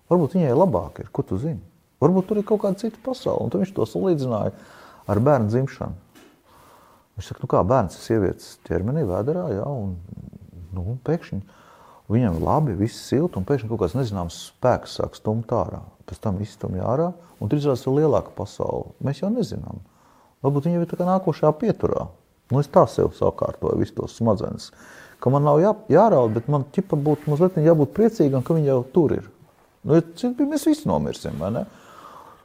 Varbūt 0.08 0.38
viņai 0.38 0.56
labāk 0.56 1.02
ir, 1.04 1.10
ko 1.12 1.26
tu 1.28 1.40
zini. 1.42 1.60
Varbūt 2.00 2.30
tur 2.30 2.40
ir 2.40 2.46
kaut 2.48 2.62
kāda 2.64 2.80
cita 2.80 3.02
pasaule. 3.04 3.48
Un 3.48 3.64
viņš 3.64 3.74
to 3.76 3.88
salīdzināja 3.90 4.54
ar 5.12 5.22
bērnu 5.24 5.52
dzimšanu. 5.52 6.24
Viņš 7.18 7.32
saka, 7.32 7.42
nu 7.44 7.50
kā 7.52 7.64
bērns 7.66 7.98
ir 7.98 8.04
sievietes 8.06 8.50
ķermenī, 8.68 9.04
vēderā, 9.10 9.48
jā, 9.56 9.66
un 9.66 9.96
nu, 10.76 11.00
pēkšņi 11.08 11.42
viņam 12.14 12.38
ir 12.38 12.44
labi, 12.46 12.76
viss 12.78 13.08
silti, 13.10 13.40
un 13.40 13.48
pēkšņi 13.48 13.72
kaut 13.72 13.82
kāds 13.82 13.96
nezināms 13.98 14.38
spēks 14.52 15.00
sāk 15.00 15.18
stumt 15.18 15.52
ārā. 15.52 15.82
Pēc 16.08 16.22
tam 16.24 16.38
izstumj 16.44 16.84
ārā, 16.86 17.10
un 17.42 17.50
tur 17.50 17.60
izrādās 17.60 17.84
vēl 17.88 18.04
lielāka 18.04 18.32
pasaule. 18.38 18.94
Mēs 19.04 19.24
jau 19.24 19.32
nezinām. 19.34 19.82
Varbūt 20.46 20.70
viņa 20.70 20.84
ir 20.84 20.92
tā 20.92 21.00
kā 21.00 21.10
nākošajā 21.10 21.52
pieturā. 21.60 22.06
Nu, 22.54 22.62
es 22.62 22.70
tā 22.72 22.86
sev 22.88 23.12
sakārtoju, 23.18 23.82
visus 23.82 23.98
tos 23.98 24.16
smadzenes 24.22 24.70
ka 25.24 25.34
man 25.34 25.48
nav 25.48 25.62
jā, 25.62 25.74
jāraud, 25.92 26.36
bet 26.38 26.48
man 26.52 26.68
ķipa 26.76 27.00
būtu 27.08 27.32
mazliet 27.32 27.58
jābūt 27.64 27.96
priecīgam, 27.98 28.46
ka 28.46 28.58
viņi 28.58 28.72
jau 28.72 28.80
tur 28.94 29.18
ir. 29.18 29.28
Nu, 29.88 30.00
mēs 30.52 30.68
visi 30.68 30.88
nomirsim, 30.90 31.38
vai 31.42 31.52
ne? 31.56 31.66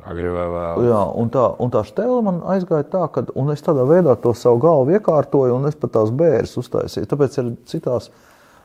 Agri 0.03 0.31
vai 0.35 0.49
vēl. 0.51 0.85
Jā, 0.89 1.01
un 1.19 1.31
tā, 1.31 1.44
un 1.62 1.70
tā 1.70 1.85
stēle 1.86 2.19
man 2.27 2.40
aizgāja 2.55 2.86
tā, 2.90 3.05
ka 3.15 3.23
es 3.55 3.62
tādā 3.62 3.85
veidā 3.86 4.16
to 4.19 4.32
savu 4.35 4.59
galvu 4.62 4.97
iekārtoju, 4.97 5.57
un 5.59 5.70
es 5.70 5.78
pat 5.78 5.94
tās 5.94 6.11
bērres 6.11 6.57
uztaisīju. 6.59 7.09
Tāpēc 7.11 7.39
arī 7.43 7.53
citās 7.70 8.09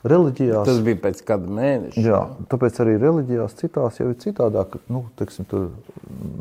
reliģijās. 0.08 0.66
Tas 0.70 0.82
bija 0.86 1.02
pēc 1.04 1.22
kāda 1.28 1.52
mēneša. 1.60 2.06
Jā, 2.06 2.24
tāpēc 2.50 2.80
arī 2.82 2.96
reliģijās 3.04 3.58
citās 3.60 4.00
jau 4.02 4.10
ir 4.10 4.18
citādāk. 4.24 4.80
Nu, 4.94 5.04
teiksim, 5.20 5.46
tur 5.52 5.70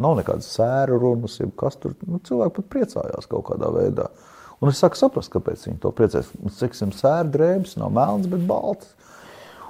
nav 0.01 0.16
nekādas 0.22 0.48
sēru 0.56 1.01
runas, 1.02 1.36
kas 1.60 1.76
tur. 1.82 1.97
Nu, 2.09 2.22
cilvēki 2.24 2.56
pat 2.60 2.72
priecājās 2.72 3.28
kaut 3.28 3.51
kādā 3.51 3.72
veidā. 3.76 4.09
Uh, 4.09 4.32
Un 4.62 4.73
es 4.73 4.81
sāku 4.81 4.97
saprast, 4.97 5.31
kāpēc 5.35 5.66
viņi 5.69 5.81
to 5.83 5.93
priecājas. 5.97 6.31
Ciksim, 6.57 6.95
sēra 6.97 7.27
drēbes, 7.28 7.77
nav 7.81 7.93
melns, 7.97 8.28
bet 8.33 8.47
balts. 8.49 8.95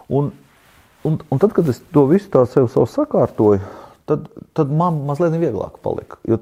Un, 0.06 0.30
un, 1.08 1.18
un 1.18 1.42
tad, 1.42 1.56
kad 1.56 1.66
es 1.72 1.82
to 1.94 2.06
visu 2.10 2.30
tā 2.30 2.44
sev 2.50 2.68
sakārtoju, 2.70 3.60
tad, 4.06 4.30
tad 4.54 4.70
man 4.70 5.02
mazliet 5.08 5.34
vieglāk 5.42 5.80
palika. 5.82 6.20
Jo 6.28 6.38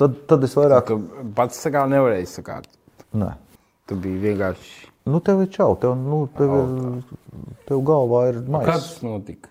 tad, 0.00 0.20
tad 0.28 0.44
es 0.44 0.56
vairāk. 0.58 0.92
Tu 0.92 1.32
pats 1.36 1.64
sakā 1.64 1.86
nevarēji 1.88 2.28
sakārtot. 2.34 2.76
Nē. 3.16 3.32
Tu 3.88 3.96
biji 3.96 4.20
vienkārši. 4.26 4.88
Nu, 5.08 5.22
tev 5.24 5.40
ir 5.40 5.48
čau, 5.52 5.72
tev, 5.80 5.94
nu, 5.96 6.26
tev, 6.36 6.50
ir, 6.52 7.54
tev 7.70 7.80
galvā 7.88 8.26
ir 8.34 8.42
maisa. 8.44 8.74
Kāds 8.74 8.98
notika? 9.00 9.48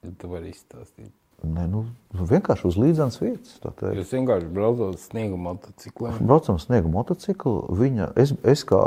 Tu 0.00 0.30
vari 0.30 0.48
izstāstīt. 0.54 1.12
Ne, 1.42 1.64
nu, 1.66 1.84
nu, 2.14 2.26
vienkārši 2.30 2.68
uz 2.68 2.76
līdzenas 2.78 3.18
vietas. 3.18 3.56
Jūs 3.82 4.12
vienkārši 4.14 4.50
braucat 4.54 4.94
uz 4.94 5.08
sniega 5.08 5.38
motociklu. 5.38 6.12
Braucam 6.20 6.60
uz 6.60 6.68
sniega 6.68 6.90
motociklu. 6.90 7.56
Viņa, 7.80 8.12
es, 8.22 8.34
es 8.46 8.62
kā 8.68 8.82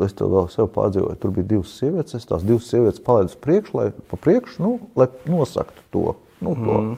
es 0.00 0.14
to 0.16 0.28
vēl 0.32 0.48
sev 0.52 0.70
pārdzīvoju, 0.74 1.18
tur 1.20 1.34
bija 1.36 1.48
divas 1.54 1.74
sievietes. 1.76 2.16
Es 2.16 2.28
tās 2.28 2.44
divas 2.46 2.68
sievietes 2.70 3.02
palaidu 3.04 3.32
uz 3.32 3.36
priekšu, 3.44 3.76
lai, 3.76 3.86
pa 4.10 4.18
priekšu, 4.20 4.62
nu, 4.64 4.72
lai 4.96 5.10
nosaktu 5.28 5.84
to. 5.92 6.04
Nu, 6.40 6.54
to. 6.56 6.76
Mm. 6.78 6.94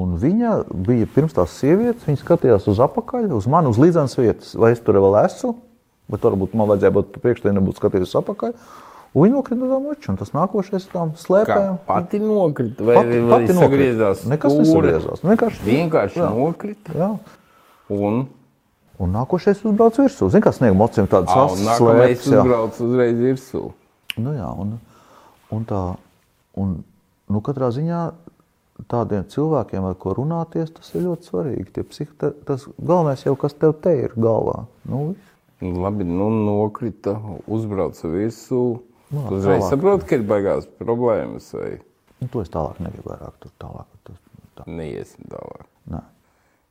Un 0.00 0.12
viņa 0.22 0.52
bija 0.86 1.08
pirms 1.10 1.34
tās 1.34 1.56
sievietes, 1.58 2.06
viņa 2.06 2.20
skatījās 2.20 2.68
uz 2.70 2.78
apakaļ, 2.84 3.32
uz 3.34 3.48
mani, 3.50 3.72
uz 3.72 3.80
līdzenas 3.82 4.14
vietas. 4.20 4.52
Vai 4.54 4.70
es 4.76 4.82
tur 4.86 5.00
vēl 5.02 5.18
esmu, 5.24 5.56
bet 6.10 6.22
varbūt 6.26 6.54
man 6.58 6.70
vajadzēja 6.70 6.94
būt 6.94 7.18
priekšā, 7.18 7.50
nebūtu 7.56 7.82
skatījies 7.82 8.12
uz 8.12 8.20
apakaļ. 8.22 8.54
Un 9.10 9.24
viņi 9.24 9.34
nokrita 9.34 9.58
no 9.58 9.66
tā 9.72 9.78
moča, 9.82 10.12
un 10.12 10.18
tas 10.20 10.28
nākošais 10.36 10.84
tam 10.92 11.08
slēpējām. 11.18 11.78
Pati 11.88 12.20
nokrita, 12.22 12.84
vai, 12.86 12.94
pati, 13.00 13.16
vai 13.26 13.38
pati 13.40 13.56
sagriezās? 13.58 14.20
Nekas 14.30 14.54
nesagriezās. 14.60 15.24
Vienkārši, 15.26 15.64
vienkārši 15.66 16.20
jā. 16.20 16.28
nokrita. 16.36 16.94
Jā. 16.94 17.08
Un? 17.90 18.20
Un 19.00 19.14
nākošais 19.16 19.64
uzbrauc 19.66 19.96
virsū. 19.98 20.28
Zini, 20.30 20.44
kā 20.44 20.52
sniega 20.54 20.76
mociem 20.78 21.08
tādas 21.10 21.34
asas 21.34 21.64
slēpes. 21.80 22.28
Nākamais 22.28 22.28
uzbrauc 22.30 22.78
uzreiz 22.86 23.18
virsū. 23.18 23.62
Nu 24.20 24.34
jā, 24.36 24.50
un, 24.62 24.76
un 25.56 25.64
tā, 25.66 25.80
un, 26.60 26.76
nu 27.30 27.42
katrā 27.46 27.70
ziņā 27.74 28.02
tādiem 28.90 29.24
cilvēkiem, 29.32 29.88
ar 29.90 29.96
ko 30.00 30.14
runāties, 30.20 30.70
tas 30.76 30.92
ir 30.94 31.08
ļoti 31.08 31.30
svarīgi. 31.32 31.66
Tie 31.74 31.84
psihi, 31.88 32.12
ta- 32.20 32.30
tas 32.46 32.68
galvenais 32.78 33.24
jau, 33.26 33.34
kas 33.40 33.56
tev 33.58 33.74
te 33.82 33.96
ir 34.04 34.14
galvā. 34.20 34.68
Nu, 34.86 35.10
viss. 35.10 35.26
Labi, 35.60 36.06
nu 36.08 36.30
nokrita, 36.46 37.16
uzbrauca 37.50 38.08
virsū. 38.08 38.62
Nu, 39.10 39.24
Tu 39.26 39.40
uzreiz 39.40 39.66
saproti, 39.66 40.06
ka 40.06 40.18
ir 40.20 40.26
baigās 40.28 40.68
problēmas 40.78 41.50
vai 41.56 41.70
nu, 42.20 42.28
to 42.30 42.44
es 42.44 42.52
tālāk 42.52 42.78
negribu 42.84 43.10
vairāk 43.10 43.36
tur 43.42 43.52
tālāk. 43.62 43.88
Tas, 44.06 44.18
tā. 44.58 44.66
neiesim 44.70 45.26
tālāk. 45.32 45.66
Nē. 45.90 46.02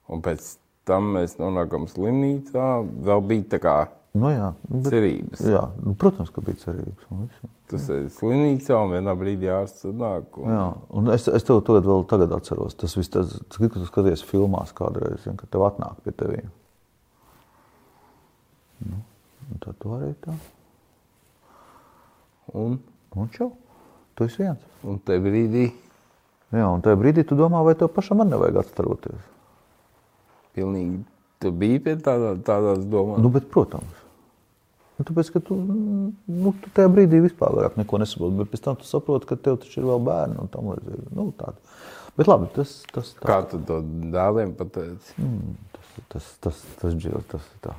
Un 0.09 0.23
pēc 0.25 0.53
tam 0.89 1.11
mēs 1.17 1.35
nonākam 1.41 1.89
slimnīcā. 1.91 2.69
Vēl 3.09 3.25
bija 3.27 3.49
tā 3.55 3.61
kā 3.63 3.77
Nu, 4.17 4.31
jā, 4.33 4.47
bet, 4.65 4.87
cerības. 4.89 5.41
jā, 5.45 5.59
nu, 5.85 5.91
protams, 5.99 6.31
ka 6.33 6.41
bija 6.41 6.57
cerības. 6.63 7.09
Tas 7.69 7.83
ir 7.93 8.07
slimnīcā 8.15 8.77
un 8.81 8.95
vienā 8.95 9.13
brīdī 9.17 9.51
ārsts 9.53 9.85
nāk. 9.93 10.39
Un... 10.41 10.49
Jā, 10.49 10.63
un 10.97 11.11
es, 11.13 11.27
es 11.29 11.45
tev 11.45 11.59
tagad, 11.67 11.85
vēl 11.85 12.07
tagad 12.09 12.33
atceros, 12.33 12.73
tas 12.79 12.97
viss, 12.97 13.11
tas, 13.13 13.35
tas, 13.37 13.59
kad 13.61 13.75
tu 13.77 13.85
skaties 13.85 14.25
filmās 14.25 14.73
kādreiz, 14.77 15.21
zin, 15.27 15.37
kad 15.37 15.51
tev 15.53 15.67
atnāk 15.67 16.01
pie 16.01 16.15
tevī. 16.17 16.41
Nu, 18.87 19.03
un 19.45 19.61
tad 19.61 19.77
tu 19.77 19.93
arī 19.93 20.15
tā. 20.25 20.33
Un, 22.53 22.79
Un 23.17 23.29
čau, 23.33 23.51
tu 24.15 24.23
esi 24.23 24.43
viens. 24.43 24.59
un 24.83 24.99
te 24.99 25.17
brīdī 25.19 25.71
Jā, 26.49 26.65
un 26.65 26.81
tajā 26.81 26.97
brīdī 26.97 27.21
tu 27.29 27.35
domā, 27.37 27.59
vai 27.65 27.75
tev 27.77 27.91
pašam 27.93 28.23
nevajag 28.25 28.55
atstaroties. 28.63 29.19
pilnīgi 30.55 31.03
tu 31.39 31.51
biji 31.51 31.79
pie 31.79 31.95
tādā, 31.95 32.31
tādās 32.41 32.85
domās. 32.89 33.19
Nu, 33.21 33.29
bet, 33.29 33.45
protams. 33.53 33.99
Nu, 34.97 35.05
tāpēc, 35.07 35.29
ka 35.31 35.39
tu, 35.39 35.55
nu, 35.55 36.53
tu 36.59 36.71
tajā 36.75 36.89
brīdī 36.91 37.21
vispār 37.23 37.53
vairāk 37.55 37.77
neko 37.79 37.99
nesaproti, 38.01 38.35
bet 38.41 38.49
pēc 38.51 38.63
tam 38.65 38.75
tu 38.81 38.89
saproti, 38.89 39.29
ka 39.29 39.37
tev 39.39 39.59
taču 39.61 39.79
ir 39.79 39.87
vēl 39.87 40.01
bērni 40.09 40.41
un 40.41 40.49
tam 40.51 40.71
līdzīgi. 40.73 41.05
Nu, 41.15 41.29
tāda. 41.37 41.55
Bet 42.17 42.27
labi, 42.27 42.49
tas, 42.57 42.73
tas, 42.91 43.13
tā, 43.15 43.29
Kā 43.29 43.37
tu 43.47 43.61
to 43.63 43.77
dēliem 44.11 44.51
pateici? 44.59 45.13
mm, 45.21 45.53
tas, 45.77 45.93
tas, 46.09 46.27
tas, 46.41 46.65
tas, 46.81 46.97
tas, 46.97 47.29
tas 47.31 47.45
ir 47.45 47.61
tā. 47.63 47.77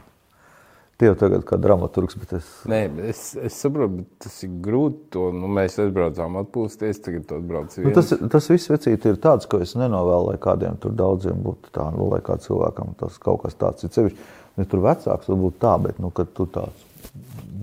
Tie 1.01 1.09
jau 1.09 1.17
tagad 1.17 1.47
kā 1.49 1.57
dramaturgs, 1.57 2.17
bet 2.21 2.35
es, 2.37 2.49
Nē, 2.69 2.81
es, 3.09 3.23
es 3.41 3.55
saprotu, 3.57 4.03
bet 4.03 4.27
tas 4.27 4.35
ir 4.45 4.51
grūti. 4.61 5.07
To, 5.15 5.31
nu, 5.33 5.49
mēs 5.57 5.79
aizbraucām 5.81 6.37
atpūsties, 6.43 7.01
tagad 7.07 7.25
tu 7.29 7.39
atbrauc 7.39 7.79
nu, 7.81 7.93
tas, 7.97 8.13
tas 8.35 8.49
viss 8.53 8.69
vecīt 8.69 9.07
ir 9.09 9.17
tāds, 9.23 9.49
ko 9.49 9.63
es 9.65 9.73
nenovēlu, 9.81 10.35
lai 10.35 10.37
kādiem 10.43 10.77
tur 10.83 10.93
daudziem 10.99 11.41
būtu 11.47 11.73
tā, 11.73 11.89
nu, 11.97 12.11
lai 12.13 12.21
kā 12.27 12.37
cilvēkam 12.45 12.93
tas 13.01 13.17
kaut 13.23 13.47
kas 13.47 13.57
tāds 13.57 13.89
ir 13.89 13.95
sevišķi. 13.97 14.29
Ne 14.61 14.69
tur 14.69 14.85
vecāks 14.85 15.31
varbūt 15.31 15.57
tā, 15.63 15.73
bet, 15.81 16.05
nu, 16.05 16.13
kad 16.13 16.37
tu 16.37 16.45
tāds 16.53 16.85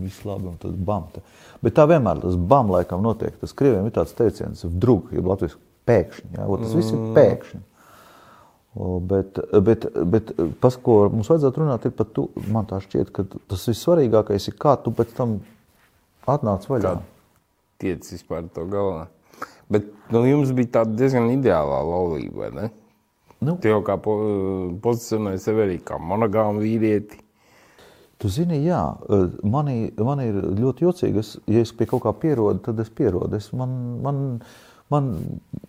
viss 0.02 0.26
labi 0.26 0.50
un 0.50 0.58
tad 0.62 0.74
bam. 0.90 1.06
Tā. 1.14 1.22
Bet 1.62 1.78
tā 1.78 1.86
vienmēr 1.90 2.22
tas 2.24 2.38
bam 2.38 2.74
laikam 2.74 3.06
notiek. 3.06 3.38
Tas 3.42 3.54
krieviem 3.58 3.86
ir 3.86 3.96
tāds 3.96 4.18
teiciens, 4.18 4.66
drug, 4.82 5.12
ja 5.14 5.22
latviešu 5.26 5.62
pēkšņi. 5.88 6.34
Ja? 6.38 6.50
Tas 6.64 6.76
viss 6.78 6.94
ir 6.94 7.06
pēkšņi. 7.18 7.64
Bet, 8.78 9.40
bet, 9.66 9.88
bet 10.06 10.32
tas, 10.62 10.76
ko 10.78 11.00
mums 11.10 11.30
vajadzētu 11.32 11.64
runāt, 11.64 11.86
ir 11.90 11.94
par 11.98 12.10
to, 12.14 12.28
man 12.54 12.68
tā 12.70 12.78
šķiet, 12.84 13.10
ka 13.16 13.26
tas 13.50 13.64
vissvarīgākais 13.72 14.52
ir, 14.52 14.58
kā 14.62 14.76
tu 14.84 14.94
pēc 14.94 15.16
tam 15.18 15.40
atnāc 16.30 16.68
vaļā. 16.70 16.98
Kā 17.00 17.16
tiec 17.82 18.10
vispār 18.12 18.50
to 18.54 18.66
galā. 18.70 19.08
Bet 19.72 19.88
nu, 20.14 20.24
jums 20.28 20.52
bija 20.56 20.80
tāda 20.80 20.96
diezgan 20.98 21.30
ideālā 21.34 21.80
laulība, 21.86 22.46
vai 22.46 22.52
ne? 22.56 22.68
Nu, 23.44 23.58
Tu 23.62 23.70
jau 23.70 23.84
kā 23.86 24.00
po, 24.02 24.16
pozicionēji 24.82 25.42
sevi 25.44 25.66
arī 25.66 25.80
kā 25.86 26.00
monogāmu 26.02 26.64
vīrieti. 26.64 27.20
Tu 28.18 28.32
zini, 28.34 28.64
jā, 28.66 28.80
manī, 29.46 29.92
man 30.02 30.24
ir 30.24 30.40
ļoti 30.58 30.88
jocīgi. 30.88 31.22
Es, 31.22 31.36
ja 31.46 31.62
es 31.62 31.74
pie 31.78 31.86
kaut 31.90 32.02
kā 32.08 32.16
pierodu, 32.18 32.64
tad 32.66 32.82
es 32.82 32.90
pierodu. 32.90 33.38
Es, 33.38 33.52
man, 33.54 33.76
man, 34.02 34.24
man 34.94 35.12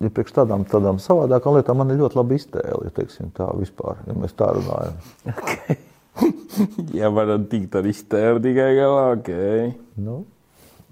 ja 0.03 0.11
priekš 0.15 0.37
tādām, 0.41 0.65
tādām 0.69 1.01
savādākām 1.03 1.59
lietām 1.59 1.81
man 1.81 1.93
ir 1.93 2.01
ļoti 2.03 2.19
laba 2.21 2.39
iztēle, 2.39 2.81
ja 2.87 2.95
teiksim 2.95 3.33
tā 3.37 3.51
vispār, 3.59 4.01
ja 4.07 4.17
mēs 4.19 4.35
tā 4.39 4.51
runājam. 4.57 4.99
ja 7.01 7.13
varam 7.15 7.47
tikt 7.51 7.79
ar 7.79 7.89
iztēli 7.89 8.45
tikai 8.49 8.73
galā, 8.79 9.07
ok. 9.17 9.33
Nu, 10.03 10.23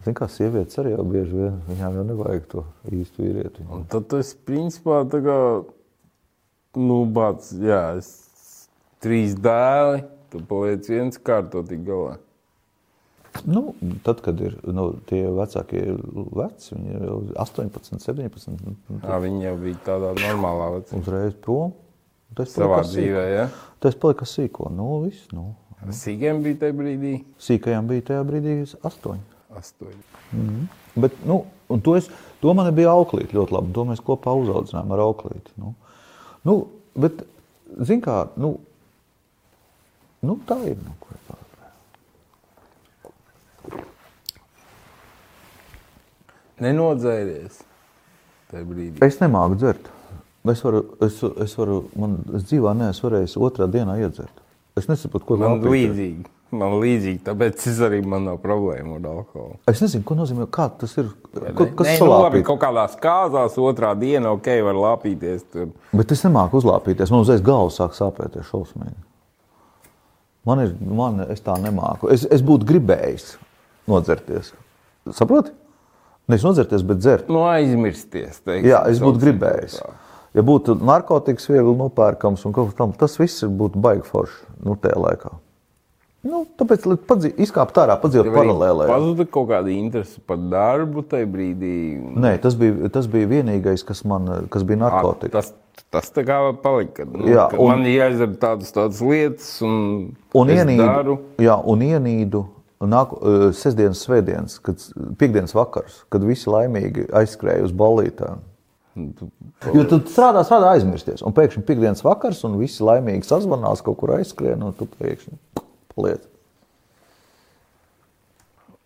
Zini, 0.07 0.15
kā 0.15 0.29
sievietes 0.31 0.79
arī 0.79 0.93
jau 0.93 1.03
bieži 1.03 1.35
vien, 1.35 1.55
viņām 1.67 1.97
jau 1.99 2.03
nevajag 2.07 2.45
to 2.53 2.61
īstu 2.95 3.25
vīrieti. 3.25 3.65
Un 3.75 3.89
tad 3.91 4.05
tas 4.13 4.29
principā 4.47 5.01
tā 5.11 5.19
kā, 5.25 5.39
nu, 6.79 7.01
bāc, 7.11 7.49
jā, 7.59 7.81
es, 7.99 8.13
trīs 9.03 9.35
dēli, 9.35 10.05
tu 10.31 10.45
paliec 10.47 10.87
viens 10.93 11.19
kārtotīgi 11.19 11.89
galā. 11.89 12.15
Nu, 13.45 13.75
tad, 14.07 14.21
kad 14.25 14.41
ir 14.41 14.57
nu, 14.65 14.89
tie 15.09 15.27
vecākie 15.31 15.83
veci, 16.37 16.75
viņi 16.75 16.95
ir 16.95 17.05
jau 17.05 17.19
18, 17.43 17.99
17, 18.01 18.57
nu, 18.65 19.01
Jā, 19.03 19.19
viņi 19.23 19.45
jau 19.49 19.57
bija 19.61 19.81
tādā 19.87 20.13
normālā 20.19 20.71
vecumā. 20.79 21.01
uzreiz 21.03 21.37
prom. 21.45 21.75
Tas 22.37 22.51
Savā 22.53 22.83
dzīvē, 22.85 23.25
ja? 23.33 23.47
Tas 23.81 23.95
palika 23.95 24.27
sīko. 24.29 24.71
Nu, 24.75 25.03
viss, 25.07 25.29
nu. 25.33 25.55
Sīkiem 25.93 26.41
bija 26.43 26.57
tajā 26.65 26.75
brīdī 26.75 27.13
Sīkajām 27.41 27.87
bija 27.87 28.03
tajā 28.11 28.23
brīdī 28.27 28.55
astoņi. 28.85 29.23
astoņi. 29.57 30.03
Bet, 30.97 31.13
nu, 31.29 31.45
un 31.69 31.81
to, 31.85 31.97
es, 31.97 32.09
to 32.41 32.53
man 32.57 32.75
bija 32.75 32.95
auklīte 32.97 33.37
ļoti 33.37 33.55
labi. 33.55 33.73
To 33.77 33.85
mēs 33.89 34.03
kopā 34.05 34.35
uzaudzinājām 34.41 34.95
ar 34.97 35.05
auklīti. 35.05 35.53
Nu, 35.61 35.75
nu, 36.49 36.57
bet, 36.97 37.23
zin 37.87 38.01
kā, 38.05 38.27
nu, 38.41 38.57
nu 40.27 40.39
tā 40.49 40.59
ir. 40.73 40.81
Nu, 40.83 40.97
Nenodzēries 46.63 47.61
tajā 48.51 48.65
brīdī. 48.65 49.03
es 49.05 49.21
nemāku 49.21 49.59
dzert. 49.61 49.93
Es 50.47 50.63
varu, 50.63 50.85
es, 51.03 51.19
es 51.43 51.57
varu, 51.59 51.81
man 51.99 52.21
es 52.39 52.47
dzīvā 52.47 52.73
neesmu 52.79 53.09
varējis 53.09 53.35
otrā 53.43 53.67
dienā 53.71 53.99
iedzert. 53.99 54.45
Es 54.79 54.87
nesaprotu, 54.87 55.27
ko 55.27 55.39
Man 55.41 55.65
līdzīgi. 55.65 56.29
Man 56.55 56.77
līdzīgi, 56.79 57.25
tāpēc 57.27 57.65
es 57.67 57.81
arī 57.83 57.99
man 58.07 58.29
nav 58.29 58.37
problēma 58.39 59.01
ar 59.01 59.09
alkoholu. 59.11 59.57
Es 59.67 59.81
nezinu, 59.83 60.05
ko 60.07 60.15
nozīmē, 60.15 60.47
kā 60.55 60.69
tas 60.79 60.95
ir. 61.03 61.09
Ko, 61.35 61.67
kas 61.81 61.97
ir 61.97 62.05
nu, 62.05 62.13
labi, 62.13 62.45
kaut 62.47 62.61
kādās 62.63 62.95
kāzās 63.03 63.57
otrā 63.59 63.91
diena, 63.99 64.31
ok, 64.37 64.47
var 64.69 64.79
lāpīties. 64.79 65.43
Tur. 65.51 65.73
Bet 65.91 66.15
es 66.15 66.23
nemāku 66.23 66.61
uzlāpīties. 66.61 67.11
Man 67.11 67.27
uzreiz 67.27 67.43
galva 67.45 67.75
sāk 67.75 67.99
sāpēties 67.99 68.47
šausmīgi. 68.53 68.95
Man 70.47 70.63
ir, 70.63 70.77
man, 70.79 71.25
es 71.35 71.43
tā 71.43 71.59
nemāku. 71.59 72.13
Es, 72.15 72.23
es 72.31 72.47
būtu 72.47 72.69
gribējis 72.69 73.33
nodzerties. 73.91 74.53
Saproti? 75.15 75.53
Nevis 76.27 76.43
nodzerties, 76.43 76.83
bet 76.83 76.99
dzert. 76.99 77.29
Nu, 77.31 77.45
aizmirsties. 77.47 78.41
Teiksim, 78.43 78.71
Jā, 78.73 78.83
es 78.91 78.99
būtu 79.03 79.21
gribējis. 79.23 79.79
tā. 79.79 79.93
Ja 80.37 80.43
būtu 80.45 80.75
narkotikas 80.85 81.47
viegli 81.49 81.73
nopērkams 81.79 82.43
un 82.45 82.53
kaut 82.53 82.73
kas 82.73 82.77
tam, 82.77 82.93
tas 82.93 83.15
viss 83.17 83.45
būtu 83.47 83.81
baigi 83.81 84.03
forši 84.05 84.43
nu, 84.67 84.75
tajā 84.77 84.99
laikā. 85.01 85.31
Nu, 86.27 86.41
tāpēc, 86.59 86.83
izkāpt 87.39 87.79
ārā, 87.79 87.95
padzīvot 88.03 88.33
paralēlē. 88.35 88.89
Pazuda 88.91 89.25
kaut 89.31 89.47
kāda 89.53 89.71
interese 89.71 90.19
par 90.27 90.41
darbu 90.51 91.05
tajā 91.07 91.29
brīdī. 91.31 91.73
Nē, 92.19 92.33
tas 92.43 92.57
bija, 92.59 92.91
tas 92.91 93.07
bija 93.07 93.29
vienīgais, 93.31 93.85
kas 93.87 94.03
man 94.05 94.49
kas 94.51 94.67
bija 94.67 94.81
Ā, 94.81 94.83
narkotika. 94.89 95.31
Tas, 95.39 95.53
tas 95.95 96.11
tā 96.11 96.25
kā 96.27 96.41
palika. 96.65 97.07
Nu, 97.07 97.23
Jā, 97.31 97.47
un- 97.55 97.69
man 97.71 97.87
jāizdara 97.87 98.35
tādas, 98.43 98.75
tādas 98.75 98.99
lietas, 99.01 99.63
un, 99.63 100.17
Un 100.35 100.49
ienīdu, 100.51 100.83
daru. 100.85 101.19
jā, 101.39 101.55
un 101.65 101.79
ienīdu 101.87 102.43
nāk, 102.85 103.15
uh, 103.17 103.47
sestdienas, 103.57 104.03
svētdienas, 104.07 104.59
kad 104.65 104.83
piekdienas 105.21 105.55
vakars, 105.57 106.03
kad 106.13 106.25
visi 106.27 106.51
laimīgi 106.53 107.09
aizskrēja 107.17 107.65
uz 107.69 107.75
ballītēm. 107.77 108.45
Jo 109.77 109.83
tu 109.89 109.99
strādā, 110.09 110.41
strādā 110.47 110.71
aizmirsties, 110.73 111.21
un 111.27 111.35
pēkšņi 111.37 111.65
piekdienas 111.69 112.05
vakars, 112.05 112.41
un 112.49 112.57
visi 112.61 112.85
laimīgi 112.85 113.29
sazvanās, 113.29 113.83
kaut 113.85 113.99
kur 114.01 114.15
aizskrien, 114.17 114.63
un 114.65 114.73
tu 114.77 114.89
pēkšņi 114.89 115.37
paliec. 115.93 116.25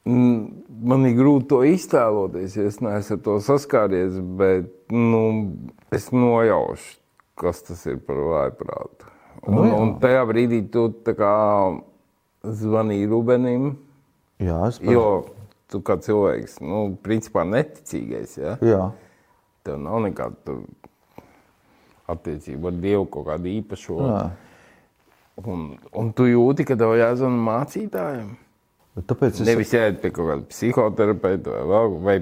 Mm, 0.09 0.61
Man 0.81 1.05
ir 1.05 1.13
grūti 1.19 1.45
to 1.51 1.59
iztēloties, 1.69 2.55
ja 2.57 2.65
es 2.71 2.79
neesmu 2.81 3.19
ar 3.19 3.21
to 3.25 3.35
saskāries, 3.45 4.15
bet 4.39 4.71
nu, 4.95 5.21
es 5.93 6.07
nojaušu, 6.15 6.95
kas 7.41 7.61
tas 7.67 7.83
ir 7.91 7.99
par 8.07 8.17
vājprātu. 8.31 9.11
Un, 9.45 9.55
Nu 9.59 9.67
jā. 9.67 9.75
un 9.77 9.93
tajā 10.01 10.23
brīdī 10.29 10.63
tu 10.73 10.87
tā 11.05 11.13
kā 11.19 11.35
zvanīji 12.45 13.09
Rubenim, 13.11 13.71
Jā, 14.41 14.59
es 14.69 14.81
par... 14.81 14.95
jo 14.95 15.07
tu 15.71 15.81
kā 15.87 15.97
cilvēks, 16.03 16.59
nu, 16.65 16.83
principā 17.05 17.45
neticīgais, 17.47 18.37
ja? 18.41 18.57
Jā. 18.65 18.85
Tev 19.67 19.79
nav 19.83 20.01
nekāda 20.07 20.57
attiecība 22.11 22.73
ar 22.73 22.79
Dievu 22.83 23.07
kaut 23.13 23.29
kādu 23.29 23.51
īpašu. 23.53 23.99
Jā. 24.03 24.23
Un, 25.41 25.71
un 25.97 26.11
tu 26.17 26.27
jūti, 26.29 26.67
ka 26.69 26.77
tev 26.81 26.97
jāzvan 26.99 27.39
mācītājiem. 27.47 28.33
Bet 28.97 29.07
Tāpēc 29.13 29.39
es, 29.39 29.47
Nevis 29.47 29.73
jāiet 29.73 30.01
pie 30.03 30.11
kaut 30.13 30.29
kāda 30.33 30.49
psihoterapeita 30.51 31.55
vai 31.55 31.63
vēl, 31.71 31.95
vai 32.05 32.17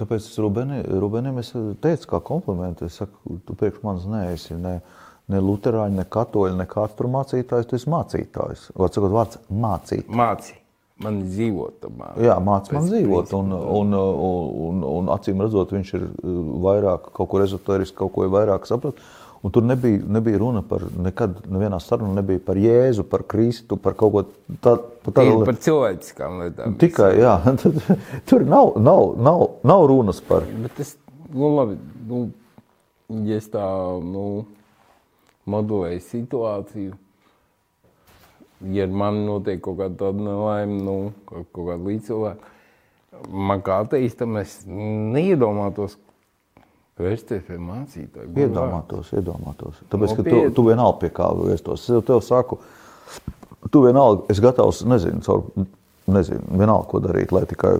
tāpēc 0.00 0.24
es 0.24 0.38
Rubeni, 0.40 0.80
Rubenim 1.02 1.38
es 1.42 1.52
teicu, 1.84 2.08
kā 2.14 2.22
komplimentu. 2.24 2.88
Es 2.88 2.98
saku, 3.02 3.38
tu 3.46 3.56
priekš 3.58 3.82
manis 3.84 4.08
neesi 4.08 4.56
ne, 4.58 4.78
ne 5.30 5.40
luterāņi, 5.42 5.98
ne 6.00 6.06
katoļi, 6.08 6.56
ne 6.58 6.66
kāds 6.70 6.96
tur 6.98 7.08
mācītājs, 7.12 7.68
tu 7.68 7.78
esi 7.78 7.90
mācītājs. 7.92 8.66
Vārds 8.78 8.98
sakot, 8.98 9.14
vārds 9.14 9.40
mācīt. 9.48 10.10
māci. 10.10 10.58
man 11.02 11.22
dzīvot. 11.26 11.78
Tomēr. 11.82 12.20
Jā, 12.26 12.36
mācīt 12.42 12.76
man 12.76 12.86
dzīvot, 12.90 13.34
un, 13.38 13.56
un, 13.56 13.96
un, 13.96 14.54
un, 14.68 14.84
un 14.90 15.10
acīm 15.14 15.42
redzot, 15.42 15.74
viņš 15.74 15.96
ir 15.98 16.06
uh, 16.06 16.38
vairāk 16.66 17.10
kaut 17.16 17.30
ko 17.32 17.42
ezoterisku, 17.42 18.04
kaut 18.04 18.16
ko 18.16 18.30
vairāk 18.32 18.68
saprast. 18.70 19.02
Un 19.42 19.50
tur 19.50 19.64
nebija, 19.66 19.98
nebija 20.06 20.38
runa 20.38 20.60
par 20.62 20.84
nekad, 21.02 21.40
nevienā 21.50 21.80
sarunā 21.82 22.12
nebija 22.20 22.38
par 22.46 22.58
Jēzu, 22.62 23.02
par 23.10 23.24
Kristu, 23.26 23.74
par 23.74 23.96
kaut 23.98 24.12
ko 24.14 24.22
tādu. 24.62 24.84
Tā, 25.02 25.14
Tie 25.16 25.32
ir 25.32 25.42
par 25.48 25.56
cilvēciskām 25.64 26.36
lietām. 26.44 26.76
Tikai, 26.78 27.08
jā, 27.18 27.32
tur 28.30 28.44
nav, 28.46 28.76
nav, 28.78 29.16
nav, 29.18 29.42
nav 29.66 29.86
runas 29.90 30.22
par. 30.22 30.46
Bet 30.62 30.78
es, 30.84 30.94
nu, 31.32 31.50
labi, 31.56 31.74
nu, 32.06 32.20
ja 33.26 33.40
es 33.42 33.50
tā, 33.50 33.64
nu, 34.06 34.44
modelēju 35.50 36.02
situāciju, 36.06 36.94
ja 38.72 38.86
ar 38.86 38.94
mani 39.02 39.24
notiek 39.26 39.62
kaut 39.64 39.80
kāda 39.80 39.98
tāda 40.04 40.26
nelaime, 40.28 40.78
nu, 40.86 40.96
kaut 41.28 41.48
kaut 41.50 41.72
kāda 41.72 41.88
līdzcilvēka, 41.88 42.52
man 43.50 43.62
kā 43.66 43.82
ateistam 43.84 44.38
es 44.40 44.60
neiedomātos 44.66 45.98
vērsties 47.02 47.42
pie 47.46 47.58
mācītāja. 47.58 48.28
Iedomātos, 48.44 49.10
iedomātos. 49.16 49.80
Tāpēc, 49.90 50.14
ka 50.18 50.26
tu, 50.26 50.42
tu 50.56 50.66
vienalga 50.68 51.00
pie 51.02 51.10
kā 51.14 51.30
vērstos. 51.38 51.88
Es 51.88 52.06
tev 52.06 52.22
saku, 52.24 52.60
tu 53.72 53.82
vienalga, 53.86 54.28
es 54.32 54.42
gatavs, 54.42 54.84
nezinu, 54.88 55.22
caur, 55.26 55.46
nezinu, 56.12 56.44
vienalga, 56.52 56.86
ko 56.92 57.02
darīt, 57.02 57.34
lai 57.34 57.44
tikai 57.50 57.78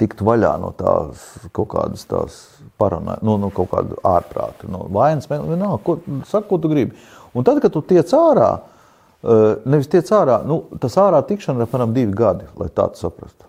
tiktu 0.00 0.24
vaļā 0.26 0.54
no 0.62 0.72
tās 0.78 1.22
kaut 1.52 1.68
kādas 1.74 2.06
tās 2.10 2.38
paranojas, 2.80 3.22
no, 3.22 3.36
no 3.38 3.50
kaut 3.54 3.70
kāda 3.74 3.98
ārprāta, 4.08 4.68
no 4.72 4.86
vainas, 4.90 5.28
vienalga, 5.30 5.78
ko, 5.84 5.98
saka, 6.26 6.48
ko 6.48 6.58
tu 6.58 6.68
gribi. 6.72 6.96
Un 7.34 7.44
tad, 7.46 7.60
kad 7.64 7.72
tu 7.72 7.82
tiec 7.86 8.10
ārā, 8.16 8.50
eh, 9.22 9.54
nevis 9.64 9.88
tiec 9.92 10.08
ārā, 10.12 10.40
nu, 10.48 10.62
tas 10.82 10.96
ārā 11.00 11.22
tikšana 11.28 11.62
ir 11.62 11.68
apmēram 11.68 11.94
divi 11.94 12.12
gadi, 12.18 12.48
lai 12.58 12.68
tā 12.68 12.88
tu 12.92 13.00
saprastu. 13.04 13.46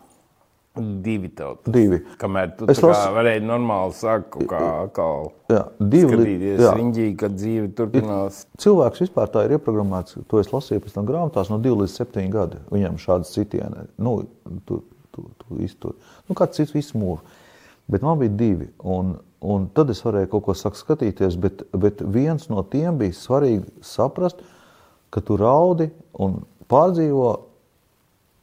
Divi 0.75 1.29
tautas. 1.29 1.69
Divi. 1.69 1.99
Kamēr 2.17 2.55
tu 2.57 2.65
Es 2.71 2.79
kā 2.81 2.87
lasu- 2.89 3.11
varēji 3.13 3.43
normāli 3.45 3.93
sākt 3.93 4.31
kaut 4.33 4.47
kā 4.49 4.61
atkal 4.87 5.27
Jā, 5.51 5.67
divi 5.77 6.07
skatīties 6.15 6.63
jā. 6.63 6.71
riņģī, 6.79 7.05
kad 7.19 7.35
dzīve 7.37 7.67
turpinās. 7.77 8.39
Cilvēks 8.57 9.03
vispār 9.03 9.29
tā 9.29 9.43
ir 9.45 9.53
ieprogrammēts, 9.59 10.17
to 10.27 10.39
es 10.41 10.49
lasīju 10.49 10.81
pēc 10.81 10.95
tam 10.95 11.05
grāmatās, 11.05 11.51
no 11.53 11.59
2 11.61 11.75
līdz 11.83 11.93
7 11.99 12.25
gadi. 12.33 12.57
Viņam 12.73 12.97
šādas 12.97 13.35
citieni, 13.35 13.85
nu, 14.01 14.15
tu, 14.65 14.79
tu, 15.13 15.27
tu 15.43 15.59
iztur. 15.63 15.95
Nu, 16.27 16.35
kāds 16.37 16.59
cits 16.59 16.73
visu 16.75 16.99
mūžu. 16.99 17.21
Bet 17.91 18.03
man 18.05 18.19
bija 18.21 18.31
divi, 18.39 18.69
un, 18.87 19.15
un 19.43 19.65
tad 19.75 19.91
es 19.91 19.99
varēju 20.05 20.31
kaut 20.31 20.45
ko 20.45 20.55
sākt 20.55 20.79
skatīties, 20.79 21.35
bet, 21.41 21.65
bet 21.75 22.01
viens 22.15 22.47
no 22.51 22.63
tiem 22.63 22.99
bija 23.01 23.15
svarīgi 23.17 23.65
saprast, 23.83 24.39
ka 25.13 25.21
tu 25.21 25.35
raudi 25.37 25.89
un 26.23 26.39
pārdzīvo, 26.71 27.31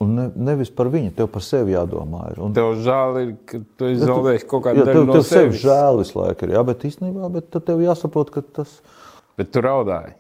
un 0.04 0.14
ne, 0.16 0.26
nevis 0.50 0.70
par 0.72 0.90
viņu, 0.92 1.14
tev 1.16 1.30
par 1.32 1.44
sevi 1.44 1.74
jādomā. 1.74 2.26
Ir. 2.34 2.42
Un, 2.44 2.54
Tev 2.56 2.74
žēl 2.84 3.20
ir, 3.22 3.34
ka 3.48 3.62
tu 3.80 3.88
esi 3.88 4.04
zaudējis 4.04 4.46
kaut 4.48 4.66
kādu 4.68 4.84
daļu 4.84 5.00
tev, 5.00 5.08
no 5.08 5.16
tev 5.18 5.26
sevi 5.28 5.48
sevis. 5.48 5.64
žēl 5.64 6.02
visu 6.04 6.20
laiku, 6.20 6.46
ir, 6.46 6.54
jā, 6.56 6.64
bet 6.68 6.88
īstenībā 6.90 7.32
bet 7.34 7.50
tad 7.56 7.66
tev 7.68 7.82
jāsaprot, 7.84 8.32
ka 8.36 8.44
tas 8.60 8.80
Bet 9.40 9.54
tu 9.54 9.62
raudāji 9.64 10.18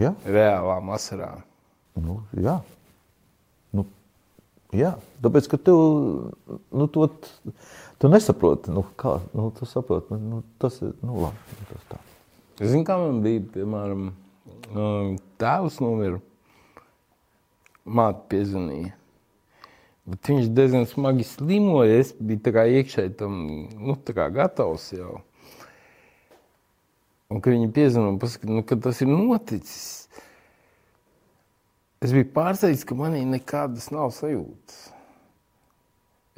jā, 0.00 0.12
reālām 0.26 0.90
asarām. 0.94 1.42
Nu, 2.00 2.20
jā. 2.42 2.58
Nu, 4.74 4.80
jā. 4.80 4.90
Tāpēc, 5.22 5.46
ka 5.52 5.58
tev, 5.62 5.80
nu, 6.74 6.86
to, 6.90 7.06
tu 8.02 8.10
nesaproti, 8.10 8.72
nu, 8.74 8.82
kā, 8.98 9.20
nu, 9.36 9.46
tu 9.54 9.68
saproti, 9.70 10.18
nu, 10.18 10.42
tas 10.58 10.80
ir, 10.82 10.96
nu, 11.06 11.20
labi, 11.22 11.58
nu, 11.60 11.66
tas 11.70 11.84
tā. 11.92 12.00
Zini, 12.58 12.82
kā 12.86 12.96
man 12.98 13.20
bija, 13.22 13.44
piemēram, 13.54 14.08
tēvs 15.38 15.78
nomira, 15.82 16.18
māte 17.86 18.26
piezvanīja. 18.34 18.96
Bet 20.10 20.28
viņš 20.28 20.50
diezgan 20.52 20.88
smagi 20.90 21.24
slimoja. 21.24 22.00
Es 22.02 22.10
biju 22.18 22.42
tā 22.44 22.52
kā 22.52 22.66
iekšēji 22.68 23.14
tam 23.22 23.38
nu, 23.78 23.94
kā 24.04 24.26
gatavs 24.34 24.90
jau. 24.92 25.22
Un 27.32 27.40
kad 27.40 27.54
viņi 27.54 27.70
piezvanīja 27.72 28.50
nu, 28.50 28.64
ka 28.66 28.76
tas 28.84 29.00
ir 29.00 29.08
noticis, 29.08 30.03
es 32.04 32.12
biju 32.14 32.28
pārsteigts, 32.34 32.84
ka 32.86 32.96
manī 32.98 33.22
nekādas 33.28 33.90
nav 33.94 34.12
sajūtas. 34.16 34.80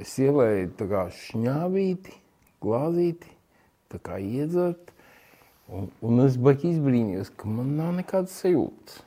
Es 0.01 0.13
ielēju 0.21 0.75
tā 0.77 0.87
kā 0.91 1.07
šņāvīti, 1.17 2.13
glāzīti, 2.65 3.33
tā 3.93 4.01
kā 4.03 4.21
iedzert. 4.21 4.93
Un, 5.67 5.89
un 6.05 6.23
es 6.23 6.37
baigi 6.39 6.71
izbrīnījos, 6.75 7.33
ka 7.35 7.51
man 7.51 7.75
nav 7.79 7.95
nekādas 7.97 8.37
sajūtas. 8.45 9.01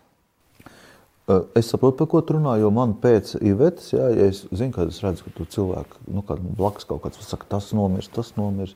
Es 1.29 1.69
saprotu, 1.69 1.99
par 1.99 2.07
ko 2.09 2.23
tu 2.25 2.35
runā, 2.35 2.55
jo 2.57 2.71
man 2.73 2.95
pēc 2.97 3.35
Ivetas, 3.45 3.91
jā, 3.93 4.07
ja 4.17 4.29
es 4.31 4.41
zinu, 4.49 4.73
kad 4.73 4.89
es 4.89 4.97
redzu, 5.05 5.27
ka 5.27 5.33
tu 5.37 5.45
cilvēku, 5.53 6.01
nu, 6.09 6.23
blakus 6.57 6.89
kaut 6.89 7.03
kāds 7.03 7.21
saka, 7.21 7.45
tas 7.53 7.69
nomirs, 7.77 8.09
tas 8.11 8.33
nomirs, 8.33 8.73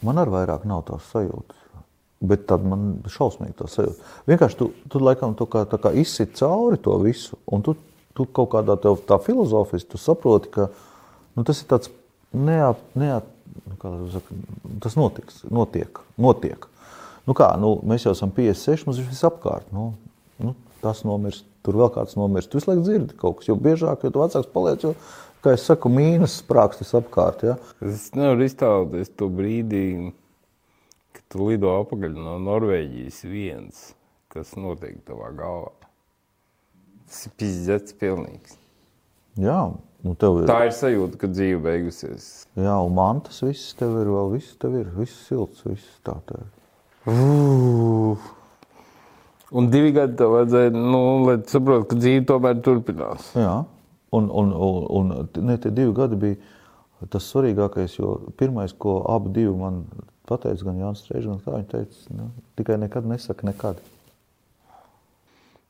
man 0.00 0.18
ar 0.22 0.32
vairāk 0.32 0.64
nav 0.66 0.86
tās 0.88 1.10
sajūtas. 1.12 1.61
Bet 2.22 2.44
tad 2.46 2.62
man 2.62 3.00
šausmīgi 3.10 3.56
tā 3.58 3.66
sajūta. 3.66 4.10
Vienkārši 4.30 4.58
tu, 4.60 4.68
tu 4.90 5.00
laikam 5.02 5.34
tu 5.38 5.48
kā, 5.50 5.64
kā 5.66 5.90
izsit 5.98 6.36
cauri 6.38 6.78
to 6.82 6.94
visu, 7.02 7.38
un 7.50 7.64
tu, 7.66 7.74
tu 8.14 8.28
kaut 8.30 8.52
kādā 8.52 8.76
tev 8.78 9.00
tā 9.08 9.18
filozofiski, 9.22 9.90
tu 9.94 9.98
saproti, 9.98 10.52
ka 10.54 10.68
nu, 11.34 11.42
tas 11.42 11.62
ir 11.64 11.70
tāds 11.72 11.90
neap, 12.32 12.80
neap, 12.98 13.26
nu, 13.66 13.78
kā 13.80 13.92
saka, 14.14 14.38
tas 14.84 14.94
notiks, 14.98 15.42
notiek, 15.50 15.98
notiek. 16.20 16.68
Nu 17.26 17.34
kā, 17.38 17.52
nu, 17.60 17.76
mēs 17.86 18.06
jau 18.06 18.14
esam 18.16 18.32
56, 18.34 18.86
mums 18.86 19.02
ir 19.02 19.10
viss 19.10 19.26
apkārt. 19.26 19.68
Nu, 19.74 19.92
nu, 20.42 20.54
tas 20.82 21.04
nomirs, 21.06 21.42
tur 21.66 21.78
vēl 21.78 21.92
kāds 21.94 22.16
nomirs. 22.18 22.48
Tu 22.50 22.58
visu 22.58 22.70
laiku 22.70 22.86
dzirdi 22.86 23.18
kaut 23.18 23.38
kas, 23.40 23.50
jo 23.50 23.58
biežāk, 23.58 24.02
jo 24.02 24.14
vecāks 24.16 24.50
paliec, 24.54 24.82
jo, 24.86 24.94
kā 25.44 25.54
es 25.56 25.66
saku, 25.68 25.90
mīnus 25.92 26.40
sprākstis 26.42 26.90
apkārt. 26.98 27.44
Ja? 27.46 27.58
Es 27.86 28.10
nevaru 28.16 28.46
iztēloties 28.46 29.14
to 29.18 29.30
brīdi, 29.30 29.84
tu 31.32 31.48
lido 31.48 31.72
apakaļ 31.80 32.16
no 32.18 32.36
Norvēģijas 32.44 33.22
viens, 33.28 33.86
kas 34.32 34.52
notiek 34.60 34.98
tavā 35.08 35.32
galvā. 35.36 35.72
Tas 37.08 37.24
ir 37.28 37.34
pizdzēts 37.40 37.96
pilnīgs. 38.00 38.58
Jā, 39.40 39.58
nu 40.04 40.14
tev 40.20 40.42
ir. 40.42 40.50
Tā 40.50 40.58
ir 40.68 40.74
sajūta, 40.76 41.18
ka 41.20 41.30
dzīve 41.32 41.60
beigusies. 41.64 42.28
Jā, 42.60 42.76
un 42.84 42.94
man 42.96 43.22
tas 43.24 43.40
viss 43.44 43.72
tev 43.78 43.96
ir 44.02 44.12
vēl, 44.12 44.34
viss 44.36 44.58
tev 44.60 44.76
ir, 44.80 44.92
viss 44.96 45.26
silts, 45.28 45.64
viss 45.64 45.98
tā 46.04 46.18
tā. 46.28 46.42
ir. 46.44 46.52
Un 49.52 49.68
divi 49.72 49.92
gadi 49.92 50.16
tev 50.20 50.32
vajadzēja, 50.36 50.72
nu, 50.76 51.02
lai 51.26 51.36
tu 51.42 51.56
saprotu, 51.56 51.88
ka 51.90 52.00
dzīve 52.00 52.24
tomēr 52.28 52.60
turpinās. 52.64 53.32
Jā, 53.36 53.56
un, 54.16 54.28
un, 54.28 54.52
un, 54.52 54.86
un 55.00 55.12
ne, 55.48 55.56
tie 55.60 55.72
divi 55.72 55.92
gadi 55.96 56.20
bija 56.20 57.08
tas 57.12 57.26
svarīgākais, 57.32 57.96
jo 57.98 58.14
pirmais, 58.38 58.72
ko 58.72 59.00
abi 59.10 59.32
divi 59.40 59.52
man 59.58 59.82
pateica, 60.28 60.64
gan 60.68 60.78
Jānis 60.80 61.02
Strēžs, 61.04 61.26
gan 61.30 61.40
kā 61.44 61.56
viņi 61.56 61.68
teica, 61.72 62.14
nu, 62.18 62.28
tikai 62.60 62.76
nekad 62.82 63.08
nesaka 63.10 63.48
nekad. 63.48 63.80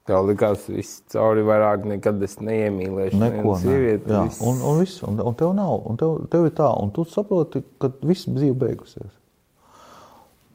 Tev 0.02 0.24
likās, 0.26 0.64
ka 0.66 0.74
viss 0.74 0.96
cauri 1.14 1.44
vairāk 1.46 1.84
nekad 1.86 2.22
es 2.26 2.34
neiemīlēšu. 2.42 3.18
Neko 3.20 3.36
nevienu 3.36 3.52
ne. 3.52 3.58
sievieti. 3.62 4.10
Jā, 4.10 4.22
viss- 4.26 4.40
un, 4.42 4.58
un, 4.66 4.80
viss, 4.82 4.96
un, 5.06 5.20
un 5.22 5.36
tev 5.38 5.52
nav, 5.54 5.76
un 5.86 6.00
tev, 6.00 6.16
tev 6.32 6.48
ir 6.48 6.54
tā, 6.58 6.66
un 6.82 6.90
tu 6.96 7.04
saproti, 7.06 7.62
ka 7.78 7.92
viss 8.02 8.26
dzīve 8.26 8.56
beigusies. 8.64 9.12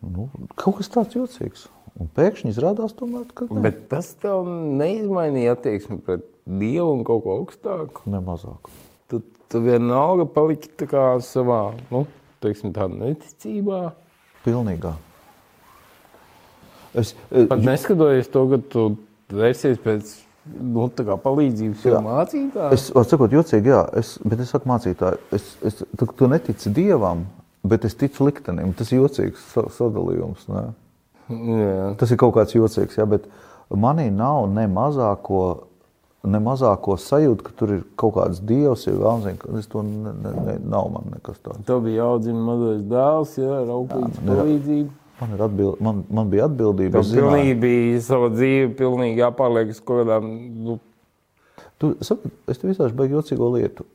Nu, 0.03 0.27
kaut 0.59 0.82
kas 0.82 0.92
tāds 0.93 1.16
jocīgs. 1.16 1.69
Un 1.98 2.11
pēkšņi 2.14 2.51
izrādās 2.51 2.92
tomēr, 2.93 3.24
ka 3.34 3.48
ne, 3.50 3.64
Bet 3.64 3.88
tas 3.90 4.11
tev 4.22 4.43
neizmainīja 4.77 5.56
attieksmi 5.56 5.98
pret 6.06 6.27
Dievu 6.48 6.92
un 7.00 7.01
kaut 7.08 7.24
ko 7.24 7.40
augstāku. 7.40 8.03
ne 8.11 8.19
mazāk. 8.24 8.67
Tu, 9.09 9.24
tu 9.50 9.64
vienalga 9.64 10.27
paliki 10.30 10.69
tā 10.77 10.85
kā 10.92 11.06
savā, 11.26 11.72
nu, 11.90 12.03
teiksim, 12.43 12.74
tādā 12.75 12.93
neticībā. 12.98 13.82
Pilnīgā. 14.45 14.93
Es, 16.98 17.14
eh, 17.32 17.45
Pat 17.49 17.59
neskatoties 17.61 18.30
to, 18.32 18.45
ka 18.49 18.57
tu 18.72 18.85
vērsies 19.30 19.77
pēc 19.83 20.14
nu, 20.48 20.88
tā 20.95 21.03
palīdzības 21.22 21.83
jau 21.85 21.93
Jā. 21.98 22.01
mācītāja. 22.06 22.72
Es 22.74 22.88
varu 22.95 23.09
sakot, 23.09 23.35
jocīgi, 23.35 23.74
jā, 23.74 23.82
es, 23.99 24.14
bet 24.24 24.40
es 24.40 24.53
saku 24.53 24.69
mācītāji, 24.72 25.19
es, 25.35 25.49
es, 25.67 25.82
tu, 25.99 26.07
tu 26.17 26.30
netici 26.32 26.72
dievam, 26.74 27.25
bet 27.67 27.85
es 27.85 27.98
ticu 27.99 28.30
liktenim. 28.30 28.74
Tas 28.77 28.91
ir 28.93 29.01
jocīgs 29.03 29.43
sa- 29.53 29.67
sadalījums. 29.77 30.48
Ne? 30.48 30.64
Jā. 31.30 31.98
Tas 31.99 32.11
ir 32.11 32.17
kaut 32.22 32.33
kāds 32.38 32.56
jocīgs, 32.56 32.95
jā, 32.98 33.06
bet 33.09 33.27
manī 33.69 34.07
nav 34.14 34.48
ne 34.53 34.67
mazāko, 34.72 35.67
ne 36.28 36.42
mazāko 36.44 36.98
sajūtu, 37.02 37.46
ka 37.48 37.56
tur 37.60 37.74
ir 37.78 37.84
kaut 38.00 38.16
kāds 38.18 38.42
dievs, 38.44 38.88
ir 38.90 39.00
vēlams. 39.00 39.48
Es 39.60 39.70
to 39.72 39.84
ne, 39.86 40.14
ne, 40.24 40.34
ne, 40.48 40.58
nav 40.68 40.92
man 40.94 41.12
nekas 41.16 41.40
tāds. 41.44 41.64
Tev 41.68 41.84
bija 41.86 42.04
jāaudzina 42.04 42.44
mazais 42.48 42.84
dēls, 42.92 43.38
jā, 43.42 43.54
ar 43.64 43.72
auglīgas 43.78 44.24
palīdzību. 44.28 44.90
Man, 45.18 45.32
ir 45.34 45.42
atbild, 45.42 45.80
man, 45.82 46.04
man 46.14 46.28
bija 46.30 46.46
atbildība. 46.46 47.02
Es 47.02 47.10
pilnīgi 47.16 47.56
bija 47.64 48.04
sava 48.06 48.28
dzīve, 48.30 48.76
pilnīgi 48.78 49.24
jāpārliek 49.24 49.72
uz 49.74 49.80
kaut 49.82 50.04
kādām, 50.04 50.28
nu, 50.68 50.78
Tu, 51.78 51.92
saprati, 52.02 52.34
es 52.50 52.58
tev 52.58 52.72
izstāstīšu 52.72 52.98
baigi 52.98 53.14
jocīgo 53.14 53.52
lietu. 53.54 53.86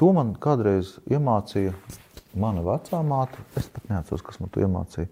To 0.00 0.12
man 0.16 0.32
kādreiz 0.40 0.94
iemācīja 1.10 1.74
mana 2.38 2.62
vecā 2.64 3.00
māte. 3.04 3.42
Es 3.60 3.68
pat 3.72 3.90
neatceros, 3.90 4.24
kas 4.24 4.40
man 4.40 4.52
to 4.54 4.62
iemācīja. 4.64 5.10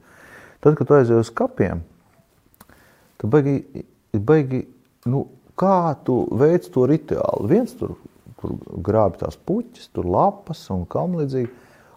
Tad, 0.65 0.77
kad 0.79 0.89
tu 0.89 0.97
aizjūji 0.97 1.27
uz 1.27 1.31
kapiem, 1.37 1.83
tad 3.21 3.33
baigi, 3.33 3.85
baigi 4.17 4.63
nu, 5.05 5.27
kā 5.59 5.97
tu 6.07 6.25
veic 6.36 6.68
to 6.73 6.86
rituālu. 6.89 7.49
Viens 7.51 7.73
tur, 7.78 7.97
tur 8.41 8.57
grābi 8.85 9.23
tās 9.23 9.39
puķis, 9.49 9.91
tur 9.97 10.09
lapas 10.10 10.65
un 10.75 10.85
kam 10.91 11.17
līdzīgi. 11.20 11.51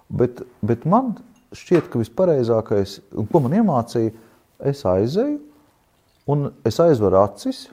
Bet, 0.09 0.41
bet 0.65 0.87
man 0.89 1.13
šķiet, 1.55 1.89
ka 1.91 2.01
vispareizākais, 2.01 2.99
ko 3.31 3.43
man 3.43 3.57
iemācīja, 3.59 4.13
es 4.69 4.83
aizēju 4.87 5.37
un 6.29 6.49
es 6.67 6.77
aizveru 6.81 7.21
acis, 7.23 7.67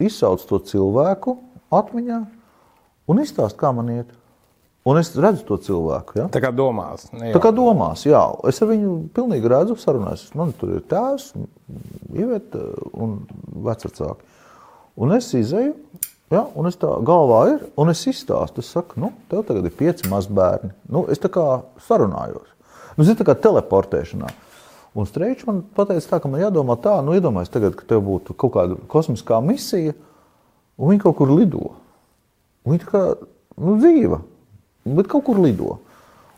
izsaucu 0.00 0.46
to 0.48 0.60
cilvēku 0.70 1.36
atmiņā 1.74 2.20
un 3.10 3.22
izstāstu, 3.22 3.58
kā 3.60 3.72
man 3.76 3.92
iet. 3.92 4.16
Un 4.88 4.96
es 4.96 5.10
redzu 5.12 5.44
to 5.44 5.58
cilvēku. 5.60 6.16
Ja? 6.16 6.26
Tā 6.32 6.40
kā 6.40 6.48
domās. 6.56 7.04
Ne, 7.12 7.34
Tā 7.34 7.40
kā 7.44 7.50
domās, 7.52 8.06
jā. 8.08 8.22
Es 8.48 8.62
ar 8.64 8.70
viņu 8.70 8.94
pilnīgi 9.12 9.50
redzu, 9.52 9.76
sarunājos. 9.76 10.30
Man 10.38 10.54
tur 10.56 10.78
ir 10.78 10.86
tēvs, 10.88 11.34
ievieta 12.16 12.62
un 12.96 13.18
vecāki. 13.66 14.29
Un 14.98 15.14
es 15.14 15.28
izēju, 15.36 15.74
ja, 16.32 16.44
un 16.58 16.68
es 16.70 16.78
tā 16.80 16.90
galvā 17.06 17.40
ir, 17.52 17.66
un 17.80 17.92
es 17.92 18.02
izstāstu. 18.10 18.64
Es 18.64 18.70
saku, 18.74 18.98
nu, 19.02 19.12
tev 19.30 19.44
tagad 19.48 19.68
ir 19.68 19.76
pieci 19.76 20.10
mazbērni. 20.10 20.72
Nu, 20.90 21.04
es 21.12 21.22
tā 21.22 21.30
kā 21.32 21.46
sarunājos. 21.86 22.48
Nu, 22.96 23.04
zini, 23.04 23.18
tā 23.20 23.26
kā 23.28 23.36
teleportēšanā. 23.38 24.30
Un 24.98 25.06
Streičs 25.06 25.46
man 25.46 25.62
teica, 25.76 26.18
ka 26.18 26.28
man 26.28 26.42
jādomā 26.42 26.74
tā, 26.82 26.96
nu, 27.06 27.14
iedomājieties, 27.14 27.54
tagad, 27.54 27.76
ka 27.78 27.86
tev 27.92 28.02
būtu 28.08 28.34
kaut 28.34 28.56
kāda 28.56 28.80
kosmiskā 28.90 29.38
misija, 29.44 29.94
un 30.80 30.90
viņi 30.90 31.04
kaut 31.04 31.20
kur 31.20 31.30
lido. 31.30 31.70
Un 32.66 32.74
viņi 32.74 32.82
tā 32.82 32.90
kā 32.90 33.04
nu, 33.60 33.76
dzīva 33.78 34.18
bet 34.84 35.08
kaut 35.10 35.24
kur 35.24 35.40
lido. 35.40 35.78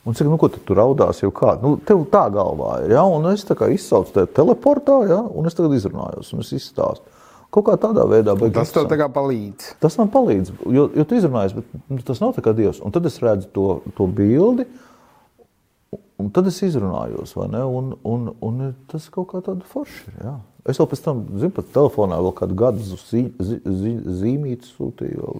Un 0.02 0.16
cik, 0.18 0.26
nu, 0.26 0.36
ko 0.40 0.48
tu 0.50 0.58
tur 0.66 0.80
raudās, 0.80 1.20
jau 1.22 1.30
kā? 1.34 1.54
Nu, 1.62 1.76
tev 1.86 2.02
tā 2.10 2.24
galvā 2.34 2.80
ir, 2.82 2.96
ja? 2.96 3.04
un 3.06 3.28
es 3.30 3.44
tā 3.46 3.54
kā 3.58 3.68
izsaucu 3.70 4.16
te 4.16 4.24
teleportā, 4.34 4.96
ja? 5.06 5.20
un 5.22 5.46
es 5.46 5.54
tagad 5.54 5.76
izrunājos, 5.76 6.32
un 6.34 6.42
es 6.42 6.50
izstāstu. 6.56 7.11
Kaut 7.52 7.66
kā 7.66 7.74
tādā 7.80 8.06
veidā. 8.08 8.32
Tas 8.54 8.72
tev 8.72 8.86
tā 8.88 8.96
kā 8.96 9.10
palīdz. 9.12 9.74
Tas 9.82 9.98
man 10.00 10.08
palīdz, 10.12 10.54
jo, 10.72 10.86
jo 10.96 11.04
tu 11.04 11.18
izrunājies, 11.18 11.58
bet 11.58 11.74
nu, 11.92 11.98
tas 12.06 12.22
nav 12.22 12.32
tā 12.36 12.44
kā 12.44 12.54
Dievs. 12.56 12.80
Un 12.80 12.94
tad 12.94 13.04
es 13.08 13.18
redzu 13.20 13.50
to, 13.52 13.66
to 13.98 14.06
bildi, 14.08 14.64
un 16.22 16.30
tad 16.32 16.48
es 16.48 16.62
izrunājos, 16.64 17.34
vai 17.36 17.50
ne? 17.52 17.60
Un, 17.68 17.92
un, 18.08 18.30
un 18.40 18.64
tas 18.88 19.10
kaut 19.12 19.28
kā 19.34 19.42
tāda 19.44 19.68
forša, 19.68 20.16
jā. 20.22 20.38
Es 20.70 20.78
vēl 20.78 20.88
pēc 20.92 21.00
tam, 21.02 21.24
zinu, 21.42 21.52
pat 21.56 21.72
telefonā 21.74 22.20
vēl 22.22 22.34
kādu 22.38 22.56
gadu 22.58 22.84
zi, 22.86 23.24
zi, 23.42 23.56
zi, 23.66 23.94
zīmīti 24.22 24.68
sūtīju. 24.70 25.32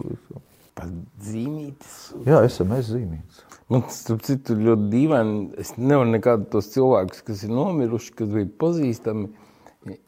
Pat 0.77 0.91
zīmītes. 1.23 1.95
Jā, 2.27 2.41
SMS 2.49 2.91
zīmītes. 2.91 3.45
Man 3.71 3.85
tas 3.87 4.03
citu, 4.27 4.57
ļoti 4.59 4.89
dīvaini. 4.93 5.37
Es 5.63 5.77
nevaru 5.79 6.11
nekādus 6.11 6.51
tos 6.53 6.73
cilvēkus, 6.75 7.23
kas 7.29 7.45
ir 7.47 7.55
nomiruši, 7.55 8.17
kas 8.19 8.33
bija 8.35 8.51
pazīstami, 8.61 9.31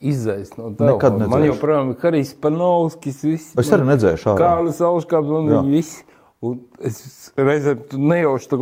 izdzēst 0.00 0.58
no 0.58 0.70
tā. 0.76 0.92
Nekad 0.92 1.16
nedzēšu. 1.18 1.32
Man 1.34 1.46
joprojām 1.48 1.92
ir 1.94 2.00
Harijs 2.02 2.34
Panovskis. 2.40 3.22
Viss, 3.26 3.54
Es 3.58 3.70
arī 3.74 3.88
nedzēšu 3.90 4.34
ārā. 4.34 4.38
Kālis 4.42 4.82
Auškāps 4.84 5.32
un 5.40 5.50
Jā. 5.52 5.62
visi. 5.66 6.04
Un 6.44 6.58
es 6.84 6.98
reizēm 7.40 7.86
nejauši 7.96 8.50
tā, 8.50 8.58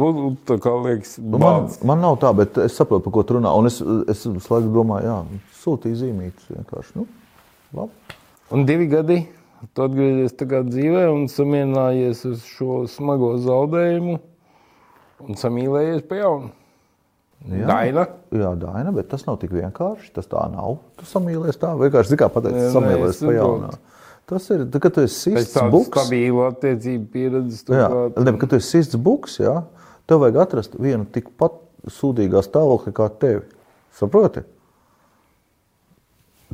tā 0.47 0.57
kā 0.63 0.73
liekas, 0.85 1.17
Nu, 1.19 1.41
Man, 1.43 1.67
man 1.83 2.01
nav 2.05 2.21
tā, 2.23 2.31
bet 2.37 2.59
es 2.63 2.77
saprotu, 2.79 3.03
par 3.09 3.17
ko 3.17 3.25
tu 3.27 3.35
runā. 3.41 3.51
Un 3.59 3.67
es, 3.67 3.81
es 4.13 4.23
laiku 4.29 4.71
domāju, 4.71 5.09
jā, 5.09 5.41
sūtīju 5.65 5.99
zīmītes 6.05 6.47
vienkārši. 6.53 6.95
Nu, 7.01 7.09
labi. 7.75 8.19
Un 8.55 8.67
divi 8.69 8.87
gadi 8.87 9.19
tu 9.75 9.83
atgriezies 9.83 10.37
kā 10.39 10.63
dzīvē 10.67 11.09
un 11.11 11.27
samierinājies 11.33 12.23
ar 12.31 12.39
šo 12.47 12.83
smago 12.91 13.35
zaudējumu 13.43 14.19
un 15.27 15.39
samīlējies 15.39 16.07
pa 16.07 16.23
jaunu. 16.23 16.51
Jā. 17.51 17.67
Daina. 17.67 18.05
Jā, 18.31 18.53
Daina, 18.61 18.93
bet 18.95 19.09
tas 19.11 19.25
nav 19.27 19.39
tik 19.43 19.51
vienkārši. 19.51 20.13
Tas 20.15 20.29
tā 20.31 20.45
nav. 20.53 20.77
Tu 21.01 21.05
samīlies 21.11 21.59
tā, 21.59 21.73
vienkārši 21.81 22.13
zini, 22.13 22.21
kā 22.23 22.29
pateikt, 22.31 22.55
Nē, 22.55 22.69
nē, 22.69 22.73
samīlies 22.77 23.17
es 23.17 23.23
pa 23.27 23.33
jaunā. 23.35 23.71
Tas 24.31 24.47
ir, 24.55 24.63
tad, 24.71 24.81
kad 24.85 24.95
tu 24.95 25.03
esi 25.03 25.33
Pēc 25.35 25.43
sists 25.43 25.57
tādas 25.59 25.73
buks. 25.75 25.91
stabilu 26.07 26.45
attiecību 26.47 27.07
pieredzes. 27.11 27.65
tu 27.67 27.73
Jā, 27.75 27.89
kā- 27.91 28.25
ne, 28.25 28.33
kad 28.39 28.49
tu 28.53 28.57
esi 28.57 28.71
sists 28.79 28.95
buks, 28.97 29.39
jā, 29.43 29.57
tev 30.07 30.21
vajag 30.23 30.39
atrast 30.45 30.77
vienu 30.79 31.05
tikpat 31.11 31.59
sūdīgā 31.91 32.41
stāvoklī 32.47 32.93
kā 32.95 33.09
tevi. 33.19 33.43
Saproti? 33.99 34.45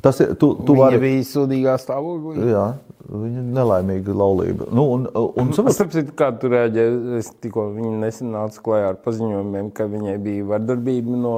Tas 0.02 0.20
ir, 0.20 0.34
tu, 0.38 0.52
tu 0.62 0.74
Viņa 0.76 0.82
vari, 0.84 0.98
bija 1.02 1.22
sūdīgā 1.26 1.74
stāvoklī. 1.80 2.50
jā, 2.52 2.66
viņa 3.08 3.42
nelaimīga 3.56 4.14
laulība. 4.14 4.68
Nu, 4.74 4.84
un, 4.94 5.06
un, 5.14 5.30
un, 5.42 5.48
Es 5.70 5.78
saprotu, 5.80 6.12
kā 6.18 6.28
tu 6.38 6.50
reaģēji. 6.52 7.16
Es 7.18 7.30
tikko 7.42 7.70
viņa 7.74 7.94
nesen 8.04 8.30
nāca 8.34 8.62
klajā 8.62 8.92
ar 8.92 9.00
paziņojumiem, 9.06 9.72
ka 9.74 9.88
viņai 9.90 10.18
bija 10.22 10.44
vardarbība 10.52 11.16
no 11.24 11.34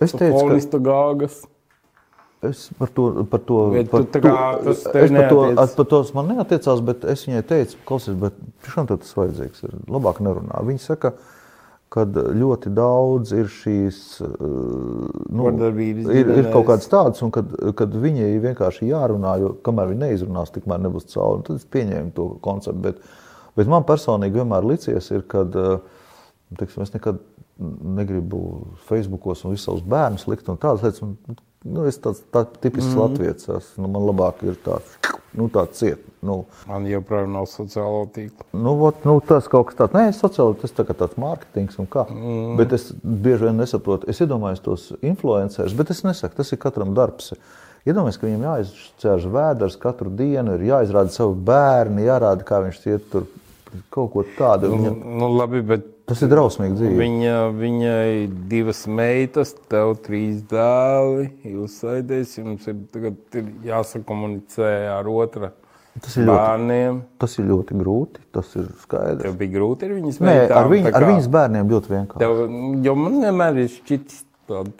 Es 0.00 0.12
teicu, 0.12 0.70
ka- 0.70 0.78
gāgas. 0.82 1.44
Es 2.46 2.66
par 2.78 2.88
to, 2.92 3.24
par 3.24 3.40
to, 3.40 3.58
par 3.90 4.04
tu 4.12 4.20
kā 4.20 4.32
tas 4.62 4.76
es 4.76 4.82
par 4.84 5.28
to, 5.30 5.38
neatiec. 5.46 5.76
par 5.76 5.86
to 5.88 6.00
man 6.14 6.28
neatiecās, 6.36 6.82
bet 6.84 7.04
es 7.08 7.24
viņai 7.26 7.42
teicu, 7.48 7.78
klausies, 7.88 8.14
bet 8.20 8.36
šam 8.74 8.86
tas 8.86 9.14
vajadzīgs 9.16 9.64
ir. 9.64 9.72
Labāk 9.88 10.20
nerunā. 10.20 10.60
Viņa 10.68 10.82
saka, 10.84 11.10
ka 11.16 11.16
ļoti 12.04 12.72
daudz 12.76 13.32
ir 13.32 13.48
šīs, 13.48 14.00
uh, 14.20 15.06
nu, 15.30 15.46
Vardarbības 15.46 16.10
ir, 16.12 16.32
ir 16.42 16.50
kaut 16.52 16.66
kādas 16.68 16.90
tādas, 16.92 17.22
un 17.24 17.32
kad, 17.32 17.54
kad 17.78 17.94
viņai 18.02 18.34
vienkārši 18.44 18.90
jārunā, 18.90 19.36
jo 19.40 19.54
kamēr 19.64 19.94
viņa 19.94 20.02
neizrunās, 20.04 20.52
tikmēr 20.52 20.82
nebūs 20.84 21.08
cauri. 21.14 21.46
Tad 21.46 21.62
es 21.62 21.64
pieņēmu 21.72 22.12
to 22.16 22.28
konceptu. 22.44 22.82
Bet, 22.84 23.00
bet 23.56 23.70
man 23.72 23.86
personīgi 23.88 24.42
vienmēr 24.42 24.68
licies, 24.68 25.08
ir, 25.16 25.24
kad 25.30 25.56
uh, 25.56 25.78
teiksim, 26.60 26.84
es 26.84 26.92
nekad 26.94 27.22
negribu 27.96 28.40
Facebookos 28.88 29.44
un 29.44 29.54
visus 29.54 29.64
savus 29.70 29.84
bērnus 29.88 30.26
likt 30.28 30.48
un 30.52 30.60
tādas 30.60 30.84
lietas. 30.84 31.02
Un, 31.06 31.38
Nu, 31.66 31.86
es 31.90 31.98
tāds 32.02 32.22
tā, 32.32 32.44
tipisks 32.62 32.92
mm. 32.92 33.00
latviečs 33.00 33.50
esmu. 33.56 33.84
Nu, 33.84 33.90
man 33.96 34.06
labāk 34.06 34.42
ir 34.46 34.58
tāds, 34.62 34.96
nu, 35.36 35.48
tāds 35.52 35.80
ciet. 35.80 36.04
Nu, 36.26 36.40
Man 36.66 36.86
joprojām 36.88 37.34
nav 37.36 37.48
sociālo 37.50 38.06
tīklu. 38.14 38.46
nu, 38.56 38.72
ot, 38.88 39.04
nu, 39.06 39.18
tas 39.26 39.46
kaut 39.50 39.68
kas 39.70 39.78
tāds, 39.78 39.96
nē, 39.96 40.08
sociāli 40.16 40.58
tas 40.62 40.74
tā 40.74 40.86
tāds 40.88 41.18
mārketings 41.20 41.78
un 41.82 41.90
kā. 41.90 42.06
Mm. 42.10 42.56
Bet 42.60 42.74
es 42.78 42.88
bieži 43.02 43.48
vien 43.48 43.60
nesaprotu, 43.60 44.08
es 44.10 44.22
iedomājos 44.24 44.64
tos 44.64 44.88
influencerus, 45.02 45.76
bet 45.78 45.94
es 45.94 46.02
nesaku, 46.06 46.38
tas 46.38 46.52
ir 46.54 46.62
katram 46.62 46.94
darbs. 46.96 47.34
Iedomājieties, 47.86 48.18
ka 48.18 48.26
viņam 48.26 48.46
jāizķērš 48.48 49.26
vēders 49.30 49.76
katru 49.82 50.10
dienu, 50.18 50.56
ir 50.56 50.64
jāizrāda 50.72 51.12
savu 51.14 51.36
bērnu, 51.46 52.02
jārāda, 52.02 52.46
kā 52.46 52.58
viņš 52.64 52.80
iet 52.90 53.10
tur 53.12 53.28
kaut 53.94 54.10
ko 54.14 54.24
tādu. 54.38 54.72
Nu, 54.72 54.80
Viņam, 54.80 54.96
nu, 55.20 55.28
labi, 55.36 55.62
bet 55.66 55.86
tas 56.06 56.22
ir 56.22 56.30
drausmīgi 56.32 56.78
dzīve. 56.78 56.96
viņa, 57.02 57.36
viņai 57.58 58.08
divas 58.50 58.84
meitas, 58.86 59.54
tev 59.70 59.96
trīs 60.06 60.42
dēli. 60.50 61.28
Jūs 61.56 61.78
sēdēsiet, 61.82 62.42
jums 62.44 62.66
ir, 62.70 62.82
tagad 62.94 63.38
ir 63.40 63.54
jāsakomunicē 63.70 64.74
ar 64.96 65.08
otru 65.12 65.52
Tas 66.02 66.16
ir 66.18 66.26
ļoti, 66.26 66.36
bērniem. 66.36 66.98
tas 67.22 67.38
ir 67.40 67.46
ļoti 67.48 67.76
grūti, 67.80 68.22
tas 68.36 68.50
ir 68.58 68.66
skaidrs. 68.82 69.22
Tev 69.22 69.36
bija 69.40 69.52
grūti 69.54 69.86
ar 69.86 69.94
viņas 69.96 70.18
meitām. 70.20 70.56
ar, 70.58 70.68
viņu, 70.72 70.90
tā 70.90 70.98
ar 70.98 71.06
viņas 71.08 71.28
bērniem 71.36 71.70
ļoti 71.72 71.92
vienkārši. 71.92 72.20
Tev, 72.20 72.42
jo 72.84 72.94
man 73.00 73.16
vienmēr 73.22 73.60
ir 73.62 73.70
šķitis, 73.72 74.18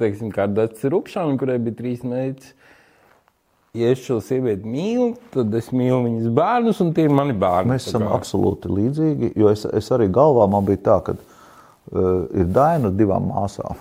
teiksim, 0.02 0.32
kā 0.34 0.46
Dārts 0.52 0.84
Rupšāna, 0.92 1.38
kurai 1.40 1.56
bija 1.62 1.78
trīs 1.80 2.05
meitas. 2.05 2.52
Ja 3.76 3.92
es 3.92 4.02
šo 4.06 4.18
sievieti 4.24 4.68
mīlu, 4.68 5.10
tad 5.34 5.52
es 5.58 5.68
mīlu 5.74 6.00
viņas 6.06 6.32
bērnus, 6.36 6.80
un 6.84 6.94
tie 6.96 7.06
ir 7.08 7.14
mani 7.14 7.36
bērni. 7.36 7.74
Mēs 7.74 7.90
esam 7.90 8.06
absolūti 8.08 8.70
līdzīgi, 8.72 9.34
jo 9.36 9.50
es, 9.52 9.66
es 9.68 9.90
arī 9.92 10.08
galvā 10.12 10.46
man 10.50 10.64
bija 10.66 10.82
tā, 10.86 10.96
ka 11.05 11.16
uh, 11.16 12.24
ir 12.32 12.48
daina 12.56 12.92
divām 12.94 13.28
māsām. 13.34 13.76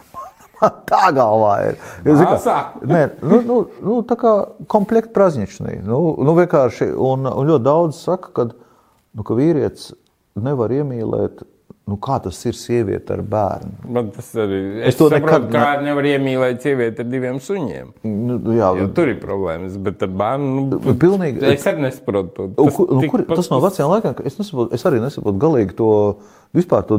Tā 0.89 1.09
galvā 1.15 1.53
ir. 1.69 1.79
Zini 2.05 2.23
kā, 2.23 2.35
Māsā? 2.35 2.57
Nē, 2.87 3.01
nu, 3.23 3.41
nu, 3.45 3.57
nu, 3.83 3.97
tā 4.07 4.17
kā 4.19 4.33
komplekta 4.71 5.13
prazničnī. 5.15 5.79
Nu, 5.85 5.99
nu, 6.23 6.35
vienkārši, 6.37 6.91
un, 6.95 7.27
un 7.29 7.51
ļoti 7.51 7.65
daudz 7.65 7.99
saka, 8.07 8.31
ka, 8.35 8.47
nu, 9.15 9.25
ka 9.27 9.37
vīrietis 9.37 9.93
nevar 10.35 10.73
iemīlēt, 10.75 11.43
nu, 11.85 11.97
kā 12.01 12.15
tas 12.23 12.37
ir 12.49 12.55
sieviete 12.57 13.13
ar 13.13 13.21
bērnu. 13.21 13.75
Man 13.93 14.07
tas 14.15 14.31
arī 14.41 14.59
Es 14.81 14.93
es 14.93 14.97
to 14.97 15.09
saprotu, 15.11 15.45
nekad 15.45 15.51
kā 15.53 15.73
nevar 15.85 16.07
iemīlēt 16.09 16.63
sievieti 16.65 17.03
ar 17.03 17.09
diviem 17.11 17.37
suņiem. 17.43 17.91
Nu, 18.09 18.39
jā, 18.57 18.71
Jo 18.79 18.87
tur 18.97 19.11
ir 19.11 19.19
problēmas, 19.21 19.75
bet 19.85 20.01
ar 20.01 20.09
bērnu. 20.09 20.63
Nu, 20.71 20.95
Pilnīgi. 21.05 21.43
Es 21.53 21.67
arī 21.69 21.85
nesaprotu 21.85 22.47
kur, 22.73 22.89
nu, 22.89 23.05
kur, 23.11 23.21
tikpat- 23.21 23.35
tas 23.37 23.51
no 23.53 23.59
veciem 23.61 23.91
laikiem, 23.93 24.15
ka 24.17 24.25
es, 24.25 24.39
nesaprotu, 24.41 24.73
es 24.73 24.83
arī 24.89 25.03
nesaprotu 25.03 25.37
galīgi 25.45 25.77
to 25.77 25.91
vispār 26.55 26.87
to 26.89 26.97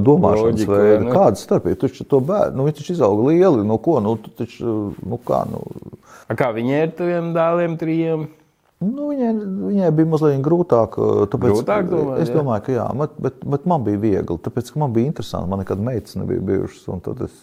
veidu. 0.70 1.02
vai 1.02 1.10
ne? 1.10 1.12
Kāda 1.18 1.42
starpība? 1.42 1.78
Tu 1.80 1.88
taču 1.88 2.04
to 2.06 2.20
bērnu, 2.20 2.54
nu, 2.56 2.68
viņš 2.68 2.78
taču 2.82 2.92
izauga 2.94 3.26
lieli, 3.32 3.66
no 3.66 3.78
ko, 3.78 3.98
nu, 4.00 4.16
taču, 4.38 4.92
nu, 5.02 5.18
kā, 5.26 5.42
nu, 5.50 5.62
A 6.28 6.34
Kā 6.34 6.48
viņai 6.54 6.82
ir 6.82 6.90
taviem 6.98 7.34
dēliem, 7.34 7.76
trijiem? 7.78 8.28
Nu 8.84 9.10
viņai, 9.10 9.30
viņai 9.70 9.90
bija 9.96 10.10
mazliet 10.12 10.42
grūtāk. 10.44 10.98
Tāpēc, 11.32 11.54
Grūtāk, 11.54 11.88
domāju, 11.90 12.22
es 12.22 12.30
jā? 12.30 12.36
domāju, 12.36 12.64
ka 12.66 12.74
jā, 12.76 12.86
bet, 13.00 13.14
bet, 13.26 13.38
bet 13.54 13.68
man 13.72 13.86
bija 13.86 14.02
viegli, 14.02 14.38
tāpēc, 14.44 14.72
man 14.82 14.92
bija 14.96 15.12
interesanti, 15.12 15.50
man 15.52 15.62
nekad 15.64 15.80
meitas 15.82 16.18
nebija 16.20 16.44
bijušas, 16.50 16.84
un 16.92 17.04
tad 17.04 17.24
es, 17.28 17.38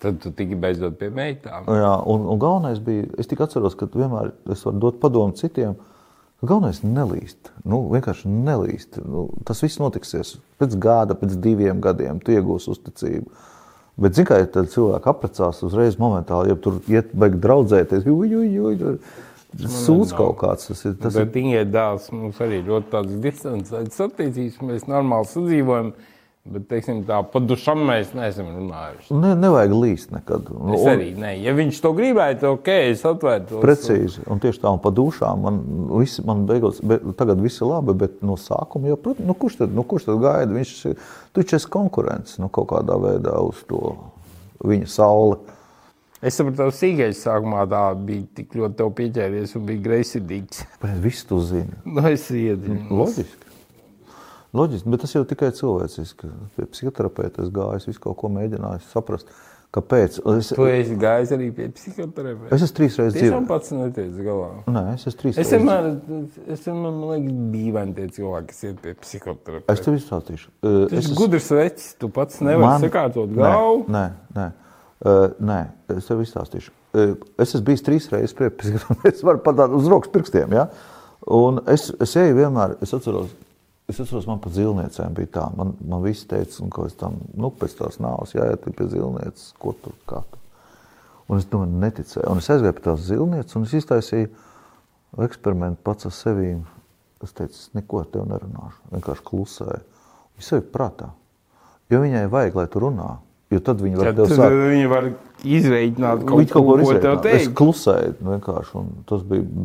Tad 0.00 0.16
tu 0.22 0.30
tiki 0.32 0.56
beidzot 0.56 0.94
pie 0.96 1.10
meitām. 1.12 1.66
jā, 1.76 1.92
un, 2.08 2.22
un 2.32 2.38
galvenais 2.40 2.78
bija, 2.80 3.04
es 3.20 3.28
tik 3.28 3.42
atceros, 3.44 3.74
ka 3.76 3.84
vienmēr 3.92 4.30
es 4.48 4.64
varu 4.64 4.80
dot 4.80 4.96
padomu 5.02 5.36
citiem, 5.36 5.74
galvenais 6.40 6.80
nelīst, 6.80 7.50
nu, 7.68 7.82
vienkārši 7.92 8.32
nelīst. 8.32 8.96
Nu, 9.04 9.26
tas 9.44 9.60
viss 9.60 9.76
notiksies 9.82 10.38
pēc 10.56 10.78
gada, 10.80 11.18
pēc 11.20 11.36
diviem 11.44 11.82
gadiem, 11.84 12.22
tu 12.24 12.32
iegūsi 12.32 12.72
uzticību. 12.72 13.28
Bet, 14.00 14.16
zināmā 14.16 14.46
mērā, 14.46 14.64
cilvēki 14.72 15.10
apprecās 15.12 15.60
uzreiz 15.68 15.98
momentāli, 16.00 16.54
ja 16.54 16.56
tur 16.56 16.78
iet, 16.88 17.12
beig 17.12 17.36
draudzēties, 17.44 18.08
uj, 18.08 18.36
uj, 18.40 18.54
uj, 18.70 18.84
sūds 19.58 20.14
kaut 20.16 20.38
kāds. 20.40 20.70
Tas 20.70 20.84
ir, 20.86 20.94
tas 21.00 21.18
Bet 21.18 21.36
Ingai 21.40 21.66
dēls 21.66 22.12
mums 22.14 22.38
arī 22.44 22.62
ļoti 22.66 22.92
tāds 22.92 23.18
distancēts 23.24 24.00
attiecības. 24.06 24.62
Mēs 24.62 24.88
normāli 24.90 25.30
sadzīvojam. 25.34 25.92
Bet, 26.50 26.62
teiksim, 26.70 27.02
tā 27.04 27.18
pa 27.28 27.40
dušam 27.44 27.82
mēs 27.84 28.14
neesam 28.16 28.46
runājuši. 28.48 29.12
ne, 29.12 29.34
nevajag 29.36 29.74
līst 29.76 30.14
nekad. 30.14 30.48
Nu, 30.48 30.72
Es 30.78 30.86
arī 30.88 31.10
nē, 31.12 31.34
ja 31.44 31.52
viņš 31.52 31.80
to 31.84 31.90
gribētu, 31.92 32.40
tad 32.40 32.54
ok, 32.56 32.70
es 32.94 33.04
atvērtu. 33.04 33.58
Precīzi, 33.60 34.22
un 34.24 34.40
tieši 34.40 34.62
tā, 34.62 34.72
un 34.72 34.80
pa 34.80 34.88
dušām 34.88 35.44
man, 35.44 35.58
visi, 36.00 36.24
man 36.24 36.46
beigās, 36.48 36.80
be, 36.80 36.96
tagad 37.20 37.44
viss 37.44 37.60
ir 37.60 37.68
labi, 37.68 37.92
bet 37.92 38.22
no 38.24 38.38
sākuma 38.40 38.88
jau, 38.88 38.96
protams, 39.04 39.28
nu, 39.28 39.36
kurš, 39.36 39.58
tad, 39.60 39.76
nu, 39.76 39.84
kurš 39.84 40.08
tad 40.08 40.22
gaida? 40.24 40.56
Viņš 40.56 40.72
ir, 40.88 40.96
taču 41.36 41.58
esi 41.60 41.70
konkurents, 41.76 42.38
nu, 42.40 42.48
kaut 42.48 42.70
kādā 42.72 42.96
veidā 43.04 43.36
uz 43.44 43.60
to 43.68 43.82
viņa 44.64 44.88
sauli. 44.96 45.36
Es 46.22 46.36
saprotu, 46.36 46.56
ka 46.60 46.66
sīkais 46.76 47.20
sākumā 47.24 47.62
tā 47.70 47.82
bija 48.04 48.26
tik 48.36 48.52
ļoti 48.60 48.88
pieķēries 48.98 49.54
un 49.56 49.62
bija 49.70 49.80
greizsirdīgs. 49.86 50.64
Bet 50.82 50.98
viss 51.00 51.24
tu 51.24 51.38
zini. 51.40 51.78
Nu, 51.88 52.02
es 52.10 52.26
iedzinu. 52.28 52.82
Loģiski. 52.92 53.46
Loģiski, 54.52 54.90
bet 54.92 55.00
tas 55.06 55.14
jau 55.14 55.22
tikai 55.30 55.52
cilvēciski. 55.56 56.28
Pie 56.58 56.66
psihoterapeita 56.74 57.44
es 57.46 57.52
gāju, 57.54 57.78
es 57.80 57.86
visu 57.88 58.02
kaut 58.04 58.18
ko 58.20 58.28
mēģināju 58.34 58.82
saprast, 58.90 59.30
kāpēc. 59.72 60.18
Es, 60.34 60.48
Tu 60.58 60.66
esi 60.68 60.96
gājis 61.00 61.32
arī 61.36 61.48
pie 61.56 61.68
psihoterapeita. 61.72 62.52
es 62.56 62.64
esmu 62.66 62.76
trīs 62.80 62.98
reizes 63.00 63.16
dzīvojis. 63.20 63.46
pats 63.48 63.70
neteicu 63.78 64.24
galā. 64.26 64.48
Nē, 64.76 64.82
es 64.98 65.06
esmu 65.06 65.20
trīs 65.22 65.38
Es 65.38 65.44
reizes. 65.46 65.54
vienmēr, 65.54 65.90
es 66.56 66.64
vienmēr 66.66 66.96
man 66.98 67.04
liekas, 67.14 67.36
dīvaini 67.54 67.94
tie 68.00 68.08
cilvēki, 68.18 68.48
kas 68.52 68.64
iet 68.68 68.80
pie 68.82 68.94
psihoterapeita. 69.06 69.72
Es 69.72 69.84
tev 69.86 69.96
izstāstīšu. 70.02 70.48
Uh, 70.60 70.82
es 70.90 71.06
esmu- 71.06 71.16
gudrs 71.22 71.48
vecs, 71.54 71.94
tu 72.02 72.08
pats 72.10 72.42
nevari 72.42 72.88
sakārtot 72.90 73.32
galvu. 73.38 73.86
Nē, 73.88 74.10
nē, 74.34 74.42
nē. 74.42 74.50
Uh, 75.00 75.30
nē, 75.40 75.60
es 75.94 76.08
tev 76.10 76.18
izstāstīšu. 76.20 76.72
Uh, 76.92 77.14
es 77.40 77.54
esmu 77.54 77.70
bijis 77.70 77.84
trīs 77.86 78.08
reizes 78.12 78.34
psihologa. 78.36 78.98
Es 79.08 79.22
varu 79.24 79.40
pat 79.44 79.56
tādu 79.62 79.78
uz 79.78 79.86
rokas 79.88 80.12
pirkstiem. 80.12 80.52
Ja? 80.52 80.66
Un 81.32 81.62
es, 81.72 81.86
es 82.04 82.12
eju 82.20 82.36
vienmēr, 82.36 82.74
es 82.84 82.92
atceros, 82.96 83.32
es 83.88 84.00
atceros, 84.00 84.26
man 84.28 84.42
pat 84.44 84.52
zilniecēm 84.56 85.16
bija 85.16 85.30
tā. 85.38 85.46
Man, 85.56 85.72
man 85.88 86.04
visi 86.04 86.26
teica, 86.28 86.68
ko 86.74 86.84
es 86.88 86.98
tam, 87.00 87.16
nu, 87.32 87.48
pēc 87.48 87.78
tās 87.78 87.96
nāves 88.00 88.36
jāiet 88.36 88.66
pie 88.66 88.88
zilnieces, 88.92 89.54
ko 89.60 89.72
tur, 89.80 89.96
kā 90.10 90.20
tur. 90.26 90.42
Un 91.30 91.40
es 91.40 91.48
domāju, 91.48 91.80
neticēju. 91.80 92.26
Un 92.28 92.42
es 92.42 92.50
aizgāju 92.52 92.76
pie 92.76 92.86
tās 92.90 93.06
zilnieces, 93.06 93.56
un 93.56 93.64
es 93.64 93.74
iztaisīju 93.80 94.28
eksperimentu 95.24 95.80
pats 95.86 96.10
ar 96.10 96.14
sevi. 96.16 96.52
Es 97.24 97.32
teicu, 97.36 97.56
es 97.56 97.72
neko 97.76 98.00
ar 98.00 98.12
tevi 98.12 98.28
nerunāšu. 98.28 98.84
Vienkārši 98.92 99.26
klusēju. 99.28 99.82
Viņa 100.36 100.46
sevi 100.46 100.68
prātā. 100.72 101.10
Jo 101.92 102.04
viņai 102.04 102.28
vajag, 102.32 102.56
lai 102.56 102.68
tu 102.72 102.80
runā. 102.84 103.10
Jo 103.50 103.58
tad 103.66 103.80
viņi 103.82 103.98
var 103.98 104.12
tev 104.12 104.28
tad 104.28 104.38
sākt. 104.38 104.56
viņi 104.70 104.90
var 104.90 105.06
izreikināt 105.42 106.20
kaut, 106.22 106.44
kaut 106.52 106.52
ko 106.52 106.62
ko 106.62 106.76
tev 106.76 106.84
izdarīja. 106.84 107.14
Es 107.34 107.46
teikt. 107.46 107.54
klusēju 107.58 108.12
vienkārši. 108.28 108.76
un 108.78 108.92
Tas 109.10 109.24
bija. 109.26 109.64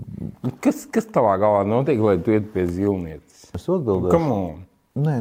Kas, 0.66 0.86
kas 0.90 1.06
tavā 1.14 1.36
galvā 1.42 1.62
notiek, 1.70 2.02
lai 2.02 2.16
tu 2.26 2.34
iet 2.34 2.48
pie 2.54 2.66
zilnietes? 2.66 3.46
Es. 3.54 3.68
Come 3.70 4.32
on! 4.34 4.64
Nē, 5.06 5.20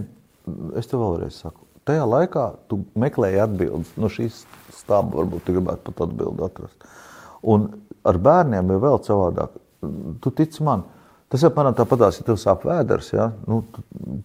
es 0.81 0.89
tev 0.89 1.05
vēlreiz 1.05 1.37
saku. 1.45 1.61
Tajā 1.85 2.07
laikā 2.09 2.47
tu 2.71 2.81
meklēji 2.97 3.43
atbildes. 3.45 3.93
No 4.01 4.09
šīs 4.09 4.41
stāba 4.73 5.21
varbūt 5.21 5.45
tu 5.45 5.59
gribētu 5.59 5.91
pat 5.91 6.07
atbildi 6.07 6.47
atrast. 6.49 6.89
Un 7.45 7.69
ar 8.09 8.21
bērniem 8.25 8.73
ir 8.73 8.81
vēl 8.81 8.97
savādāk. 9.05 9.61
Tu 10.25 10.33
tici 10.41 10.65
man. 10.65 10.87
Tas 11.29 11.43
jau 11.45 11.51
man 11.57 11.75
tāpatās, 11.77 12.21
ja 12.21 12.25
tev 12.25 12.37
sāp 12.41 12.65
vēders, 12.69 13.09
ja? 13.13 13.31
nu, 13.51 13.65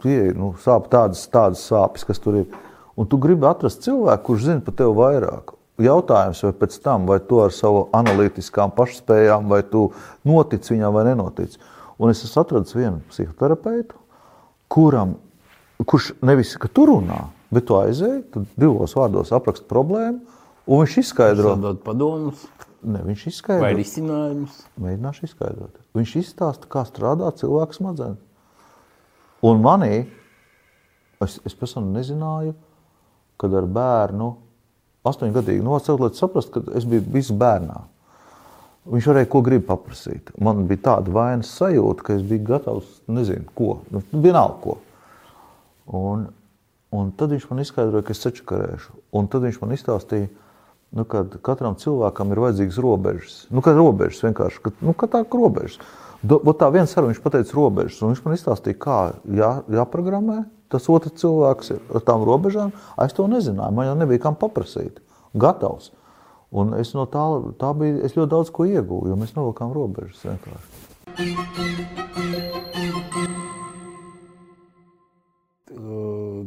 tie, 0.03 0.29
nu, 0.37 0.51
sāp 0.61 0.91
tādas, 0.91 1.23
tādas 1.31 1.63
sāpes, 1.65 2.05
kas 2.07 2.21
tur 2.21 2.43
ir. 2.43 2.59
Un 2.99 3.07
tu 3.07 3.19
gribi 3.21 3.47
atrast 3.47 3.85
cilvēku, 3.85 4.25
kurš 4.27 4.45
zina 4.49 4.63
par 4.65 4.75
tevi 4.75 4.95
vairāk. 4.97 5.53
Jautājums, 5.79 6.41
vai 6.43 6.51
pēc 6.59 6.75
tam, 6.83 7.05
vai 7.07 7.21
tu 7.23 7.39
ar 7.39 7.53
savu 7.55 7.85
analītiskām 7.95 8.73
pašspējām, 8.75 9.47
vai 9.47 9.61
tu 9.63 9.85
notici 10.27 10.73
viņam 10.73 10.97
vai 10.97 11.05
nenotici. 11.07 11.61
Un 11.99 12.11
es 12.11 12.25
esmu 12.27 12.43
atradis 12.43 12.75
vienu 12.75 12.99
psihoterapeitu, 13.11 13.95
kuram, 14.71 15.15
kurš 15.87 16.11
nevis, 16.27 16.51
ka 16.59 16.67
tu 16.67 16.89
runā, 16.91 17.21
bet 17.55 17.69
tu 17.69 17.79
aizēji, 17.79 18.25
tad 18.35 18.51
divos 18.59 18.97
vārdos 18.99 19.31
apraksta 19.35 19.67
problēmu, 19.71 20.19
un 20.67 20.83
viņš 20.83 20.99
izskaidro, 21.05 21.55
Dod 21.63 21.79
padomus 21.87 22.43
ne, 22.83 23.01
viņš 23.07 23.25
vai 23.25 23.33
izskaidro, 23.33 23.73
risinājumus. 23.79 24.61
mēģināšu 24.79 25.27
izskaidrot. 25.31 25.83
Viņš 25.95 26.15
izstāsta, 26.25 26.67
kā 26.71 26.83
strādā 26.87 27.31
cilvēka 27.39 27.79
smadzenes. 27.79 28.23
Un 29.47 29.63
manī, 29.63 29.93
es, 31.23 31.39
es 31.47 31.55
pēc 31.55 31.79
tam 31.79 31.93
nezināju, 31.95 32.55
kad 33.39 33.53
ar 33.55 33.67
bērnu, 33.69 34.33
astoņgadīgu 35.07 35.63
nocelt, 35.63 36.01
lai 36.03 36.11
saprastu, 36.17 36.59
ka 36.59 36.77
es 36.77 36.87
biju 36.89 37.05
visu 37.13 37.35
bērnā. 37.39 37.77
Viņš 38.89 39.07
varēja 39.11 39.29
ko 39.29 39.41
grib 39.45 39.65
paprasīt. 39.67 40.31
Man 40.41 40.63
bija 40.69 40.85
tāda 40.89 41.13
vainas 41.13 41.51
sajūta, 41.59 42.05
ka 42.05 42.17
es 42.17 42.25
biju 42.25 42.45
gatavs, 42.47 42.91
nezinu, 43.11 43.45
ko, 43.55 43.79
nu, 43.93 44.01
vienalga 44.11 44.57
ko. 44.63 44.77
Un, 45.99 46.27
un 46.95 47.11
tad 47.17 47.35
viņš 47.35 47.47
man 47.51 47.63
izskaidroja, 47.63 48.07
ka 48.07 48.15
es 48.15 48.23
sačakarēšu. 48.25 48.95
Un 49.19 49.29
tad 49.31 49.45
viņš 49.45 49.59
man 49.61 49.75
izstāstīja, 49.75 50.29
nu, 50.97 51.05
ka 51.05 51.25
katram 51.45 51.77
cilvēkam 51.79 52.33
ir 52.33 52.43
vajadzīgas 52.45 52.79
robežas. 52.81 53.39
Nu, 53.53 53.63
kā 53.65 53.75
robežas 53.77 54.23
vienkārši, 54.25 54.63
ka, 54.65 54.73
nu, 54.81 54.95
ka 54.97 55.11
tā 55.11 55.23
kā 55.27 55.41
robežas. 55.41 55.79
Do, 56.19 56.41
tā 56.57 56.67
viens 56.73 56.91
saruna, 56.91 57.13
viņš 57.13 57.21
pateica 57.23 57.55
robežas, 57.55 57.99
un 58.01 58.11
viņš 58.11 58.23
man 58.25 58.35
izstāstīja, 58.35 58.79
kā 58.81 59.01
jā, 59.37 59.51
jāprogrammē 59.71 60.41
tas 60.69 60.89
otrs 60.89 61.17
cilvēks 61.21 61.73
ar 61.75 62.03
tām 62.05 62.25
robežām. 62.27 62.73
Es 63.03 63.15
to 63.17 63.27
nezināju, 63.29 63.75
man 63.75 63.89
jau 63.89 63.95
nebija 63.99 64.25
kam 64.27 64.37
paprasīt. 64.39 65.01
Gatavs. 65.37 65.91
Un 66.49 66.73
es 66.79 66.95
no 66.97 67.05
tā, 67.09 67.23
tā 67.61 67.69
bija, 67.77 67.99
es 68.05 68.15
ļoti 68.17 68.31
daudz 68.31 68.49
ko 68.53 68.65
iegūju, 68.65 69.11
jo 69.11 69.17
mēs 69.19 69.35
novilkām 69.35 69.73
robežas 69.75 70.23
vienkārši. 70.25 70.87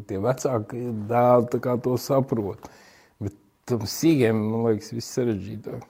Tie 0.09 0.18
vecāki 0.18 0.83
dēli 1.07 1.62
to 1.84 1.94
saprot. 2.01 2.67
Bet 3.23 3.39
tam 3.70 3.86
sīgiem, 3.86 4.42
man 4.51 4.67
liekas, 4.67 4.91
viss 4.97 5.15
sarežģītāk. 5.15 5.86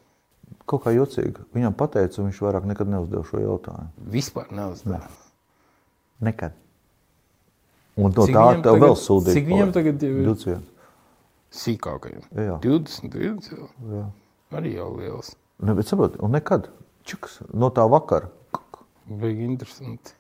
Kaut 0.69 0.85
kā 0.85 0.93
jocīgi. 0.93 1.47
Viņam 1.57 1.75
pateica, 1.79 2.21
un 2.21 2.29
viņš 2.29 2.43
vairāk 2.45 2.69
nekad 2.69 2.93
neuzdeva 2.93 3.25
šo 3.27 3.41
jautājumu. 3.41 3.89
Vispār 4.13 4.53
neuzdevā. 4.53 5.01
Nekad. 6.23 6.53
Un 7.97 8.13
no 8.17 8.25
Cik 8.27 8.35
tā 8.35 8.45
tev 8.55 8.63
tagad- 8.63 8.83
vēl 8.87 8.97
sūdzīja. 8.97 9.35
cik 9.37 9.47
viņam 9.51 9.73
tagad 9.73 10.01
jau 10.03 10.13
ir? 10.17 10.25
21. 10.25 10.63
Sīkākajiem. 11.53 12.23
Jā. 12.35 12.55
20, 12.65 13.11
20. 13.13 13.69
Jā. 13.93 14.07
Arī 14.57 14.75
jau 14.79 14.89
liels. 14.97 15.35
Ne, 15.63 15.75
bet 15.75 15.87
saproti, 15.87 16.17
un 16.25 16.33
nekad. 16.33 16.69
Čuks, 17.05 17.41
no 17.53 17.69
tā 17.71 17.85
vakara. 17.91 18.29
Bija 19.09 19.45
interesanti. 19.45 20.15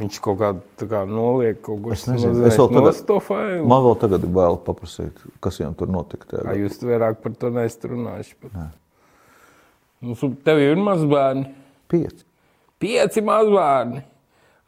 Viņš 0.00 0.18
kaut 0.24 0.38
kā, 0.40 0.48
tā 0.80 0.86
kā 0.88 1.02
noliek 1.06 1.60
kaut 1.62 1.82
ko 1.84 1.92
Es 1.92 2.06
nezinu, 2.08 2.46
es 2.48 2.56
vēl 2.56 2.68
tagad- 2.72 2.96
no 2.98 3.06
to 3.06 3.20
failu. 3.20 3.66
Man 3.68 3.82
vēl 3.84 3.98
tagad 4.00 4.24
bail 4.32 4.56
paprasīt, 4.56 5.12
kas 5.40 5.58
viņam 5.60 5.76
tur 5.76 5.86
notika. 5.86 6.26
Kā 6.26 6.42
Tajā. 6.42 6.56
jūs 6.64 6.78
vairāk 6.82 7.20
par 7.22 7.32
to 7.32 7.50
neesat 7.50 7.82
runājuši? 7.92 8.34
Bet... 8.42 8.52
Nu, 10.02 10.14
su- 10.16 10.34
tev 10.42 10.58
ir 10.58 10.76
mazbērni. 10.76 11.54
Pieci. 11.88 12.24
Pieci 12.80 13.20
mazbērni. 13.22 14.02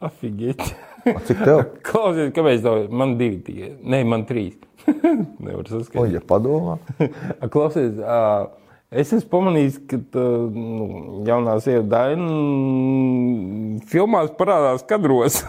Afigēti. 0.01 0.75
A, 1.15 1.19
Cik 1.27 1.41
tev? 1.45 1.59
Klausies, 1.85 2.31
kāpēc 2.35 2.63
tev 2.65 2.93
man 2.97 3.15
divi 3.19 3.39
tikai? 3.45 3.71
Nē, 3.93 3.99
man 4.09 4.23
trīs. 4.29 4.55
Nevar 5.45 5.63
O, 5.65 5.69
saskaitīt. 5.69 6.15
ja 6.17 6.21
padomā. 6.29 6.77
A, 7.41 7.49
Klausies, 7.53 7.99
es 8.93 9.11
esmu 9.13 9.29
pamanījis, 9.33 9.77
ka 9.89 9.99
tā, 10.13 10.25
nu, 10.55 10.87
jaunā 11.27 11.57
sieva 11.63 11.83
Daina 11.93 12.25
mm, 12.25 13.85
filmās 13.91 14.33
parādās 14.39 14.85
kadros. 14.89 15.41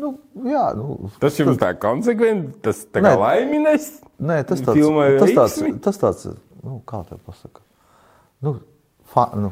Nu, 0.00 0.14
jā, 0.48 0.62
nu, 0.78 1.10
Tas 1.20 1.36
jums 1.36 1.58
tā 1.60 1.74
konsekventi, 1.76 2.54
tas 2.64 2.78
tā 2.88 3.02
kā 3.04 3.10
Nē. 3.10 3.16
laimīgs. 3.20 3.88
nē, 4.16 4.38
tas 4.48 4.62
tāds, 4.64 4.80
tas 5.20 5.34
tāds, 5.36 5.58
tas 5.84 5.98
tāds, 6.00 6.22
nu, 6.64 6.78
kā 6.88 7.02
te 7.08 7.18
pasaka, 7.20 7.60
nu, 8.44 8.54
fa, 9.12 9.26
nu 9.36 9.50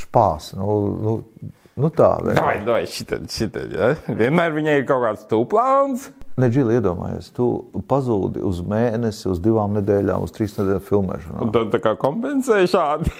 špās, 0.00 0.54
nu, 0.56 0.78
nu, 1.04 1.12
nu 1.82 1.90
tā. 1.92 2.10
Vai, 2.38 2.56
vai, 2.66 2.82
šitad, 2.90 3.26
šitad, 3.32 3.72
ja? 3.74 3.92
Vienmēr 4.08 4.54
viņai 4.56 4.80
ir 4.80 4.84
kaut 4.88 5.02
kāds 5.04 5.26
tūplāns. 5.30 6.10
Ne, 6.40 6.48
Džili, 6.48 6.78
iedomājies, 6.78 7.28
tu 7.36 7.46
pazūdi 7.90 8.40
uz 8.48 8.62
mēnesi, 8.64 9.26
uz 9.28 9.40
divām 9.44 9.74
nedēļām, 9.76 10.22
uz 10.24 10.32
trīs 10.32 10.54
nedēļu 10.56 10.84
filmēšanā. 10.86 11.42
Un 11.44 11.52
tad 11.52 11.72
tā 11.74 11.80
kā 11.84 11.92
kompensē 12.00 12.62
šādi. 12.70 13.12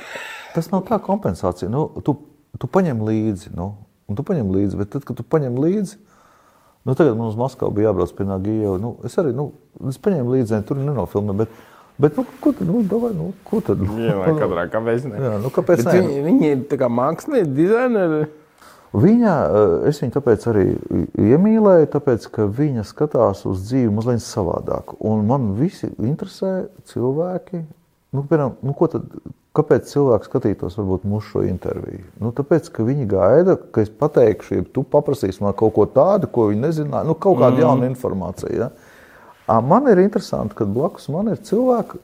Tas 0.54 0.70
nav 0.72 0.86
tā 0.88 0.96
kompensācija. 1.02 1.68
Nu, 1.72 1.84
tu, 2.04 2.16
tu 2.60 2.70
paņem 2.72 3.02
līdzi, 3.04 3.52
nu, 3.56 3.68
un 4.08 4.16
tu 4.16 4.24
paņem 4.24 4.54
līdzi, 4.54 4.80
bet 4.80 4.94
tad, 4.94 5.04
kad 5.08 5.20
tu 5.20 5.26
paņem 5.28 5.60
līdzi, 5.60 6.00
nu, 6.88 6.96
tagad 6.96 7.20
mums 7.20 7.36
Maskavā 7.40 7.72
bija 7.76 7.90
jābrauc 7.90 8.16
pie 8.16 8.28
Nagija. 8.28 8.78
Nu, 8.80 8.96
es 9.04 9.16
arī, 9.20 9.36
nu, 9.36 9.50
es 9.88 10.00
paņēmu 10.00 10.36
līdzi, 10.36 10.56
ne, 10.56 10.66
tur 10.68 10.80
nenofilmēju, 10.80 11.38
bet, 11.44 11.56
bet 12.00 12.20
nu, 12.20 12.24
ko 12.40 12.52
tad, 12.56 12.68
nu, 12.68 12.84
davai, 12.88 13.12
nu, 13.16 13.32
ko 13.48 13.60
tad? 13.64 13.84
Vienmēr 13.84 14.38
katrā, 14.42 14.68
kāpēc 14.72 15.08
ne? 15.08 15.20
Jā, 15.20 15.34
nu, 15.42 15.52
kāpēc 15.52 15.84
Bet 15.84 15.92
ne? 15.92 15.98
viņi, 16.00 16.22
viņi 16.30 16.54
ir 16.54 16.64
tā 16.72 16.80
kā 16.80 16.88
mākslinieki, 16.92 17.52
dizaineri. 17.60 18.24
Viņa, 18.92 19.34
eh, 19.48 19.76
es 19.88 20.02
viņu 20.02 20.16
tāpēc 20.18 20.48
arī 20.52 20.66
iemīlēju, 21.16 21.92
tāpēc, 21.94 22.26
ka 22.32 22.48
viņa 22.48 22.84
skatās 22.84 23.46
uz 23.48 23.68
dzīvi 23.68 23.92
mazliet 23.92 24.24
savādāk. 24.24 24.96
Un 25.00 25.24
man 25.26 25.54
visi 25.56 25.88
interesē 25.98 26.68
cilvēki, 26.92 27.62
nu, 28.12 28.24
piemēram, 28.24 28.58
nu, 28.62 28.74
ko 28.76 28.90
tad, 28.92 29.08
Kāpēc 29.52 29.90
cilvēks 29.90 30.30
skatītos 30.30 30.78
varbūt 30.78 31.02
mūsu 31.04 31.26
šo 31.28 31.42
interviju? 31.44 32.06
Nu, 32.24 32.30
tāpēc, 32.32 32.70
ka 32.72 32.86
viņi 32.88 33.04
gaida, 33.10 33.58
ka 33.60 33.82
es 33.84 33.90
pateikšu, 33.92 34.54
ja 34.56 34.64
tu 34.64 34.80
paprasīsi 34.88 35.44
man 35.44 35.52
kaut 35.52 35.74
ko 35.76 35.84
tādu, 35.92 36.30
ko 36.32 36.46
viņi 36.48 36.62
nezināja, 36.62 37.04
nu, 37.04 37.12
kaut 37.12 37.36
kādu 37.42 37.58
mm. 37.58 37.64
jaunu 37.66 37.90
informāciju. 37.90 38.62
Ja? 38.62 38.70
Man 39.60 39.90
ir 39.92 40.00
interesanti, 40.00 40.56
ka 40.56 40.64
blakus 40.64 41.10
man 41.12 41.28
ir 41.34 41.42
cilvēki, 41.44 42.00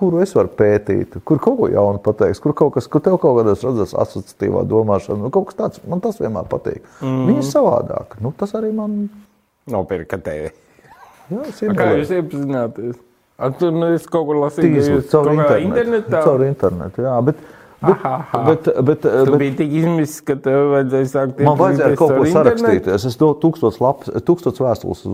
kuru 0.00 0.22
es 0.24 0.32
varu 0.36 0.50
pētīt, 0.56 1.18
kur 1.28 1.40
kaut 1.42 1.58
ko 1.60 1.68
jaunu 1.70 2.00
pateiks, 2.02 2.40
kur 2.42 2.56
kaut 2.56 2.74
kas, 2.76 2.88
kur 2.90 3.04
tev 3.04 3.18
kaut 3.22 3.38
kādā 3.40 3.54
redzēs 3.54 3.92
asociatīvā 4.04 4.64
domāšana, 4.70 5.20
nu, 5.24 5.30
kaut 5.34 5.50
kas 5.50 5.60
tāds, 5.60 5.84
man 5.90 6.02
tas 6.04 6.18
vienmēr 6.22 6.48
patīk. 6.50 6.80
Mm. 7.04 7.28
Viņi 7.28 7.44
ir 7.44 7.48
savādāk. 7.50 8.18
Nu, 8.24 8.32
tas 8.36 8.56
arī 8.58 8.72
man... 8.76 9.04
Nopirka 9.70 10.18
tevi. 10.24 10.50
Jā, 11.30 11.46
Kā 11.78 11.92
jūs 12.00 12.12
iepazināties? 12.16 12.98
Tur 13.60 13.72
nu, 13.72 13.86
es 13.96 14.04
kaut 14.10 14.26
kur 14.28 14.36
lasīju, 14.42 14.72
ka 14.74 14.88
jūs 14.94 15.06
caur 15.12 15.30
internetu. 15.32 16.12
Caur 16.12 16.42
internetu, 16.44 17.04
jā. 17.06 17.14
Bet, 17.24 17.40
Bet, 17.80 18.02
Aha, 18.04 18.40
bet, 18.44 18.66
bet, 18.84 19.00
Tu 19.00 19.24
bet, 19.24 19.38
biji 19.40 19.52
tik 19.56 19.70
izmisis, 19.80 20.18
ka 20.28 20.34
tev 20.44 20.66
vajadzēja 20.74 21.06
sākt 21.08 21.38
man 21.46 21.56
vajadzēja 21.56 21.96
kaut 21.96 22.10
ko 22.12 22.24
ar 22.26 22.32
sarakstīties. 22.34 23.06
Es 23.08 23.16
to 23.16 23.30
tūkstots, 23.40 23.78
lapas, 23.80 24.10
tūkstots 24.26 24.60
vēstules. 24.60 25.04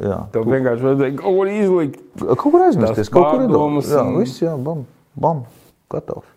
Jā, 0.00 0.20
Tev 0.32 0.48
vienkārši 0.48 0.86
vajadzēja 0.88 1.16
kaut 1.20 1.36
ko 1.36 1.44
izlikt. 1.52 2.00
kaut 2.30 2.46
kur 2.46 2.64
aizmirsties, 2.64 3.12
kaut 3.12 3.28
kur 3.28 3.44
iedomāties. 3.44 3.92
Jā, 3.92 4.06
viss, 4.16 4.40
jā, 4.40 4.54
bam, 4.56 4.86
bam, 5.20 5.44
gatavs. 5.92 6.32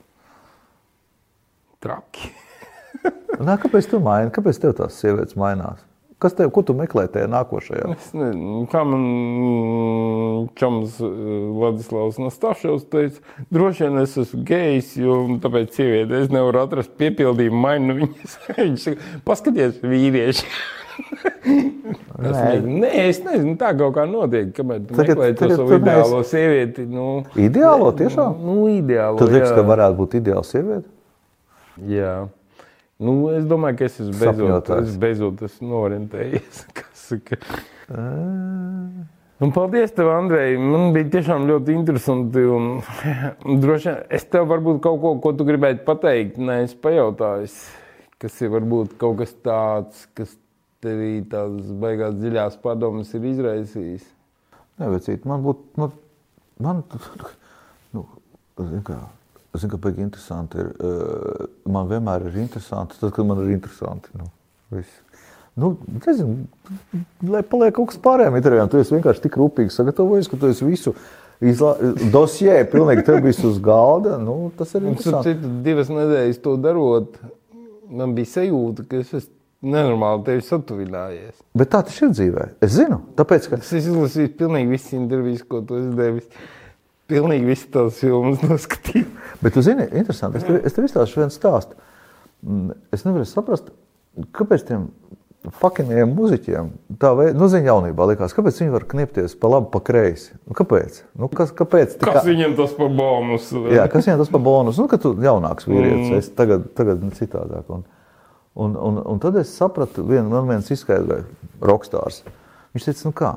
Traki. 1.84 2.34
Nā, 3.48 3.56
kāpēc 3.64 3.88
tu 3.92 4.04
maini? 4.04 4.32
Kāpēc 4.36 4.60
tev 4.60 4.76
tās 4.76 5.00
sievietes 5.00 5.40
mainās? 5.40 5.80
Kas 6.24 6.36
tev, 6.38 6.48
ko 6.56 6.62
tu 6.64 6.72
meklē 6.78 7.04
tajā 7.12 7.28
nākošajā? 7.28 7.90
Es 7.98 8.14
nezinu, 8.16 8.62
kā 8.72 8.82
man 8.88 9.02
mm, 9.04 10.46
čoms 10.60 10.94
eh, 11.04 11.10
Vladislavs 11.58 12.20
Nastāšovs 12.24 12.86
teica, 12.94 13.20
droši 13.52 13.84
vien 13.90 14.00
es 14.06 14.14
esmu 14.24 14.40
gejs, 14.48 14.94
jo 15.04 15.18
tāpēc 15.44 15.76
sieviete 15.76 16.22
es 16.24 16.32
nevaru 16.32 16.62
atrast 16.64 16.94
piepildījumu 17.02 17.60
mainu 17.66 17.98
viņas. 18.00 18.38
Viņš 18.62 18.86
saka, 18.88 19.12
paskaties, 19.28 19.82
vīrieši. 19.84 20.48
Es 22.24 22.38
Nē. 22.38 22.42
nezinu, 22.54 22.74
Nē, 22.84 22.90
es 23.10 23.18
nezinu, 23.26 23.54
tā 23.60 23.72
kaut 23.76 23.96
kā 23.98 24.04
notiek. 24.08 24.52
Kamēr 24.56 24.84
tu 24.86 24.94
Tagad- 24.96 25.18
meklē 25.18 25.30
to 25.34 25.40
tagad 25.42 25.58
savu 25.58 25.76
ideālo 25.80 26.20
sievieti, 26.30 26.86
nu, 26.88 27.06
Ideālo 27.36 27.90
tiešām? 27.98 28.38
nu, 28.46 28.56
ideālo. 28.72 29.18
Tu 29.20 29.28
liekas, 29.28 29.50
jā. 29.50 29.58
ka 29.58 29.64
varētu 29.68 29.98
būt 29.98 30.14
ideāla 30.22 30.46
sieviete? 30.48 30.88
Jā. 31.90 32.14
Nu, 33.04 33.16
es 33.34 33.48
domāju, 33.50 33.82
ka 33.82 33.90
es 33.90 34.00
esmu 34.00 34.20
beidzot, 34.22 34.70
es 34.80 34.96
beidzot 35.02 35.44
esmu 35.50 35.82
orientējies. 35.82 36.64
kas 36.78 37.08
saka. 37.10 37.40
Un 39.44 39.52
paldies, 39.52 39.92
tev, 39.92 40.08
Andrej. 40.14 40.56
Man 40.62 40.94
bija 40.96 41.10
tiešām 41.18 41.48
ļoti 41.50 41.74
interesanti. 41.76 42.44
Un, 42.48 42.70
un 43.44 43.60
droši 43.64 43.90
vien 43.90 43.98
es 44.20 44.28
tev 44.32 44.48
varbūt 44.52 44.80
kaut 44.86 45.02
ko, 45.02 45.16
ko 45.24 45.34
tu 45.36 45.48
gribētu 45.48 45.84
pateikt, 45.88 46.40
neesmu 46.40 46.80
pajautājis. 46.86 47.58
Kas 48.24 48.40
ir 48.40 48.54
varbūt 48.54 48.96
kaut 49.02 49.18
kas 49.20 49.34
tāds, 49.44 50.06
kas 50.16 50.38
tevī 50.84 51.18
tādas 51.32 51.74
baigās 51.82 52.16
dziļās 52.20 52.56
padomas 52.64 53.12
ir 53.18 53.28
izraisījis. 53.34 54.06
Nē, 54.80 54.90
vecīt, 54.96 55.28
man 55.30 55.44
būtu, 55.44 55.68
man, 55.82 55.92
man, 56.64 56.80
nu, 57.96 58.06
zin 58.62 58.86
kā, 58.88 59.02
zin 59.62 59.72
kā, 59.72 59.80
baigi 59.82 60.04
interesanti 60.06 60.62
ir, 60.62 60.72
eh, 60.80 61.48
man 61.70 61.90
vienmēr 61.90 62.28
ir 62.30 62.38
interesanti, 62.44 63.00
tad, 63.00 63.14
kad 63.16 63.28
man 63.28 63.44
ir 63.44 63.54
interesanti, 63.56 64.14
nu, 64.20 64.30
viss. 64.74 65.02
Nu, 65.54 65.76
nezinu, 66.02 66.48
lai 67.30 67.44
paliek 67.46 67.76
kaut 67.78 67.92
kas 67.92 68.00
pārējām 68.02 68.40
intervijām, 68.40 68.72
tu 68.72 68.82
vienkārši 68.82 69.22
tik 69.28 69.38
rūpīgi 69.38 69.76
sagatavojies, 69.76 70.30
ka 70.32 70.40
tu 70.42 70.50
esi 70.50 70.66
visu 70.66 70.96
izlā, 71.46 71.76
dosjē, 72.14 72.56
pilnīgi 72.72 73.06
tev 73.06 73.20
visu 73.22 73.52
uz 73.52 73.60
galda, 73.62 74.18
nu, 74.18 74.50
tas 74.58 74.74
ir 74.74 74.82
starp 74.82 74.90
interesanti. 74.90 75.36
citu, 75.36 75.52
divas 75.68 75.94
nedēļas 75.94 76.42
to 76.42 76.56
darot, 76.64 77.22
man 77.94 78.16
bija 78.18 78.32
sajūta, 78.40 78.88
ka 78.90 79.04
es 79.04 79.14
esmu 79.20 79.34
nenormāli 79.64 80.26
tevi 80.28 80.44
satuvinājies. 80.44 81.38
Bet 81.56 81.72
tā 81.76 81.84
tas 81.88 82.02
ir 82.02 82.12
dzīvē, 82.12 82.48
es 82.66 82.74
zinu, 82.76 83.00
tāpēc, 83.20 83.48
ka 83.52 83.62
Es 83.62 83.72
izlasīju 83.80 84.34
pilnīgi 84.40 84.74
visas 84.74 84.98
intervijas, 84.98 85.46
ko 85.48 85.62
tu 85.68 85.78
esi 85.80 85.94
devis. 85.98 86.50
Pilnīgi 87.12 87.50
visas 87.50 87.72
tās 87.74 88.00
filmas 88.00 88.44
noskatīju. 88.46 89.08
Bet, 89.42 89.56
tu 89.56 89.64
zini, 89.66 89.90
interesanti. 89.92 90.40
Es 90.40 90.48
tev, 90.48 90.60
es 90.64 90.76
tev 90.76 90.88
izstāstīšu 90.88 91.24
vienu 91.24 91.36
stāstu. 91.36 91.80
Mm, 92.44 92.78
Es 92.96 93.04
nevaru 93.08 93.26
saprast, 93.28 93.72
kāpēc 94.36 94.68
tiem 94.68 94.88
fucking 95.60 95.92
muzeķiem 96.14 96.70
tā 97.02 97.12
veida, 97.18 97.36
nu, 97.36 97.50
zina, 97.52 97.74
jaunībā 97.74 98.06
likās, 98.08 98.36
kāpēc 98.36 98.62
viņi 98.62 98.74
var 98.74 98.86
kniepties 98.94 99.36
pa 99.40 99.52
labi, 99.52 99.68
pa 99.74 99.82
kreisi. 99.84 100.32
Nu, 100.48 100.56
kāpēc? 100.56 101.02
Nu, 101.20 101.28
kas, 101.32 101.52
kāpēc? 101.56 101.98
Tikā... 102.00 102.14
Kas 102.20 102.28
viņam 102.28 102.56
tas 102.60 102.76
par 102.78 102.92
bonusu? 102.96 103.66
Jā, 103.74 103.88
kas 103.92 104.08
viņam 104.08 104.24
tas 104.24 104.32
par 104.32 104.44
bonus? 104.46 104.80
Nu, 104.80 104.88
ka 104.92 105.00
tu 105.04 105.12
jaunāks 105.24 105.68
vīrietis, 105.68 106.08
mm. 106.08 106.22
es 106.22 106.32
tagad, 106.38 106.70
tagad 106.78 107.04
citādāk. 107.20 107.72
Un, 107.76 107.84
un, 108.56 108.78
un, 108.90 109.02
un 109.16 109.24
tad 109.24 109.40
es 109.42 109.52
sapratu, 109.58 110.06
vien, 110.08 110.30
man 110.32 110.48
viens 110.48 110.72
izskaidroja, 110.72 111.28
rokstārs. 111.64 112.22
Viņš 112.74 112.88
teica, 112.88 113.10
nu 113.10 113.18
kā, 113.18 113.34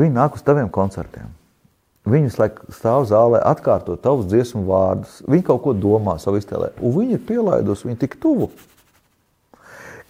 viņi 0.00 0.16
nāk 0.16 0.38
uz 0.38 0.46
taviem 0.46 0.70
koncertiem. 0.72 1.30
Viņi 2.10 2.26
visu 2.26 2.40
laiku 2.42 2.74
stāv 2.74 3.04
zālē, 3.06 3.40
atkārto 3.46 3.94
tavus 4.00 4.26
dziesmu 4.30 4.64
vārdus. 4.66 5.20
Viņi 5.30 5.46
kaut 5.46 5.62
ko 5.64 5.74
domā 5.76 6.16
savā 6.18 6.40
iztēlē, 6.40 6.72
un 6.82 6.94
viņi 6.96 7.16
ir 7.16 7.24
pielaiduši 7.28 7.90
viņu 7.90 8.00
tik 8.00 8.16
tuvu. 8.22 8.50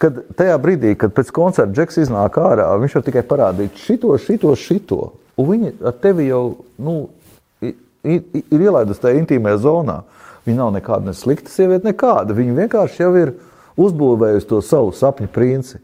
Kad 0.01 0.23
tajā 0.39 0.57
brīdī, 0.63 0.95
kad 0.97 1.13
pēc 1.13 1.29
koncerta 1.37 1.75
džeks 1.77 2.01
iznāk 2.07 2.39
ārā, 2.41 2.71
viņš 2.81 2.97
var 2.97 3.05
tikai 3.05 3.25
parādīt 3.29 3.77
šito, 3.77 4.15
šito, 4.17 4.55
šito. 4.57 5.01
Un 5.37 5.51
viņi 5.51 5.75
ar 5.85 5.99
tevi 6.01 6.31
jau 6.31 6.45
nu, 6.81 6.95
ir 7.61 8.25
ielaidusi 8.49 9.03
tajā 9.03 9.21
intīmajā 9.21 9.61
zonā. 9.67 10.01
Viņa 10.47 10.57
nav 10.57 10.73
nekāda 10.79 11.11
ne 11.11 11.15
slikta 11.17 11.53
sieviete, 11.53 11.85
nekāda. 11.91 12.33
Viņa 12.37 12.57
vienkārši 12.63 13.03
jau 13.03 13.13
ir 13.21 13.35
uzbūvējusi 13.81 14.49
to 14.49 14.63
savu 14.65 14.95
sapņu 14.97 15.29
princi. 15.35 15.83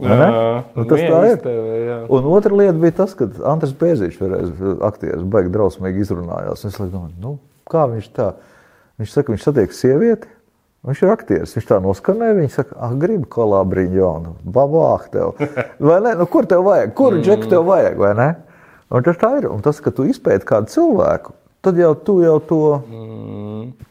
Ne? 0.00 0.28
Nu, 0.72 0.84
tas 0.88 1.00
tā 1.04 1.18
ir. 1.28 1.40
Tev, 1.42 1.64
jā. 1.84 1.96
Un 2.16 2.28
otra 2.32 2.56
lieta 2.56 2.76
bija 2.80 2.94
tas, 3.02 3.12
ka 3.16 3.26
Andris 3.50 3.74
Bēziņš, 3.76 4.20
vienreiz 4.22 4.52
aktieris, 4.88 5.24
baigi 5.28 5.52
drausmīgi 5.52 6.00
izrunājās. 6.06 6.64
Es 6.64 6.78
domāju, 6.80 7.12
nu, 7.20 7.34
kā 7.68 7.84
viņš 7.90 8.06
tā? 8.16 8.30
Viņš 9.00 9.12
saka, 9.12 9.34
viņš 9.34 9.44
satiek 9.44 9.74
sievieti, 9.76 10.30
viņš 10.88 11.02
ir 11.04 11.12
aktieris. 11.12 11.52
Viņš 11.58 11.68
tā 11.68 11.80
noskanēja, 11.84 12.38
viņš 12.38 12.56
saka, 12.56 12.78
ah, 12.86 12.94
gribu 13.02 13.28
kolabriņu 13.36 14.00
jaunu, 14.00 14.32
babāk 14.56 15.10
tev. 15.12 15.36
Vai 15.90 15.98
ne? 16.06 16.14
Nu, 16.22 16.28
kur 16.30 16.48
tev 16.48 16.64
vajag? 16.70 16.94
Kuru 16.96 17.20
džeku 17.20 17.52
tev 17.52 17.68
vajag, 17.68 18.00
vai 18.00 18.14
ne? 18.16 18.30
Un 18.92 19.04
tas 19.04 19.20
tā 19.20 19.34
ir. 19.40 19.48
Un 19.48 19.60
tas, 19.64 19.80
ka 19.80 19.92
tu 19.92 20.04
izpēti 20.08 20.48
kādu 20.48 20.72
cilvēku, 20.72 21.36
tad 21.64 21.76
jau 21.80 21.92
tu 21.96 22.18
jau 22.24 22.38
to, 22.48 22.62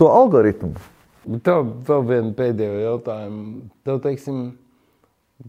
to 0.01 0.09
algoritmu. 0.09 0.73
Tev 1.45 1.71
vēl 1.85 2.05
vienu 2.09 2.33
pēdējo 2.37 2.81
jautājumu. 2.85 3.63
Tev, 3.85 4.01
teiksim, 4.01 4.43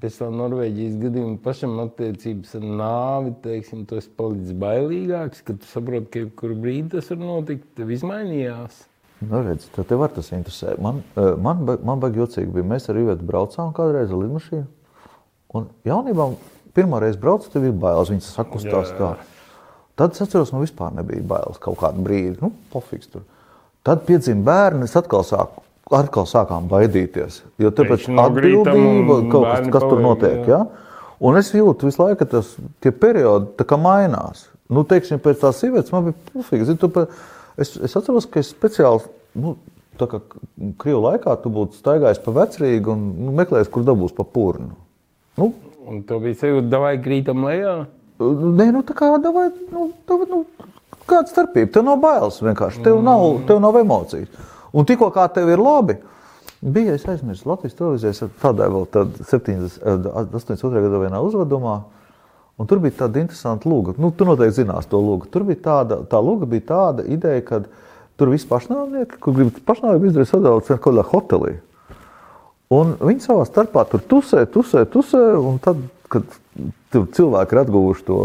pēc 0.01 0.21
tam 0.23 0.39
Norvēģijas 0.41 0.95
gadījuma 1.03 1.41
pašam 1.45 1.75
attiecības 1.85 2.55
ar 2.59 2.65
nāvi, 2.81 3.35
teiksim, 3.45 3.85
tu 3.89 3.99
esi 4.01 4.13
palicis 4.17 4.57
bailīgāks, 4.63 5.43
kad 5.47 5.61
tu 5.61 5.69
saproti, 5.69 6.09
ka 6.13 6.23
jebkuru 6.25 6.57
brīdi 6.63 6.95
tas 6.95 7.11
var 7.13 7.21
notikt, 7.21 7.69
tev 7.77 7.93
izmainījās. 7.93 8.87
Nu, 9.23 9.43
redz, 9.47 9.69
tad 9.75 9.87
tev 9.91 10.01
var 10.03 10.11
tas 10.15 10.33
interesē. 10.35 10.75
Man, 10.83 11.03
eh, 11.15 11.35
man, 11.39 11.63
man 11.87 12.01
baigi 12.03 12.23
jocīgi 12.23 12.51
bija. 12.57 12.67
Mēs 12.73 12.89
ar 12.91 12.99
Ivetu 12.99 13.27
braucām 13.29 13.71
kādreiz 13.77 14.11
ar 14.11 14.19
lidmašīnu. 14.19 14.67
Un 15.59 15.69
jaunībā 15.87 16.27
pirmā 16.75 17.03
reize 17.05 17.21
braucu, 17.21 17.51
tev 17.53 17.69
ir 17.69 17.77
bailes. 17.77 18.11
Viņas 18.11 18.33
sakustās 18.35 18.91
Jā. 18.91 18.97
tā. 18.99 19.11
Tad 20.01 20.17
es 20.17 20.25
atceros, 20.25 20.51
man 20.55 20.65
vispār 20.65 20.95
nebija 20.97 21.23
bailes 21.35 21.61
kaut 21.63 21.79
kādu 21.83 22.03
brīdi. 22.03 22.41
Nu, 22.43 22.51
pofiks 22.73 23.13
tur. 23.13 23.27
Tad 23.87 24.07
piedzima 24.09 24.43
bērni, 24.49 24.89
es 24.89 24.97
atkal 24.99 25.23
sāku. 25.27 25.63
Atkal 25.93 26.25
sākām 26.29 26.71
baidīties. 26.71 27.43
Jo 27.61 27.73
tāpēc 27.75 28.07
grītam 28.07 28.23
atbildība, 28.25 29.19
kaut 29.33 29.45
kas, 29.51 29.69
kas 29.75 29.85
tur 29.91 30.01
notiek. 30.01 30.41
jā. 30.49 30.63
Ja? 30.63 30.89
Un 31.23 31.37
es 31.39 31.53
jūtu 31.55 31.87
visu 31.87 32.01
laiku, 32.03 32.23
ka 32.25 32.31
tas, 32.39 32.57
tie 32.83 32.91
periodi 32.91 33.53
tā 33.61 33.67
kā 33.69 33.77
mainās. 33.79 34.49
Nu, 34.73 34.83
teiksim, 34.89 35.21
pēc 35.23 35.43
tās 35.45 35.61
sievietes 35.61 35.93
man 35.95 36.09
bija 36.09 36.33
pufīgi. 36.33 36.67
Zini, 36.71 36.81
tu 36.81 36.91
Es, 37.61 37.75
es 37.77 37.97
atceros, 37.97 38.27
ka 38.33 38.41
es 38.41 38.51
speciāli, 38.53 39.11
nu, 39.43 39.57
tā 40.01 40.09
kā 40.09 40.23
krievu 40.81 41.03
laikā, 41.05 41.35
tu 41.43 41.53
būtu 41.53 41.77
staigājis 41.81 42.23
pa 42.25 42.33
vecrīgu 42.39 42.95
un 42.95 43.03
nu, 43.27 43.35
meklējis, 43.37 43.71
kur 43.73 43.85
dabūs 43.87 44.15
pa 44.17 44.27
purnu. 44.29 44.75
Nu, 45.41 45.53
Un 45.83 46.05
tev 46.07 46.21
bija 46.23 46.39
sajūta, 46.39 46.69
davai 46.71 46.93
krītam 47.03 47.43
lejā. 47.43 47.73
Nē, 48.23 48.69
nu 48.71 48.85
tā 48.87 48.95
kā 48.95 49.09
davai, 49.19 49.49
nu, 49.73 49.89
davai, 50.07 50.29
nu, 50.31 50.69
kāda 51.11 51.27
starpība? 51.27 51.73
Tev 51.75 51.83
nav 51.89 51.97
bailes 52.05 52.39
vienkārši, 52.39 52.85
tev 52.85 53.01
nav, 53.03 53.25
tev 53.49 53.59
nav 53.61 53.81
emocijas. 53.81 54.31
Un 54.73 54.89
tikko 54.89 55.11
kā 55.13 55.27
tev 55.33 55.51
ir 55.53 55.61
labi, 55.61 55.99
bija, 56.63 56.95
es 56.97 57.05
aizmirsu 57.09 57.49
Latvijas 57.51 57.77
televīzijas 57.77 58.23
tādā 58.43 58.69
vēl 58.73 58.87
tad 58.93 59.19
70, 59.29 59.81
eh, 59.83 60.07
82. 60.33 60.85
gadā 60.87 61.03
vienā 61.03 61.21
uzvedumā, 61.25 61.83
un 62.59 62.69
tur 62.71 62.81
bija 62.81 63.03
tāda 63.03 63.21
interesanta 63.21 63.69
lūga. 63.69 63.97
Nu, 63.99 64.11
tu 64.11 64.25
noteikti 64.29 64.63
zinās 64.63 64.89
to 64.89 65.01
lūgu. 65.01 65.29
Tur 65.33 65.45
bija 65.49 65.61
tāda, 65.67 66.03
tā 66.09 66.21
lūga 66.23 66.49
bija 66.49 66.69
tāda 66.73 67.05
ideja, 67.05 67.45
ka 67.45 67.65
tur 68.17 68.33
visi 68.33 68.49
pašnāvnieki, 68.49 69.19
kur 69.21 69.37
grib 69.37 69.53
pašnāvību 69.67 70.09
izdarīt 70.09 70.31
sadalīt 70.31 70.71
kaut 70.71 70.85
kādā 70.87 71.05
hotelī. 71.11 71.57
Un 72.73 72.95
viņi 73.01 73.27
savā 73.27 73.45
starpā 73.45 73.85
tur 73.91 74.01
tusē, 74.09 74.47
tusē, 74.49 74.87
tusē. 74.89 75.21
Un 75.37 75.59
tad, 75.61 75.81
kad 76.13 76.25
cilvēki 76.93 77.53
ir 77.53 77.61
atguvuši 77.67 78.07
to 78.07 78.21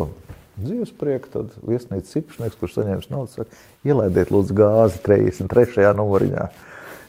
dzīves 0.61 0.93
prieku, 0.97 1.29
tad 1.33 1.55
viesnīcas 1.65 2.19
īpašnieks, 2.21 2.57
kurš 2.59 2.77
saņēmis 2.79 3.09
naudu, 3.13 3.33
saka, 3.33 3.61
ielaidiet 3.87 4.31
lūdzu 4.33 4.57
gāzi 4.57 5.01
33. 5.05 5.85
numuriņā. 5.97 6.47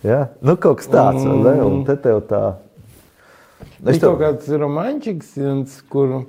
Ja? 0.06 0.18
Nu, 0.44 0.56
kaut 0.60 0.82
kas 0.82 0.90
tāds, 0.92 1.24
mm. 1.24 1.44
vai 1.44 1.54
ne? 1.56 1.64
Un 1.66 1.80
te 1.88 1.96
tev 2.02 2.22
tā. 2.30 2.42
Es 3.84 3.98
tev... 3.98 4.12
kaut 4.12 4.20
kāds 4.22 4.50
romančiks, 4.60 5.32
kur 5.90 6.20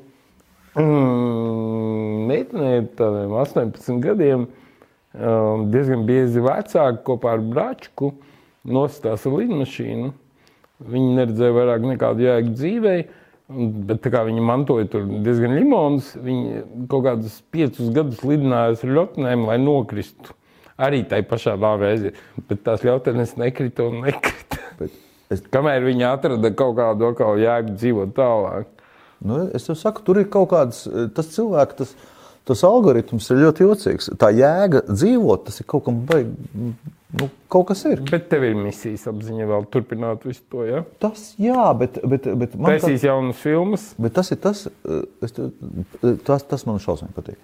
mm, 0.78 2.26
meitenei 2.30 2.82
tādiem 2.98 3.36
18 3.42 4.02
gadiem 4.04 4.48
um, 4.48 5.68
diezgan 5.74 6.08
biezi 6.10 6.42
vecāki 6.46 7.06
kopā 7.08 7.36
ar 7.38 7.46
bračku 7.46 8.14
nostās 8.70 9.26
ar 9.26 9.38
lidmašīnu. 9.38 10.12
Viņi 10.90 11.16
neredzēja 11.18 11.56
vairāk 11.56 11.88
nekādu 11.90 12.24
jēgu 12.24 12.54
dzīvēi. 12.56 13.08
Bet 13.50 14.06
kā 14.14 14.22
viņi 14.28 14.44
mantoja 14.46 14.86
tur 14.94 15.08
diezgan 15.26 15.56
limonus, 15.58 16.12
viņi 16.22 16.60
kaut 16.92 17.08
kādus 17.08 17.40
piecus 17.50 17.90
gadus 17.96 18.22
lidināja 18.22 18.76
ar 18.76 18.92
ļotnēm, 19.00 19.48
lai 19.50 19.58
nokristu. 19.62 20.36
Arī 20.80 21.02
tai 21.10 21.24
pašā 21.28 21.58
reizē, 21.82 22.14
bet 22.48 22.62
tās 22.64 22.86
ļotnes 22.86 23.34
nekrita 23.42 23.90
un 23.90 24.04
nekrita. 24.06 24.60
Es... 25.34 25.42
Kamēr 25.52 25.84
viņi 25.86 26.06
atrada 26.08 26.54
kaut 26.54 26.78
kādu 26.78 27.10
kaut 27.18 27.42
jēgu 27.42 27.74
dzīvot 27.74 28.14
tālāk. 28.18 28.70
Nu, 29.20 29.42
es 29.54 29.68
jau 29.68 29.76
saku, 29.76 30.06
tur 30.06 30.22
ir 30.22 30.30
kaut 30.32 30.50
kāds 30.54 30.86
tas 31.18 31.34
cilvēks, 31.34 31.76
tas, 31.82 31.92
tas 32.50 32.64
algoritms 32.68 33.30
ir 33.32 33.44
ļoti 33.46 33.68
jocīgs. 33.68 34.14
Tā 34.20 34.32
jēga 34.36 34.84
dzīvot, 34.90 35.46
tas 35.48 35.62
ir 35.62 35.70
kaut 35.70 35.86
kam 35.88 36.02
baigi 36.10 36.74
Nu, 37.10 37.26
kaut 37.50 37.72
kas 37.72 37.80
ir. 37.90 38.04
Bet 38.06 38.28
tev 38.30 38.44
ir 38.46 38.54
misijas 38.54 39.08
apziņa 39.10 39.48
vēl 39.50 39.64
turpināt 39.74 40.28
visu 40.28 40.44
to. 40.54 40.62
Ja? 40.68 40.84
Tas, 41.02 41.32
jā, 41.42 41.64
bet, 41.78 41.98
bet, 42.06 42.28
bet 42.38 42.54
man 42.54 42.76
Taisīs 42.76 43.02
tā... 43.02 43.08
jaunas 43.10 43.40
filmas. 43.42 43.88
Bet 43.98 44.14
tas 44.20 44.30
ir 44.30 44.38
tas, 44.44 44.68
es, 45.26 45.34
tas, 46.28 46.46
tas 46.46 46.68
man 46.70 46.78
šausmīgi 46.84 47.16
patīk. 47.16 47.40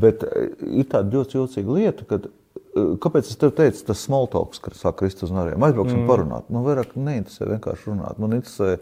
Bet 0.00 0.24
ir 0.24 0.88
tāda 0.88 1.18
ļoti 1.18 1.36
jocīga 1.36 1.76
lieta, 1.80 2.08
kad 2.08 2.30
Kāpēc 2.74 3.28
es 3.30 3.38
tev 3.38 3.52
teicu, 3.54 3.84
tas 3.86 4.00
smalltalks, 4.02 4.58
kad 4.62 4.74
sāk 4.74 4.96
krist 4.98 5.20
uz 5.22 5.30
nariem? 5.30 5.62
Aizbrauksim 5.62 6.00
mm. 6.00 6.08
parunāt. 6.10 6.48
Man 6.50 6.64
vairāk 6.66 6.96
neinteresē 6.98 7.46
vienkārši 7.52 7.86
runāt. 7.92 8.18
Man 8.18 8.34
interesē 8.34 8.80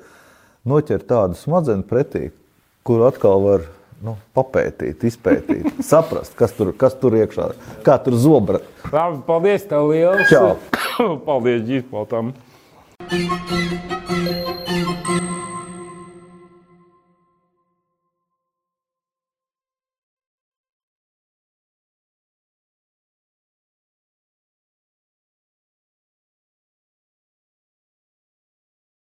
noķert 0.69 1.05
tādu 1.11 1.37
smadzenes 1.37 1.85
pretī, 1.91 2.31
kur 2.89 3.05
atkal 3.05 3.45
var 3.45 3.67
nu, 4.03 4.17
papētīt, 4.37 5.05
izpētīt, 5.09 5.69
saprast, 5.93 6.35
kas 6.39 6.55
tur, 6.57 6.73
kas 6.79 6.97
tur 7.01 7.17
iekšā 7.21 7.51
ir, 7.53 7.59
kā 7.87 7.99
tur 8.03 8.19
zobra. 8.21 8.63
Labi, 8.91 9.23
paldies, 9.29 9.67
tev 9.71 9.93
liels! 9.93 10.27
Čau! 10.33 10.57
paldies, 11.29 11.63
ģitpotam! 11.69 12.35